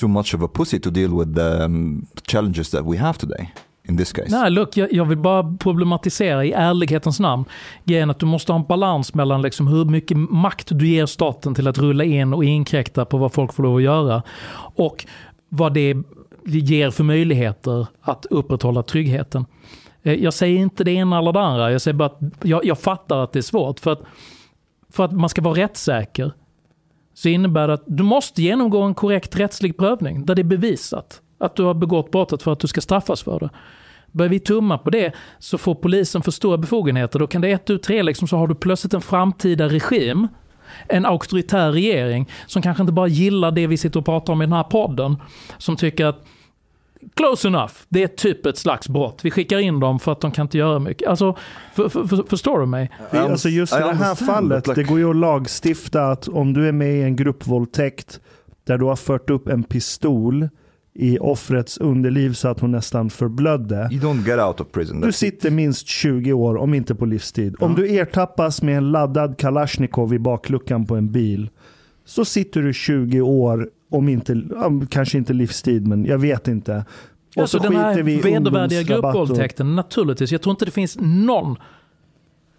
too 0.00 0.08
much 0.08 0.34
of 0.34 0.42
a 0.42 0.48
pussy 0.48 0.78
to 0.80 0.90
deal 0.90 1.18
with 1.18 1.34
the 1.34 1.64
um, 1.64 2.06
challenges 2.26 2.70
that 2.70 2.84
we 2.84 2.96
have 2.96 3.18
today 3.18 3.52
in 3.88 3.96
this 3.96 4.12
case? 4.12 4.28
Nej, 4.30 4.50
look, 4.50 4.76
jag, 4.76 4.92
jag 4.92 5.04
vill 5.04 5.18
bara 5.18 5.56
problematisera 5.58 6.44
i 6.44 6.52
ärlighetens 6.52 7.20
namn. 7.20 7.44
Grejen 7.84 8.10
att 8.10 8.18
du 8.18 8.26
måste 8.26 8.52
ha 8.52 8.58
en 8.60 8.66
balans 8.66 9.14
mellan 9.14 9.42
liksom 9.42 9.66
hur 9.66 9.84
mycket 9.84 10.16
makt 10.16 10.68
du 10.70 10.88
ger 10.88 11.06
staten 11.06 11.54
till 11.54 11.68
att 11.68 11.78
rulla 11.78 12.04
in 12.04 12.34
och 12.34 12.44
inkräkta 12.44 13.04
på 13.04 13.18
vad 13.18 13.32
folk 13.32 13.52
får 13.54 13.62
lov 13.62 13.76
att 13.76 13.82
göra. 13.82 14.22
Och 14.76 15.06
vad 15.48 15.74
det 15.74 15.96
ger 16.48 16.90
för 16.90 17.04
möjligheter 17.04 17.86
att 18.00 18.26
upprätthålla 18.26 18.82
tryggheten. 18.82 19.46
Eh, 20.02 20.14
jag 20.14 20.34
säger 20.34 20.58
inte 20.58 20.84
det 20.84 20.90
ena 20.90 21.18
eller 21.18 21.32
det 21.32 21.40
andra. 21.40 21.72
Jag 21.72 21.80
säger 21.80 21.94
bara 21.94 22.06
att 22.06 22.18
jag, 22.42 22.64
jag 22.64 22.78
fattar 22.78 23.18
att 23.18 23.32
det 23.32 23.38
är 23.38 23.42
svårt. 23.42 23.80
För 23.80 23.92
att, 23.92 24.02
för 24.90 25.04
att 25.04 25.12
man 25.12 25.28
ska 25.28 25.42
vara 25.42 25.58
rättssäker 25.58 26.32
så 27.14 27.28
innebär 27.28 27.68
det 27.68 27.74
att 27.74 27.84
du 27.86 28.02
måste 28.02 28.42
genomgå 28.42 28.82
en 28.82 28.94
korrekt 28.94 29.36
rättslig 29.36 29.76
prövning 29.76 30.26
där 30.26 30.34
det 30.34 30.42
är 30.42 30.44
bevisat 30.44 31.20
att 31.38 31.56
du 31.56 31.62
har 31.62 31.74
begått 31.74 32.10
brottet 32.10 32.42
för 32.42 32.52
att 32.52 32.60
du 32.60 32.66
ska 32.66 32.80
straffas 32.80 33.22
för 33.22 33.40
det. 33.40 33.50
Börjar 34.12 34.30
vi 34.30 34.40
tumma 34.40 34.78
på 34.78 34.90
det 34.90 35.12
så 35.38 35.58
får 35.58 35.74
polisen 35.74 36.22
för 36.22 36.30
stora 36.30 36.56
befogenheter. 36.56 37.18
Då 37.18 37.26
kan 37.26 37.40
det 37.40 37.50
ett, 37.50 37.64
tu, 37.64 37.78
tre 37.78 38.02
liksom, 38.02 38.28
så 38.28 38.36
har 38.36 38.46
du 38.46 38.54
plötsligt 38.54 38.94
en 38.94 39.00
framtida 39.00 39.68
regim, 39.68 40.28
en 40.88 41.06
auktoritär 41.06 41.72
regering 41.72 42.28
som 42.46 42.62
kanske 42.62 42.82
inte 42.82 42.92
bara 42.92 43.06
gillar 43.06 43.50
det 43.50 43.66
vi 43.66 43.76
sitter 43.76 44.00
och 44.00 44.06
pratar 44.06 44.32
om 44.32 44.42
i 44.42 44.44
den 44.44 44.52
här 44.52 44.64
podden. 44.64 45.16
Som 45.58 45.76
tycker 45.76 46.06
att 46.06 46.24
close 47.14 47.48
enough, 47.48 47.72
det 47.88 48.02
är 48.02 48.08
typ 48.08 48.46
ett 48.46 48.58
slags 48.58 48.88
brott. 48.88 49.20
Vi 49.22 49.30
skickar 49.30 49.58
in 49.58 49.80
dem 49.80 49.98
för 49.98 50.12
att 50.12 50.20
de 50.20 50.30
kan 50.30 50.46
inte 50.46 50.58
göra 50.58 50.78
mycket. 50.78 51.08
Alltså, 51.08 51.36
för, 51.74 51.88
för, 51.88 52.04
för, 52.04 52.24
förstår 52.28 52.60
du 52.60 52.66
mig? 52.66 52.90
För, 53.10 53.18
alltså 53.18 53.48
just 53.48 53.74
i 53.74 53.78
det 53.78 53.94
här 53.94 54.14
fallet, 54.14 54.74
det 54.74 54.82
går 54.82 54.98
ju 54.98 55.10
att 55.10 55.16
lagstifta 55.16 56.10
att 56.10 56.28
om 56.28 56.52
du 56.52 56.68
är 56.68 56.72
med 56.72 56.94
i 56.94 57.02
en 57.02 57.16
gruppvåldtäkt 57.16 58.20
där 58.64 58.78
du 58.78 58.84
har 58.84 58.96
fört 58.96 59.30
upp 59.30 59.48
en 59.48 59.62
pistol 59.62 60.48
i 60.94 61.18
offrets 61.18 61.78
underliv 61.78 62.32
så 62.32 62.48
att 62.48 62.60
hon 62.60 62.70
nästan 62.70 63.10
förblödde. 63.10 63.88
You 63.92 64.00
don't 64.00 64.26
get 64.26 64.40
out 64.40 64.60
of 64.60 64.66
prison. 64.72 65.00
Du 65.00 65.12
sitter 65.12 65.50
minst 65.50 65.86
20 65.86 66.32
år, 66.32 66.56
om 66.56 66.74
inte 66.74 66.94
på 66.94 67.06
livstid. 67.06 67.56
Om 67.60 67.74
du 67.74 67.94
ertappas 67.94 68.62
med 68.62 68.76
en 68.76 68.92
laddad 68.92 69.38
Kalashnikov 69.38 70.14
i 70.14 70.18
bakluckan 70.18 70.86
på 70.86 70.96
en 70.96 71.12
bil, 71.12 71.50
så 72.04 72.24
sitter 72.24 72.62
du 72.62 72.72
20 72.72 73.20
år, 73.20 73.70
om 73.90 74.08
inte, 74.08 74.42
kanske 74.90 75.18
inte 75.18 75.32
livstid, 75.32 75.86
men 75.86 76.04
jag 76.04 76.18
vet 76.18 76.48
inte. 76.48 76.84
Och 77.36 77.42
Alltså 77.42 77.58
så 77.58 77.64
den 77.64 77.76
här 77.76 78.02
vedervärdiga 78.02 78.82
gruppvåldtäkten, 78.82 79.76
naturligtvis. 79.76 80.32
Jag 80.32 80.42
tror 80.42 80.50
inte 80.50 80.64
det 80.64 80.70
finns 80.70 80.96
någon 81.00 81.56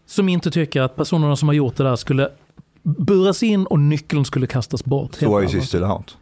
som 0.05 0.29
inte 0.29 0.51
tycker 0.51 0.81
att 0.81 0.95
personerna 0.95 1.35
som 1.35 1.47
har 1.47 1.55
gjort 1.55 1.75
det 1.75 1.83
där 1.83 1.95
skulle 1.95 2.29
buras 2.83 3.43
in 3.43 3.65
och 3.65 3.79
nyckeln 3.79 4.25
skulle 4.25 4.47
kastas 4.47 4.85
bort. 4.85 5.21
Helt 5.21 5.21
is 5.21 5.21
he 5.21 5.35
allvarligt. 5.35 5.67
still 5.67 5.83
out? 5.83 6.17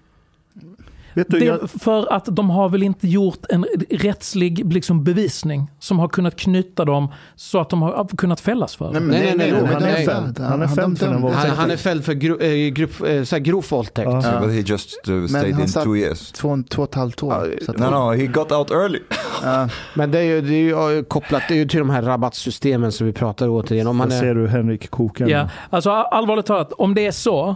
Vet 1.18 1.30
du, 1.30 1.40
Det 1.40 1.46
jag, 1.46 1.70
för 1.70 2.14
att 2.14 2.26
de 2.26 2.50
har 2.50 2.70
väl 2.70 2.84
inte 2.84 3.08
gjort 3.08 3.40
en 3.50 3.66
rättslig 3.90 4.74
liksom, 4.74 5.04
bevisning 5.04 5.72
som 5.80 6.00
har 6.00 6.08
kunnat 6.08 6.36
knyta 6.36 6.86
dem 6.86 7.08
så 7.36 7.60
att 7.60 7.70
de 7.70 7.82
har 7.82 8.08
kunnat 8.18 8.40
fällas 8.40 8.76
för 8.76 8.94
det. 8.94 9.00
Nej, 9.00 9.20
nej, 9.20 9.34
nej, 9.38 9.52
men 9.52 9.66
han 9.74 9.82
de 9.82 9.88
är 9.90 10.06
fälld. 10.06 10.40
Han 10.40 10.62
är 10.62 10.68
fälld 10.68 11.00
för 11.00 11.14
våldtäkten. 11.14 11.50
Han, 11.50 11.58
han 11.58 11.72
är 11.72 11.78
fälld 11.78 12.06
för 12.06 12.14
gro, 12.14 12.40
eh, 12.40 12.70
grupp, 12.70 13.02
eh, 13.02 13.24
så 13.24 13.36
här 13.36 13.40
grov 13.40 13.66
våldtäkt. 13.70 14.10
Ja. 14.12 14.22
Ja. 14.34 14.40
But 14.42 14.52
he 14.52 14.60
just 14.60 15.10
uh, 15.10 15.28
stayed 15.28 15.54
han 15.54 15.62
in 15.64 15.68
two 15.68 15.96
years. 15.98 16.32
Två, 16.32 16.64
två 16.70 16.82
och 16.82 16.90
ett 16.90 16.96
halvt 16.96 17.24
år. 17.24 17.52
Så 17.66 17.72
att- 17.72 17.78
No, 17.78 17.84
no, 17.86 18.14
he 18.14 18.26
got 18.26 18.52
out 18.52 18.72
early. 18.72 19.00
Ja. 19.44 19.70
Men 19.96 20.12
det 20.12 20.20
är 20.20 20.24
ju, 20.24 20.42
det 20.42 20.54
är 20.56 20.90
ju 20.92 21.04
kopplat 21.04 21.44
det 21.48 21.54
är 21.54 21.58
ju 21.58 21.68
till 21.68 21.80
de 21.80 21.90
här 21.90 22.02
rabattsystemen 22.02 22.92
som 22.92 23.08
vi 23.08 23.14
pratar 23.14 23.48
återigen 23.50 23.88
om. 23.88 24.00
Jag 24.00 24.12
är, 24.14 24.20
ser 24.20 24.36
du 24.36 24.48
Henrik 24.48 24.90
kokar 24.90 25.26
nu. 25.26 25.32
Ja, 25.32 25.50
alltså 25.70 25.92
allvarligt 25.92 26.46
talat, 26.46 26.72
om 26.74 26.94
det 26.96 27.06
är 27.06 27.12
så 27.12 27.56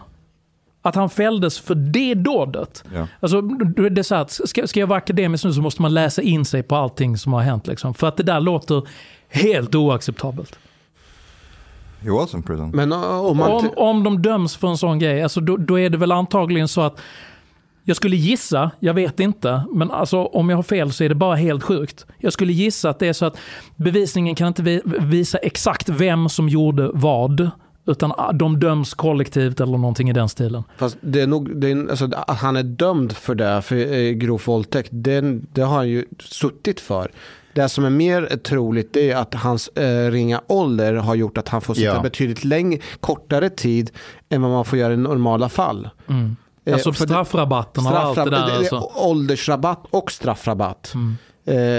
att 0.81 0.95
han 0.95 1.09
fälldes 1.09 1.59
för 1.59 1.75
det 1.75 2.13
dådet. 2.13 2.83
Ja. 2.93 3.07
Alltså, 3.19 3.41
då 3.41 3.83
är 3.85 3.89
det 3.89 4.03
så 4.03 4.15
här, 4.15 4.45
ska, 4.47 4.67
ska 4.67 4.79
jag 4.79 4.87
vara 4.87 4.97
akademisk 4.97 5.43
nu 5.43 5.53
så 5.53 5.61
måste 5.61 5.81
man 5.81 5.93
läsa 5.93 6.21
in 6.21 6.45
sig 6.45 6.63
på 6.63 6.75
allting 6.75 7.17
som 7.17 7.33
har 7.33 7.41
hänt. 7.41 7.67
Liksom. 7.67 7.93
För 7.93 8.07
att 8.07 8.17
det 8.17 8.23
där 8.23 8.39
låter 8.39 8.81
helt 9.29 9.75
oacceptabelt. 9.75 10.59
He 12.01 12.11
was 12.11 12.33
in 12.33 12.43
prison. 12.43 12.71
men 12.73 12.91
eh, 12.91 13.25
om 13.25 13.37
man... 13.37 13.51
Om, 13.51 13.69
om 13.75 14.03
de 14.03 14.21
döms 14.21 14.55
för 14.55 14.67
en 14.67 14.77
sån 14.77 14.99
grej, 14.99 15.23
alltså, 15.23 15.41
då, 15.41 15.57
då 15.57 15.79
är 15.79 15.89
det 15.89 15.97
väl 15.97 16.11
antagligen 16.11 16.67
så 16.67 16.81
att 16.81 16.99
jag 17.83 17.95
skulle 17.97 18.15
gissa, 18.15 18.71
jag 18.79 18.93
vet 18.93 19.19
inte, 19.19 19.63
men 19.71 19.91
alltså, 19.91 20.17
om 20.17 20.49
jag 20.49 20.57
har 20.57 20.63
fel 20.63 20.91
så 20.93 21.03
är 21.03 21.09
det 21.09 21.15
bara 21.15 21.35
helt 21.35 21.63
sjukt. 21.63 22.05
Jag 22.17 22.33
skulle 22.33 22.53
gissa 22.53 22.89
att 22.89 22.99
det 22.99 23.07
är 23.07 23.13
så 23.13 23.25
att 23.25 23.37
bevisningen 23.75 24.35
kan 24.35 24.47
inte 24.47 24.63
vi- 24.63 24.81
visa 24.85 25.37
exakt 25.37 25.89
vem 25.89 26.29
som 26.29 26.49
gjorde 26.49 26.89
vad, 26.93 27.49
utan 27.85 28.11
ah, 28.17 28.31
de 28.31 28.59
döms 28.59 28.93
kollektivt 28.93 29.59
eller 29.59 29.77
någonting 29.77 30.09
i 30.09 30.13
den 30.13 30.29
stilen. 30.29 30.63
Fast 30.77 30.97
det 31.01 31.21
är 31.21 31.27
nog, 31.27 31.55
det 31.61 31.71
är, 31.71 31.89
alltså, 31.89 32.09
att 32.27 32.37
han 32.39 32.55
är 32.55 32.63
dömd 32.63 33.11
för 33.11 33.35
det, 33.35 33.61
för 33.61 33.93
eh, 33.93 34.11
grov 34.11 34.41
våldtäkt, 34.45 34.89
det, 34.91 35.21
det 35.53 35.61
har 35.61 35.75
han 35.75 35.89
ju 35.89 36.05
suttit 36.19 36.79
för. 36.79 37.11
Det 37.53 37.69
som 37.69 37.85
är 37.85 37.89
mer 37.89 38.37
troligt 38.43 38.97
är 38.97 39.15
att 39.15 39.33
hans 39.33 39.67
eh, 39.67 40.11
ringa 40.11 40.41
ålder 40.47 40.93
har 40.93 41.15
gjort 41.15 41.37
att 41.37 41.47
han 41.49 41.61
får 41.61 41.73
sitta 41.73 41.85
Ja. 41.95 42.01
betydligt 42.01 42.43
längre, 42.43 42.79
kortare 42.99 43.49
tid 43.49 43.91
än 44.29 44.41
vad 44.41 44.51
man 44.51 44.65
får 44.65 44.79
göra 44.79 44.93
i 44.93 44.97
normala 44.97 45.49
fall. 45.49 45.89
Mm. 46.07 46.35
Eh, 46.65 46.73
Alltså 46.73 46.93
straffrabatten 46.93 47.85
och 47.85 47.91
allt 47.99 48.15
det 48.15 48.29
där. 48.29 48.57
Alltså. 48.57 48.75
är 48.75 49.07
åldersrabatt 49.07 49.83
och 49.89 50.11
straffrabatt. 50.11 50.93
Mm. 50.95 51.17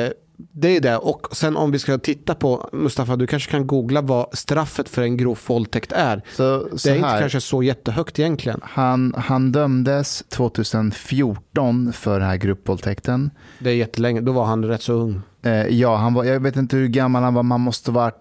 Eh, 0.07 0.13
det 0.53 0.77
är 0.77 0.81
det. 0.81 0.97
Och 0.97 1.27
sen 1.33 1.57
om 1.57 1.71
vi 1.71 1.79
ska 1.79 1.99
titta 1.99 2.35
på, 2.35 2.69
Mustafa, 2.73 3.17
du 3.17 3.27
kanske 3.27 3.51
kan 3.51 3.67
googla 3.67 4.01
vad 4.01 4.27
straffet 4.39 4.89
för 4.89 5.03
en 5.03 5.17
grov 5.17 5.39
våldtäkt 5.47 5.93
är. 5.93 6.23
Så, 6.37 6.69
så 6.77 6.89
Det 6.89 6.93
är 6.93 6.97
inte 6.97 7.09
här, 7.09 7.21
kanske 7.21 7.41
så 7.41 7.63
jättehögt 7.63 8.19
egentligen. 8.19 8.61
han, 8.63 9.15
han 9.19 9.53
dömdes 9.53 10.25
2014 10.29 11.93
för 11.93 12.19
den 12.21 12.29
här 12.29 12.37
gruppvåldtäkten. 12.37 13.31
Det 13.59 13.71
är 13.71 13.75
jättelänge, 13.75 14.21
då 14.21 14.33
var 14.33 14.45
han 14.45 14.65
rätt 14.65 14.83
så 14.83 14.93
ung. 14.93 15.21
Eh, 15.43 15.53
ja, 15.67 15.97
han 15.97 16.15
var, 16.15 16.25
jag 16.25 16.41
vet 16.41 16.57
inte 16.57 16.77
hur 16.77 16.89
gammal 16.89 17.23
han 17.23 17.35
var, 17.35 17.43
man 17.43 17.61
måste 17.61 17.91
varit... 17.91 18.15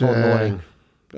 eh, 0.00 0.06
Tonåring. 0.06 0.54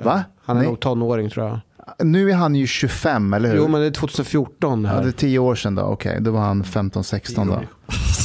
va? 0.03 0.23
Han 0.45 0.57
är 0.57 0.61
Nej. 0.61 0.69
nog 0.69 0.79
tonåring 0.79 1.29
tror 1.29 1.45
jag. 1.47 1.59
Nu 2.07 2.29
är 2.31 2.35
han 2.35 2.55
ju 2.55 2.67
25, 2.67 3.33
eller 3.33 3.49
hur? 3.49 3.57
Jo 3.57 3.67
men 3.67 3.81
det 3.81 3.87
är 3.87 3.91
2014 3.91 4.83
Ja, 4.83 4.89
här. 4.89 5.01
det 5.03 5.07
är 5.07 5.11
10 5.11 5.39
år 5.39 5.55
sedan 5.55 5.75
då, 5.75 5.81
okej. 5.81 6.17
Då 6.21 6.31
var 6.31 6.39
han 6.41 6.63
15-16 6.63 7.47
då. 7.47 7.61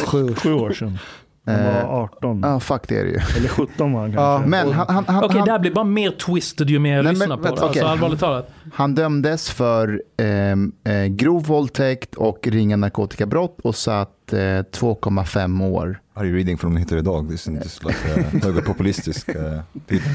Sju. 0.07 0.35
Sju 0.35 0.53
år 0.53 0.73
sedan. 0.73 0.99
Han 1.47 1.55
Eh, 1.55 1.89
var 1.89 2.03
18. 2.03 2.41
Ja, 2.43 2.61
fuck 2.61 2.89
det 2.89 2.99
är 2.99 3.05
det 3.05 3.11
ju. 3.11 3.19
Eller 3.37 3.49
17 3.49 3.93
var 3.93 4.01
han 4.01 4.13
Ja, 4.13 4.17
kanske. 4.17 4.51
Men 4.51 4.73
han, 4.73 4.87
han, 4.89 5.05
han, 5.09 5.25
Okej, 5.25 5.35
det 5.35 5.39
han, 5.39 5.49
här 5.49 5.59
blir 5.59 5.75
bara 5.75 5.85
mer 5.85 6.11
twisted 6.11 6.71
ju 6.71 6.79
mer 6.79 6.97
jag 6.97 7.05
Nej, 7.05 7.13
men 7.13 7.19
lyssnar 7.19 7.37
på 7.37 7.43
det. 7.43 7.49
Alltså 7.49 7.67
okej. 7.67 7.83
allvarligt 7.83 8.21
talat. 8.21 8.51
han 8.75 8.95
dömdes 8.95 9.51
för 9.51 10.03
ehm, 10.17 10.73
eh, 10.85 11.05
grov 11.05 11.45
våldtäkt 11.45 12.15
och 12.15 12.47
ringa 12.47 12.77
narkotikabrott 12.77 13.61
och 13.63 13.77
satt 13.77 14.33
eh, 14.33 14.37
2,5 14.37 15.71
år. 15.71 16.01
Are 16.15 16.27
you 16.27 16.37
reading 16.37 16.59
from 16.59 16.77
Hitler 16.77 16.99
idag? 16.99 17.31
This 17.31 17.49
is 17.49 17.55
just 17.55 17.85
like 17.85 17.99
uh, 18.17 18.43
högerpopulistisk 18.43 19.29
uh, 19.29 19.61
people. 19.87 20.11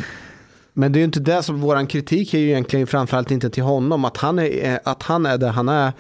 Men 0.74 0.92
det 0.92 0.98
är 0.98 1.02
ju 1.02 1.06
inte 1.06 1.20
det 1.20 1.44
som 1.44 1.62
våran 1.62 1.88
kritik 1.88 2.34
är 2.34 2.40
ju 2.40 2.48
egentligen 2.50 2.88
framförallt 2.88 3.32
inte 3.32 3.50
till 3.50 3.64
honom. 3.64 4.06
Att 4.06 4.18
han 4.18 4.40
är, 4.40 4.80
att 4.84 5.04
han 5.04 5.26
är 5.26 5.38
där 5.38 5.50
han 5.50 5.70
är. 5.70 5.94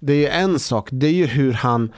Det 0.00 0.12
är 0.12 0.16
ju 0.16 0.28
en 0.28 0.58
sak. 0.58 0.88
Det 0.92 1.06
är 1.06 1.12
ju 1.12 1.26
hur 1.26 1.52
han 1.52 1.92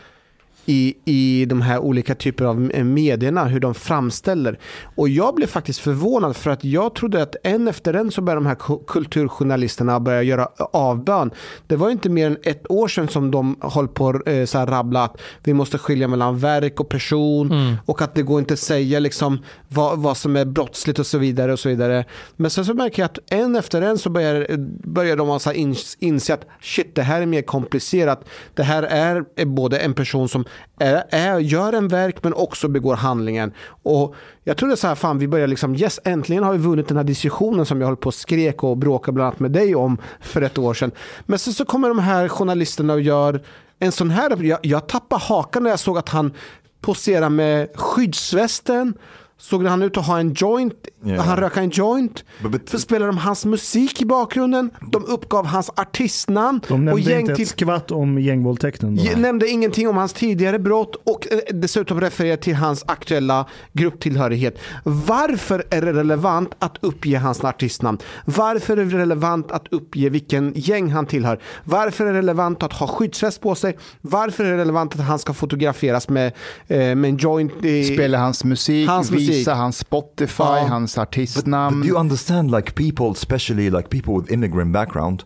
i, 0.67 0.95
i 1.05 1.45
de 1.45 1.61
här 1.63 1.79
olika 1.79 2.15
typer 2.15 2.45
av 2.45 2.61
medierna, 2.85 3.45
hur 3.45 3.61
de 3.61 3.75
framställer. 3.75 4.59
Och 4.95 5.09
jag 5.09 5.35
blev 5.35 5.47
faktiskt 5.47 5.81
förvånad 5.81 6.37
för 6.37 6.51
att 6.51 6.65
jag 6.65 6.95
trodde 6.95 7.23
att 7.23 7.37
en 7.43 7.69
efter 7.69 7.95
en 7.95 8.11
så 8.11 8.23
började 8.23 8.41
de 8.41 8.47
här 8.47 8.55
ku- 8.55 8.85
kulturjournalisterna 8.87 10.01
börja 10.01 10.23
göra 10.23 10.49
avbön. 10.73 11.31
Det 11.67 11.77
var 11.77 11.91
inte 11.91 12.09
mer 12.09 12.27
än 12.27 12.37
ett 12.43 12.71
år 12.71 12.89
sedan 12.89 13.09
som 13.09 13.31
de 13.31 13.57
höll 13.61 13.89
på 13.89 14.23
eh, 14.27 14.45
så 14.45 14.59
här 14.59 14.67
rabbla 14.67 15.05
att 15.05 15.21
vi 15.45 15.55
måste 15.55 15.79
skilja 15.79 16.09
mellan 16.09 16.39
verk 16.39 16.81
och 16.81 16.89
person 16.89 17.51
Mm. 17.51 17.75
och 17.87 18.03
att 18.03 18.15
det 18.15 18.23
går 18.23 18.39
inte 18.39 18.55
att 18.55 18.61
säga 18.61 18.99
liksom 18.99 19.39
vad, 19.69 19.99
vad 19.99 20.17
som 20.17 20.37
är 20.37 20.45
brottsligt 20.45 20.99
och 20.99 21.07
så 21.07 21.19
vidare 21.19 21.53
och 21.53 21.59
så 21.59 21.69
vidare. 21.69 22.05
Men 22.37 22.51
sen 22.51 22.65
så 22.65 22.75
märker 22.75 23.03
jag 23.03 23.07
att 23.07 23.19
en 23.33 23.57
efter 23.57 23.83
en 23.83 23.99
så 23.99 24.11
börjar, 24.11 24.47
börjar 24.89 25.17
de 25.17 25.31
alltså 25.31 25.53
ins, 25.53 25.97
inse 26.01 26.35
att 26.35 26.47
shit 26.61 26.95
det 26.95 27.03
här 27.03 27.23
är 27.23 27.27
mer 27.27 27.43
komplicerat. 27.43 28.25
Det 28.55 28.63
här 28.63 28.83
är, 28.83 29.25
är 29.37 29.45
både 29.45 29.79
en 29.79 29.95
person 29.95 30.29
som 30.29 30.45
är, 30.79 31.05
är, 31.11 31.39
gör 31.39 31.73
en 31.73 31.89
verk 31.89 32.17
men 32.23 32.35
också 32.35 32.69
begår 32.69 32.97
handlingen. 32.97 33.53
Och 33.83 34.15
jag 34.45 34.57
trodde 34.57 34.77
så 34.77 34.89
här, 34.89 34.95
fan 34.95 35.19
vi 35.19 35.29
börjar 35.29 35.47
liksom, 35.47 35.75
yes 35.75 36.01
äntligen 36.05 36.45
har 36.45 36.53
vi 36.53 36.59
vunnit 36.59 36.89
den 36.89 36.97
här 36.97 37.05
diskussionen 37.05 37.67
som 37.67 37.81
jag 37.81 37.89
höll 37.89 37.97
på 37.97 38.07
och 38.07 38.15
skrek 38.15 38.65
och 38.65 38.77
bråkade 38.77 39.15
bland 39.15 39.27
annat 39.27 39.41
med 39.41 39.51
dig 39.51 39.75
om 39.75 39.99
för 40.21 40.43
ett 40.43 40.59
år 40.59 40.75
sedan. 40.75 40.91
Men 41.27 41.39
sen 41.39 41.55
så 41.55 41.65
kommer 41.65 41.89
de 41.89 41.99
här 41.99 42.29
journalisterna 42.29 42.93
och 42.93 43.01
gör 43.01 43.43
en 43.79 43.93
sån 43.93 44.11
här, 44.11 44.43
jag, 44.43 44.59
jag 44.63 44.89
tappade 44.89 45.23
hakan 45.23 45.63
när 45.63 45.71
jag 45.71 45.81
såg 45.81 45.99
att 45.99 46.09
han 46.09 46.33
poserar 46.81 47.29
med 47.29 47.69
skyddsvästen. 47.75 48.95
Såg 49.43 49.67
han 49.67 49.83
ut 49.83 49.97
att 49.97 50.07
ha 50.07 50.19
en 50.21 50.33
joint, 50.35 50.75
Ja. 51.05 51.21
han 51.23 51.37
röka 51.37 51.61
en 51.61 51.71
joint. 51.71 52.25
But- 52.43 52.51
but- 52.51 52.71
Så 52.71 52.79
spelade 52.79 53.07
de 53.13 53.19
hans 53.19 53.45
musik 53.45 54.03
i 54.03 54.05
bakgrunden. 54.05 54.71
De 54.93 55.05
uppgav 55.05 55.47
hans 55.47 55.71
artistnamn. 55.77 56.61
De 56.69 56.73
och 56.75 56.81
nämnde 56.81 57.03
gäng 57.11 57.21
inte 57.21 57.43
ett 57.43 57.49
skvatt 57.49 57.91
om 57.91 58.19
gängvåldtäkten. 58.19 58.97
Då. 58.97 59.03
nämnde 59.17 59.49
ingenting 59.49 59.89
om 59.89 59.97
hans 59.97 60.13
tidigare 60.13 60.59
brott 60.59 60.97
och 61.05 61.33
eh, 61.33 61.39
dessutom 61.55 62.01
refererade 62.01 62.43
till 62.43 62.55
hans 62.55 62.85
aktuella 62.87 63.47
grupptillhörighet. 63.73 64.59
Varför 64.85 65.65
är 65.71 65.83
det 65.83 65.93
relevant 65.93 66.51
att 66.59 66.77
uppge 66.81 67.19
hans 67.19 67.45
artistnamn? 67.45 67.99
Varför 68.25 68.77
är 68.77 68.85
det 68.85 68.99
relevant 68.99 69.51
att 69.53 69.67
uppge 69.71 70.09
vilken 70.09 70.53
gäng 70.57 70.91
han 70.91 71.07
tillhör? 71.07 71.41
Varför 71.65 72.07
är 72.07 72.13
det 72.13 72.19
relevant 72.19 72.63
att 72.63 72.73
ha 72.73 72.87
skyddsväst 72.87 73.41
på 73.41 73.55
sig? 73.55 73.77
Varför 74.01 74.45
är 74.45 74.53
det 74.53 74.59
relevant 74.59 74.95
att 74.95 75.01
han 75.01 75.19
ska 75.19 75.33
fotograferas 75.33 76.09
med, 76.09 76.27
eh, 76.69 76.77
med 76.79 77.05
en 77.05 77.17
joint? 77.17 77.65
I, 77.65 77.85
Spela 77.85 78.19
hans 78.19 78.45
musik, 78.45 78.89
Hans 78.89 79.11
musik. 79.11 79.30
Visa 79.31 79.55
hans 79.55 79.83
Spotify, 79.83 80.61
Ja. 80.63 80.69
hans 80.69 80.95
But 80.95 81.11
artistnamn. 81.13 81.83
do 81.83 81.89
you 81.89 81.99
understand, 81.99 82.51
like 82.51 82.75
people, 82.75 83.11
especially 83.13 83.71
like 83.71 83.89
people 83.89 84.15
with 84.15 84.31
immigrant 84.31 84.73
background? 84.73 85.25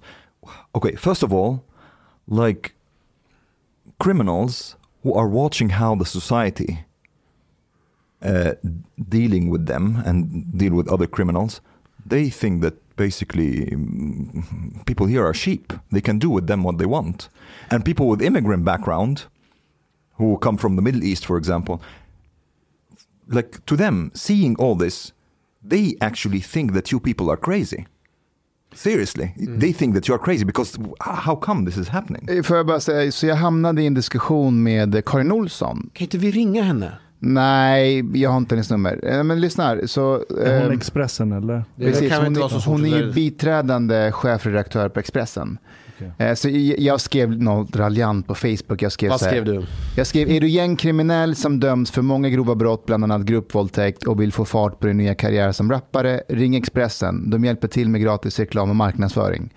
Okay, 0.74 0.94
first 0.97 1.22
of 1.22 1.32
all, 1.32 1.62
like 2.28 2.74
criminals 3.98 4.76
who 5.02 5.12
are 5.14 5.28
watching 5.28 5.70
how 5.70 5.94
the 5.94 6.05
society 6.05 6.85
uh, 8.22 8.52
dealing 9.09 9.51
with 9.51 9.66
them 9.66 10.02
and 10.06 10.56
deal 10.59 10.74
with 10.74 10.89
other 10.93 11.06
criminals, 11.06 11.60
they 12.06 12.31
think 12.31 12.62
that 12.62 12.74
basically 12.97 13.66
mm, 13.66 14.85
people 14.86 15.06
here 15.06 15.24
are 15.24 15.35
sheep. 15.35 15.72
They 15.90 16.01
can 16.01 16.18
do 16.18 16.31
with 16.31 16.47
them 16.47 16.62
what 16.62 16.78
they 16.78 16.86
want. 16.86 17.28
And 17.70 17.85
people 17.85 18.06
with 18.09 18.22
immigrant 18.22 18.64
background, 18.64 19.24
who 20.18 20.39
come 20.39 20.56
from 20.56 20.76
the 20.76 20.82
Middle 20.82 21.02
East, 21.02 21.26
for 21.26 21.36
example, 21.36 21.82
like 23.30 23.48
to 23.64 23.76
them, 23.76 24.10
seeing 24.14 24.56
all 24.59 24.78
this, 24.78 25.12
they 25.70 25.96
actually 26.01 26.40
think 26.40 26.74
that 26.74 26.92
you 26.92 27.01
people 27.01 27.30
are 27.30 27.36
crazy. 27.36 27.86
Seriously, 28.74 29.34
they 29.60 29.72
think 29.72 29.94
that 29.94 30.09
you 30.09 30.14
are 30.18 30.24
crazy 30.24 30.44
because 30.44 30.78
how 31.01 31.36
come 31.36 31.64
this 31.66 31.76
is 31.76 31.88
happening? 31.88 32.28
Eh, 32.28 32.42
Får 32.42 32.56
jag 32.56 32.66
bara 32.66 32.80
säga, 32.80 33.12
så 33.12 33.26
jag 33.26 33.36
hamnade 33.36 33.82
i 33.82 33.86
en 33.86 33.94
diskussion 33.94 34.62
med 34.62 35.05
Karin 35.05 35.32
Olsson. 35.32 35.90
Kan 35.92 36.05
inte 36.05 36.18
vi 36.18 36.30
ringa 36.30 36.62
henne? 36.62 36.92
Nej, 37.18 38.05
jag 38.20 38.30
har 38.30 38.36
inte 38.36 38.55
hennes 38.55 38.70
nummer. 38.70 39.01
Eh, 39.02 39.22
Men 39.24 39.40
lyssna 39.40 39.64
här, 39.64 39.86
så... 39.86 40.14
Är 40.14 40.60
hon 40.62 40.70
eh, 40.70 40.76
Expressen 40.76 41.32
eller? 41.32 41.64
Precis, 41.76 42.12
hon, 42.12 42.36
hon 42.66 42.84
är 42.84 42.98
ju 42.98 43.12
biträdande 43.12 44.12
chefredaktör 44.12 44.88
på 44.88 45.01
Expressen. 45.01 45.59
Okej. 45.96 46.12
Eh, 46.18 46.34
Så 46.34 46.48
jag 46.48 46.78
jag 46.78 47.00
skrev 47.00 47.42
något 47.42 47.76
raljant 47.76 48.26
på 48.26 48.34
Facebook. 48.34 48.82
Jag 48.82 48.92
skrev, 48.92 49.10
Vad 49.10 49.20
så 49.20 49.24
här, 49.26 49.32
skrev 49.32 49.44
du? 49.44 49.66
jag 49.96 50.06
skrev, 50.06 50.30
är 50.30 50.40
du 50.40 50.48
gängkriminell 50.48 51.34
som 51.36 51.60
döms 51.60 51.90
för 51.90 52.02
många 52.02 52.28
grova 52.28 52.54
brott, 52.54 52.86
bland 52.86 53.04
annat 53.04 53.22
gruppvåldtäkt 53.22 54.02
och 54.02 54.20
vill 54.20 54.32
få 54.32 54.44
fart 54.44 54.78
på 54.80 54.86
din 54.86 54.96
nya 54.96 55.14
karriär 55.14 55.52
som 55.52 55.70
rappare, 55.70 56.22
ring 56.28 56.56
Expressen. 56.56 57.30
De 57.30 57.44
hjälper 57.44 57.68
till 57.68 57.88
med 57.88 58.00
gratis 58.00 58.38
reklam 58.38 58.70
och 58.70 58.76
marknadsföring. 58.76 59.52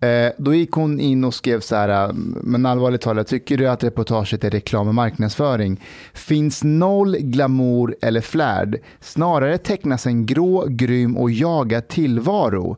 Eh, 0.00 0.32
då 0.38 0.54
gick 0.54 0.70
hon 0.72 1.00
in 1.00 1.24
och 1.24 1.34
skrev 1.34 1.60
så 1.60 1.76
här, 1.76 2.12
men 2.42 2.66
allvarligt 2.66 3.00
talat, 3.00 3.26
tycker 3.26 3.56
du 3.56 3.68
att 3.68 3.84
reportaget 3.84 4.44
är 4.44 4.50
reklam 4.50 4.88
och 4.88 4.94
marknadsföring? 4.94 5.80
Finns 6.14 6.64
noll 6.64 7.16
glamour 7.20 7.96
eller 8.02 8.20
flärd, 8.20 8.78
snarare 9.00 9.58
tecknas 9.58 10.06
en 10.06 10.26
grå, 10.26 10.64
grym 10.68 11.16
och 11.16 11.30
jagad 11.30 11.88
tillvaro. 11.88 12.76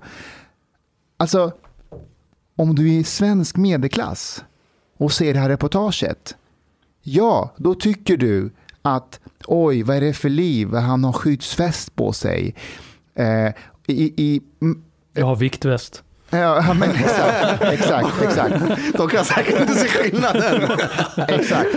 Alltså, 1.17 1.53
om 2.61 2.75
du 2.75 2.99
är 2.99 3.03
svensk 3.03 3.57
medelklass 3.57 4.45
och 4.97 5.13
ser 5.13 5.35
det 5.35 5.41
här 5.41 5.49
reportaget, 5.49 6.37
ja, 7.03 7.55
då 7.57 7.75
tycker 7.75 8.17
du 8.17 8.51
att 8.83 9.21
oj, 9.47 9.83
vad 9.83 9.97
är 9.97 10.01
det 10.01 10.13
för 10.13 10.29
liv? 10.29 10.75
Han 10.75 11.05
har 11.05 11.13
skyddsväst 11.13 11.95
på 11.97 12.13
sig. 12.13 12.55
Eh, 13.15 13.49
i, 13.87 14.13
i, 14.17 14.41
Jag 15.15 15.27
har 15.27 15.37
viktväst. 15.37 16.03
Ja, 16.31 16.75
men 16.79 16.91
exakt, 16.95 17.63
exakt, 17.63 18.23
exakt, 18.23 18.55
De 18.97 19.09
kan 19.09 19.25
säkert 19.25 19.61
inte 19.61 19.75
se 19.75 19.89
skillnaden. 19.89 20.71
exakt. 21.29 21.69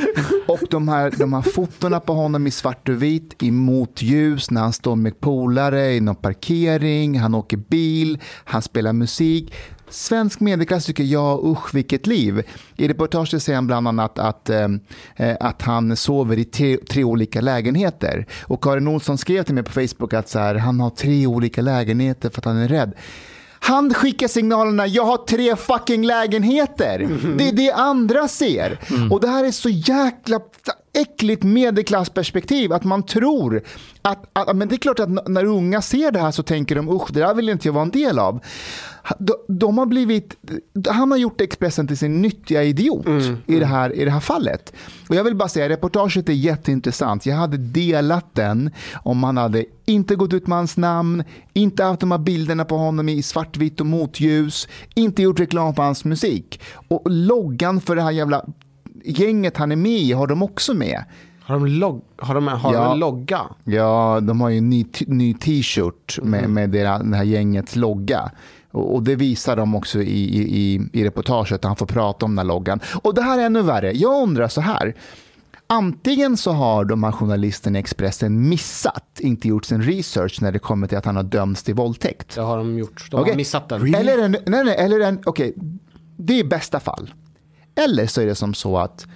Och 0.48 0.60
de 0.70 0.88
här, 0.88 1.14
de 1.18 1.34
här 1.34 1.42
fotona 1.42 2.00
på 2.00 2.14
honom 2.14 2.48
i 2.48 2.52
svart 2.52 2.90
och 2.90 3.04
vitt, 3.04 3.44
i 3.44 3.52
motljus, 3.52 4.52
när 4.52 4.62
han 4.62 4.74
står 4.74 4.96
med 4.96 5.20
polare 5.20 5.94
i 5.94 6.00
någon 6.00 6.16
parkering, 6.16 7.20
han 7.20 7.36
åker 7.36 7.58
bil, 7.58 8.20
han 8.44 8.62
spelar 8.62 8.94
musik. 8.94 9.54
Svensk 9.90 10.40
medelklass 10.40 10.86
tycker 10.86 11.04
jag, 11.04 11.46
usch 11.46 11.76
vilket 11.76 12.08
liv. 12.08 12.44
I 12.76 12.88
reportaget 12.88 13.44
säger 13.44 13.58
han 13.58 13.68
bland 13.68 13.88
annat 13.88 14.20
att, 14.20 14.50
eh, 14.50 14.68
att 15.40 15.62
han 15.62 15.96
sover 15.96 16.40
i 16.40 16.46
tre, 16.46 16.78
tre 16.90 17.04
olika 17.04 17.42
lägenheter. 17.42 18.26
Och 18.44 18.64
Karin 18.64 18.88
Olsson 18.88 19.18
skrev 19.18 19.44
till 19.44 19.56
mig 19.56 19.64
på 19.64 19.72
Facebook 19.72 20.14
att 20.14 20.30
så 20.30 20.40
här, 20.40 20.56
han 20.56 20.80
har 20.80 20.90
tre 20.90 21.28
olika 21.28 21.62
lägenheter 21.62 22.30
för 22.30 22.42
att 22.42 22.46
han 22.46 22.58
är 22.58 22.68
rädd. 22.68 22.94
Han 23.64 23.94
skickar 23.94 24.28
signalerna, 24.28 24.88
jag 24.88 25.06
har 25.06 25.18
tre 25.18 25.56
fucking 25.56 26.06
lägenheter. 26.06 27.00
Det 27.38 27.48
är 27.48 27.52
det 27.52 27.72
andra 27.72 28.28
ser. 28.28 28.80
Och 29.12 29.22
det 29.22 29.28
här 29.28 29.44
är 29.44 29.52
så 29.52 29.70
jäkla... 29.70 30.40
äckligt 30.94 31.44
medelklassperspektiv 31.44 32.74
att 32.74 32.84
man 32.84 33.04
tror 33.04 33.64
att, 34.02 34.26
att, 34.34 34.56
men 34.56 34.68
det 34.68 34.76
är 34.76 34.78
klart 34.78 35.00
att 35.00 35.30
när 35.30 35.46
unga 35.46 35.82
ser 35.82 36.12
det 36.12 36.20
här 36.20 36.32
så 36.32 36.44
tänker 36.44 36.76
de 36.76 36.90
usch, 36.90 37.14
det 37.14 37.20
där 37.20 37.34
vill 37.34 37.50
inte 37.50 37.68
jag 37.68 37.74
vara 37.74 37.84
en 37.84 37.92
del 37.92 38.20
av. 38.20 38.40
De, 39.20 39.34
de 39.48 39.78
har 39.78 39.86
blivit, 39.86 40.36
han 40.90 41.12
har 41.12 41.18
gjort 41.18 41.42
Expressen 41.42 41.88
till 41.88 41.98
sin 41.98 42.22
nyttiga 42.22 42.64
idiot 42.64 43.08
i, 43.46 43.60
det 43.60 43.66
här, 43.66 43.96
i 43.96 44.06
det 44.06 44.12
här 44.12 44.20
fallet. 44.20 44.74
Och 45.10 45.16
jag 45.16 45.24
vill 45.24 45.36
bara 45.36 45.50
säga, 45.50 45.70
reportaget 45.70 46.30
är 46.30 46.34
jätteintressant. 46.34 47.26
Jag 47.26 47.36
hade 47.36 47.58
delat 47.58 48.36
den 48.36 48.72
om 49.04 49.24
han 49.24 49.38
hade 49.38 49.66
inte 49.86 50.16
gått 50.16 50.34
ut 50.34 50.48
med 50.48 50.58
hans 50.58 50.78
namn, 50.78 51.24
inte 51.54 51.84
haft 51.84 52.00
de 52.00 52.12
här 52.12 52.18
bilderna 52.18 52.66
på 52.66 52.78
honom 52.78 53.10
i 53.10 53.22
svartvitt 53.24 53.80
och 53.80 53.86
motljus, 53.86 54.68
inte 54.96 55.22
gjort 55.22 55.40
reklam 55.40 55.76
för 55.76 55.84
hans 55.84 56.06
musik. 56.06 56.62
Och 56.88 57.02
loggan 57.06 57.82
för 57.82 57.96
det 57.96 58.02
här 58.02 58.12
jävla 58.12 58.46
gänget 59.06 59.58
han 59.58 59.72
är 59.72 59.76
med 59.76 59.92
i 60.00 60.12
har 60.12 60.28
de 60.28 60.44
också 60.44 60.74
med. 60.74 61.04
Har 61.42 61.56
de, 61.56 61.66
log 61.68 62.02
har 62.18 62.36
de, 62.36 62.48
har 62.48 62.74
Ja. 62.74 62.84
de 62.84 62.92
en 62.94 63.00
logga? 63.00 63.42
Ja, 63.64 64.20
de 64.22 64.42
har 64.42 64.50
ju 64.50 64.58
en 64.58 64.70
ny, 65.08 65.34
t-shirt 65.34 66.20
med, 66.24 66.50
med 66.50 66.70
det, 66.70 66.80
det 66.84 67.16
här 67.16 67.24
gängets 67.24 67.76
logga. 67.76 68.32
Och, 68.72 68.96
och 68.96 69.04
det 69.04 69.16
visar 69.16 69.56
de 69.56 69.76
också 69.76 70.02
i, 70.02 70.38
i, 70.40 70.82
i, 70.94 71.04
reportaget, 71.06 71.64
han 71.64 71.76
får 71.76 71.86
prata 71.86 72.26
om 72.26 72.32
den 72.32 72.38
här 72.38 72.46
loggan. 72.46 72.80
Och 73.04 73.14
det 73.14 73.22
här 73.22 73.40
är 73.40 73.46
ännu 73.46 73.62
värre. 73.62 73.92
Jag 73.98 74.24
undrar 74.24 74.48
så 74.48 74.62
här. 74.62 74.96
Antingen 75.68 76.38
så 76.38 76.52
har 76.52 76.86
de 76.86 77.04
här 77.04 77.12
journalisterna 77.12 77.78
i 77.78 77.82
Expressen 77.82 78.50
missat, 78.50 79.20
inte 79.20 79.48
gjort 79.48 79.66
sin 79.66 79.82
research 79.82 80.42
när 80.42 80.52
det 80.52 80.60
kommer 80.60 80.88
till 80.88 80.98
att 80.98 81.06
han 81.06 81.16
har 81.16 81.24
dömts 81.24 81.64
till 81.64 81.76
våldtäkt. 81.76 82.36
Det 82.36 82.42
har 82.42 82.58
de 82.58 82.78
gjort. 82.78 83.12
De 83.12 83.18
Okej. 83.18 83.32
har 83.32 83.38
missat 83.38 83.70
den. 83.70 83.96
Eller 83.96 84.18
en, 84.18 84.32
nej, 84.32 84.64
nej, 84.64 84.76
eller 84.78 85.00
en, 85.00 85.20
okej, 85.26 85.54
det 86.18 86.40
är 86.40 86.44
bästa 86.44 86.80
fall. 86.80 87.14
Eller 87.76 88.08
så 88.08 88.22
är 88.22 88.26
det 88.26 88.36
som 88.36 88.54
så 88.54 88.78
att 88.78 89.08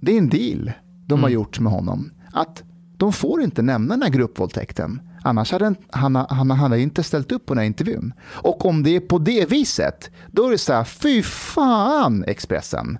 det 0.00 0.12
är 0.12 0.18
en 0.18 0.28
deal 0.28 0.72
de 1.06 1.22
har 1.22 1.30
gjort 1.30 1.60
med 1.60 1.72
honom. 1.72 2.10
Att 2.32 2.62
de 2.96 3.12
får 3.12 3.42
inte 3.42 3.62
nämna 3.62 3.94
den 3.94 4.02
här 4.02 4.10
gruppvåldtäkten. 4.10 5.00
Annars 5.22 5.52
hade 5.52 5.74
han, 5.90 6.16
han, 6.16 6.50
han 6.50 6.50
hade 6.50 6.80
inte 6.80 7.02
ställt 7.02 7.32
upp 7.32 7.46
på 7.46 7.54
den 7.54 7.58
här 7.58 7.66
intervjun. 7.66 8.12
Och 8.22 8.66
om 8.66 8.82
det 8.82 8.96
är 8.96 9.00
på 9.00 9.18
det 9.18 9.50
viset, 9.50 10.10
då 10.30 10.46
är 10.46 10.50
det 10.50 10.58
så 10.58 10.72
här, 10.72 10.84
fy 10.84 11.22
fan 11.22 12.24
Expressen. 12.26 12.98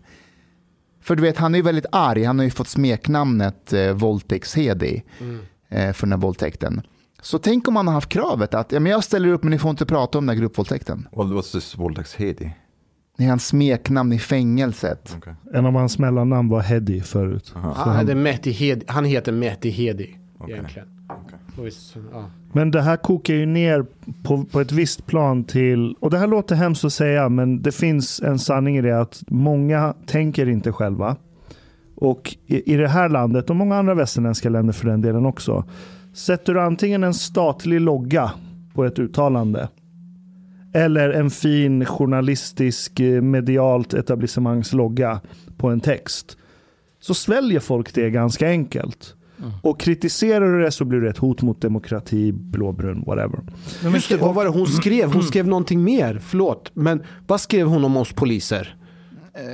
För 1.03 1.17
du 1.17 1.23
vet, 1.23 1.37
han 1.37 1.55
är 1.55 1.59
ju 1.59 1.63
väldigt 1.63 1.87
arg. 1.93 2.25
Han 2.25 2.39
har 2.39 2.45
ju 2.45 2.51
fått 2.51 2.69
smeknamnet 2.69 3.73
eh, 3.73 3.93
Våldtäktshedi 3.93 5.03
eh, 5.69 5.93
för 5.93 6.07
den 6.07 6.13
här 6.13 6.19
våldtäkten. 6.19 6.83
Så 7.23 7.39
tänk 7.39 7.69
om 7.69 7.75
man 7.75 7.87
har 7.87 7.95
haft 7.95 8.09
kravet 8.09 8.55
att 8.55 8.73
ja, 8.73 8.81
men 8.81 8.93
jag 8.93 9.05
ställer 9.05 9.29
upp 9.29 9.43
men 9.43 9.51
ni 9.51 9.59
får 9.59 9.71
inte 9.71 9.87
prata 9.87 10.19
om 10.19 10.27
den 10.27 10.37
här 10.37 10.41
gruppvåldtäkten. 10.41 11.09
Well, 11.13 11.27
what's 11.27 11.53
this 11.53 11.79
våldtäktshedi? 11.79 12.53
Det 13.21 13.25
är 13.25 13.29
hans 13.29 13.47
smeknamn 13.47 14.13
i 14.13 14.19
fängelset. 14.19 15.17
Okay. 15.19 15.35
En 15.55 15.67
av 15.67 15.73
hans 15.73 15.99
mellannamn 15.99 16.49
var 16.49 16.61
Heddy 16.61 17.01
förut. 17.01 17.53
Han, 17.55 17.97
heter 17.97 18.15
Mehdi 18.15 18.51
Hedi, 18.51 18.85
han 18.89 19.05
heter 19.05 19.33
Mehdi 19.33 19.71
Hedi 19.71 20.17
Okej. 20.39 20.55
egentligen. 20.55 20.89
Och 21.59 21.67
visst, 21.67 21.97
ja. 22.13 22.31
Men 22.53 22.71
det 22.71 22.83
här 22.83 22.97
kokar 22.97 23.35
ju 23.35 23.47
ner 23.47 23.87
på, 24.23 24.45
på 24.45 24.61
ett 24.61 24.73
visst 24.73 25.07
plan 25.07 25.45
till, 25.45 25.95
och 26.01 26.11
det 26.11 26.19
här 26.19 26.27
låter 26.27 26.55
hemskt 26.55 26.85
att 26.85 26.93
säga, 26.93 27.29
men 27.29 27.63
det 27.63 27.73
finns 27.73 28.21
en 28.21 28.39
sanning 28.39 28.77
i 28.77 28.83
det 28.83 29.01
att 29.01 29.23
många 29.27 29.95
tänker 30.07 30.49
inte 30.49 30.73
själva. 30.73 31.17
Och 31.95 32.37
i, 32.47 32.73
i 32.75 32.77
det 32.77 32.89
här 32.89 33.09
landet, 33.09 33.51
och 33.51 33.57
många 33.57 33.77
andra 33.77 33.95
västerländska 33.95 34.49
länder 34.49 34.73
för 34.73 34.87
den 34.87 35.01
delen 35.01 35.27
också, 35.27 35.65
sätter 36.15 36.55
du 36.55 36.61
antingen 36.61 37.05
en 37.05 37.15
statlig 37.15 37.81
logga 37.81 38.31
på 38.75 38.85
ett 38.85 38.99
uttalande, 38.99 39.69
eller 40.73 41.11
en 41.11 41.31
fin 41.31 41.87
journalistisk 41.87 43.01
eh, 43.01 43.23
medialt 43.23 43.95
etablissemangslogga 43.95 45.21
på 45.57 45.69
en 45.69 45.81
text, 45.81 46.37
så 47.01 47.15
sväljer 47.15 47.61
folk 47.61 47.95
det 47.95 48.11
ganska 48.11 48.49
enkelt. 48.49 49.15
Och 49.63 49.81
kritiserar 49.81 50.53
du 50.53 50.65
det 50.65 50.71
så 50.71 50.85
blir 50.85 51.01
det 51.01 51.11
ett 51.11 51.19
hot 51.19 51.43
mot 51.43 51.61
demokrati, 51.61 52.33
blåbrun, 52.33 53.05
whatever. 53.07 53.41
Just 53.95 54.09
det, 54.09 54.17
vad 54.17 54.35
var 54.35 54.45
det 54.45 54.51
hon 54.51 54.67
skrev? 54.67 55.13
Hon 55.13 55.23
skrev 55.23 55.47
någonting 55.47 55.85
mer. 55.85 56.21
Förlåt. 56.25 56.71
Men 56.75 57.03
vad 57.27 57.41
skrev 57.41 57.67
hon 57.67 57.85
om 57.85 57.97
oss 57.97 58.13
poliser? 58.13 58.77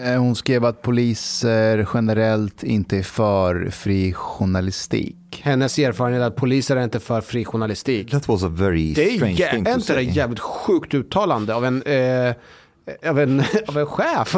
Eh, 0.04 0.18
Hon 0.20 0.34
skrev 0.36 0.64
att 0.64 0.82
poliser 0.82 1.88
generellt 1.94 2.62
inte 2.62 2.98
är 2.98 3.02
för 3.02 3.70
fri 3.70 4.12
journalistik. 4.12 5.40
Hennes 5.44 5.78
erfarenhet 5.78 6.22
är 6.22 6.26
att 6.26 6.36
poliser 6.36 6.76
är 6.76 6.84
inte 6.84 7.00
för 7.00 7.20
fri 7.20 7.44
journalistik. 7.44 8.10
That 8.10 8.28
was 8.28 8.42
a 8.42 8.48
very 8.48 8.92
Det 8.94 9.04
är, 9.10 9.16
strange 9.16 9.36
thing 9.36 9.64
to 9.64 9.70
inte 9.70 9.74
det 9.74 9.80
say. 9.82 10.04
jävligt 10.10 10.40
sjukt 10.40 10.94
uttalande 10.94 11.54
av 11.54 11.64
en, 11.64 11.82
eh, 11.82 12.34
av 13.10 13.18
en, 13.20 13.40
av 13.68 13.78
en 13.78 13.86
chef? 13.86 14.36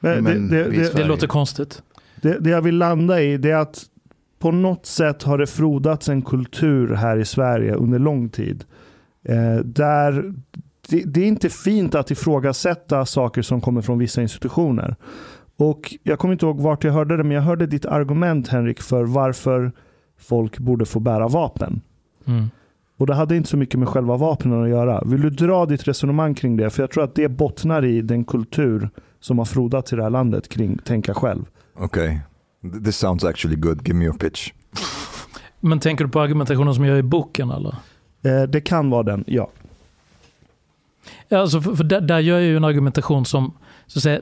Men 0.00 0.24
Men 0.24 0.48
det, 0.48 0.64
det, 0.64 0.94
det, 0.96 1.04
låter 1.04 1.26
konstigt. 1.26 1.82
det, 2.20 2.38
det 2.40 2.50
jag 2.50 2.62
vill 2.62 2.78
landa 2.78 3.22
i 3.22 3.36
det 3.36 3.50
är 3.50 3.56
att 3.56 3.84
på 4.38 4.50
något 4.50 4.86
sätt 4.86 5.22
har 5.22 5.38
det 5.38 5.46
frodats 5.46 6.08
en 6.08 6.22
kultur 6.22 6.94
här 6.94 7.16
i 7.16 7.24
Sverige 7.24 7.74
under 7.74 7.98
lång 7.98 8.28
tid. 8.28 8.64
Eh, 9.24 9.56
där 9.64 10.34
det, 10.90 11.04
det 11.04 11.20
är 11.20 11.26
inte 11.26 11.48
fint 11.50 11.94
att 11.94 12.10
ifrågasätta 12.10 13.06
saker 13.06 13.42
som 13.42 13.60
kommer 13.60 13.82
från 13.82 13.98
vissa 13.98 14.22
institutioner. 14.22 14.96
Och 15.56 15.94
Jag 16.02 16.18
kommer 16.18 16.32
inte 16.32 16.46
ihåg 16.46 16.60
vart 16.60 16.84
jag 16.84 16.92
hörde 16.92 17.16
det, 17.16 17.24
men 17.24 17.32
jag 17.32 17.42
hörde 17.42 17.66
ditt 17.66 17.86
argument 17.86 18.48
Henrik 18.48 18.80
för 18.82 19.04
varför 19.04 19.72
folk 20.20 20.58
borde 20.58 20.84
få 20.86 21.00
bära 21.00 21.28
vapen. 21.28 21.80
Mm. 22.26 22.50
Och 22.98 23.06
det 23.06 23.14
hade 23.14 23.36
inte 23.36 23.48
så 23.48 23.56
mycket 23.56 23.80
med 23.80 23.88
själva 23.88 24.16
vapnen 24.16 24.62
att 24.62 24.68
göra. 24.68 25.02
Vill 25.06 25.20
du 25.20 25.30
dra 25.30 25.66
ditt 25.66 25.88
resonemang 25.88 26.34
kring 26.34 26.56
det? 26.56 26.70
För 26.70 26.82
jag 26.82 26.90
tror 26.90 27.04
att 27.04 27.14
det 27.14 27.28
bottnar 27.28 27.84
i 27.84 28.00
den 28.00 28.24
kultur 28.24 28.90
som 29.20 29.38
har 29.38 29.44
frodats 29.44 29.92
i 29.92 29.96
det 29.96 30.02
här 30.02 30.10
landet 30.10 30.48
kring 30.48 30.78
tänka 30.78 31.14
själv. 31.14 31.44
Okay. 31.76 32.18
Th- 32.62 32.84
This 32.84 32.96
sounds 32.96 33.24
actually 33.24 33.56
good. 33.56 33.88
Give 33.88 33.98
me 33.98 34.04
your 34.04 34.14
pitch. 34.14 34.52
Men 35.60 35.80
tänker 35.80 36.04
du 36.04 36.10
på 36.10 36.20
argumentationen 36.20 36.74
som 36.74 36.84
jag 36.84 36.92
gör 36.92 36.98
i 36.98 37.02
boken 37.02 37.50
eller? 37.50 37.74
Eh, 38.22 38.42
det 38.42 38.60
kan 38.60 38.90
vara 38.90 39.02
den, 39.02 39.24
ja. 39.26 39.50
Alltså 41.30 41.60
för, 41.60 41.74
för 41.74 41.84
där, 41.84 42.00
där 42.00 42.18
gör 42.18 42.38
jag 42.38 42.46
ju 42.46 42.56
en 42.56 42.64
argumentation 42.64 43.24
som, 43.24 43.52
så 43.86 43.98
att 43.98 44.02
säga, 44.02 44.20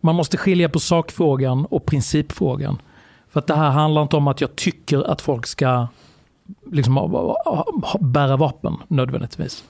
man 0.00 0.14
måste 0.14 0.36
skilja 0.36 0.68
på 0.68 0.80
sakfrågan 0.80 1.64
och 1.64 1.86
principfrågan. 1.86 2.82
För 3.28 3.40
att 3.40 3.46
det 3.46 3.54
här 3.54 3.70
handlar 3.70 4.02
inte 4.02 4.16
om 4.16 4.28
att 4.28 4.40
jag 4.40 4.56
tycker 4.56 5.02
att 5.02 5.20
folk 5.20 5.46
ska 5.46 5.86
liksom, 6.72 6.96
ha- 6.96 7.08
ha- 7.44 7.66
ha- 7.82 7.98
bära 8.00 8.36
vapen 8.36 8.76
nödvändigtvis. 8.88 9.64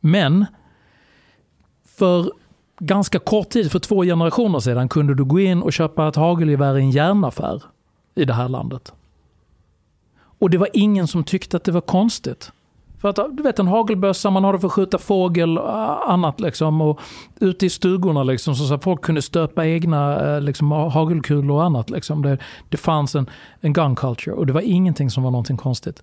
Men 0.00 0.46
för 1.84 2.32
ganska 2.78 3.18
kort 3.18 3.48
tid, 3.48 3.72
för 3.72 3.78
två 3.78 4.02
generationer 4.02 4.60
sedan, 4.60 4.88
kunde 4.88 5.14
du 5.14 5.24
gå 5.24 5.40
in 5.40 5.62
och 5.62 5.72
köpa 5.72 6.08
ett 6.08 6.16
hagelgevär 6.16 6.78
i 6.78 6.80
en 6.80 6.90
järnaffär 6.90 7.62
i 8.14 8.24
det 8.24 8.32
här 8.34 8.48
landet. 8.48 8.92
Och 10.38 10.50
det 10.50 10.58
var 10.58 10.68
ingen 10.72 11.06
som 11.06 11.24
tyckte 11.24 11.56
att 11.56 11.64
det 11.64 11.72
var 11.72 11.80
konstigt. 11.80 12.52
För 13.04 13.08
att 13.08 13.36
du 13.36 13.42
vet 13.42 13.58
en 13.58 13.68
hagelbössa, 13.68 14.30
man 14.30 14.44
har 14.44 14.52
det 14.52 14.58
för 14.58 14.66
att 14.66 14.72
skjuta 14.72 14.98
fågel 14.98 15.58
och 15.58 16.12
annat 16.12 16.40
liksom. 16.40 16.80
Och 16.80 17.00
ute 17.40 17.66
i 17.66 17.70
stugorna 17.70 18.22
liksom, 18.22 18.54
så, 18.54 18.74
att 18.74 18.84
folk 18.84 19.02
kunde 19.02 19.22
stöpa 19.22 19.66
egna 19.66 20.34
eh, 20.34 20.40
liksom, 20.40 20.70
hagelkulor 20.70 21.56
och 21.56 21.64
annat. 21.64 21.90
Liksom. 21.90 22.22
Det, 22.22 22.38
det 22.68 22.76
fanns 22.76 23.14
en, 23.14 23.30
en 23.60 23.72
gun 23.72 23.96
culture 23.96 24.36
och 24.36 24.46
det 24.46 24.52
var 24.52 24.60
ingenting 24.60 25.10
som 25.10 25.22
var 25.22 25.30
någonting 25.30 25.56
konstigt. 25.56 26.02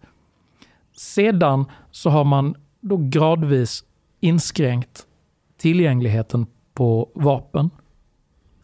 Sedan 0.95 1.65
så 1.91 2.09
har 2.09 2.23
man 2.23 2.55
då 2.81 2.97
gradvis 2.97 3.83
inskränkt 4.19 5.05
tillgängligheten 5.57 6.47
på 6.73 7.09
vapen. 7.13 7.69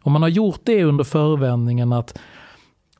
Och 0.02 0.12
man 0.12 0.22
har 0.22 0.30
gjort 0.30 0.62
det 0.64 0.84
under 0.84 1.04
förevändningen 1.04 1.94
att 1.94 2.20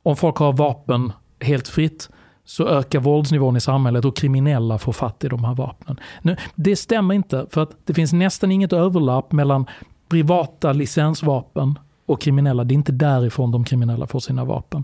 om 0.04 0.16
folk 0.16 0.38
har 0.38 0.54
vapen 0.54 1.12
helt 1.40 1.68
fritt 1.68 2.10
så 2.48 2.68
ökar 2.68 3.00
våldsnivån 3.00 3.58
i 3.58 3.62
samhället 3.62 4.06
och 4.06 4.16
kriminella 4.16 4.78
får 4.78 4.92
fatt 4.92 5.24
i 5.24 5.28
de 5.28 5.44
här 5.44 5.56
vapnen. 5.56 6.00
Nu, 6.22 6.38
det 6.56 6.76
stämmer 6.76 7.16
inte, 7.16 7.48
för 7.50 7.64
att 7.64 7.72
det 7.86 7.94
finns 7.94 8.14
nästan 8.14 8.52
inget 8.52 8.74
överlapp 8.74 9.32
mellan 9.32 9.66
privata 10.10 10.74
licensvapen 10.74 11.80
och 12.06 12.22
kriminella. 12.22 12.64
Det 12.64 12.74
är 12.74 12.76
inte 12.76 12.92
därifrån 12.92 13.52
de 13.52 13.64
kriminella 13.64 14.08
får 14.08 14.20
sina 14.20 14.46
vapen. 14.46 14.84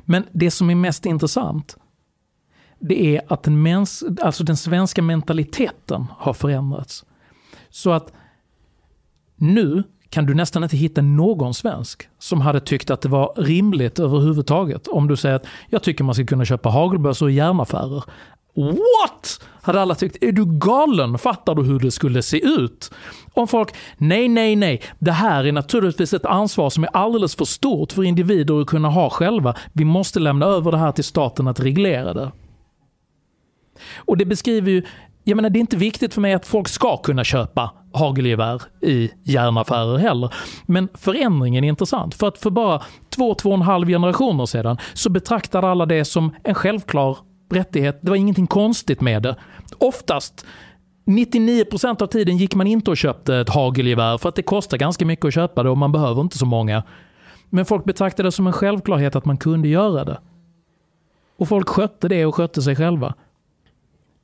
Men 0.00 0.24
det 0.32 0.50
som 0.50 0.70
är 0.70 0.74
mest 0.74 1.06
intressant, 1.06 1.76
det 2.78 3.16
är 3.16 3.32
att 3.32 3.42
den, 3.42 3.62
mens, 3.62 4.04
alltså 4.22 4.44
den 4.44 4.56
svenska 4.56 5.02
mentaliteten 5.02 6.06
har 6.18 6.32
förändrats. 6.32 7.04
Så 7.70 7.90
att 7.90 8.12
nu 9.36 9.82
kan 10.10 10.26
du 10.26 10.34
nästan 10.34 10.62
inte 10.62 10.76
hitta 10.76 11.02
någon 11.02 11.54
svensk 11.54 12.08
som 12.18 12.40
hade 12.40 12.60
tyckt 12.60 12.90
att 12.90 13.00
det 13.00 13.08
var 13.08 13.32
rimligt 13.36 13.98
överhuvudtaget. 13.98 14.88
Om 14.88 15.08
du 15.08 15.16
säger 15.16 15.36
att 15.36 15.46
jag 15.70 15.82
tycker 15.82 16.04
man 16.04 16.14
ska 16.14 16.26
kunna 16.26 16.44
köpa 16.44 16.68
hagelbössor 16.68 17.30
i 17.30 17.34
järnaffärer. 17.34 18.04
What? 18.54 19.40
Hade 19.62 19.80
alla 19.80 19.94
tyckt, 19.94 20.22
är 20.22 20.32
du 20.32 20.58
galen? 20.58 21.18
Fattar 21.18 21.54
du 21.54 21.62
hur 21.62 21.80
det 21.80 21.90
skulle 21.90 22.22
se 22.22 22.44
ut? 22.44 22.90
Om 23.34 23.48
folk, 23.48 23.74
nej, 23.96 24.28
nej, 24.28 24.56
nej. 24.56 24.82
Det 24.98 25.12
här 25.12 25.44
är 25.44 25.52
naturligtvis 25.52 26.14
ett 26.14 26.26
ansvar 26.26 26.70
som 26.70 26.84
är 26.84 26.96
alldeles 26.96 27.36
för 27.36 27.44
stort 27.44 27.92
för 27.92 28.04
individer 28.04 28.60
att 28.60 28.66
kunna 28.66 28.88
ha 28.88 29.10
själva. 29.10 29.54
Vi 29.72 29.84
måste 29.84 30.20
lämna 30.20 30.46
över 30.46 30.72
det 30.72 30.78
här 30.78 30.92
till 30.92 31.04
staten 31.04 31.48
att 31.48 31.60
reglera 31.60 32.14
det. 32.14 32.32
Och 33.96 34.16
det 34.16 34.24
beskriver 34.24 34.70
ju, 34.70 34.82
jag 35.24 35.36
menar 35.36 35.50
det 35.50 35.58
är 35.58 35.60
inte 35.60 35.76
viktigt 35.76 36.14
för 36.14 36.20
mig 36.20 36.34
att 36.34 36.46
folk 36.46 36.68
ska 36.68 36.96
kunna 36.96 37.24
köpa 37.24 37.70
hagelgevär 37.98 38.62
i 38.82 39.10
järnaffärer 39.22 39.98
heller. 39.98 40.34
Men 40.66 40.88
förändringen 40.94 41.64
är 41.64 41.68
intressant. 41.68 42.14
För 42.14 42.28
att 42.28 42.38
för 42.38 42.50
bara 42.50 42.82
två, 43.16 43.34
två 43.34 43.48
och 43.48 43.54
en 43.54 43.62
halv 43.62 43.88
generationer 43.88 44.46
sedan 44.46 44.78
så 44.94 45.10
betraktade 45.10 45.68
alla 45.68 45.86
det 45.86 46.04
som 46.04 46.34
en 46.44 46.54
självklar 46.54 47.18
rättighet. 47.50 47.98
Det 48.02 48.10
var 48.10 48.16
ingenting 48.16 48.46
konstigt 48.46 49.00
med 49.00 49.22
det. 49.22 49.36
Oftast 49.78 50.46
99% 51.06 52.02
av 52.02 52.06
tiden 52.06 52.36
gick 52.36 52.54
man 52.54 52.66
inte 52.66 52.90
och 52.90 52.96
köpte 52.96 53.36
ett 53.36 53.48
hagelgevär 53.48 54.18
för 54.18 54.28
att 54.28 54.34
det 54.34 54.42
kostar 54.42 54.78
ganska 54.78 55.04
mycket 55.04 55.24
att 55.24 55.34
köpa 55.34 55.62
det 55.62 55.70
och 55.70 55.78
man 55.78 55.92
behöver 55.92 56.20
inte 56.20 56.38
så 56.38 56.46
många. 56.46 56.82
Men 57.50 57.64
folk 57.64 57.84
betraktade 57.84 58.26
det 58.26 58.32
som 58.32 58.46
en 58.46 58.52
självklarhet 58.52 59.16
att 59.16 59.24
man 59.24 59.36
kunde 59.36 59.68
göra 59.68 60.04
det. 60.04 60.20
Och 61.38 61.48
folk 61.48 61.68
skötte 61.68 62.08
det 62.08 62.26
och 62.26 62.34
skötte 62.34 62.62
sig 62.62 62.76
själva. 62.76 63.14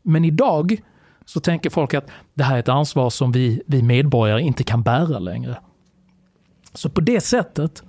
Men 0.03 0.25
idag 0.25 0.83
så 1.25 1.41
tänker 1.41 1.71
folk 1.71 1.95
att 1.95 2.11
det 2.35 2.45
här 2.45 2.55
är 2.55 2.61
ett 2.61 2.69
ansvar 2.69 3.11
som 3.11 3.33
vi, 3.33 3.63
vi 3.67 3.83
medborgare 3.83 4.43
inte 4.43 4.65
kan 4.65 4.83
bära 4.83 5.19
längre. 5.19 5.57
Så 6.75 6.89
på 6.89 7.01
det 7.01 7.21
sättet 7.21 7.83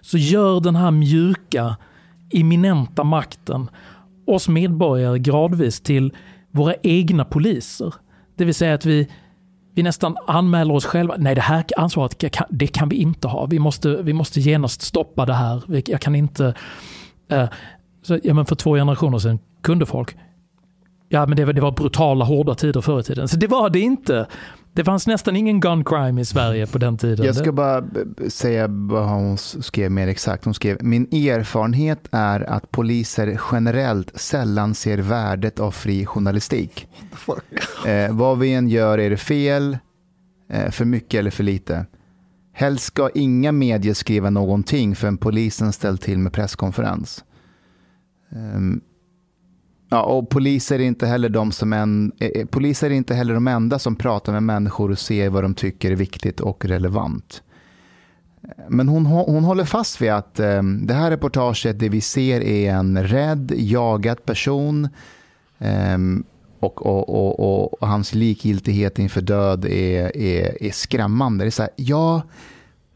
så 0.00 0.18
gör 0.18 0.60
den 0.60 0.76
här 0.76 0.90
mjuka, 0.90 1.76
eminenta 2.30 3.04
makten 3.04 3.70
oss 4.26 4.48
medborgare 4.48 5.18
gradvis 5.18 5.80
till 5.80 6.12
våra 6.50 6.74
egna 6.82 7.24
poliser. 7.24 7.94
Det 8.36 8.44
vill 8.44 8.54
säga 8.54 8.74
att 8.74 8.86
vi, 8.86 9.08
vi 9.74 9.82
nästan 9.82 10.16
anmäler 10.26 10.74
oss 10.74 10.84
själva. 10.84 11.14
Nej, 11.18 11.34
det 11.34 11.40
här 11.40 11.64
ansvaret 11.76 12.24
det 12.50 12.66
kan 12.66 12.88
vi 12.88 12.96
inte 12.96 13.28
ha. 13.28 13.46
Vi 13.46 13.58
måste, 13.58 14.02
vi 14.02 14.12
måste 14.12 14.40
genast 14.40 14.82
stoppa 14.82 15.26
det 15.26 15.34
här. 15.34 15.62
Jag 15.86 16.00
kan 16.00 16.14
inte... 16.14 16.54
Eh, 17.28 17.48
så, 18.02 18.18
ja, 18.22 18.34
men 18.34 18.46
för 18.46 18.56
två 18.56 18.74
generationer 18.74 19.18
sedan 19.18 19.38
kunde 19.62 19.86
folk. 19.86 20.16
Ja, 21.08 21.26
men 21.26 21.36
det 21.36 21.44
var, 21.44 21.52
det 21.52 21.60
var 21.60 21.72
brutala, 21.72 22.24
hårda 22.24 22.54
tider 22.54 22.80
förr 22.80 23.00
i 23.00 23.02
tiden. 23.02 23.28
Så 23.28 23.36
det 23.36 23.46
var 23.46 23.70
det 23.70 23.80
inte. 23.80 24.26
Det 24.72 24.84
fanns 24.84 25.06
nästan 25.06 25.36
ingen 25.36 25.60
gun 25.60 25.84
crime 25.84 26.20
i 26.20 26.24
Sverige 26.24 26.66
på 26.66 26.78
den 26.78 26.98
tiden. 26.98 27.26
Jag 27.26 27.36
ska 27.36 27.52
bara 27.52 27.84
säga 28.28 28.66
vad 28.68 29.08
hon 29.08 29.38
skrev 29.38 29.90
mer 29.90 30.08
exakt. 30.08 30.44
Hon 30.44 30.54
skrev, 30.54 30.76
min 30.80 31.02
erfarenhet 31.02 32.08
är 32.10 32.40
att 32.40 32.70
poliser 32.70 33.40
generellt 33.52 34.20
sällan 34.20 34.74
ser 34.74 34.98
värdet 34.98 35.60
av 35.60 35.70
fri 35.70 36.06
journalistik. 36.06 36.88
Eh, 37.86 38.16
vad 38.16 38.38
vi 38.38 38.54
än 38.54 38.68
gör 38.68 38.98
är 38.98 39.10
det 39.10 39.16
fel, 39.16 39.78
eh, 40.50 40.70
för 40.70 40.84
mycket 40.84 41.18
eller 41.18 41.30
för 41.30 41.44
lite. 41.44 41.86
Helst 42.52 42.84
ska 42.84 43.10
inga 43.14 43.52
medier 43.52 43.94
skriva 43.94 44.30
någonting 44.30 44.96
förrän 44.96 45.16
polisen 45.16 45.72
ställt 45.72 46.02
till 46.02 46.18
med 46.18 46.32
presskonferens. 46.32 47.24
Um, 48.30 48.80
Ja, 49.88 50.02
och 50.02 50.28
poliser 50.28 50.78
är 50.78 50.84
inte 50.84 51.06
heller 51.06 51.28
de 51.28 51.52
som 51.52 51.72
en, 51.72 52.12
eh, 52.18 52.30
eh 52.34 52.46
poliser 52.46 52.90
är 52.90 52.94
inte 52.94 53.14
heller 53.14 53.34
de 53.34 53.48
enda 53.48 53.78
som 53.78 53.96
pratar 53.96 54.32
med 54.32 54.42
människor 54.42 54.90
och 54.90 54.98
ser 54.98 55.28
vad 55.28 55.44
de 55.44 55.54
tycker 55.54 55.90
är 55.90 55.96
viktigt 55.96 56.40
och 56.40 56.64
relevant. 56.64 57.42
Men 58.68 58.88
hon, 58.88 59.06
hon 59.06 59.44
håller 59.44 59.64
fast 59.64 60.00
vid 60.00 60.10
att 60.10 60.40
eh, 60.40 60.62
det 60.62 60.94
här 60.94 61.10
reportaget, 61.10 61.78
det 61.78 61.88
vi 61.88 62.00
ser 62.00 62.40
är 62.40 62.72
en 62.72 63.04
rädd, 63.04 63.52
jagad 63.56 64.24
person 64.24 64.88
eh, 65.58 65.98
och, 66.60 66.86
och, 66.86 67.08
och, 67.08 67.72
och, 67.82 67.88
hans 67.88 68.14
likgiltighet 68.14 68.98
inför 68.98 69.20
död 69.20 69.64
är, 69.64 70.16
är, 70.16 70.62
är 70.62 70.70
skrämmande. 70.70 71.44
Det 71.44 71.48
är 71.48 71.50
så 71.50 71.62
här, 71.62 71.72
ja, 71.76 72.22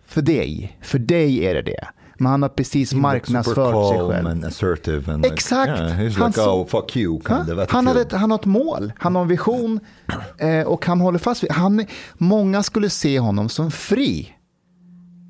för 0.07 0.23
dig, 0.23 0.79
för 0.81 0.99
dig 0.99 1.47
är 1.47 1.55
det 1.55 1.63
det. 1.63 1.87
Men 2.19 2.27
han 2.27 2.43
har 2.43 2.49
precis 2.49 2.95
marknadsfört 2.95 3.89
sig 3.89 3.99
själv. 3.99 4.27
And 4.27 4.45
assertive 4.45 5.13
and 5.13 5.27
Exakt. 5.27 5.71
Like, 5.71 5.83
yeah, 5.83 6.01
he's 6.01 6.19
han, 6.19 6.31
like, 6.31 6.41
oh, 6.41 6.67
fuck 6.67 6.97
you, 6.97 7.21
kind 7.27 7.59
of 7.61 7.71
han, 7.71 7.87
har 7.87 7.97
ett, 7.97 8.13
han 8.13 8.31
har 8.31 8.39
ett 8.39 8.45
mål, 8.45 8.93
han 8.99 9.15
har 9.15 9.23
en 9.23 9.29
vision 9.29 9.81
eh, 10.39 10.63
och 10.67 10.87
han 10.87 11.01
håller 11.01 11.19
fast 11.19 11.45
vid 11.45 11.53
han, 11.53 11.87
Många 12.15 12.63
skulle 12.63 12.91
se 12.91 13.19
honom 13.19 13.49
som 13.49 13.71
fri. 13.71 14.29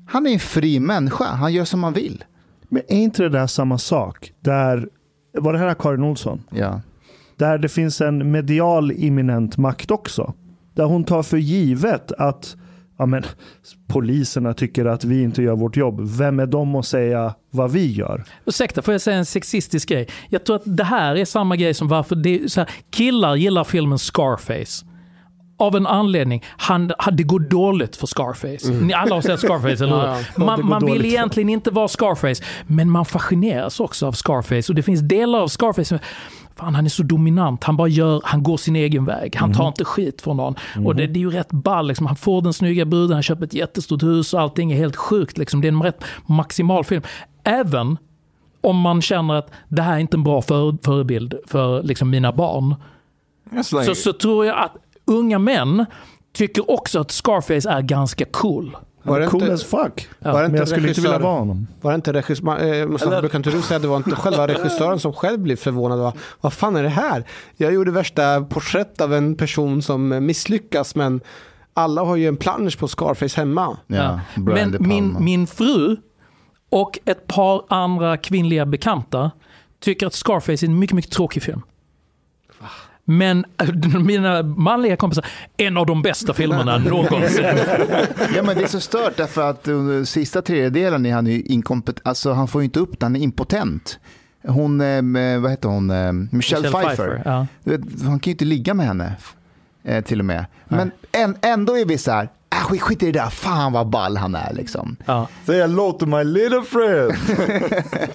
Han 0.07 0.27
är 0.27 0.31
en 0.33 0.39
fri 0.39 0.79
människa, 0.79 1.25
han 1.25 1.53
gör 1.53 1.65
som 1.65 1.83
han 1.83 1.93
vill. 1.93 2.23
Men 2.69 2.81
är 2.87 2.97
inte 2.97 3.23
det 3.23 3.29
där 3.29 3.47
samma 3.47 3.77
sak? 3.77 4.33
Där, 4.39 4.89
var 5.33 5.53
det 5.53 5.59
här 5.59 5.73
Karin 5.73 6.03
Olsson? 6.03 6.43
Ja. 6.49 6.81
Där 7.35 7.57
det 7.57 7.69
finns 7.69 8.01
en 8.01 8.31
medial 8.31 8.91
imminent 8.91 9.57
makt 9.57 9.91
också. 9.91 10.33
Där 10.73 10.85
hon 10.85 11.03
tar 11.03 11.23
för 11.23 11.37
givet 11.37 12.11
att 12.11 12.55
ja, 12.97 13.05
men, 13.05 13.23
poliserna 13.87 14.53
tycker 14.53 14.85
att 14.85 15.03
vi 15.03 15.23
inte 15.23 15.43
gör 15.43 15.55
vårt 15.55 15.77
jobb. 15.77 16.01
Vem 16.17 16.39
är 16.39 16.45
de 16.45 16.75
att 16.75 16.85
säga 16.85 17.33
vad 17.49 17.71
vi 17.71 17.91
gör? 17.91 18.23
Ursäkta, 18.45 18.81
får 18.81 18.93
jag 18.93 19.01
säga 19.01 19.17
en 19.17 19.25
sexistisk 19.25 19.89
grej? 19.89 20.07
Jag 20.29 20.45
tror 20.45 20.55
att 20.55 20.61
det 20.65 20.83
här 20.83 21.15
är 21.15 21.25
samma 21.25 21.55
grej 21.55 21.73
som 21.73 21.87
varför 21.87 22.15
det 22.15 22.51
så 22.51 22.59
här, 22.59 22.69
killar 22.91 23.35
gillar 23.35 23.63
filmen 23.63 23.99
Scarface. 23.99 24.85
Av 25.57 25.75
en 25.75 25.87
anledning. 25.87 26.43
Han, 26.57 26.91
det 27.11 27.23
går 27.23 27.39
dåligt 27.39 27.95
för 27.95 28.07
Scarface. 28.07 28.71
Mm. 28.71 28.87
Ni 28.87 28.93
alla 28.93 29.15
har 29.15 29.21
sett 29.21 29.39
Scarface, 29.39 29.83
eller 29.83 29.95
hur? 29.95 30.03
Ja, 30.07 30.19
ja. 30.37 30.45
Man, 30.45 30.65
man 30.65 30.85
vill 30.85 31.05
egentligen 31.05 31.47
för. 31.47 31.53
inte 31.53 31.71
vara 31.71 31.87
Scarface, 31.87 32.43
men 32.67 32.89
man 32.89 33.05
fascineras 33.05 33.79
också 33.79 34.07
av 34.07 34.11
Scarface. 34.11 34.71
Och 34.71 34.75
det 34.75 34.83
finns 34.83 35.01
delar 35.01 35.39
av 35.39 35.47
Scarface 35.47 35.99
fan 36.55 36.75
han 36.75 36.85
är 36.85 36.89
så 36.89 37.03
dominant, 37.03 37.63
han 37.63 37.77
bara 37.77 37.87
gör, 37.87 38.21
han 38.23 38.43
går 38.43 38.57
sin 38.57 38.75
egen 38.75 39.05
väg, 39.05 39.35
han 39.35 39.53
tar 39.53 39.63
mhm. 39.63 39.67
inte 39.67 39.85
skit 39.85 40.21
från 40.21 40.37
någon. 40.37 40.55
Mm. 40.75 40.87
Och 40.87 40.95
det, 40.95 41.07
det, 41.07 41.19
är 41.19 41.21
ju 41.21 41.29
rätt 41.29 41.51
ball, 41.51 41.87
liksom. 41.87 42.05
han 42.05 42.15
får 42.15 42.41
den 42.41 42.53
snygga 42.53 42.85
bruden, 42.85 43.13
han 43.13 43.23
köper 43.23 43.45
ett 43.45 43.53
jättestort 43.53 44.03
hus 44.03 44.33
och 44.33 44.41
allting 44.41 44.71
är 44.71 44.77
helt 44.77 44.95
sjukt. 44.95 45.37
Liksom. 45.37 45.61
Det 45.61 45.67
är 45.67 45.71
en 45.71 45.83
rätt 45.83 46.03
maximal 46.25 46.83
film. 46.83 47.01
Även 47.43 47.97
om 48.61 48.77
man 48.77 49.01
känner 49.01 49.33
att 49.33 49.51
det 49.67 49.81
här 49.81 49.93
är 49.93 49.99
inte 49.99 50.17
en 50.17 50.23
bra 50.23 50.41
för, 50.41 50.77
förebild 50.83 51.35
för 51.47 51.83
liksom, 51.83 52.09
mina 52.09 52.31
barn. 52.31 52.75
Så, 53.63 53.95
så 53.95 54.13
tror 54.13 54.45
jag 54.45 54.57
att 54.57 54.75
unga 55.05 55.39
män 55.39 55.85
tycker 56.33 56.71
också 56.71 56.99
att 56.99 57.11
Scarface 57.11 57.69
är 57.69 57.81
ganska 57.81 58.25
cool. 58.25 58.77
Var 59.03 59.19
det 59.19 59.27
cool 59.27 59.41
inte, 59.41 59.53
as 59.53 59.63
fuck. 59.63 60.07
Ja. 60.19 60.31
Var 60.31 60.39
det 60.39 60.45
inte 60.45 60.51
men 60.51 60.59
jag 60.59 60.67
skulle 60.67 60.87
inte 60.87 61.01
vilja 61.01 61.19
vara 61.19 61.39
honom. 61.39 61.67
Var 61.81 61.91
det 61.91 61.95
inte 61.95 62.13
regissör, 62.13 63.23
äh, 63.23 63.29
kan 63.29 63.39
inte 63.39 63.49
du 63.49 63.61
säga 63.61 63.75
att 63.75 63.81
det 63.81 63.87
var 63.87 63.97
inte 63.97 64.15
själva 64.15 64.47
regissören 64.53 64.99
som 64.99 65.13
själv 65.13 65.39
blev 65.39 65.55
förvånad? 65.55 65.99
Var, 65.99 66.13
vad 66.41 66.53
fan 66.53 66.75
är 66.75 66.83
det 66.83 66.89
här? 66.89 67.23
Jag 67.57 67.73
gjorde 67.73 67.91
värsta 67.91 68.41
porträtt 68.41 69.01
av 69.01 69.13
en 69.13 69.35
person 69.35 69.81
som 69.81 70.25
misslyckas 70.25 70.95
men 70.95 71.21
alla 71.73 72.03
har 72.03 72.15
ju 72.15 72.27
en 72.27 72.37
plansch 72.37 72.79
på 72.79 72.87
Scarface 72.87 73.37
hemma. 73.39 73.77
Ja, 73.87 74.19
men 74.35 74.77
min, 74.79 75.23
min 75.23 75.47
fru 75.47 75.97
och 76.69 76.99
ett 77.05 77.27
par 77.27 77.61
andra 77.69 78.17
kvinnliga 78.17 78.65
bekanta 78.65 79.31
tycker 79.79 80.07
att 80.07 80.13
Scarface 80.13 80.65
är 80.65 80.69
en 80.69 80.79
mycket, 80.79 80.95
mycket 80.95 81.11
tråkig 81.11 81.43
film. 81.43 81.61
Men 83.05 83.45
mina 84.05 84.43
manliga 84.43 84.95
kompisar, 84.95 85.25
en 85.57 85.77
av 85.77 85.85
de 85.85 86.01
bästa 86.01 86.33
filmerna 86.33 86.77
någonsin. 86.89 87.45
ja 88.35 88.43
men 88.43 88.57
det 88.57 88.63
är 88.63 88.67
så 88.67 88.79
stört 88.79 89.17
därför 89.17 89.49
att 89.49 89.67
under 89.67 90.03
sista 90.03 90.41
tredjedelen 90.41 91.05
är 91.05 91.13
han 91.13 91.27
ju 91.27 91.41
inkompetent, 91.41 92.07
alltså 92.07 92.31
han 92.33 92.47
får 92.47 92.61
ju 92.61 92.65
inte 92.65 92.79
upp 92.79 92.99
det, 92.99 93.05
han 93.05 93.15
är 93.15 93.19
impotent. 93.19 93.99
Hon, 94.47 94.81
eh, 94.81 95.39
vad 95.39 95.51
heter 95.51 95.69
hon, 95.69 95.89
eh, 95.89 96.11
Michelle, 96.11 96.29
Michelle 96.31 96.69
Pfeiffer. 96.71 96.95
Pfeiffer 96.95 97.21
ja. 97.25 97.47
Han 98.03 98.19
kan 98.19 98.29
ju 98.29 98.31
inte 98.31 98.45
ligga 98.45 98.73
med 98.73 98.85
henne 98.85 99.15
eh, 99.83 100.03
till 100.03 100.19
och 100.19 100.25
med. 100.25 100.45
Men 100.67 100.91
ändå 101.41 101.77
är 101.77 101.85
vi 101.85 101.97
så 101.97 102.11
här, 102.11 102.29
Äh, 102.53 102.67
skit, 102.67 102.81
skit 102.81 103.03
i 103.03 103.11
det 103.11 103.19
där, 103.19 103.29
fan 103.29 103.73
vad 103.73 103.89
ball 103.89 104.17
han 104.17 104.35
är 104.35 104.53
liksom. 104.53 104.95
Ja. 105.05 105.27
Say 105.45 105.59
hello 105.59 105.91
to 105.91 106.05
my 106.05 106.23
little 106.23 106.61
friend. 106.61 107.13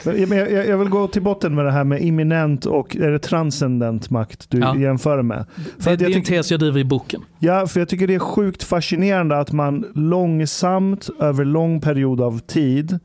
jag, 0.30 0.66
jag, 0.66 0.78
vill 0.78 0.88
gå 0.88 1.08
till 1.08 1.22
botten 1.22 1.54
med 1.54 1.64
det 1.64 1.72
här 1.72 1.84
med 1.84 2.02
imminent 2.02 2.66
och 2.66 2.96
är 2.96 3.10
det 3.10 3.18
transcendent 3.18 4.10
makt 4.10 4.50
du 4.50 4.58
ja. 4.58 4.76
jämför 4.76 5.22
med. 5.22 5.44
För 5.78 5.96
det, 5.96 6.04
är 6.04 6.16
en 6.16 6.24
tes 6.24 6.50
jag 6.50 6.60
driver 6.60 6.80
i 6.80 6.84
boken. 6.84 7.22
Ja, 7.38 7.66
för 7.66 7.80
jag 7.80 7.88
tycker 7.88 8.06
det 8.06 8.14
är 8.14 8.18
sjukt 8.18 8.62
fascinerande 8.62 9.38
att 9.38 9.52
man 9.52 9.86
långsamt 9.94 11.08
över 11.20 11.44
lång 11.44 11.80
period 11.80 12.20
av 12.20 12.38
tid 12.38 12.98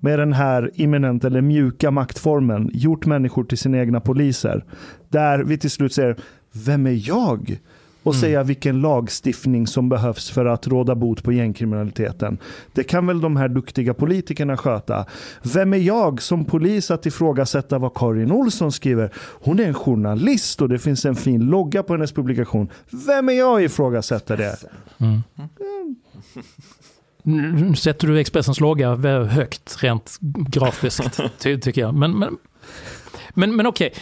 med 0.00 0.18
den 0.18 0.32
här 0.32 0.70
imminent 0.74 1.24
eller 1.24 1.40
mjuka 1.40 1.90
maktformen 1.90 2.70
gjort 2.72 3.06
människor 3.06 3.44
till 3.44 3.58
sina 3.58 3.78
egna 3.78 4.00
poliser. 4.00 4.64
Där 5.08 5.38
vi 5.44 5.58
till 5.58 5.70
slut 5.70 5.92
säger, 5.92 6.16
vem 6.52 6.86
är 6.86 7.08
jag? 7.08 7.58
Och 8.02 8.12
mm. 8.14 8.20
säga 8.20 8.42
vilken 8.42 8.80
lagstiftning 8.80 9.66
som 9.66 9.88
behövs 9.88 10.30
för 10.30 10.44
att 10.44 10.66
råda 10.66 10.94
bot 10.94 11.22
på 11.22 11.32
gängkriminaliteten. 11.32 12.38
Det 12.72 12.84
kan 12.84 13.06
väl 13.06 13.20
de 13.20 13.36
här 13.36 13.48
duktiga 13.48 13.94
politikerna 13.94 14.56
sköta. 14.56 15.06
Vem 15.42 15.72
är 15.72 15.78
jag 15.78 16.22
som 16.22 16.44
polis 16.44 16.90
att 16.90 17.06
ifrågasätta 17.06 17.78
vad 17.78 17.94
Karin 17.94 18.32
Olsson 18.32 18.72
skriver? 18.72 19.10
Hon 19.16 19.60
är 19.60 19.64
en 19.64 19.74
journalist 19.74 20.62
och 20.62 20.68
det 20.68 20.78
finns 20.78 21.04
en 21.04 21.16
fin 21.16 21.40
logga 21.40 21.82
på 21.82 21.92
hennes 21.92 22.12
publikation. 22.12 22.68
Vem 23.06 23.28
är 23.28 23.32
jag 23.32 23.56
att 23.56 23.62
ifrågasätta 23.62 24.36
det? 24.36 24.56
Mm. 24.98 25.22
Nu 27.22 27.74
sätter 27.74 28.08
du 28.08 28.20
Expressens 28.20 28.60
logga 28.60 28.94
högt 29.24 29.82
rent 29.82 30.18
grafiskt, 30.48 31.20
ty 31.38 31.58
tycker 31.58 31.80
jag. 31.80 31.94
Men, 31.94 32.18
men, 32.18 32.38
men, 33.34 33.56
men 33.56 33.66
okej, 33.66 33.94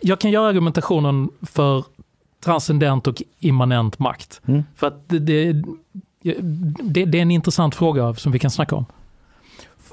jag 0.00 0.20
kan 0.20 0.30
göra 0.30 0.48
argumentationen 0.48 1.28
för 1.42 1.84
transcendent 2.44 3.06
och 3.06 3.22
immanent 3.38 3.98
makt. 3.98 4.40
Mm. 4.46 4.64
För 4.74 4.86
att 4.86 5.08
det, 5.08 5.18
det, 5.18 5.52
det, 6.82 7.04
det, 7.04 7.18
är 7.18 7.22
en 7.22 7.30
intressant 7.30 7.74
fråga 7.74 8.14
som 8.14 8.32
vi 8.32 8.38
kan 8.38 8.50
snacka 8.50 8.76
om. 8.76 8.86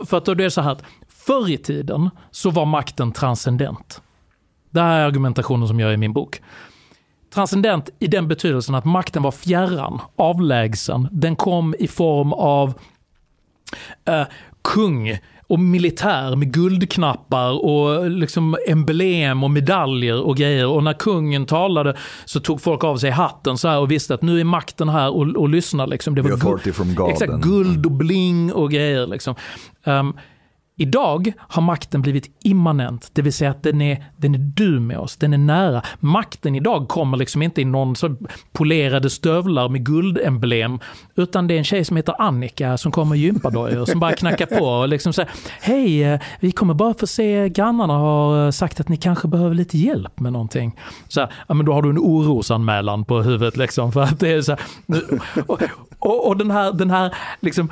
För 0.05 0.17
att 0.17 0.25
då 0.25 0.31
är 0.31 0.35
det 0.35 0.51
så 0.51 0.61
här 0.61 0.71
att 0.71 0.83
förr 1.07 1.49
i 1.49 1.57
tiden 1.57 2.09
så 2.31 2.49
var 2.49 2.65
makten 2.65 3.11
transcendent. 3.11 4.01
Det 4.69 4.81
här 4.81 4.99
är 4.99 5.05
argumentationen 5.05 5.67
som 5.67 5.79
jag 5.79 5.87
gör 5.87 5.93
i 5.93 5.97
min 5.97 6.13
bok. 6.13 6.41
transcendent 7.33 7.89
i 7.99 8.07
den 8.07 8.27
betydelsen 8.27 8.75
att 8.75 8.85
makten 8.85 9.23
var 9.23 9.31
fjärran, 9.31 10.01
avlägsen. 10.15 11.07
Den 11.11 11.35
kom 11.35 11.75
i 11.79 11.87
form 11.87 12.33
av 12.33 12.73
eh, 14.05 14.25
kung 14.61 15.19
och 15.49 15.59
militär 15.59 16.35
med 16.35 16.53
guldknappar 16.53 17.65
och 17.65 18.09
liksom 18.09 18.57
emblem 18.67 19.43
och 19.43 19.51
medaljer 19.51 20.21
och 20.21 20.37
grejer. 20.37 20.67
Och 20.67 20.83
när 20.83 20.93
kungen 20.93 21.45
talade 21.45 21.97
så 22.25 22.39
tog 22.39 22.61
folk 22.61 22.83
av 22.83 22.97
sig 22.97 23.09
hatten 23.09 23.57
så 23.57 23.79
och 23.79 23.91
visste 23.91 24.13
att 24.13 24.21
nu 24.21 24.39
är 24.39 24.43
makten 24.43 24.89
här 24.89 25.09
och, 25.09 25.35
och 25.35 25.49
lyssna. 25.49 25.85
Liksom. 25.85 26.15
Det 26.15 26.21
var 26.21 26.29
God. 26.95 27.09
Exakt, 27.09 27.33
guld 27.33 27.85
och 27.85 27.91
bling 27.91 28.53
och 28.53 28.71
grejer. 28.71 29.07
Liksom. 29.07 29.35
Ehm, 29.83 30.13
idag 30.79 31.33
har 31.37 31.61
makten 31.61 32.01
blivit 32.01 32.37
immanent, 32.43 33.09
det 33.13 33.21
vill 33.21 33.33
säga 33.33 33.51
att 33.51 33.63
den 33.63 33.81
är, 33.81 34.05
den 34.17 34.35
är 34.35 34.39
du 34.39 34.79
med 34.79 34.97
oss, 34.97 35.15
den 35.15 35.33
är 35.33 35.37
nära. 35.37 35.81
Makten 35.99 36.55
idag 36.55 36.87
kommer 36.87 37.17
liksom 37.17 37.41
inte 37.41 37.61
i 37.61 37.65
någon 37.65 37.95
så 37.95 38.15
polerade 38.51 39.09
stövlar 39.09 39.69
med 39.69 39.85
guldemblem, 39.85 40.79
utan 41.15 41.47
det 41.47 41.53
är 41.53 41.57
en 41.57 41.63
tjej 41.63 41.85
som 41.85 41.97
heter 41.97 42.21
Annika 42.21 42.77
som 42.77 42.91
kommer 42.91 43.15
i 43.15 43.19
gympadojor 43.19 43.85
som 43.85 43.99
bara 43.99 44.13
knackar 44.13 44.45
på 44.45 44.65
och 44.65 44.89
liksom 44.89 45.13
säger 45.13 45.29
Hej, 45.61 46.03
eh, 46.03 46.19
vi 46.39 46.51
kommer 46.51 46.73
bara 46.73 46.93
få 46.93 47.07
se 47.07 47.49
grannarna 47.49 47.93
har 47.93 48.45
eh, 48.45 48.51
sagt 48.51 48.79
att 48.79 48.89
ni 48.89 48.97
kanske 48.97 49.27
behöver 49.27 49.55
lite 49.55 49.77
hjälp 49.77 50.19
med 50.19 50.33
någonting. 50.33 50.79
Så 51.07 51.19
här, 51.19 51.29
ja, 51.47 51.53
men 51.53 51.65
då 51.65 51.73
har 51.73 51.81
du 51.81 51.89
en 51.89 51.99
orosanmälan 51.99 53.05
på 53.05 53.21
huvudet 53.21 53.57
liksom 53.57 53.91
för 53.91 54.01
att 54.01 54.19
det 54.19 54.29
är 54.29 54.41
så 54.41 54.51
här, 54.51 54.61
och, 55.47 55.61
och, 55.99 56.27
och 56.27 56.37
den 56.37 56.51
här, 56.51 56.73
den 56.73 56.89
här 56.89 57.15
liksom 57.39 57.71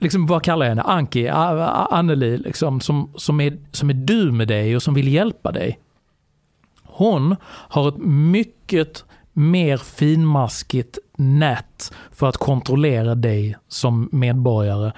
liksom, 0.00 0.26
vad 0.26 0.42
kallar 0.42 0.66
jag 0.66 0.70
henne? 0.70 0.82
Anki, 0.82 1.28
Anneli, 1.28 2.38
liksom, 2.38 2.80
som, 2.80 3.12
som, 3.16 3.40
är, 3.40 3.58
som 3.72 3.90
är 3.90 3.94
du 3.94 4.32
med 4.32 4.48
dig 4.48 4.76
och 4.76 4.82
som 4.82 4.94
vill 4.94 5.08
hjälpa 5.08 5.52
dig. 5.52 5.78
Hon 6.82 7.36
har 7.44 7.88
ett 7.88 7.98
mycket 8.06 9.04
mer 9.32 9.76
finmaskigt 9.76 10.98
nät 11.16 11.92
för 12.10 12.28
att 12.28 12.36
kontrollera 12.36 13.14
dig 13.14 13.56
som 13.68 14.08
medborgare 14.12 14.92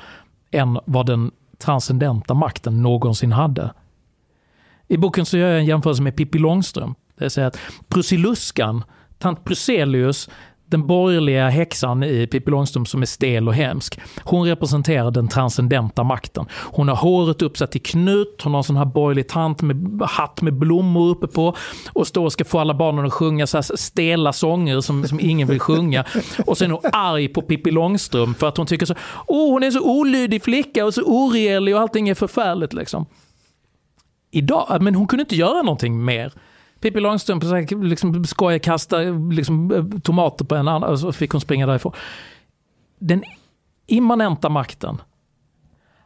än 0.50 0.78
vad 0.84 1.06
den 1.06 1.30
transcendenta 1.58 2.34
makten 2.34 2.82
någonsin 2.82 3.32
hade. 3.32 3.72
I 4.88 4.96
boken 4.96 5.26
så 5.26 5.38
gör 5.38 5.48
jag 5.48 5.58
en 5.58 5.66
jämförelse 5.66 6.02
med 6.02 6.16
Pippi 6.16 6.38
Långstrump. 6.38 6.98
Det 7.16 7.24
vill 7.24 7.30
säga 7.30 7.46
att 7.46 7.58
Prussiluskan, 7.88 8.84
tant 9.18 9.44
Pruselius, 9.44 10.30
den 10.72 10.86
borgerliga 10.86 11.48
häxan 11.48 12.02
i 12.02 12.26
Pippi 12.26 12.50
Långstrump 12.50 12.88
som 12.88 13.02
är 13.02 13.06
stel 13.06 13.48
och 13.48 13.54
hemsk. 13.54 14.00
Hon 14.24 14.46
representerar 14.46 15.10
den 15.10 15.28
transcendenta 15.28 16.04
makten. 16.04 16.46
Hon 16.52 16.88
har 16.88 16.96
håret 16.96 17.42
uppsatt 17.42 17.76
i 17.76 17.78
knut, 17.78 18.40
hon 18.42 18.52
har 18.52 18.58
en 18.58 18.64
sån 18.64 18.76
här 18.76 18.84
borgerlig 18.84 19.28
tant 19.28 19.62
med 19.62 20.02
hatt 20.02 20.42
med 20.42 20.54
blommor 20.54 21.10
uppe 21.10 21.26
på 21.26 21.56
och 21.92 22.06
står 22.06 22.24
och 22.24 22.32
ska 22.32 22.44
få 22.44 22.58
alla 22.58 22.74
barnen 22.74 23.06
att 23.06 23.12
sjunga 23.12 23.46
så 23.46 23.56
här 23.56 23.76
stela 23.76 24.32
sånger 24.32 24.80
som, 24.80 25.04
som 25.08 25.20
ingen 25.20 25.48
vill 25.48 25.60
sjunga. 25.60 26.04
Och 26.46 26.58
sen 26.58 26.70
är 26.70 26.74
hon 26.74 26.90
arg 26.92 27.28
på 27.28 27.42
Pippi 27.42 27.70
Långstrump 27.70 28.38
för 28.38 28.48
att 28.48 28.56
hon 28.56 28.66
tycker 28.66 28.86
så, 28.86 28.94
oh 29.26 29.52
hon 29.52 29.62
är 29.62 29.70
så 29.70 29.80
olydig 29.80 30.42
flicka 30.42 30.84
och 30.84 30.94
så 30.94 31.02
oregelig 31.02 31.74
och 31.74 31.80
allting 31.80 32.08
är 32.08 32.14
förfärligt 32.14 32.72
liksom. 32.72 33.06
Idag, 34.30 34.78
men 34.80 34.94
hon 34.94 35.06
kunde 35.06 35.22
inte 35.22 35.36
göra 35.36 35.62
någonting 35.62 36.04
mer. 36.04 36.32
Pippi 36.82 37.00
Långstrump 37.00 37.44
liksom 37.82 38.24
skojar, 38.24 38.58
kasta 38.58 38.98
liksom, 39.30 39.72
eh, 39.72 40.00
tomater 40.00 40.44
på 40.44 40.54
en 40.54 40.68
annan 40.68 40.90
och 40.90 40.98
så 40.98 41.12
fick 41.12 41.30
hon 41.30 41.40
springa 41.40 41.66
därifrån. 41.66 41.92
Den 42.98 43.24
immanenta 43.86 44.48
makten 44.48 45.02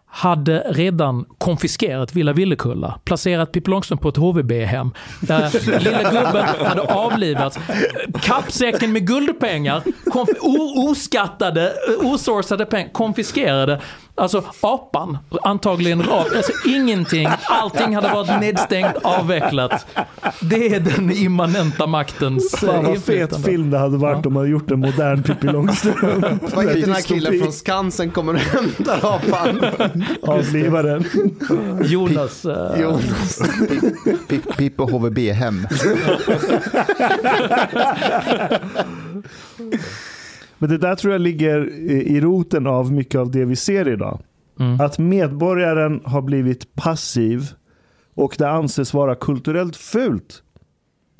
hade 0.08 0.58
redan 0.58 1.24
konfiskerat 1.38 2.14
Villa 2.14 2.32
Villekulla, 2.32 2.98
placerat 3.04 3.52
Pippi 3.52 3.70
Långstrump 3.70 4.00
på 4.00 4.08
ett 4.08 4.16
HVB-hem. 4.16 4.90
Där 5.20 5.78
lilla 5.78 6.02
gubben 6.02 6.66
hade 6.66 6.82
avlivats. 6.82 7.58
Kappsäcken 8.22 8.92
med 8.92 9.06
guldpengar, 9.06 9.82
oskattade, 10.88 11.66
eh, 11.66 12.06
osourcade 12.12 12.66
pengar, 12.66 12.92
konfiskerade. 12.92 13.80
Alltså 14.18 14.44
apan, 14.60 15.18
antagligen 15.42 16.02
rakt. 16.02 16.36
Alltså 16.36 16.52
ingenting, 16.68 17.28
allting 17.48 17.94
hade 17.94 18.08
varit 18.08 18.40
nedstängt, 18.40 18.96
avvecklat. 19.02 19.86
Det 20.40 20.74
är 20.74 20.80
den 20.80 21.10
immanenta 21.10 21.86
maktens 21.86 22.54
eh, 22.54 22.58
Fan 22.72 22.84
vad 22.84 23.02
fet 23.02 23.44
film 23.44 23.70
det 23.70 23.78
hade 23.78 23.96
varit 23.96 24.26
om 24.26 24.32
man 24.32 24.50
gjort 24.50 24.70
en 24.70 24.80
modern 24.80 25.22
Pippi 25.22 25.46
Långstrump. 25.46 26.24
Vad 26.54 26.64
heter 26.66 26.80
den 26.80 26.92
här 26.92 27.02
killen 27.02 27.38
från 27.40 27.52
Skansen 27.52 28.10
kommer 28.10 28.32
och 28.34 28.38
hämtar 28.40 28.98
apan? 29.02 29.60
Avlivaren. 30.22 31.04
Jonas. 31.84 32.44
eh, 32.44 32.80
Jonas. 32.80 33.40
Pip- 34.28 34.56
Pippi 34.56 34.82
och 34.82 34.90
HVB-hem. 34.90 35.66
Men 40.58 40.70
det 40.70 40.78
där 40.78 40.94
tror 40.94 41.12
jag 41.12 41.20
ligger 41.20 41.70
i 41.90 42.20
roten 42.20 42.66
av 42.66 42.92
mycket 42.92 43.20
av 43.20 43.30
det 43.30 43.44
vi 43.44 43.56
ser 43.56 43.88
idag. 43.88 44.20
Mm. 44.60 44.80
Att 44.80 44.98
medborgaren 44.98 46.00
har 46.04 46.22
blivit 46.22 46.74
passiv 46.74 47.50
och 48.14 48.34
det 48.38 48.50
anses 48.50 48.94
vara 48.94 49.14
kulturellt 49.14 49.76
fult 49.76 50.42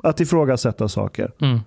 att 0.03 0.19
ifrågasätta 0.19 0.87
saker. 0.87 1.31
Mm. 1.41 1.59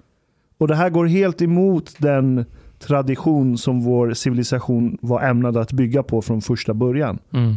Och 0.59 0.69
det 0.69 0.75
här 0.75 0.91
går 0.91 1.07
helt 1.07 1.43
emot 1.43 1.95
den 1.99 2.45
tradition 2.79 3.59
som 3.59 3.81
vår 3.81 4.15
civilisation 4.15 4.99
var 5.01 5.23
ämnad 5.23 5.57
att 5.57 5.73
bygga 5.73 6.03
på 6.03 6.23
från 6.23 6.41
första 6.41 6.75
början. 6.75 7.19
Mm. 7.33 7.55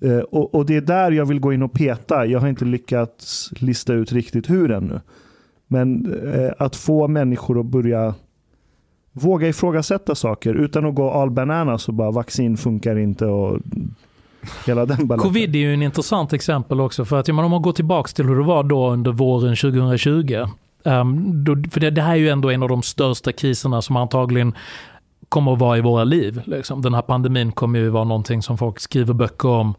Eh, 0.00 0.18
och, 0.18 0.54
och 0.54 0.66
det 0.66 0.76
är 0.76 0.80
där 0.80 1.12
jag 1.12 1.26
vill 1.26 1.40
gå 1.40 1.52
in 1.52 1.62
och 1.62 1.72
peta. 1.72 2.26
Jag 2.26 2.40
har 2.40 2.48
inte 2.48 2.64
lyckats 2.64 3.50
lista 3.56 3.94
ut 3.94 4.12
riktigt 4.12 4.50
hur 4.50 4.70
ännu. 4.70 5.00
Men 5.66 6.12
eh, 6.34 6.50
att 6.58 6.76
få 6.76 7.08
människor 7.08 7.60
att 7.60 7.66
börja 7.66 8.14
våga 9.16 9.48
ifrågasätta 9.48 10.14
saker 10.14 10.54
utan 10.54 10.86
att 10.86 10.94
gå 10.94 11.10
all 11.10 11.30
bananas 11.30 11.88
och 11.88 11.94
bara 11.94 12.10
vaccin 12.10 12.56
funkar 12.56 12.98
inte 12.98 13.26
och 13.26 13.58
hela 14.66 14.86
den. 14.86 15.08
Covid 15.08 15.56
är 15.56 15.60
ju 15.60 15.74
en 15.74 15.82
intressant 15.82 16.32
exempel 16.32 16.80
också 16.80 17.04
för 17.04 17.20
att 17.20 17.26
menar, 17.26 17.44
om 17.44 17.50
man 17.50 17.62
går 17.62 17.72
tillbaka 17.72 18.08
till 18.08 18.24
hur 18.24 18.36
det 18.36 18.44
var 18.44 18.62
då 18.62 18.90
under 18.90 19.12
våren 19.12 19.56
2020. 19.56 20.34
Um, 20.34 20.92
ehm, 20.92 21.44
då, 21.44 21.56
för 21.70 21.80
det, 21.80 21.90
det 21.90 22.02
här 22.02 22.12
är 22.12 22.16
ju 22.16 22.28
ändå 22.28 22.50
en 22.50 22.62
av 22.62 22.68
de 22.68 22.82
största 22.82 23.32
kriserna 23.32 23.82
som 23.82 23.96
antagligen 23.96 24.54
kommer 25.28 25.52
att 25.52 25.58
vara 25.58 25.78
i 25.78 25.80
våra 25.80 26.04
liv. 26.04 26.42
Liksom. 26.44 26.82
Den 26.82 26.94
här 26.94 27.02
pandemin 27.02 27.52
kommer 27.52 27.78
ju 27.78 27.88
vara 27.88 28.04
någonting 28.04 28.42
som 28.42 28.58
folk 28.58 28.80
skriver 28.80 29.14
böcker 29.14 29.48
om 29.48 29.74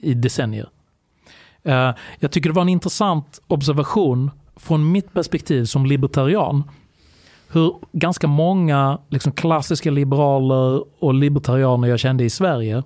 i 0.00 0.14
decennier. 0.14 0.68
Uh, 1.68 1.90
jag 2.18 2.30
tycker 2.30 2.48
det 2.48 2.54
var 2.54 2.62
en 2.62 2.68
intressant 2.68 3.40
observation 3.46 4.30
från 4.56 4.92
mitt 4.92 5.12
perspektiv 5.12 5.64
som 5.64 5.86
libertarian. 5.86 6.62
Hur 7.48 7.74
ganska 7.92 8.26
många 8.26 8.98
liksom, 9.08 9.32
klassiska 9.32 9.90
liberaler 9.90 10.84
och 10.98 11.14
libertarianer 11.14 11.88
jag 11.88 11.98
kände 11.98 12.24
i 12.24 12.30
Sverige 12.30 12.82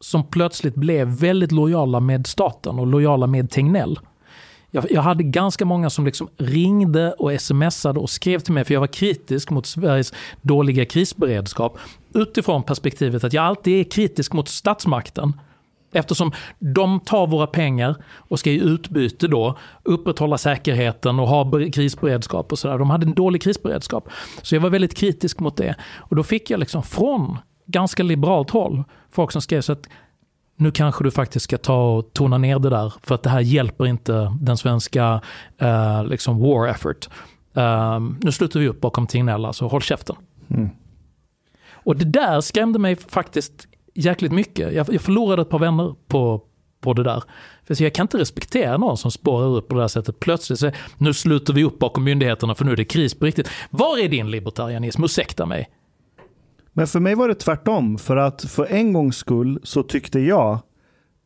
som 0.00 0.24
plötsligt 0.24 0.74
blev 0.74 1.08
väldigt 1.08 1.52
lojala 1.52 2.00
med 2.00 2.26
staten 2.26 2.78
och 2.78 2.86
lojala 2.86 3.26
med 3.26 3.50
Tegnell. 3.50 3.98
Jag, 4.70 4.86
jag 4.90 5.02
hade 5.02 5.22
ganska 5.22 5.64
många 5.64 5.90
som 5.90 6.06
liksom 6.06 6.28
ringde 6.36 7.12
och 7.12 7.40
smsade 7.40 8.00
och 8.00 8.10
skrev 8.10 8.38
till 8.38 8.52
mig 8.52 8.64
för 8.64 8.74
jag 8.74 8.80
var 8.80 8.86
kritisk 8.86 9.50
mot 9.50 9.66
Sveriges 9.66 10.12
dåliga 10.42 10.84
krisberedskap 10.84 11.78
utifrån 12.14 12.62
perspektivet 12.62 13.24
att 13.24 13.32
jag 13.32 13.44
alltid 13.44 13.80
är 13.80 13.90
kritisk 13.90 14.32
mot 14.32 14.48
statsmakten. 14.48 15.32
Eftersom 15.94 16.32
de 16.58 17.00
tar 17.00 17.26
våra 17.26 17.46
pengar 17.46 17.96
och 18.28 18.38
ska 18.38 18.50
i 18.50 18.60
utbyte 18.60 19.28
då 19.28 19.58
upprätthålla 19.82 20.38
säkerheten 20.38 21.20
och 21.20 21.28
ha 21.28 21.44
ber- 21.44 21.72
krisberedskap 21.72 22.52
och 22.52 22.58
sådär. 22.58 22.78
De 22.78 22.90
hade 22.90 23.06
en 23.06 23.14
dålig 23.14 23.42
krisberedskap. 23.42 24.08
Så 24.42 24.54
jag 24.54 24.60
var 24.60 24.70
väldigt 24.70 24.94
kritisk 24.94 25.40
mot 25.40 25.56
det. 25.56 25.74
Och 25.96 26.16
då 26.16 26.22
fick 26.22 26.50
jag 26.50 26.60
liksom 26.60 26.82
från 26.82 27.38
ganska 27.66 28.02
liberalt 28.02 28.50
håll 28.50 28.84
folk 29.10 29.32
som 29.32 29.42
skrev 29.42 29.60
så 29.60 29.72
att 29.72 29.88
nu 30.56 30.70
kanske 30.70 31.04
du 31.04 31.10
faktiskt 31.10 31.44
ska 31.44 31.58
ta 31.58 31.96
och 31.96 32.12
tona 32.12 32.38
ner 32.38 32.58
det 32.58 32.70
där 32.70 32.92
för 33.02 33.14
att 33.14 33.22
det 33.22 33.30
här 33.30 33.40
hjälper 33.40 33.86
inte 33.86 34.36
den 34.40 34.56
svenska 34.56 35.20
eh, 35.58 36.04
liksom 36.04 36.38
war 36.38 36.68
effort. 36.68 37.08
Eh, 37.54 38.00
nu 38.20 38.32
slutar 38.32 38.60
vi 38.60 38.68
upp 38.68 38.80
bakom 38.80 39.06
Tegnell, 39.06 39.44
alltså 39.44 39.66
håll 39.66 39.82
käften. 39.82 40.16
Mm. 40.50 40.68
Och 41.72 41.96
det 41.96 42.04
där 42.04 42.40
skrämde 42.40 42.78
mig 42.78 42.96
faktiskt 42.96 43.68
jäkligt 43.94 44.32
mycket. 44.32 44.74
Jag, 44.74 44.86
jag 44.92 45.00
förlorade 45.00 45.42
ett 45.42 45.48
par 45.48 45.58
vänner 45.58 45.94
på, 46.08 46.42
på 46.80 46.92
det 46.92 47.02
där. 47.02 47.22
För 47.64 47.82
jag 47.82 47.94
kan 47.94 48.04
inte 48.04 48.18
respektera 48.18 48.76
någon 48.76 48.96
som 48.96 49.10
spårar 49.10 49.46
upp 49.46 49.68
på 49.68 49.74
det 49.74 49.80
här 49.80 49.88
sättet. 49.88 50.20
Plötsligt 50.20 50.58
så 50.58 50.70
nu 50.98 51.14
sluter 51.14 51.52
vi 51.52 51.64
upp 51.64 51.78
bakom 51.78 52.04
myndigheterna 52.04 52.54
för 52.54 52.64
nu 52.64 52.72
är 52.72 52.76
det 52.76 52.84
kris 52.84 53.14
på 53.14 53.26
riktigt. 53.26 53.48
Var 53.70 53.98
är 53.98 54.08
din 54.08 54.30
libertarianism? 54.30 55.04
Ursäkta 55.04 55.46
mig. 55.46 55.70
Men 56.72 56.86
för 56.86 57.00
mig 57.00 57.14
var 57.14 57.28
det 57.28 57.34
tvärtom. 57.34 57.98
För 57.98 58.16
att 58.16 58.44
för 58.44 58.66
en 58.66 58.92
gångs 58.92 59.16
skull 59.16 59.60
så 59.62 59.82
tyckte 59.82 60.20
jag 60.20 60.58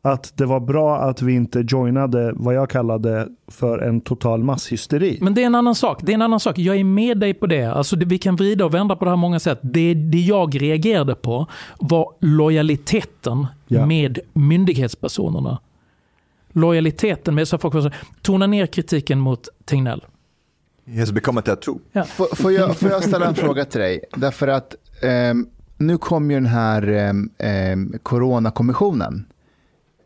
att 0.02 0.32
det 0.36 0.46
var 0.46 0.60
bra 0.60 0.96
att 0.98 1.22
vi 1.22 1.32
inte 1.34 1.64
joinade 1.68 2.32
vad 2.36 2.54
jag 2.54 2.70
kallade 2.70 3.28
för 3.48 3.78
en 3.78 4.00
total 4.00 4.44
masshysteri. 4.44 5.18
Men 5.20 5.34
det 5.34 5.42
är 5.42 5.46
en 5.46 5.54
annan 5.54 5.74
sak. 5.74 5.98
Det 6.02 6.12
är 6.12 6.14
en 6.14 6.22
annan 6.22 6.40
sak. 6.40 6.58
Jag 6.58 6.76
är 6.76 6.84
med 6.84 7.18
dig 7.18 7.34
på 7.34 7.46
det. 7.46 7.64
Alltså 7.64 7.96
det, 7.96 8.04
vi 8.06 8.18
kan 8.18 8.36
vrida 8.36 8.64
och 8.64 8.74
vända 8.74 8.96
på 8.96 9.04
det 9.04 9.10
här 9.10 9.16
många 9.16 9.40
sätt. 9.40 9.58
Det, 9.62 9.94
det 9.94 10.18
jag 10.20 10.62
reagerade 10.62 11.14
på 11.14 11.46
var 11.80 12.12
lojaliteten 12.20 13.46
Ja. 13.70 13.86
med 13.86 14.18
myndighetspersonerna. 14.32 15.58
Lojaliteten 16.52 17.34
med 17.34 17.48
så 17.48 17.58
folk 17.58 17.74
var 17.74 17.80
så, 17.80 17.90
tona 18.22 18.46
ner 18.46 18.66
kritiken 18.66 19.20
mot 19.20 19.48
Tegnell. 19.64 20.04
He 20.86 21.00
has 21.00 21.12
become 21.12 21.40
a 21.40 21.42
tattoo. 21.46 21.78
Får, 22.06 22.36
får, 22.36 22.52
jag, 22.52 22.76
får 22.76 22.90
jag 22.90 23.04
ställa 23.04 23.26
en 23.26 23.34
fråga 23.34 23.64
till 23.64 23.80
dig? 23.80 24.00
Därför 24.16 24.48
att 24.48 24.74
ehm, 25.02 25.46
nu 25.76 25.98
kom 25.98 26.30
ju 26.30 26.36
den 26.36 26.46
här 26.46 26.88
ehm, 27.38 27.92
coronakommissionen. 28.02 29.24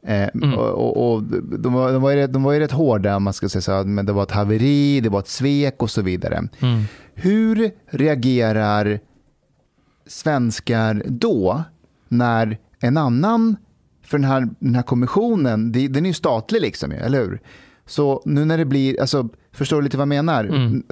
Eh, 0.07 0.29
Mm. 0.35 0.55
och, 0.59 1.12
och, 1.15 1.23
de, 1.59 1.73
var, 1.73 1.93
de, 1.93 2.03
var 2.03 2.11
ju 2.11 2.16
rätt, 2.16 2.33
de 2.33 2.43
var 2.43 2.53
ju 2.53 2.61
rätt 2.61 2.73
hårda, 2.73 3.19
man 3.19 3.33
ska 3.33 3.49
säga 3.49 3.62
så, 3.62 3.85
men 3.85 4.07
det 4.07 4.12
var 4.12 4.23
ett 4.23 4.31
haveri, 4.31 5.01
det 5.01 5.09
var 5.09 5.19
ett 5.20 5.29
svek 5.29 5.83
och 5.83 5.91
så 5.91 6.03
vidare. 6.03 6.37
Mm. 6.61 6.83
Hur 7.15 7.70
reagerar 7.91 9.01
svenskar 10.07 11.03
då 11.07 11.62
när 12.09 12.59
en 12.81 12.97
annan, 12.97 13.57
för 14.05 14.19
den 14.19 14.24
här, 14.31 14.49
den 14.59 14.74
här 14.74 14.83
kommissionen, 14.83 15.73
den 15.73 15.97
är 15.97 16.09
ju 16.09 16.12
statlig 16.15 16.61
liksom, 16.61 16.93
eller 16.93 17.19
hur? 17.20 17.41
Så 17.87 18.23
nu 18.24 18.45
när 18.45 18.59
det 18.59 18.65
blir, 18.65 19.01
alltså, 19.01 19.29
förstår 19.53 19.77
du 19.77 19.83
lite 19.83 19.97
vad 19.97 20.03
jag 20.03 20.09
menar? 20.09 20.45
Mm. 20.45 20.83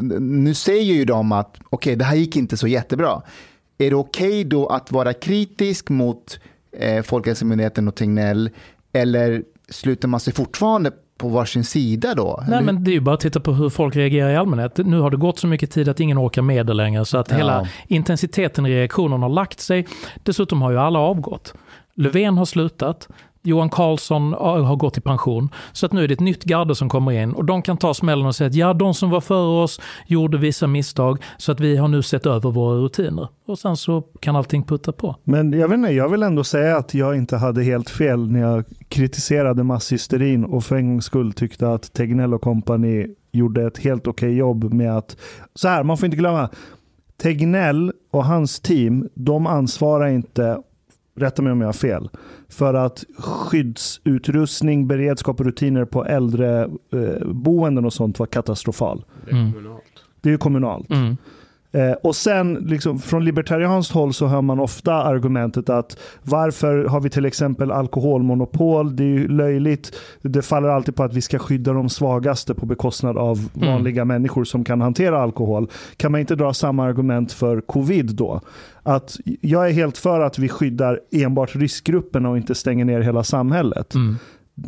Nu 0.43 0.55
säger 0.55 0.95
ju 0.95 1.05
de 1.05 1.33
att 1.33 1.57
okej, 1.71 1.97
det 1.97 2.05
här 2.05 2.17
gick 2.17 2.37
inte 2.37 2.57
så 2.57 2.67
jättebra. 2.67 3.23
Är 3.79 3.91
det 3.91 3.97
okej 3.97 4.45
då 4.45 4.67
att 4.67 4.93
vara 4.93 5.13
kritisk 5.13 5.89
mot 5.91 6.41
eh, 6.79 7.03
Folkhälsomyndigheten 7.03 7.89
och 7.89 7.95
Tegnell 7.95 8.51
eller 8.93 9.43
sluter 9.69 10.09
man 10.09 10.21
sig 10.21 10.33
fortfarande 10.33 10.91
på 11.19 11.29
varsin 11.29 11.65
sida 11.65 12.15
då? 12.15 12.45
Nej, 12.49 12.57
Eller- 12.59 12.73
men 12.73 12.85
det 12.85 12.91
är 12.91 12.93
ju 12.93 13.01
bara 13.01 13.15
att 13.15 13.21
titta 13.21 13.41
på 13.41 13.53
hur 13.53 13.69
folk 13.71 13.97
reagerar 13.97 14.31
i 14.31 14.37
allmänhet. 14.37 14.77
Nu 14.79 15.01
har 15.01 15.11
det 15.11 15.17
gått 15.17 15.39
så 15.39 15.47
mycket 15.47 15.71
tid 15.71 15.89
att 15.89 16.01
ingen 16.01 16.19
orkar 16.19 16.43
med 16.43 16.67
det 16.67 16.75
längre, 16.75 17.05
så 17.05 17.19
att 17.19 17.31
Ja. 17.31 17.37
hela 17.37 17.69
intensiteten 17.89 18.67
i 18.67 18.71
reaktionen 18.75 19.23
har 19.23 19.29
lagt 19.29 19.61
sig. 19.61 19.87
Dessutom 20.23 20.63
har 20.63 20.71
ju 20.71 20.79
alla 20.79 20.99
avgått. 20.99 21.55
Löfven 21.95 22.39
har 22.39 22.45
slutat. 22.45 23.09
Johan 23.43 23.71
Carlsson 23.71 24.33
har 24.33 24.77
gått 24.77 24.99
i 24.99 25.01
pension. 25.01 25.49
Så 25.73 25.87
att 25.87 25.93
nu 25.93 26.05
är 26.05 26.09
det 26.09 26.15
ett 26.15 26.21
nytt 26.21 26.45
garde 26.45 26.75
som 26.75 26.89
kommer 26.89 27.13
in 27.13 27.33
och 27.33 27.45
de 27.45 27.63
kan 27.63 27.77
ta 27.77 27.95
smällen 27.95 28.27
och 28.27 28.35
säga 28.35 28.49
att 28.49 28.55
ja, 28.55 28.75
de 28.75 28.95
som 28.95 29.11
var 29.11 29.21
före 29.21 29.63
oss 29.63 29.81
gjorde 30.07 30.39
vissa 30.39 30.67
misstag 30.67 31.23
så 31.39 31.53
att 31.53 31.61
vi 31.61 31.77
har 31.77 31.89
nu 31.89 32.03
sett 32.03 32.27
över 32.27 32.51
våra 32.51 32.77
rutiner. 32.77 33.29
Och 33.47 33.59
sen 33.59 33.77
så 33.77 34.03
kan 34.21 34.37
allting 34.37 34.63
putta 34.63 34.93
på. 34.93 35.17
Men 35.25 35.53
jag 35.53 35.69
vet 35.69 35.79
inte, 35.79 35.91
jag 35.91 36.09
vill 36.09 36.23
ändå 36.23 36.45
säga 36.45 36.77
att 36.77 36.95
jag 36.95 37.17
inte 37.17 37.37
hade 37.37 37.63
helt 37.63 37.91
fel 37.91 38.31
när 38.31 38.41
jag 38.41 38.65
kritiserade 38.89 39.63
masshysterin 39.63 40.45
och 40.45 40.65
för 40.65 40.77
en 40.77 40.89
gångs 40.89 41.05
skull 41.05 41.33
tyckte 41.33 41.69
att 41.69 41.93
Tegnell 41.93 42.35
och 42.35 42.43
kompani 42.43 43.07
gjorde 43.33 43.67
ett 43.67 43.79
helt 43.79 44.07
okej 44.07 44.37
jobb 44.37 44.75
med 44.75 44.97
att, 44.97 45.17
så 45.55 45.69
här, 45.69 45.83
man 45.83 45.97
får 45.99 46.07
inte 46.07 46.17
glömma, 46.17 46.49
Tegnell 47.23 47.93
och 48.11 48.25
hans 48.25 48.61
team, 48.61 49.09
de 49.15 49.47
ansvarar 49.47 50.09
inte, 50.09 50.59
rätta 51.21 51.43
mig 51.43 51.53
om 51.53 51.61
jag 51.61 51.69
har 51.69 51.73
fel, 51.73 52.09
för 52.49 52.75
att 52.75 53.05
skyddsutrustning, 53.19 54.87
beredskap 54.87 55.41
och 55.41 55.47
rutiner 55.47 55.85
på 55.85 56.05
äldreboenden 56.05 57.85
och 57.85 57.93
sånt 57.93 58.19
var 58.19 58.27
katastrofal. 58.27 59.05
Mm. 59.31 59.53
Det 60.21 60.29
är 60.29 60.33
ju 60.33 60.39
kommunalt. 60.39 60.91
Mm. 60.91 61.17
Eh, 61.73 61.93
och 61.93 62.17
sen 62.17 62.55
liksom, 62.55 62.99
från 62.99 63.25
libertarianskt 63.25 63.93
håll 63.95 64.15
så 64.15 64.27
hör 64.27 64.43
man 64.43 64.61
ofta 64.61 64.95
argumentet 64.95 65.69
att 65.69 65.99
varför 66.23 66.85
har 66.85 67.01
vi 67.01 67.11
till 67.11 67.25
exempel 67.25 67.71
alkoholmonopol? 67.71 68.97
Det 68.97 69.03
är 69.05 69.09
ju 69.09 69.29
löjligt. 69.29 69.93
Det 70.23 70.43
faller 70.43 70.69
alltid 70.69 70.97
på 70.97 71.03
att 71.05 71.15
vi 71.15 71.21
ska 71.21 71.39
skydda 71.39 71.73
de 71.73 71.89
svagaste 71.89 72.55
på 72.55 72.67
bekostnad 72.67 73.19
av 73.19 73.39
Mm. 73.57 73.69
vanliga 73.69 74.05
människor 74.05 74.45
som 74.45 74.65
kan 74.65 74.81
hantera 74.81 75.23
alkohol. 75.23 75.71
Kan 75.97 76.13
man 76.13 76.21
inte 76.21 76.35
dra 76.35 76.53
samma 76.55 76.85
argument 76.85 77.33
för 77.33 77.61
covid 77.61 78.15
då? 78.15 78.41
Att 78.83 79.17
jag 79.41 79.69
är 79.69 79.73
helt 79.73 79.99
för 79.99 80.21
att 80.21 80.39
vi 80.39 80.49
skyddar 80.49 81.01
enbart 81.13 81.57
riskgrupperna 81.57 82.31
och 82.31 82.37
inte 82.37 82.55
stänger 82.55 82.85
ner 82.85 83.01
hela 83.01 83.25
samhället. 83.25 83.95
Mm. 83.95 84.17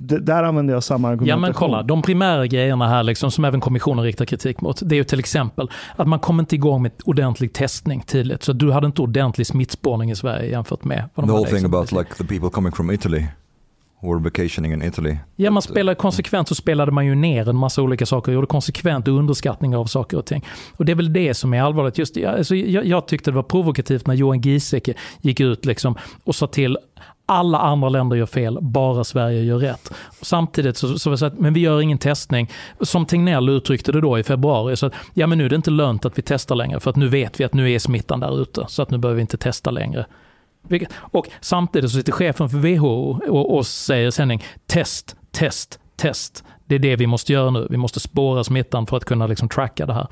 D- 0.01 0.19
där 0.19 0.43
använder 0.43 0.75
jag 0.75 0.83
samma 0.85 1.09
Ja 1.09 1.13
argumentation. 1.13 1.41
men 1.41 1.53
kolla, 1.53 1.83
de 1.83 2.03
primära 2.03 2.47
grejerna 2.47 2.89
här 2.89 3.03
liksom, 3.03 3.31
som 3.31 3.45
även 3.45 3.61
kommissionen 3.61 4.05
riktar 4.05 4.25
kritik 4.25 4.61
mot, 4.61 4.81
det 4.85 4.95
är 4.95 4.97
ju 4.97 5.05
till 5.05 5.19
exempel 5.19 5.71
att 5.97 6.09
man 6.09 6.19
kom 6.19 6.41
inte 6.41 6.55
igång 6.55 6.83
med 6.83 6.93
ordentlig 7.05 7.53
testning 7.53 8.01
tidigt. 8.01 8.43
Så 8.43 8.53
du 8.53 8.73
hade 8.73 8.87
inte 8.87 9.03
ordentlig 9.03 9.47
smittspårning 9.47 10.11
i 10.11 10.17
Sverige 10.17 10.51
jämfört 10.51 10.85
med 10.85 11.09
vad 11.15 11.27
The 11.27 11.29
de 11.29 11.33
whole 11.33 11.47
hade 11.47 11.57
thing 11.57 11.65
about 11.65 11.93
like 11.93 12.15
the 12.15 12.25
people 12.25 12.51
coming 12.51 12.73
from 12.73 12.91
Italy 12.91 13.25
were 14.03 14.19
vacationing 14.19 14.73
in 14.73 14.83
Italy. 14.83 15.17
Ja, 15.37 15.51
man 15.51 15.63
spelade 15.63 15.95
konsekvent 15.95 16.49
så 16.49 16.55
spelade 16.55 16.93
man 16.93 17.07
ju 17.07 17.15
ner 17.15 17.49
en 17.49 17.57
massa 17.57 17.83
olika 17.83 18.07
saker 18.07 18.33
och 18.33 18.35
gjorde 18.35 18.47
konsekvent 18.47 19.09
underskattningar 19.09 19.79
av 19.79 19.85
saker 19.85 20.17
och 20.19 20.27
ting. 20.27 20.45
Och 20.77 20.85
det 20.85 20.93
är 20.93 20.97
väl 20.97 21.13
det 21.13 21.35
som 21.35 21.55
är 21.55 21.63
allvarligt. 21.63 21.99
Just, 21.99 22.17
ja, 22.17 22.31
alltså, 22.31 22.55
jag, 22.55 22.87
jag 22.87 23.07
tyckte 23.09 23.31
det 23.31 23.35
var 23.35 23.43
provokativt 23.43 24.07
när 24.07 24.15
Johan 24.15 24.41
Giesecke 24.41 24.95
gick 25.21 25.41
ut 25.41 25.65
liksom 25.65 25.95
och 26.25 26.35
sa 26.35 26.47
till 26.47 26.79
alla 27.33 27.59
andra 27.59 27.89
länder 27.89 28.17
gör 28.17 28.27
fel, 28.27 28.59
bara 28.61 29.05
Sverige 29.05 29.43
gör 29.43 29.59
rätt. 29.59 29.93
Samtidigt 30.21 30.77
så, 30.77 30.99
så 30.99 31.17
så 31.17 31.27
att, 31.27 31.39
men 31.39 31.55
vi 31.55 31.61
gör 31.61 31.81
ingen 31.81 31.99
testning. 31.99 32.51
Som 32.81 33.07
Tegnell 33.07 33.49
uttryckte 33.49 33.93
det 33.93 34.01
då 34.01 34.19
i 34.19 34.23
februari, 34.23 34.77
så 34.77 34.87
att, 34.87 34.93
ja 35.15 35.27
men 35.27 35.39
nu 35.39 35.45
är 35.45 35.49
det 35.49 35.57
inte 35.57 35.71
lönt 35.71 36.05
att 36.05 36.19
vi 36.19 36.23
testar 36.23 36.55
längre, 36.55 36.81
för 36.81 36.91
att 36.91 36.97
nu 36.97 37.09
vet 37.09 37.41
vi 37.41 37.45
att 37.45 37.55
nu 37.55 37.73
är 37.73 37.79
smittan 37.79 38.21
där 38.21 38.43
ute, 38.43 38.65
så 38.69 38.83
att 38.83 38.91
nu 38.91 38.99
behöver 38.99 39.17
vi 39.17 39.21
inte 39.21 39.37
testa 39.37 39.71
längre. 39.71 40.07
Och 40.97 41.27
samtidigt 41.41 41.91
så 41.91 41.97
sitter 41.97 42.13
chefen 42.13 42.49
för 42.49 42.59
WHO 42.59 43.21
och, 43.29 43.57
och 43.57 43.67
säger 43.67 44.09
i 44.09 44.13
sändning 44.13 44.43
test, 44.67 45.17
test, 45.33 45.79
test. 45.97 46.45
Det 46.67 46.75
är 46.75 46.79
det 46.79 46.97
vi 46.97 47.07
måste 47.07 47.33
göra 47.33 47.51
nu. 47.51 47.67
Vi 47.71 47.77
måste 47.77 48.01
spåra 48.01 48.45
smittan 48.45 48.87
för 48.87 48.97
att 48.97 49.05
kunna 49.05 49.27
liksom 49.27 49.49
tracka 49.49 49.87
det 49.87 49.95
här. 49.95 50.07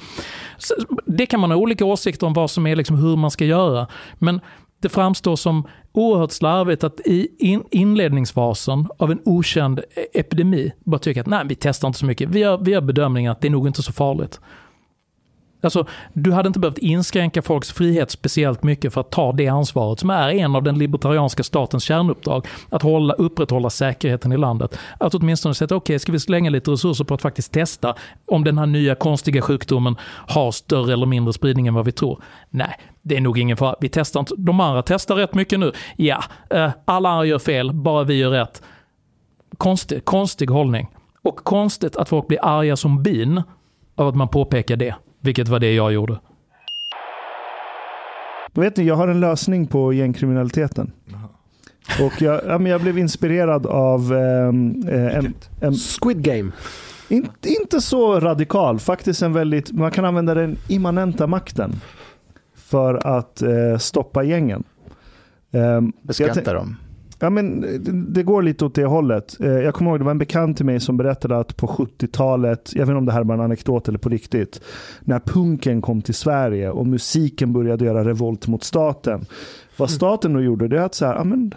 Så 0.59 0.75
det 1.07 1.27
kan 1.27 1.41
man 1.41 1.51
ha 1.51 1.59
olika 1.59 1.85
åsikter 1.85 2.27
om 2.27 2.33
vad 2.33 2.51
som 2.51 2.67
är 2.67 2.77
liksom 2.77 2.97
hur 2.97 3.17
man 3.17 3.31
ska 3.31 3.45
göra. 3.45 3.87
Men 4.15 4.41
det 4.81 4.89
framstår 4.89 5.37
som 5.37 5.67
oerhört 5.93 6.33
slarvigt 6.33 6.85
att 6.85 7.01
i 7.01 7.29
in 7.39 7.65
inledningsfasen 7.71 8.89
av 8.99 9.11
en 9.11 9.21
okänd 9.25 9.79
e-, 9.79 10.07
epidemi 10.13 10.73
bara 10.85 10.99
tycka 10.99 11.21
att 11.21 11.27
nej, 11.27 11.45
vi 11.49 11.55
testar 11.55 11.89
inte 11.89 11.99
så 11.99 12.07
mycket. 12.07 12.29
Vi 12.29 12.39
gör, 12.39 12.59
vi 12.59 12.71
gör 12.71 12.81
bedömningen 12.81 13.33
att 13.33 13.41
det 13.41 13.49
är 13.49 13.51
nog 13.51 13.67
inte 13.67 13.83
så 13.83 13.93
farligt. 13.93 14.41
Alltså, 15.61 15.87
du 16.13 16.33
hade 16.33 16.47
inte 16.47 16.61
behövt 16.61 16.79
inskränka 16.79 17.43
folks 17.43 17.73
frihet 17.73 18.11
speciellt 18.11 18.63
mycket 18.63 18.95
för 18.95 19.01
att 19.01 19.11
ta 19.11 19.33
det 19.33 19.49
ansvaret 19.49 19.99
som 19.99 20.11
är 20.11 20.29
en 20.29 20.57
av 20.57 20.63
den 20.63 20.79
libertarianska 20.79 21.43
statens 21.43 21.85
kärnuppdrag. 21.85 22.47
Att 22.69 22.83
hålla, 22.83 23.15
upprätthålla 23.15 23.71
säkerheten 23.71 24.33
i 24.33 24.37
landet. 24.37 24.79
Att 24.99 25.15
åtminstone 25.15 25.55
säga 25.55 25.67
okej, 25.67 25.77
okej, 25.77 25.99
ska 25.99 26.13
vi 26.13 26.21
slänga 26.21 26.51
lite 26.51 26.71
resurser 26.71 27.05
på 27.05 27.15
att 27.15 27.23
faktiskt 27.23 27.53
testa 27.53 27.95
om 28.27 28.45
den 28.45 28.59
här 28.59 28.67
nya 28.67 28.95
konstiga 28.95 29.43
sjukdomen 29.43 29.97
har 30.27 30.51
större 30.51 30.93
eller 30.93 31.07
mindre 31.07 31.33
spridning 31.33 31.67
än 31.67 31.75
vad 31.75 31.85
vi 31.85 31.93
tror. 31.93 32.23
Nej, 32.51 32.77
det 33.03 33.17
är 33.17 33.21
nog 33.21 33.39
ingen 33.39 33.57
fara. 33.57 33.77
Vi 33.81 33.89
testar 33.89 34.21
inte. 34.21 34.35
De 34.39 34.61
andra 34.61 34.83
testar 34.83 35.15
rätt 35.15 35.35
mycket 35.35 35.61
nu. 35.61 35.73
Ja, 35.97 36.25
eh, 36.51 36.71
alla 36.85 37.09
andra 37.09 37.25
gör 37.25 37.39
fel, 37.39 37.73
bara 37.73 38.05
vi 38.05 38.15
gör 38.15 38.31
rätt. 38.31 38.63
Konstig, 39.59 40.05
konstig 40.05 40.51
hållning. 40.51 40.89
Och 41.23 41.37
konstigt 41.37 41.97
att 41.97 42.09
folk 42.09 42.29
blir 42.29 42.45
arga 42.45 42.77
som 42.77 43.03
bin 43.03 43.43
av 43.97 44.09
att 44.09 44.17
man 44.17 44.29
påpekar 44.29 44.77
det. 44.77 44.95
Vilket 45.21 45.49
var 45.49 45.59
det 45.59 45.75
jag 45.75 45.93
gjorde. 45.93 46.21
Vet 48.55 48.77
ni, 48.77 48.85
jag 48.85 48.95
har 48.95 49.09
en 49.09 49.21
lösning 49.21 49.67
på 49.67 49.93
gängkriminaliteten. 49.93 50.93
Och 52.01 52.23
jag, 52.23 52.41
ja, 52.47 52.59
men 52.59 52.73
jag 52.73 52.81
blev 52.81 52.99
inspirerad 52.99 53.67
av 53.67 54.13
ehm, 54.13 54.89
eh, 54.89 55.17
en, 55.17 55.35
en, 55.61 55.75
Squid 55.75 56.23
Game. 56.23 56.53
inte, 57.09 57.49
inte 57.49 57.81
så 57.81 58.21
radikal, 58.21 58.79
faktiskt 58.79 59.23
en 59.23 59.33
väldigt, 59.33 59.73
man 59.73 59.91
kan 59.91 60.05
använda 60.05 60.35
den 60.35 60.57
immanenta 60.69 61.27
makten 61.27 61.73
för 62.55 63.07
att 63.07 63.43
eh, 63.43 63.79
stoppa 63.79 64.23
gängen. 64.23 64.65
Ehm, 65.53 65.63
jag 65.63 65.93
Beskatta 66.03 66.53
dem. 66.53 66.77
Ja, 67.23 67.31
men 67.31 67.65
det, 68.13 68.23
går 68.23 68.43
lite 68.43 68.65
åt 68.65 68.75
det 68.75 68.85
hållet. 68.85 69.41
Eh, 69.41 69.49
Jag 69.49 69.75
kommer 69.75 69.91
ihåg, 69.91 70.01
det 70.01 70.05
var 70.05 70.11
en 70.11 70.19
bekant 70.19 70.57
till 70.57 70.67
mig 70.67 70.81
som 70.81 70.97
berättade 70.97 71.39
att 71.39 71.57
på 71.57 71.67
70-talet, 71.67 72.71
jag 72.75 72.81
vet 72.81 72.89
inte 72.89 72.99
om 72.99 73.07
det 73.07 73.13
här 73.13 73.21
är 73.21 73.25
bara 73.25 73.35
en 73.35 73.45
anekdot 73.45 73.89
eller 73.89 73.99
på 73.99 74.09
riktigt, 74.09 74.61
när 75.01 75.21
punken 75.21 75.83
kom 75.83 76.03
till 76.03 76.15
Sverige 76.15 76.71
och 76.71 76.87
musiken 76.87 77.53
började 77.53 77.85
göra 77.85 78.05
revolt 78.05 78.47
mot 78.47 78.65
staten. 78.65 79.27
Vad 79.77 79.91
staten 79.91 80.33
då 80.33 80.41
gjorde, 80.41 80.69
det 80.69 80.79
är 80.79 80.83
att 80.83 80.95
så 80.95 81.07
här, 81.07 81.15
ja, 81.15 81.25
men, 81.25 81.55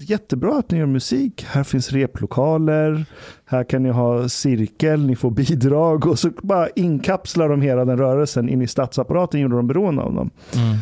jättebra 0.00 0.58
att 0.58 0.70
ni 0.70 0.78
gör 0.78 0.86
musik, 0.86 1.44
här 1.48 1.64
finns 1.64 1.92
replokaler, 1.92 3.04
här 3.44 3.64
kan 3.64 3.82
ni 3.82 3.88
ha 3.90 4.28
cirkel, 4.28 5.06
ni 5.06 5.16
får 5.16 5.30
bidrag 5.30 6.06
och 6.06 6.18
så 6.18 6.30
bara 6.42 6.68
inkapslar 6.68 7.48
de 7.48 7.62
hela 7.62 7.84
den 7.84 7.98
rörelsen 7.98 8.48
in 8.48 8.62
i 8.62 8.66
statsapparaten, 8.66 9.40
gjorde 9.40 9.56
de 9.56 9.66
beroende 9.66 10.02
av 10.02 10.14
dem. 10.14 10.30
Mm. 10.56 10.76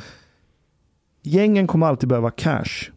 Gängen 1.22 1.66
kommer 1.66 1.86
alltid 1.86 2.08
behöva 2.08 2.30
cash. 2.30 2.90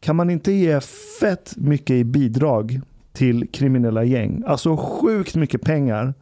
Kan 0.00 0.16
man 0.16 0.30
inte 0.30 0.52
ge 0.52 0.80
fett 1.20 1.54
mycket 1.56 1.94
i 1.94 2.04
bidrag 2.04 2.80
till 3.12 3.48
kriminella 3.52 4.04
gäng, 4.04 4.42
alltså 4.46 4.76
sjukt 4.76 5.34
mycket 5.34 5.62
pengar, 5.62 6.14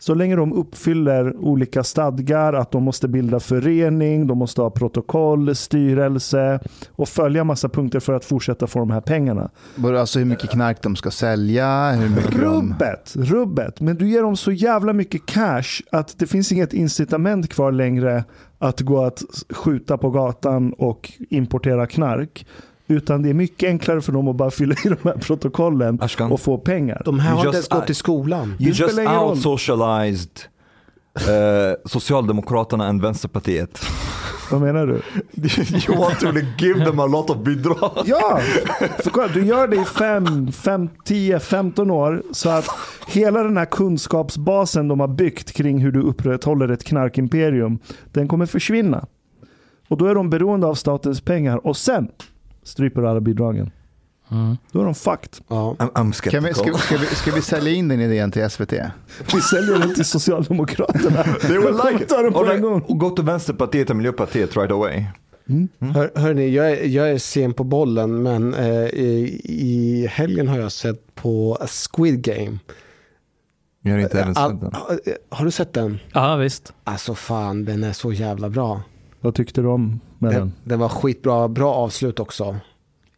så 0.00 0.14
länge 0.14 0.36
de 0.36 0.52
uppfyller 0.52 1.36
olika 1.36 1.84
stadgar, 1.84 2.52
att 2.52 2.70
de 2.70 2.82
måste 2.82 3.08
bilda 3.08 3.40
förening, 3.40 4.26
de 4.26 4.38
måste 4.38 4.62
ha 4.62 4.70
protokoll, 4.70 5.54
styrelse 5.54 6.60
och 6.90 7.08
följa 7.08 7.44
massa 7.44 7.68
punkter 7.68 8.00
för 8.00 8.12
att 8.12 8.24
fortsätta 8.24 8.66
få 8.66 8.78
de 8.78 8.90
här 8.90 9.00
pengarna. 9.00 9.50
Alltså 9.84 10.18
hur 10.18 10.26
mycket 10.26 10.50
knark 10.50 10.82
de 10.82 10.96
ska 10.96 11.10
sälja, 11.10 11.90
hur 11.90 12.08
mycket 12.08 12.32
de... 12.32 12.38
Rubbet, 12.38 13.14
rubbet. 13.16 13.80
Men 13.80 13.96
du 13.96 14.08
ger 14.08 14.22
dem 14.22 14.36
så 14.36 14.52
jävla 14.52 14.92
mycket 14.92 15.26
cash 15.26 15.82
att 15.92 16.18
det 16.18 16.26
finns 16.26 16.52
inget 16.52 16.72
incitament 16.72 17.48
kvar 17.48 17.72
längre 17.72 18.24
att 18.58 18.80
gå 18.80 19.04
att 19.04 19.22
skjuta 19.50 19.98
på 19.98 20.10
gatan 20.10 20.72
och 20.72 21.12
importera 21.30 21.86
knark. 21.86 22.46
Utan 22.88 23.22
det 23.22 23.30
är 23.30 23.34
mycket 23.34 23.68
enklare 23.68 24.00
för 24.00 24.12
dem 24.12 24.28
att 24.28 24.36
bara 24.36 24.50
fylla 24.50 24.74
i 24.84 24.88
de 24.88 24.96
här 25.04 25.18
protokollen 25.20 25.98
Ashkan, 26.02 26.32
och 26.32 26.40
få 26.40 26.58
pengar. 26.58 27.02
De 27.04 27.18
här 27.18 27.30
You 27.30 27.38
har 27.38 27.46
inte 27.46 27.56
ens 27.56 27.68
gått 27.68 27.90
i 27.90 27.94
skolan. 27.94 28.48
you 28.48 28.56
det 28.58 28.64
just 28.64 28.92
spelar 28.92 29.02
ingen 29.02 29.14
roll. 29.14 29.30
out 29.30 29.42
socialized 29.42 30.30
Eh, 31.18 31.74
Socialdemokraterna 31.84 32.86
än 32.86 33.00
Vänsterpartiet. 33.00 33.80
Vad 34.50 34.60
menar 34.60 34.86
du? 34.86 34.92
you 35.88 35.98
want 35.98 36.20
to 36.20 36.32
give 36.58 36.84
them 36.84 37.00
a 37.00 37.06
lot 37.06 37.30
of 37.30 37.38
bidrag. 37.38 37.90
Ja! 38.04 38.40
För 38.98 39.10
kolla, 39.10 39.28
du 39.28 39.44
gör 39.44 39.68
det 39.68 39.76
i 39.76 39.84
5, 39.84 40.52
5, 40.52 40.88
10, 41.04 41.40
15 41.40 41.90
år 41.90 42.22
så 42.32 42.50
att 42.50 42.66
hela 43.06 43.42
den 43.42 43.56
här 43.56 43.64
kunskapsbasen 43.64 44.88
de 44.88 45.00
har 45.00 45.08
byggt 45.08 45.52
kring 45.52 45.78
hur 45.78 45.92
du 45.92 46.00
upprätthåller 46.00 46.68
ett 46.68 46.84
knarkimperium, 46.84 47.78
den 48.12 48.28
kommer 48.28 48.46
försvinna. 48.46 49.06
Och 49.88 49.98
då 49.98 50.06
är 50.06 50.14
de 50.14 50.30
beroende 50.30 50.66
av 50.66 50.74
statens 50.74 51.20
pengar 51.20 51.66
och 51.66 51.76
sen 51.76 52.08
stryper 52.68 53.02
alla 53.02 53.20
bidragen. 53.20 53.70
Mm. 54.30 54.56
Då 54.72 54.80
är 54.80 54.84
de 54.84 54.94
fucked. 54.94 55.44
Ja. 55.48 55.76
I'm, 55.78 55.92
I'm 55.92 56.30
Kan 56.30 56.44
vi, 56.44 56.54
ska, 56.54 56.78
ska, 56.78 56.96
vi, 56.96 57.06
ska 57.06 57.30
vi 57.32 57.42
sälja 57.42 57.72
in 57.72 57.88
den 57.88 58.00
idén 58.00 58.30
till 58.30 58.50
SVT? 58.50 58.72
Vi 59.34 59.40
säljer 59.40 59.78
den 59.78 59.94
till 59.94 60.04
Socialdemokraterna. 60.04 61.22
They 61.40 61.58
will 61.58 61.80
like 61.90 62.04
it. 62.04 62.12
Och 62.34 62.54
en 62.54 62.62
gång. 62.62 62.80
och 62.80 62.98
gå 62.98 63.10
till 63.10 63.24
Vänsterpartiet 63.24 63.90
och 63.90 63.96
Miljöpartiet 63.96 64.56
right 64.56 64.72
away. 64.72 65.04
Hör, 65.80 66.12
hörni, 66.14 66.48
jag 66.48 66.70
är, 66.70 66.86
jag 66.86 67.10
är 67.10 67.18
sen 67.18 67.54
på 67.54 67.64
bollen 67.64 68.22
men 68.22 68.54
eh, 68.54 68.84
i, 68.84 69.40
i 69.44 70.06
helgen 70.06 70.48
har 70.48 70.58
jag 70.58 70.72
sett 70.72 71.14
på 71.14 71.58
Squid 71.66 72.22
Game. 72.22 72.58
Jag 73.82 73.92
har 73.92 73.98
inte 73.98 74.20
även 74.20 74.36
All, 74.36 74.50
sett 74.50 74.60
den. 74.60 74.72
har, 74.74 74.98
har 75.36 75.44
du 75.44 75.50
sett 75.50 75.72
den? 75.72 75.98
Ja, 76.12 76.36
visst. 76.36 76.72
Alltså 76.84 77.14
fan, 77.14 77.64
den 77.64 77.84
är 77.84 77.92
så 77.92 78.12
jävla 78.12 78.50
bra. 78.50 78.82
Vad 79.20 79.34
tyckte 79.34 79.60
du 79.60 79.68
om 79.68 80.00
med 80.18 80.30
den? 80.32 80.40
Den, 80.40 80.52
den 80.64 80.78
var 80.78 80.88
skitbra, 80.88 81.48
bra 81.48 81.74
avslut 81.74 82.20
också. 82.20 82.56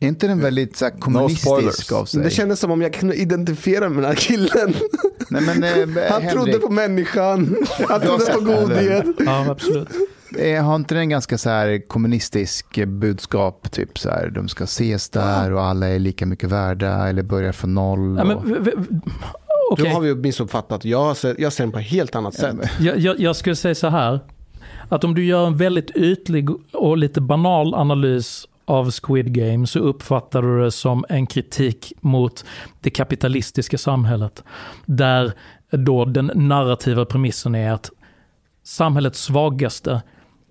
Är 0.03 0.09
inte 0.09 0.27
den 0.27 0.41
väldigt 0.41 0.77
så 0.77 0.85
här, 0.85 0.93
kommunistisk 1.01 1.47
spoilers. 1.47 1.93
av 1.93 2.05
sig? 2.05 2.23
Det 2.23 2.31
kändes 2.31 2.61
som 2.61 2.71
om 2.71 2.83
jag 2.83 2.93
kunde 2.93 3.15
identifiera 3.15 3.81
mig 3.81 3.91
med 3.91 4.03
den 4.03 4.11
här 4.11 4.17
killen. 4.17 4.75
Nej, 5.31 5.43
men, 5.43 5.65
eh, 5.65 6.03
Han 6.11 6.23
Henrik, 6.23 6.31
trodde 6.33 6.59
på 6.59 6.71
människan, 6.73 7.57
han 7.89 8.01
trodde 8.01 8.25
på 8.33 8.41
godhet. 8.41 9.07
Ja, 9.19 9.51
absolut. 9.51 9.89
eh, 10.39 10.63
har 10.65 10.77
inte 10.77 10.95
den 10.95 11.09
ganska 11.09 11.39
så 11.39 11.51
här 11.51 11.89
kommunistisk 11.89 12.85
budskap? 12.87 13.71
Typ 13.71 13.99
så 13.99 14.11
här, 14.11 14.31
de 14.31 14.49
ska 14.49 14.65
ses 14.65 15.09
där 15.11 15.53
och 15.53 15.63
alla 15.65 15.89
är 15.89 15.99
lika 15.99 16.27
mycket 16.27 16.49
värda 16.51 17.09
eller 17.09 17.23
börjar 17.23 17.53
från 17.53 17.75
noll. 17.75 18.17
Ja, 18.19 18.25
men, 18.25 18.37
och, 18.37 18.45
v- 18.67 18.73
Då 19.77 19.87
har 19.87 20.01
vi 20.01 20.15
missuppfattat. 20.15 20.85
Jag 20.85 21.17
ser, 21.17 21.37
jag 21.39 21.53
ser 21.53 21.65
den 21.65 21.73
på 21.73 21.79
ett 21.79 21.87
helt 21.87 22.15
annat 22.17 22.35
sätt. 22.35 22.57
jag, 22.81 22.99
jag, 22.99 23.21
jag 23.21 23.37
skulle 23.37 23.57
säga 23.57 23.75
så 23.75 23.89
här. 23.89 24.21
Att 24.91 25.05
om 25.05 25.15
du 25.15 25.25
gör 25.25 25.47
en 25.47 25.57
väldigt 25.57 25.91
ytlig 25.97 26.51
och 26.75 26.99
lite 26.99 27.21
banal 27.21 27.75
analys 27.75 28.49
av 28.65 28.91
Squid 28.91 29.35
Game 29.35 29.67
så 29.67 29.79
uppfattar 29.79 30.43
du 30.43 30.65
det 30.65 30.71
som 30.71 31.05
en 31.09 31.27
kritik 31.27 31.93
mot 32.01 32.45
det 32.81 32.91
kapitalistiska 32.91 33.79
samhället. 33.79 34.45
Där 34.87 35.33
då 35.71 36.05
den 36.05 36.31
narrativa 36.35 37.05
premissen 37.05 37.55
är 37.55 37.73
att 37.73 37.91
samhällets 38.63 39.21
svagaste 39.21 40.03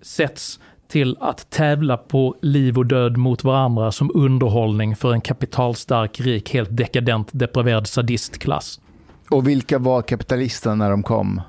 sätts 0.02 0.60
till 0.88 1.16
att 1.20 1.50
tävla 1.50 1.96
på 1.96 2.36
liv 2.42 2.78
och 2.78 2.86
död 2.86 3.16
mot 3.16 3.44
varandra 3.44 3.92
som 3.92 4.10
underhållning 4.14 4.96
för 4.96 5.12
en 5.12 5.20
kapitalstark, 5.20 6.20
rik, 6.20 6.50
helt 6.54 6.76
dekadent, 6.76 7.28
depraverad 7.32 7.86
sadistklass. 7.86 8.80
och 9.30 9.48
vilka 9.48 9.78
var 9.78 10.02
kapitalisterna 10.02 10.74
när 10.74 10.90
de 10.90 11.02
kom? 11.02 11.40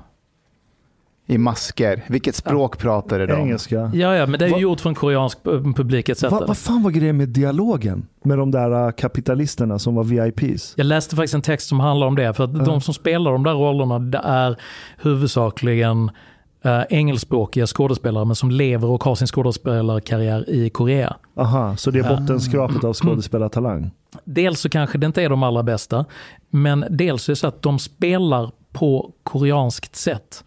I 1.26 1.38
masker. 1.38 2.04
Vilket 2.08 2.34
språk 2.34 2.78
pratade 2.78 3.26
de? 3.26 3.32
Engelska. 3.32 3.90
Ja, 3.94 4.14
ja, 4.16 4.26
men 4.26 4.38
det 4.38 4.44
är 4.44 4.48
ju 4.48 4.54
Va- 4.54 4.60
gjort 4.60 4.80
för 4.80 4.88
en 4.88 4.94
koreansk 4.94 5.38
pu- 5.42 5.74
publik 5.74 6.08
etc. 6.08 6.22
Va, 6.22 6.44
vad 6.48 6.56
fan 6.58 6.82
var 6.82 6.90
grejen 6.90 7.16
med 7.16 7.28
dialogen? 7.28 8.06
Med 8.24 8.38
de 8.38 8.50
där 8.50 8.86
äh, 8.86 8.92
kapitalisterna 8.92 9.78
som 9.78 9.94
var 9.94 10.04
VIPs? 10.04 10.74
Jag 10.76 10.84
läste 10.86 11.16
faktiskt 11.16 11.34
en 11.34 11.42
text 11.42 11.68
som 11.68 11.80
handlar 11.80 12.06
om 12.06 12.14
det, 12.16 12.34
för 12.34 12.44
att 12.44 12.64
de 12.64 12.80
som 12.80 12.94
spelar 12.94 13.32
de 13.32 13.44
där 13.44 13.54
rollerna, 13.54 13.98
det 13.98 14.20
är 14.24 14.56
huvudsakligen 14.98 16.10
eh, 16.64 16.82
engelskspråkiga 16.90 17.66
skådespelare, 17.66 18.24
men 18.24 18.36
som 18.36 18.50
lever 18.50 18.88
och 18.88 19.04
har 19.04 19.14
sin 19.14 19.26
skådespelarkarriär 19.26 20.50
i 20.50 20.70
Korea. 20.70 21.16
Aha, 21.36 21.76
så 21.76 21.90
det 21.90 21.98
är 21.98 22.16
bottenskrapet 22.16 22.84
av 22.84 22.92
skådespelartalang? 22.94 23.90
Dels 24.24 24.60
så 24.60 24.68
kanske 24.68 24.98
det 24.98 25.06
inte 25.06 25.22
är 25.22 25.28
de 25.28 25.42
allra 25.42 25.62
bästa, 25.62 26.04
men 26.50 26.84
dels 26.90 27.28
är 27.28 27.32
det 27.32 27.36
så 27.36 27.46
att 27.46 27.62
de 27.62 27.78
spelar 27.78 28.50
på 28.72 29.12
koreanskt 29.22 29.96
sätt. 29.96 30.44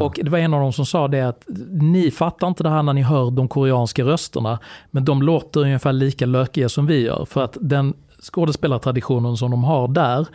Och 0.00 0.20
det 0.22 0.30
var 0.30 0.38
en 0.38 0.54
av 0.54 0.60
dem 0.60 0.72
som 0.72 0.86
sa 0.86 1.08
det 1.08 1.20
att 1.28 1.44
ni 1.80 2.10
fattar 2.10 2.46
inte 2.48 2.62
det 2.62 2.70
här 2.70 2.82
när 2.82 2.92
ni 2.92 3.02
hör 3.02 3.30
de 3.30 3.48
koreanska 3.48 4.04
rösterna, 4.04 4.58
men 4.90 5.04
de 5.04 5.22
låter 5.22 5.60
ungefär 5.60 5.92
lika 5.92 6.26
lökiga 6.26 6.68
som 6.68 6.86
vi 6.86 7.00
gör. 7.00 7.24
För 7.24 7.44
att 7.44 7.56
den 7.60 7.94
skådespelartraditionen 8.22 9.36
som 9.36 9.50
de 9.50 9.64
har 9.64 9.88
där 9.88 10.26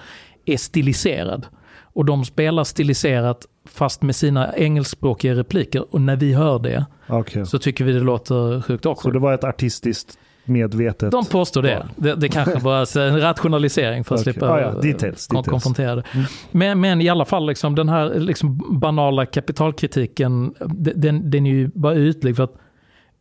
är 0.46 0.58
stiliserad. 0.58 1.46
Och 1.82 2.06
de 2.06 2.26
spelar 2.26 2.64
stiliserat 2.64 3.46
fast 3.70 4.02
med 4.02 4.16
sina 4.16 4.54
engelskspråkiga 4.56 5.36
repliker. 5.36 5.94
Och 5.96 6.02
när 6.02 6.16
vi 6.16 6.34
hör 6.34 6.60
det 6.60 6.86
Okej. 7.08 7.46
så 7.46 7.60
tycker 7.60 7.86
vi 7.86 7.92
det 7.94 8.00
låter 8.00 8.62
sjukt 8.62 8.84
Så 8.84 8.90
awkward. 8.90 9.14
det 9.14 9.20
var 9.20 9.34
ett 9.34 9.44
artistiskt 9.44 10.18
medvetet... 10.46 11.12
De 11.12 11.26
påstår 11.26 11.62
det. 11.62 11.88
Det, 11.96 12.16
det 12.16 12.30
kanske 12.30 12.60
bara 12.60 12.80
är 12.82 12.98
en 13.00 13.22
rationalisering 13.22 14.04
för 14.04 14.16
att 14.16 14.22
Okej. 14.22 14.34
slippa 14.34 14.50
Ah, 14.50 14.60
ja. 14.62 14.72
Details, 14.72 15.28
kon- 15.28 15.36
details. 15.42 15.48
konfrontera 15.52 15.96
det. 15.96 16.04
Men, 16.52 16.82
men 16.82 17.02
i 17.02 17.10
alla 17.10 17.26
fall, 17.26 17.46
liksom, 17.48 17.76
den 17.76 17.90
här 17.90 18.14
liksom 18.20 18.80
banala 18.80 19.26
kapitalkritiken, 19.26 20.54
de- 20.66 20.94
den, 20.96 21.30
den 21.32 21.46
är 21.46 21.52
ju 21.52 21.68
bara 21.76 21.96
ytlig. 21.96 22.36
För 22.36 22.44
att 22.44 22.54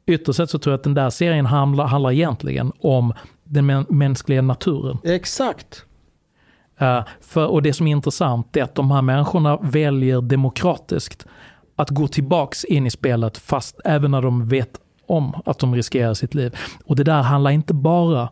ytterst 0.07 0.37
sett 0.37 0.51
så 0.51 0.59
tror 0.59 0.73
jag 0.73 0.79
att 0.79 0.85
den 0.85 0.95
där 0.95 1.11
serien 1.11 1.47
handlar, 1.47 1.87
handlar 1.87 2.13
egentligen 2.13 2.73
om 2.81 3.13
den 3.45 3.71
mä- 3.71 3.87
mänskliga 3.93 4.43
naturen. 4.43 4.99
Exakt. 5.05 5.85
Eh, 6.79 7.03
för, 7.21 7.47
och 7.47 7.63
det 7.63 7.73
som 7.73 7.87
är 7.87 7.91
intressant 7.93 8.57
är 8.57 8.63
att 8.63 8.75
de 8.75 8.91
här 8.91 9.03
människorna 9.03 9.59
väljer 9.63 10.21
demokratiskt 10.21 11.27
att 11.77 11.91
gå 11.91 12.09
tillbaks 12.09 12.65
in 12.65 12.87
i 12.87 12.91
spelet 12.91 13.39
fast 13.39 13.81
även 13.85 14.11
när 14.11 14.23
de 14.23 14.49
vet 14.49 14.71
om 15.07 15.35
att 15.45 15.59
de 15.59 15.75
riskerar 15.75 16.15
sitt 16.15 16.35
liv. 16.35 16.57
Och 16.87 16.97
det 16.97 17.05
där 17.05 17.23
handlar 17.23 17.51
inte 17.51 17.75
bara 17.75 18.29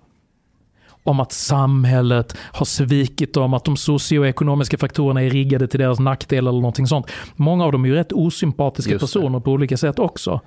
om 1.05 1.21
att 1.21 1.33
samhället 1.33 2.37
har 2.53 2.65
svikit 2.67 3.35
dem, 3.35 3.55
att 3.55 3.65
de 3.65 3.77
socioekonomiska 3.77 4.79
faktorerna 4.79 5.23
är 5.23 5.31
riggade 5.31 5.69
till 5.69 5.81
deras 5.81 6.01
nackdel 6.01 6.39
eller 6.39 6.53
någonting 6.53 6.87
sånt. 6.87 7.07
Många 7.37 7.65
av 7.65 7.73
dem 7.73 7.85
är 7.85 7.89
ju 7.89 7.95
rätt 7.95 8.13
osympatiska 8.13 8.99
personer 8.99 9.41
på 9.41 9.51
olika 9.51 9.77
sätt 9.77 9.99
också. 9.99 10.41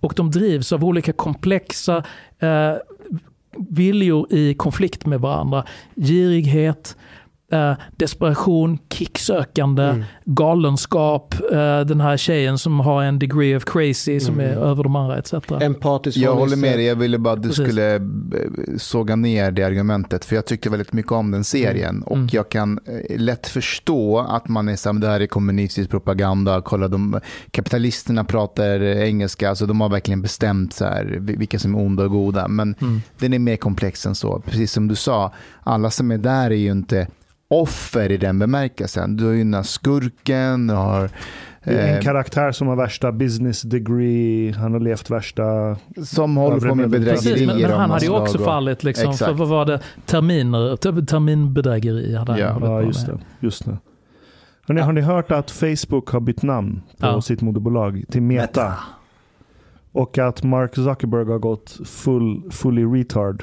Och 0.00 0.12
de 0.16 0.30
drivs 0.30 0.72
av 0.72 0.84
olika 0.84 1.12
komplexa 1.12 2.04
eh, 2.38 2.74
viljor 3.68 4.26
i 4.30 4.54
konflikt 4.54 5.06
med 5.06 5.20
varandra. 5.20 5.64
Girighet, 5.96 6.96
eh, 7.50 7.72
desperation, 7.96 8.78
kicksökande, 8.92 9.82
Mm. 9.82 10.04
galenskap, 10.24 11.34
eh, 11.52 11.80
den 11.80 12.00
här 12.00 12.16
tjejen 12.16 12.58
som 12.58 12.80
har 12.80 13.02
en 13.02 13.18
degree 13.18 13.56
of 13.56 13.64
crazy 13.64 14.20
som 14.20 14.40
är 14.40 14.44
över 14.56 14.82
de 14.82 14.96
andra 14.96 15.18
etc. 15.18 15.34
Empatisk 15.60 16.16
Jag 16.18 16.34
håller 16.34 16.56
med 16.56 16.78
dig, 16.78 16.86
jag 16.86 16.96
ville 16.96 17.18
bara 17.18 17.34
att 17.34 17.42
du 17.42 17.48
Precis. 17.48 17.64
skulle 17.64 17.94
eh, 17.94 18.00
såga 18.78 19.16
ner 19.16 19.50
det 19.50 19.62
argumentet. 19.62 20.24
För 20.24 20.36
jag 20.36 20.46
tyckte 20.46 20.70
väldigt 20.70 20.92
mycket 20.92 21.12
om 21.12 21.30
den 21.30 21.44
serien. 21.44 22.02
Och 22.02 22.16
Mm. 22.16 22.28
jag 22.32 22.48
kan 22.48 22.78
eh, 22.86 23.18
lätt 23.20 23.46
förstå 23.46 24.18
att 24.18 24.48
man 24.48 24.68
är 24.68 24.76
så 24.76 24.88
här, 24.88 24.92
"Men 24.92 25.00
det 25.00 25.08
här 25.08 25.20
är 25.20 25.26
kommunistisk 25.26 25.90
propaganda. 25.90 26.60
Kolla, 26.64 26.88
de, 26.88 27.20
kapitalisterna 27.50 28.24
pratar 28.24 28.82
engelska, 28.82 29.48
alltså 29.48 29.66
de 29.66 29.80
har 29.80 29.88
verkligen 29.88 30.22
bestämt 30.22 30.72
så 30.72 30.84
här, 30.84 31.18
vilka 31.20 31.58
som 31.58 31.74
är 31.74 31.78
onda 31.78 32.04
och 32.04 32.10
goda. 32.10 32.48
Men 32.48 32.74
Mm. 32.80 33.02
den 33.18 33.32
är 33.32 33.38
mer 33.38 33.56
komplex 33.56 34.06
än 34.06 34.14
så. 34.14 34.40
Precis 34.46 34.72
som 34.72 34.88
du 34.88 34.94
sa, 34.94 35.32
alla 35.62 35.90
som 35.90 36.10
är 36.10 36.18
där 36.18 36.50
är 36.50 36.54
ju 36.54 36.70
inte 36.70 37.06
offer 37.50 38.12
i 38.12 38.16
den 38.16 38.38
bemärkelsen. 38.38 39.16
Du 39.16 39.24
har 39.24 39.32
ju 39.32 39.38
den 39.38 39.54
här 39.54 39.62
skurken, 39.62 40.66
du 40.66 40.74
har 40.74 41.10
Det 41.64 41.70
är 41.70 41.88
en 41.88 41.96
eh, 41.96 42.00
karaktär 42.02 42.52
som 42.52 42.68
har 42.68 42.76
värsta 42.76 43.12
business 43.12 43.62
degree, 43.62 44.52
han 44.52 44.72
har 44.72 44.80
levt 44.80 45.10
värsta... 45.10 45.76
som 46.04 46.36
håller 46.36 46.68
på 46.68 46.74
med 46.74 46.90
Precis, 46.92 47.08
Precis, 47.08 47.24
bedrägerier. 47.32 47.46
men, 47.46 47.70
men 47.70 47.80
han 47.80 47.90
hade 47.90 48.04
ju 48.04 48.10
också 48.12 48.38
och- 48.38 48.44
fallit 48.44 48.84
liksom, 48.84 49.14
för 49.14 49.32
vad 49.32 49.48
var 49.48 49.64
det? 49.66 49.80
Terminer, 50.06 50.76
ter- 50.76 51.06
terminbedrägeri 51.06 52.16
hade 52.16 52.32
han 52.32 52.40
Ja. 52.40 52.50
hållit 52.52 52.68
Ja, 52.70 52.78
på 52.80 52.86
just 52.86 53.06
med. 53.08 53.16
det. 53.16 53.46
Just 53.46 53.64
det. 53.64 53.78
Hörrni, 54.68 54.80
Har 54.80 54.92
ni 54.92 55.00
hört 55.00 55.30
att 55.30 55.50
Facebook 55.50 56.08
har 56.10 56.20
bytt 56.20 56.42
namn 56.42 56.82
på 57.00 57.06
Ja. 57.06 57.20
sitt 57.20 57.40
moderbolag 57.42 58.04
till 58.10 58.22
Meta? 58.22 58.74
Och 59.92 60.18
att 60.18 60.42
Mark 60.42 60.74
Zuckerberg 60.74 61.24
har 61.24 61.38
gått 61.38 61.78
full, 61.86 62.42
fully 62.50 62.84
retard. 62.84 63.42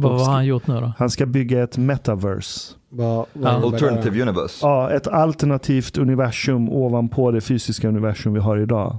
Vad 0.00 0.20
har 0.26 0.32
han 0.32 0.46
gjort 0.46 0.66
nu 0.66 0.80
då? 0.80 0.92
Han 0.98 1.10
ska 1.10 1.26
bygga 1.26 1.62
ett 1.62 1.78
metaverse. 1.78 2.72
Vad- 2.88 3.26
vad? 3.32 3.64
Alternative 3.64 4.22
universe. 4.22 4.66
Ja, 4.66 4.90
ett 4.90 5.06
alternativt 5.08 5.98
universum 5.98 6.68
ovanpå 6.68 7.30
det 7.30 7.40
fysiska 7.40 7.88
universum 7.88 8.32
vi 8.34 8.40
har 8.40 8.56
idag. 8.56 8.96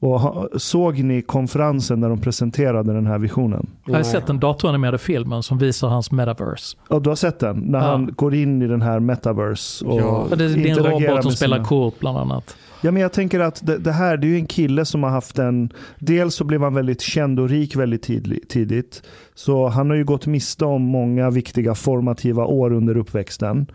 Och 0.00 0.20
ha, 0.20 0.48
såg 0.56 0.98
ni 0.98 1.22
konferensen 1.22 2.00
när 2.00 2.08
de 2.08 2.20
presenterade 2.20 2.92
den 2.92 3.06
här 3.06 3.18
visionen? 3.18 3.66
Jag 3.86 3.94
har 3.94 4.02
sett 4.02 4.26
den 4.26 4.40
datoranimerade 4.40 4.98
filmen 4.98 5.42
som 5.42 5.58
visar 5.58 5.88
hans 5.88 6.10
metaverse. 6.12 6.76
Ja, 6.90 6.98
du 6.98 7.08
har 7.08 7.16
sett 7.16 7.38
den? 7.38 7.56
När 7.58 7.78
Ja. 7.78 7.84
han 7.86 8.10
går 8.16 8.34
in 8.34 8.62
i 8.62 8.66
den 8.66 8.82
här 8.82 9.00
metaverse 9.00 9.84
och 9.84 10.00
Ja. 10.00 10.04
Och 10.04 10.28
det 10.30 10.36
blir 10.36 10.46
en 10.58 10.66
interagerar 10.68 11.10
robot 11.10 11.22
som 11.22 11.30
med 11.30 11.36
spelar 11.38 11.56
sina- 11.56 11.68
kort 11.68 11.98
bland 11.98 12.18
annat. 12.18 12.56
Ja, 12.80 12.90
men 12.90 13.02
jag 13.02 13.12
tänker 13.12 13.40
att 13.40 13.66
det, 13.66 13.78
det 13.78 13.92
här 13.92 14.16
det 14.16 14.26
är 14.26 14.28
ju 14.28 14.36
en 14.36 14.46
kille 14.46 14.84
som 14.84 15.02
har 15.02 15.10
haft 15.10 15.38
en... 15.38 15.72
Dels 15.98 16.34
så 16.34 16.44
blev 16.44 16.62
han 16.62 16.74
väldigt 16.74 17.00
känd 17.00 17.40
och 17.40 17.48
rik 17.48 17.76
väldigt 17.76 18.02
tidlig, 18.02 18.48
tidigt. 18.48 19.02
Så 19.34 19.68
han 19.68 19.90
har 19.90 19.96
ju 19.96 20.04
gått 20.04 20.26
miste 20.26 20.64
om 20.64 20.82
många 20.82 21.30
viktiga 21.30 21.74
formativa 21.74 22.44
år 22.44 22.72
under 22.72 22.96
uppväxten. 22.96 23.66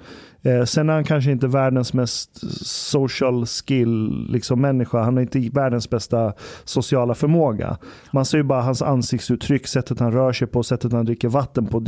Eh, 0.42 0.64
sen 0.64 0.90
är 0.90 0.94
han 0.94 1.04
kanske 1.04 1.32
inte 1.32 1.48
världens 1.48 1.94
mest 1.94 2.30
social 2.68 3.46
skill 3.46 4.26
liksom 4.30 4.62
människa. 4.62 5.04
Han 5.04 5.14
har 5.14 5.22
inte 5.22 5.50
världens 5.54 5.90
bästa 5.90 6.34
sociala 6.64 7.16
förmåga. 7.16 7.78
Man 8.12 8.26
ser 8.26 8.38
ju 8.38 8.44
bara 8.44 8.62
hans 8.62 8.82
ansiktsuttryck, 8.82 9.68
sättet 9.68 10.00
han 10.00 10.12
rör 10.12 10.34
sig 10.34 10.48
på, 10.48 10.64
sättet 10.64 10.92
han 10.92 11.06
dricker 11.06 11.28
vatten 11.28 11.66
på. 11.66 11.86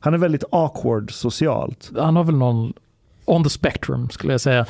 Han 0.00 0.14
är 0.14 0.18
väldigt 0.18 0.44
awkward 0.50 1.12
socialt. 1.12 1.90
Han 1.96 2.16
har 2.16 2.24
väl 2.24 2.36
någon 2.36 2.72
on 3.24 3.44
the 3.44 3.50
spectrum 3.50 4.10
skulle 4.10 4.32
jag 4.32 4.40
säga. 4.40 4.66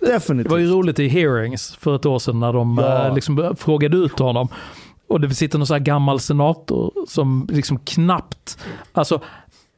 Det 0.00 0.06
var 0.06 0.12
ju 0.12 0.18
Definitivt. 0.18 0.70
roligt 0.72 0.98
i 0.98 1.08
hearings 1.08 1.76
för 1.80 1.96
ett 1.96 2.06
år 2.06 2.18
sedan 2.18 2.40
när 2.40 2.52
de 2.52 2.78
Ja. 2.78 3.06
eh, 3.06 3.14
liksom 3.14 3.56
frågade 3.58 3.96
ut 3.96 4.18
honom. 4.18 4.48
Och 5.08 5.20
det 5.20 5.30
sitter 5.34 5.58
någon 5.58 5.66
så 5.66 5.74
här 5.74 5.80
gammal 5.80 6.20
senator 6.20 6.92
som 7.08 7.46
liksom 7.50 7.78
knappt, 7.78 8.58
alltså 8.92 9.20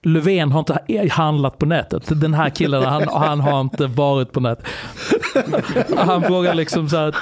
Löfven 0.05 0.53
har 0.53 0.59
inte 0.59 1.09
handlat 1.15 1.59
på 1.59 1.67
nätet. 1.67 2.21
Den 2.21 2.35
här 2.35 2.51
killen, 2.51 2.83
han, 2.83 3.09
han 3.09 3.41
har 3.41 3.61
inte 3.61 3.87
varit 3.87 4.33
på 4.33 4.41
nätet. 4.41 4.67
Han 5.97 6.23
frågar 6.23 6.55
liksom 6.55 6.89
så 6.89 6.97
här, 6.97 7.17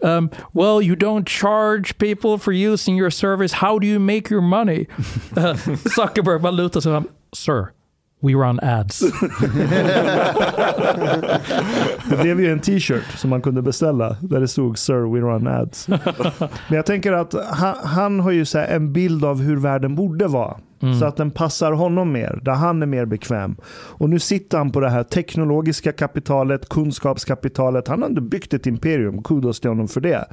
um, 0.00 0.28
well 0.52 0.82
you 0.82 0.96
don't 0.96 1.28
charge 1.28 1.94
people 1.98 2.38
for 2.38 2.54
using 2.54 2.98
your 2.98 3.10
service, 3.10 3.52
how 3.52 3.78
do 3.78 3.86
you 3.86 3.98
make 3.98 4.34
your 4.34 4.42
money? 4.42 4.86
Uh, 5.36 5.54
Zuckerberg 5.96 6.38
bara 6.38 6.50
lutar 6.52 6.80
sig 6.80 6.92
fram, 6.92 7.08
sir, 7.32 7.66
we 8.20 8.32
run 8.32 8.60
ads. 8.62 9.00
Det 12.10 12.16
blev 12.22 12.40
ju 12.40 12.52
en 12.52 12.60
t-shirt 12.60 13.18
som 13.18 13.30
man 13.30 13.42
kunde 13.42 13.62
beställa 13.62 14.16
där 14.20 14.40
det 14.40 14.48
stod 14.48 14.78
Sir 14.78 15.14
we 15.14 15.20
run 15.20 15.46
ads. 15.46 15.88
Men 15.88 16.76
jag 16.76 16.86
tänker 16.86 17.12
att 17.12 17.34
han, 17.50 17.74
han 17.84 18.20
har 18.20 18.30
ju 18.30 18.44
så 18.44 18.58
här 18.58 18.68
en 18.68 18.92
bild 18.92 19.24
av 19.24 19.40
hur 19.40 19.56
världen 19.56 19.94
borde 19.94 20.26
vara. 20.26 20.56
Mm. 20.82 20.98
Så 20.98 21.04
att 21.04 21.16
den 21.16 21.30
passar 21.30 21.72
honom 21.72 22.12
mer, 22.12 22.40
där 22.42 22.52
han 22.52 22.82
är 22.82 22.86
mer 22.86 23.04
bekväm. 23.04 23.56
Och 23.72 24.10
nu 24.10 24.18
sitter 24.18 24.58
han 24.58 24.72
på 24.72 24.80
det 24.80 24.90
här 24.90 25.02
teknologiska 25.02 25.92
kapitalet, 25.92 26.68
kunskapskapitalet. 26.68 27.88
Han 27.88 28.02
har 28.02 28.08
ändå 28.08 28.20
byggt 28.22 28.54
ett 28.54 28.66
imperium, 28.66 29.22
kudos 29.22 29.60
till 29.60 29.70
honom 29.70 29.88
för 29.88 30.00
det. 30.00 30.24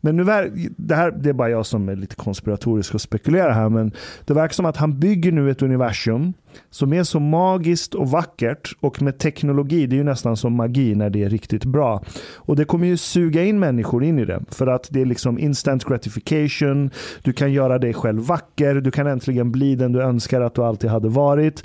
Men 0.00 0.16
nu 0.16 0.24
ver- 0.24 0.70
det 0.76 0.94
här 0.94 1.10
det 1.10 1.28
är 1.28 1.32
bara 1.32 1.50
jag 1.50 1.66
som 1.66 1.88
är 1.88 1.96
lite 1.96 2.16
konspiratorisk 2.16 2.94
och 2.94 3.00
spekulerar 3.00 3.52
här, 3.52 3.68
men 3.68 3.92
det 4.24 4.34
verkar 4.34 4.54
som 4.54 4.66
att 4.66 4.76
han 4.76 4.98
bygger 4.98 5.32
nu 5.32 5.50
ett 5.50 5.62
universum 5.62 6.32
som 6.70 6.92
är 6.92 7.02
så 7.02 7.20
magiskt 7.20 7.94
och 7.94 8.10
vackert 8.10 8.72
och 8.80 9.02
med 9.02 9.18
teknologi, 9.18 9.86
det 9.86 9.94
är 9.94 9.98
ju 9.98 10.04
nästan 10.04 10.36
som 10.36 10.52
magi 10.52 10.94
när 10.94 11.10
det 11.10 11.24
är 11.24 11.30
riktigt 11.30 11.64
bra. 11.64 12.02
Och 12.36 12.56
det 12.56 12.64
kommer 12.64 12.86
ju 12.86 12.96
suga 12.96 13.44
in 13.44 13.58
människor 13.58 14.04
in 14.04 14.18
i 14.18 14.24
det 14.24 14.40
för 14.50 14.66
att 14.66 14.88
det 14.90 15.00
är 15.00 15.06
liksom 15.06 15.38
instant 15.38 15.84
gratification, 15.84 16.90
du 17.22 17.32
kan 17.32 17.52
göra 17.52 17.78
dig 17.78 17.94
själv 17.94 18.22
vacker, 18.22 18.74
du 18.74 18.90
kan 18.90 19.06
äntligen 19.06 19.52
bli 19.52 19.74
den 19.74 19.92
du 19.92 20.02
önskar 20.02 20.40
att 20.40 20.54
du 20.54 20.64
alltid 20.64 20.90
hade 20.90 21.08
varit. 21.08 21.64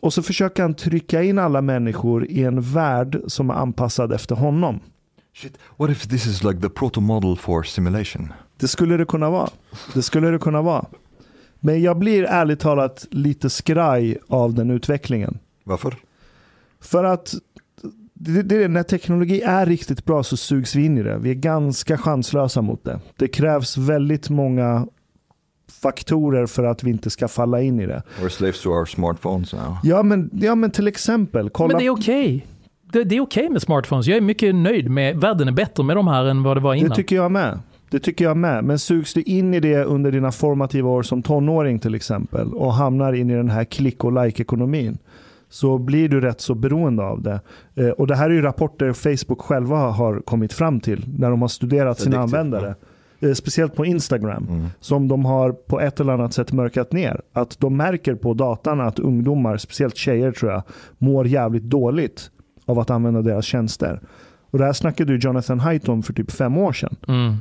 Och 0.00 0.12
så 0.12 0.22
försöker 0.22 0.62
han 0.62 0.74
trycka 0.74 1.22
in 1.22 1.38
alla 1.38 1.60
människor 1.60 2.26
i 2.26 2.44
en 2.44 2.60
värld 2.60 3.20
som 3.26 3.50
är 3.50 3.54
anpassad 3.54 4.12
efter 4.12 4.34
honom. 4.34 4.80
Shit, 5.32 5.58
what 5.76 5.90
if 5.90 6.08
this 6.08 6.26
is 6.26 6.44
like 6.44 6.60
the 6.60 6.68
proto 6.68 7.00
model 7.00 7.36
for 7.36 7.62
simulation? 7.62 8.32
Det 8.56 8.68
skulle 8.68 8.96
det 8.96 9.04
kunna 9.04 9.30
vara. 9.30 9.50
Det 9.94 10.02
skulle 10.02 10.30
det 10.30 10.38
kunna 10.38 10.62
vara. 10.62 10.86
Men 11.60 11.82
jag 11.82 11.98
blir 11.98 12.24
ärligt 12.24 12.60
talat 12.60 13.06
lite 13.10 13.50
skraj 13.50 14.18
av 14.28 14.54
den 14.54 14.70
utvecklingen. 14.70 15.38
Varför? 15.64 15.96
För 16.80 17.04
att 17.04 17.34
det, 18.14 18.42
det, 18.42 18.68
när 18.68 18.82
teknologi 18.82 19.42
är 19.42 19.66
riktigt 19.66 20.04
bra 20.04 20.22
så 20.22 20.36
sugs 20.36 20.74
vi 20.74 20.84
in 20.84 20.98
i 20.98 21.02
det. 21.02 21.18
Vi 21.18 21.30
är 21.30 21.34
ganska 21.34 21.98
chanslösa 21.98 22.62
mot 22.62 22.84
det. 22.84 23.00
Det 23.16 23.28
krävs 23.28 23.76
väldigt 23.76 24.30
många 24.30 24.86
faktorer 25.82 26.46
för 26.46 26.64
att 26.64 26.82
vi 26.82 26.90
inte 26.90 27.10
ska 27.10 27.28
falla 27.28 27.60
in 27.60 27.80
i 27.80 27.86
det. 27.86 28.02
We're 28.20 28.28
slaves 28.28 28.62
to 28.62 28.70
our 28.70 28.86
smartphones 28.86 29.52
now. 29.52 29.76
Ja 29.82 30.02
men, 30.02 30.30
ja, 30.32 30.54
men 30.54 30.70
till 30.70 30.88
exempel, 30.88 31.50
kolla. 31.50 31.68
Men 31.68 31.78
det 31.78 31.86
är 31.86 31.90
okej. 31.90 32.46
Det, 32.92 33.04
det 33.04 33.16
är 33.16 33.20
okej 33.20 33.48
med 33.48 33.62
smartphones. 33.62 34.06
Jag 34.06 34.16
är 34.16 34.20
mycket 34.20 34.54
nöjd 34.54 34.90
med, 34.90 35.16
världen 35.16 35.48
är 35.48 35.52
bättre 35.52 35.84
med 35.84 35.96
de 35.96 36.08
här 36.08 36.24
än 36.24 36.42
vad 36.42 36.56
det 36.56 36.60
var 36.60 36.72
det 36.74 36.78
innan. 36.80 36.96
tycker 36.96 37.16
jag 37.16 37.32
med. 37.32 37.58
Det 37.90 37.98
tycker 37.98 38.24
jag 38.24 38.36
med. 38.36 38.64
Men 38.64 38.78
sugs 38.78 39.14
du 39.14 39.22
in 39.22 39.54
i 39.54 39.60
det 39.60 39.84
under 39.84 40.12
dina 40.12 40.32
formativa 40.32 40.88
år 40.90 41.02
som 41.02 41.22
tonåring 41.22 41.78
till 41.78 41.94
exempel 41.94 42.52
och 42.54 42.74
hamnar 42.74 43.12
in 43.12 43.30
i 43.30 43.34
den 43.34 43.50
här 43.50 43.64
klick 43.64 44.04
och 44.04 44.12
like-ekonomin 44.24 44.98
så 45.48 45.78
blir 45.78 46.08
du 46.08 46.20
rätt 46.20 46.40
så 46.40 46.54
beroende 46.54 47.02
av 47.02 47.22
det. 47.22 47.40
Eh, 47.74 47.88
och 47.88 48.06
det 48.06 48.16
här 48.16 48.30
är 48.30 48.34
ju 48.34 48.42
rapporter 48.42 48.92
Facebook 48.92 49.40
själva 49.40 49.76
har 49.76 50.20
kommit 50.20 50.52
fram 50.52 50.80
till 50.80 51.04
när 51.18 51.30
de 51.30 51.40
har 51.40 51.48
studerat 51.48 52.00
sina 52.00 52.18
användare. 52.20 52.74
Eh, 53.20 53.32
Speciellt 53.32 53.74
på 53.74 53.86
Instagram 53.86 54.46
Mm. 54.50 54.66
som 54.80 55.08
de 55.08 55.24
har 55.24 55.52
på 55.52 55.80
ett 55.80 56.00
eller 56.00 56.12
annat 56.12 56.32
sätt 56.34 56.52
mörkat 56.52 56.92
ner. 56.92 57.20
Att 57.32 57.60
de 57.60 57.76
märker 57.76 58.14
på 58.14 58.34
datan 58.34 58.80
att 58.80 58.98
ungdomar, 58.98 59.56
speciellt 59.56 59.96
tjejer 59.96 60.32
tror 60.32 60.52
jag, 60.52 60.62
mår 60.98 61.26
jävligt 61.26 61.62
dåligt 61.62 62.30
av 62.70 62.78
att 62.78 62.90
använda 62.90 63.22
deras 63.22 63.44
tjänster. 63.44 64.00
Och 64.50 64.58
det 64.58 64.64
här 64.64 64.72
snackade 64.72 65.12
ju 65.12 65.18
Jonathan 65.18 65.60
Haidt 65.60 65.88
om 65.88 66.02
för 66.02 66.12
typ 66.12 66.30
fem 66.30 66.58
år 66.58 66.72
sedan. 66.72 66.96
Mm. 67.08 67.36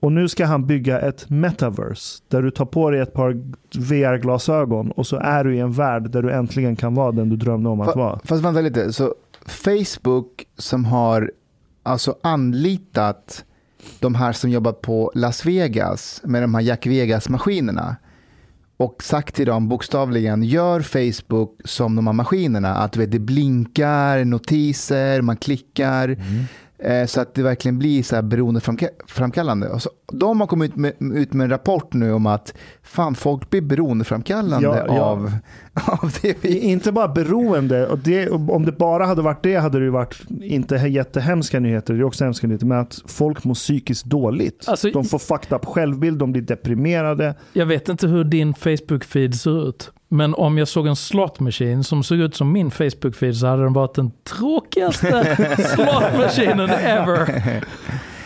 Och 0.00 0.12
nu 0.12 0.28
ska 0.28 0.46
han 0.46 0.66
bygga 0.66 1.00
ett 1.00 1.30
metaverse 1.30 2.22
där 2.28 2.42
du 2.42 2.50
tar 2.50 2.64
på 2.64 2.90
dig 2.90 3.00
ett 3.00 3.12
par 3.14 3.42
VR-glasögon 3.78 4.90
och 4.90 5.06
så 5.06 5.16
är 5.16 5.44
du 5.44 5.56
i 5.56 5.58
en 5.58 5.72
värld 5.72 6.10
där 6.10 6.22
du 6.22 6.32
äntligen 6.32 6.76
kan 6.76 6.94
vara 6.94 7.12
den 7.12 7.28
du 7.28 7.36
drömde 7.36 7.68
om 7.68 7.80
att 7.80 7.88
Fa- 7.88 7.98
vara. 7.98 8.20
Fast 8.24 8.44
vänta 8.44 8.60
lite, 8.60 8.92
så 8.92 9.14
Facebook 9.46 10.46
som 10.58 10.84
har 10.84 11.32
alltså 11.82 12.16
anlitat 12.22 13.44
de 14.00 14.14
här 14.14 14.32
som 14.32 14.50
jobbar 14.50 14.72
på 14.72 15.12
Las 15.14 15.46
Vegas 15.46 16.20
med 16.24 16.42
de 16.42 16.54
här 16.54 16.62
Jack 16.62 16.86
Vegas-maskinerna 16.86 17.96
och 18.82 19.02
sagt 19.02 19.34
till 19.34 19.46
dem 19.46 19.68
bokstavligen, 19.68 20.42
gör 20.42 20.80
Facebook 20.80 21.60
som 21.64 21.96
de 21.96 22.06
här 22.06 22.14
maskinerna, 22.14 22.74
att 22.74 22.96
vet, 22.96 23.10
det 23.10 23.18
blinkar, 23.18 24.24
notiser, 24.24 25.20
man 25.20 25.36
klickar, 25.36 26.08
mm 26.08 26.44
eh, 26.84 27.06
så 27.06 27.20
att 27.20 27.34
det 27.34 27.42
verkligen 27.42 27.78
blir 27.78 28.02
så 28.02 28.14
här 28.14 28.22
beroendeframkallande. 28.22 29.68
Och 29.68 29.82
så, 29.82 29.90
de 30.12 30.40
har 30.40 30.46
kommit 30.46 30.70
ut 30.70 30.76
med, 30.76 30.92
ut 31.00 31.32
med 31.32 31.44
en 31.44 31.50
rapport 31.50 31.92
nu 31.92 32.12
om 32.12 32.26
att 32.26 32.54
fan, 32.82 33.14
folk 33.14 33.50
blir 33.50 33.60
beroendeframkallande 33.60 34.66
Ja, 34.66 34.84
ja. 34.86 35.00
Av, 35.00 35.32
av 36.02 36.12
det 36.22 36.36
vi... 36.40 36.58
Inte 36.58 36.92
bara 36.92 37.08
beroende, 37.08 37.86
och 37.86 37.98
det, 37.98 38.28
om 38.30 38.66
det 38.66 38.72
bara 38.72 39.06
hade 39.06 39.22
varit 39.22 39.42
det 39.42 39.56
hade 39.56 39.78
det 39.78 39.84
ju 39.84 39.90
varit 39.90 40.20
inte 40.40 40.76
jättehemska 40.76 41.60
nyheter, 41.60 41.94
det 41.94 42.00
är 42.00 42.04
också 42.04 42.24
hemska 42.24 42.46
nyheter, 42.46 42.66
men 42.66 42.78
att 42.78 43.02
folk 43.06 43.44
mår 43.44 43.54
psykiskt 43.54 44.04
dåligt. 44.04 44.64
Alltså- 44.68 44.90
de 44.90 45.04
får 45.04 45.18
fucked 45.18 45.56
up 45.56 45.64
självbild, 45.64 46.18
de 46.18 46.32
blir 46.32 46.42
deprimerade. 46.42 47.34
Jag 47.52 47.66
vet 47.66 47.88
inte 47.88 48.06
hur 48.06 48.24
din 48.24 48.54
Facebook-feed 48.54 49.32
ser 49.32 49.68
ut. 49.68 49.92
Men 50.12 50.34
om 50.34 50.58
jag 50.58 50.68
såg 50.68 50.86
en 50.86 50.96
slot 50.96 51.40
machine 51.40 51.84
som 51.84 52.02
såg 52.02 52.18
ut 52.18 52.34
som 52.36 52.52
min 52.52 52.70
Facebook-feed 52.70 53.32
så 53.32 53.46
hade 53.46 53.62
den 53.62 53.72
varit 53.72 53.94
den 53.94 54.10
tråkigaste 54.38 55.36
slot 55.74 56.18
machinen 56.18 56.70
ever. 56.70 57.42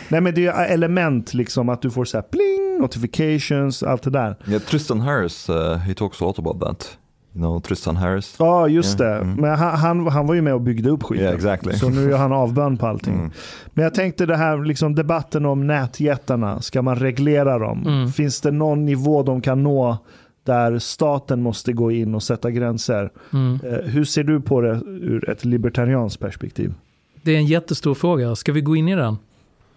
Nej 0.08 0.20
men 0.20 0.34
det 0.34 0.46
är 0.46 0.66
element 0.66 1.34
liksom 1.34 1.68
att 1.68 1.82
du 1.82 1.90
får 1.90 2.04
så 2.04 2.16
här 2.16 2.22
pling, 2.22 2.78
notifications, 2.80 3.82
allt 3.82 4.02
det 4.02 4.10
där. 4.10 4.36
Yeah, 4.48 4.62
Tristan 4.62 5.00
Harris, 5.00 5.50
uh, 5.50 5.74
he 5.74 5.94
talks 5.94 6.22
a 6.22 6.24
lot 6.24 6.38
about 6.38 6.60
that. 6.60 6.98
You 7.34 7.42
know, 7.42 7.60
Tristan 7.60 7.96
Harris. 7.96 8.36
Ja, 8.38 8.68
just 8.68 9.00
Ja, 9.00 9.06
det. 9.06 9.14
mm. 9.16 9.34
Men 9.34 9.50
han, 9.58 9.76
han, 9.78 10.06
han 10.06 10.26
var 10.26 10.34
ju 10.34 10.42
med 10.42 10.54
och 10.54 10.60
byggde 10.60 10.90
upp 10.90 11.02
skiten. 11.02 11.24
Yeah, 11.24 11.36
exactly. 11.36 11.72
Så 11.72 11.88
nu 11.88 12.12
är 12.12 12.16
han 12.16 12.32
avbön 12.32 12.76
på 12.76 12.86
allting. 12.86 13.14
Mm. 13.14 13.30
Men 13.66 13.82
jag 13.84 13.94
tänkte 13.94 14.26
det 14.26 14.36
här 14.36 14.64
liksom 14.64 14.94
debatten 14.94 15.46
om 15.46 15.66
nätjättarna. 15.66 16.60
Ska 16.62 16.82
man 16.82 16.96
reglera 16.96 17.58
dem? 17.58 17.86
Mm. 17.86 18.12
Finns 18.12 18.40
det 18.40 18.50
någon 18.50 18.84
nivå 18.84 19.22
de 19.22 19.40
kan 19.40 19.62
nå 19.62 19.98
där 20.46 20.78
staten 20.78 21.42
måste 21.42 21.72
gå 21.72 21.92
in 21.92 22.14
och 22.14 22.22
sätta 22.22 22.50
gränser? 22.50 23.10
Mm. 23.32 23.60
Eh, 23.64 23.78
hur 23.78 24.04
ser 24.04 24.24
du 24.24 24.40
på 24.40 24.60
det 24.60 24.80
ur 24.86 25.30
ett 25.30 25.44
libertarianskt 25.44 26.20
perspektiv? 26.20 26.74
Det 27.22 27.32
är 27.32 27.36
en 27.36 27.46
jättestor 27.46 27.94
fråga. 27.94 28.36
Ska 28.36 28.52
vi 28.52 28.60
gå 28.60 28.76
in 28.76 28.88
i 28.88 28.96
den? 28.96 29.16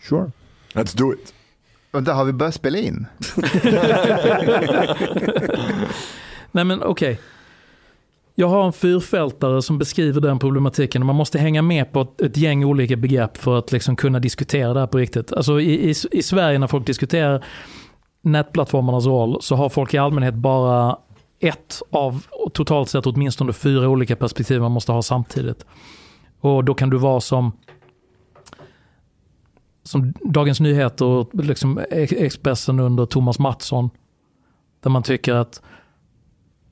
Sure. 0.09 0.31
Let's 0.73 0.97
do 0.97 1.13
it. 1.13 1.33
Vänta, 1.91 2.13
har 2.13 2.25
vi 2.25 2.33
börjat 2.33 2.55
spela 2.55 2.77
in? 2.77 3.05
Nej 6.51 6.65
men 6.65 6.83
okej. 6.83 7.19
Jag 8.35 8.47
har 8.47 8.65
en 8.65 8.73
fyrfältare 8.73 9.61
som 9.61 9.77
beskriver 9.77 10.21
den 10.21 10.39
problematiken. 10.39 11.05
Man 11.05 11.15
måste 11.15 11.39
hänga 11.39 11.61
med 11.61 11.91
på 11.91 12.01
ett, 12.01 12.21
ett 12.21 12.37
gäng 12.37 12.63
olika 12.65 12.95
begrepp 12.95 13.37
för 13.37 13.59
att 13.59 13.71
liksom 13.71 13.95
kunna 13.95 14.19
diskutera 14.19 14.73
det 14.73 14.79
här 14.79 14.87
på 14.87 14.97
riktigt. 14.97 15.33
Alltså 15.33 15.59
i, 15.59 15.89
i, 15.89 15.93
I 16.11 16.23
Sverige 16.23 16.59
när 16.59 16.67
folk 16.67 16.85
diskuterar 16.85 17.45
nätplattformarnas 18.21 19.05
roll 19.05 19.37
så 19.41 19.55
har 19.55 19.69
folk 19.69 19.93
i 19.93 19.97
allmänhet 19.97 20.35
bara 20.35 20.97
ett 21.39 21.81
av 21.91 22.25
totalt 22.53 22.89
sett 22.89 23.05
åtminstone 23.05 23.53
fyra 23.53 23.89
olika 23.89 24.15
perspektiv 24.15 24.61
man 24.61 24.71
måste 24.71 24.91
ha 24.91 25.01
samtidigt. 25.01 25.65
Och 26.41 26.63
då 26.63 26.73
kan 26.73 26.89
du 26.89 26.97
vara 26.97 27.21
som 27.21 27.51
som 29.83 30.13
Dagens 30.21 30.59
Nyheter 30.59 31.05
och 31.05 31.29
liksom 31.33 31.79
Expressen 31.91 32.79
under 32.79 33.05
Thomas 33.05 33.39
Mattsson. 33.39 33.89
Där 34.81 34.89
man 34.89 35.03
tycker 35.03 35.33
att 35.33 35.61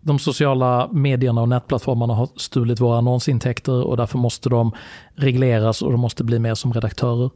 de 0.02 0.20
sociala 0.20 0.90
medierna 0.92 1.42
och 1.42 1.50
nätplattformarna 1.50 2.14
har 2.14 2.30
stulit 2.36 2.80
våra 2.80 2.98
annonsintäkter 2.98 3.88
och 3.88 3.98
därför 3.98 4.18
måste 4.18 4.50
de 4.50 4.72
regleras 5.16 5.82
och 5.82 5.92
de 5.92 6.02
måste 6.02 6.24
bli 6.24 6.40
mer 6.40 6.56
som 6.56 6.74
redaktörer. 6.74 7.30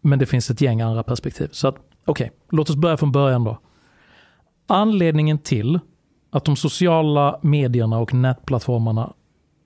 Men 0.00 0.18
det 0.18 0.26
finns 0.26 0.50
ett 0.50 0.60
gäng 0.60 0.80
andra 0.80 1.02
perspektiv. 1.02 1.48
Så 1.52 1.68
att, 1.68 1.76
okej, 2.04 2.30
låt 2.50 2.70
oss 2.70 2.76
börja 2.76 2.96
från 2.96 3.12
början 3.12 3.44
då. 3.44 3.58
Anledningen 4.66 5.38
till 5.38 5.80
att 6.30 6.44
de 6.44 6.56
sociala 6.56 7.38
medierna 7.42 7.98
och 7.98 8.14
nätplattformarna 8.14 9.12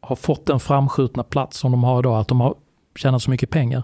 har 0.01 0.17
fått 0.17 0.47
den 0.47 0.61
framskjutna 0.61 1.23
plats 1.23 1.59
som 1.59 1.71
de 1.71 1.85
har 1.85 1.99
idag, 1.99 2.21
att 2.21 2.29
de 2.29 2.41
har 2.41 2.55
tjänat 2.97 3.23
så 3.23 3.31
mycket 3.31 3.51
pengar. 3.51 3.83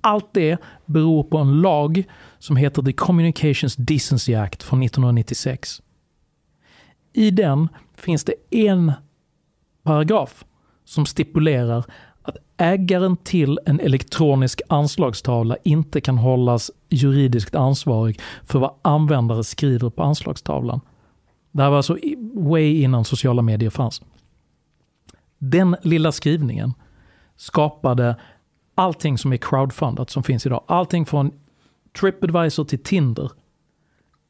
Allt 0.00 0.34
det 0.34 0.58
beror 0.86 1.24
på 1.24 1.38
en 1.38 1.60
lag 1.60 2.04
som 2.38 2.56
heter 2.56 2.82
The 2.82 2.92
Communications 2.92 3.76
Decency 3.76 4.34
Act 4.34 4.62
från 4.62 4.82
1996. 4.82 5.82
I 7.12 7.30
den 7.30 7.68
finns 7.94 8.24
det 8.24 8.34
en 8.50 8.92
paragraf 9.82 10.44
som 10.84 11.06
stipulerar 11.06 11.84
att 12.24 12.36
ägaren 12.56 13.16
till 13.16 13.58
en 13.66 13.80
elektronisk 13.80 14.60
anslagstavla 14.68 15.56
inte 15.62 16.00
kan 16.00 16.18
hållas 16.18 16.70
juridiskt 16.88 17.54
ansvarig 17.54 18.20
för 18.44 18.58
vad 18.58 18.74
användare 18.82 19.44
skriver 19.44 19.90
på 19.90 20.02
anslagstavlan. 20.02 20.80
Det 21.52 21.62
här 21.62 21.70
var 21.70 21.76
alltså 21.76 21.98
way 22.34 22.82
innan 22.82 23.04
sociala 23.04 23.42
medier 23.42 23.70
fanns. 23.70 24.02
Den 25.38 25.76
lilla 25.82 26.12
skrivningen 26.12 26.72
skapade 27.36 28.16
allting 28.74 29.18
som 29.18 29.32
är 29.32 29.36
crowdfundat 29.36 30.10
som 30.10 30.22
finns 30.22 30.46
idag. 30.46 30.64
Allting 30.66 31.06
från 31.06 31.30
Tripadvisor 32.00 32.64
till 32.64 32.82
Tinder 32.82 33.30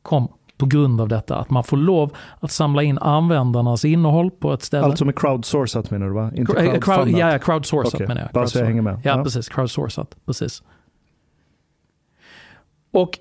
kom 0.03 0.29
på 0.65 0.69
grund 0.69 1.01
av 1.01 1.09
detta. 1.09 1.36
Att 1.36 1.51
man 1.51 1.65
får 1.65 1.77
lov 1.77 2.16
att 2.41 2.51
samla 2.51 2.82
in 2.82 2.99
användarnas 2.99 3.85
innehåll 3.85 4.31
på 4.31 4.53
ett 4.53 4.62
ställe. 4.62 4.85
Allt 4.85 4.99
som 4.99 5.09
är 5.09 5.12
crowdsourcat 5.12 5.91
menar 5.91 6.07
du 6.07 6.12
va? 6.12 6.31
Inte 6.35 6.53
Eh, 6.53 6.78
crowd, 6.81 7.09
ja, 7.09 7.32
ja, 7.32 7.39
crowdsourcat 7.39 7.95
Okej, 7.95 8.07
menar 8.07 8.20
jag. 8.20 8.31
Bara 8.32 8.47
så 8.47 8.59
jag 8.59 8.66
hänger 8.66 8.82
med. 8.82 9.01
Ja, 9.05 9.23
precis. 9.24 9.49
Crowdsourcat. 9.49 10.16
Precis. 10.27 10.62
Och 12.93 13.19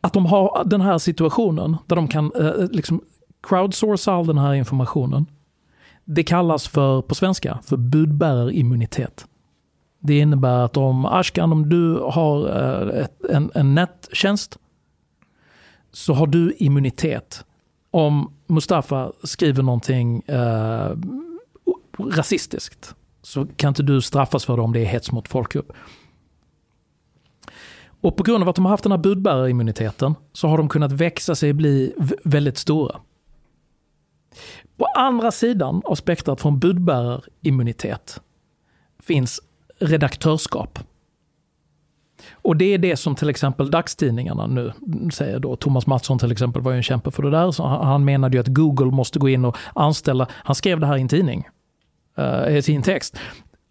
att 0.00 0.12
de 0.12 0.26
har 0.26 0.64
den 0.64 0.80
här 0.80 0.98
situationen 0.98 1.76
där 1.86 1.96
de 1.96 2.08
kan 2.08 2.32
eh, 2.40 2.52
liksom 2.70 3.00
crowdsourca 3.42 4.12
all 4.12 4.26
den 4.26 4.38
här 4.38 4.54
informationen. 4.54 5.26
Det 6.04 6.22
kallas 6.22 6.68
för, 6.68 7.02
på 7.02 7.14
svenska, 7.14 7.58
för 7.62 7.76
budbärarimmunitet. 7.76 9.26
Det 9.98 10.18
innebär 10.18 10.64
att 10.64 10.76
om 10.76 11.06
Ashkan, 11.06 11.52
om 11.52 11.68
du 11.68 12.00
har 12.00 12.48
eh, 12.48 13.02
ett, 13.02 13.24
en, 13.30 13.50
en 13.54 13.74
nättjänst 13.74 14.58
så 15.94 16.12
har 16.12 16.26
du 16.26 16.54
immunitet. 16.58 17.44
Om 17.90 18.32
Mustafa 18.46 19.12
skriver 19.22 19.62
någonting 19.62 20.22
eh, 20.22 20.96
rasistiskt 21.98 22.94
så 23.22 23.46
kan 23.46 23.68
inte 23.68 23.82
du 23.82 24.00
straffas 24.00 24.44
för 24.44 24.56
det 24.56 24.62
om 24.62 24.72
det 24.72 24.80
är 24.80 24.84
hets 24.84 25.12
mot 25.12 25.28
folkgrupp. 25.28 25.72
Och 28.00 28.16
på 28.16 28.22
grund 28.22 28.42
av 28.42 28.48
att 28.48 28.56
de 28.56 28.64
har 28.64 28.70
haft 28.70 28.82
den 28.82 28.92
här 28.92 28.98
budbärarimmuniteten 28.98 30.14
så 30.32 30.48
har 30.48 30.58
de 30.58 30.68
kunnat 30.68 30.92
växa 30.92 31.34
sig 31.34 31.50
och 31.50 31.56
bli 31.56 31.94
väldigt 32.24 32.58
stora. 32.58 33.00
På 34.76 34.84
andra 34.84 35.30
sidan 35.30 35.82
av 35.84 35.94
spektrat 35.94 36.40
från 36.40 36.58
budbärarimmunitet 36.58 38.20
finns 39.02 39.40
redaktörskap. 39.78 40.78
Och 42.44 42.56
det 42.56 42.64
är 42.64 42.78
det 42.78 42.96
som 42.96 43.14
till 43.14 43.30
exempel 43.30 43.70
dagstidningarna 43.70 44.46
nu 44.46 44.72
säger 45.12 45.38
då. 45.38 45.56
Thomas 45.56 45.86
Mattsson 45.86 46.18
till 46.18 46.32
exempel 46.32 46.62
var 46.62 46.72
ju 46.72 46.76
en 46.76 46.82
kämpe 46.82 47.10
för 47.10 47.22
det 47.22 47.30
där. 47.30 47.50
Så 47.50 47.66
han 47.66 48.04
menade 48.04 48.36
ju 48.36 48.40
att 48.40 48.48
Google 48.48 48.90
måste 48.90 49.18
gå 49.18 49.28
in 49.28 49.44
och 49.44 49.56
anställa, 49.74 50.26
han 50.30 50.54
skrev 50.54 50.80
det 50.80 50.86
här 50.86 50.96
i 50.96 51.00
en 51.00 51.08
tidning, 51.08 51.48
eh, 52.16 52.56
i 52.56 52.62
sin 52.62 52.82
text. 52.82 53.18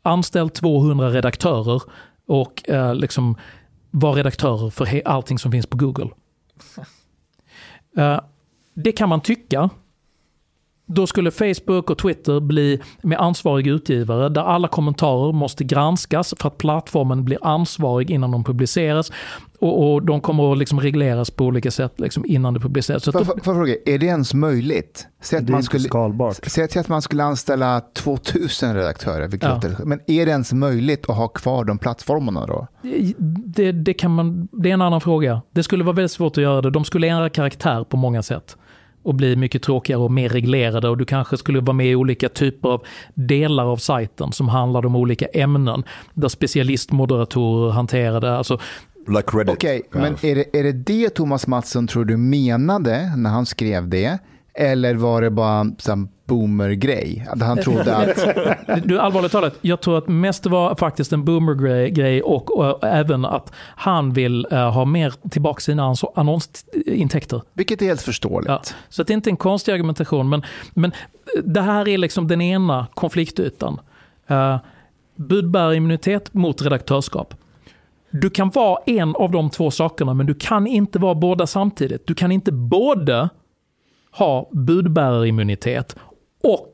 Anställ 0.02 0.50
200 0.50 1.10
redaktörer 1.10 1.82
och 2.28 2.70
eh, 2.70 2.96
liksom 2.96 3.36
var 3.92 4.14
redaktörer 4.14 4.70
för 4.70 5.02
allting 5.06 5.40
som 5.40 5.52
finns 5.52 5.66
på 5.66 5.78
Google. 5.78 6.10
Eh, 7.98 8.20
det 8.74 8.92
kan 8.92 9.10
man 9.10 9.22
tycka. 9.22 9.70
Då 10.94 11.08
skulle 11.08 11.32
Facebook 11.32 11.90
och 11.90 11.98
Twitter 11.98 12.40
bli 12.40 12.80
med 13.02 13.18
ansvarig 13.20 13.68
utgivare 13.68 14.30
där 14.30 14.42
alla 14.42 14.68
kommentarer 14.68 15.32
måste 15.34 15.64
granskas 15.64 16.34
för 16.40 16.48
att 16.48 16.58
plattformen 16.58 17.26
blir 17.26 17.38
ansvarig 17.42 18.12
innan 18.12 18.32
de 18.32 18.44
publiceras. 18.44 19.12
Och, 19.60 19.94
och 19.94 20.06
de 20.06 20.22
kommer 20.22 20.52
att 20.52 20.58
liksom 20.58 20.80
regleras 20.80 21.32
på 21.32 21.46
olika 21.46 21.72
sätt 21.72 22.00
liksom 22.00 22.26
innan 22.28 22.54
det 22.54 22.60
publiceras. 22.60 23.04
Får 23.04 23.26
jag 23.36 23.44
fråga, 23.44 23.76
är 23.86 23.98
det 23.98 24.06
ens 24.06 24.34
möjligt? 24.34 25.08
Säg 25.22 25.40
att, 25.40 25.48
Det 25.48 25.52
är 25.52 25.54
man 25.54 25.64
skulle, 25.64 25.90
säg 26.48 26.80
att 26.80 26.88
man 26.88 27.02
skulle 27.02 27.24
anställa 27.24 27.82
2000 27.94 28.76
redaktörer, 28.76 29.28
vilket 29.28 29.50
Ja. 29.50 29.56
låter, 29.56 29.86
men 29.86 30.00
är 30.08 30.26
det 30.26 30.32
ens 30.32 30.54
möjligt 30.54 31.10
att 31.10 31.16
ha 31.16 31.28
kvar 31.28 31.64
de 31.66 31.78
plattformarna 31.78 32.46
då? 32.46 32.68
det, 33.46 33.72
det, 33.72 33.94
kan 33.94 34.12
man, 34.12 34.48
det 34.52 34.70
är 34.70 34.74
en 34.74 34.82
annan 34.82 35.02
fråga. 35.02 35.42
Det 35.52 35.64
skulle 35.64 35.84
vara 35.84 35.96
väldigt 35.96 36.12
svårt 36.12 36.38
att 36.38 36.44
göra 36.44 36.62
det. 36.62 36.70
De 36.70 36.84
skulle 36.86 37.08
ändra 37.08 37.30
karaktär 37.30 37.84
på 37.84 37.98
många 37.98 38.24
sätt. 38.24 38.58
Och 39.04 39.16
bli 39.16 39.36
mycket 39.36 39.62
tråkigare 39.64 40.02
och 40.02 40.12
mer 40.12 40.30
reglerade. 40.30 40.90
Och 40.90 40.98
du 40.98 41.06
kanske 41.06 41.38
skulle 41.38 41.60
vara 41.60 41.74
med 41.74 41.88
i 41.88 41.96
olika 41.96 42.30
typer 42.30 42.70
av 42.70 42.82
delar 43.14 43.66
av 43.66 43.78
sajten 43.78 44.32
som 44.32 44.50
handlade 44.50 44.88
om 44.88 44.96
olika 44.96 45.26
ämnen. 45.26 45.84
Där 46.14 46.28
specialistmoderatorer 46.28 47.72
hanterade. 47.72 48.38
Alltså, 48.38 48.60
Like 49.08 49.38
Reddit. 49.38 49.54
Okej, 49.54 49.82
Ja. 49.94 50.00
men 50.00 50.14
är 50.22 50.36
det, 50.36 50.60
är 50.60 50.64
det 50.64 50.72
det 50.72 51.10
Thomas 51.10 51.48
Mattsson 51.48 51.88
tror 51.88 52.06
du 52.06 52.18
menade 52.18 53.14
när 53.18 53.30
han 53.30 53.46
skrev 53.46 53.88
det? 53.90 54.18
Eller 54.56 54.96
var 54.96 55.22
det 55.22 55.30
bara 55.30 55.60
en 55.90 56.10
boomer-grej? 56.26 57.28
Han 57.42 57.58
trodde 57.58 57.96
att... 57.96 58.84
du, 58.84 59.00
allvarligt 59.00 59.32
talat, 59.32 59.54
jag 59.62 59.82
tror 59.82 59.98
att 59.98 60.08
mest 60.08 60.46
var 60.46 60.76
faktiskt 60.76 61.14
en 61.14 61.26
boomer-grej 61.26 62.22
och, 62.22 62.58
och 62.58 62.84
även 62.84 63.26
att 63.26 63.54
han 63.76 64.14
vill 64.14 64.48
eh, 64.52 64.72
ha 64.72 64.86
mer 64.86 65.14
tillbaka 65.30 65.60
sina 65.60 65.96
annonsintäkter. 66.16 67.42
Vilket 67.54 67.82
är 67.82 67.86
helt 67.86 68.02
förståeligt. 68.02 68.50
Ja, 68.50 68.62
så 68.90 69.04
det 69.04 69.14
är 69.14 69.16
inte 69.16 69.30
en 69.30 69.38
konstig 69.38 69.72
argumentation, 69.72 70.30
men, 70.30 70.44
men 70.74 70.92
det 71.44 71.62
här 71.62 71.88
är 71.88 71.98
liksom 71.98 72.28
den 72.28 72.42
ena 72.42 72.88
konfliktytan. 72.94 73.80
Uh, 74.32 74.58
budbärarimmunitet 75.16 76.34
mot 76.34 76.62
redaktörskap. 76.62 77.34
Du 78.12 78.30
kan 78.30 78.50
vara 78.50 78.80
en 78.86 79.16
av 79.16 79.32
de 79.32 79.50
två 79.50 79.72
sakerna, 79.72 80.14
men 80.14 80.26
du 80.26 80.34
kan 80.34 80.68
inte 80.68 81.00
vara 81.00 81.16
båda 81.16 81.48
samtidigt. 81.48 82.08
Du 82.08 82.16
kan 82.16 82.32
inte 82.32 82.52
både 82.52 83.30
ha 84.14 84.50
budbärarimmunitet 84.52 85.96
och 86.44 86.72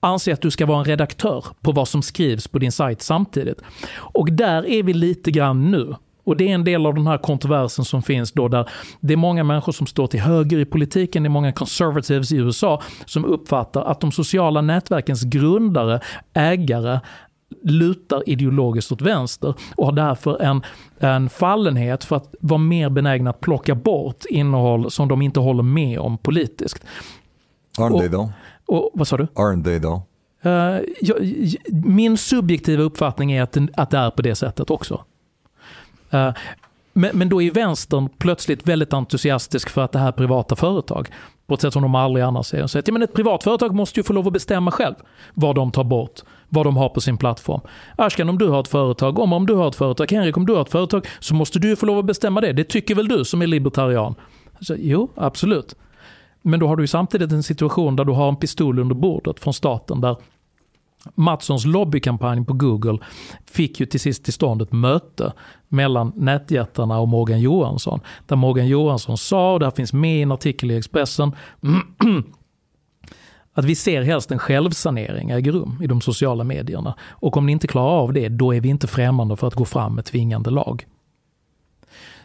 anse 0.00 0.32
att 0.32 0.42
du 0.42 0.50
ska 0.50 0.66
vara 0.66 0.78
en 0.78 0.84
redaktör 0.84 1.44
på 1.60 1.72
vad 1.72 1.88
som 1.88 2.02
skrivs 2.02 2.48
på 2.48 2.58
din 2.58 2.72
sajt 2.72 3.02
samtidigt. 3.02 3.60
Och 3.96 4.32
där 4.32 4.66
är 4.66 4.82
vi 4.82 4.92
lite 4.92 5.30
grann 5.30 5.70
nu. 5.70 5.94
Och 6.24 6.36
det 6.36 6.48
är 6.48 6.54
en 6.54 6.64
del 6.64 6.86
av 6.86 6.94
den 6.94 7.06
här 7.06 7.18
kontroversen 7.18 7.84
som 7.84 8.02
finns 8.02 8.32
då 8.32 8.48
där 8.48 8.68
det 9.00 9.12
är 9.12 9.16
många 9.16 9.44
människor 9.44 9.72
som 9.72 9.86
står 9.86 10.06
till 10.06 10.20
höger 10.20 10.58
i 10.58 10.64
politiken, 10.64 11.22
det 11.22 11.26
är 11.26 11.30
många 11.30 11.52
conservatives 11.52 12.32
i 12.32 12.36
USA 12.36 12.82
som 13.06 13.24
uppfattar 13.24 13.84
att 13.84 14.00
de 14.00 14.12
sociala 14.12 14.60
nätverkens 14.60 15.22
grundare, 15.22 16.00
ägare, 16.34 17.00
lutar 17.62 18.22
ideologiskt 18.26 18.92
åt 18.92 19.02
vänster 19.02 19.54
och 19.76 19.86
har 19.86 19.92
därför 19.92 20.42
en, 20.42 20.62
en 20.98 21.28
fallenhet 21.28 22.04
för 22.04 22.16
att 22.16 22.34
vara 22.40 22.58
mer 22.58 22.90
benägna 22.90 23.30
att 23.30 23.40
plocka 23.40 23.74
bort 23.74 24.24
innehåll 24.28 24.90
som 24.90 25.08
de 25.08 25.22
inte 25.22 25.40
håller 25.40 25.62
med 25.62 25.98
om 25.98 26.18
politiskt. 26.18 26.84
Aren't 27.78 27.98
they 27.98 28.08
though? 28.08 28.30
Och 28.66 28.90
vad 28.94 29.08
sa 29.08 29.16
du? 29.16 29.24
Aren't 29.24 29.64
they 29.64 29.80
though? 29.80 30.02
Eh, 30.42 30.80
jag, 31.00 31.16
min 31.70 32.16
subjektiva 32.16 32.82
uppfattning 32.82 33.32
är 33.32 33.42
att, 33.42 33.56
att 33.74 33.90
det 33.90 33.98
är 33.98 34.10
på 34.10 34.22
det 34.22 34.34
sättet 34.34 34.70
också. 34.70 35.04
Eh, 36.10 36.32
men, 36.92 37.18
men 37.18 37.28
då 37.28 37.42
är 37.42 37.50
vänstern 37.50 38.08
plötsligt 38.18 38.68
väldigt 38.68 38.92
entusiastisk 38.92 39.70
för 39.70 39.82
att 39.82 39.92
det 39.92 39.98
här 39.98 40.08
är 40.08 40.12
privata 40.12 40.56
företag. 40.56 41.08
På 41.46 41.54
ett 41.54 41.60
sätt 41.60 41.72
som 41.72 41.82
de 41.82 41.94
aldrig 41.94 42.24
annars 42.24 42.54
är. 42.54 42.66
Säger 42.66 42.82
att 42.82 42.88
ja, 42.88 42.92
men 42.92 43.02
ett 43.02 43.14
privat 43.14 43.44
företag 43.44 43.74
måste 43.74 44.00
ju 44.00 44.04
få 44.04 44.12
lov 44.12 44.26
att 44.26 44.32
bestämma 44.32 44.70
själv 44.70 44.94
vad 45.34 45.54
de 45.54 45.72
tar 45.72 45.84
bort, 45.84 46.20
vad 46.48 46.66
de 46.66 46.76
har 46.76 46.88
på 46.88 47.00
sin 47.00 47.16
plattform. 47.16 47.60
Ashkan, 47.96 48.28
om 48.28 48.38
du 48.38 48.48
har 48.48 48.60
ett 48.60 48.68
företag, 48.68 49.18
om, 49.18 49.32
om 49.32 49.46
du 49.46 49.54
har 49.54 49.68
ett 49.68 49.76
företag, 49.76 50.12
Henrik, 50.12 50.36
om 50.36 50.46
du 50.46 50.54
har 50.54 50.62
ett 50.62 50.70
företag, 50.70 51.06
så 51.20 51.34
måste 51.34 51.58
du 51.58 51.68
ju 51.68 51.76
få 51.76 51.86
lov 51.86 51.98
att 51.98 52.04
bestämma 52.04 52.40
det. 52.40 52.52
Det 52.52 52.64
tycker 52.64 52.94
väl 52.94 53.08
du 53.08 53.24
som 53.24 53.42
är 53.42 53.46
libertarian? 53.46 54.14
Så, 54.60 54.74
jo, 54.78 55.08
absolut. 55.14 55.74
Men 56.42 56.60
då 56.60 56.68
har 56.68 56.76
du 56.76 56.82
ju 56.82 56.86
samtidigt 56.86 57.32
en 57.32 57.42
situation 57.42 57.96
där 57.96 58.04
du 58.04 58.12
har 58.12 58.28
en 58.28 58.36
pistol 58.36 58.78
under 58.78 58.94
bordet 58.94 59.40
från 59.40 59.54
staten 59.54 60.00
där 60.00 60.16
Mattssons 61.14 61.66
lobbykampanj 61.66 62.44
på 62.44 62.52
Google 62.52 62.98
fick 63.44 63.80
ju 63.80 63.86
till 63.86 64.00
sist 64.00 64.24
till 64.24 64.32
stånd 64.32 64.62
ett 64.62 64.72
möte 64.72 65.32
mellan 65.68 66.12
nätjättarna 66.16 66.98
och 66.98 67.08
Morgan 67.08 67.40
Johansson. 67.40 68.00
Där 68.26 68.36
Morgan 68.36 68.68
Johansson 68.68 69.18
sa, 69.18 69.52
och 69.52 69.60
det 69.60 69.66
här 69.66 69.70
finns 69.70 69.92
med 69.92 70.18
i 70.18 70.22
en 70.22 70.32
artikel 70.32 70.70
i 70.70 70.76
Expressen, 70.76 71.32
att 73.56 73.64
vi 73.64 73.74
ser 73.74 74.02
helst 74.02 74.30
en 74.30 74.38
självsanering 74.38 75.30
äger 75.30 75.52
rum 75.52 75.78
i 75.82 75.86
de 75.86 76.00
sociala 76.00 76.44
medierna. 76.44 76.94
Och 77.10 77.36
om 77.36 77.46
ni 77.46 77.52
inte 77.52 77.66
klarar 77.66 78.00
av 78.00 78.12
det, 78.12 78.28
då 78.28 78.54
är 78.54 78.60
vi 78.60 78.68
inte 78.68 78.86
främmande 78.86 79.36
för 79.36 79.46
att 79.46 79.54
gå 79.54 79.64
fram 79.64 79.94
med 79.94 80.04
tvingande 80.04 80.50
lag. 80.50 80.86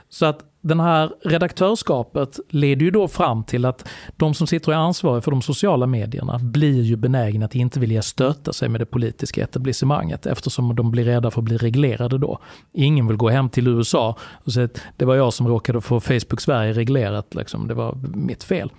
Så 0.10 0.26
att 0.26 0.40
den 0.62 0.80
här 0.80 1.12
redaktörskapet 1.26 2.40
leder 2.49 2.86
ju 2.86 2.91
då 2.91 3.08
fram 3.08 3.44
till 3.44 3.66
att 3.66 3.88
de 4.18 4.34
som 4.34 4.48
sitter 4.48 4.68
och 4.70 4.74
är 4.74 4.78
ansvariga 4.78 5.22
för 5.22 5.32
de 5.32 5.41
sociala 5.41 5.88
medierna 5.88 6.40
blir 6.40 6.82
ju 6.82 6.95
benägna 6.95 7.45
att 7.45 7.56
inte 7.56 7.80
vilja 7.80 8.02
stöta 8.02 8.53
sig 8.53 8.70
med 8.70 8.82
det 8.82 8.86
politiska 8.86 9.44
etablissemanget 9.44 10.26
eftersom 10.26 10.76
de 10.76 10.91
blir 10.91 11.03
rädda 11.03 11.32
för 11.32 11.41
att 11.41 11.45
bli 11.45 11.58
reglerade 11.58 12.18
då. 12.18 12.40
Ingen 12.74 13.08
vill 13.08 13.18
gå 13.18 13.30
hem 13.30 13.49
till 13.49 13.68
USA 13.68 14.18
och 14.44 14.53
säga 14.53 14.66
att 14.66 14.82
det 14.98 15.06
var 15.06 15.16
jag 15.16 15.34
som 15.34 15.48
råkade 15.48 15.82
få 15.82 15.99
Facebook 15.99 16.41
Sverige 16.41 16.74
reglerat, 16.74 17.36
liksom. 17.36 17.68
det 17.68 17.74
var 17.74 17.98
mitt 18.14 18.44
fel. 18.44 18.72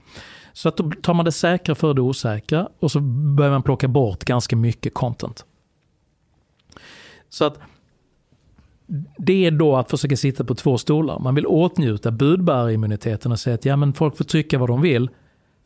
Så 0.53 0.69
att 0.69 0.77
då 0.77 0.91
tar 1.03 1.15
man 1.15 1.25
det 1.25 1.33
säkra 1.33 1.75
för 1.75 1.95
det 1.95 2.01
osäkra 2.01 2.69
och 2.81 2.91
så 2.91 3.01
börjar 3.01 3.51
man 3.51 3.63
plocka 3.63 3.89
bort 3.89 4.25
ganska 4.25 4.57
mycket 4.57 4.95
content. 4.95 5.45
Så 7.29 7.45
att 7.45 7.59
det 9.19 9.47
är 9.47 9.51
då 9.51 9.77
att 9.77 9.91
försöka 9.91 10.17
sitta 10.17 10.45
på 10.45 10.55
två 10.55 10.79
stolar. 10.79 11.19
Man 11.19 11.35
vill 11.35 11.47
åtnjuta 11.47 12.11
budbärarimmuniteten 12.11 13.33
och 13.33 13.39
säga 13.39 13.55
att 13.55 13.65
ja, 13.65 13.77
men 13.77 13.93
folk 13.93 14.17
får 14.17 14.25
tycka 14.25 14.59
vad 14.59 14.69
de 14.69 14.81
vill. 14.81 15.11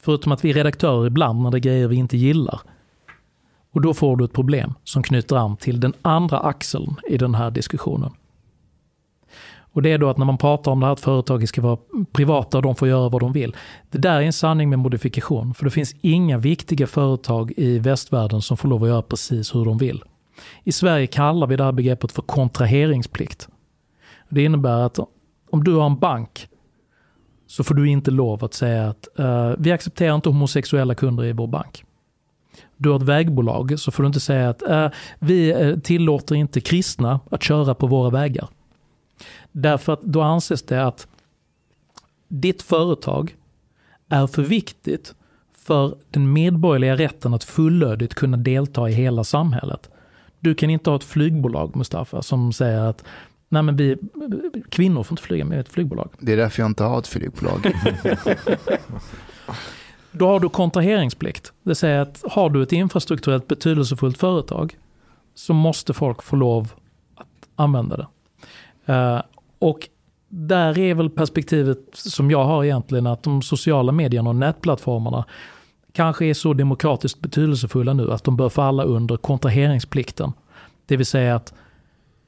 Förutom 0.02 0.32
att 0.32 0.44
vi 0.44 0.50
är 0.50 0.54
redaktörer 0.54 1.06
ibland 1.06 1.42
när 1.42 1.50
det 1.50 1.56
är 1.56 1.60
grejer 1.60 1.88
vi 1.88 1.96
inte 1.96 2.16
gillar. 2.16 2.60
Och 3.72 3.80
då 3.80 3.94
får 3.94 4.16
du 4.16 4.24
ett 4.24 4.32
problem 4.32 4.74
som 4.84 5.02
knyter 5.02 5.36
an 5.36 5.56
till 5.56 5.80
den 5.80 5.92
andra 6.02 6.38
axeln 6.38 6.96
i 7.08 7.18
den 7.18 7.34
här 7.34 7.50
diskussionen. 7.50 8.10
Och 9.76 9.82
det 9.82 9.92
är 9.92 9.98
då 9.98 10.10
att 10.10 10.18
när 10.18 10.24
man 10.26 10.38
pratar 10.38 10.72
om 10.72 10.80
det 10.80 10.86
här 10.86 10.92
att 10.92 11.00
företaget 11.00 11.48
ska 11.48 11.60
vara 11.60 11.78
privata 12.12 12.58
och 12.58 12.62
de 12.62 12.76
får 12.76 12.88
göra 12.88 13.08
vad 13.08 13.22
de 13.22 13.32
vill. 13.32 13.56
Det 13.90 13.98
där 13.98 14.16
är 14.16 14.22
en 14.22 14.32
sanning 14.32 14.70
med 14.70 14.78
modifikation. 14.78 15.54
För 15.54 15.64
det 15.64 15.70
finns 15.70 15.94
inga 16.00 16.38
viktiga 16.38 16.86
företag 16.86 17.52
i 17.56 17.78
västvärlden 17.78 18.42
som 18.42 18.56
får 18.56 18.68
lov 18.68 18.82
att 18.82 18.88
göra 18.88 19.02
precis 19.02 19.54
hur 19.54 19.64
de 19.64 19.78
vill. 19.78 20.02
I 20.64 20.72
Sverige 20.72 21.06
kallar 21.06 21.46
vi 21.46 21.56
det 21.56 21.64
här 21.64 21.72
begreppet 21.72 22.12
för 22.12 22.22
kontraheringsplikt. 22.22 23.48
Det 24.28 24.44
innebär 24.44 24.80
att 24.80 24.98
om 25.50 25.64
du 25.64 25.74
har 25.74 25.86
en 25.86 25.98
bank 25.98 26.48
så 27.46 27.64
får 27.64 27.74
du 27.74 27.88
inte 27.88 28.10
lov 28.10 28.44
att 28.44 28.54
säga 28.54 28.88
att 28.88 29.08
uh, 29.20 29.54
vi 29.58 29.72
accepterar 29.72 30.14
inte 30.14 30.28
homosexuella 30.28 30.94
kunder 30.94 31.24
i 31.24 31.32
vår 31.32 31.46
bank. 31.46 31.84
Du 32.76 32.88
har 32.88 32.96
ett 32.96 33.02
vägbolag 33.02 33.78
så 33.78 33.90
får 33.90 34.02
du 34.02 34.06
inte 34.06 34.20
säga 34.20 34.48
att 34.48 34.62
uh, 34.70 34.88
vi 35.18 35.50
eh, 35.50 35.78
tillåter 35.78 36.34
inte 36.34 36.60
kristna 36.60 37.20
att 37.30 37.42
köra 37.42 37.74
på 37.74 37.86
våra 37.86 38.10
vägar. 38.10 38.48
Därför 39.52 39.92
att 39.92 40.02
då 40.02 40.22
anses 40.22 40.62
det 40.62 40.86
att 40.86 41.06
ditt 42.28 42.62
företag 42.62 43.36
är 44.08 44.26
för 44.26 44.42
viktigt 44.42 45.14
för 45.56 45.96
den 46.10 46.32
medborgerliga 46.32 46.96
rätten 46.96 47.34
att 47.34 47.44
fullödigt 47.44 48.14
kunna 48.14 48.36
delta 48.36 48.88
i 48.88 48.92
hela 48.92 49.24
samhället. 49.24 49.90
Du 50.40 50.54
kan 50.54 50.70
inte 50.70 50.90
ha 50.90 50.96
ett 50.96 51.04
flygbolag, 51.04 51.76
Mustafa, 51.76 52.22
som 52.22 52.52
säger 52.52 52.80
att 52.80 53.04
Nej, 53.48 53.62
men 53.62 53.76
vi, 53.76 53.96
kvinnor 54.68 55.02
får 55.02 55.12
inte 55.12 55.22
flyga 55.22 55.44
med 55.44 55.60
ett 55.60 55.68
flygbolag. 55.68 56.10
Det 56.18 56.32
är 56.32 56.36
därför 56.36 56.62
jag 56.62 56.70
inte 56.70 56.84
har 56.84 56.98
ett 56.98 57.06
flygbolag. 57.06 57.72
Då 60.12 60.28
har 60.28 60.40
du 60.40 60.48
kontraheringsplikt. 60.48 61.52
Det 61.62 61.74
säger 61.74 62.00
att 62.00 62.24
har 62.30 62.50
du 62.50 62.62
ett 62.62 62.72
infrastrukturellt 62.72 63.48
betydelsefullt 63.48 64.18
företag 64.18 64.76
så 65.34 65.52
måste 65.52 65.94
folk 65.94 66.22
få 66.22 66.36
lov 66.36 66.72
att 67.14 67.26
använda 67.56 67.96
det. 67.96 68.06
Uh, 68.88 69.22
och 69.58 69.88
där 70.28 70.78
är 70.78 70.94
väl 70.94 71.10
perspektivet 71.10 71.78
som 71.92 72.30
jag 72.30 72.44
har 72.44 72.64
egentligen 72.64 73.06
att 73.06 73.22
de 73.22 73.42
sociala 73.42 73.92
medierna 73.92 74.30
och 74.30 74.36
nätplattformarna 74.36 75.24
kanske 75.92 76.26
är 76.26 76.34
så 76.34 76.52
demokratiskt 76.52 77.20
betydelsefulla 77.20 77.92
nu 77.92 78.12
att 78.12 78.24
de 78.24 78.36
bör 78.36 78.48
falla 78.48 78.82
under 78.82 79.16
kontraheringsplikten. 79.16 80.32
Det 80.86 80.96
vill 80.96 81.06
säga 81.06 81.36
att 81.36 81.54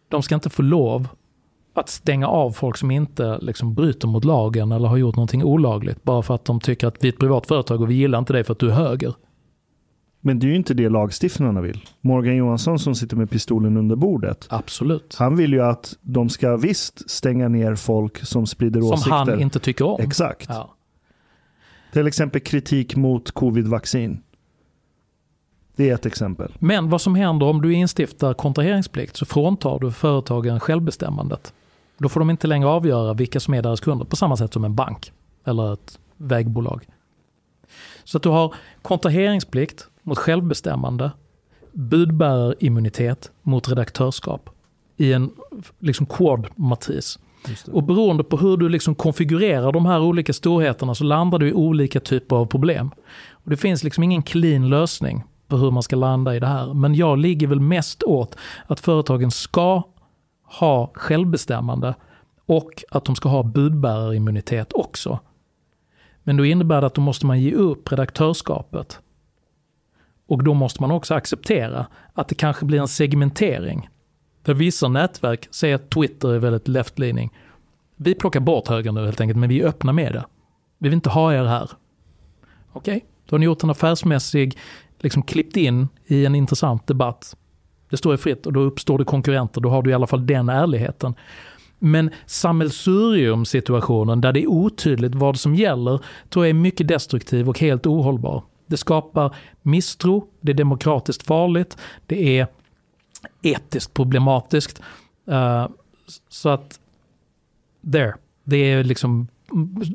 de 0.09 0.23
ska 0.23 0.35
inte 0.35 0.51
få 0.51 0.63
lov 0.63 1.09
att 1.75 1.89
stänga 1.89 2.29
av 2.29 2.51
folk 2.51 2.77
som 2.77 2.91
inte 2.91 3.39
liksom 3.39 3.75
bryter 3.75 4.09
mot 4.09 4.25
lagen 4.25 4.73
eller 4.73 4.89
har 4.89 4.97
gjort 4.97 5.17
någonting 5.17 5.45
olagligt 5.45 6.03
bara 6.03 6.23
för 6.23 6.35
att 6.35 6.45
de 6.45 6.61
tycker 6.61 6.87
att 6.87 6.97
vi 7.01 7.09
är 7.09 7.13
ett 7.13 7.19
privat 7.19 7.47
företag 7.47 7.81
och 7.81 7.91
vi 7.91 7.95
gillar 7.95 8.19
inte 8.19 8.33
dig 8.33 8.45
för 8.45 8.53
att 8.53 8.59
du 8.59 8.71
är 8.71 8.75
höger. 8.75 9.15
Men 10.29 10.39
det 10.39 10.47
är 10.47 10.49
ju 10.49 10.57
inte 10.57 10.75
det 10.75 10.89
lagstiftarna 10.89 11.61
vill. 11.61 11.81
Morgan 12.01 12.37
Johansson 12.37 12.79
som 12.79 12.95
sitter 12.95 13.17
med 13.17 13.31
pistolen 13.31 13.77
under 13.77 13.97
bordet. 13.97 14.47
Absolut. 14.51 15.17
Han 15.19 15.37
vill 15.37 15.53
ju 15.53 15.63
att 15.63 15.97
de 16.01 16.29
ska 16.29 16.57
visst 16.57 17.11
stänga 17.11 17.49
ner 17.49 17.75
folk 17.75 18.27
som 18.27 18.47
sprider 18.47 18.81
som 18.81 18.91
åsikter. 18.91 19.11
han 19.11 19.41
inte 19.41 19.61
tycker 19.61 19.85
om. 19.85 20.01
Exakt. 20.01 20.47
Ja. 20.49 20.75
Till 21.93 22.07
exempel 22.07 22.41
kritik 22.41 22.97
mot 22.97 23.31
covid-vaccin. 23.31 24.23
Det 25.77 25.91
är 25.91 25.95
ett 25.95 26.07
exempel. 26.07 26.53
Men 26.59 26.91
vad 26.91 27.01
som 27.01 27.15
händer 27.15 27.47
om 27.47 27.63
du 27.63 27.75
instiftar 27.75 28.35
kontraheringsplikt 28.35 29.17
så 29.17 29.27
fråntar 29.27 29.79
du 29.79 29.93
företagen 29.93 30.61
självbestämmandet. 30.61 31.53
Då 31.99 32.09
får 32.09 32.21
de 32.21 32.31
inte 32.31 32.47
längre 32.47 32.69
avgöra 32.69 33.15
vilka 33.15 33.41
som 33.41 33.55
är 33.55 33.63
deras 33.63 33.81
kunder 33.81 34.05
på 34.05 34.17
samma 34.17 34.37
sätt 34.37 34.53
som 34.53 34.65
en 34.65 34.75
bank 34.75 35.13
eller 35.45 35.73
ett 35.73 35.99
vägbolag. 36.17 36.87
Så 38.05 38.17
att 38.17 38.23
du 38.23 38.29
har 38.29 38.55
kontraheringsplikt 38.83 39.88
mot 40.09 40.19
självbestämmande, 40.19 41.11
budbärarimmunitet 41.73 43.31
mot 43.43 43.69
redaktörskap 43.69 44.51
i 44.97 45.13
en 45.13 45.31
liksom 45.79 46.07
quad-matris. 46.07 47.19
Och 47.73 47.83
beroende 47.83 48.25
på 48.25 48.37
hur 48.37 48.57
du 48.57 48.69
liksom 48.69 48.95
konfigurerar 48.95 49.73
de 49.73 49.87
här 49.87 50.01
olika 50.01 50.33
storheterna 50.33 50.95
så 50.95 51.05
landar 51.05 51.39
du 51.39 51.49
i 51.49 51.53
olika 51.53 52.01
typer 52.01 52.37
av 52.37 52.47
problem. 52.47 52.91
Och 53.31 53.51
det 53.51 53.57
finns 53.57 53.85
liksom 53.85 54.05
ingen 54.05 54.23
clean 54.23 54.69
lösning 54.69 55.25
på 55.49 55.57
hur 55.57 55.71
man 55.71 55.83
ska 55.83 55.97
landa 55.97 56.37
i 56.37 56.41
det 56.41 56.47
här. 56.47 56.75
Men 56.75 56.95
jag 56.95 57.19
ligger 57.19 57.47
väl 57.47 57.61
mest 57.61 58.03
åt 58.03 58.37
att 58.67 58.81
företagen 58.81 59.31
ska 59.31 59.83
ha 60.45 60.91
självbestämmande 60.95 61.95
och 62.47 62.85
att 62.91 63.05
de 63.05 63.15
ska 63.17 63.29
ha 63.29 63.43
budbärarimmunitet 63.43 64.73
också. 64.73 65.19
Men 66.23 66.37
då 66.37 66.45
innebär 66.45 66.81
det 66.81 66.87
att 66.87 66.95
då 66.95 67.01
måste 67.01 67.27
man 67.27 67.41
ge 67.41 67.53
upp 67.53 67.93
redaktörskapet. 67.93 69.01
Och 70.29 70.45
då 70.45 70.55
måste 70.55 70.83
man 70.83 70.91
också 70.91 71.15
acceptera 71.15 71.87
att 72.15 72.29
det 72.29 72.35
kanske 72.35 72.65
blir 72.65 72.81
en 72.81 72.89
segmentering. 72.89 73.89
Där 74.43 74.55
vissa 74.55 74.89
nätverk 74.89 75.49
säger 75.51 75.75
att 75.75 75.91
Twitter 75.91 76.29
är 76.29 76.39
väldigt 76.39 76.69
left-leaning. 76.69 77.31
Vi 77.97 78.15
plockar 78.15 78.41
bort 78.41 78.69
höger 78.69 78.93
nu 78.93 79.05
helt 79.05 79.21
enkelt, 79.21 79.39
men 79.39 79.49
vi 79.49 79.61
är 79.61 79.67
öppna 79.67 79.93
med 79.93 80.13
det. 80.13 80.25
Vi 80.79 80.89
vill 80.89 80.95
inte 80.95 81.11
ha 81.11 81.35
er 81.35 81.45
här. 81.45 81.71
Okej, 82.73 82.97
okay. 82.97 83.09
då 83.27 83.35
har 83.35 83.39
ni 83.39 83.45
gjort 83.45 83.63
en 83.63 83.71
affärsmässig, 83.71 84.59
liksom 84.99 85.23
klippt 85.23 85.57
in 85.57 85.89
i 86.07 86.27
en 86.27 86.35
intressant 86.35 86.87
debatt. 86.87 87.37
Det 87.91 87.97
står 87.97 88.13
ju 88.13 88.19
fritt 88.19 88.47
och 88.47 88.53
då 88.53 88.61
uppstår 88.61 88.99
det 88.99 89.05
konkurrenter, 89.05 89.61
då 89.61 89.69
har 89.69 89.83
du 89.83 89.91
i 89.91 89.95
alla 89.95 90.07
fall 90.07 90.27
den 90.27 90.49
ärligheten. 90.49 91.15
Men 91.79 92.11
sammelsurium-situationen 92.27 94.21
där 94.21 94.33
det 94.33 94.43
är 94.43 94.47
otydligt 94.47 95.15
vad 95.15 95.39
som 95.39 95.55
gäller 95.55 96.01
tror 96.29 96.45
jag 96.45 96.51
är 96.51 96.55
mycket 96.55 96.89
destruktiv 96.89 97.49
och 97.49 97.61
helt 97.61 97.87
ohållbar. 97.87 98.43
Det 98.69 98.77
skapar 98.77 99.37
misstro, 99.63 100.29
det 100.41 100.53
är 100.53 100.57
demokratiskt 100.57 101.23
farligt, 101.23 101.77
det 102.07 102.39
är 102.39 102.47
etiskt 103.43 103.95
problematiskt. 103.95 104.83
Uh, 105.29 105.69
så 106.29 106.49
att, 106.49 106.81
there. 107.93 108.15
Det 108.45 108.57
är 108.57 108.85
liksom, 108.85 109.29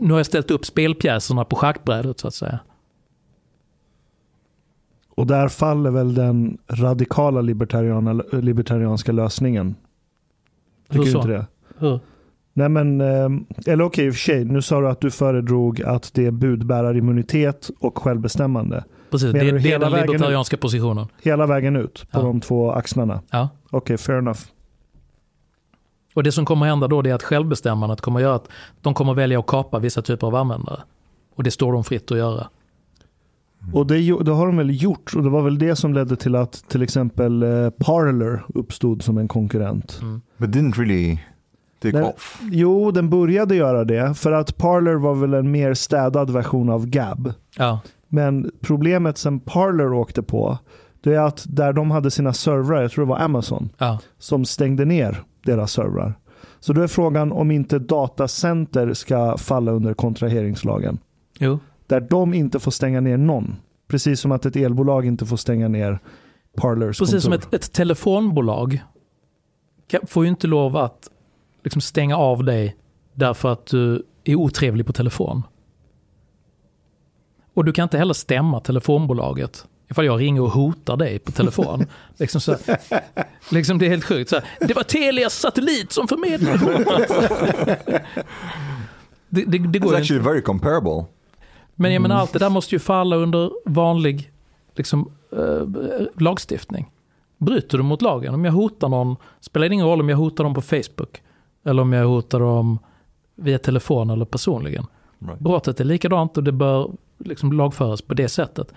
nu 0.01 0.11
har 0.13 0.19
jag 0.19 0.25
ställt 0.25 0.51
upp 0.51 0.65
spelpjäserna 0.65 1.45
på 1.45 1.55
schackbrädet 1.55 2.19
så 2.19 2.27
att 2.27 2.33
säga. 2.33 2.59
Och 5.15 5.27
där 5.27 5.47
faller 5.47 5.91
väl 5.91 6.13
den 6.13 6.57
radikala 6.67 7.41
libertarianska 8.31 9.11
lösningen. 9.11 9.75
Tycker 10.89 11.05
Hur 11.05 11.11
så? 11.11 11.17
du 11.17 11.21
inte 11.21 11.27
det? 11.27 11.47
Hur? 11.77 11.99
Nej 12.53 12.69
men, 12.69 13.01
eh, 13.01 13.29
eller 13.65 13.83
okej 13.83 14.05
i 14.05 14.09
och 14.09 14.13
för 14.13 14.19
sig, 14.19 14.45
nu 14.45 14.61
sa 14.61 14.81
du 14.81 14.87
att 14.89 15.01
du 15.01 15.11
föredrog 15.11 15.81
att 15.81 16.13
det 16.13 16.25
är 16.25 16.31
budbärarimmunitet 16.31 17.69
och 17.79 17.97
självbestämmande. 17.97 18.83
Precis, 19.11 19.33
Menar 19.33 19.45
det, 19.45 19.51
det 19.51 19.57
är 19.57 19.59
hela 19.59 19.89
den 19.89 20.01
libertarianska 20.01 20.57
positionen. 20.57 21.07
Hela 21.21 21.45
vägen 21.45 21.75
ut 21.75 22.05
på 22.11 22.19
Ja. 22.19 22.23
de 22.23 22.41
två 22.41 22.71
axlarna. 22.71 23.21
Ja. 23.31 23.49
Okej, 23.71 23.97
fair 23.97 24.17
enough. 24.17 24.39
Och 26.15 26.23
det 26.23 26.31
som 26.31 26.45
kommer 26.45 26.65
hända 26.65 26.87
då 26.87 26.99
är 26.99 27.13
att 27.13 27.23
självbestämmandet 27.23 28.01
kommer 28.01 28.19
att 28.19 28.23
göra 28.23 28.35
att 28.35 28.47
de 28.81 28.93
kommer 28.93 29.13
välja 29.13 29.39
att 29.39 29.47
kapa 29.47 29.79
vissa 29.79 30.01
typer 30.01 30.27
av 30.27 30.35
användare. 30.35 30.79
Och 31.35 31.43
det 31.43 31.51
står 31.51 31.73
de 31.73 31.83
fritt 31.83 32.11
att 32.11 32.17
göra. 32.17 32.47
Och 33.73 33.87
det, 33.87 33.95
det 34.23 34.31
har 34.31 34.45
de 34.47 34.57
väl 34.57 34.83
gjort 34.83 35.15
och 35.15 35.23
det 35.23 35.29
var 35.29 35.41
väl 35.41 35.57
det 35.59 35.75
som 35.75 35.93
ledde 35.93 36.15
till 36.15 36.35
att 36.35 36.51
till 36.69 36.81
exempel 36.81 37.43
eh, 37.43 37.69
Parler 37.69 38.43
uppstod 38.55 39.01
som 39.03 39.17
en 39.17 39.27
konkurrent. 39.27 40.01
But 40.37 40.49
didn't 40.49 40.73
really 40.77 41.17
take 41.83 41.99
Nej. 41.99 42.13
off. 42.15 42.41
Jo, 42.51 42.91
den 42.91 43.09
började 43.09 43.55
göra 43.55 43.83
det 43.83 44.17
för 44.17 44.31
att 44.31 44.57
Parler 44.57 44.95
var 44.95 45.15
väl 45.15 45.33
en 45.33 45.51
mer 45.51 45.73
städad 45.73 46.29
version 46.29 46.69
av 46.69 46.85
Gab. 46.87 47.33
Ja, 47.57 47.79
Men 48.07 48.51
problemet 48.61 49.17
som 49.17 49.39
Parler 49.39 49.93
åkte 49.93 50.23
på, 50.23 50.57
det 51.03 51.13
är 51.13 51.19
att 51.19 51.45
där 51.47 51.73
de 51.73 51.91
hade 51.91 52.11
sina 52.11 52.33
servrar, 52.33 52.81
jag 52.81 52.91
tror 52.91 53.05
det 53.05 53.09
var 53.09 53.19
Amazon, 53.19 53.69
ja. 53.77 53.99
som 54.19 54.45
stängde 54.45 54.85
ner 54.85 55.23
deras 55.45 55.71
servrar. 55.71 56.13
Så 56.59 56.73
då 56.73 56.81
är 56.81 56.87
frågan 56.87 57.31
om 57.31 57.51
inte 57.51 57.79
datacenter 57.79 58.93
ska 58.93 59.37
falla 59.37 59.71
under 59.71 59.93
kontraheringslagen. 59.93 60.97
Jo. 61.39 61.59
Där 61.87 62.01
de 62.01 62.33
inte 62.33 62.59
får 62.59 62.71
stänga 62.71 63.01
ner 63.01 63.17
någon. 63.17 63.55
Precis 63.87 64.19
som 64.19 64.31
att 64.31 64.45
ett 64.45 64.55
elbolag 64.55 65.05
inte 65.05 65.25
får 65.25 65.37
stänga 65.37 65.67
ner 65.67 65.99
Parlers 66.57 66.99
Precis 66.99 67.23
som 67.23 67.31
kontor. 67.31 67.47
ett, 67.47 67.65
ett 67.65 67.73
telefonbolag 67.73 68.83
får 70.07 70.23
ju 70.23 70.29
inte 70.29 70.47
lov 70.47 70.77
att 70.77 71.09
liksom 71.63 71.81
stänga 71.81 72.17
av 72.17 72.43
dig 72.43 72.75
därför 73.13 73.51
att 73.51 73.65
du 73.65 74.03
är 74.23 74.35
otrevlig 74.35 74.85
på 74.85 74.93
telefon. 74.93 75.43
Och 77.53 77.65
du 77.65 77.71
kan 77.73 77.83
inte 77.83 77.97
heller 77.97 78.13
stämma 78.13 78.59
telefonbolaget 78.59 79.65
ifall 79.89 80.05
jag 80.05 80.19
ringer 80.19 80.41
och 80.41 80.49
hotar 80.51 80.97
dig 80.97 81.19
på 81.19 81.31
telefon. 81.31 81.85
liksom 82.17 82.41
så, 82.41 82.55
liksom 83.51 83.77
det 83.77 83.85
är 83.85 83.89
helt 83.89 84.03
sjukt. 84.05 84.29
Så 84.29 84.35
här, 84.35 84.45
det 84.67 84.73
var 84.73 84.83
Telias 84.83 85.33
satellit 85.39 85.91
som 85.91 86.07
förmedlade 86.07 86.57
hotet. 86.57 87.09
det, 89.29 89.45
det, 89.45 89.57
det 89.57 89.79
It's 89.79 89.81
går 89.83 89.91
ju 89.93 89.97
actually 89.99 90.19
inte. 90.19 90.29
very 90.29 90.41
comparable. 90.41 91.05
Men 91.75 91.93
jag 91.93 92.01
menar 92.01 92.15
Mm. 92.15 92.21
allt 92.21 92.33
det 92.33 92.39
där 92.39 92.49
måste 92.49 92.75
ju 92.75 92.79
falla 92.79 93.15
under 93.15 93.51
vanlig 93.65 94.31
liksom, 94.75 95.11
eh, 95.31 95.67
lagstiftning. 96.17 96.89
Bryter 97.37 97.77
du 97.77 97.83
mot 97.83 98.01
lagen? 98.01 98.33
Om 98.33 98.45
jag 98.45 98.51
hotar 98.51 98.89
någon, 98.89 99.15
spelar 99.39 99.69
det 99.69 99.73
ingen 99.73 99.85
roll 99.87 99.99
om 100.01 100.09
jag 100.09 100.17
hotar 100.17 100.43
dem 100.43 100.53
på 100.53 100.61
Facebook. 100.61 101.21
Eller 101.65 101.81
om 101.81 101.93
jag 101.93 102.07
hotar 102.07 102.39
dem 102.39 102.79
via 103.35 103.59
telefon 103.59 104.09
eller 104.09 104.25
personligen. 104.25 104.85
Right. 105.19 105.39
Brottet 105.39 105.79
är 105.79 105.83
likadant 105.83 106.37
och 106.37 106.43
det 106.43 106.51
bör 106.51 106.91
liksom 107.17 107.53
lagföras 107.53 108.01
på 108.01 108.13
det 108.13 108.29
sättet. 108.29 108.73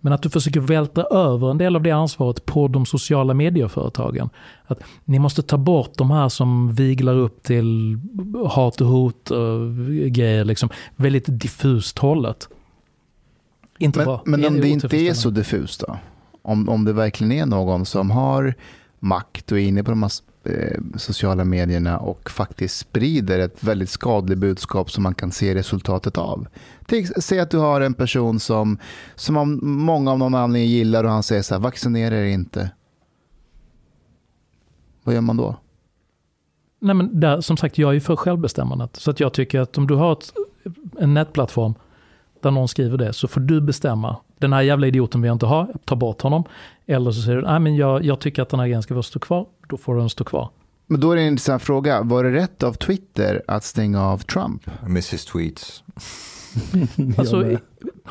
Men 0.00 0.12
att 0.12 0.22
du 0.22 0.30
försöker 0.30 0.60
vältra 0.60 1.04
över 1.04 1.50
en 1.50 1.58
del 1.58 1.76
av 1.76 1.82
det 1.82 1.90
ansvaret 1.90 2.46
på 2.46 2.68
de 2.68 2.86
sociala 2.86 3.34
medieföretagen. 3.34 4.30
Att 4.66 4.78
ni 5.04 5.18
måste 5.18 5.42
ta 5.42 5.56
bort 5.56 5.92
de 5.96 6.10
här 6.10 6.28
som 6.28 6.74
viglar 6.74 7.14
upp 7.14 7.42
till 7.42 7.98
hat 8.46 8.80
och 8.80 8.86
hot 8.86 9.30
och 9.30 9.76
grejer. 9.88 10.44
Liksom. 10.44 10.68
Väldigt 10.96 11.24
diffust 11.26 11.98
hållet. 11.98 12.48
Inte 13.78 13.98
Men, 13.98 14.06
bra. 14.06 14.22
men 14.24 14.44
om 14.44 14.60
det 14.60 14.68
inte 14.68 14.96
är 14.96 15.14
så 15.14 15.30
diffust 15.30 15.84
då? 15.86 15.98
Om, 16.42 16.68
om 16.68 16.84
det 16.84 16.92
verkligen 16.92 17.32
är 17.32 17.46
någon 17.46 17.86
som 17.86 18.10
har 18.10 18.54
makt 18.98 19.52
och 19.52 19.58
är 19.58 19.62
inne 19.62 19.84
på 19.84 19.90
de 19.90 20.02
här 20.02 20.12
Eh, 20.48 20.80
sociala 20.96 21.44
medierna 21.44 21.98
och 21.98 22.30
faktiskt 22.30 22.78
sprider 22.78 23.38
ett 23.38 23.64
väldigt 23.64 23.90
skadligt 23.90 24.38
budskap 24.38 24.90
som 24.90 25.02
man 25.02 25.14
kan 25.14 25.32
se 25.32 25.54
resultatet 25.54 26.18
av. 26.18 26.46
Säg 27.20 27.40
att 27.40 27.50
du 27.50 27.58
har 27.58 27.80
en 27.80 27.94
person 27.94 28.40
som, 28.40 28.78
som 29.14 29.60
många 29.62 30.10
av 30.10 30.18
någon 30.18 30.34
anledning 30.34 30.70
gillar 30.70 31.04
och 31.04 31.10
han 31.10 31.22
säger 31.22 31.42
så 31.42 31.54
här, 31.54 31.60
vaccinera 31.60 32.16
er 32.16 32.24
inte. 32.24 32.70
Vad 35.04 35.14
gör 35.14 35.22
man 35.22 35.36
då? 35.36 35.56
Nej, 36.80 36.94
men 36.94 37.20
där, 37.20 37.40
som 37.40 37.56
sagt, 37.56 37.78
jag 37.78 37.90
är 37.90 37.94
ju 37.94 38.00
för 38.00 38.16
självbestämmandet. 38.16 38.96
Så 38.96 39.10
att 39.10 39.20
jag 39.20 39.32
tycker 39.32 39.60
att 39.60 39.78
om 39.78 39.86
du 39.86 39.94
har 39.94 40.12
ett, 40.12 40.32
en 40.98 41.14
nätplattform 41.14 41.74
där 42.42 42.50
någon 42.50 42.68
skriver 42.68 42.98
det, 42.98 43.12
så 43.12 43.28
får 43.28 43.40
du 43.40 43.60
bestämma. 43.60 44.16
Den 44.38 44.52
här 44.52 44.62
jävla 44.62 44.86
idioten 44.86 45.20
vill 45.22 45.28
jag 45.28 45.34
inte 45.34 45.46
ha, 45.46 45.68
ta 45.84 45.96
bort 45.96 46.22
honom. 46.22 46.44
Eller 46.86 47.10
så 47.10 47.22
säger 47.22 47.36
du, 47.36 47.42
nej 47.42 47.60
men 47.60 47.76
jag, 47.76 48.04
jag 48.04 48.20
tycker 48.20 48.42
att 48.42 48.48
den 48.48 48.60
här 48.60 48.66
grejen 48.66 48.82
ska 48.82 48.94
få 48.94 49.02
stå 49.02 49.18
kvar, 49.18 49.46
då 49.68 49.76
får 49.76 49.96
den 49.96 50.10
stå 50.10 50.24
kvar. 50.24 50.50
Men 50.86 51.00
då 51.00 51.12
är 51.12 51.16
det 51.16 51.22
en 51.22 51.28
intressant 51.28 51.62
fråga. 51.62 52.02
Var 52.02 52.24
det 52.24 52.32
rätt 52.32 52.62
av 52.62 52.72
Twitter 52.72 53.42
att 53.46 53.64
stänga 53.64 54.04
av 54.04 54.18
Trump? 54.18 54.68
I 54.86 54.88
miss 54.88 55.12
his 55.12 55.24
tweets. 55.24 55.82
Alltså, 57.18 57.58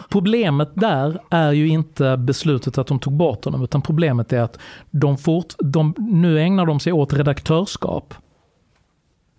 problemet 0.10 0.70
där 0.74 1.20
är 1.30 1.52
ju 1.52 1.68
inte 1.68 2.18
beslutet 2.18 2.78
att 2.78 2.88
de 2.88 3.00
tog 3.00 3.14
bort 3.14 3.46
honom, 3.46 3.64
utan 3.64 3.82
problemet 3.82 4.34
är 4.34 4.42
att 4.42 4.60
de 4.92 5.18
fort, 5.18 5.54
de, 5.60 5.94
nu 5.98 6.42
ägnar 6.42 6.66
de 6.66 6.80
sig 6.80 6.94
åt 6.94 7.14
redaktörskap. 7.14 8.14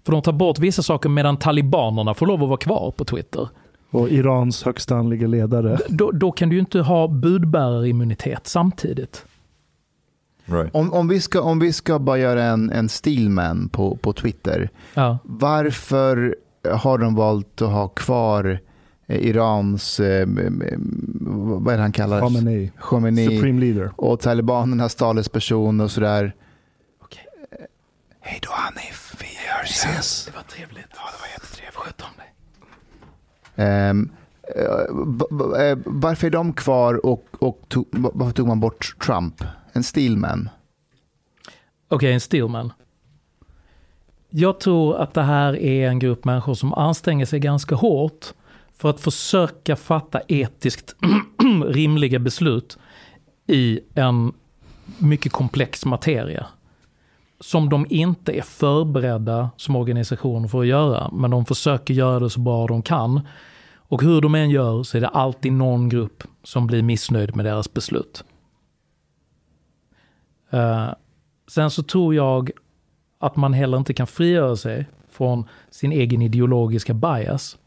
För 0.07 0.13
de 0.13 0.23
tar 0.23 0.33
bort 0.33 0.59
vissa 0.59 0.83
saker 0.83 1.09
medan 1.09 1.37
talibanerna 1.37 2.15
får 2.15 2.27
lov 2.27 2.43
att 2.43 2.49
vara 2.49 2.59
kvar 2.59 2.91
på 2.91 3.05
Twitter. 3.05 3.49
Och 3.91 4.09
Irans 4.09 4.63
högsta 4.63 4.97
andliga 4.97 5.27
ledare. 5.27 5.79
Då, 5.89 6.11
då 6.11 6.33
kan 6.33 6.49
du 6.49 6.55
ju 6.55 6.61
inte 6.61 6.81
ha 6.81 7.09
budbärarimmunitet 7.09 8.47
samtidigt. 8.47 9.25
Right. 10.45 10.75
Om, 10.75 10.93
om, 10.93 11.09
vi, 11.09 11.21
ska, 11.21 11.41
om 11.41 11.59
vi 11.59 11.73
ska 11.73 11.99
bara 11.99 12.19
göra 12.19 12.45
en, 12.45 12.71
en 12.71 12.89
stillman 12.89 13.69
på, 13.69 13.97
på 13.97 14.13
Twitter. 14.13 14.71
Ja. 14.95 15.19
Varför 15.25 16.37
har 16.73 16.99
de 16.99 17.15
valt 17.15 17.63
att 17.63 17.71
ha 17.71 17.89
kvar 17.89 18.59
eh, 19.07 19.17
Irans, 19.27 20.01
eh, 20.01 20.27
vad 21.61 21.75
är 21.75 21.77
det 21.77 21.83
han 21.83 21.93
kallar 21.93 22.21
Khamenei. 22.21 22.73
Khomeini 22.81 23.27
Supreme 23.27 23.61
leader. 23.61 23.91
och 23.97 24.21
talibanernas 24.21 24.95
talesperson 24.95 25.81
och 25.81 25.91
sådär. 25.91 26.35
Hej 28.21 28.39
då 28.43 28.49
Hanif, 28.53 29.15
vi 29.21 29.27
hörs 29.49 29.71
ses. 29.71 30.25
Det 30.27 30.33
var 30.37 30.43
trevligt. 30.43 30.87
Ja, 30.95 31.01
det 31.13 31.21
var 31.21 31.29
jättetrevligt. 31.33 31.75
Sköt 31.77 32.01
om 32.01 32.09
dig. 32.17 32.25
Ehm, 32.25 32.33
eh, 32.33 32.67
v- 32.67 32.67
v- 32.69 33.47
eh, 33.47 33.48
Ehm, 33.59 34.11
eh, 34.57 35.63
eh, 35.63 35.79
varför 35.85 36.27
är 36.27 36.31
de 36.31 36.53
kvar 36.53 37.07
och, 37.07 37.27
och 37.39 37.63
tog, 37.69 37.87
varför 37.91 38.33
tog 38.33 38.47
man 38.47 38.61
bort 38.61 38.97
Trump? 39.07 39.45
En 39.73 39.83
steelman? 39.83 40.49
Okej, 41.89 42.13
en 42.13 42.21
steelman. 42.21 42.73
Jag 44.31 44.61
tror 44.61 44.97
att 44.97 45.15
det 45.15 45.23
här 45.23 45.57
är 45.57 45.89
en 45.89 45.99
grupp 45.99 46.25
människor 46.25 46.55
som 46.55 46.75
anstränger 46.75 47.27
sig 47.27 47.41
ganska 47.41 47.75
hårt 47.75 48.27
för 48.77 48.91
att 48.91 49.01
försöka 49.01 49.77
fatta 49.77 50.21
etiskt 50.29 50.97
rimliga 51.67 52.19
beslut 52.19 52.79
i 53.47 53.81
en 53.95 54.33
mycket 54.99 55.33
komplex 55.33 55.85
materia. 55.85 56.47
Som 57.41 57.69
de 57.69 57.87
inte 57.91 58.33
är 58.33 58.43
förberedda 58.43 59.51
som 59.57 59.77
organisation 59.77 60.49
för 60.49 60.61
att 60.61 60.67
göra, 60.67 61.11
men 61.13 61.31
de 61.31 61.45
försöker 61.45 61.95
göra 61.95 62.21
det 62.21 62.31
så 62.31 62.41
bra 62.41 62.67
de 62.67 62.83
kan. 62.83 63.21
Och 63.77 64.03
hur 64.03 64.21
de 64.21 64.35
än 64.35 64.51
gör 64.51 64.83
så 64.83 64.97
är 64.97 65.01
det 65.01 65.09
alltid 65.09 65.53
någon 65.53 65.89
grupp 65.89 66.23
som 66.43 66.67
blir 66.67 66.83
missnöjd 66.83 67.37
med 67.37 67.45
deras 67.45 67.73
beslut. 67.73 68.25
Uh, 70.55 70.93
Sen 71.49 71.71
så 71.71 71.83
tror 71.83 72.15
jag 72.15 72.51
att 73.19 73.37
man 73.37 73.53
heller 73.53 73.79
inte 73.79 73.95
kan 73.95 74.07
frigöra 74.07 74.57
sig 74.57 74.87
från 75.11 75.45
sin 75.71 75.93
egen 75.93 76.23
ideologiska 76.23 76.95
bias. 76.95 77.59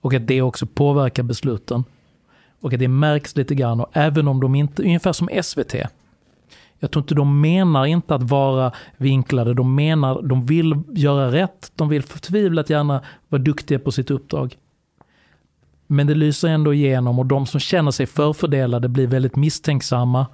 Och 0.00 0.14
att 0.14 0.26
det 0.26 0.42
också 0.42 0.66
påverkar 0.66 1.22
besluten. 1.22 1.84
Och 2.60 2.72
att 2.72 2.78
det 2.78 2.88
märks 2.88 3.36
lite 3.36 3.54
grann. 3.54 3.80
Och 3.80 3.90
även 3.92 4.28
om 4.28 4.40
de 4.40 4.54
inte, 4.54 4.82
ungefär 4.82 5.12
som 5.12 5.28
SVT. 5.42 5.74
Jag 6.80 6.90
tror 6.90 7.02
inte 7.02 7.14
de 7.14 7.40
menar 7.40 7.86
inte 7.86 8.14
att 8.14 8.22
vara 8.22 8.72
vinklade. 8.96 9.54
De 9.54 9.74
menar, 9.74 10.22
de 10.22 10.46
vill 10.46 10.82
göra 10.88 11.32
rätt. 11.32 11.72
De 11.76 11.88
vill 11.88 12.02
förtvivlat 12.02 12.70
gärna 12.70 13.02
vara 13.28 13.42
duktiga 13.42 13.78
på 13.78 13.92
sitt 13.92 14.10
uppdrag. 14.10 14.56
Men 15.86 16.06
det 16.06 16.14
lyser 16.14 16.48
ändå 16.48 16.74
igenom 16.74 17.18
och 17.18 17.26
de 17.26 17.46
som 17.46 17.60
känner 17.60 17.90
sig 17.90 18.06
förfördelade 18.06 18.88
blir 18.88 19.06
väldigt 19.06 19.36
misstänksamma. 19.36 20.26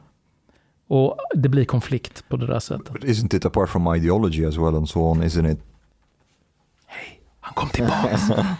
Och 0.88 1.18
det 1.34 1.48
blir 1.48 1.64
konflikt 1.64 2.28
på 2.28 2.36
det 2.36 2.46
där 2.46 2.58
sättet. 2.58 2.92
But 2.92 3.04
isn't 3.04 3.36
it 3.36 3.44
apart 3.44 3.70
from 3.70 3.94
ideology 3.94 4.44
as 4.44 4.56
well 4.56 4.74
and 4.76 4.88
so 4.88 5.00
on, 5.00 5.22
isn't 5.22 5.52
it? 5.52 5.60
Han 7.40 7.54
kom 7.54 7.68
tillbaka. 7.68 8.18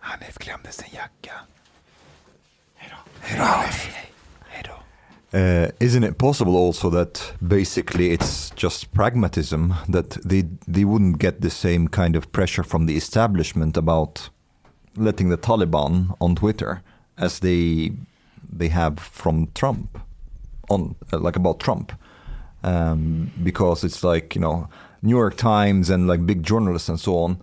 Hanif 0.00 0.38
glömde 0.38 0.72
sin 0.72 0.94
jacka. 0.94 1.32
Uh, 5.32 5.68
isn't 5.78 6.04
it 6.04 6.16
possible 6.16 6.56
also 6.56 6.88
that 6.88 7.32
basically 7.46 8.12
it's 8.12 8.48
just 8.50 8.90
pragmatism 8.94 9.74
that 9.86 10.10
they 10.24 10.44
they 10.66 10.84
wouldn't 10.86 11.18
get 11.18 11.42
the 11.42 11.50
same 11.50 11.86
kind 11.86 12.16
of 12.16 12.32
pressure 12.32 12.62
from 12.62 12.86
the 12.86 12.96
establishment 12.96 13.76
about 13.76 14.30
letting 14.96 15.28
the 15.28 15.36
Taliban 15.36 16.16
on 16.18 16.34
Twitter 16.34 16.82
as 17.18 17.40
they 17.40 17.92
they 18.50 18.68
have 18.68 18.98
from 18.98 19.48
Trump 19.54 19.98
on 20.70 20.94
uh, 21.12 21.18
like 21.18 21.36
about 21.36 21.60
Trump? 21.60 21.92
Um, 22.62 23.30
because 23.42 23.84
it's 23.84 24.02
like 24.02 24.34
you 24.34 24.40
know 24.40 24.68
New 25.02 25.16
York 25.16 25.36
Times 25.36 25.90
and 25.90 26.08
like 26.08 26.26
big 26.26 26.42
journalists 26.42 26.88
and 26.88 26.98
so 26.98 27.18
on 27.18 27.38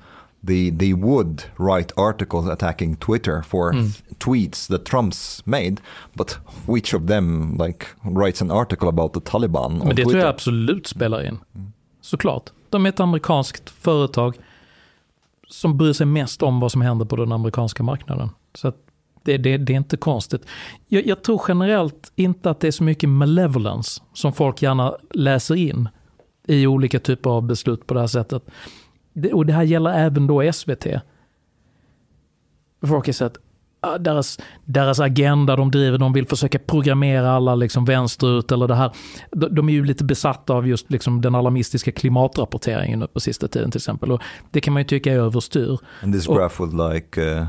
they 0.48 0.72
they 0.72 0.94
would 0.94 1.44
write 1.60 1.94
articles 1.96 2.48
attacking 2.50 2.96
Twitter 2.96 3.42
for 3.42 3.74
Mm. 3.74 3.92
tweets 4.18 4.68
that 4.68 4.86
Trump's 4.86 5.42
made 5.46 5.76
but 6.14 6.38
which 6.68 6.94
of 6.94 7.08
them 7.08 7.58
like 7.58 7.86
writes 8.02 8.42
an 8.42 8.52
article 8.52 8.88
about 8.88 9.14
the 9.14 9.20
Taliban 9.20 9.78
Men 9.78 9.88
det 9.88 9.96
Twitter 9.96 10.04
tror 10.12 10.22
jag 10.22 10.30
absolut 10.30 10.88
spelar 10.88 11.28
in. 11.28 11.38
Såklart. 12.02 12.50
De 12.70 12.86
är 12.86 12.90
ett 12.90 13.00
amerikanskt 13.00 13.70
företag 13.70 14.38
som 15.48 15.78
bryr 15.78 15.94
sig 15.94 16.06
mest 16.06 16.44
om 16.44 16.60
vad 16.60 16.72
som 16.72 16.82
händer 16.82 17.06
på 17.06 17.16
den 17.16 17.32
amerikanska 17.32 17.84
marknaden. 17.84 18.30
Så 18.56 18.74
det, 19.24 19.38
det, 19.38 19.58
det 19.58 19.74
är 19.74 19.78
inte 19.78 19.98
konstigt. 19.98 20.42
Jag, 20.88 21.06
jag 21.08 21.24
tror 21.24 21.42
generellt 21.48 22.12
inte 22.16 22.50
att 22.50 22.60
det 22.60 22.68
är 22.68 22.72
så 22.72 22.84
mycket 22.84 23.10
malevolence 23.10 24.02
som 24.14 24.34
folk 24.34 24.62
gärna 24.62 24.96
läser 25.14 25.56
in 25.56 25.90
i 26.48 26.68
olika 26.68 27.00
typer 27.00 27.30
av 27.30 27.44
beslut 27.44 27.88
på 27.88 27.94
det 27.94 28.00
här 28.00 28.08
sättet. 28.08 28.44
Och 29.34 29.46
det 29.46 29.54
här 29.54 29.64
gäller 29.64 29.90
även 29.92 30.28
då 30.28 30.52
SVT. 30.54 30.86
Folk 32.82 33.06
har 33.06 33.14
sett 33.14 33.38
ah, 33.86 33.98
deras, 33.98 34.40
deras 34.66 35.00
agenda 35.00 35.56
de 35.56 35.72
driver, 35.72 35.98
de 35.98 36.14
vill 36.14 36.28
försöka 36.28 36.60
programmera 36.60 37.32
alla 37.32 37.56
liksom 37.56 37.86
vänsterut 37.86 38.52
eller 38.52 38.68
det 38.68 38.76
här. 38.76 38.92
De, 39.32 39.56
de 39.56 39.70
är 39.70 39.74
ju 39.74 39.86
lite 39.86 40.04
besatta 40.04 40.54
av 40.54 40.68
just 40.68 40.92
liksom 40.92 41.22
den 41.22 41.36
alarmistiska 41.36 41.92
klimatrapporteringen 41.92 43.00
nu 43.00 43.08
på 43.08 43.20
sista 43.20 43.48
tiden 43.48 43.72
till 43.72 43.80
exempel. 43.80 44.12
Och 44.12 44.22
det 44.52 44.62
kan 44.62 44.74
man 44.74 44.82
ju 44.82 44.88
tycka 44.88 45.14
är 45.14 45.18
överstyr. 45.18 45.80
and 46.02 46.14
this 46.14 46.28
graph 46.28 46.62
would 46.62 46.94
like 46.94 47.22
uh, 47.22 47.48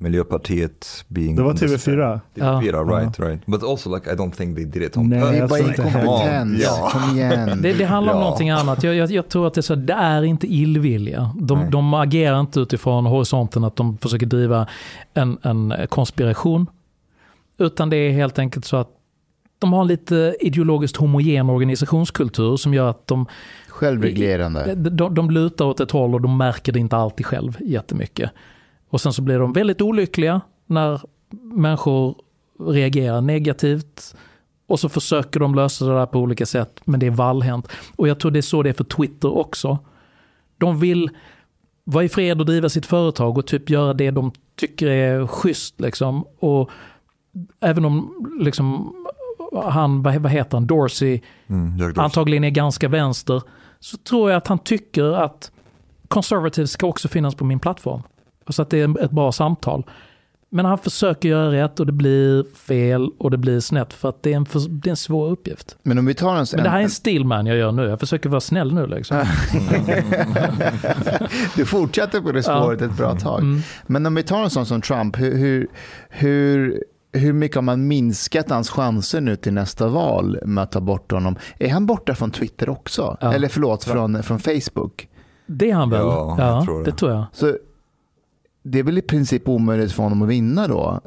Miljöpartiet 0.00 1.04
being 1.08 1.36
Det 1.36 1.42
var 1.42 1.50
on 1.50 1.56
this- 1.56 1.86
TV4. 1.86 2.20
TV4 2.34 2.98
right 2.98 3.20
right 3.20 3.46
but 3.46 3.62
also 3.62 3.94
like 3.94 4.10
I 4.12 4.14
don't 4.14 4.30
think 4.30 4.56
they 4.56 4.64
did 4.64 4.82
it 4.82 4.96
on 4.96 5.08
Nej, 5.08 5.20
Det 5.20 5.26
är 5.26 5.32
jag 5.34 5.48
bara 5.48 5.58
inkompetens. 5.58 6.62
Ja. 6.62 6.90
Kom 6.92 7.16
igen. 7.16 7.58
Det, 7.62 7.72
det 7.72 7.84
handlar 7.84 8.12
om 8.12 8.18
Ja. 8.18 8.24
någonting 8.24 8.50
annat. 8.50 8.82
Jag, 8.82 8.94
jag, 8.94 9.10
jag 9.10 9.28
tror 9.28 9.46
att 9.46 9.54
det 9.54 9.60
är, 9.60 9.62
så, 9.62 9.74
det 9.74 9.92
är 9.92 10.22
inte 10.22 10.46
illvilja. 10.46 11.30
De, 11.40 11.70
de 11.70 11.94
agerar 11.94 12.40
inte 12.40 12.60
utifrån 12.60 13.06
horisonten 13.06 13.64
att 13.64 13.76
de 13.76 13.98
försöker 13.98 14.26
driva 14.26 14.66
en, 15.14 15.38
en 15.42 15.74
konspiration. 15.88 16.66
Utan 17.58 17.90
det 17.90 17.96
är 17.96 18.10
helt 18.12 18.38
enkelt 18.38 18.64
så 18.64 18.76
att 18.76 18.88
de 19.58 19.72
har 19.72 19.80
en 19.80 19.86
lite 19.86 20.36
ideologiskt 20.40 20.96
homogen 20.96 21.50
organisationskultur 21.50 22.56
som 22.56 22.74
gör 22.74 22.90
att 22.90 23.06
de, 23.06 23.26
Självreglerande. 23.68 24.74
de, 24.74 25.14
de 25.14 25.30
lutar 25.30 25.64
åt 25.64 25.80
ett 25.80 25.90
håll 25.90 26.14
och 26.14 26.20
de 26.20 26.36
märker 26.36 26.72
det 26.72 26.78
inte 26.78 26.96
alltid 26.96 27.26
själv 27.26 27.56
jättemycket. 27.60 28.30
Och 28.90 29.00
sen 29.00 29.12
så 29.12 29.22
blir 29.22 29.38
de 29.38 29.52
väldigt 29.52 29.80
olyckliga 29.80 30.40
när 30.66 31.00
människor 31.42 32.14
reagerar 32.60 33.20
negativt 33.20 34.16
och 34.66 34.80
så 34.80 34.88
försöker 34.88 35.40
de 35.40 35.54
lösa 35.54 35.84
det 35.86 35.94
där 35.94 36.06
på 36.06 36.18
olika 36.18 36.46
sätt, 36.46 36.80
men 36.84 37.00
det 37.00 37.06
är 37.06 37.10
vallhänt. 37.10 37.68
Och 37.96 38.08
jag 38.08 38.20
tror 38.20 38.30
det 38.30 38.38
är 38.38 38.42
så 38.42 38.62
det 38.62 38.68
är 38.68 38.72
för 38.74 38.84
Twitter 38.84 39.36
också. 39.38 39.78
De 40.58 40.80
vill 40.80 41.10
vara 41.84 42.04
i 42.04 42.08
fred 42.08 42.40
och 42.40 42.46
driva 42.46 42.68
sitt 42.68 42.86
företag 42.86 43.38
och 43.38 43.46
typ 43.46 43.70
göra 43.70 43.94
det 43.94 44.10
de 44.10 44.32
tycker 44.56 44.86
är 44.86 45.26
schysst. 45.26 45.80
Liksom. 45.80 46.24
Och 46.38 46.70
även 47.60 47.84
om 47.84 48.26
liksom, 48.40 48.94
han, 49.64 50.02
vad 50.02 50.30
heter 50.30 50.56
han, 50.56 50.66
Dorsey, 50.66 51.20
Mm, 51.46 51.78
Dorsey. 51.78 52.02
antagligen 52.02 52.44
är 52.44 52.50
ganska 52.50 52.88
vänster, 52.88 53.42
så 53.80 53.96
tror 53.96 54.30
jag 54.30 54.36
att 54.36 54.46
han 54.46 54.58
tycker 54.58 55.04
att 55.04 55.52
conservatives 56.08 56.70
ska 56.70 56.86
också 56.86 57.08
finnas 57.08 57.34
på 57.34 57.44
min 57.44 57.58
plattform. 57.58 58.02
Så 58.48 58.62
att 58.62 58.70
det 58.70 58.80
är 58.80 59.04
ett 59.04 59.10
bra 59.10 59.32
samtal. 59.32 59.84
Men 60.50 60.64
han 60.64 60.78
försöker 60.78 61.28
göra 61.28 61.52
rätt 61.52 61.80
och 61.80 61.86
det 61.86 61.92
blir 61.92 62.44
fel 62.54 63.10
och 63.18 63.30
det 63.30 63.38
blir 63.38 63.60
snett 63.60 63.92
för 63.92 64.08
att 64.08 64.22
det 64.22 64.32
är 64.32 64.36
en, 64.36 64.46
för, 64.46 64.60
det 64.68 64.88
är 64.88 64.90
en 64.90 64.96
svår 64.96 65.30
uppgift. 65.30 65.76
Men 65.82 65.98
om 65.98 66.06
vi 66.06 66.14
tar 66.14 66.36
en... 66.36 66.46
Men 66.54 66.64
det 66.64 66.70
här 66.70 66.78
är 66.78 66.82
en 66.82 66.90
stillman 66.90 67.46
jag 67.46 67.56
gör 67.56 67.72
nu. 67.72 67.82
Jag 67.82 68.00
försöker 68.00 68.28
vara 68.28 68.40
snäll 68.40 68.74
nu 68.74 68.86
liksom. 68.86 69.16
du 71.56 71.66
fortsätter 71.66 72.20
på 72.20 72.32
det 72.32 72.42
spåret 72.42 72.82
ett 72.82 72.96
bra 72.96 73.14
tag. 73.14 73.40
Mm. 73.40 73.60
Men 73.86 74.06
om 74.06 74.14
vi 74.14 74.22
tar 74.22 74.42
en 74.42 74.50
sån 74.50 74.66
som 74.66 74.80
Trump, 74.80 75.18
hur, 75.18 75.36
hur, 75.36 75.68
hur, 76.08 76.84
hur 77.12 77.32
mycket 77.32 77.54
har 77.54 77.62
man 77.62 77.88
minskat 77.88 78.50
hans 78.50 78.70
chanser 78.70 79.20
nu 79.20 79.36
till 79.36 79.52
nästa 79.52 79.88
val 79.88 80.38
med 80.44 80.64
att 80.64 80.72
ta 80.72 80.80
bort 80.80 81.12
honom? 81.12 81.36
Är 81.58 81.68
han 81.68 81.86
borta 81.86 82.14
från 82.14 82.30
Twitter 82.30 82.68
också? 82.68 83.16
Ja. 83.20 83.32
Eller 83.34 83.48
förlåt, 83.48 83.84
från, 83.84 84.22
från 84.22 84.38
Facebook? 84.38 85.08
Det 85.46 85.70
är 85.70 85.74
han 85.74 85.90
väl? 85.90 86.00
Ja, 86.00 86.36
jag 86.38 86.64
tror 86.64 86.78
det. 86.78 86.90
det 86.90 86.96
tror 86.96 87.12
jag. 87.12 87.24
Så 87.32 87.56
det 88.70 88.78
är 88.78 88.82
väl 88.82 88.98
i 88.98 89.02
princip 89.02 89.48
omöjligt 89.48 89.92
för 89.92 90.02
honom 90.02 90.22
att 90.22 90.28
vinna 90.28 90.68
då? 90.68 91.00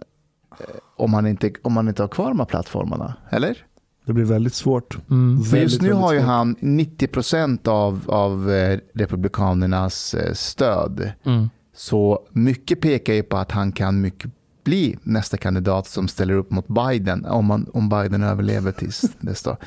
eh, 0.60 0.66
Om 0.98 1.14
han 1.14 1.28
inte, 1.28 1.52
om 1.62 1.78
han 1.78 1.88
inte 1.88 2.04
har 2.04 2.08
kvar 2.08 2.28
de 2.28 2.40
här 2.40 2.46
plattformarna, 2.46 3.14
eller? 3.30 3.58
Det 4.06 4.14
blir 4.14 4.26
väldigt 4.26 4.54
svårt. 4.54 4.98
Mm. 5.10 5.44
För 5.44 5.58
just 5.58 5.82
nu 5.82 5.94
har 5.94 6.14
ju 6.14 6.20
han 6.20 6.56
90% 6.56 7.68
av, 7.68 8.02
av 8.08 8.52
eh, 8.52 8.80
republikanernas 8.94 10.14
eh, 10.14 10.34
stöd. 10.34 11.12
Mm. 11.26 11.50
Så 11.76 12.28
mycket 12.32 12.82
pekar 12.82 13.14
ju 13.14 13.24
på 13.24 13.38
att 13.38 13.52
han 13.52 13.72
kan 13.72 14.02
mycket 14.02 14.32
bli 14.64 14.98
nästa 15.04 15.38
kandidat 15.38 15.88
som 15.88 16.08
ställer 16.08 16.34
upp 16.34 16.52
mot 16.52 16.68
Biden, 16.68 17.26
om, 17.26 17.46
man, 17.46 17.70
om 17.74 17.90
Biden 17.90 18.24
överlever 18.24 18.72
tills 18.72 19.02
dess 19.20 19.44
då. 19.44 19.58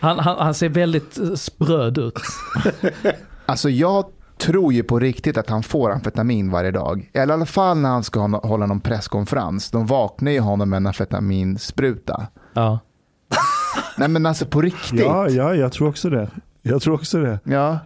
Han, 0.00 0.18
han, 0.18 0.38
han 0.38 0.54
ser 0.54 0.68
väldigt 0.68 1.18
spröd 1.38 1.98
ut. 1.98 2.14
alltså 3.46 3.70
jag 3.70 4.04
tror 4.38 4.72
ju 4.72 4.82
på 4.82 4.98
riktigt 4.98 5.36
att 5.38 5.50
han 5.50 5.62
får 5.62 5.90
amfetamin 5.90 6.50
varje 6.50 6.70
dag. 6.70 7.10
Eller 7.12 7.32
i 7.32 7.36
alla 7.36 7.46
fall 7.46 7.78
när 7.78 7.88
han 7.88 8.02
ska 8.04 8.20
ha- 8.20 8.46
hålla 8.48 8.66
någon 8.66 8.80
presskonferens. 8.80 9.70
De 9.70 9.86
vaknar 9.86 10.30
ju 10.32 10.40
honom 10.40 10.70
med 10.70 10.76
en 10.76 10.86
amfetaminspruta. 10.86 12.26
Ja. 12.54 12.78
Nej 13.98 14.08
men 14.08 14.26
alltså 14.26 14.46
på 14.46 14.60
riktigt. 14.60 15.00
Ja, 15.00 15.28
ja, 15.28 15.54
jag 15.54 15.72
tror 15.72 15.88
också 15.88 16.10
det. 16.10 16.30
Jag 16.62 16.82
tror 16.82 16.94
också 16.94 17.20
det. 17.20 17.38
Ja. 17.44 17.78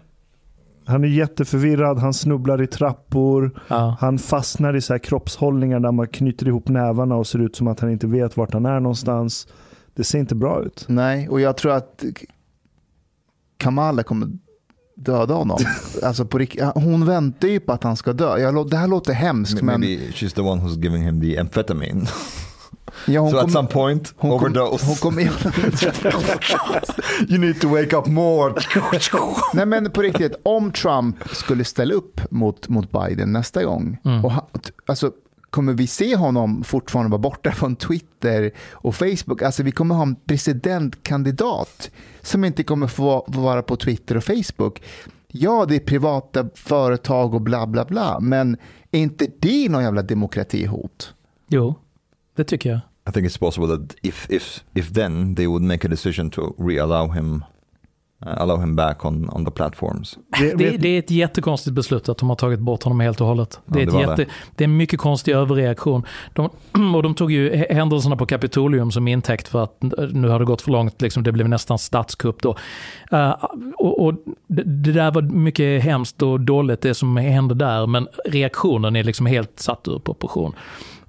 Han 0.86 1.04
är 1.04 1.08
jätteförvirrad, 1.08 1.98
han 1.98 2.14
snubblar 2.14 2.62
i 2.62 2.66
trappor, 2.66 3.60
Ja. 3.68 3.96
han 4.00 4.18
fastnar 4.18 4.76
i 4.76 4.80
så 4.80 4.94
här 4.94 4.98
kroppshållningar 4.98 5.80
där 5.80 5.92
man 5.92 6.06
knyter 6.08 6.48
ihop 6.48 6.68
nävarna 6.68 7.14
och 7.14 7.26
ser 7.26 7.38
ut 7.38 7.56
som 7.56 7.68
att 7.68 7.80
han 7.80 7.90
inte 7.90 8.06
vet 8.06 8.36
vart 8.36 8.52
han 8.52 8.66
är 8.66 8.80
någonstans. 8.80 9.48
Det 9.94 10.04
ser 10.04 10.18
inte 10.18 10.34
bra 10.34 10.62
ut. 10.62 10.84
Nej, 10.88 11.28
och 11.28 11.40
jag 11.40 11.56
tror 11.56 11.72
att 11.72 12.04
Kamala 13.56 14.02
kommer 14.02 14.28
döda 14.98 15.34
honom. 15.34 15.58
Alltså 16.02 16.24
på 16.24 16.38
hon 16.74 17.06
väntar 17.06 17.48
ju 17.48 17.60
på 17.60 17.72
att 17.72 17.82
han 17.82 17.96
ska 17.96 18.12
dö. 18.12 18.38
Jag, 18.38 18.70
det 18.70 18.76
här 18.76 18.88
låter 18.88 19.12
hemskt 19.12 19.62
men 19.62 19.80
Maybe 19.80 20.02
she's 20.04 20.34
the 20.34 20.40
one 20.40 20.62
who's 20.62 20.82
giving 20.82 21.02
him 21.02 21.20
the 21.20 21.38
amphetamine. 21.38 22.06
ja, 23.06 23.20
hon 23.20 23.30
so 23.30 23.36
at 23.36 23.42
kommer- 23.42 23.52
some 23.52 23.68
point, 23.68 24.14
hon 24.16 24.30
kom- 24.30 24.40
overdose. 24.40 24.86
hon 24.86 24.96
kommer 24.96 25.22
you 27.28 27.38
need 27.38 27.60
to 27.60 27.68
wake 27.68 27.96
up 27.96 28.06
more. 28.06 28.54
Nej 29.54 29.66
men 29.66 29.90
på 29.90 30.02
riktigt, 30.02 30.32
om 30.42 30.72
Trump 30.72 31.16
skulle 31.32 31.64
ställa 31.64 31.94
upp 31.94 32.20
mot, 32.30 32.68
mot 32.68 32.90
Biden 32.90 33.32
nästa 33.32 33.64
gång, 33.64 33.98
Mm. 34.04 34.24
och 34.24 34.32
han, 34.32 34.44
alltså, 34.86 35.10
kommer 35.50 35.72
vi 35.72 35.86
se 35.86 36.16
honom 36.16 36.64
fortfarande 36.64 37.10
vara 37.10 37.18
borta 37.18 37.52
från 37.52 37.76
Twitter 37.76 38.50
och 38.72 38.94
Facebook? 38.94 39.42
Alltså 39.42 39.62
vi 39.62 39.72
kommer 39.72 39.94
ha 39.94 40.02
en 40.02 40.16
presidentkandidat 40.16 41.90
som 42.20 42.44
inte 42.44 42.62
kommer 42.62 42.86
få 42.86 43.24
vara 43.28 43.62
på 43.62 43.76
Twitter 43.76 44.16
och 44.16 44.24
Facebook. 44.24 44.82
Ja, 45.28 45.66
det 45.68 45.76
är 45.76 45.80
privata 45.80 46.48
företag 46.54 47.34
och 47.34 47.40
bla 47.40 47.66
bla 47.66 47.84
bla, 47.84 48.20
men 48.20 48.56
är 48.90 49.00
inte 49.00 49.26
det 49.38 49.68
någon 49.68 49.82
jävla 49.82 50.02
demokratihot? 50.02 51.14
Jo, 51.48 51.74
det 52.36 52.44
tycker 52.44 52.70
jag. 52.70 52.80
I 53.08 53.12
think 53.12 53.26
it's 53.26 53.38
possible 53.38 53.76
that 53.76 53.96
if 54.02 54.30
if 54.30 54.64
if 54.74 54.92
then 54.92 55.34
they 55.34 55.46
would 55.46 55.62
make 55.62 55.86
a 55.86 55.90
decision 55.90 56.30
to 56.30 56.54
re-allow 56.58 57.12
him, 57.12 57.44
allow 58.26 58.60
him 58.60 58.76
back 58.76 59.04
on 59.04 59.28
on 59.32 59.44
the 59.44 59.50
platforms. 59.50 60.18
Det, 60.40 60.50
Det, 60.58 60.64
vet- 60.70 60.82
det 60.82 60.88
är 60.88 60.98
ett 60.98 61.10
jättekonstigt 61.10 61.74
beslut 61.74 62.08
att 62.08 62.18
de 62.18 62.28
har 62.28 62.36
tagit 62.36 62.60
bort 62.60 62.82
honom 62.82 63.00
helt 63.00 63.20
och 63.20 63.26
hållet. 63.26 63.60
Det 63.66 63.78
är, 63.78 63.84
Ja, 63.84 63.86
det 63.86 63.92
var 63.92 64.00
jätte, 64.00 64.26
det. 64.56 64.64
är 64.64 64.68
en 64.68 64.76
mycket 64.76 65.00
konstig 65.00 65.32
överreaktion. 65.32 66.02
De, 66.32 66.50
och 66.94 67.02
de 67.02 67.14
tog 67.14 67.32
ju 67.32 67.50
hä- 67.52 67.74
händelserna 67.74 68.16
på 68.16 68.26
Kapitolium 68.26 68.90
som 68.90 69.08
intäkt 69.08 69.48
för 69.48 69.62
att 69.64 69.76
nu 70.12 70.28
har 70.28 70.38
det 70.38 70.44
gått 70.44 70.62
för 70.62 70.70
långt, 70.70 71.02
liksom, 71.02 71.22
det 71.22 71.32
blev 71.32 71.48
nästan 71.48 71.78
statskupp 71.78 72.42
då. 72.42 72.56
Eh, 73.12 73.30
och, 73.78 74.06
och 74.06 74.14
det, 74.46 74.62
det 74.62 74.92
där 74.92 75.10
var 75.10 75.22
mycket 75.22 75.82
hemskt 75.82 76.22
och 76.22 76.40
dåligt 76.40 76.80
det 76.80 76.94
som 76.94 77.16
hände 77.16 77.54
där, 77.54 77.86
men 77.86 78.08
reaktionen 78.24 78.96
är 78.96 79.04
liksom 79.04 79.26
helt 79.26 79.60
satt 79.60 79.88
ur 79.88 79.98
proportion. 79.98 80.52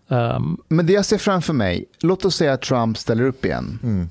Ehm, 0.10 0.58
Men 0.68 0.86
det 0.86 0.94
jag 0.94 1.06
ser 1.06 1.18
framför 1.18 1.54
mig, 1.54 1.86
låt 2.02 2.26
oss 2.26 2.36
säga 2.36 2.54
att 2.54 2.62
Trump 2.62 2.98
ställer 2.98 3.24
upp 3.24 3.46
igen. 3.46 3.80
Mm. 3.84 4.10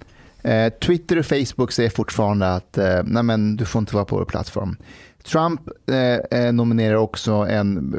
Eh, 0.48 0.72
Twitter 0.72 1.18
och 1.18 1.26
Facebook 1.26 1.72
säger 1.72 1.90
fortfarande 1.90 2.54
att 2.54 2.78
eh, 2.78 3.00
nej 3.04 3.22
men, 3.22 3.56
du 3.56 3.64
får 3.64 3.78
inte 3.78 3.94
vara 3.94 4.04
på 4.04 4.16
vår 4.16 4.24
plattform. 4.24 4.76
Trump 5.22 5.60
eh, 5.90 6.40
eh 6.40 6.52
nominerar 6.52 6.94
också 6.94 7.32
en 7.32 7.94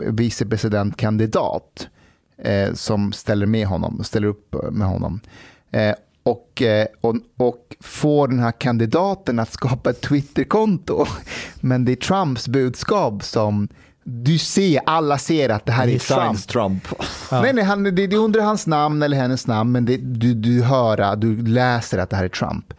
eh, 0.00 0.12
vicepresidentkandidat 0.12 1.88
eh, 2.38 2.72
som 2.74 3.12
ställer 3.12 3.46
med 3.46 3.66
honom, 3.66 4.04
ställer 4.04 4.28
upp 4.28 4.54
eh, 4.54 4.70
med 4.70 4.86
honom. 4.88 5.20
Eh, 5.70 5.94
och, 6.22 6.62
och, 7.00 7.16
och 7.36 7.76
får 7.80 8.28
den 8.28 8.38
här 8.38 8.52
kandidaten 8.52 9.38
att 9.38 9.52
skapa 9.52 9.90
ett 9.90 10.00
Twitterkonto. 10.00 11.06
Men 11.60 11.84
det 11.84 11.92
är 11.92 11.96
Trumps 11.96 12.48
budskap 12.48 13.22
som 13.22 13.68
du 14.04 14.38
ser, 14.38 14.80
alla 14.86 15.18
ser 15.18 15.48
att 15.48 15.66
det 15.66 15.72
här 15.72 15.88
är 15.88 15.98
Trump. 15.98 16.48
Trump. 16.48 16.88
Ja. 17.30 17.42
Nej, 17.42 17.52
nej, 17.52 17.64
han, 17.64 17.82
det, 17.82 17.90
det 17.90 18.02
är 18.16 18.16
under 18.18 18.40
hans 18.40 18.66
namn 18.66 19.02
eller 19.02 19.16
hennes 19.16 19.46
namn, 19.46 19.72
men 19.72 19.84
det, 19.84 19.96
du, 19.96 20.34
du 20.34 20.62
hör, 20.62 21.16
du 21.16 21.42
läser 21.46 21.98
att 21.98 22.10
det 22.10 22.16
här 22.16 22.24
är 22.24 22.28
Trump. 22.28 22.74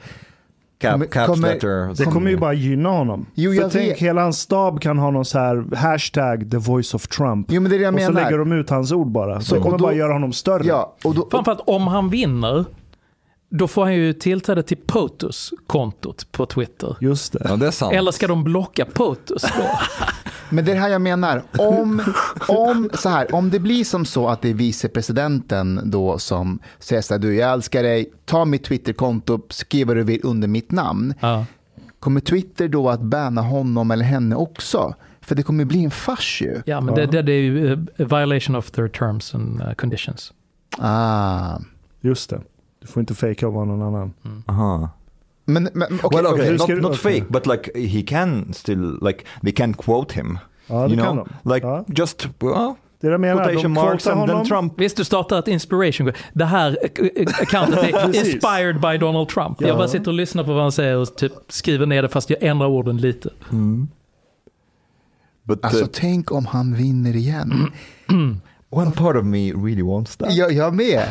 Kommer- 0.82 1.06
Cap, 1.06 1.12
caps 1.12 1.28
kommer- 1.28 1.54
letter. 1.54 1.94
det 1.98 2.06
kommer 2.06 2.30
ju 2.32 2.38
bara 2.38 2.54
gynna 2.54 2.90
honom. 2.90 3.26
Jo, 3.36 3.52
För 3.54 3.62
jag 3.62 3.72
tänk, 3.72 3.92
vet. 3.92 4.00
hela 4.00 4.22
hans 4.22 4.40
stab 4.40 4.82
kan 4.82 4.98
ha 4.98 5.12
någon 5.12 5.26
så 5.26 5.40
här 5.40 5.76
hashtag 5.76 6.52
the 6.52 6.58
voice 6.58 6.94
of 6.94 7.08
Trump. 7.08 7.48
Jo, 7.52 7.62
men 7.62 7.70
det 7.72 7.76
är 7.78 7.80
det 7.80 7.84
jag 7.84 7.94
och 7.94 8.02
så 8.02 8.12
menar. 8.12 8.22
lägger 8.24 8.38
de 8.38 8.52
ut 8.52 8.70
hans 8.70 8.92
ord 8.92 9.08
bara. 9.12 9.40
Så- 9.40 9.46
Så 9.46 9.56
det 9.56 9.62
kommer 9.62 9.74
och 9.74 9.80
då- 9.80 9.84
bara 9.86 9.94
göra 9.94 10.14
honom 10.14 10.34
större. 10.34 10.64
Ja, 10.68 10.96
och 11.04 11.16
då, 11.16 11.28
Framförallt 11.32 11.62
om 11.66 11.88
han 11.88 12.10
vinner, 12.10 12.66
då 13.50 13.68
får 13.68 13.84
han 13.84 13.94
ju 13.96 14.14
tillträde 14.14 14.64
till 14.64 14.78
POTUS-kontot 14.86 16.28
på 16.32 16.46
Twitter. 16.46 16.98
Just 17.02 17.34
det. 17.34 17.46
Ja, 17.50 17.56
det 17.56 17.68
är 17.68 17.72
sant. 17.72 17.94
Eller 17.94 18.12
ska 18.12 18.28
de 18.28 18.44
blocka 18.44 18.86
POTUS 18.86 19.42
då? 19.42 19.64
men 20.54 20.66
det 20.66 20.72
är 20.72 20.76
här 20.76 20.90
jag 20.90 21.02
menar. 21.02 21.44
Om, 21.58 22.02
om, 22.48 22.90
så 22.94 23.10
här, 23.10 23.36
om 23.36 23.50
det 23.50 23.60
blir 23.60 23.84
som 23.84 24.06
så 24.06 24.28
att 24.28 24.42
det 24.42 24.50
är 24.50 24.54
vicepresidenten 24.54 25.82
då 25.84 26.18
som 26.20 26.60
säger 26.80 27.02
så 27.02 27.14
här, 27.14 27.20
du 27.20 27.36
jag 27.36 27.54
älskar 27.54 27.84
dig, 27.84 28.12
ta 28.26 28.46
mitt 28.46 28.64
Twitterkonto, 28.64 29.40
skriv 29.50 29.88
vad 29.88 29.98
du 29.98 30.04
vill 30.04 30.20
under 30.24 30.48
mitt 30.48 30.72
namn. 30.72 31.14
Ja. 31.20 31.46
Kommer 32.00 32.20
Twitter 32.20 32.68
då 32.68 32.90
att 32.90 33.02
banna 33.02 33.42
honom 33.42 33.92
eller 33.92 34.06
henne 34.06 34.36
också? 34.36 34.94
För 35.22 35.36
det 35.36 35.44
kommer 35.44 35.66
bli 35.66 35.84
en 35.84 35.92
fars 35.92 36.42
ju. 36.42 36.62
Ja, 36.66 36.82
men 36.82 36.96
det, 36.96 37.06
det, 37.06 37.22
det 37.22 37.32
är 37.32 37.42
ju 37.42 37.74
eh, 37.74 37.80
violation 37.98 38.56
of 38.56 38.72
their 38.72 38.88
terms 38.88 39.36
and 39.36 39.62
eh, 39.62 39.74
conditions. 39.74 40.34
Ah. 40.78 41.60
Just 42.02 42.30
det. 42.30 42.42
Du 42.82 42.88
får 42.88 43.00
inte 43.00 43.16
fejka 43.16 43.48
och 43.48 43.54
vara 43.54 43.66
någon 43.66 43.82
annan. 43.82 44.14
Uh-huh. 44.24 44.90
Men, 45.46 45.70
men 45.74 46.00
okej, 46.04 46.22
well, 46.22 46.34
okay, 46.34 46.46
hur 46.46 46.58
not, 46.58 46.82
not 46.92 46.98
fake, 46.98 47.26
but 47.30 47.46
like 47.48 47.72
he 47.80 48.02
can 48.08 48.54
still 48.54 48.98
like 49.02 49.26
they 49.42 49.52
can 49.52 49.74
quote 49.74 50.14
him. 50.20 50.38
Ja, 50.68 50.88
you 50.88 50.96
know, 50.96 51.28
like 51.56 51.68
Ja. 51.68 51.86
just 51.88 52.26
well, 52.40 52.74
Det 53.00 53.08
är 53.08 53.12
det 53.12 53.14
jag 53.14 53.22
menar. 53.22 53.44
quotation 53.44 53.64
De 53.64 53.82
marks 53.82 54.08
and 54.08 54.20
then 54.20 54.30
honom. 54.30 54.46
Trump. 54.48 54.74
Visst, 54.80 54.98
du 54.98 55.04
startar 55.04 55.40
ett 55.40 55.48
inspiration. 55.48 56.12
Det 56.34 56.46
här 56.46 56.78
accountet 57.42 57.84
är 57.84 58.16
inspired 58.26 58.82
by 58.82 58.98
Donald 58.98 59.28
Trump. 59.30 59.62
Jag 59.62 59.70
Ja. 59.70 59.76
bara 59.76 59.88
sitter 59.88 60.08
och 60.08 60.14
lyssnar 60.14 60.44
på 60.44 60.54
vad 60.54 60.62
han 60.62 60.72
säger 60.72 60.98
och 60.98 61.16
typ 61.16 61.32
skriver 61.48 61.86
ner 61.86 62.02
det 62.02 62.10
fast 62.10 62.30
jag 62.30 62.44
ändrar 62.44 62.68
orden 62.68 62.98
lite. 62.98 63.30
Mm. 63.52 63.88
But 65.44 65.66
Alltså 65.66 65.82
uh, 65.84 65.90
tänk 65.94 66.32
om 66.32 66.46
han 66.46 66.74
vinner 66.76 67.16
igen. 67.16 67.72
one 68.70 68.92
part 68.92 69.16
of 69.16 69.24
me 69.26 69.52
really 69.52 69.82
wants 69.84 70.18
that. 70.18 70.34
Jag, 70.34 70.52
jag 70.52 70.74
med. 70.74 71.04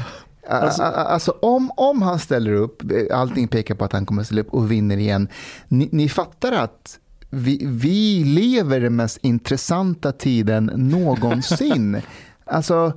Alltså, 0.49 0.83
alltså 0.83 1.31
om, 1.31 1.71
om 1.77 2.03
han 2.03 2.19
ställer 2.19 2.53
upp, 2.53 2.83
allting 3.13 3.49
pekar 3.49 3.75
på 3.75 3.85
att 3.85 3.93
han 3.93 4.07
kommer 4.07 4.23
ställa 4.23 4.41
upp 4.41 4.55
och 4.55 4.71
vinner 4.71 4.97
igen. 4.97 5.29
Ni, 5.69 5.89
ni 5.93 6.09
fattar 6.09 6.53
att 6.53 6.99
vi, 7.31 7.59
vi 7.67 8.25
lever 8.25 8.81
den 8.81 8.97
mest 8.97 9.19
intressanta 9.23 10.13
tiden 10.13 10.71
någonsin. 10.75 12.01
alltså, 12.45 12.93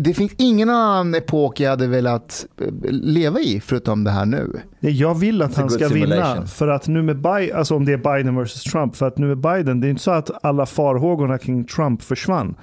det 0.00 0.14
finns 0.14 0.32
ingen 0.38 0.70
annan 0.70 1.14
epok 1.14 1.60
jag 1.60 1.70
hade 1.70 1.86
velat 1.86 2.46
eh, 2.60 2.66
leva 2.90 3.40
i 3.40 3.60
förutom 3.60 4.04
det 4.04 4.10
här 4.10 4.26
nu. 4.26 4.60
Nej, 4.80 4.92
Jag 4.92 5.14
vill 5.14 5.42
att 5.42 5.54
han 5.54 5.70
ska 5.70 5.88
vinna. 5.88 6.46
För 6.46 6.68
att 6.68 6.88
nu 6.88 7.02
med 7.02 7.20
Biden, 7.20 7.56
alltså 7.56 7.76
om 7.76 7.84
det 7.84 7.92
är 7.92 8.16
Biden 8.16 8.36
versus 8.36 8.62
Trump, 8.62 8.96
för 8.96 9.06
att 9.06 9.18
nu 9.18 9.26
med 9.26 9.38
Biden, 9.38 9.80
det 9.80 9.86
är 9.86 9.90
inte 9.90 10.02
så 10.02 10.10
att 10.10 10.44
alla 10.44 10.66
farhågorna 10.66 11.38
kring 11.38 11.64
Trump 11.64 12.02
försvann. 12.02 12.54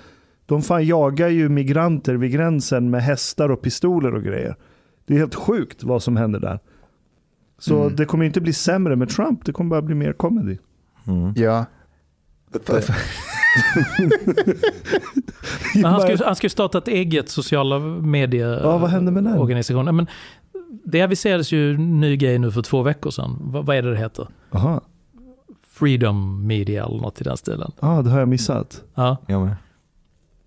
De 0.50 0.62
fan 0.62 0.86
jagar 0.86 1.28
ju 1.28 1.50
migranter 1.50 2.16
vid 2.16 2.32
gränsen 2.32 2.90
med 2.90 3.04
hästar 3.04 3.50
och 3.52 3.62
pistoler 3.62 4.16
och 4.16 4.24
grejer. 4.24 4.56
Det 5.06 5.14
är 5.14 5.18
helt 5.18 5.36
sjukt 5.36 5.84
vad 5.84 6.04
som 6.04 6.18
händer 6.18 6.40
där. 6.40 6.60
Så 7.60 7.82
Mm. 7.82 7.96
det 7.96 8.06
kommer 8.06 8.26
inte 8.26 8.42
bli 8.42 8.54
sämre 8.54 8.96
med 8.96 9.10
Trump, 9.10 9.46
det 9.46 9.52
kommer 9.52 9.70
bara 9.70 9.82
bli 9.82 9.96
mer 9.96 10.14
comedy. 10.14 10.58
Mm. 11.08 11.34
Ja. 11.36 11.66
Han 15.84 16.08
ju- 16.10 16.18
han 16.26 16.36
ju 16.42 16.50
starta 16.50 16.78
ett 16.78 16.88
eget 16.88 17.30
sociala 17.30 17.80
medier 17.80 18.60
Ja, 18.64 18.78
vad 18.78 18.90
hände 18.90 19.12
med 19.12 19.24
den? 19.24 19.38
organisation. 19.40 19.86
Nej, 19.86 19.94
Men 19.94 20.08
det 20.86 21.02
aviserades 21.02 21.52
ju 21.52 21.78
ny 21.78 22.18
grej 22.18 22.40
nu 22.40 22.52
för 22.52 22.62
två 22.62 22.82
veckor 22.82 23.10
sedan. 23.12 23.38
Vad, 23.42 23.66
vad 23.66 23.76
är 23.76 23.82
det 23.82 23.92
det 23.92 23.98
heter? 23.98 24.28
Aha, 24.52 24.82
Freedom 25.68 26.48
Media 26.48 26.86
eller 26.86 26.98
något 27.02 27.22
i 27.22 27.24
den 27.24 27.38
stilen. 27.38 27.72
ah, 27.80 28.02
det 28.02 28.10
har 28.10 28.20
jag 28.20 28.28
missat. 28.28 28.84
Ja. 28.96 29.18
ja, 29.28 29.46
men. 29.46 29.56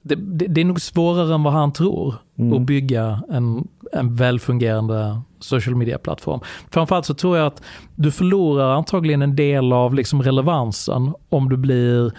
Det, 0.03 0.15
det, 0.15 0.47
det 0.47 0.61
är 0.61 0.65
nog 0.65 0.81
svårare 0.81 1.35
än 1.35 1.43
vad 1.43 1.53
han 1.53 1.73
tror 1.73 2.15
Mm. 2.39 2.53
att 2.55 2.67
bygga 2.67 3.23
en, 3.31 3.69
en 3.93 4.17
välfungerande 4.17 5.21
social 5.39 5.75
media-plattform. 5.77 6.41
Framförallt 6.71 7.07
så 7.07 7.15
tror 7.15 7.39
jag 7.39 7.47
att 7.47 7.63
du 7.95 8.11
förlorar 8.11 8.71
antagligen 8.75 9.23
en 9.23 9.37
del 9.37 9.73
av 9.73 9.95
liksom 9.95 10.23
relevansen 10.23 11.15
om 11.29 11.49
du 11.49 11.57
blir 11.57 12.13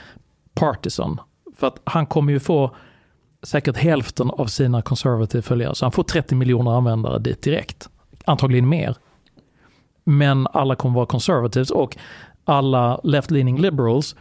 partisan. 0.54 1.20
För 1.58 1.68
att 1.68 1.80
han 1.84 2.06
kommer 2.06 2.34
ju 2.34 2.40
få 2.40 2.76
säkert 3.44 3.78
hälften 3.78 4.30
av 4.30 4.46
sina 4.46 4.82
conservative 4.82 5.42
följare. 5.42 5.76
Så 5.76 5.86
han 5.86 5.92
får 5.92 6.04
30 6.04 6.36
miljoner 6.36 6.72
användare 6.72 7.20
dit 7.20 7.42
direkt. 7.42 7.90
Antagligen 8.26 8.70
mer. 8.70 8.96
Men 10.04 10.48
alla 10.54 10.76
kommer 10.76 10.96
vara 10.96 11.06
conservatives 11.06 11.70
och 11.72 11.98
alla 12.46 13.00
left-leaning 13.04 13.58
liberals 13.62 14.16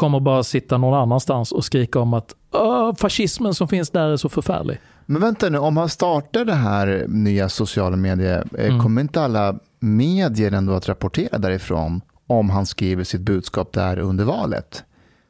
kommer 0.00 0.20
bara 0.20 0.42
sitta 0.42 0.78
någon 0.78 0.94
annanstans 0.98 1.52
och 1.52 1.64
skrika 1.64 2.00
om 2.00 2.14
att 2.14 2.34
"Åh, 2.52 2.94
fascismen 2.98 3.54
som 3.54 3.68
finns 3.68 3.90
där 3.90 4.08
är 4.08 4.16
så 4.16 4.28
förfärlig. 4.28 4.80
Men 5.06 5.20
vänta 5.20 5.48
nu, 5.48 5.58
om 5.58 5.76
han 5.76 5.88
startar 5.88 6.44
det 6.44 6.54
här 6.54 7.04
nya 7.08 7.48
sociala 7.48 7.96
medier, 7.96 8.44
eh, 8.58 8.66
Mm. 8.66 8.80
kommer 8.82 9.00
inte 9.00 9.22
alla 9.22 9.58
medier 9.80 10.52
ändå 10.52 10.72
att 10.72 10.88
rapportera 10.88 11.38
därifrån 11.38 12.00
om 12.26 12.50
han 12.50 12.66
skriver 12.66 13.04
sitt 13.04 13.20
budskap 13.20 13.72
där 13.72 13.98
under 13.98 14.24
valet? 14.24 14.84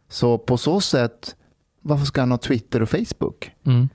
Så 0.08 0.38
på 0.38 0.56
så 0.56 0.80
sätt, 0.80 1.36
varför 1.82 2.04
ska 2.06 2.20
han 2.22 2.30
ha 2.30 2.38
Twitter 2.38 2.82
och 2.82 2.88
Facebook? 2.90 3.50
Mm. 3.66 3.88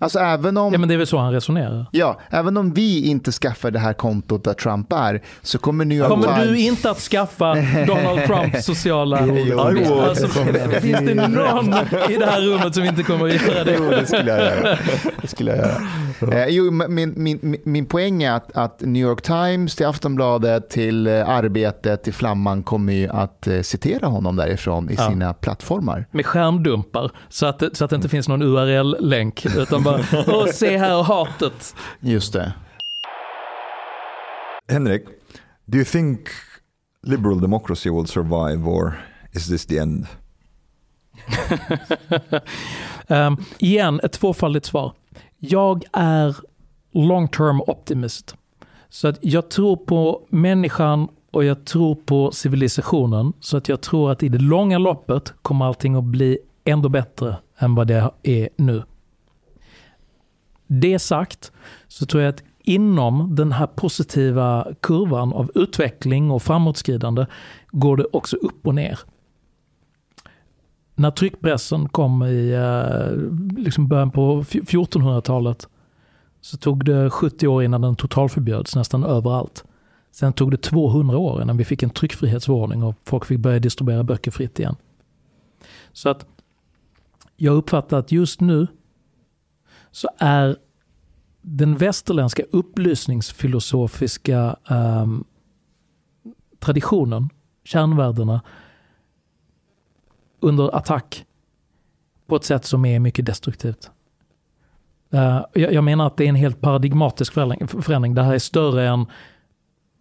Alltså 0.00 0.18
även 0.18 0.56
om, 0.56 0.72
Ja 0.72 0.78
men 0.78 0.88
det 0.88 0.94
är 0.94 0.98
väl 0.98 1.06
så 1.06 1.18
han 1.18 1.32
resonerar. 1.32 1.86
ja, 1.92 2.20
även 2.30 2.56
om 2.56 2.72
vi 2.72 3.06
inte 3.06 3.32
skaffar 3.32 3.70
det 3.70 3.78
här 3.78 3.92
kontot 3.92 4.44
där 4.44 4.54
Trump 4.54 4.92
är, 4.92 5.22
så 5.42 5.58
kommer 5.58 5.84
New 5.84 5.98
York 5.98 6.08
Kommer 6.08 6.26
Times... 6.26 6.48
du 6.48 6.58
inte 6.60 6.90
att 6.90 6.98
skaffa 7.00 7.54
Donald 7.86 8.24
Trumps 8.26 8.64
sociala... 8.64 9.26
Jo, 9.26 9.34
would. 9.56 9.88
alltså, 10.08 10.26
finns 10.80 10.98
det 11.00 11.14
någon 11.14 11.74
i 12.10 12.16
det 12.16 12.26
här 12.26 12.40
rummet 12.40 12.74
som 12.74 12.84
inte 12.84 13.02
kommer 13.02 13.26
att 13.26 13.46
göra 13.46 13.64
det? 13.64 13.74
Jo, 13.78 13.90
det 13.90 14.06
skulle 14.06 14.30
jag 14.30 14.40
göra. 14.40 14.78
Det 15.22 15.26
skulle 15.28 15.50
jag 15.56 15.58
göra. 15.58 16.42
Eh, 16.44 16.46
jo, 16.48 16.70
min, 16.70 17.12
min, 17.16 17.58
min- 17.64 17.86
poäng 17.86 18.22
är 18.22 18.32
att, 18.32 18.56
att 18.56 18.80
New 18.80 19.02
York 19.02 19.22
Times, 19.22 19.76
till 19.76 19.86
Aftonbladet, 19.86 20.70
till 20.70 21.06
eh, 21.06 21.28
Arbetet, 21.28 22.02
till 22.04 22.14
Flamman 22.14 22.62
kommer 22.62 22.92
ju 22.92 23.08
att 23.08 23.46
eh, 23.46 23.60
citera 23.60 24.06
honom 24.06 24.36
därifrån 24.36 24.90
i 24.90 24.94
Ja. 24.98 25.08
sina 25.08 25.34
plattformar. 25.34 26.06
Med 26.10 26.26
skärmdumpar 26.26 27.10
så 27.28 27.46
att, 27.46 27.62
så 27.72 27.84
att 27.84 27.90
det 27.90 27.96
inte 27.96 28.08
finns 28.08 28.28
någon 28.28 28.42
URL-länk. 28.42 29.46
Utan 29.56 29.82
bara, 29.82 29.93
åh 30.26 30.46
se 30.46 30.76
här 30.76 31.02
hatet. 31.02 31.74
Just 32.00 32.32
det. 32.32 32.52
Henrik, 34.68 35.02
do 35.64 35.76
you 35.76 35.84
think 35.84 36.20
liberal 37.02 37.40
democracy 37.40 37.90
will 37.90 38.06
survive 38.06 38.68
or 38.70 38.94
is 39.32 39.48
this 39.48 39.66
the 39.66 39.78
end? 39.78 40.06
Um, 43.08 43.36
igen, 43.58 44.00
ett 44.02 44.12
tvåfaldigt 44.12 44.66
svar. 44.66 44.92
Jag 45.38 45.84
är 45.92 46.36
long 46.92 47.28
term 47.28 47.60
optimist. 47.60 48.36
Så 48.88 49.08
att 49.08 49.18
jag 49.20 49.50
tror 49.50 49.76
på 49.76 50.20
människan 50.28 51.08
och 51.30 51.44
jag 51.44 51.64
tror 51.64 51.94
på 51.94 52.30
civilisationen. 52.30 53.32
Så 53.40 53.56
att 53.56 53.68
jag 53.68 53.80
tror 53.80 54.12
att 54.12 54.22
i 54.22 54.28
det 54.28 54.38
långa 54.38 54.78
loppet 54.78 55.34
kommer 55.42 55.64
allting 55.64 55.94
att 55.94 56.04
bli 56.04 56.38
ändå 56.64 56.88
bättre 56.88 57.36
än 57.58 57.74
vad 57.74 57.86
det 57.86 58.10
är 58.22 58.48
nu. 58.56 58.82
Det 60.80 60.98
sagt 60.98 61.52
så 61.88 62.06
tror 62.06 62.22
jag 62.22 62.30
att 62.30 62.42
inom 62.62 63.34
den 63.34 63.52
här 63.52 63.66
positiva 63.66 64.66
kurvan 64.80 65.32
av 65.32 65.50
utveckling 65.54 66.30
och 66.30 66.42
framåtskridande 66.42 67.26
går 67.70 67.96
det 67.96 68.04
också 68.12 68.36
upp 68.36 68.66
och 68.66 68.74
ner 68.74 68.98
när 70.94 71.10
tryckpressen 71.10 71.88
kom 71.88 72.22
i 72.22 72.50
eh, 72.52 73.62
liksom 73.62 73.88
början 73.88 74.10
på 74.10 74.42
1400-talet 74.42 75.68
så 76.40 76.56
tog 76.56 76.84
det 76.84 77.10
70 77.10 77.46
år 77.46 77.62
innan 77.62 77.80
den 77.80 77.96
totalförbjöds 77.96 78.76
nästan 78.76 79.04
överallt. 79.04 79.64
Sen 80.10 80.32
tog 80.32 80.50
det 80.50 80.56
200 80.56 81.18
år 81.18 81.42
innan 81.42 81.56
vi 81.56 81.64
fick 81.64 81.82
en 81.82 81.90
tryckfrihetsförordning 81.90 82.82
och 82.82 82.94
folk 83.04 83.24
fick 83.24 83.38
börja 83.38 83.58
distribuera 83.58 84.04
böcker 84.04 84.30
fritt 84.30 84.58
igen. 84.58 84.76
Så 85.92 86.08
att 86.08 86.26
jag 87.36 87.54
uppfattar 87.54 87.98
att 87.98 88.12
just 88.12 88.40
nu 88.40 88.66
så 89.90 90.08
är 90.18 90.56
den 91.46 91.76
västerländska 91.76 92.42
upplysningsfilosofiska 92.50 94.56
eh, 94.70 95.06
traditionen, 96.58 97.28
kärnvärdena, 97.64 98.40
under 100.40 100.76
attack 100.76 101.24
på 102.26 102.36
ett 102.36 102.44
sätt 102.44 102.64
som 102.64 102.84
är 102.84 102.98
mycket 102.98 103.26
destruktivt. 103.26 103.90
Eh, 105.10 105.40
jag, 105.52 105.72
jag 105.72 105.84
menar 105.84 106.06
att 106.06 106.16
det 106.16 106.24
är 106.24 106.28
en 106.28 106.34
helt 106.34 106.60
paradigmatisk 106.60 107.32
förändring. 107.32 107.68
förändring. 107.68 108.14
Det 108.14 108.22
här 108.22 108.34
är 108.34 108.38
större 108.38 108.88
än 108.88 109.06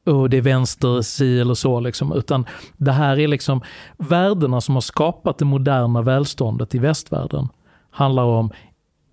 oh, 0.05 0.29
det 0.29 0.37
är 0.37 0.41
vänster, 0.41 1.01
si 1.01 1.39
eller 1.39 1.53
så. 1.53 1.79
Liksom. 1.79 2.13
Utan 2.13 2.45
det 2.77 2.91
här 2.91 3.19
är 3.19 3.27
liksom 3.27 3.61
värdena 3.97 4.61
som 4.61 4.75
har 4.75 4.81
skapat 4.81 5.37
det 5.37 5.45
moderna 5.45 6.01
välståndet 6.01 6.75
i 6.75 6.79
västvärlden. 6.79 7.47
Handlar 7.91 8.23
om 8.23 8.51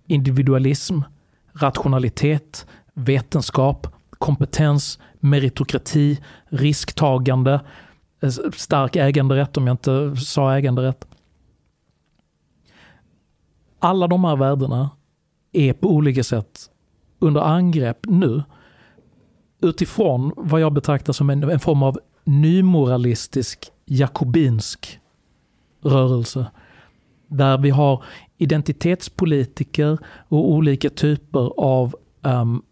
individualism, 0.07 0.99
rationalitet, 1.53 2.65
vetenskap, 2.93 3.87
kompetens, 4.09 4.99
meritokrati, 5.19 6.19
risktagande, 6.45 7.61
eh, 8.21 8.29
stark 8.55 8.95
äganderätt 8.95 9.57
om 9.57 9.67
jag 9.67 9.73
inte 9.73 10.15
sa 10.15 10.57
äganderätt. 10.57 11.07
Alla 13.79 14.07
de 14.07 14.23
här 14.23 14.35
värdena 14.35 14.89
är 15.51 15.73
på 15.73 15.87
olika 15.87 16.23
sätt 16.23 16.69
under 17.19 17.41
angrepp 17.41 17.99
nu 18.03 18.43
utifrån 19.61 20.33
vad 20.37 20.61
jag 20.61 20.73
betraktar 20.73 21.13
som 21.13 21.29
en, 21.29 21.43
en 21.43 21.59
form 21.59 21.83
av 21.83 21.99
nymoralistisk 22.23 23.71
jakobinsk 23.85 24.99
rörelse. 25.83 26.45
Där 27.27 27.57
vi 27.57 27.69
har 27.69 28.03
identitetspolitiker 28.41 29.97
och 30.27 30.51
olika 30.51 30.89
typer 30.89 31.51
av 31.57 31.95
um, 32.21 32.63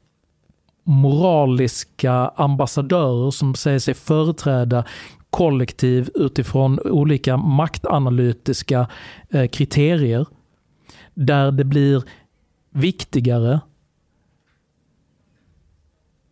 moraliska 0.83 2.13
ambassadörer 2.35 3.31
som 3.31 3.55
säger 3.55 3.79
sig 3.79 3.93
företräda 3.93 4.85
kollektiv 5.29 6.09
utifrån 6.15 6.79
olika 6.79 7.37
maktanalytiska 7.37 8.87
eh, 9.29 9.47
kriterier. 9.47 10.25
Där 11.13 11.51
det 11.51 11.63
blir 11.63 12.03
viktigare 12.69 13.59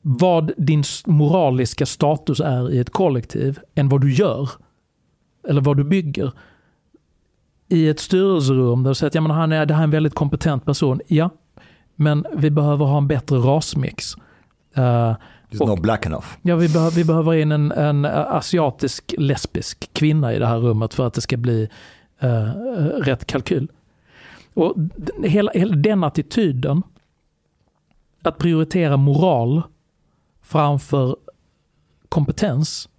vad 0.02 0.52
din 0.58 0.84
moraliska 1.06 1.86
status 1.86 2.40
är 2.40 2.72
i 2.72 2.80
ett 2.80 2.90
kollektiv 2.90 3.60
än 3.76 3.90
vad 3.90 4.02
du 4.02 4.14
gör. 4.14 4.50
Eller 5.48 5.62
vad 5.62 5.78
du 5.78 5.84
bygger. 5.84 6.32
I 7.70 7.88
ett 7.90 8.00
styrelserum 8.00 8.84
där 8.84 8.92
du 8.92 8.96
säger 8.96 9.08
att 9.08 9.16
ja, 9.16 9.22
men 9.22 9.32
han 9.32 9.52
är, 9.52 9.66
det 9.66 9.74
här 9.74 9.82
är 9.82 9.84
en 9.84 9.92
väldigt 9.92 10.16
kompetent 10.16 10.66
person. 10.66 11.02
Ja, 11.08 11.30
men 11.96 12.26
vi 12.36 12.50
behöver 12.50 12.86
ha 12.86 12.98
en 12.98 13.08
bättre 13.08 13.38
rasmix. 13.38 14.14
Eh, 14.76 15.16
It's 15.50 15.62
Och- 15.62 15.68
not 15.68 15.82
black 15.82 16.06
enough. 16.06 16.26
Ja, 16.42 16.56
vi, 16.56 16.70
behöver, 16.70 16.92
vi 16.96 17.06
behöver 17.06 17.34
in 17.34 17.52
en, 17.52 17.72
en 17.72 18.06
asiatisk 18.06 19.16
lesbisk 19.18 19.90
kvinna 19.94 20.34
i 20.34 20.40
det 20.40 20.46
här 20.48 20.58
rummet 20.58 20.94
för 20.94 21.08
att 21.08 21.14
det 21.14 21.22
ska 21.22 21.38
bli 21.38 21.70
eh, 22.20 22.44
rätt 23.02 23.26
kalkyl. 23.26 23.68
Och 24.54 24.76
hela, 25.24 25.52
hela 25.52 25.76
den 25.76 26.04
attityden, 26.04 26.84
att 28.24 28.38
prioritera 28.38 28.98
moral 28.98 29.62
framför 30.42 31.16
kompetens, 32.10 32.90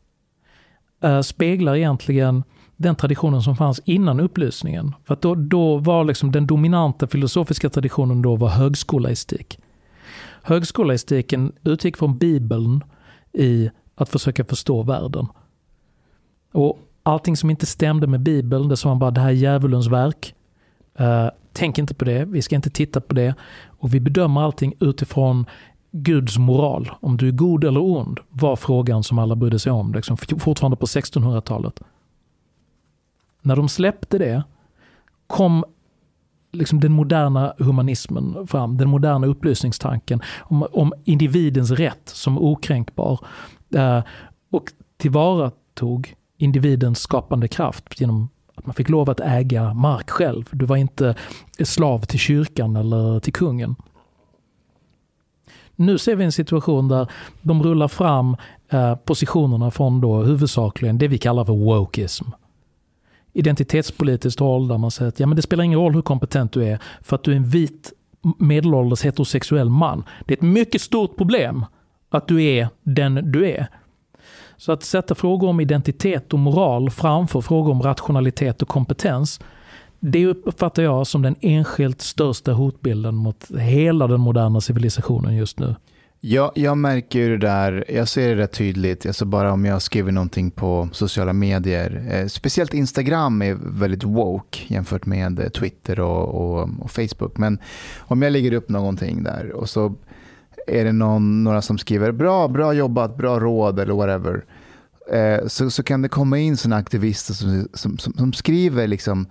eh, 1.03 1.21
speglar 1.21 1.77
egentligen 1.77 2.45
den 2.79 2.97
traditionen 2.97 3.43
som 3.43 3.57
fanns 3.57 3.81
innan 3.85 4.21
upplysningen. 4.21 4.95
För 5.05 5.15
att 5.15 5.23
då, 5.23 5.35
då 5.35 5.77
var 5.77 6.05
liksom 6.05 6.33
den 6.33 6.47
dominanta 6.47 7.07
filosofiska 7.07 7.71
traditionen 7.71 8.23
då 8.23 8.37
var 8.37 8.49
högskolaistik. 8.49 9.59
Högskolaistiken 10.43 11.53
utgick 11.65 11.97
från 11.97 12.19
Bibeln 12.19 12.85
i 13.33 13.71
att 13.95 14.09
försöka 14.09 14.45
förstå 14.45 14.83
världen. 14.83 15.27
Och 16.53 16.79
allting 17.03 17.37
som 17.37 17.51
inte 17.51 17.67
stämde 17.67 18.07
med 18.07 18.21
Bibeln, 18.21 18.69
det 18.69 18.77
sa 18.77 18.89
man 18.89 18.99
bara 18.99 19.11
det 19.11 19.21
här 19.21 19.29
är 19.29 19.33
djävulens 19.33 19.87
verk. 19.87 20.35
Uh, 21.01 21.29
tänk 21.53 21.79
inte 21.79 21.95
på 21.95 22.05
det, 22.05 22.25
vi 22.25 22.43
ska 22.43 22.57
inte 22.57 22.71
titta 22.71 23.01
på 23.01 23.15
det. 23.15 23.35
Och 23.67 23.95
vi 23.95 24.01
bedömer 24.01 24.41
allting 24.41 24.75
utifrån 24.81 25.47
Guds 25.93 26.39
moral. 26.39 26.91
Om 27.01 27.17
du 27.17 27.29
är 27.29 27.33
god 27.33 27.65
eller 27.65 27.83
ond 27.83 28.21
var 28.29 28.57
frågan 28.57 29.03
som 29.03 29.19
alla 29.19 29.37
brydde 29.37 29.59
sig 29.59 29.73
om, 29.73 29.93
liksom, 29.95 30.17
fortfarande 30.17 30.77
på 30.77 30.87
1600-talet. 30.87 31.81
När 33.43 33.57
de 33.57 33.69
släppte 33.69 34.19
det 34.19 34.43
kom 35.27 35.65
liksom 36.53 36.81
den 36.81 36.93
moderna 36.93 37.55
humanismen 37.59 38.47
fram, 38.47 38.77
den 38.77 38.89
moderna 38.89 39.27
upplysningstanken 39.27 40.21
om, 40.39 40.67
om 40.73 40.93
individens 41.05 41.71
rätt 41.71 42.09
som 42.09 42.39
okränkbar 42.39 43.21
eh, 43.75 44.03
och 44.51 44.73
tillvaratog 44.97 46.15
individens 46.37 47.01
skapande 47.01 47.49
kraft 47.49 48.01
genom 48.01 48.29
att 48.55 48.67
man 48.67 48.75
fick 48.75 48.89
lov 48.89 49.11
att 49.11 49.21
äga 49.21 49.75
mark 49.75 50.11
själv. 50.11 50.49
Du 50.53 50.67
var 50.67 50.77
inte 50.77 51.15
slav 51.65 51.99
till 51.99 52.19
kyrkan 52.19 52.77
eller 52.77 53.21
till 53.21 53.33
kungen. 53.33 53.77
Nu 55.77 55.99
ser 55.99 56.17
vi 56.17 56.25
en 56.25 56.33
situation 56.33 56.89
där 56.89 57.11
de 57.43 57.63
rullar 57.63 57.89
fram 57.89 58.37
eh, 58.69 58.95
positionerna 58.95 59.71
från 59.71 60.01
då 60.01 60.23
huvudsakligen 60.23 60.99
det 60.99 61.09
vi 61.09 61.19
kallar 61.19 61.45
för 61.45 61.53
wokeism. 61.53 62.25
Identitetspolitiskt 63.39 64.41
håll 64.41 64.69
där 64.69 64.79
man 64.79 64.91
säger 64.91 65.09
att 65.09 65.21
ja, 65.21 65.27
men 65.27 65.37
det 65.37 65.43
spelar 65.43 65.65
ingen 65.65 65.79
roll 65.79 65.95
hur 65.95 66.03
kompetent 66.03 66.53
du 66.53 66.65
är 66.65 66.79
för 67.03 67.17
att 67.17 67.25
du 67.25 67.33
är 67.33 67.37
en 67.37 67.49
vit 67.49 67.93
medelålders 68.39 69.03
heterosexuell 69.03 69.71
man. 69.71 70.05
Det 70.27 70.35
är 70.35 70.37
ett 70.37 70.43
mycket 70.43 70.81
stort 70.81 71.17
problem 71.17 71.65
att 72.11 72.29
du 72.29 72.45
är 72.45 72.69
den 72.83 73.33
du 73.33 73.51
är. 73.51 73.67
Så 74.57 74.73
att 74.73 74.83
sätta 74.83 75.15
frågor 75.15 75.49
om 75.49 75.61
identitet 75.61 76.33
och 76.33 76.39
moral 76.39 76.91
framför 76.91 77.41
frågor 77.41 77.73
om 77.73 77.83
rationalitet 77.83 78.63
och 78.63 78.69
kompetens, 78.69 79.41
det 80.01 80.27
uppfattar 80.27 80.83
jag 80.83 81.07
som 81.07 81.23
den 81.23 81.37
enskilt 81.41 82.01
största 82.01 82.53
hotbilden 82.53 83.15
mot 83.15 83.51
hela 83.59 84.07
den 84.07 84.21
moderna 84.21 84.61
civilisationen 84.61 85.37
just 85.37 85.59
nu. 85.59 85.75
Ja, 86.21 86.53
jag 86.55 86.79
märker 86.79 87.19
ju 87.19 87.29
det 87.29 87.47
där, 87.47 87.85
jag 87.89 88.09
ser 88.09 88.29
det 88.29 88.43
rätt 88.43 88.53
tydligt, 88.53 89.07
alltså 89.07 89.25
bara 89.25 89.53
om 89.53 89.65
jag 89.65 89.83
skriver 89.83 90.13
någonting 90.13 90.51
på 90.51 90.89
sociala 90.93 91.33
medier. 91.33 92.07
Eh, 92.11 92.27
speciellt 92.27 92.75
Instagram 92.75 93.43
är 93.43 93.55
väldigt 93.61 94.05
woke 94.05 94.59
jämfört 94.67 95.07
med 95.07 95.41
eh, 95.41 95.49
Twitter 95.49 96.01
och, 96.01 96.29
och, 96.29 96.69
och, 96.81 96.91
Facebook. 96.91 97.39
Men 97.39 97.59
om 97.99 98.23
jag 98.23 98.33
lägger 98.33 98.53
upp 98.53 98.69
någonting 98.69 99.23
där 99.23 99.53
och 99.53 99.71
så 99.71 99.95
är 100.67 100.85
det 100.85 100.93
någon, 100.93 101.45
några 101.45 101.63
som 101.63 101.79
skriver 101.79 102.13
bra, 102.13 102.49
bra 102.49 102.73
jobbat, 102.73 103.17
bra 103.17 103.41
råd 103.41 103.81
eller 103.81 103.95
whatever. 103.95 104.45
Eh, 105.13 105.47
så, 105.47 105.71
så 105.71 105.83
kan 105.83 106.03
det 106.03 106.09
komma 106.09 106.39
in 106.39 106.57
sådana 106.57 106.77
aktivister 106.77 107.35
som, 107.35 107.69
som, 107.75 107.99
som, 107.99 108.13
som 108.13 108.33
skriver 108.33 108.87
liksom 108.87 109.27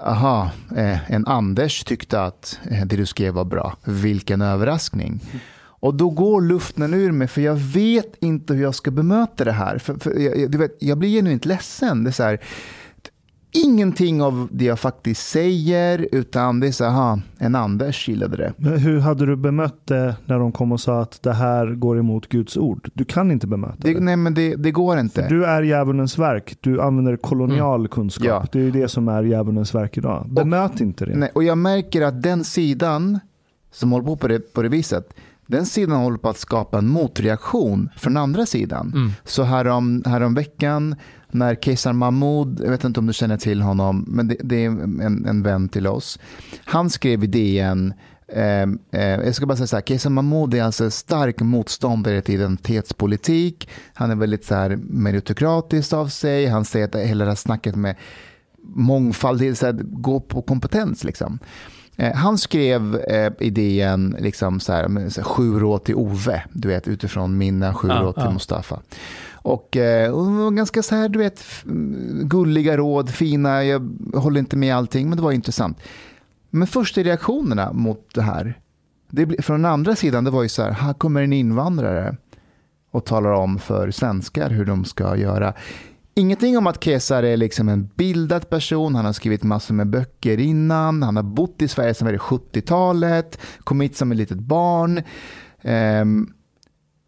aha, 0.00 0.50
eh, 0.76 1.12
en 1.12 1.26
Anders 1.26 1.84
tyckte 1.84 2.22
att 2.22 2.58
eh, 2.70 2.86
det 2.86 2.96
du 2.96 3.06
skrev 3.06 3.34
var 3.34 3.44
bra. 3.44 3.76
Vilken 3.84 4.42
överraskning. 4.42 5.20
Och 5.82 5.94
då 5.94 6.10
går 6.10 6.42
luften 6.42 6.94
ur 6.94 7.12
mig, 7.12 7.28
för 7.28 7.40
jag 7.40 7.54
vet 7.54 8.16
inte 8.20 8.54
hur 8.54 8.62
jag 8.62 8.74
ska 8.74 8.90
bemöta 8.90 9.44
det 9.44 9.52
här. 9.52 9.78
För, 9.78 9.94
för 9.94 10.18
jag, 10.18 10.50
du 10.50 10.58
vet, 10.58 10.76
jag 10.78 10.98
blir 10.98 11.08
genuint 11.08 11.44
ledsen. 11.44 12.04
Det 12.04 12.10
är 12.10 12.12
så 12.12 12.22
här, 12.22 12.40
ingenting 13.52 14.22
av 14.22 14.48
det 14.52 14.64
jag 14.64 14.78
faktiskt 14.78 15.28
säger, 15.28 16.08
utan 16.12 16.60
det 16.60 16.66
är 16.66 16.72
så 16.72 16.84
här, 16.84 17.20
en 17.38 17.54
Anders 17.54 18.08
gillade 18.08 18.36
det. 18.36 18.52
Men 18.56 18.78
hur 18.78 19.00
hade 19.00 19.26
du 19.26 19.36
bemött 19.36 19.86
det 19.86 20.16
när 20.24 20.38
de 20.38 20.52
kom 20.52 20.72
och 20.72 20.80
sa 20.80 21.00
att 21.00 21.22
det 21.22 21.32
här 21.32 21.66
går 21.66 21.98
emot 21.98 22.28
Guds 22.28 22.56
ord? 22.56 22.90
Du 22.94 23.04
kan 23.04 23.30
inte 23.30 23.46
bemöta 23.46 23.76
det. 23.78 23.94
det 23.94 24.00
nej, 24.00 24.16
men 24.16 24.34
det, 24.34 24.54
det 24.56 24.70
går 24.70 24.98
inte. 24.98 25.22
För 25.22 25.28
du 25.28 25.44
är 25.44 25.62
djävulens 25.62 26.18
verk. 26.18 26.56
Du 26.60 26.80
använder 26.80 27.16
kolonial 27.16 27.80
mm. 27.80 27.88
kunskap. 27.88 28.26
Ja. 28.26 28.46
Det 28.52 28.60
är 28.60 28.70
det 28.70 28.88
som 28.88 29.08
är 29.08 29.22
djävulens 29.22 29.74
verk 29.74 29.96
idag. 29.98 30.26
Bemöt 30.28 30.74
och, 30.74 30.80
inte 30.80 31.06
det. 31.06 31.16
Nej, 31.16 31.30
och 31.34 31.44
jag 31.44 31.58
märker 31.58 32.02
att 32.02 32.22
den 32.22 32.44
sidan 32.44 33.20
som 33.72 33.92
håller 33.92 34.06
på 34.06 34.16
på 34.16 34.28
det, 34.28 34.52
på 34.52 34.62
det 34.62 34.68
viset, 34.68 35.14
den 35.52 35.66
sidan 35.66 36.00
håller 36.00 36.18
på 36.18 36.28
att 36.28 36.38
skapa 36.38 36.78
en 36.78 36.88
motreaktion 36.88 37.88
från 37.96 38.16
andra 38.16 38.46
sidan. 38.46 38.92
Mm. 38.94 39.12
Så 39.24 39.42
härom, 39.42 40.02
härom 40.06 40.34
veckan 40.34 40.96
när 41.30 41.54
Kesar 41.54 41.92
Mahmoud, 41.92 42.60
jag 42.64 42.70
vet 42.70 42.84
inte 42.84 43.00
om 43.00 43.06
du 43.06 43.12
känner 43.12 43.36
till 43.36 43.62
honom, 43.62 44.04
men 44.08 44.28
det, 44.28 44.36
det 44.40 44.64
är 44.64 44.68
en, 44.68 45.26
en 45.26 45.42
vän 45.42 45.68
till 45.68 45.86
oss. 45.86 46.18
Han 46.64 46.90
skrev 46.90 47.24
i 47.24 47.26
DN 47.26 47.94
Eh, 48.34 48.62
eh, 49.00 49.24
jag 49.24 49.34
ska 49.34 49.46
bara 49.46 49.56
säga 49.56 49.66
så 49.66 49.76
här, 49.76 49.82
Kesar 49.82 50.10
Mahmoud 50.10 50.54
är 50.54 50.62
alltså 50.62 50.90
stark 50.90 51.40
motståndare 51.40 52.20
till 52.20 52.34
identitetspolitik. 52.34 53.68
Han 53.94 54.10
är 54.10 54.14
väldigt 54.14 54.44
så 54.44 54.54
här 54.54 54.78
meritokratisk 54.82 55.92
av 55.92 56.08
sig. 56.08 56.46
Han 56.46 56.64
säger 56.64 56.88
att 56.88 56.94
hela 56.94 57.24
det 57.24 57.30
här 57.30 57.36
snacket 57.36 57.76
med 57.76 57.96
mångfald, 58.62 59.58
så 59.58 59.66
här, 59.66 59.72
gå 59.82 60.20
på 60.20 60.42
kompetens. 60.42 61.04
Liksom. 61.04 61.38
Eh, 61.96 62.14
han 62.14 62.38
skrev 62.38 62.96
eh, 62.96 63.32
idén, 63.38 64.16
liksom 64.20 64.60
så 64.60 64.72
här, 64.72 65.22
sju 65.22 65.58
råd 65.58 65.84
till 65.84 65.94
Ove, 65.94 66.42
du 66.52 66.68
vet, 66.68 66.88
utifrån 66.88 67.38
mina 67.38 67.74
sju 67.74 67.88
ja, 67.88 67.94
råd 67.94 68.14
till 68.14 68.24
ja. 68.24 68.30
Mustafa. 68.30 68.80
Och, 69.32 69.76
eh, 69.76 70.10
och 70.10 70.56
ganska 70.56 70.82
så 70.82 70.94
här, 70.94 71.08
du 71.08 71.18
vet, 71.18 71.44
gulliga 72.22 72.76
råd, 72.76 73.10
fina, 73.10 73.64
jag 73.64 73.92
håller 74.14 74.40
inte 74.40 74.56
med 74.56 74.76
allting, 74.76 75.08
men 75.08 75.16
det 75.16 75.22
var 75.24 75.32
intressant. 75.32 75.78
Men 76.50 76.66
första 76.66 77.02
reaktionerna 77.02 77.72
mot 77.72 78.14
det 78.14 78.22
här, 78.22 78.58
det, 79.10 79.44
från 79.44 79.62
den 79.62 79.72
andra 79.72 79.96
sidan, 79.96 80.24
det 80.24 80.30
var 80.30 80.42
ju 80.42 80.48
så 80.48 80.62
här, 80.62 80.70
här 80.70 80.94
kommer 80.94 81.22
en 81.22 81.32
invandrare 81.32 82.16
och 82.90 83.04
talar 83.04 83.32
om 83.32 83.58
för 83.58 83.90
svenskar 83.90 84.50
hur 84.50 84.64
de 84.64 84.84
ska 84.84 85.16
göra. 85.16 85.54
Ingenting 86.14 86.58
om 86.58 86.66
att 86.66 86.84
Kesar 86.84 87.22
är 87.22 87.36
liksom 87.36 87.68
en 87.68 87.90
bildad 87.94 88.50
person, 88.50 88.94
han 88.94 89.04
har 89.04 89.12
skrivit 89.12 89.42
massor 89.42 89.74
med 89.74 89.90
böcker 89.90 90.40
innan, 90.40 91.02
han 91.02 91.16
har 91.16 91.22
bott 91.22 91.62
i 91.62 91.68
Sverige 91.68 91.94
sedan 91.94 92.18
70-talet, 92.18 93.38
kom 93.64 93.80
hit 93.80 93.96
som 93.96 94.12
ett 94.12 94.18
litet 94.18 94.38
barn. 94.38 95.02
Um, 95.62 96.34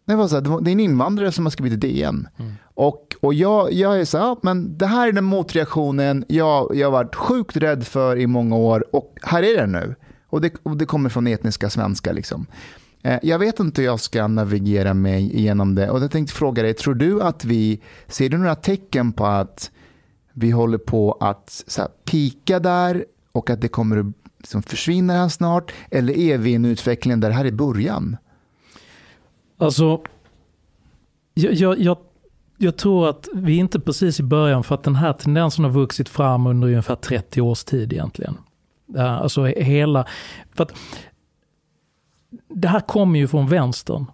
det, 0.06 0.14
var 0.14 0.28
så 0.28 0.34
här, 0.34 0.60
det 0.60 0.70
är 0.70 0.72
en 0.72 0.80
invandrare 0.80 1.32
som 1.32 1.46
har 1.46 1.50
skrivit 1.50 1.80
DN. 1.80 2.28
Mm. 2.36 2.52
Och, 2.74 3.16
och 3.20 3.34
jag, 3.34 3.72
jag 3.72 4.00
är 4.00 4.04
så 4.04 4.18
här, 4.18 4.24
ja, 4.24 4.38
men 4.42 4.78
det 4.78 4.86
här 4.86 5.08
är 5.08 5.12
den 5.12 5.24
motreaktionen 5.24 6.24
jag, 6.28 6.76
jag 6.76 6.86
har 6.86 6.92
varit 6.92 7.14
sjukt 7.14 7.56
rädd 7.56 7.86
för 7.86 8.16
i 8.16 8.26
många 8.26 8.56
år 8.56 8.84
och 8.96 9.18
här 9.22 9.42
är 9.42 9.56
den 9.56 9.72
nu. 9.72 9.94
Och 10.26 10.40
det, 10.40 10.52
och 10.62 10.76
det 10.76 10.86
kommer 10.86 11.10
från 11.10 11.26
etniska 11.26 11.70
svenskar. 11.70 12.12
Liksom. 12.12 12.46
Eh, 13.04 13.18
jag 13.22 13.38
vet 13.38 13.60
inte 13.60 13.80
hur 13.80 13.88
jag 13.88 14.00
ska 14.00 14.26
navigera 14.26 14.94
mig 14.94 15.36
igenom 15.36 15.74
det. 15.74 15.90
Och 15.90 16.02
jag 16.02 16.10
tänkte 16.10 16.34
fråga 16.34 16.62
dig, 16.62 16.74
tror 16.74 16.94
du 16.94 17.22
att 17.22 17.44
vi, 17.44 17.80
ser 18.06 18.28
du 18.28 18.38
några 18.38 18.54
tecken 18.54 19.12
på 19.12 19.26
att 19.26 19.70
vi 20.32 20.50
håller 20.50 20.78
på 20.78 21.12
att 21.20 21.64
så 21.66 21.80
här, 21.80 21.90
pika 22.04 22.60
där 22.60 23.04
och 23.32 23.50
att 23.50 23.60
det 23.60 23.68
kommer 23.68 23.96
att 23.96 24.06
liksom, 24.38 24.62
försvinna 24.62 25.12
här 25.12 25.28
snart? 25.28 25.72
Eller 25.90 26.18
är 26.18 26.38
vi 26.38 26.50
i 26.50 26.54
en 26.54 26.64
utveckling 26.64 27.20
där 27.20 27.28
det 27.28 27.34
här 27.34 27.44
är 27.44 27.52
början? 27.52 28.16
Alltså, 29.58 30.02
jag, 31.34 31.52
jag, 31.52 31.78
jag, 31.78 31.98
jag, 32.58 32.76
tror 32.76 33.08
att 33.08 33.28
vi 33.34 33.56
är 33.56 33.60
inte 33.60 33.80
precis 33.80 34.20
i 34.20 34.22
början 34.22 34.64
för 34.64 34.74
att 34.74 34.82
den 34.82 34.96
här 34.96 35.12
tendensen 35.12 35.64
har 35.64 35.72
vuxit 35.72 36.08
fram 36.08 36.46
under 36.46 36.68
ungefär 36.68 36.96
30 36.96 37.40
års 37.40 37.64
tid 37.64 37.92
egentligen. 37.92 38.36
Eh, 38.96 39.14
alltså 39.14 39.44
hela, 39.44 40.06
för 40.54 40.62
att 40.62 40.72
det 42.48 42.68
här 42.68 42.80
kommer 42.80 43.18
ju 43.18 43.28
från 43.28 43.48
vänstern. 43.48 44.06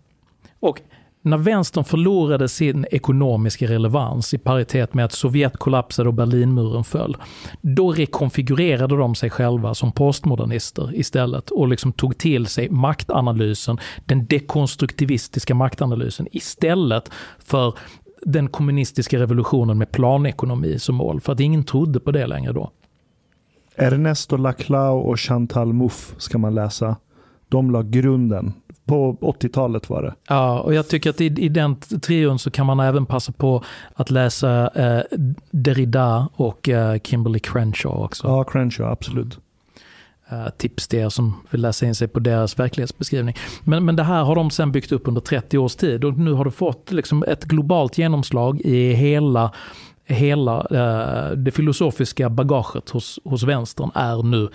Och 0.61 0.81
när 1.23 1.37
vänstern 1.37 1.85
förlorade 1.85 2.49
sin 2.49 2.87
ekonomiska 2.91 3.67
relevans 3.67 4.35
i 4.35 4.39
paritet 4.39 4.95
med 4.95 5.05
att 5.05 5.13
Sovjet 5.13 5.57
kollapsade 5.57 6.09
och 6.09 6.15
Berlinmuren 6.15 6.85
föll, 6.85 7.17
då 7.61 7.93
rekonfigurerade 7.93 8.97
de 8.97 9.15
sig 9.15 9.31
själva 9.31 9.75
som 9.75 9.93
postmodernister 9.93 10.95
istället 10.95 11.51
och 11.51 11.69
liksom 11.69 11.93
tog 11.93 12.19
till 12.19 12.47
sig 12.47 12.71
maktanalysen, 12.71 13.79
den 14.07 14.27
dekonstruktivistiska 14.27 15.55
maktanalysen 15.55 16.27
istället 16.33 17.11
för 17.39 17.75
den 18.23 18.49
kommunistiska 18.49 19.19
revolutionen 19.19 19.79
med 19.79 19.91
planekonomi 19.91 20.79
som 20.79 20.95
mål, 20.95 21.21
för 21.21 21.33
att 21.33 21.41
ingen 21.41 21.65
trodde 21.65 22.01
på 22.01 22.13
det 22.13 22.27
längre 22.27 22.53
då. 22.53 22.71
Ernesto 23.77 24.37
Laclau 24.37 24.99
och 24.99 25.21
Chantal 25.21 25.73
Mouffe 25.73 26.15
ska 26.19 26.39
man 26.39 26.55
läsa. 26.55 26.97
De 27.51 27.71
la 27.71 27.83
grunden. 27.83 28.53
På 28.85 29.17
80-talet 29.21 29.91
var 29.91 30.03
det. 30.03 30.15
Ja, 30.29 30.61
och 30.61 30.75
jag 30.75 30.89
tycker 30.89 31.11
att 31.11 31.21
i, 31.21 31.25
i 31.25 31.49
den 31.49 31.77
trion 31.77 32.39
så 32.39 32.51
kan 32.51 32.67
man 32.67 32.81
även 32.81 33.07
passa 33.07 33.33
på 33.33 33.65
att 33.95 34.11
läsa 34.11 34.71
eh, 34.75 35.03
Derrida 35.51 36.29
och 36.35 36.69
eh, 36.69 36.99
Kimberly 37.05 37.39
Crenshaw 37.39 38.05
också. 38.05 38.29
Ja, 38.29 38.45
Crenshaw, 38.45 38.93
absolut. 38.93 39.39
Eh, 40.31 40.49
tips 40.57 40.89
till 40.89 40.99
er 40.99 41.09
som 41.09 41.37
vill 41.51 41.61
läsa 41.61 41.87
in 41.87 41.95
sig 41.95 42.09
på 42.09 42.21
deras 42.21 42.59
verklighetsbeskrivning. 42.59 43.35
Men, 43.65 43.85
men 43.85 43.97
det 43.97 44.03
här 44.03 44.25
har 44.25 44.35
de 44.35 44.51
sen 44.51 44.73
byggt 44.73 44.93
upp 44.93 45.09
under 45.09 45.21
30 45.21 45.59
års 45.59 45.77
tid 45.77 46.05
och 46.05 46.19
nu 46.19 46.33
har 46.33 46.45
det 46.45 46.51
fått 46.51 46.93
liksom 46.93 47.25
ett 47.29 47.45
globalt 47.45 47.99
genomslag 47.99 48.61
i 48.61 48.93
hela 48.93 49.53
hela 50.11 50.67
eh, 50.71 51.37
det 51.37 51.51
filosofiska 51.51 52.31
bagaget 52.31 52.91
hos, 52.91 53.19
hos 53.25 53.43
vänstern 53.43 53.91
är 53.95 54.23
nu 54.23 54.49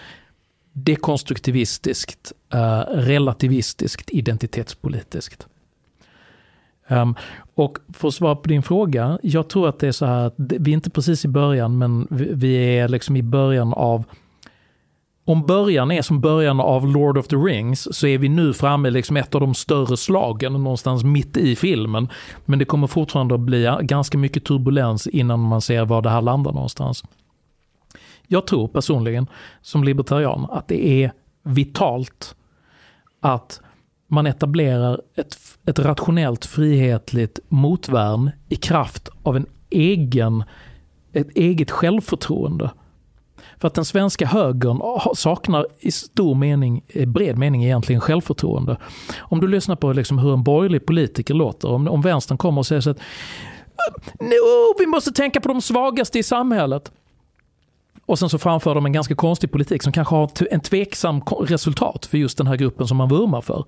dekonstruktivistiskt, 0.78 2.34
eh, 2.54 2.80
relativistiskt, 2.92 4.10
identitetspolitiskt. 4.10 5.48
Um, 6.88 7.16
och 7.56 7.78
för 7.94 8.08
att 8.08 8.14
svara 8.14 8.36
på 8.36 8.50
din 8.50 8.64
fråga, 8.64 9.20
jag 9.24 9.48
tror 9.48 9.70
att 9.70 9.80
det 9.80 9.88
är 9.88 9.92
så 9.92 10.06
här 10.06 10.26
att 10.28 10.34
vi 10.38 10.72
är 10.72 10.74
inte 10.74 10.90
precis 10.90 11.26
i 11.26 11.28
början, 11.28 11.78
men 11.78 12.08
vi, 12.10 12.30
vi 12.34 12.78
är 12.78 12.88
liksom 12.88 13.16
i 13.16 13.24
början 13.24 13.74
av 13.74 14.04
om 15.28 15.46
början 15.46 15.92
är 15.92 16.02
som 16.02 16.22
början 16.22 16.60
av 16.60 16.88
Lord 16.88 17.18
of 17.18 17.28
the 17.28 17.36
Rings 17.36 17.96
så 17.96 18.08
är 18.08 18.18
vi 18.18 18.30
nu 18.30 18.54
framme 18.54 18.90
liksom 18.90 19.18
ett 19.18 19.36
av 19.36 19.42
de 19.42 19.54
större 19.54 19.98
slagen 19.98 20.54
någonstans 20.54 21.04
mitt 21.04 21.38
i 21.38 21.56
filmen. 21.56 22.10
Men 22.46 22.60
det 22.60 22.66
kommer 22.66 22.88
fortfarande 22.88 23.36
att 23.36 23.42
bli 23.42 23.78
ganska 23.82 24.18
mycket 24.18 24.44
turbulens 24.44 25.08
innan 25.08 25.40
man 25.40 25.62
ser 25.62 25.86
var 25.86 26.02
det 26.02 26.10
här 26.10 26.22
landar 26.22 26.52
någonstans. 26.52 27.04
Jag 28.28 28.48
tror 28.48 28.68
personligen 28.68 29.28
som 29.62 29.84
libertarian 29.84 30.48
att 30.50 30.68
det 30.68 30.88
är 31.04 31.12
vitalt 31.44 32.36
att 33.22 33.62
man 34.08 34.28
etablerar 34.28 35.02
ett, 35.16 35.38
ett 35.66 35.80
rationellt 35.80 36.46
frihetligt 36.46 37.40
motvärn 37.48 38.32
i 38.50 38.56
kraft 38.56 39.10
av 39.24 39.36
en 39.36 39.46
egen, 39.70 40.44
ett 41.14 41.30
eget 41.36 41.72
självförtroende. 41.72 42.72
För 43.58 43.68
att 43.68 43.74
den 43.74 43.86
svenska 43.86 44.28
högern 44.28 44.82
saknar 45.16 45.68
i 45.80 45.92
stor 45.92 46.36
mening, 46.36 46.84
eh, 46.88 47.08
bred 47.08 47.38
mening 47.38 47.64
egentligen 47.64 48.02
självförtroende. 48.02 48.78
Om 49.18 49.42
du 49.42 49.48
lyssnar 49.48 49.76
på 49.76 49.94
liksom 49.94 50.18
hur 50.18 50.34
en 50.34 50.44
borgerlig 50.44 50.86
politiker 50.86 51.34
låter, 51.34 51.70
om, 51.70 51.88
om 51.88 52.02
vänstern 52.02 52.38
kommer 52.38 52.60
och 52.60 52.66
säger 52.66 52.82
så 52.82 52.90
att 52.90 53.00
no, 54.20 54.76
vi 54.80 54.86
måste 54.86 55.12
tänka 55.12 55.42
på 55.42 55.48
de 55.48 55.62
svagaste 55.62 56.20
i 56.20 56.24
samhället. 56.24 56.92
Och 58.06 58.20
sen 58.20 58.30
så 58.30 58.38
framför 58.38 58.76
de 58.76 58.86
en 58.86 58.92
ganska 58.92 59.16
konstig 59.16 59.52
politik 59.52 59.84
som 59.84 59.92
kanske 59.92 60.16
har 60.16 60.32
en 60.52 60.60
tveksam 60.60 61.22
resultat 61.22 62.06
för 62.06 62.18
just 62.18 62.38
den 62.38 62.48
här 62.48 62.56
gruppen 62.56 62.88
som 62.88 62.98
man 62.98 63.10
vurmar 63.10 63.42
för. 63.42 63.66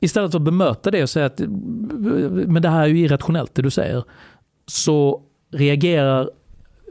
Istället 0.00 0.30
för 0.30 0.38
att 0.38 0.44
bemöta 0.44 0.90
det 0.90 1.02
och 1.02 1.10
säga 1.10 1.26
att 1.26 1.40
men 2.46 2.62
det 2.62 2.68
här 2.68 2.82
är 2.82 2.86
ju 2.86 2.98
irrationellt 2.98 3.54
det 3.54 3.62
du 3.62 3.70
säger. 3.70 4.04
Så 4.66 5.22
reagerar 5.52 6.30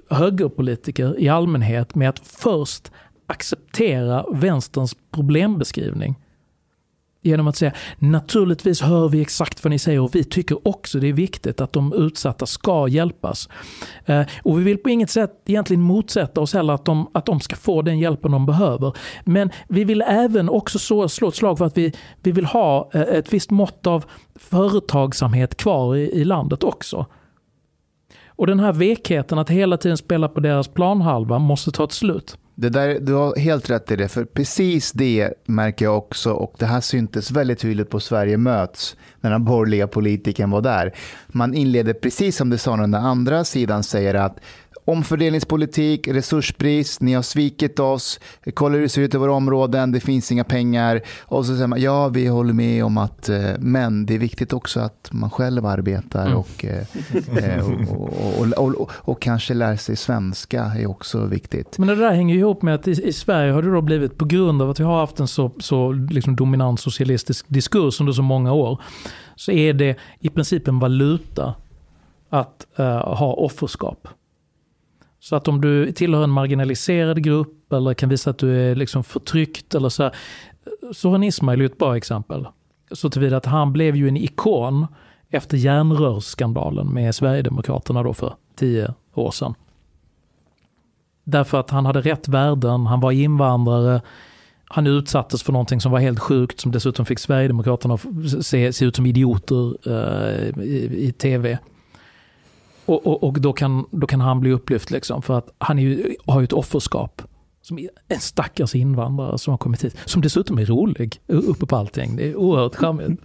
högerpolitiker 0.10 1.20
i 1.20 1.30
allmänhet 1.30 1.96
med 1.96 2.10
att 2.10 2.20
först 2.20 2.92
acceptera 3.26 4.26
vänsterns 4.34 4.96
problembeskrivning. 5.12 6.16
Genom 7.22 7.48
att 7.48 7.56
säga 7.56 7.72
naturligtvis 7.98 8.82
hör 8.82 9.10
vi 9.10 9.22
exakt 9.22 9.64
vad 9.64 9.72
ni 9.72 9.80
säger 9.80 10.00
och 10.00 10.16
vi 10.16 10.24
tycker 10.24 10.68
också 10.68 11.00
det 11.00 11.08
är 11.08 11.14
viktigt 11.14 11.62
att 11.62 11.74
de 11.74 11.94
utsatta 11.94 12.46
ska 12.46 12.88
hjälpas. 12.88 13.50
Eh, 14.06 14.22
och 14.44 14.60
vi 14.60 14.64
vill 14.64 14.78
på 14.78 14.90
inget 14.90 15.10
sätt 15.10 15.32
egentligen 15.46 15.82
motsätta 15.82 16.42
oss 16.42 16.54
heller 16.54 16.74
att 16.74 16.86
de, 16.86 17.10
att 17.14 17.26
de 17.26 17.40
ska 17.40 17.56
få 17.56 17.82
den 17.82 18.00
hjälpen 18.00 18.32
de 18.32 18.46
behöver. 18.46 18.94
Men 19.26 19.52
vi 19.68 19.84
vill 19.84 20.02
även 20.02 20.50
också 20.50 20.80
så, 20.80 21.10
slå 21.10 21.28
ett 21.28 21.36
slag 21.36 21.58
för 21.58 21.66
att 21.66 21.78
vi, 21.78 21.94
vi 22.24 22.32
vill 22.32 22.46
ha 22.46 22.90
eh, 22.94 23.02
ett 23.02 23.34
visst 23.34 23.52
mått 23.52 23.88
av 23.88 24.06
företagsamhet 24.36 25.58
kvar 25.58 25.96
i, 25.96 26.12
i 26.12 26.26
landet 26.26 26.64
också. 26.64 27.06
Och 28.28 28.48
den 28.48 28.60
här 28.60 28.74
vekheten 28.74 29.40
att 29.40 29.50
hela 29.50 29.78
tiden 29.78 29.98
spela 29.98 30.28
på 30.28 30.40
deras 30.40 30.68
planhalva 30.68 31.40
måste 31.40 31.72
ta 31.72 31.84
ett 31.84 31.92
slut. 31.92 32.38
Det 32.60 32.70
där, 32.70 33.00
du 33.00 33.14
har 33.14 33.36
helt 33.36 33.70
rätt 33.70 33.92
i 33.92 33.96
det, 33.96 34.08
för 34.08 34.26
precis 34.26 34.92
det 34.92 35.34
märker 35.46 35.86
jag 35.86 35.98
också 35.98 36.32
och 36.32 36.54
det 36.60 36.66
här 36.66 36.82
syntes 36.82 37.32
väldigt 37.32 37.60
tydligt 37.60 37.90
på 37.90 38.00
Sverige 38.00 38.38
möts 38.38 38.96
när 39.22 39.32
den 39.32 39.46
borgerliga 39.46 39.88
politikern 39.88 40.52
var 40.52 40.62
där. 40.62 40.96
Man 41.28 41.54
inleder 41.54 41.94
precis 41.94 42.38
som 42.38 42.50
du 42.50 42.58
sa 42.58 42.76
när 42.76 42.84
den 42.84 42.96
andra 42.96 43.44
sidan 43.44 43.84
säger 43.84 44.14
att 44.14 44.40
omfördelningspolitik, 44.88 46.08
resursbrist, 46.08 47.02
ni 47.02 47.14
har 47.14 47.22
svikit 47.22 47.80
oss, 47.80 48.20
kolla 48.54 48.76
hur 48.76 48.82
det 48.82 48.90
ser 48.90 49.02
ut 49.02 49.14
i 49.14 49.18
våra 49.18 49.34
områden, 49.34 49.92
det 49.92 50.00
finns 50.00 50.32
inga 50.32 50.44
pengar. 50.44 51.02
Och 51.22 51.46
så 51.46 51.54
säger 51.54 51.68
man, 51.68 51.82
ja 51.82 52.08
vi 52.08 52.28
håller 52.28 52.54
med 52.54 52.86
om 52.86 52.98
att, 52.98 53.30
eh, 53.30 53.52
men 53.60 54.06
det 54.06 54.16
är 54.16 54.20
viktigt 54.20 54.54
också 54.54 54.80
att 54.80 55.10
man 55.12 55.30
själv 55.30 55.66
arbetar 55.66 56.26
mm. 56.26 56.38
och, 56.38 56.66
eh, 56.66 57.66
och, 58.58 58.80
och, 58.80 58.92
och, 58.92 59.22
kanske 59.22 59.54
lär 59.54 59.76
sig 59.76 59.96
svenska 59.96 60.64
är 60.64 60.90
också 60.90 61.26
viktigt. 61.26 61.78
Men 61.78 61.88
det 61.88 61.96
där 61.96 62.12
hänger 62.12 62.36
ihop 62.36 62.62
med 62.62 62.76
att 62.76 62.88
i, 62.88 62.92
i 62.92 63.14
Sverige 63.14 63.52
har 63.52 63.62
det 63.62 63.72
då 63.72 63.82
blivit, 63.82 64.18
på 64.18 64.26
grund 64.26 64.62
av 64.62 64.70
att 64.70 64.80
vi 64.80 64.84
har 64.84 65.00
haft 65.00 65.20
en 65.20 65.28
så, 65.28 65.52
så 65.60 65.92
liksom 65.92 66.36
dominant 66.36 66.80
socialistisk 66.80 67.46
diskurs 67.48 68.00
under 68.00 68.14
så 68.14 68.22
många 68.22 68.54
år, 68.54 68.82
så 69.36 69.52
är 69.52 69.74
det 69.74 69.96
i 70.20 70.30
princip 70.30 70.68
en 70.68 70.80
valuta 70.80 71.56
att 72.30 72.68
uh, 72.80 72.86
ha 73.16 73.34
offerskap. 73.34 74.08
Så 75.20 75.36
att 75.36 75.48
om 75.48 75.62
du 75.62 75.92
tillhör 75.92 76.24
en 76.24 76.30
marginaliserad 76.30 77.24
grupp 77.24 77.74
eller 77.74 77.94
kan 77.94 78.10
visa 78.10 78.30
att 78.30 78.38
du 78.38 78.62
är 78.62 78.76
liksom 78.76 79.04
förtryckt 79.04 79.76
eller 79.76 79.90
så. 79.90 80.04
Här, 80.04 80.14
så 80.94 81.10
har 81.10 81.18
ett 81.66 81.78
bra 81.78 81.98
exempel. 81.98 82.48
Så 82.92 83.10
tillvida 83.10 83.38
att 83.38 83.46
han 83.46 83.74
blev 83.74 83.96
ju 83.96 84.08
en 84.08 84.18
ikon 84.18 84.88
efter 85.30 85.58
järnrörsskandalen 85.58 86.94
med 86.94 87.16
Sverigedemokraterna 87.16 88.04
då 88.04 88.14
för 88.14 88.34
tio 88.56 88.94
år 89.14 89.32
sedan. 89.32 89.54
Därför 91.24 91.60
att 91.60 91.70
han 91.70 91.86
hade 91.86 92.02
rätt 92.02 92.28
värden, 92.28 92.86
han 92.86 93.00
var 93.00 93.12
invandrare, 93.12 94.02
han 94.66 94.88
utsattes 94.88 95.44
för 95.44 95.54
någonting 95.54 95.82
som 95.82 95.92
var 95.92 96.00
helt 96.00 96.20
sjukt 96.20 96.60
som 96.60 96.72
dessutom 96.72 97.06
fick 97.06 97.20
Sverigedemokraterna 97.20 97.94
att 97.94 98.46
se, 98.46 98.74
se 98.74 98.86
ut 98.86 98.96
som 98.96 99.06
idioter 99.06 99.90
uh, 99.90 100.64
i, 100.64 101.08
i 101.08 101.12
tv. 101.12 101.60
Och, 102.88 103.08
och, 103.08 103.24
och, 103.24 103.42
då, 103.42 103.54
kan, 103.54 103.86
då 103.92 104.08
kan 104.08 104.22
han 104.22 104.40
bli 104.40 104.52
upplyft 104.52 104.92
liksom 104.92 105.22
för 105.22 105.38
att 105.38 105.50
han 105.58 105.78
ju, 105.78 106.16
har 106.26 106.40
ju 106.40 106.44
ett 106.44 106.54
offerskap. 106.54 107.22
Som 107.62 107.80
en 108.08 108.20
stackars 108.20 108.76
invandrare 108.76 109.38
som 109.38 109.52
har 109.52 109.58
kommit 109.58 109.84
hit. 109.84 109.98
Som 110.06 110.22
dessutom 110.22 110.58
är 110.58 110.66
rolig 110.66 111.22
uppe 111.28 111.66
på 111.66 111.76
allting. 111.76 112.16
Det 112.16 112.28
är 112.28 112.36
oerhört 112.36 112.76
charmigt. 112.76 113.22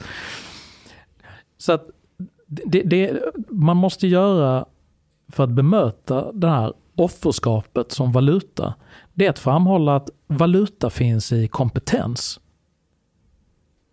Så 1.58 1.73
att 1.73 1.86
det, 2.47 2.82
det, 2.82 3.23
man 3.49 3.76
måste 3.76 4.07
göra 4.07 4.65
för 5.28 5.44
att 5.44 5.50
bemöta 5.50 6.32
det 6.32 6.49
här 6.49 6.73
offerskapet 6.97 7.92
som 7.92 8.12
valuta. 8.12 8.74
Det 9.15 9.26
är 9.26 9.31
att 9.31 9.39
framhålla 9.39 9.97
att 9.97 10.10
valuta 10.26 10.91
finns 10.91 11.32
i 11.32 11.49
kompetens. 11.49 12.41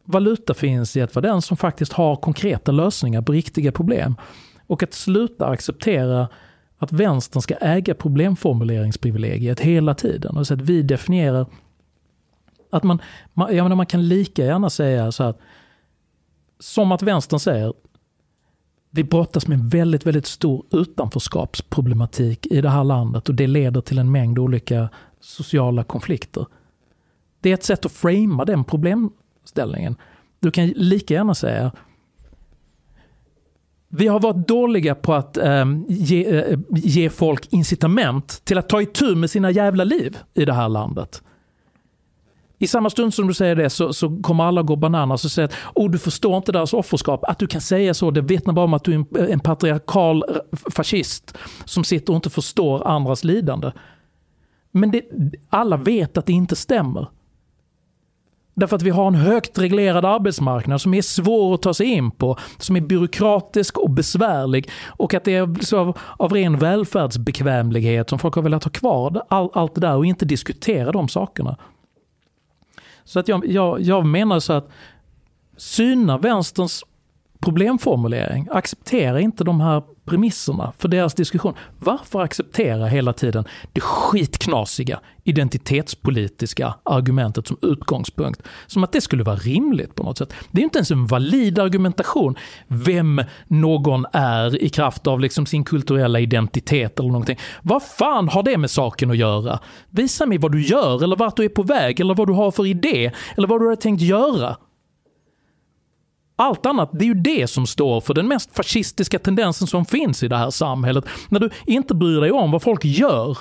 Valuta 0.03 0.53
finns 0.53 0.97
i 0.97 1.01
att 1.01 1.15
vara 1.15 1.27
den 1.27 1.41
som 1.41 1.57
faktiskt 1.57 1.93
har 1.93 2.15
konkreta 2.15 2.71
lösningar 2.71 3.21
på 3.21 3.31
riktiga 3.31 3.71
problem. 3.71 4.15
Och 4.69 4.83
att 4.83 4.93
sluta 4.93 5.47
acceptera 5.47 6.27
att 6.77 6.91
vänstern 6.91 7.41
ska 7.41 7.55
äga 7.55 7.93
problemformuleringsprivilegiet 7.95 9.59
hela 9.59 9.95
tiden. 9.95 10.37
Och 10.37 10.47
så 10.47 10.53
att 10.53 10.61
vi 10.61 10.81
definierar 10.81 11.45
att 12.69 12.83
man, 12.83 13.01
man, 13.33 13.55
jag 13.55 13.63
menar, 13.63 13.75
man 13.75 13.85
kan 13.85 14.07
lika 14.07 14.45
gärna 14.45 14.69
säga 14.69 15.11
så 15.11 15.23
här, 15.23 15.33
som 16.59 16.91
att 16.91 17.01
vänstern 17.01 17.39
säger, 17.39 17.73
vi 18.89 19.03
brottas 19.03 19.47
med 19.47 19.59
en 19.59 19.69
väldigt, 19.69 20.05
väldigt 20.05 20.25
stor 20.25 20.65
utanförskapsproblematik 20.71 22.45
i 22.45 22.61
det 22.61 22.69
här 22.69 22.83
landet 22.83 23.29
och 23.29 23.35
det 23.35 23.47
leder 23.47 23.81
till 23.81 23.97
en 23.97 24.11
mängd 24.11 24.39
olika 24.39 24.89
sociala 25.19 25.83
konflikter. 25.83 26.45
Det 27.41 27.49
är 27.49 27.53
ett 27.53 27.63
sätt 27.63 27.85
att 27.85 27.91
framea 27.91 28.45
den 28.45 28.63
problemställningen. 28.63 29.95
Du 30.39 30.51
kan 30.51 30.67
lika 30.67 31.13
gärna 31.13 31.35
säga, 31.35 31.71
vi 33.89 34.07
har 34.07 34.19
varit 34.19 34.47
dåliga 34.47 34.95
på 34.95 35.13
att 35.13 35.37
eh, 35.37 35.65
ge, 35.87 36.37
eh, 36.37 36.59
ge, 36.69 37.09
folk 37.09 37.47
incitament 37.53 38.41
till 38.45 38.57
att 38.57 38.69
ta 38.69 38.81
itu 38.81 39.15
med 39.15 39.29
sina 39.29 39.51
jävla 39.51 39.83
liv 39.83 40.17
i 40.33 40.45
det 40.45 40.53
här 40.53 40.69
landet. 40.69 41.21
I 42.61 42.67
samma 42.67 42.89
stund 42.89 43.13
som 43.13 43.27
du 43.27 43.33
säger 43.33 43.55
det 43.55 43.69
så, 43.69 43.93
så 43.93 44.21
kommer 44.21 44.43
alla 44.43 44.61
gå 44.61 44.75
bananas 44.75 45.25
och 45.25 45.31
säga 45.31 45.45
att 45.45 45.53
oh, 45.75 45.91
du 45.91 45.97
förstår 45.97 46.37
inte 46.37 46.51
deras 46.51 46.73
offerskap. 46.73 47.23
Att 47.23 47.39
du 47.39 47.47
kan 47.47 47.61
säga 47.61 47.93
så, 47.93 48.11
det 48.11 48.21
vittnar 48.21 48.53
bara 48.53 48.65
om 48.65 48.73
att 48.73 48.83
du 48.83 48.93
är 48.93 48.95
en, 48.95 49.31
en 49.31 49.39
patriarkal 49.39 50.23
eh, 50.29 50.57
fascist 50.71 51.37
som 51.65 51.83
sitter 51.83 52.13
och 52.13 52.15
inte 52.15 52.29
förstår 52.29 52.87
andras 52.87 53.23
lidande. 53.23 53.71
Men 54.71 54.91
det, 54.91 55.01
alla 55.49 55.77
vet 55.77 56.17
att 56.17 56.25
det 56.25 56.33
inte 56.33 56.55
stämmer. 56.55 57.07
Därför 58.59 58.75
att 58.75 58.81
vi 58.81 58.89
har 58.89 59.07
en 59.07 59.15
högt 59.15 59.57
reglerad 59.57 60.05
arbetsmarknad 60.05 60.81
som 60.81 60.93
är 60.93 61.01
svår 61.01 61.53
att 61.53 61.61
ta 61.61 61.73
sig 61.73 61.87
in 61.87 62.11
på, 62.11 62.37
som 62.57 62.75
är 62.75 62.81
byråkratisk 62.81 63.77
och 63.77 63.89
besvärlig 63.89 64.69
och 64.87 65.13
att 65.13 65.23
det 65.23 65.35
är 65.35 65.63
så 65.65 65.77
av, 65.77 65.97
av 66.17 66.33
ren 66.33 66.57
välfärdsbekvämlighet 66.57 68.09
som 68.09 68.19
folk 68.19 68.35
har 68.35 68.41
velat 68.41 68.63
ha 68.63 68.71
kvar 68.71 69.21
all, 69.29 69.49
allt 69.53 69.75
det 69.75 69.81
där 69.81 69.95
och 69.95 70.05
inte 70.05 70.25
diskutera 70.25 70.91
de 70.91 71.07
sakerna. 71.07 71.57
Så 73.03 73.19
att 73.19 73.27
jag, 73.27 73.45
jag, 73.45 73.81
jag 73.81 74.05
menar 74.05 74.39
så 74.39 74.53
att 74.53 74.69
syna 75.57 76.17
vänsterns 76.17 76.83
problemformulering. 77.39 78.47
Acceptera 78.51 79.21
inte 79.21 79.43
de 79.43 79.61
här 79.61 79.83
premisserna 80.09 80.73
för 80.77 80.87
deras 80.87 81.13
diskussion. 81.13 81.53
Varför 81.79 82.21
acceptera 82.21 82.85
hela 82.85 83.13
tiden 83.13 83.45
det 83.73 83.81
skitknasiga 83.81 84.99
identitetspolitiska 85.23 86.75
argumentet 86.83 87.47
som 87.47 87.57
utgångspunkt? 87.61 88.41
Som 88.67 88.83
att 88.83 88.91
det 88.91 89.01
skulle 89.01 89.23
vara 89.23 89.35
rimligt 89.35 89.95
på 89.95 90.03
något 90.03 90.17
sätt. 90.17 90.33
Det 90.51 90.61
är 90.61 90.63
inte 90.63 90.77
ens 90.77 90.91
en 90.91 91.07
valid 91.07 91.59
argumentation 91.59 92.35
vem 92.67 93.21
någon 93.47 94.05
är 94.13 94.63
i 94.63 94.69
kraft 94.69 95.07
av 95.07 95.19
liksom 95.19 95.45
sin 95.45 95.63
kulturella 95.63 96.19
identitet 96.19 96.99
eller 96.99 97.09
någonting. 97.09 97.37
Vad 97.61 97.83
fan 97.83 98.29
har 98.29 98.43
det 98.43 98.57
med 98.57 98.69
saken 98.69 99.11
att 99.11 99.17
göra? 99.17 99.59
Visa 99.89 100.25
mig 100.25 100.37
vad 100.37 100.51
du 100.51 100.61
gör 100.61 101.03
eller 101.03 101.15
vart 101.15 101.35
du 101.35 101.45
är 101.45 101.49
på 101.49 101.63
väg 101.63 101.99
eller 101.99 102.15
vad 102.15 102.27
du 102.27 102.33
har 102.33 102.51
för 102.51 102.65
idé 102.65 103.11
eller 103.37 103.47
vad 103.47 103.61
du 103.61 103.67
har 103.67 103.75
tänkt 103.75 104.01
göra. 104.01 104.55
Allt 106.41 106.65
annat, 106.65 106.89
det 106.93 107.05
är 107.05 107.07
ju 107.07 107.13
det 107.13 107.47
som 107.47 107.67
står 107.67 108.01
för 108.01 108.13
den 108.13 108.27
mest 108.27 108.55
fascistiska 108.55 109.19
tendensen 109.19 109.67
som 109.67 109.85
finns 109.85 110.23
i 110.23 110.27
det 110.27 110.37
här 110.37 110.49
samhället. 110.49 111.05
När 111.29 111.39
du 111.39 111.49
inte 111.65 111.95
bryr 111.95 112.21
dig 112.21 112.31
om 112.31 112.51
vad 112.51 112.61
folk 112.61 112.85
gör. 112.85 113.37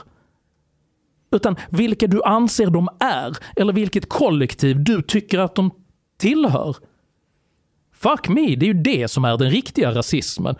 Utan 1.31 1.57
vilka 1.71 2.07
du 2.07 2.23
anser 2.23 2.71
de 2.71 2.89
är, 3.01 3.37
eller 3.57 3.73
vilket 3.73 4.09
kollektiv 4.09 4.85
du 4.85 5.03
tycker 5.03 5.39
att 5.39 5.55
de 5.55 5.71
tillhör. 6.17 6.77
Fuck 7.93 8.29
me, 8.29 8.57
det 8.57 8.67
är 8.67 8.75
ju 8.75 8.83
det 8.83 9.09
som 9.09 9.25
är 9.25 9.37
den 9.37 9.51
riktiga 9.51 9.95
rasismen. 9.95 10.55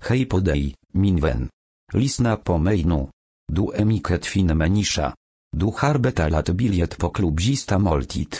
Hej 0.00 0.24
på 0.24 0.38
dig, 0.38 0.74
min 0.92 1.20
vän. 1.20 1.48
Lyssna 1.92 2.36
på 2.36 2.58
mig 2.58 2.84
nu. 2.84 3.06
Du 3.52 3.72
är 3.74 3.84
mycket 3.84 4.26
fin 4.26 4.58
människa. 4.58 5.14
Du 5.56 5.66
har 5.76 5.98
betalat 5.98 6.48
biljett 6.48 6.98
på 6.98 7.10
klubbista 7.10 7.78
måltid. 7.78 8.36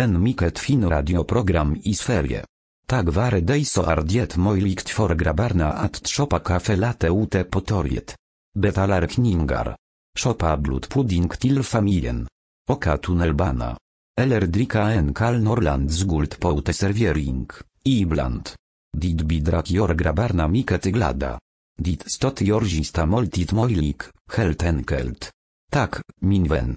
En 0.00 0.22
mycket 0.22 0.58
fin 0.58 0.88
radioprogram 0.88 1.76
i 1.84 1.94
Sverige. 1.94 2.44
Tak 2.86 3.08
vare 3.08 3.40
dig 3.40 3.64
så 3.64 3.82
är 3.82 4.02
det 4.02 4.36
möjligt 4.36 4.88
för 4.88 5.14
grabbarna 5.14 5.72
att 5.72 6.08
shoppa 6.08 6.38
kaffe 6.38 6.76
latte 6.76 7.08
ute 7.08 7.44
på 7.44 7.60
torget. 7.60 8.16
Betalar 8.58 9.06
kningar. 9.06 9.76
Shoppa 10.18 10.56
blodpudding 10.56 11.28
till 11.28 11.62
familjen. 11.62 12.28
Oka 12.70 12.96
tunnelbana. 12.96 13.76
Eller 14.20 14.40
dricka 14.40 14.82
en 14.82 15.14
kall 15.14 15.42
Norrlands 15.42 16.02
guld 16.02 16.40
på 16.40 16.58
uteservering, 16.58 17.48
ibland. 17.84 18.48
Dit 18.96 19.22
bidrak 19.22 19.70
jor 19.70 19.94
grabbarna 19.94 20.48
mycket 20.48 20.84
glada. 20.84 21.38
Dit 21.78 22.12
stot 22.12 22.40
jorzista 22.40 23.06
måltid 23.06 23.52
möjlig, 23.52 24.00
helt 24.32 24.62
enkelt. 24.62 25.30
Tak, 25.70 26.00
min 26.20 26.48
vän. 26.48 26.76